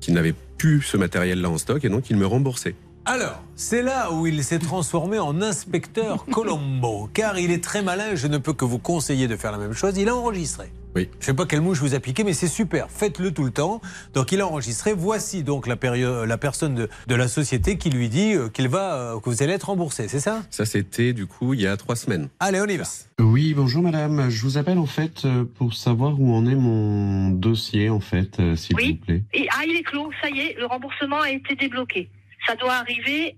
qu'il 0.00 0.12
n'avait 0.14 0.34
plus 0.58 0.82
ce 0.82 0.96
matériel-là 0.96 1.48
en 1.48 1.56
stock 1.56 1.84
et 1.84 1.88
donc 1.88 2.10
il 2.10 2.16
me 2.16 2.26
remboursait. 2.26 2.74
Alors, 3.10 3.42
c'est 3.56 3.80
là 3.80 4.12
où 4.12 4.26
il 4.26 4.44
s'est 4.44 4.58
transformé 4.58 5.18
en 5.18 5.40
inspecteur 5.40 6.26
Colombo, 6.30 7.08
car 7.14 7.38
il 7.38 7.50
est 7.50 7.64
très 7.64 7.80
malin. 7.80 8.14
Je 8.14 8.26
ne 8.26 8.36
peux 8.36 8.52
que 8.52 8.66
vous 8.66 8.78
conseiller 8.78 9.28
de 9.28 9.36
faire 9.36 9.50
la 9.50 9.56
même 9.56 9.72
chose. 9.72 9.96
Il 9.96 10.10
a 10.10 10.14
enregistré. 10.14 10.66
Oui. 10.94 11.08
Je 11.18 11.24
sais 11.24 11.32
pas 11.34 11.46
quelle 11.46 11.62
mouche 11.62 11.78
vous 11.80 11.94
a 11.94 12.00
piqué, 12.00 12.22
mais 12.22 12.34
c'est 12.34 12.48
super. 12.48 12.90
Faites-le 12.90 13.32
tout 13.32 13.44
le 13.44 13.50
temps. 13.50 13.80
Donc, 14.12 14.30
il 14.32 14.42
a 14.42 14.46
enregistré. 14.46 14.92
Voici 14.92 15.42
donc 15.42 15.66
la, 15.66 15.76
personne 15.76 16.74
de, 16.74 16.90
de 17.06 17.14
la 17.14 17.28
société 17.28 17.78
qui 17.78 17.88
lui 17.88 18.10
dit 18.10 18.34
euh, 18.34 18.50
qu'il 18.50 18.68
va, 18.68 18.94
euh, 18.96 19.20
que 19.20 19.30
vous 19.30 19.42
allez 19.42 19.54
être 19.54 19.70
remboursé. 19.70 20.06
C'est 20.08 20.20
ça? 20.20 20.42
Ça, 20.50 20.66
c'était 20.66 21.14
du 21.14 21.26
coup 21.26 21.54
il 21.54 21.62
y 21.62 21.66
a 21.66 21.78
trois 21.78 21.96
semaines. 21.96 22.28
Allez, 22.40 22.60
on 22.60 22.66
y 22.66 22.76
va. 22.76 22.84
Oui, 23.20 23.54
bonjour 23.54 23.82
madame. 23.82 24.28
Je 24.28 24.42
vous 24.42 24.58
appelle 24.58 24.78
en 24.78 24.86
fait 24.86 25.24
euh, 25.24 25.44
pour 25.56 25.72
savoir 25.72 26.20
où 26.20 26.34
en 26.34 26.46
est 26.46 26.54
mon 26.54 27.30
dossier 27.30 27.88
en 27.88 28.00
fait, 28.00 28.38
euh, 28.38 28.54
s'il 28.54 28.76
Oui. 28.76 28.98
vous 29.00 29.06
plaît. 29.06 29.22
Et, 29.32 29.48
ah, 29.56 29.62
il 29.66 29.76
est 29.76 29.82
clos, 29.82 30.10
ça 30.22 30.28
y 30.28 30.40
est, 30.40 30.56
le 30.58 30.66
remboursement 30.66 31.20
a 31.22 31.30
été 31.30 31.54
débloqué. 31.54 32.10
Ça 32.46 32.54
doit 32.56 32.74
arriver 32.74 33.36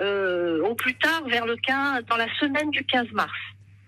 euh, 0.00 0.62
au 0.64 0.74
plus 0.74 0.94
tard, 0.98 1.22
vers 1.28 1.46
le 1.46 1.56
15, 1.56 2.04
dans 2.08 2.16
la 2.16 2.26
semaine 2.38 2.70
du 2.70 2.84
15 2.84 3.06
mars. 3.12 3.30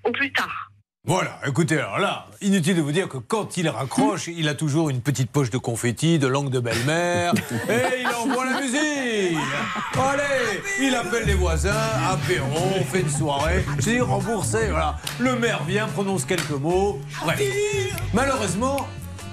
Au 0.04 0.12
plus 0.12 0.32
tard. 0.32 0.68
Voilà, 1.04 1.38
écoutez, 1.46 1.78
alors 1.78 1.98
là, 1.98 2.26
inutile 2.42 2.76
de 2.76 2.82
vous 2.82 2.92
dire 2.92 3.08
que 3.08 3.16
quand 3.16 3.56
il 3.56 3.66
raccroche, 3.68 4.26
il 4.26 4.46
a 4.46 4.54
toujours 4.54 4.90
une 4.90 5.00
petite 5.00 5.30
poche 5.30 5.48
de 5.48 5.56
confetti, 5.56 6.18
de 6.18 6.26
langue 6.26 6.50
de 6.50 6.60
belle-mère, 6.60 7.32
et 7.70 8.00
il 8.00 8.06
envoie 8.08 8.44
la 8.44 8.60
musique 8.60 9.38
Allez, 9.94 10.60
il 10.82 10.94
appelle 10.94 11.24
les 11.24 11.32
voisins, 11.32 11.72
apéro, 12.10 12.58
on 12.78 12.84
fait 12.84 13.00
une 13.00 13.08
soirée, 13.08 13.64
je 13.78 13.84
dis 13.84 14.00
remboursé, 14.00 14.68
voilà. 14.68 14.98
Le 15.18 15.36
maire 15.36 15.64
vient, 15.64 15.86
prononce 15.86 16.26
quelques 16.26 16.50
mots, 16.50 17.00
bref. 17.22 17.40
Malheureusement, 18.12 18.86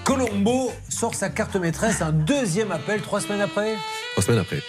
Colombo 0.04 0.72
sort 0.88 1.14
sa 1.14 1.28
carte 1.28 1.56
maîtresse, 1.56 2.00
un 2.00 2.12
deuxième 2.12 2.72
appel 2.72 3.02
trois 3.02 3.20
semaines 3.20 3.42
après. 3.42 3.74
Trois 4.12 4.22
semaines 4.22 4.40
après. 4.40 4.62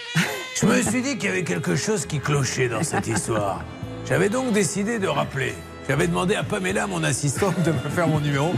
Je 0.60 0.66
me 0.66 0.82
suis 0.82 1.02
dit 1.02 1.16
qu'il 1.18 1.26
y 1.26 1.28
avait 1.28 1.44
quelque 1.44 1.76
chose 1.76 2.04
qui 2.04 2.18
clochait 2.18 2.68
dans 2.68 2.82
cette 2.82 3.06
histoire. 3.06 3.62
J'avais 4.08 4.28
donc 4.28 4.52
décidé 4.52 4.98
de 4.98 5.06
rappeler. 5.06 5.54
J'avais 5.88 6.08
demandé 6.08 6.34
à 6.34 6.42
Pamela, 6.42 6.88
mon 6.88 7.04
assistante, 7.04 7.62
de 7.62 7.70
me 7.70 7.78
faire 7.78 8.08
mon 8.08 8.18
numéro. 8.18 8.52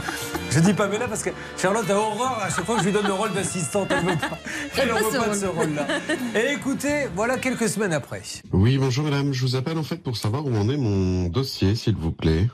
Je 0.50 0.60
dis 0.60 0.72
Pamela 0.72 1.08
parce 1.08 1.22
que 1.22 1.30
Charlotte 1.58 1.88
a 1.90 1.96
horreur 1.96 2.38
à 2.42 2.48
chaque 2.48 2.64
fois 2.64 2.76
que 2.76 2.80
je 2.80 2.86
lui 2.86 2.92
donne 2.92 3.06
le 3.06 3.12
rôle 3.12 3.32
d'assistante. 3.32 3.88
Elle 3.90 4.04
veut 4.04 4.16
pas, 4.16 4.38
elle 4.78 4.92
en 4.92 4.94
pas 4.94 5.02
veut 5.02 5.18
pas 5.18 5.28
de 5.28 5.34
ce 5.34 5.46
rôle-là. 5.46 5.86
Et 6.34 6.54
écoutez, 6.54 7.08
voilà 7.14 7.36
quelques 7.36 7.68
semaines 7.68 7.92
après. 7.92 8.22
Oui, 8.50 8.78
bonjour 8.78 9.04
madame. 9.04 9.34
Je 9.34 9.42
vous 9.42 9.54
appelle 9.56 9.76
en 9.76 9.82
fait 9.82 10.02
pour 10.02 10.16
savoir 10.16 10.46
où 10.46 10.56
en 10.56 10.70
est 10.70 10.78
mon 10.78 11.28
dossier, 11.28 11.74
s'il 11.74 11.96
vous 11.96 12.12
plaît. 12.12 12.48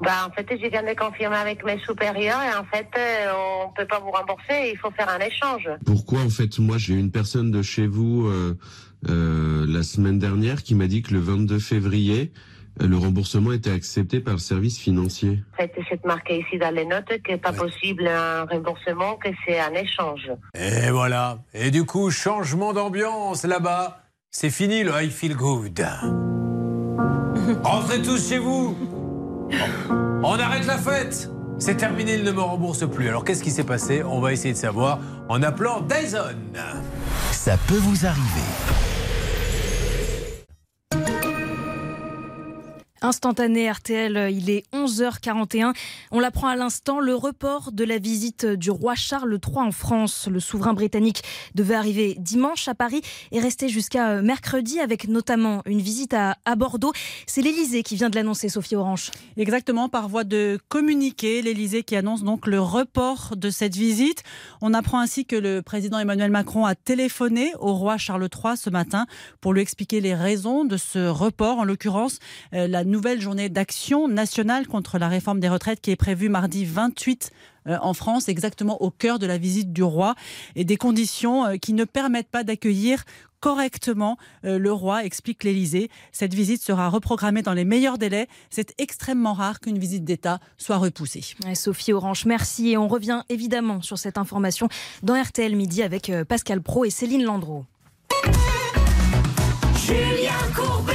Bah, 0.00 0.28
en 0.28 0.30
fait, 0.32 0.46
j'ai 0.60 0.70
jamais 0.70 0.94
confirmé 0.94 1.36
avec 1.36 1.64
mes 1.64 1.78
supérieurs 1.78 2.40
et 2.42 2.56
en 2.56 2.64
fait, 2.64 2.88
euh, 2.96 3.32
on 3.66 3.72
peut 3.72 3.86
pas 3.86 4.00
vous 4.00 4.10
rembourser, 4.10 4.70
il 4.72 4.78
faut 4.78 4.90
faire 4.90 5.08
un 5.08 5.20
échange. 5.20 5.68
Pourquoi 5.84 6.20
en 6.20 6.30
fait 6.30 6.58
moi 6.58 6.78
j'ai 6.78 6.94
une 6.94 7.10
personne 7.10 7.50
de 7.50 7.62
chez 7.62 7.86
vous 7.86 8.26
euh, 8.26 8.56
euh, 9.08 9.64
la 9.68 9.82
semaine 9.82 10.18
dernière 10.18 10.62
qui 10.62 10.74
m'a 10.74 10.86
dit 10.86 11.02
que 11.02 11.12
le 11.12 11.20
22 11.20 11.58
février 11.58 12.32
le 12.80 12.96
remboursement 12.96 13.52
était 13.52 13.70
accepté 13.70 14.18
par 14.18 14.34
le 14.34 14.40
service 14.40 14.80
financier. 14.80 15.38
En 15.52 15.56
fait, 15.58 15.72
c'est 15.88 16.04
marqué 16.04 16.40
ici 16.40 16.58
dans 16.58 16.74
les 16.74 16.84
notes 16.84 17.22
que 17.22 17.36
pas 17.36 17.52
possible 17.52 18.08
un 18.08 18.46
remboursement, 18.46 19.14
que 19.14 19.28
c'est 19.46 19.60
un 19.60 19.72
échange. 19.74 20.32
Et 20.54 20.90
voilà. 20.90 21.38
Et 21.52 21.70
du 21.70 21.84
coup, 21.84 22.10
changement 22.10 22.72
d'ambiance 22.72 23.44
là-bas. 23.44 24.00
C'est 24.30 24.50
fini 24.50 24.82
le 24.82 24.90
I 24.90 25.08
feel 25.08 25.36
good. 25.36 25.86
Rentrez 27.62 28.02
tous 28.02 28.28
chez 28.28 28.38
vous. 28.38 28.76
On 30.22 30.38
arrête 30.38 30.66
la 30.66 30.78
fête. 30.78 31.30
C'est 31.58 31.76
terminé, 31.76 32.14
il 32.14 32.24
ne 32.24 32.32
me 32.32 32.40
rembourse 32.40 32.88
plus. 32.88 33.08
Alors 33.08 33.24
qu'est-ce 33.24 33.42
qui 33.42 33.50
s'est 33.50 33.64
passé? 33.64 34.02
On 34.02 34.20
va 34.20 34.32
essayer 34.32 34.52
de 34.52 34.58
savoir 34.58 34.98
en 35.28 35.42
appelant 35.42 35.80
Dyson. 35.80 36.36
Ça 37.30 37.56
peut 37.68 37.78
vous 37.78 38.06
arriver. 38.06 38.93
Instantané 43.04 43.70
RTL, 43.70 44.30
il 44.32 44.48
est 44.48 44.64
11h41. 44.72 45.74
On 46.10 46.20
l'apprend 46.20 46.48
à 46.48 46.56
l'instant, 46.56 47.00
le 47.00 47.14
report 47.14 47.70
de 47.70 47.84
la 47.84 47.98
visite 47.98 48.46
du 48.46 48.70
roi 48.70 48.94
Charles 48.94 49.38
III 49.46 49.58
en 49.58 49.72
France. 49.72 50.26
Le 50.30 50.40
souverain 50.40 50.72
britannique 50.72 51.22
devait 51.54 51.74
arriver 51.74 52.16
dimanche 52.18 52.66
à 52.66 52.74
Paris 52.74 53.02
et 53.30 53.40
rester 53.40 53.68
jusqu'à 53.68 54.12
euh, 54.12 54.22
mercredi 54.22 54.80
avec 54.80 55.06
notamment 55.06 55.60
une 55.66 55.82
visite 55.82 56.14
à, 56.14 56.38
à 56.46 56.56
Bordeaux. 56.56 56.94
C'est 57.26 57.42
l'Elysée 57.42 57.82
qui 57.82 57.96
vient 57.96 58.08
de 58.08 58.14
l'annoncer, 58.14 58.48
Sophie 58.48 58.74
Orange. 58.74 59.10
Exactement, 59.36 59.90
par 59.90 60.08
voie 60.08 60.24
de 60.24 60.58
communiqué, 60.70 61.42
l'Elysée 61.42 61.82
qui 61.82 61.96
annonce 61.96 62.24
donc 62.24 62.46
le 62.46 62.58
report 62.58 63.34
de 63.36 63.50
cette 63.50 63.76
visite. 63.76 64.22
On 64.62 64.72
apprend 64.72 64.98
ainsi 64.98 65.26
que 65.26 65.36
le 65.36 65.60
président 65.60 65.98
Emmanuel 65.98 66.30
Macron 66.30 66.64
a 66.64 66.74
téléphoné 66.74 67.52
au 67.58 67.74
roi 67.74 67.98
Charles 67.98 68.30
III 68.32 68.56
ce 68.56 68.70
matin 68.70 69.04
pour 69.42 69.52
lui 69.52 69.60
expliquer 69.60 70.00
les 70.00 70.14
raisons 70.14 70.64
de 70.64 70.78
ce 70.78 71.06
report, 71.06 71.58
en 71.58 71.64
l'occurrence 71.64 72.18
euh, 72.54 72.66
la 72.66 72.93
nouvelle 72.94 73.20
journée 73.20 73.48
d'action 73.48 74.06
nationale 74.06 74.68
contre 74.68 74.98
la 74.98 75.08
réforme 75.08 75.40
des 75.40 75.48
retraites 75.48 75.80
qui 75.80 75.90
est 75.90 75.96
prévue 75.96 76.28
mardi 76.28 76.64
28 76.64 77.32
euh, 77.66 77.76
en 77.82 77.92
France, 77.92 78.28
exactement 78.28 78.80
au 78.82 78.92
cœur 78.92 79.18
de 79.18 79.26
la 79.26 79.36
visite 79.36 79.72
du 79.72 79.82
roi, 79.82 80.14
et 80.54 80.64
des 80.64 80.76
conditions 80.76 81.44
euh, 81.44 81.56
qui 81.56 81.72
ne 81.72 81.82
permettent 81.82 82.28
pas 82.28 82.44
d'accueillir 82.44 83.02
correctement 83.40 84.16
euh, 84.44 84.60
le 84.60 84.72
roi, 84.72 85.04
explique 85.04 85.42
l'Élysée. 85.42 85.90
Cette 86.12 86.34
visite 86.34 86.62
sera 86.62 86.88
reprogrammée 86.88 87.42
dans 87.42 87.52
les 87.52 87.64
meilleurs 87.64 87.98
délais. 87.98 88.28
C'est 88.48 88.72
extrêmement 88.78 89.32
rare 89.32 89.58
qu'une 89.58 89.78
visite 89.78 90.04
d'État 90.04 90.38
soit 90.56 90.76
repoussée. 90.76 91.34
Sophie 91.54 91.92
Orange, 91.92 92.26
merci. 92.26 92.70
Et 92.70 92.76
on 92.76 92.86
revient 92.86 93.22
évidemment 93.28 93.82
sur 93.82 93.98
cette 93.98 94.18
information 94.18 94.68
dans 95.02 95.20
RTL 95.20 95.56
Midi 95.56 95.82
avec 95.82 96.12
Pascal 96.28 96.62
Pro 96.62 96.84
et 96.84 96.90
Céline 96.90 97.24
Landreau. 97.24 97.64
Julien 99.84 100.32
Courbet 100.54 100.93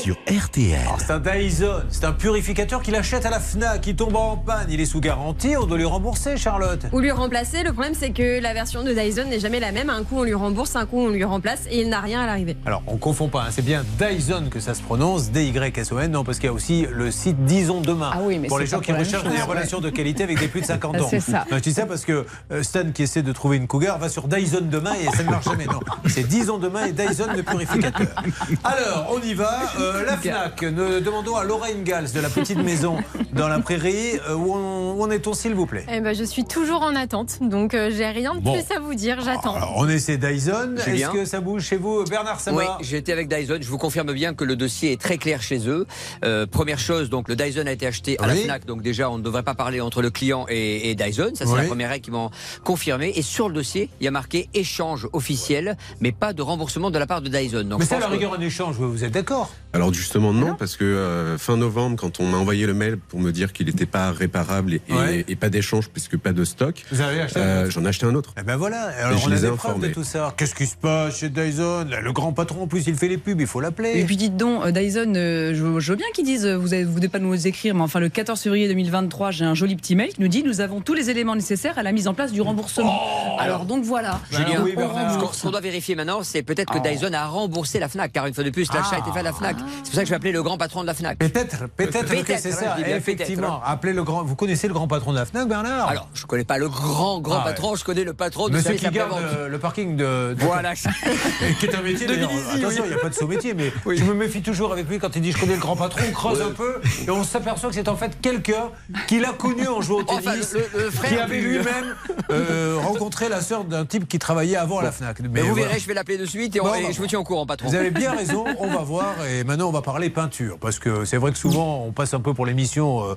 sur 0.00 0.16
RTL. 0.30 0.80
Alors, 0.80 0.98
C'est 1.00 1.12
un 1.12 1.18
Dyson, 1.18 1.82
c'est 1.90 2.04
un 2.04 2.12
purificateur 2.12 2.82
qu'il 2.82 2.94
achète 2.94 3.26
à 3.26 3.30
la 3.30 3.38
FNAC, 3.40 3.82
qui 3.82 3.94
tombe 3.94 4.16
en 4.16 4.36
panne. 4.36 4.66
Il 4.70 4.80
est 4.80 4.86
sous 4.86 5.00
garantie, 5.00 5.56
on 5.60 5.66
doit 5.66 5.76
lui 5.76 5.84
rembourser, 5.84 6.36
Charlotte. 6.38 6.80
Ou 6.92 7.00
lui 7.00 7.10
remplacer. 7.10 7.62
Le 7.62 7.72
problème, 7.72 7.92
c'est 7.98 8.10
que 8.10 8.40
la 8.40 8.54
version 8.54 8.82
de 8.82 8.92
Dyson 8.92 9.24
n'est 9.28 9.40
jamais 9.40 9.60
la 9.60 9.72
même. 9.72 9.90
Un 9.90 10.02
coup, 10.04 10.18
on 10.18 10.22
lui 10.22 10.32
rembourse, 10.34 10.74
un 10.76 10.86
coup, 10.86 11.00
on 11.00 11.10
lui 11.10 11.24
remplace 11.24 11.60
et 11.70 11.82
il 11.82 11.90
n'a 11.90 12.00
rien 12.00 12.22
à 12.22 12.26
l'arrivée. 12.26 12.56
Alors, 12.64 12.82
on 12.86 12.96
confond 12.96 13.28
pas, 13.28 13.42
hein, 13.42 13.48
c'est 13.50 13.64
bien 13.64 13.84
Dyson 13.98 14.44
que 14.50 14.60
ça 14.60 14.72
se 14.74 14.82
prononce, 14.82 15.30
D-Y-S-O-N, 15.30 16.10
non, 16.10 16.24
parce 16.24 16.38
qu'il 16.38 16.46
y 16.46 16.50
a 16.50 16.54
aussi 16.54 16.86
le 16.90 17.10
site 17.10 17.44
Disons 17.44 17.80
Demain. 17.82 18.10
Ah 18.14 18.18
oui, 18.22 18.38
mais 18.38 18.48
pour 18.48 18.58
les 18.58 18.66
gens 18.66 18.80
qui 18.80 18.92
recherchent 18.92 19.24
des 19.24 19.42
relations 19.42 19.80
de 19.80 19.90
qualité 19.90 20.22
avec 20.22 20.38
des 20.38 20.48
plus 20.48 20.62
de 20.62 20.66
50 20.66 21.00
ans. 21.00 21.06
C'est 21.10 21.20
ça. 21.20 21.44
Non, 21.50 21.58
je 21.58 21.62
dis 21.62 21.72
ça 21.74 21.84
parce 21.86 22.04
que 22.06 22.24
euh, 22.52 22.62
Stan, 22.62 22.90
qui 22.94 23.02
essaie 23.02 23.22
de 23.22 23.32
trouver 23.32 23.58
une 23.58 23.66
cougar, 23.66 23.98
va 23.98 24.08
sur 24.08 24.28
Dyson 24.28 24.62
Demain 24.62 24.94
et 24.94 25.14
ça 25.14 25.22
ne 25.24 25.30
marche 25.30 25.44
jamais. 25.44 25.66
Non, 25.66 25.80
c'est 26.06 26.26
Disons 26.26 26.58
Demain 26.58 26.86
et 26.86 26.92
Dyson 26.92 27.26
le 27.36 27.42
purificateur. 27.42 28.06
Alors, 28.64 29.12
on 29.14 29.20
y 29.26 29.34
va. 29.34 29.58
Euh, 29.78 29.89
la 30.04 30.16
FNAC, 30.16 30.62
nous 30.62 31.00
demandons 31.00 31.36
à 31.36 31.44
Laura 31.44 31.66
Ingalls 31.68 32.12
de 32.12 32.20
la 32.20 32.28
petite 32.28 32.58
maison 32.58 32.96
dans 33.32 33.48
la 33.48 33.58
prairie. 33.60 34.18
euh, 34.28 34.34
où, 34.34 34.52
en- 34.54 34.92
où 34.94 35.02
en 35.02 35.10
est-on, 35.10 35.32
s'il 35.34 35.54
vous 35.54 35.66
plaît? 35.66 35.84
Eh 35.92 36.00
ben, 36.00 36.14
je 36.14 36.24
suis 36.24 36.44
toujours 36.44 36.82
en 36.82 36.94
attente, 36.96 37.38
donc 37.40 37.74
euh, 37.74 37.90
j'ai 37.94 38.06
rien 38.08 38.34
de 38.34 38.40
Bon. 38.40 38.52
plus 38.52 38.74
à 38.74 38.80
vous 38.80 38.94
dire, 38.94 39.20
j'attends. 39.24 39.54
Alors, 39.54 39.74
on 39.76 39.88
essaie 39.88 40.16
Dyson. 40.16 40.74
Est-ce 40.86 41.10
que 41.10 41.24
ça 41.24 41.40
bouge 41.40 41.62
chez 41.64 41.76
vous, 41.76 42.04
Bernard 42.04 42.40
Sabat? 42.40 42.56
Oui, 42.58 42.64
j'ai 42.80 42.98
été 42.98 43.12
avec 43.12 43.28
Dyson. 43.28 43.58
Je 43.60 43.68
vous 43.68 43.78
confirme 43.78 44.12
bien 44.12 44.34
que 44.34 44.44
le 44.44 44.56
dossier 44.56 44.92
est 44.92 45.00
très 45.00 45.18
clair 45.18 45.42
chez 45.42 45.68
eux. 45.68 45.86
Euh, 46.24 46.46
première 46.46 46.78
chose, 46.78 47.10
donc 47.10 47.28
le 47.28 47.36
Dyson 47.36 47.64
a 47.66 47.72
été 47.72 47.86
acheté 47.86 48.18
à 48.20 48.26
la. 48.26 48.34
Fnac, 48.34 48.64
donc 48.66 48.82
déjà 48.82 49.10
on 49.10 49.18
ne 49.18 49.22
devrait 49.22 49.42
pas 49.42 49.54
parler 49.54 49.80
entre 49.80 50.02
le 50.02 50.10
client 50.10 50.46
et, 50.48 50.90
et 50.90 50.94
Dyson. 50.94 51.30
Ça 51.34 51.44
c'est 51.46 51.52
Oui. 51.52 51.58
la 51.62 51.64
première 51.66 51.90
règle 51.90 52.04
qu'ils 52.04 52.12
m'ont 52.14 52.30
confirmé. 52.64 53.12
Et 53.16 53.22
sur 53.22 53.48
le 53.48 53.54
dossier, 53.54 53.88
il 54.00 54.04
y 54.04 54.08
a 54.08 54.10
marqué 54.10 54.48
échange 54.54 55.08
officiel, 55.12 55.76
mais 56.00 56.12
pas 56.12 56.32
de 56.32 56.42
remboursement 56.42 56.90
de 56.90 56.98
la 56.98 57.06
part 57.06 57.22
de 57.22 57.28
Dyson. 57.28 57.64
Donc 57.64 57.80
Mais 57.80 57.84
ça, 57.86 57.96
à 57.96 58.00
la 58.00 58.06
que- 58.06 58.12
rigueur, 58.12 58.34
un 58.34 58.40
échange, 58.40 58.76
vous 58.76 59.04
êtes 59.04 59.12
d'accord? 59.12 59.50
Alors 59.80 59.94
justement 59.94 60.32
non, 60.32 60.54
parce 60.54 60.76
que 60.76 60.84
euh, 60.84 61.38
fin 61.38 61.56
novembre, 61.56 61.96
quand 61.98 62.20
on 62.20 62.26
m'a 62.26 62.36
envoyé 62.38 62.66
le 62.66 62.74
mail 62.74 62.98
pour 62.98 63.18
me 63.20 63.30
dire 63.32 63.52
qu'il 63.52 63.66
n'était 63.66 63.86
pas 63.86 64.10
réparable 64.12 64.74
et, 64.74 64.82
et- 64.88 64.92
Ouais. 64.92 65.24
et 65.26 65.36
pas 65.36 65.48
d'échange 65.48 65.88
puisque 65.88 66.16
pas 66.18 66.32
de 66.32 66.44
stock, 66.44 66.84
Vous 66.92 67.00
avez 67.00 67.20
acheté 67.22 67.40
un 67.40 67.42
euh, 67.42 67.62
autre 67.64 67.70
j'en 67.72 67.84
ai 67.84 67.88
acheté 67.88 68.04
un 68.06 68.14
autre. 68.14 68.34
Eh 68.38 68.42
ben 68.42 68.56
voilà, 68.56 68.90
Et 68.98 69.02
alors 69.02 69.18
je 69.18 69.24
on 69.26 69.30
a 69.30 69.34
les 69.34 69.44
ai 69.46 69.50
des 69.50 69.56
preuves 69.56 69.72
de 69.72 69.76
informés. 69.78 69.92
tout 69.92 70.04
ça. 70.04 70.34
Qu'est-ce 70.36 70.54
qui 70.54 70.66
se 70.66 70.76
passe 70.76 71.18
chez 71.18 71.28
Dyson? 71.30 71.86
Le 72.02 72.12
grand 72.12 72.32
patron, 72.32 72.64
en 72.64 72.66
plus, 72.66 72.86
il 72.86 72.94
fait 72.94 73.08
les 73.08 73.16
pubs, 73.18 73.40
il 73.40 73.46
faut 73.46 73.60
l'appeler. 73.60 73.92
Et 73.98 74.04
puis 74.04 74.16
dites 74.16 74.36
donc, 74.36 74.64
euh, 74.64 74.70
Dyson, 74.70 75.12
euh, 75.16 75.54
je, 75.54 75.80
je 75.80 75.92
veux 75.92 75.96
bien 75.96 76.06
qu'ils 76.14 76.26
disent, 76.26 76.46
vous 76.46 76.68
ne 76.68 76.84
vous 76.84 76.96
devez 76.96 77.08
pas 77.08 77.18
nous 77.18 77.46
écrire, 77.46 77.74
mais 77.74 77.80
enfin 77.82 78.00
le 78.00 78.08
14 78.10 78.38
février 78.40 78.68
2023, 78.68 79.30
j'ai 79.30 79.44
un 79.46 79.54
joli 79.54 79.76
petit 79.76 79.96
mail 79.96 80.10
qui 80.12 80.20
nous 80.20 80.28
dit 80.28 80.42
nous 80.42 80.60
avons 80.60 80.80
tous 80.82 80.94
les 80.94 81.08
éléments 81.10 81.36
nécessaires 81.36 81.78
à 81.78 81.82
la 81.82 81.92
mise 81.92 82.06
en 82.08 82.14
place 82.14 82.32
du 82.32 82.40
remboursement. 82.42 83.00
alors 83.38 83.64
donc 83.64 83.84
voilà. 83.84 84.20
Julien, 84.30 84.60
Donc, 84.60 84.68
on 84.76 85.14
ce 85.14 85.18
qu'on- 85.18 85.32
ce 85.32 85.42
qu'on 85.42 85.50
doit 85.50 85.60
vérifier 85.60 85.94
maintenant, 85.94 86.22
c'est 86.22 86.42
peut-être 86.42 86.72
que 86.72 86.78
Oh. 86.78 86.82
Dyson 86.88 87.12
a 87.14 87.26
remboursé 87.26 87.78
la 87.78 87.88
Fnac, 87.88 88.12
car 88.12 88.26
une 88.26 88.34
fois 88.34 88.44
de 88.44 88.50
plus, 88.50 88.68
l'achat 88.72 88.96
a 88.96 88.98
été 88.98 89.10
fait 89.12 89.20
à 89.20 89.22
la 89.22 89.32
Fnac. 89.32 89.56
C'est 89.82 89.90
pour 89.90 89.94
ça 89.94 90.00
que 90.02 90.06
je 90.06 90.10
vais 90.10 90.16
appeler 90.16 90.32
le 90.32 90.42
grand 90.42 90.58
patron 90.58 90.82
de 90.82 90.86
la 90.86 90.94
Fnac. 90.94 91.18
Peut-être, 91.18 91.68
peut-être 91.76 92.04
que 92.06 92.20
Peut-être, 92.22 92.38
c'est 92.40 92.52
ça. 92.52 92.76
Effectivement. 92.86 93.58
peut-être. 93.58 93.62
Appelez 93.70 93.92
le 93.92 94.04
grand. 94.04 94.22
Vous 94.22 94.36
connaissez 94.36 94.68
le 94.68 94.74
grand 94.74 94.88
patron 94.88 95.12
de 95.12 95.18
la 95.18 95.24
Fnac, 95.26 95.48
Bernard? 95.48 95.88
Alors, 95.88 96.08
je 96.14 96.26
connais 96.26 96.44
pas 96.44 96.58
le 96.58 96.68
grand, 96.68 97.20
grand 97.20 97.36
Ah, 97.36 97.38
ouais. 97.38 97.44
patron, 97.52 97.74
je 97.76 97.84
connais 97.84 98.04
le 98.04 98.12
patron 98.14 98.48
de 98.48 98.54
Monsieur 98.54 98.74
qui 98.74 98.88
garde 98.90 99.12
euh, 99.22 99.48
le 99.48 99.58
parking 99.58 99.96
de. 99.96 100.34
de- 100.34 100.36
Voilà. 100.44 100.74
Qui 101.60 101.66
est 101.66 101.74
un 101.74 101.82
métier 101.82 102.06
De 102.06 102.14
Attention, 102.14 102.84
il 102.84 102.88
n'y 102.88 102.94
a 102.94 102.98
pas 102.98 103.08
de 103.08 103.14
sous-métier, 103.14 103.54
mais 103.54 103.72
je 103.96 104.04
me 104.04 104.14
méfie 104.14 104.42
toujours 104.42 104.72
avec 104.72 104.88
lui 104.88 104.98
quand 104.98 105.14
il 105.16 105.22
dit 105.22 105.32
je 105.32 105.38
connais 105.38 105.54
le 105.54 105.60
grand 105.60 105.76
patron. 105.76 106.00
On 106.08 106.12
creuse 106.12 106.40
un 106.42 106.50
peu 106.52 106.80
et 107.06 107.10
on 107.10 107.24
s'aperçoit 107.24 107.68
que 107.70 107.74
c'est 107.74 107.88
en 107.88 107.96
fait 107.96 108.20
quelqu'un 108.20 108.70
qu'il 109.06 109.24
a 109.24 109.32
connu 109.32 109.66
en 109.68 109.80
jouant 109.80 110.00
au 110.00 110.02
tennis, 110.02 110.54
Enfin, 110.54 110.58
le- 110.74 110.84
le 110.84 110.90
frère 110.90 111.10
qui 111.10 111.16
avait 111.18 111.40
lui-même 111.40 111.94
euh, 112.30 112.76
rencontré 112.82 113.28
la 113.28 113.40
sœur 113.40 113.64
d'un 113.64 113.84
type 113.84 114.08
qui 114.08 114.18
travaillait 114.18 114.56
avant 114.56 114.78
à 114.78 114.82
la 114.84 114.92
Fnac. 114.92 115.20
Mais 115.20 115.40
vous 115.42 115.48
voilà. 115.50 115.66
verrez, 115.68 115.78
je 115.80 115.86
vais 115.86 115.94
l'appeler 115.94 116.18
de 116.18 116.24
suite 116.26 116.56
et, 116.56 116.60
on- 116.60 116.74
et 116.74 116.92
je 116.92 116.98
vous 117.00 117.06
tiens 117.06 117.18
au 117.20 117.24
courant, 117.24 117.46
patron. 117.46 117.68
Vous 117.68 117.74
avez 117.74 117.90
bien 117.90 118.12
raison, 118.12 118.44
on 118.58 118.66
va 118.68 118.78
voir. 118.82 119.14
Et 119.26 119.44
maintenant, 119.44 119.59
on 119.64 119.72
va 119.72 119.82
parler 119.82 120.10
peinture. 120.10 120.58
Parce 120.58 120.78
que 120.78 121.04
c'est 121.04 121.16
vrai 121.16 121.32
que 121.32 121.38
souvent, 121.38 121.84
on 121.86 121.92
passe 121.92 122.14
un 122.14 122.20
peu 122.20 122.34
pour 122.34 122.46
l'émission. 122.46 123.16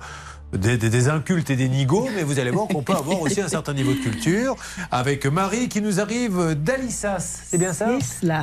Des, 0.53 0.77
des- 0.77 0.89
des 0.89 1.09
incultes 1.09 1.49
et 1.49 1.55
des 1.55 1.69
nigauds, 1.69 2.07
mais 2.15 2.23
vous 2.23 2.39
allez 2.39 2.51
voir 2.51 2.67
qu'on 2.67 2.83
peut 2.83 2.93
avoir 2.93 3.21
aussi 3.21 3.41
un 3.41 3.47
certain 3.47 3.73
niveau 3.73 3.91
de 3.93 3.97
culture. 3.99 4.55
Avec 4.91 5.25
Marie 5.25 5.69
qui 5.69 5.81
nous 5.81 5.99
arrive 5.99 6.55
d'Alissas, 6.55 7.41
c'est 7.47 7.57
bien 7.57 7.73
ça 7.73 7.87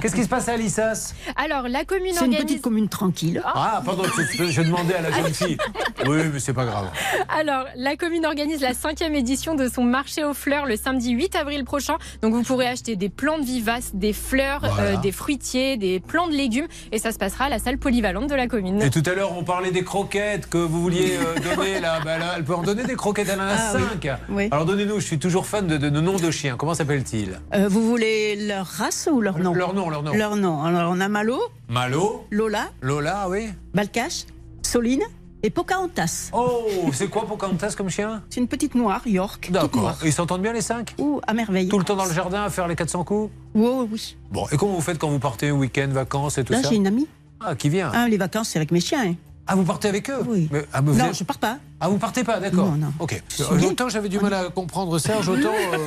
Qu'est-ce 0.01 0.15
qui 0.15 0.25
se 0.25 0.29
passe 0.29 0.49
à 0.49 0.53
Alissas 0.53 1.15
Alors, 1.37 1.69
la 1.69 1.85
commune 1.85 2.13
C'est 2.15 2.27
une 2.27 2.37
petite 2.37 2.63
commune 2.63 2.89
tranquille. 2.89 3.43
Ah, 3.45 3.83
pardon, 3.85 4.03
je, 4.39 4.49
je 4.49 4.63
demandais 4.63 4.95
à 4.95 5.03
la 5.03 5.11
jeune 5.13 5.33
fille. 5.35 5.57
Oui, 6.07 6.17
mais 6.33 6.41
c'est 6.41 6.55
pas 6.55 6.65
grave. 6.65 6.89
Alors, 7.29 7.67
la 7.77 7.95
commune 7.95 8.25
organise 8.25 8.63
la 8.63 8.73
cinquième 8.73 9.15
édition 9.15 9.55
de 9.55 9.69
son 9.69 9.85
marché 9.85 10.25
aux 10.25 10.33
fleurs 10.33 10.65
le 10.65 10.77
samedi 10.77 11.11
8 11.11 11.37
avril 11.37 11.63
prochain. 11.65 11.97
Donc, 12.23 12.33
vous 12.33 12.43
pourrez 12.43 12.67
acheter 12.67 12.97
des 12.97 13.11
plantes 13.11 13.45
vivaces, 13.45 13.91
des 13.93 14.15
fleurs, 14.15 14.61
Voilà. 14.61 14.83
euh, 14.83 14.97
des 14.97 15.13
fruitiers, 15.13 15.77
des 15.77 16.01
plants 16.01 16.27
de 16.27 16.33
légumes. 16.33 16.67
Et 16.91 16.99
ça 16.99 17.13
se 17.13 17.19
passera 17.19 17.45
à 17.45 17.49
la 17.51 17.59
salle 17.59 17.77
polyvalente 17.77 18.31
de 18.31 18.35
la 18.35 18.47
commune. 18.47 18.81
Et 18.81 18.89
tout 18.89 19.03
à 19.05 19.13
l'heure, 19.15 19.37
on 19.37 19.45
parlait 19.45 19.73
des 19.73 19.85
croquettes 19.85 20.49
que 20.49 20.57
vous 20.57 20.81
vouliez 20.81 21.17
euh, 21.19 21.55
donner 21.55 21.81
là. 21.81 22.00
Bah, 22.05 22.19
là, 22.19 22.35
elle 22.37 22.45
peut 22.45 22.55
en 22.55 22.63
donner 22.63 22.85
des 22.85 22.95
croquettes, 22.97 23.29
elle 23.31 23.41
en 23.41 23.45
a 23.45 23.55
Ah, 23.57 23.73
oui. 23.75 23.83
cinq. 24.01 24.09
Oui. 24.31 24.49
Alors 24.51 24.65
donnez-nous, 24.65 25.01
je 25.01 25.05
suis 25.07 25.19
toujours 25.19 25.47
fan 25.47 25.67
de, 25.67 25.77
de 25.77 25.91
nos 25.91 26.01
noms 26.01 26.17
de 26.17 26.31
chiens. 26.31 26.57
Comment 26.57 26.75
s'appelle-t-il 26.75 27.41
Euh, 27.55 27.69
vous 27.69 27.87
voulez 27.87 28.47
leur 28.47 28.67
race 28.67 29.09
ou 29.13 29.21
leur 29.21 29.39
nom? 29.39 29.53
Leur 29.55 29.75
nom, 29.75 29.91
leur 29.91 30.03
nom. 30.03 30.13
Leur 30.15 30.37
nom. 30.37 30.63
Alors 30.65 30.93
on 30.95 31.01
a 31.01 31.09
Malo, 31.09 31.39
Malo, 31.69 32.27
Lola, 32.31 32.69
Lola, 32.83 33.29
oui. 33.29 33.49
Balkash, 33.75 34.25
Soline 34.63 35.03
et 35.43 35.51
Pocahontas. 35.51 36.31
Oh, 36.33 36.67
c'est 36.93 37.09
quoi 37.09 37.27
Pocahontas 37.27 37.75
comme 37.77 37.89
chien? 37.91 38.23
C'est 38.31 38.41
une 38.41 38.49
petite 38.49 38.75
noire, 38.75 39.03
York. 39.07 39.49
D'accord. 39.51 39.97
Ils 40.05 40.13
s'entendent 40.13 40.43
bien 40.43 40.53
les 40.53 40.61
cinq? 40.63 40.95
Ou 40.99 41.21
à 41.27 41.33
merveille. 41.35 41.69
Tout 41.69 41.79
le 41.79 41.85
temps 41.85 41.97
dans 41.97 42.05
le 42.07 42.13
jardin 42.13 42.43
à 42.45 42.51
faire 42.51 42.69
les 42.69 42.77
400 42.77 43.05
coups? 43.05 43.33
Oh, 43.55 43.89
oui. 43.91 44.17
Bon, 44.31 44.47
et 44.53 44.57
comment 44.57 44.75
vous 44.75 44.81
faites 44.83 44.99
quand 44.99 45.09
vous 45.09 45.19
partez 45.19 45.51
week-end, 45.51 45.89
vacances 45.91 46.39
et 46.39 46.45
tout 46.45 46.53
Là, 46.53 46.63
ça? 46.63 46.69
j'ai 46.71 46.77
une 46.77 46.87
amie. 46.87 47.07
Ah, 47.43 47.55
qui 47.55 47.69
vient? 47.71 47.91
Ah, 47.95 48.07
les 48.09 48.19
vacances, 48.19 48.51
c'est 48.51 48.59
avec 48.59 48.71
mes 48.71 48.81
chiens. 48.81 49.03
hein. 49.13 49.15
Ah, 49.53 49.57
vous 49.57 49.65
partez 49.65 49.89
avec 49.89 50.09
eux 50.11 50.23
Oui. 50.29 50.49
Mais- 50.53 50.65
ah, 50.73 50.81
mais 50.81 50.93
vous 50.93 50.99
non, 50.99 51.07
êtes- 51.07 51.19
je 51.19 51.25
pars 51.25 51.39
pas. 51.39 51.59
Ah, 51.81 51.89
vous 51.89 51.99
partez 51.99 52.23
pas, 52.23 52.39
d'accord. 52.39 52.67
Non, 52.71 52.77
non. 52.77 52.93
Ok. 53.01 53.21
Euh. 53.41 53.61
Autant 53.69 53.89
j'avais 53.89 54.09
du 54.09 54.21
mal 54.21 54.33
à 54.33 54.45
comprendre 54.51 54.97
Serge, 54.99 55.29
autant. 55.29 55.49
euh, 55.73 55.79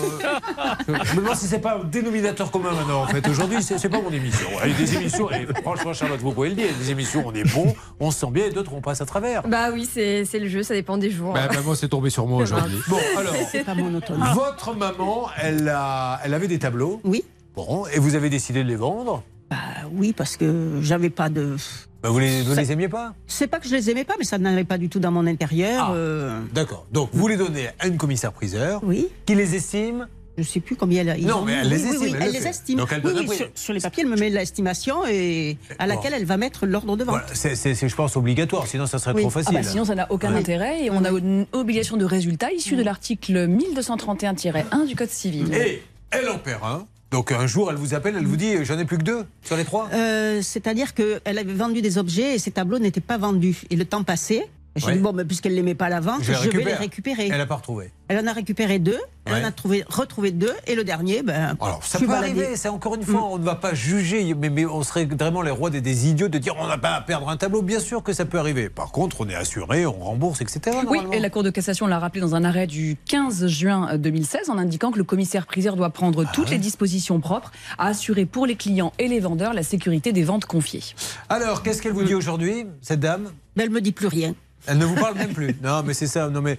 je 1.06 1.16
me 1.16 1.22
demande 1.22 1.36
si 1.36 1.46
c'est 1.48 1.60
pas 1.60 1.78
un 1.80 1.84
dénominateur 1.86 2.52
commun 2.52 2.72
maintenant, 2.74 3.04
en 3.04 3.08
fait. 3.08 3.26
Aujourd'hui, 3.30 3.64
c'est 3.64 3.88
pas 3.88 4.02
mon 4.02 4.12
émission. 4.12 4.48
Il 4.66 4.72
y 4.72 4.74
a 4.74 4.78
des 4.78 4.96
émissions, 4.96 5.32
et 5.32 5.48
franchement, 5.62 5.94
Charlotte, 5.94 6.20
vous 6.20 6.34
pouvez 6.34 6.50
le 6.50 6.56
dire, 6.56 6.66
il 6.66 6.72
y 6.74 6.76
a 6.76 6.78
des 6.78 6.92
émissions, 6.92 7.24
on 7.26 7.34
est 7.34 7.50
bon, 7.54 7.74
on 8.02 8.12
se 8.12 8.20
sent 8.20 8.32
bien, 8.32 8.46
et 8.46 8.50
d'autres, 8.50 8.74
on 8.74 8.82
passe 8.82 9.00
à 9.00 9.06
travers. 9.06 9.48
Bah 9.48 9.70
oui, 9.72 9.88
c'est 9.92 10.26
le 10.34 10.48
jeu, 10.50 10.62
ça 10.64 10.74
dépend 10.74 10.98
des 10.98 11.10
jours. 11.12 11.34
Bah, 11.34 11.48
bah, 11.48 11.56
moi, 11.64 11.76
c'est 11.78 11.88
tombé 11.88 12.10
sur 12.10 12.28
moi 12.28 12.42
aujourd'hui. 12.44 12.80
Bon, 12.90 12.98
alors. 13.18 13.34
C'est 13.52 13.64
pas 13.64 13.76
monotone. 13.76 14.22
Votre 14.34 14.76
maman, 14.76 15.28
elle, 15.42 15.70
a, 15.70 16.20
elle 16.26 16.34
avait 16.34 16.48
des 16.48 16.60
tableaux. 16.60 17.00
Oui. 17.04 17.24
Bon, 17.56 17.86
et 17.94 18.00
vous 18.00 18.16
avez 18.16 18.30
décidé 18.30 18.64
de 18.64 18.68
les 18.68 18.76
vendre 18.76 19.24
Bah 19.50 19.58
oui, 19.94 20.12
parce 20.12 20.36
que 20.38 20.80
j'avais 20.82 21.10
pas 21.12 21.30
de. 21.30 21.56
Bah, 22.04 22.10
Vous 22.10 22.20
les, 22.20 22.42
vous 22.44 22.54
Ça- 22.54 22.62
les 22.62 22.72
aimiez 22.74 22.90
pas 22.90 23.14
C'est 23.28 23.48
pas 23.48 23.60
que 23.60 23.68
je 23.68 23.74
les 23.74 23.90
aimais 23.90 24.04
pas, 24.04 24.16
mais 24.20 24.26
ça 24.26 24.38
n'allait 24.38 24.66
pas 24.66 24.78
du 24.78 24.90
tout 24.90 25.00
dans 25.00 25.12
mon 25.12 25.26
intérieur. 25.26 25.92
euh, 25.96 26.40
D'accord. 26.54 26.86
Donc, 26.92 27.10
vous 27.14 27.28
les 27.30 27.38
donnez 27.38 27.70
à 27.80 27.88
une 27.88 27.96
commissaire-priseur 27.98 28.82
Oui. 28.84 29.08
qui 29.26 29.36
les 29.36 29.56
estime 29.56 30.08
Je 30.38 30.44
sais 30.44 30.60
plus 30.60 30.76
combien 30.76 31.06
elle. 31.08 31.20
ils 31.20 31.26
Non, 31.28 31.38
ont 31.38 31.46
mais 31.46 31.54
elle 31.62 31.70
les 31.70 31.78
Oui, 31.78 31.82
oui, 31.84 31.88
estime, 31.94 32.02
oui, 32.02 32.08
elle 32.18 32.22
elle 32.24 32.34
le 32.34 32.40
les 32.40 32.48
estime. 32.48 32.78
Donc, 32.80 32.90
elle 32.92 33.06
oui, 33.06 33.26
oui, 33.30 33.36
sur, 33.38 33.48
sur 33.56 33.74
les 33.74 33.80
papiers, 33.80 34.04
elle 34.04 34.10
me 34.10 34.18
met 34.18 34.30
l'estimation 34.30 35.06
et 35.08 35.58
à 35.80 35.88
laquelle 35.88 36.14
elle 36.14 36.26
va 36.26 36.36
mettre 36.38 36.66
l'ordre 36.66 36.98
de 36.98 37.04
vente. 37.06 37.16
Voilà, 37.22 37.28
c'est, 37.56 37.88
je 37.88 37.96
pense, 37.96 38.18
obligatoire, 38.18 38.68
sinon 38.68 38.86
ça 38.86 39.00
serait 39.00 39.14
Oui. 39.16 39.22
trop 39.22 39.30
Ah 39.30 39.40
facile. 39.42 39.54
bah, 39.54 39.64
sinon, 39.64 39.86
ça 39.86 39.96
n'a 39.96 40.12
aucun 40.12 40.36
intérêt 40.36 40.84
et 40.84 40.90
on 40.92 41.06
a 41.06 41.10
une 41.12 41.46
obligation 41.54 41.96
de 41.96 42.04
résultat 42.06 42.52
issue 42.52 42.76
de 42.76 42.84
l'article 42.84 43.48
1231-1 43.48 44.88
du 44.88 44.96
Code 44.96 45.10
civil. 45.10 45.54
Et 45.54 45.84
elle 46.12 46.28
en 46.30 46.38
perd 46.38 46.64
un. 46.64 46.86
Donc, 47.14 47.32
un 47.32 47.46
jour, 47.46 47.70
elle 47.70 47.78
vous 47.78 47.94
appelle, 47.94 48.16
elle 48.18 48.26
vous 48.26 48.38
dit 48.38 48.66
J'en 48.66 48.80
ai 48.80 48.86
plus 48.86 48.98
que 48.98 49.04
deux 49.04 49.24
sur 49.44 49.56
les 49.56 49.66
trois 49.66 49.88
Euh, 49.94 50.42
C'est-à-dire 50.42 50.96
qu'elle 50.96 51.22
avait 51.38 51.54
vendu 51.54 51.84
des 51.84 52.00
objets 52.00 52.34
et 52.34 52.40
ces 52.40 52.50
tableaux 52.50 52.80
n'étaient 52.80 53.02
pas 53.02 53.20
vendus. 53.20 53.62
Et 53.70 53.76
le 53.76 53.86
temps 53.86 54.04
passé, 54.04 54.48
j'ai 54.76 54.88
Ouais. 54.88 54.94
dit 54.94 55.00
bon, 55.00 55.14
mais 55.14 55.24
puisqu'elle 55.26 55.52
ne 55.52 55.58
les 55.58 55.64
met 55.64 55.76
pas 55.76 55.86
à 55.86 55.90
la 55.90 56.00
vente, 56.00 56.22
Je 56.24 56.34
je 56.34 56.50
vais 56.50 56.64
les 56.64 56.74
récupérer. 56.74 57.28
Elle 57.32 57.38
n'a 57.38 57.46
pas 57.46 57.56
retrouvé. 57.56 57.92
Elle 58.08 58.20
en 58.24 58.28
a 58.28 58.34
récupéré 58.34 58.80
deux, 58.80 59.00
elle 59.26 59.44
en 59.44 59.48
a 59.48 59.52
trouvé, 59.52 59.84
retrouvé 59.88 60.32
deux, 60.32 60.54
et 60.68 60.76
le 60.76 60.84
dernier, 60.84 61.24
ben, 61.24 61.56
Alors, 61.62 61.84
ça 61.84 61.98
peut 62.00 62.12
arriver, 62.12 62.56
c'est 62.56 62.68
encore 62.70 62.96
une 62.96 63.04
fois, 63.04 63.24
on 63.24 63.38
ne 63.40 63.44
va 63.44 63.56
pas 63.56 63.74
juger, 63.74 64.34
mais, 64.36 64.50
mais 64.50 64.66
on 64.66 64.84
serait 64.84 65.06
vraiment 65.06 65.42
les 65.42 65.52
rois 65.52 65.70
des, 65.70 65.80
des 65.82 66.10
idiots 66.10 66.28
de 66.28 66.38
dire 66.38 66.56
on 66.60 66.68
n'a 66.68 66.78
pas 66.78 66.96
à 66.96 67.02
perdre 67.02 67.30
un 67.30 67.38
tableau. 67.38 67.62
Bien 67.62 67.80
sûr 67.80 68.04
que 68.04 68.14
ça 68.14 68.26
peut 68.26 68.38
arriver. 68.38 68.70
Par 68.70 68.92
contre, 68.92 69.22
on 69.22 69.30
est 69.30 69.36
assuré, 69.36 69.86
on 69.86 69.94
rembourse, 69.94 70.42
etc. 70.42 70.78
Oui, 70.88 71.00
et 71.12 71.20
la 71.20 71.30
Cour 71.30 71.44
de 71.44 71.50
cassation 71.50 71.88
l'a 71.88 71.98
rappelé 72.00 72.22
dans 72.22 72.36
un 72.36 72.44
arrêt 72.44 72.68
du 72.68 72.98
15 73.08 73.48
juin 73.48 73.98
2016 73.98 74.50
en 74.50 74.58
indiquant 74.58 74.92
que 74.92 74.98
le 74.98 75.04
commissaire-priseur 75.06 75.76
doit 75.76 75.90
prendre 75.92 76.26
toutes 76.34 76.50
les 76.50 76.58
dispositions 76.60 77.20
propres 77.20 77.52
à 77.78 77.88
assurer 77.88 78.26
pour 78.26 78.46
les 78.46 78.56
clients 78.56 78.92
et 79.00 79.08
les 79.08 79.20
vendeurs 79.20 79.54
la 79.54 79.64
sécurité 79.64 80.12
des 80.12 80.24
ventes 80.24 80.46
confiées. 80.46 80.84
Alors, 81.30 81.64
qu'est-ce 81.64 81.82
qu'elle 81.82 81.94
vous 81.94 82.04
dit 82.04 82.16
aujourd'hui, 82.16 82.66
cette 82.82 83.00
dame? 83.00 83.32
Ben, 83.56 83.64
elle 83.64 83.70
me 83.70 83.82
dit 83.82 83.92
plus 83.92 84.08
rien. 84.08 84.34
Elle 84.66 84.78
ne 84.78 84.86
vous 84.86 84.96
parle 84.96 85.16
même 85.16 85.34
plus. 85.34 85.56
Non, 85.64 85.84
mais 85.84 85.94
c'est 85.94 86.08
ça. 86.08 86.30
Non, 86.30 86.42
mais 86.42 86.58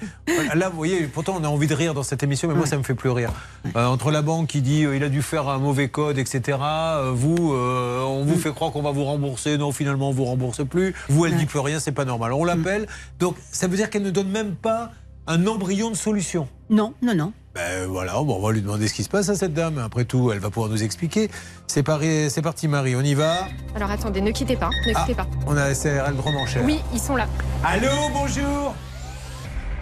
là, 0.55 0.69
vous 0.69 0.77
voyez, 0.77 1.03
pourtant, 1.07 1.37
on 1.41 1.45
a 1.45 1.49
envie 1.49 1.67
de 1.67 1.75
rire 1.75 1.95
dans 1.95 2.03
cette 2.03 2.23
émission, 2.23 2.49
mais 2.49 2.55
moi, 2.55 2.67
ça 2.67 2.77
me 2.77 2.83
fait 2.83 2.95
plus 2.95 3.11
rire. 3.11 3.33
Euh, 3.77 3.87
entre 3.87 4.11
la 4.11 4.23
banque 4.23 4.49
qui 4.49 4.61
dit 4.61 4.85
euh, 4.85 4.97
il 4.97 5.03
a 5.05 5.09
dû 5.09 5.23
faire 5.23 5.49
un 5.49 5.59
mauvais 5.59 5.89
code, 5.89 6.19
etc. 6.19 6.59
euh, 6.61 7.13
vous, 7.15 7.55
euh, 7.55 8.03
on 8.03 8.25
vous 8.25 8.37
fait 8.37 8.53
croire 8.53 8.73
qu'on 8.73 8.83
va 8.83 8.91
vous 8.91 9.05
rembourser. 9.05 9.57
Non, 9.57 9.73
finalement, 9.73 10.11
on 10.11 10.13
vous 10.13 10.25
rembourse 10.25 10.65
plus. 10.67 10.95
Vous, 11.09 11.25
elle 11.27 11.37
dit 11.37 11.47
plus 11.47 11.61
rien, 11.61 11.81
c'est 11.81 11.93
pas 11.93 12.05
normal. 12.05 12.33
On 12.33 12.45
l'appelle. 12.45 12.87
Donc, 13.19 13.37
ça 13.51 13.69
veut 13.69 13.77
dire 13.77 13.91
qu'elle 13.91 14.03
ne 14.03 14.11
donne 14.11 14.29
même 14.29 14.55
pas 14.55 14.93
un 15.27 15.47
embryon 15.47 15.91
de 15.91 15.97
solution. 15.97 16.49
Non, 16.69 16.95
non, 17.03 17.15
non. 17.15 17.33
Ben 17.55 17.87
voilà, 17.87 18.15
bon, 18.15 18.37
on 18.37 18.41
va 18.47 18.53
lui 18.53 18.63
demander 18.63 18.89
ce 18.89 18.95
qui 18.95 19.05
se 19.05 19.09
passe 19.09 19.29
à 19.29 19.37
cette 19.37 19.55
dame. 19.55 19.79
Après 19.79 20.05
tout, 20.05 20.33
elle 20.33 20.41
va 20.41 20.51
pouvoir 20.51 20.71
nous 20.71 20.83
expliquer. 20.83 21.31
C'est 21.69 21.85
pari- 21.85 22.29
c'est 22.29 22.43
parti, 22.43 22.67
Marie, 22.67 22.97
on 22.97 23.01
y 23.01 23.15
va. 23.15 23.47
Alors 23.77 23.91
attendez, 23.93 24.21
ne 24.21 24.33
quittez 24.33 24.57
pas, 24.57 24.71
ne 24.87 24.93
Ah, 24.95 25.01
quittez 25.03 25.15
pas. 25.15 25.27
On 25.47 25.57
a 25.57 25.73
SRL 25.73 26.17
Grand 26.17 26.35
Enchère. 26.35 26.65
Oui, 26.65 26.81
ils 26.93 26.99
sont 26.99 27.15
là. 27.15 27.29
Allô, 27.63 27.89
bonjour. 28.13 28.75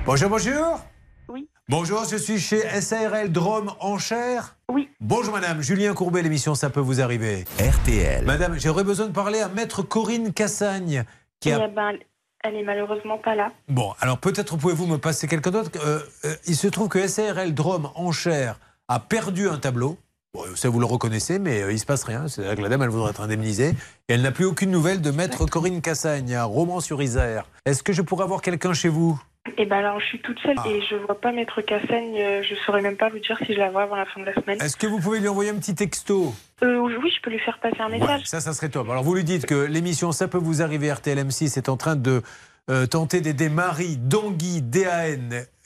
Bonjour, 0.05 0.29
bonjour. 0.29 0.81
Oui. 1.31 1.49
Bonjour, 1.69 2.05
je 2.11 2.17
suis 2.17 2.39
chez 2.39 2.61
SARL 2.83 3.33
Drôme 3.33 3.73
Enchère. 3.81 4.57
Oui. 4.71 4.91
Bonjour 5.01 5.33
madame, 5.33 5.63
Julien 5.63 5.95
Courbet, 5.95 6.21
l'émission 6.21 6.55
Ça 6.55 6.69
peut 6.69 6.81
vous 6.81 7.01
arriver. 7.01 7.45
RTL. 7.59 8.25
Madame, 8.27 8.59
j'aurais 8.61 8.85
besoin 8.85 9.07
de 9.07 9.13
parler 9.13 9.41
à 9.41 9.49
maître 9.49 9.81
Corinne 9.83 10.33
Cassagne. 10.35 11.05
Qui 11.41 11.49
Eh 11.49 11.55
a... 11.55 11.69
ben, 11.69 11.93
elle 12.43 12.57
est 12.57 12.65
malheureusement 12.65 13.19
pas 13.19 13.35
là. 13.35 13.53
Bon, 13.69 13.93
alors 14.01 14.19
peut-être 14.19 14.57
pouvez-vous 14.57 14.87
me 14.87 14.99
passer 14.99 15.29
quelqu'un 15.29 15.53
d'autre. 15.53 15.71
Euh, 15.85 16.01
euh, 16.25 16.35
il 16.47 16.57
se 16.57 16.67
trouve 16.67 16.89
que 16.89 17.07
SARL 17.07 17.55
Drôme 17.55 17.91
Enchère 17.95 18.59
a 18.89 18.99
perdu 18.99 19.49
un 19.49 19.59
tableau. 19.59 19.97
Bon, 20.35 20.43
ça 20.57 20.69
vous 20.69 20.81
le 20.81 20.87
reconnaissez, 20.87 21.39
mais 21.39 21.63
euh, 21.63 21.73
il 21.73 21.79
se 21.79 21.87
passe 21.87 22.05
rien. 22.05 22.27
C'est-à-dire 22.27 22.57
que 22.57 22.63
la 22.63 22.69
dame, 22.69 22.83
elle 22.83 22.89
voudrait 22.89 23.11
être 23.11 23.21
indemnisée. 23.21 23.75
Et 24.09 24.15
elle 24.15 24.23
n'a 24.23 24.33
plus 24.33 24.45
aucune 24.45 24.71
nouvelle 24.71 25.01
de 25.01 25.11
maître 25.11 25.47
Corinne 25.47 25.81
Cassagne 25.81 26.35
à 26.35 26.45
Romans-sur-Isère. 26.45 27.47
Est-ce 27.65 27.83
que 27.83 27.93
je 27.93 28.03
pourrais 28.03 28.25
avoir 28.25 28.43
quelqu'un 28.43 28.73
chez 28.73 28.89
vous? 28.89 29.21
Eh 29.59 29.67
ben 29.67 29.79
alors, 29.79 29.99
je 29.99 30.07
suis 30.07 30.21
toute 30.21 30.39
seule 30.39 30.55
Ah. 30.59 30.69
et 30.69 30.81
je 30.89 30.95
vois 30.95 31.21
pas 31.21 31.33
Maître 31.33 31.61
Cassaigne. 31.63 32.15
euh, 32.17 32.43
Je 32.49 32.55
saurais 32.65 32.81
même 32.81 32.97
pas 32.97 33.09
vous 33.09 33.19
dire 33.19 33.37
si 33.45 33.53
je 33.55 33.59
la 33.59 33.71
vois 33.71 33.83
avant 33.83 33.97
la 33.97 34.05
fin 34.07 34.21
de 34.21 34.25
la 34.27 34.35
semaine. 34.35 34.61
Est-ce 34.63 34.77
que 34.77 34.87
vous 34.87 35.01
pouvez 35.01 35.19
lui 35.19 35.27
envoyer 35.29 35.51
un 35.51 35.57
petit 35.57 35.75
texto 35.75 36.33
Euh, 36.63 36.79
oui, 36.79 37.11
je 37.15 37.21
peux 37.23 37.31
lui 37.31 37.41
faire 37.41 37.59
passer 37.59 37.81
un 37.81 37.89
message. 37.89 38.21
Ouais, 38.21 38.25
ça, 38.27 38.41
ça 38.41 38.53
serait 38.53 38.69
top. 38.69 38.89
Alors, 38.89 39.03
vous 39.03 39.15
lui 39.17 39.25
dites 39.25 39.45
que 39.47 39.55
l'émission 39.57 40.13
Ça 40.13 40.29
peut 40.29 40.39
vous 40.39 40.63
arriver, 40.63 40.89
RTLM6 40.93 41.59
est 41.59 41.69
en 41.69 41.77
train 41.77 41.97
de 41.97 42.23
euh, 42.71 42.87
tenter 42.87 43.21
d'aider 43.21 43.49
Marie 43.49 43.97
Dangui, 43.97 44.63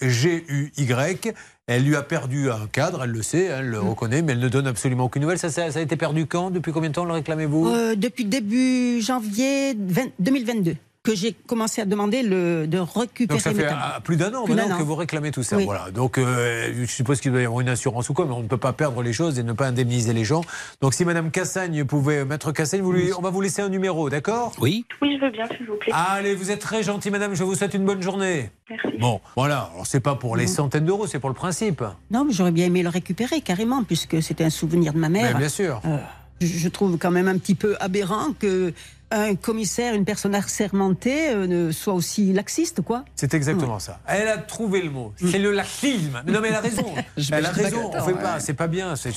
D-A-N-G-U-Y. 0.01 1.35
Elle 1.67 1.85
lui 1.85 1.97
a 1.97 2.03
perdu 2.03 2.51
un 2.51 2.67
cadre, 2.69 3.05
elle 3.05 3.11
le 3.11 3.23
sait, 3.23 3.45
elle 3.45 3.67
le 3.69 3.81
reconnaît, 3.81 4.23
mais 4.23 4.33
elle 4.33 4.39
ne 4.41 4.49
donne 4.49 4.67
absolument 4.69 5.05
aucune 5.05 5.21
nouvelle. 5.23 5.39
Ça, 5.39 5.51
ça, 5.51 5.71
ça 5.71 5.81
a 5.81 5.83
été 5.83 5.97
perdu 5.97 6.25
quand? 6.27 6.51
Depuis 6.51 6.73
combien 6.73 6.89
de 6.89 6.95
temps 6.95 7.05
le 7.05 7.13
réclamez-vous? 7.13 7.69
Euh, 7.69 7.95
depuis 7.95 8.25
début 8.25 9.01
janvier 9.03 9.75
20 9.79 10.13
2022 10.19 10.77
que 11.07 11.15
j'ai 11.15 11.33
commencé 11.33 11.81
à 11.81 11.85
demander 11.85 12.23
le, 12.23 12.67
de 12.67 12.79
récupérer 12.79 13.27
Donc 13.29 13.41
ça 13.41 13.55
fait 13.55 13.69
plus 14.05 14.17
d'un 14.17 14.35
an 14.35 14.45
Plus 14.45 14.55
maintenant 14.55 14.75
an. 14.75 14.79
que 14.79 14.83
vous 14.83 14.95
réclamez 14.97 15.31
tout 15.31 15.43
ça. 15.43 15.57
Oui. 15.57 15.65
Voilà. 15.65 15.91
Donc 15.93 16.19
euh, 16.19 16.73
je 16.81 16.85
suppose 16.91 17.21
qu'il 17.21 17.31
doit 17.33 17.41
y 17.41 17.45
avoir 17.45 17.61
une 17.61 17.69
assurance 17.69 18.09
ou 18.11 18.15
quoi, 18.15 18.27
mais 18.27 18.35
on 18.35 18.43
ne 18.43 18.49
peut 18.49 18.57
pas 18.57 18.73
perdre 18.73 19.03
les 19.03 19.13
choses 19.13 19.39
et 19.39 19.43
ne 19.43 19.53
pas 19.53 19.67
indemniser 19.69 20.13
les 20.13 20.25
gens. 20.25 20.43
Donc 20.81 20.95
si 20.95 21.05
Madame 21.05 21.31
Cassagne 21.31 21.85
pouvait, 21.85 22.25
Maître 22.25 22.53
Cassagne, 22.53 22.81
vous 22.83 22.93
lui- 22.93 23.13
on 23.17 23.23
va 23.23 23.31
vous 23.31 23.41
laisser 23.41 23.63
un 23.63 23.69
numéro, 23.69 24.11
d'accord? 24.11 24.53
Oui. 24.61 24.85
Oui, 25.01 25.17
je 25.21 25.25
veux 25.25 25.31
bien, 25.31 25.47
s'il 25.57 25.67
vous 25.67 25.77
plaît. 25.77 25.93
Allez, 25.95 26.35
vous 26.35 26.51
êtes 26.51 26.61
très 26.61 26.83
gentil, 26.83 27.11
Madame. 27.11 27.35
Je 27.35 27.45
vous 27.45 27.55
souhaite 27.55 27.75
une 27.75 27.85
bonne 27.85 28.03
journée. 28.03 28.51
Merci. 28.69 28.99
Bon, 28.99 29.21
voilà. 29.37 29.71
Alors 29.73 29.87
c'est 29.87 30.01
pas 30.01 30.17
pour 30.17 30.37
les 30.37 30.47
centaines 30.49 30.85
d'euros, 30.87 31.07
c'est 31.07 31.21
pour 31.21 31.31
le 31.31 31.35
principe. 31.37 31.83
Non, 32.11 32.25
mais 32.25 32.33
j'aurais 32.33 32.51
bien 32.51 32.67
aimé 32.67 32.83
le 32.83 32.89
récupérer 32.89 33.41
carrément, 33.41 33.85
puisque 33.85 34.21
c'était 34.23 34.45
un 34.45 34.51
souvenir 34.51 34.93
de 34.93 34.99
ma 34.99 35.09
mère. 35.09 35.33
Mais 35.35 35.39
bien 35.39 35.49
sûr. 35.49 35.81
Euh, 35.85 35.97
je 36.41 36.69
trouve 36.69 36.99
quand 36.99 37.11
même 37.11 37.29
un 37.29 37.39
petit 37.39 37.55
peu 37.55 37.77
aberrant 37.81 38.33
que 38.39 38.75
un 39.21 39.35
commissaire, 39.35 39.95
une 39.95 40.05
personne 40.05 40.35
assermentée, 40.35 41.31
euh, 41.31 41.47
ne 41.47 41.73
soit 41.73 41.95
aussi 41.95 42.33
laxiste, 42.33 42.83
quoi. 42.83 43.05
C'est 43.15 43.35
exactement 43.35 43.79
ça. 43.79 44.01
Elle 44.07 44.29
a 44.29 44.39
trouvé 44.39 44.83
le 44.83 44.91
mot. 44.91 45.13
C'est 45.19 45.39
le 45.39 45.53
laxisme. 45.53 46.23
Mais 46.25 46.33
non, 46.33 46.41
mais 46.41 46.49
elle 46.49 46.55
a 46.55 46.61
raison. 46.61 46.85
Elle 47.33 47.47
a 47.47 47.51
raison. 47.51 47.91
On 47.93 48.01
fait 48.03 48.13
ouais. 48.13 48.23
pas. 48.23 48.41
C'est 48.41 48.55
pas 48.55 48.67
bien. 48.69 48.97
C'est 48.97 49.13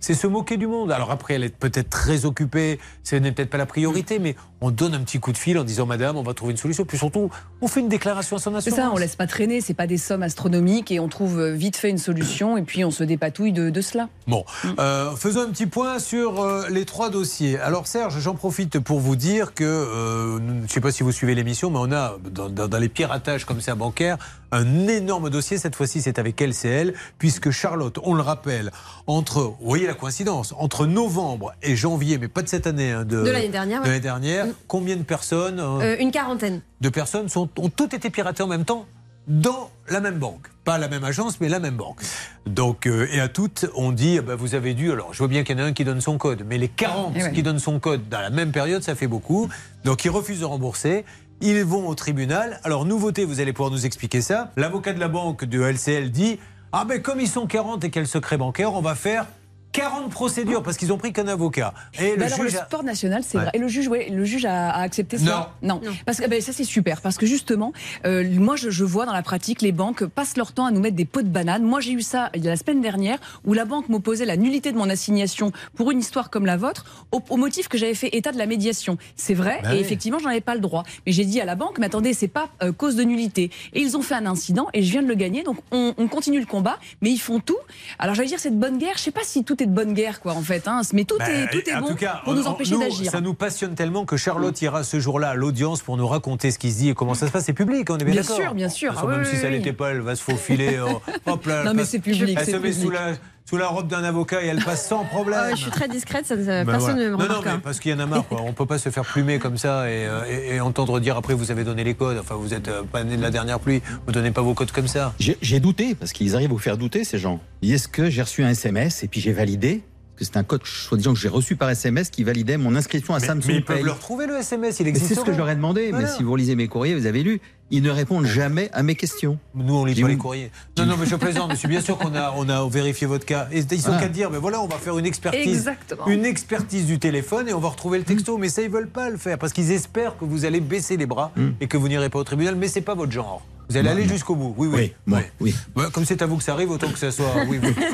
c'est 0.00 0.14
se 0.14 0.26
moquer 0.26 0.56
du 0.56 0.66
monde. 0.66 0.92
Alors 0.92 1.10
après, 1.10 1.34
elle 1.34 1.44
est 1.44 1.54
peut-être 1.54 1.90
très 1.90 2.24
occupée. 2.24 2.78
Ce 3.04 3.16
n'est 3.16 3.32
peut-être 3.32 3.50
pas 3.50 3.58
la 3.58 3.66
priorité, 3.66 4.18
mais 4.18 4.36
on 4.60 4.70
donne 4.70 4.94
un 4.94 5.00
petit 5.00 5.18
coup 5.18 5.32
de 5.32 5.38
fil 5.38 5.58
en 5.58 5.64
disant 5.64 5.86
Madame, 5.86 6.16
on 6.16 6.22
va 6.22 6.34
trouver 6.34 6.52
une 6.52 6.58
solution. 6.58 6.84
Puis 6.84 6.98
surtout, 6.98 7.30
on 7.60 7.68
fait 7.68 7.80
une 7.80 7.88
déclaration 7.88 8.36
à 8.36 8.38
son 8.38 8.50
C'est 8.52 8.72
assurance. 8.72 8.78
ça, 8.78 8.90
on 8.92 8.98
laisse 8.98 9.16
pas 9.16 9.26
traîner, 9.26 9.60
c'est 9.60 9.74
pas 9.74 9.86
des 9.86 9.98
sommes 9.98 10.22
astronomiques 10.22 10.90
et 10.90 11.00
on 11.00 11.08
trouve 11.08 11.40
euh, 11.40 11.52
vite 11.52 11.76
fait 11.76 11.90
une 11.90 11.98
solution 11.98 12.56
et 12.56 12.62
puis 12.62 12.84
on 12.84 12.90
se 12.90 13.04
dépatouille 13.04 13.52
de, 13.52 13.70
de 13.70 13.80
cela. 13.80 14.08
Bon, 14.26 14.44
euh, 14.78 15.14
faisons 15.16 15.42
un 15.42 15.50
petit 15.50 15.66
point 15.66 15.98
sur 15.98 16.40
euh, 16.40 16.68
les 16.68 16.84
trois 16.84 17.10
dossiers. 17.10 17.58
Alors 17.58 17.86
Serge, 17.86 18.18
j'en 18.20 18.34
profite 18.34 18.78
pour 18.78 19.00
vous 19.00 19.16
dire 19.16 19.39
que, 19.54 19.64
euh, 19.64 20.38
je 20.38 20.42
ne 20.62 20.66
sais 20.68 20.80
pas 20.80 20.92
si 20.92 21.02
vous 21.02 21.12
suivez 21.12 21.34
l'émission, 21.34 21.70
mais 21.70 21.78
on 21.80 21.90
a 21.92 22.16
dans, 22.30 22.48
dans- 22.48 22.68
dans 22.68 22.78
les 22.78 22.88
piratages 22.88 23.44
comme 23.44 23.60
ça 23.60 23.74
bancaires 23.74 24.18
un 24.52 24.88
énorme 24.88 25.30
dossier. 25.30 25.58
Cette 25.58 25.76
fois-ci, 25.76 26.02
c'est 26.02 26.18
avec 26.18 26.40
LCL, 26.40 26.94
puisque 27.18 27.50
Charlotte, 27.50 27.98
on 28.02 28.14
le 28.14 28.22
rappelle, 28.22 28.70
entre, 29.06 29.40
vous 29.42 29.56
voyez 29.62 29.86
la 29.86 29.94
coïncidence, 29.94 30.54
entre 30.58 30.86
novembre 30.86 31.52
et 31.62 31.76
janvier, 31.76 32.18
mais 32.18 32.28
pas 32.28 32.42
de 32.42 32.48
cette 32.48 32.66
année, 32.66 32.90
hein, 32.92 33.04
de, 33.04 33.22
De 33.22 33.30
l'année 33.30 33.48
dernière, 33.48 33.80
de 33.80 33.84
ouais. 33.84 33.90
l'année 33.90 34.00
dernière, 34.02 34.46
combien 34.68 34.96
de 34.96 35.02
personnes 35.02 35.60
euh, 35.60 35.80
Euh, 35.80 35.96
une 36.00 36.10
quarantaine. 36.10 36.60
de 36.80 36.88
personnes 36.88 37.28
sont, 37.28 37.48
ont 37.58 37.68
toutes 37.70 37.94
été 37.94 38.10
piratées 38.10 38.42
en 38.42 38.48
même 38.48 38.64
temps? 38.64 38.86
Dans 39.28 39.70
la 39.88 40.00
même 40.00 40.18
banque. 40.18 40.48
Pas 40.64 40.78
la 40.78 40.88
même 40.88 41.04
agence, 41.04 41.40
mais 41.40 41.48
la 41.48 41.60
même 41.60 41.76
banque. 41.76 42.00
Donc, 42.46 42.86
euh, 42.86 43.06
et 43.12 43.20
à 43.20 43.28
toutes, 43.28 43.66
on 43.74 43.92
dit, 43.92 44.16
eh 44.16 44.20
ben, 44.20 44.34
vous 44.34 44.54
avez 44.54 44.74
dû, 44.74 44.92
alors 44.92 45.12
je 45.12 45.18
vois 45.18 45.28
bien 45.28 45.42
qu'il 45.44 45.58
y 45.58 45.60
en 45.60 45.64
a 45.64 45.66
un 45.66 45.72
qui 45.72 45.84
donne 45.84 46.00
son 46.00 46.18
code, 46.18 46.44
mais 46.46 46.58
les 46.58 46.68
40 46.68 47.12
Eh 47.16 47.22
ouais. 47.22 47.32
qui 47.32 47.42
donnent 47.42 47.58
son 47.58 47.78
code 47.80 48.08
dans 48.08 48.20
la 48.20 48.30
même 48.30 48.52
période, 48.52 48.82
ça 48.82 48.94
fait 48.94 49.06
beaucoup. 49.06 49.48
Donc, 49.84 50.04
ils 50.04 50.10
refusent 50.10 50.40
de 50.40 50.44
rembourser. 50.44 51.04
Ils 51.40 51.64
vont 51.64 51.88
au 51.88 51.94
tribunal. 51.94 52.60
Alors, 52.64 52.84
nouveauté, 52.84 53.24
vous 53.24 53.40
allez 53.40 53.52
pouvoir 53.52 53.70
nous 53.70 53.86
expliquer 53.86 54.20
ça. 54.20 54.52
L'avocat 54.56 54.92
de 54.92 55.00
la 55.00 55.08
banque 55.08 55.44
de 55.44 55.60
LCL 55.62 56.10
dit, 56.10 56.38
ah 56.72 56.84
ben 56.84 57.00
comme 57.00 57.18
ils 57.20 57.28
sont 57.28 57.46
40 57.46 57.82
et 57.84 57.90
quel 57.90 58.06
secret 58.06 58.36
bancaire, 58.36 58.74
on 58.74 58.82
va 58.82 58.94
faire 58.94 59.26
40 59.72 60.10
procédures 60.10 60.62
parce 60.62 60.76
qu'ils 60.76 60.92
ont 60.92 60.98
pris 60.98 61.12
qu'un 61.12 61.28
avocat. 61.28 61.72
Et 62.00 62.16
Bah 62.16 62.16
le 62.16 62.22
alors, 62.24 62.38
juge. 62.42 62.52
le 62.54 62.58
a- 62.60 62.64
sport 62.64 62.82
national, 62.82 63.22
c'est 63.24 63.38
Ouais. 63.38 63.44
vrai. 63.44 63.52
Et 63.54 63.58
le 63.58 63.68
juge, 63.68 63.86
ouais, 63.88 64.08
le 64.10 64.24
juge 64.24 64.44
a, 64.44 64.70
a 64.70 64.82
accepté 64.82 65.16
ça. 65.18 65.54
Non. 65.62 65.80
Parce 66.06 66.18
que 66.18 66.26
ben, 66.28 66.40
ça 66.40 66.52
c'est 66.52 66.64
super 66.64 67.00
parce 67.00 67.16
que 67.18 67.26
justement, 67.26 67.72
euh, 68.04 68.24
moi 68.32 68.56
je, 68.56 68.70
je 68.70 68.84
vois 68.84 69.06
dans 69.06 69.12
la 69.12 69.22
pratique 69.22 69.62
les 69.62 69.72
banques 69.72 70.04
passent 70.06 70.36
leur 70.36 70.52
temps 70.52 70.66
à 70.66 70.70
nous 70.72 70.80
mettre 70.80 70.96
des 70.96 71.04
pots 71.04 71.22
de 71.22 71.28
banane. 71.28 71.62
Moi 71.62 71.80
j'ai 71.80 71.92
eu 71.92 72.02
ça 72.02 72.30
il 72.34 72.44
y 72.44 72.48
a 72.48 72.50
la 72.50 72.56
semaine 72.56 72.80
dernière 72.80 73.18
où 73.44 73.52
la 73.52 73.64
banque 73.64 73.88
m'opposait 73.88 74.24
la 74.24 74.36
nullité 74.36 74.72
de 74.72 74.76
mon 74.76 74.90
assignation 74.90 75.52
pour 75.76 75.90
une 75.92 76.00
histoire 76.00 76.30
comme 76.30 76.46
la 76.46 76.56
vôtre 76.56 76.84
au, 77.12 77.22
au 77.30 77.36
motif 77.36 77.68
que 77.68 77.78
j'avais 77.78 77.94
fait 77.94 78.08
état 78.16 78.32
de 78.32 78.38
la 78.38 78.46
médiation. 78.46 78.98
C'est 79.14 79.34
vrai 79.34 79.60
Bah 79.62 79.70
et 79.72 79.76
oui. 79.76 79.80
effectivement 79.80 80.18
j'en 80.18 80.30
avais 80.30 80.40
pas 80.40 80.54
le 80.54 80.60
droit. 80.60 80.82
Mais 81.06 81.12
j'ai 81.12 81.24
dit 81.24 81.40
à 81.40 81.44
la 81.44 81.54
banque, 81.54 81.78
mais 81.78 81.86
attendez, 81.86 82.12
c'est 82.12 82.28
pas 82.28 82.48
euh, 82.62 82.72
cause 82.72 82.96
de 82.96 83.04
nullité. 83.04 83.50
Et 83.72 83.80
ils 83.80 83.96
ont 83.96 84.02
fait 84.02 84.14
un 84.14 84.26
incident 84.26 84.66
et 84.74 84.82
je 84.82 84.90
viens 84.90 85.02
de 85.02 85.08
le 85.08 85.14
gagner. 85.14 85.42
Donc 85.44 85.58
on, 85.70 85.94
on 85.96 86.08
continue 86.08 86.40
le 86.40 86.46
combat, 86.46 86.78
mais 87.02 87.10
ils 87.10 87.18
font 87.18 87.38
tout. 87.40 87.56
Alors 88.00 88.14
j'allais 88.16 88.28
dire 88.28 88.40
c'est 88.40 88.50
de 88.50 88.56
bonne 88.60 88.78
guerre. 88.78 88.94
Je 88.96 89.02
sais 89.02 89.10
pas 89.12 89.22
si 89.24 89.44
tout 89.44 89.59
est 89.62 89.66
de 89.66 89.72
bonne 89.72 89.94
guerre 89.94 90.20
quoi 90.20 90.32
en 90.34 90.42
fait. 90.42 90.66
Hein. 90.68 90.82
Mais 90.92 91.04
tout 91.04 91.18
Bah, 91.18 91.30
est 91.30 91.48
tout 91.50 91.68
est 91.68 91.74
en 91.74 91.80
bon 91.80 91.88
tout 91.88 91.94
cas, 91.96 92.20
pour 92.24 92.34
nous 92.34 92.46
empêcher 92.46 92.76
d'agir. 92.78 93.10
Ça 93.10 93.20
nous 93.20 93.34
passionne 93.34 93.74
tellement 93.74 94.04
que 94.04 94.16
Charlotte 94.16 94.60
ira 94.62 94.84
ce 94.84 95.00
jour-là 95.00 95.30
à 95.30 95.34
l'audience 95.34 95.82
pour 95.82 95.96
nous 95.96 96.06
raconter 96.08 96.50
ce 96.50 96.58
qui 96.58 96.70
se 96.72 96.78
dit 96.78 96.90
et 96.90 96.94
comment 96.94 97.14
ça 97.14 97.26
se 97.26 97.32
passe. 97.32 97.44
C'est 97.44 97.52
public, 97.52 97.88
on 97.90 97.98
est 97.98 98.04
bien, 98.04 98.12
Bien 98.14 98.22
d'accord 98.22 98.36
sûr, 98.36 98.54
bien 98.54 98.68
sûr. 98.68 98.94
Ah 98.96 99.06
même 99.06 99.20
oui, 99.20 99.26
si 99.26 99.36
ça 99.36 99.48
oui. 99.48 99.72
pas, 99.72 99.90
elle 99.90 100.00
va 100.00 100.16
se 100.16 100.22
faufiler. 100.22 100.78
oh, 100.80 101.00
hop 101.26 101.46
là, 101.46 101.64
Non, 101.64 101.74
mais 101.74 101.84
c'est 101.84 101.98
public, 102.00 102.36
Elle 102.38 102.44
c'est 102.44 102.52
se 102.52 102.56
met 102.56 102.72
sous 102.72 102.90
la, 102.90 103.12
sous 103.50 103.56
la 103.56 103.66
robe 103.66 103.88
d'un 103.88 104.04
avocat 104.04 104.44
et 104.44 104.46
elle 104.46 104.62
passe 104.62 104.86
sans 104.88 105.04
problème. 105.06 105.38
Ah 105.42 105.46
ouais, 105.48 105.56
je 105.56 105.62
suis 105.62 105.70
très 105.72 105.88
discrète, 105.88 106.24
ça, 106.24 106.36
ça- 106.36 106.64
Ben 106.64 106.66
personne 106.66 106.92
voilà. 106.94 107.04
ne 107.04 107.10
me 107.10 107.16
Non, 107.16 107.18
non, 107.18 107.24
remarque. 107.24 107.44
mais 107.46 107.50
hein. 107.50 107.60
parce 107.64 107.80
qu'il 107.80 107.90
y 107.90 107.94
en 107.94 107.98
a 107.98 108.06
marre. 108.06 108.26
Quoi. 108.28 108.40
On 108.42 108.52
peut 108.52 108.64
pas 108.66 108.78
se 108.78 108.90
faire 108.90 109.04
plumer 109.04 109.40
comme 109.40 109.58
ça 109.58 109.90
et, 109.90 110.06
euh, 110.06 110.20
et- 110.52 110.54
et 110.54 110.60
entendre 110.60 111.00
dire 111.00 111.16
après 111.16 111.34
vous 111.34 111.50
avez 111.50 111.64
donné 111.64 111.82
les 111.82 111.94
codes. 111.94 112.18
Enfin, 112.20 112.36
vous 112.36 112.54
êtes 112.54 112.68
euh, 112.68 112.82
pas 112.84 113.02
né 113.02 113.16
de 113.16 113.22
la 113.22 113.30
dernière 113.30 113.58
pluie. 113.58 113.82
Vous 114.06 114.12
donnez 114.12 114.30
pas 114.30 114.42
vos 114.42 114.54
codes 114.54 114.70
comme 114.70 114.86
ça. 114.88 115.12
J'ai 115.18 115.58
douté, 115.60 115.96
parce 115.96 116.12
qu'ils 116.12 116.36
arrivent 116.36 116.50
à 116.50 116.52
vous 116.52 116.58
faire 116.58 116.78
douter, 116.78 117.02
ces 117.02 117.18
gens. 117.18 117.40
Est-ce 117.62 117.88
que 117.88 118.08
j'ai 118.08 118.22
reçu 118.22 118.44
un 118.44 118.50
SMS 118.50 119.02
et 119.02 119.08
puis 119.08 119.20
j'ai 119.20 119.32
validé? 119.32 119.82
C'est 120.22 120.36
un 120.36 120.44
code, 120.44 120.60
soi-disant, 120.66 121.14
que 121.14 121.18
j'ai 121.18 121.28
reçu 121.30 121.56
par 121.56 121.70
SMS 121.70 122.10
qui 122.10 122.24
validait 122.24 122.58
mon 122.58 122.76
inscription 122.76 123.14
à 123.14 123.20
Mais, 123.20 123.26
Samsung 123.26 123.46
mais 123.48 123.54
ils 123.56 123.64
peuvent 123.64 123.76
Pay. 123.78 123.84
le 123.84 123.90
retrouver 123.92 124.26
le 124.26 124.36
SMS. 124.36 124.78
Il 124.78 124.86
existe. 124.86 125.08
C'est 125.08 125.14
ce 125.14 125.24
que 125.24 125.32
je 125.32 125.38
leur 125.38 125.48
ai 125.48 125.54
demandé, 125.56 125.92
mais 125.94 126.06
si 126.06 126.22
vous 126.22 126.30
relisez 126.32 126.54
mes 126.56 126.68
courriers, 126.68 126.94
vous 126.94 127.06
avez 127.06 127.22
lu, 127.22 127.40
ils 127.70 127.82
ne 127.82 127.90
répondent 127.90 128.26
jamais 128.26 128.70
à 128.72 128.82
mes 128.82 128.94
questions. 128.94 129.38
Nous, 129.54 129.74
on 129.74 129.84
lit 129.84 129.94
J'ai 129.94 130.02
pas 130.02 130.08
les 130.08 130.16
courriers. 130.16 130.50
Non, 130.78 130.86
non, 130.86 130.96
mais 130.98 131.06
je 131.06 131.16
plaisante, 131.16 131.50
monsieur. 131.50 131.68
Bien 131.68 131.80
sûr 131.80 131.96
qu'on 131.98 132.14
a, 132.14 132.34
on 132.36 132.48
a 132.48 132.68
vérifié 132.68 133.06
votre 133.06 133.24
cas. 133.26 133.48
Et 133.52 133.60
ils 133.70 133.80
sont 133.80 133.92
Ah. 133.94 134.00
qu'à 134.00 134.08
dire, 134.08 134.30
mais 134.30 134.38
voilà, 134.38 134.60
on 134.60 134.66
va 134.66 134.76
faire 134.76 134.98
une 134.98 135.06
expertise. 135.06 135.46
Exactement. 135.46 136.06
Une 136.06 136.24
expertise 136.24 136.86
du 136.86 136.98
téléphone 136.98 137.48
et 137.48 137.54
on 137.54 137.60
va 137.60 137.68
retrouver 137.68 137.98
le 137.98 138.04
texto. 138.04 138.38
Mais 138.38 138.48
ça, 138.48 138.62
ils 138.62 138.70
veulent 138.70 138.88
pas 138.88 139.10
le 139.10 139.16
faire 139.18 139.38
parce 139.38 139.52
qu'ils 139.52 139.70
espèrent 139.72 140.16
que 140.18 140.24
vous 140.24 140.44
allez 140.44 140.60
baisser 140.60 140.96
les 140.96 141.06
bras 141.06 141.32
et 141.60 141.66
que 141.68 141.76
vous 141.76 141.88
n'irez 141.88 142.08
pas 142.10 142.18
au 142.18 142.24
tribunal. 142.24 142.56
Mais 142.56 142.68
c'est 142.68 142.80
pas 142.80 142.94
votre 142.94 143.12
genre. 143.12 143.42
Vous 143.68 143.76
allez 143.76 143.88
Non, 143.88 143.94
aller 143.94 144.08
jusqu'au 144.08 144.34
bout. 144.34 144.52
Oui, 144.58 144.66
oui. 144.68 144.76
Oui, 144.76 144.92
moi, 145.06 145.20
oui. 145.38 145.54
Comme 145.92 146.04
c'est 146.04 146.20
à 146.22 146.26
vous 146.26 146.38
que 146.38 146.42
ça 146.42 146.54
arrive, 146.54 146.72
autant 146.72 146.90
que 146.90 146.98
ça 146.98 147.12
soit. 147.12 147.32
Oui, 147.48 147.60
oui. 147.62 147.72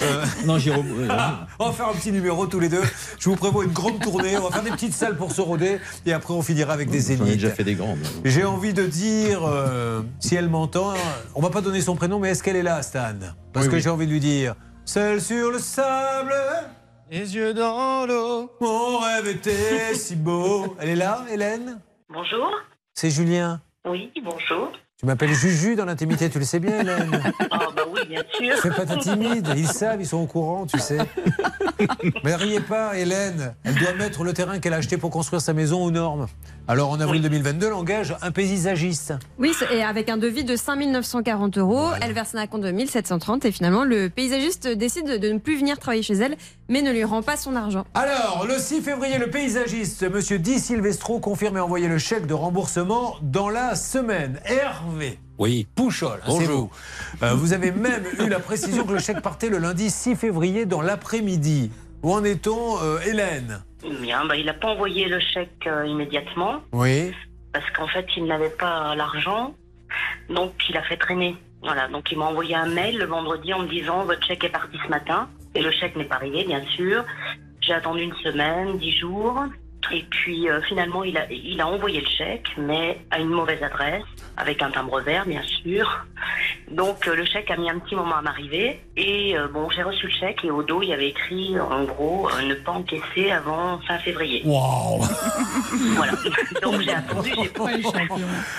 Euh, 0.00 0.24
Non, 0.46 0.58
j'ai. 0.58 0.70
re- 0.70 0.76
on 1.58 1.66
va 1.66 1.72
faire 1.72 1.88
un 1.88 1.92
petit 1.92 2.12
numéro 2.12 2.46
tous 2.46 2.60
les 2.60 2.68
deux. 2.68 2.80
Je 3.18 3.28
vous 3.28 3.34
prévois 3.34 3.64
une 3.64 3.72
grande 3.72 4.00
tournée. 4.00 4.38
On 4.38 4.44
va 4.44 4.50
faire 4.52 4.62
des 4.62 4.70
petites 4.70 4.94
salles 4.94 5.16
pour 5.16 5.32
se 5.32 5.40
roder 5.40 5.78
et 6.06 6.12
après 6.12 6.32
on 6.34 6.40
finira 6.40 6.72
avec 6.72 6.88
des 6.88 6.98
J'en 7.00 7.04
ai 7.14 7.16
zéniths. 7.16 7.34
déjà 7.34 7.50
fait 7.50 7.64
des 7.64 7.74
grandes. 7.74 7.98
J'ai 8.24 8.44
envie 8.44 8.72
de 8.72 8.86
dire, 8.86 9.17
euh, 9.26 10.02
si 10.20 10.34
elle 10.34 10.48
m'entend, 10.48 10.94
on 11.34 11.40
va 11.40 11.50
pas 11.50 11.60
donner 11.60 11.80
son 11.80 11.96
prénom, 11.96 12.18
mais 12.18 12.30
est-ce 12.30 12.42
qu'elle 12.42 12.56
est 12.56 12.62
là, 12.62 12.82
Stan? 12.82 13.14
Parce 13.52 13.66
Oui, 13.66 13.70
que 13.70 13.76
oui. 13.76 13.82
j'ai 13.82 13.90
envie 13.90 14.06
de 14.06 14.12
lui 14.12 14.20
dire, 14.20 14.54
seul 14.84 15.20
sur 15.20 15.50
le 15.50 15.58
sable, 15.58 16.34
Les 17.10 17.34
yeux 17.34 17.54
dans 17.54 18.06
l'eau. 18.06 18.50
mon 18.60 18.98
rêve 18.98 19.26
était 19.28 19.94
si 19.94 20.16
beau. 20.16 20.76
Elle 20.80 20.90
est 20.90 20.96
là, 20.96 21.24
Hélène? 21.30 21.80
Bonjour. 22.08 22.50
C'est 22.94 23.10
Julien. 23.10 23.60
Oui, 23.86 24.10
bonjour. 24.24 24.70
Tu 25.00 25.06
m'appelles 25.06 25.32
Juju 25.32 25.76
dans 25.76 25.84
l'intimité, 25.84 26.28
tu 26.28 26.40
le 26.40 26.44
sais 26.44 26.58
bien, 26.58 26.80
Hélène. 26.80 27.22
Ah 27.52 27.68
bah 27.74 27.82
oui, 27.94 28.00
bien 28.08 28.22
sûr. 28.36 28.56
Fais 28.60 28.70
pas 28.70 28.84
ta 28.84 28.96
timide, 28.96 29.48
ils 29.56 29.68
savent, 29.68 30.00
ils 30.00 30.06
sont 30.06 30.16
au 30.16 30.26
courant, 30.26 30.66
tu 30.66 30.80
sais. 30.80 30.98
Mais 32.24 32.34
riez 32.34 32.58
pas, 32.58 32.98
Hélène. 32.98 33.54
Elle 33.62 33.76
doit 33.76 33.94
mettre 33.94 34.24
le 34.24 34.32
terrain 34.32 34.58
qu'elle 34.58 34.74
a 34.74 34.78
acheté 34.78 34.96
pour 34.96 35.10
construire 35.10 35.40
sa 35.40 35.52
maison 35.52 35.84
aux 35.84 35.92
normes. 35.92 36.26
Alors 36.66 36.90
en 36.90 37.00
avril 37.00 37.22
2022, 37.22 37.68
elle 37.68 37.72
engage 37.72 38.14
un 38.20 38.32
paysagiste. 38.32 39.14
Oui, 39.38 39.54
et 39.72 39.82
avec 39.84 40.10
un 40.10 40.16
devis 40.18 40.44
de 40.44 40.56
5 40.56 40.78
940 40.86 41.56
euros, 41.58 41.88
elle 42.02 42.12
verse 42.12 42.34
un 42.34 42.46
compte 42.46 42.60
de 42.62 42.70
1730 42.72 43.44
et 43.46 43.52
finalement 43.52 43.84
le 43.84 44.10
paysagiste 44.10 44.68
décide 44.68 45.06
de, 45.06 45.16
de 45.16 45.32
ne 45.32 45.38
plus 45.38 45.56
venir 45.56 45.78
travailler 45.78 46.02
chez 46.02 46.14
elle, 46.14 46.36
mais 46.68 46.82
ne 46.82 46.92
lui 46.92 47.04
rend 47.04 47.22
pas 47.22 47.36
son 47.38 47.56
argent. 47.56 47.84
Alors, 47.94 48.46
le 48.46 48.58
6 48.58 48.82
février, 48.82 49.16
le 49.18 49.30
paysagiste, 49.30 50.02
monsieur 50.10 50.38
Di 50.38 50.58
Silvestro, 50.58 51.20
confirme 51.20 51.56
et 51.56 51.60
envoyé 51.60 51.88
le 51.88 51.98
chèque 51.98 52.26
de 52.26 52.34
remboursement 52.34 53.16
dans 53.22 53.48
la 53.48 53.74
semaine. 53.74 54.38
Hervé. 54.44 54.87
Oui. 55.38 55.66
Pouchol, 55.74 56.20
hein, 56.26 56.30
c'est 56.38 56.46
vous. 56.46 56.70
Euh, 57.22 57.34
vous 57.34 57.52
avez 57.52 57.70
même 57.70 58.04
eu 58.20 58.28
la 58.28 58.40
précision 58.40 58.84
que 58.84 58.92
le 58.92 58.98
chèque 58.98 59.20
partait 59.22 59.48
le 59.48 59.58
lundi 59.58 59.90
6 59.90 60.16
février 60.16 60.66
dans 60.66 60.82
l'après-midi. 60.82 61.70
Où 62.02 62.12
en 62.12 62.24
est-on, 62.24 62.82
euh, 62.82 62.98
Hélène? 63.06 63.62
Bien, 64.00 64.24
bah, 64.26 64.36
il 64.36 64.46
n'a 64.46 64.54
pas 64.54 64.68
envoyé 64.68 65.06
le 65.06 65.20
chèque 65.20 65.66
euh, 65.66 65.86
immédiatement 65.86 66.62
Oui. 66.72 67.12
parce 67.52 67.68
qu'en 67.70 67.86
fait, 67.86 68.06
il 68.16 68.24
n'avait 68.26 68.50
pas 68.50 68.94
l'argent. 68.96 69.54
Donc, 70.28 70.52
il 70.68 70.76
a 70.76 70.82
fait 70.82 70.96
traîner. 70.96 71.36
Voilà, 71.62 71.88
donc 71.88 72.10
il 72.12 72.18
m'a 72.18 72.26
envoyé 72.26 72.54
un 72.54 72.66
mail 72.66 72.98
le 72.98 73.04
vendredi 73.06 73.52
en 73.52 73.60
me 73.60 73.68
disant 73.68 74.04
votre 74.04 74.24
chèque 74.26 74.44
est 74.44 74.48
parti 74.48 74.76
ce 74.84 74.88
matin. 74.90 75.28
Et 75.54 75.62
le 75.62 75.70
chèque 75.72 75.96
n'est 75.96 76.04
pas 76.04 76.16
arrivé, 76.16 76.44
bien 76.44 76.62
sûr. 76.76 77.04
J'ai 77.60 77.72
attendu 77.72 78.02
une 78.02 78.14
semaine, 78.16 78.78
dix 78.78 78.96
jours. 78.98 79.42
Et 79.92 80.04
puis 80.10 80.48
euh, 80.48 80.60
finalement, 80.62 81.04
il 81.04 81.16
a, 81.16 81.30
il 81.30 81.60
a 81.60 81.66
envoyé 81.66 82.00
le 82.00 82.06
chèque, 82.06 82.48
mais 82.58 83.00
à 83.10 83.18
une 83.18 83.28
mauvaise 83.28 83.62
adresse, 83.62 84.04
avec 84.36 84.62
un 84.62 84.70
timbre 84.70 85.00
vert, 85.00 85.24
bien 85.26 85.42
sûr. 85.42 86.04
Donc 86.70 87.08
euh, 87.08 87.14
le 87.14 87.24
chèque 87.24 87.50
a 87.50 87.56
mis 87.56 87.70
un 87.70 87.78
petit 87.78 87.94
moment 87.94 88.16
à 88.16 88.22
m'arriver. 88.22 88.80
Et 88.96 89.36
euh, 89.36 89.48
bon, 89.48 89.70
j'ai 89.70 89.82
reçu 89.82 90.06
le 90.06 90.12
chèque 90.12 90.44
et 90.44 90.50
au 90.50 90.62
dos, 90.62 90.82
il 90.82 90.90
y 90.90 90.92
avait 90.92 91.08
écrit 91.08 91.58
en 91.58 91.84
gros 91.84 92.28
euh, 92.28 92.42
ne 92.42 92.54
pas 92.54 92.72
encaisser 92.72 93.30
avant 93.30 93.78
fin 93.80 93.98
février. 93.98 94.42
Waouh 94.44 95.02
Voilà. 95.96 96.12
Donc 96.62 96.80
j'ai 96.82 96.94
attendu, 96.94 97.32
j'ai 97.42 97.48
pas 97.48 97.66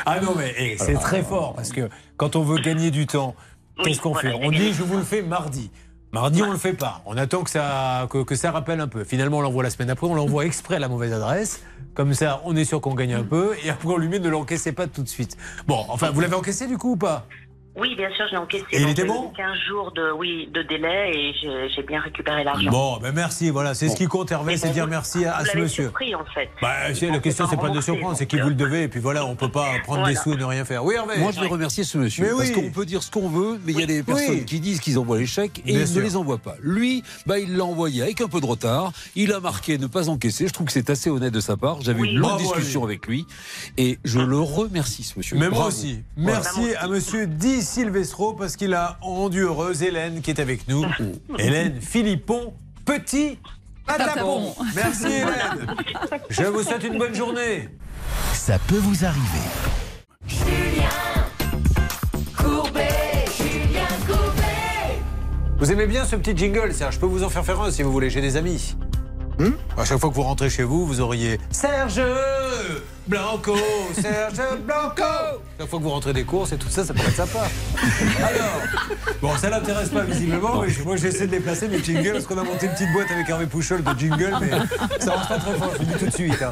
Ah 0.06 0.20
non, 0.20 0.34
mais 0.36 0.54
eh, 0.58 0.78
c'est 0.78 0.96
très 0.96 1.22
fort 1.22 1.54
parce 1.56 1.72
que 1.72 1.90
quand 2.18 2.36
on 2.36 2.42
veut 2.42 2.60
gagner 2.60 2.92
du 2.92 3.06
temps, 3.06 3.36
qu'est-ce 3.84 4.02
qu'on 4.02 4.14
voilà, 4.14 4.32
fait? 4.32 4.40
On 4.42 4.50
dit 4.50 4.74
je 4.74 4.84
vous 4.84 4.98
le 4.98 5.04
fais 5.04 5.22
mardi. 5.22 5.72
Mardi, 6.12 6.42
on 6.42 6.52
le 6.52 6.58
fait 6.58 6.74
pas. 6.74 7.04
On 7.06 7.18
attend 7.18 7.44
que 7.44 7.52
ça, 7.52 8.08
que, 8.10 8.24
que 8.24 8.36
ça 8.36 8.52
rappelle 8.52 8.80
un 8.80 8.88
peu. 8.88 9.04
Finalement, 9.04 9.38
on 9.38 9.42
l'envoie 9.42 9.62
la 9.62 9.70
semaine 9.70 9.92
après. 9.92 10.08
On 10.08 10.16
l'envoie 10.16 10.46
exprès 10.46 10.76
à 10.76 10.80
la 10.80 10.88
mauvaise 10.88 11.14
adresse. 11.14 11.62
Comme 11.94 12.16
ça, 12.16 12.42
on 12.46 12.56
est 12.56 12.66
sûr 12.66 12.82
qu'on 12.82 12.96
gagne 12.96 13.14
un 13.14 13.24
peu. 13.24 13.56
Et 13.64 13.70
après, 13.70 13.90
on 13.90 13.98
lui 13.98 14.08
met 14.08 14.20
ne 14.20 14.30
l'encaissez 14.30 14.72
pas 14.72 14.88
tout 14.88 15.04
de 15.04 15.08
suite. 15.08 15.38
Bon, 15.68 15.86
enfin, 15.88 16.10
vous 16.10 16.20
l'avez 16.22 16.36
encaissé 16.36 16.66
du 16.66 16.78
coup 16.80 16.94
ou 16.94 16.98
pas? 16.98 17.28
Oui, 17.76 17.96
bien 17.96 18.10
sûr, 18.16 18.26
j'ai 18.30 18.38
encaissé. 18.38 18.66
Et 18.72 18.82
il 18.82 18.90
était 18.90 19.06
bon 19.06 19.32
eu 19.32 19.38
15 19.38 19.58
jours 19.68 19.92
de, 19.94 20.12
oui, 20.12 20.50
de 20.54 20.64
délai 20.64 21.12
et 21.16 21.34
j'ai 21.76 21.84
bien 21.84 22.02
récupéré 22.02 22.44
l'argent. 22.44 22.70
Bon, 22.72 22.98
ben 22.98 23.14
merci. 23.14 23.50
Voilà, 23.52 23.74
c'est 23.74 23.88
ce 23.90 23.96
qui 23.96 24.08
compte, 24.08 24.32
Hervé, 24.32 24.58
c'est 24.58 24.72
dire 24.72 24.88
merci 24.88 25.24
à, 25.26 25.42
ce 25.42 25.48
l'avez 25.50 25.62
monsieur. 25.62 25.84
surpris, 25.86 26.14
en 26.16 26.26
fait. 26.26 26.50
Bah, 26.62 26.94
si, 26.94 27.08
la 27.10 27.20
question, 27.20 27.48
c'est 27.50 27.58
pas 27.58 27.70
de 27.70 27.80
surprendre, 27.80 28.18
c'est 28.18 28.26
qui 28.26 28.40
vous 28.40 28.50
le 28.50 28.56
devez. 28.56 28.84
Et 28.84 28.88
puis 28.88 29.00
voilà, 29.00 29.26
on 29.26 29.36
peut 29.36 29.50
pas 29.52 29.68
prendre 29.84 30.06
des 30.08 30.16
sous 30.16 30.34
et 30.34 30.38
ne 30.38 30.44
rien 30.44 30.66
faire. 30.66 30.84
Oui, 30.84 30.96
Hervé 30.96 31.20
Moi, 31.20 31.32
je 31.32 31.40
vais 31.40 31.48
remercier 31.48 31.84
ce 31.84 31.98
monsieur. 31.98 32.24
Mais 32.26 32.30
parce 32.32 32.50
oui. 32.50 32.54
qu'on 32.54 32.72
peut 32.72 32.86
dire 32.86 33.04
ce 33.04 33.12
qu'on 33.12 33.30
veut, 33.30 33.60
mais 33.66 33.72
il 33.74 33.80
y 33.80 33.84
a 33.84 33.88
des 33.88 34.04
personnes 34.04 34.30
Oui. 34.30 34.46
qui 34.46 34.60
disent 34.60 34.80
qu'ils 34.82 34.98
envoient 35.00 35.18
les 35.20 35.26
chèques 35.28 35.60
et 35.60 35.72
Bien 35.74 35.82
ils 35.82 35.88
sûr. 35.88 35.98
ne 35.98 36.02
les 36.02 36.16
envoient 36.18 36.38
pas. 36.40 36.56
Lui, 36.62 37.04
bah, 37.26 37.40
il 37.40 37.56
l'a 37.56 37.64
envoyé 37.66 38.02
avec 38.02 38.20
un 38.22 38.28
peu 38.28 38.42
de 38.42 38.46
retard. 38.46 38.92
Il 39.16 39.32
a 39.32 39.40
marqué 39.40 39.78
ne 39.78 39.88
pas 39.88 40.10
encaisser. 40.10 40.48
Je 40.48 40.54
trouve 40.54 40.68
que 40.68 40.74
c'est 40.74 40.90
assez 40.90 41.10
honnête 41.10 41.34
de 41.34 41.40
sa 41.40 41.56
part. 41.56 41.82
J'avais 41.82 42.02
une 42.02 42.18
longue 42.18 42.40
discussion 42.40 42.84
avec 42.84 43.08
lui 43.08 43.26
et 43.78 44.00
je 44.04 44.20
le 44.20 44.40
remercie, 44.40 45.04
ce 45.04 45.18
monsieur. 45.18 45.38
Mais 45.38 45.50
moi 45.50 45.68
aussi. 45.68 46.02
Merci 46.18 46.74
à 46.80 46.88
monsieur 46.88 47.28
Di 47.60 47.66
Silvestro 47.66 48.32
parce 48.32 48.56
qu'il 48.56 48.74
a 48.74 48.98
rendu 49.02 49.42
heureuse 49.42 49.84
Hélène 49.84 50.22
qui 50.22 50.32
est 50.32 50.40
avec 50.40 50.70
nous. 50.70 50.86
Hélène 51.38 51.82
Philippon, 51.82 52.54
petit 52.86 53.38
patapon. 53.86 54.56
Merci 54.76 55.08
Hélène. 55.08 55.76
Je 56.30 56.44
vous 56.44 56.64
souhaite 56.64 56.86
une 56.86 56.98
bonne 56.98 57.14
journée. 57.14 57.68
Ça 58.34 58.58
peut 58.60 58.78
vous 58.78 59.04
arriver. 59.04 59.26
Vous 65.58 65.70
aimez 65.70 65.88
bien 65.88 66.06
ce 66.06 66.16
petit 66.16 66.38
jingle, 66.38 66.74
Serge? 66.74 66.96
Je 66.96 67.00
peux 67.02 67.08
vous 67.08 67.26
en 67.26 67.30
faire 67.30 67.44
faire 67.44 67.60
un 67.60 67.72
si 67.72 67.84
vous 67.84 67.92
voulez, 67.92 68.10
j'ai 68.10 68.22
des 68.22 68.38
amis. 68.38 68.78
À 69.78 69.84
chaque 69.84 70.00
fois 70.00 70.10
que 70.10 70.16
vous 70.16 70.24
rentrez 70.24 70.50
chez 70.50 70.64
vous, 70.64 70.86
vous 70.86 71.02
auriez 71.02 71.42
Serge 71.52 72.02
Blanco, 73.10 73.56
Serge 74.00 74.40
Blanco. 74.66 75.04
Chaque 75.58 75.68
fois 75.68 75.80
que 75.80 75.84
vous 75.84 75.90
rentrez 75.90 76.14
des 76.14 76.24
courses 76.26 76.52
et 76.52 76.58
tout 76.58 76.70
ça, 76.70 76.86
ça 76.86 76.94
pourrait 76.94 77.08
être 77.08 77.16
sympa. 77.16 77.48
Alors, 78.24 78.62
bon, 79.20 79.36
ça 79.36 79.50
l'intéresse 79.50 79.90
pas 79.90 80.04
visiblement, 80.04 80.62
mais 80.62 80.68
moi 80.86 80.96
j'essaie 80.96 81.26
de 81.26 81.32
déplacer 81.32 81.68
mes 81.68 81.82
jingles 81.84 82.12
parce 82.14 82.26
qu'on 82.28 82.38
a 82.38 82.44
monté 82.44 82.68
une 82.68 82.74
petite 82.74 82.92
boîte 82.94 83.10
avec 83.10 83.28
Hervé 83.28 83.48
Pouchol 83.48 83.84
de 83.84 84.00
jingle, 84.00 84.38
mais 84.42 84.52
ça 85.00 85.08
marche 85.08 85.28
pas 85.28 85.40
très 85.40 85.54
fort, 85.56 85.72
je 85.74 85.78
vous 85.80 85.86
le 85.86 85.94
dis 85.94 86.00
tout 86.00 86.06
de 86.06 86.12
suite. 86.14 86.42
hein. 86.44 86.52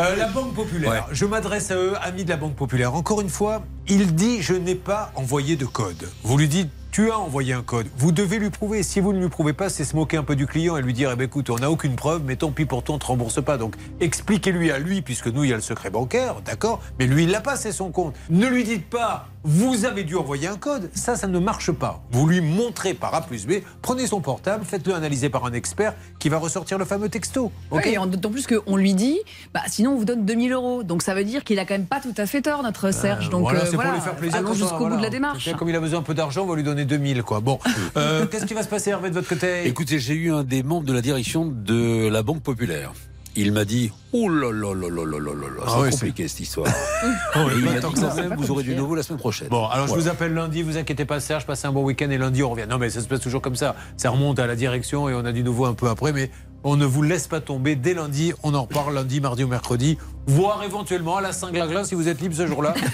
Euh, 0.00 0.16
la 0.16 0.28
Banque 0.28 0.52
Populaire, 0.54 1.06
je 1.12 1.24
m'adresse 1.24 1.70
à 1.70 1.76
eux, 1.76 1.94
amis 2.02 2.24
de 2.24 2.28
la 2.30 2.36
Banque 2.36 2.56
Populaire. 2.56 2.94
Encore 2.94 3.22
une 3.22 3.30
fois, 3.30 3.62
il 3.88 4.14
dit 4.14 4.42
Je 4.42 4.52
n'ai 4.52 4.74
pas 4.74 5.10
envoyé 5.14 5.56
de 5.56 5.64
code. 5.64 6.10
Vous 6.22 6.36
lui 6.36 6.46
dites 6.48 6.68
Tu 6.96 7.10
as 7.10 7.18
envoyé 7.18 7.52
un 7.52 7.60
code. 7.60 7.88
Vous 7.98 8.10
devez 8.10 8.38
lui 8.38 8.48
prouver. 8.48 8.82
Si 8.82 9.00
vous 9.00 9.12
ne 9.12 9.20
lui 9.20 9.28
prouvez 9.28 9.52
pas, 9.52 9.68
c'est 9.68 9.84
se 9.84 9.94
moquer 9.94 10.16
un 10.16 10.22
peu 10.22 10.34
du 10.34 10.46
client 10.46 10.78
et 10.78 10.80
lui 10.80 10.94
dire 10.94 11.10
eh 11.12 11.16
ben, 11.16 11.24
écoute, 11.24 11.50
on 11.50 11.56
n'a 11.56 11.70
aucune 11.70 11.94
preuve, 11.94 12.22
mais 12.24 12.36
tant 12.36 12.52
pis 12.52 12.64
pour 12.64 12.82
toi, 12.82 12.94
on 12.94 12.96
ne 12.96 13.02
te 13.02 13.06
rembourse 13.06 13.44
pas. 13.44 13.58
Donc 13.58 13.74
expliquez-lui 14.00 14.70
à 14.70 14.78
lui, 14.78 15.02
puisque 15.02 15.26
nous, 15.26 15.44
il 15.44 15.50
y 15.50 15.52
a 15.52 15.56
le 15.56 15.60
secret 15.60 15.90
bancaire, 15.90 16.36
d'accord? 16.40 16.80
Mais 16.98 17.06
lui, 17.06 17.24
il 17.24 17.30
l'a 17.30 17.42
pas, 17.42 17.56
c'est 17.56 17.70
son 17.70 17.90
compte. 17.90 18.14
Ne 18.30 18.46
lui 18.46 18.64
dites 18.64 18.88
pas 18.88 19.28
vous 19.48 19.84
avez 19.84 20.02
dû 20.02 20.16
envoyer 20.16 20.48
un 20.48 20.56
code. 20.56 20.90
Ça, 20.92 21.14
ça 21.14 21.28
ne 21.28 21.38
marche 21.38 21.70
pas. 21.70 22.02
Vous 22.10 22.26
lui 22.26 22.40
montrez 22.40 22.94
par 22.94 23.14
A 23.14 23.22
plus 23.22 23.46
B, 23.46 23.52
prenez 23.80 24.08
son 24.08 24.20
portable, 24.20 24.64
faites-le 24.64 24.92
analyser 24.92 25.28
par 25.28 25.44
un 25.44 25.52
expert 25.52 25.94
qui 26.18 26.28
va 26.28 26.38
ressortir 26.38 26.78
le 26.78 26.84
fameux 26.84 27.08
texto. 27.08 27.52
ok? 27.70 27.78
Ouais, 27.78 27.92
et 27.92 27.98
en- 27.98 28.06
d'autant 28.06 28.30
plus 28.30 28.48
qu'on 28.48 28.76
lui 28.76 28.94
dit, 28.94 29.20
bah, 29.54 29.60
sinon 29.68 29.92
on 29.92 29.96
vous 29.98 30.04
donne 30.04 30.24
2000 30.24 30.52
euros. 30.52 30.82
Donc 30.82 31.02
ça 31.02 31.14
veut 31.14 31.22
dire 31.22 31.44
qu'il 31.44 31.60
a 31.60 31.64
quand 31.64 31.74
même 31.74 31.86
pas 31.86 32.00
tout 32.00 32.14
à 32.16 32.26
fait 32.26 32.42
tort, 32.42 32.64
notre 32.64 32.90
Serge. 32.90 33.30
Donc 33.30 33.42
voilà, 33.42 33.60
euh, 33.60 33.66
c'est 33.70 33.76
voilà, 33.76 33.90
pour 33.90 33.98
lui 33.98 34.04
faire 34.04 34.16
plaisir. 34.16 34.38
allons 34.40 34.52
jusqu'au 34.52 34.88
bout 34.88 34.96
de 34.96 35.02
la 35.02 35.10
démarche. 35.10 35.54
Comme 35.56 35.68
il 35.68 35.76
a 35.76 35.80
besoin 35.80 36.00
un 36.00 36.02
peu 36.02 36.14
d'argent, 36.14 36.42
on 36.42 36.46
va 36.46 36.56
lui 36.56 36.64
donner 36.64 36.85
2000, 36.86 37.22
quoi. 37.22 37.40
Bon, 37.40 37.58
euh, 37.96 38.26
qu'est-ce 38.26 38.46
qui 38.46 38.54
va 38.54 38.62
se 38.62 38.68
passer, 38.68 38.90
Hervé, 38.90 39.10
de 39.10 39.14
votre 39.14 39.28
côté 39.28 39.66
Écoutez, 39.66 39.98
j'ai 39.98 40.14
eu 40.14 40.32
un 40.32 40.44
des 40.44 40.62
membres 40.62 40.86
de 40.86 40.92
la 40.92 41.02
direction 41.02 41.46
de 41.46 42.08
la 42.08 42.22
Banque 42.22 42.42
Populaire. 42.42 42.92
Il 43.38 43.52
m'a 43.52 43.66
dit 43.66 43.92
Oh 44.14 44.30
là 44.30 44.50
là 44.50 44.72
là 44.72 44.88
là 44.88 45.04
là 45.04 45.18
là 45.18 45.34
là, 45.34 45.62
ah 45.66 45.70
c'est 45.74 45.82
oui, 45.82 45.90
compliqué 45.90 46.26
cette 46.28 46.40
histoire. 46.40 46.66
Ah 47.34 47.40
oh 47.44 47.48
oui, 47.48 47.62
il 47.66 47.92
dit, 47.92 48.00
ça, 48.00 48.14
même, 48.14 48.34
vous 48.34 48.50
aurez 48.50 48.62
du 48.62 48.74
nouveau 48.74 48.94
la 48.94 49.02
semaine 49.02 49.18
prochaine. 49.18 49.48
Bon, 49.48 49.66
alors 49.66 49.88
je 49.88 49.94
vous 49.94 50.08
appelle 50.08 50.32
lundi, 50.32 50.62
vous 50.62 50.78
inquiétez 50.78 51.04
pas 51.04 51.20
Serge, 51.20 51.44
passez 51.44 51.66
un 51.66 51.72
bon 51.72 51.84
week-end 51.84 52.08
et 52.08 52.16
lundi 52.16 52.42
on 52.42 52.48
revient. 52.50 52.64
Non 52.68 52.78
mais 52.78 52.88
ça 52.88 53.02
se 53.02 53.08
passe 53.08 53.20
toujours 53.20 53.42
comme 53.42 53.56
ça. 53.56 53.76
Ça 53.98 54.08
remonte 54.08 54.38
à 54.38 54.46
la 54.46 54.56
direction 54.56 55.10
et 55.10 55.14
on 55.14 55.26
a 55.26 55.32
du 55.32 55.42
nouveau 55.42 55.66
un 55.66 55.74
peu 55.74 55.88
après, 55.88 56.14
mais 56.14 56.30
on 56.64 56.76
ne 56.76 56.86
vous 56.86 57.02
laisse 57.02 57.26
pas 57.26 57.40
tomber. 57.40 57.76
Dès 57.76 57.92
lundi, 57.92 58.32
on 58.42 58.54
en 58.54 58.62
reparle 58.62 58.94
lundi, 58.94 59.20
mardi 59.20 59.44
ou 59.44 59.48
mercredi 59.48 59.98
voire 60.26 60.62
éventuellement 60.64 61.16
à 61.16 61.20
la 61.20 61.32
Saint-Glagla 61.32 61.84
si 61.84 61.94
vous 61.94 62.08
êtes 62.08 62.20
libre 62.20 62.34
ce 62.34 62.46
jour-là. 62.46 62.74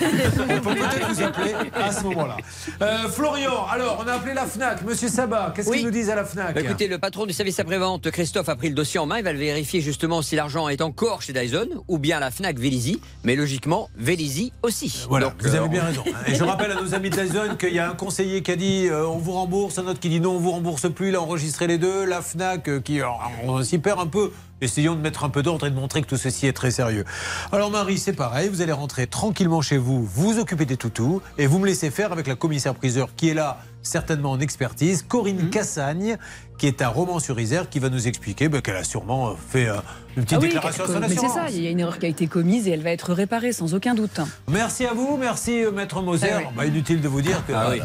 on 0.41 0.61
peut 0.61 0.75
peut-être 0.75 1.09
vous 1.13 1.23
appeler 1.23 1.55
à 1.75 1.93
ce 1.93 2.05
moment-là. 2.05 2.37
Euh, 2.83 3.09
Florian, 3.09 3.67
alors 3.71 4.03
on 4.05 4.09
a 4.09 4.15
appelé 4.15 4.35
la 4.35 4.47
FNAC. 4.47 4.83
Monsieur 4.83 5.09
Sabat, 5.09 5.53
qu'est-ce 5.55 5.71
qu'ils 5.71 5.85
nous 5.85 5.91
disent 5.91 6.11
à 6.11 6.15
la 6.15 6.25
FNAC 6.25 6.55
Bah, 6.55 6.61
écoutez, 6.61 6.89
le 6.89 6.99
patron 6.99 7.27
du 7.27 7.33
service 7.33 7.59
après-vente, 7.61 8.11
Christophe, 8.11 8.49
a 8.49 8.57
pris 8.57 8.69
le 8.69 8.75
dossier 8.75 9.01
en 9.01 9.07
main. 9.07 9.19
Il 9.19 9.25
va 9.25 9.33
le 9.33 9.39
vérifier 9.39 9.81
justement 9.81 10.23
si 10.23 10.37
l'argent 10.37 10.69
est 10.69 10.81
encore 10.83 11.23
chez 11.23 11.33
Dyson 11.33 11.69
ou 11.89 11.99
bien 11.99 12.19
à 12.19 12.21
la 12.21 12.31
Fnac 12.31 12.59
Vélizy. 12.59 13.01
Mais 13.25 13.35
logiquement, 13.37 13.89
Vélizy 13.97 14.53
aussi. 14.63 15.05
Voilà, 15.09 15.27
Donc, 15.27 15.43
vous 15.43 15.55
euh, 15.55 15.59
avez 15.59 15.69
bien 15.69 15.83
on- 15.83 15.87
raison. 15.87 16.05
Et 16.27 16.35
je 16.35 16.45
rappelle 16.45 16.73
à 16.73 16.81
nos 16.81 16.95
amis 16.95 17.11
de 17.11 17.17
Dyson 17.21 17.57
qu'il 17.59 17.75
y 17.75 17.79
a 17.79 17.91
un 17.91 17.95
conseiller 17.95 18.43
qui 18.43 18.51
a 18.51 18.57
dit 18.57 18.89
euh, 18.89 19.07
on 19.07 19.19
vous 19.19 19.33
rembourse, 19.33 19.79
un 19.79 19.87
autre 19.87 20.01
qui 20.01 20.09
dit 20.09 20.21
non, 20.21 20.33
on 20.33 20.39
vous 20.39 20.51
rembourse 20.53 20.91
plus. 20.93 21.09
Il 21.09 21.17
a 21.17 21.23
enregistré 21.23 21.67
les 21.67 21.79
deux. 21.79 22.05
La 22.05 22.21
Fnac 22.23 22.69
euh, 22.69 22.81
qui 22.81 22.99
alors, 22.99 23.21
on 23.45 23.63
s'y 23.63 23.79
perd 23.79 24.01
un 24.01 24.07
peu. 24.07 24.31
Essayons 24.63 24.95
de 24.95 25.01
mettre 25.01 25.25
un 25.25 25.29
peu 25.29 25.43
d'ordre 25.43 25.67
et 25.67 25.71
de 25.71 25.75
montrer 25.75 26.03
que 26.03 26.07
tout 26.07 26.17
ceci 26.17 26.47
est 26.47 26.53
très 26.53 26.71
sérieux. 26.71 27.05
Alors 27.51 27.73
Marie, 27.73 27.99
c'est 27.99 28.13
pareil, 28.13 28.49
vous 28.49 28.63
allez 28.63 28.71
rentrer 28.71 29.09
tranquillement 29.09 29.61
chez 29.61 29.77
vous, 29.77 30.05
vous 30.05 30.39
occupez 30.39 30.67
des 30.67 30.77
toutous 30.77 31.21
et 31.37 31.49
vous 31.49 31.59
me 31.59 31.67
laissez 31.67 31.91
faire 31.91 32.13
avec 32.13 32.29
la 32.29 32.37
commissaire 32.37 32.77
priseur 32.77 33.09
qui 33.17 33.29
est 33.29 33.35
là 33.35 33.59
certainement 33.83 34.31
en 34.33 34.41
expertise, 34.41 35.03
Corinne 35.07 35.51
Cassagne, 35.51 36.17
qui 36.59 36.67
est 36.67 36.81
à 36.83 36.89
Romans-sur-Isère, 36.89 37.69
qui 37.69 37.79
va 37.81 37.89
nous 37.89 38.07
expliquer 38.07 38.49
ben, 38.49 38.61
qu'elle 38.61 38.77
a 38.77 38.85
sûrement 38.85 39.31
euh, 39.31 39.33
fait 39.51 39.69
euh, 39.69 39.75
une 40.17 40.23
petite 40.25 40.39
Ah 40.39 40.41
oui, 40.41 40.49
déclaration 40.49 40.85
à 40.85 40.87
son 40.87 41.01
mais 41.01 41.09
c'est 41.09 41.15
assurance. 41.15 41.35
ça, 41.35 41.51
il 41.51 41.63
y 41.63 41.67
a 41.67 41.71
une 41.71 41.81
erreur 41.81 41.99
qui 41.99 42.07
a 42.07 42.09
été 42.09 42.27
commise 42.29 42.69
et 42.69 42.71
elle 42.73 42.83
va 42.83 42.91
être 42.91 43.13
réparée 43.13 43.53
sans 43.53 43.75
aucun 43.75 43.95
doute. 43.95 44.21
Merci 44.49 44.87
à 44.87 44.93
vous, 44.95 45.17
merci 45.17 45.65
euh, 45.65 45.73
Maître 45.73 46.01
Moser. 46.03 46.31
Ah 46.33 46.39
oui. 46.39 46.45
Bah, 46.57 46.67
inutile 46.67 47.01
de 47.01 47.09
vous 47.09 47.21
dire 47.23 47.45
que 47.47 47.53
Ah 47.53 47.71
oui. 47.71 47.81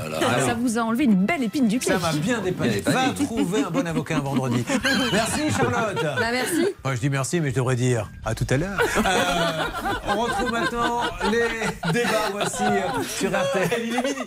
ça 0.45 0.53
vous 0.53 0.78
a 0.78 0.82
enlevé 0.82 1.06
une 1.06 1.15
belle 1.26 1.41
épine 1.44 1.68
du 1.68 1.80
pied. 1.80 1.91
ça 1.91 1.98
m'a 1.98 2.11
bien 2.14 2.40
dépanné. 2.41 2.82
Va 2.82 3.10
trouver 3.10 3.64
un 3.64 3.72
bon 3.72 3.88
avocat 3.88 4.18
un 4.18 4.19
vendredi. 4.19 4.64
Merci 5.11 5.41
Charlotte. 5.57 6.03
Bah, 6.03 6.32
merci. 6.32 6.68
Moi, 6.84 6.95
je 6.95 6.99
dis 6.99 7.10
merci, 7.10 7.40
mais 7.41 7.49
je 7.49 7.56
devrais 7.56 7.76
dire 7.76 8.10
à 8.26 8.36
tout 8.36 8.45
à 8.49 8.57
l'heure. 8.57 8.80
Euh, 8.98 9.64
on 10.15 10.22
retrouve 10.22 10.52
maintenant 10.52 11.02
les 11.32 11.91
débats. 11.94 12.30
Voici 12.32 12.64
euh, 12.64 13.02
sur 13.03 13.30
RTL. 13.32 13.69
Il 13.88 13.95
est 13.95 14.03
midi. 14.03 14.19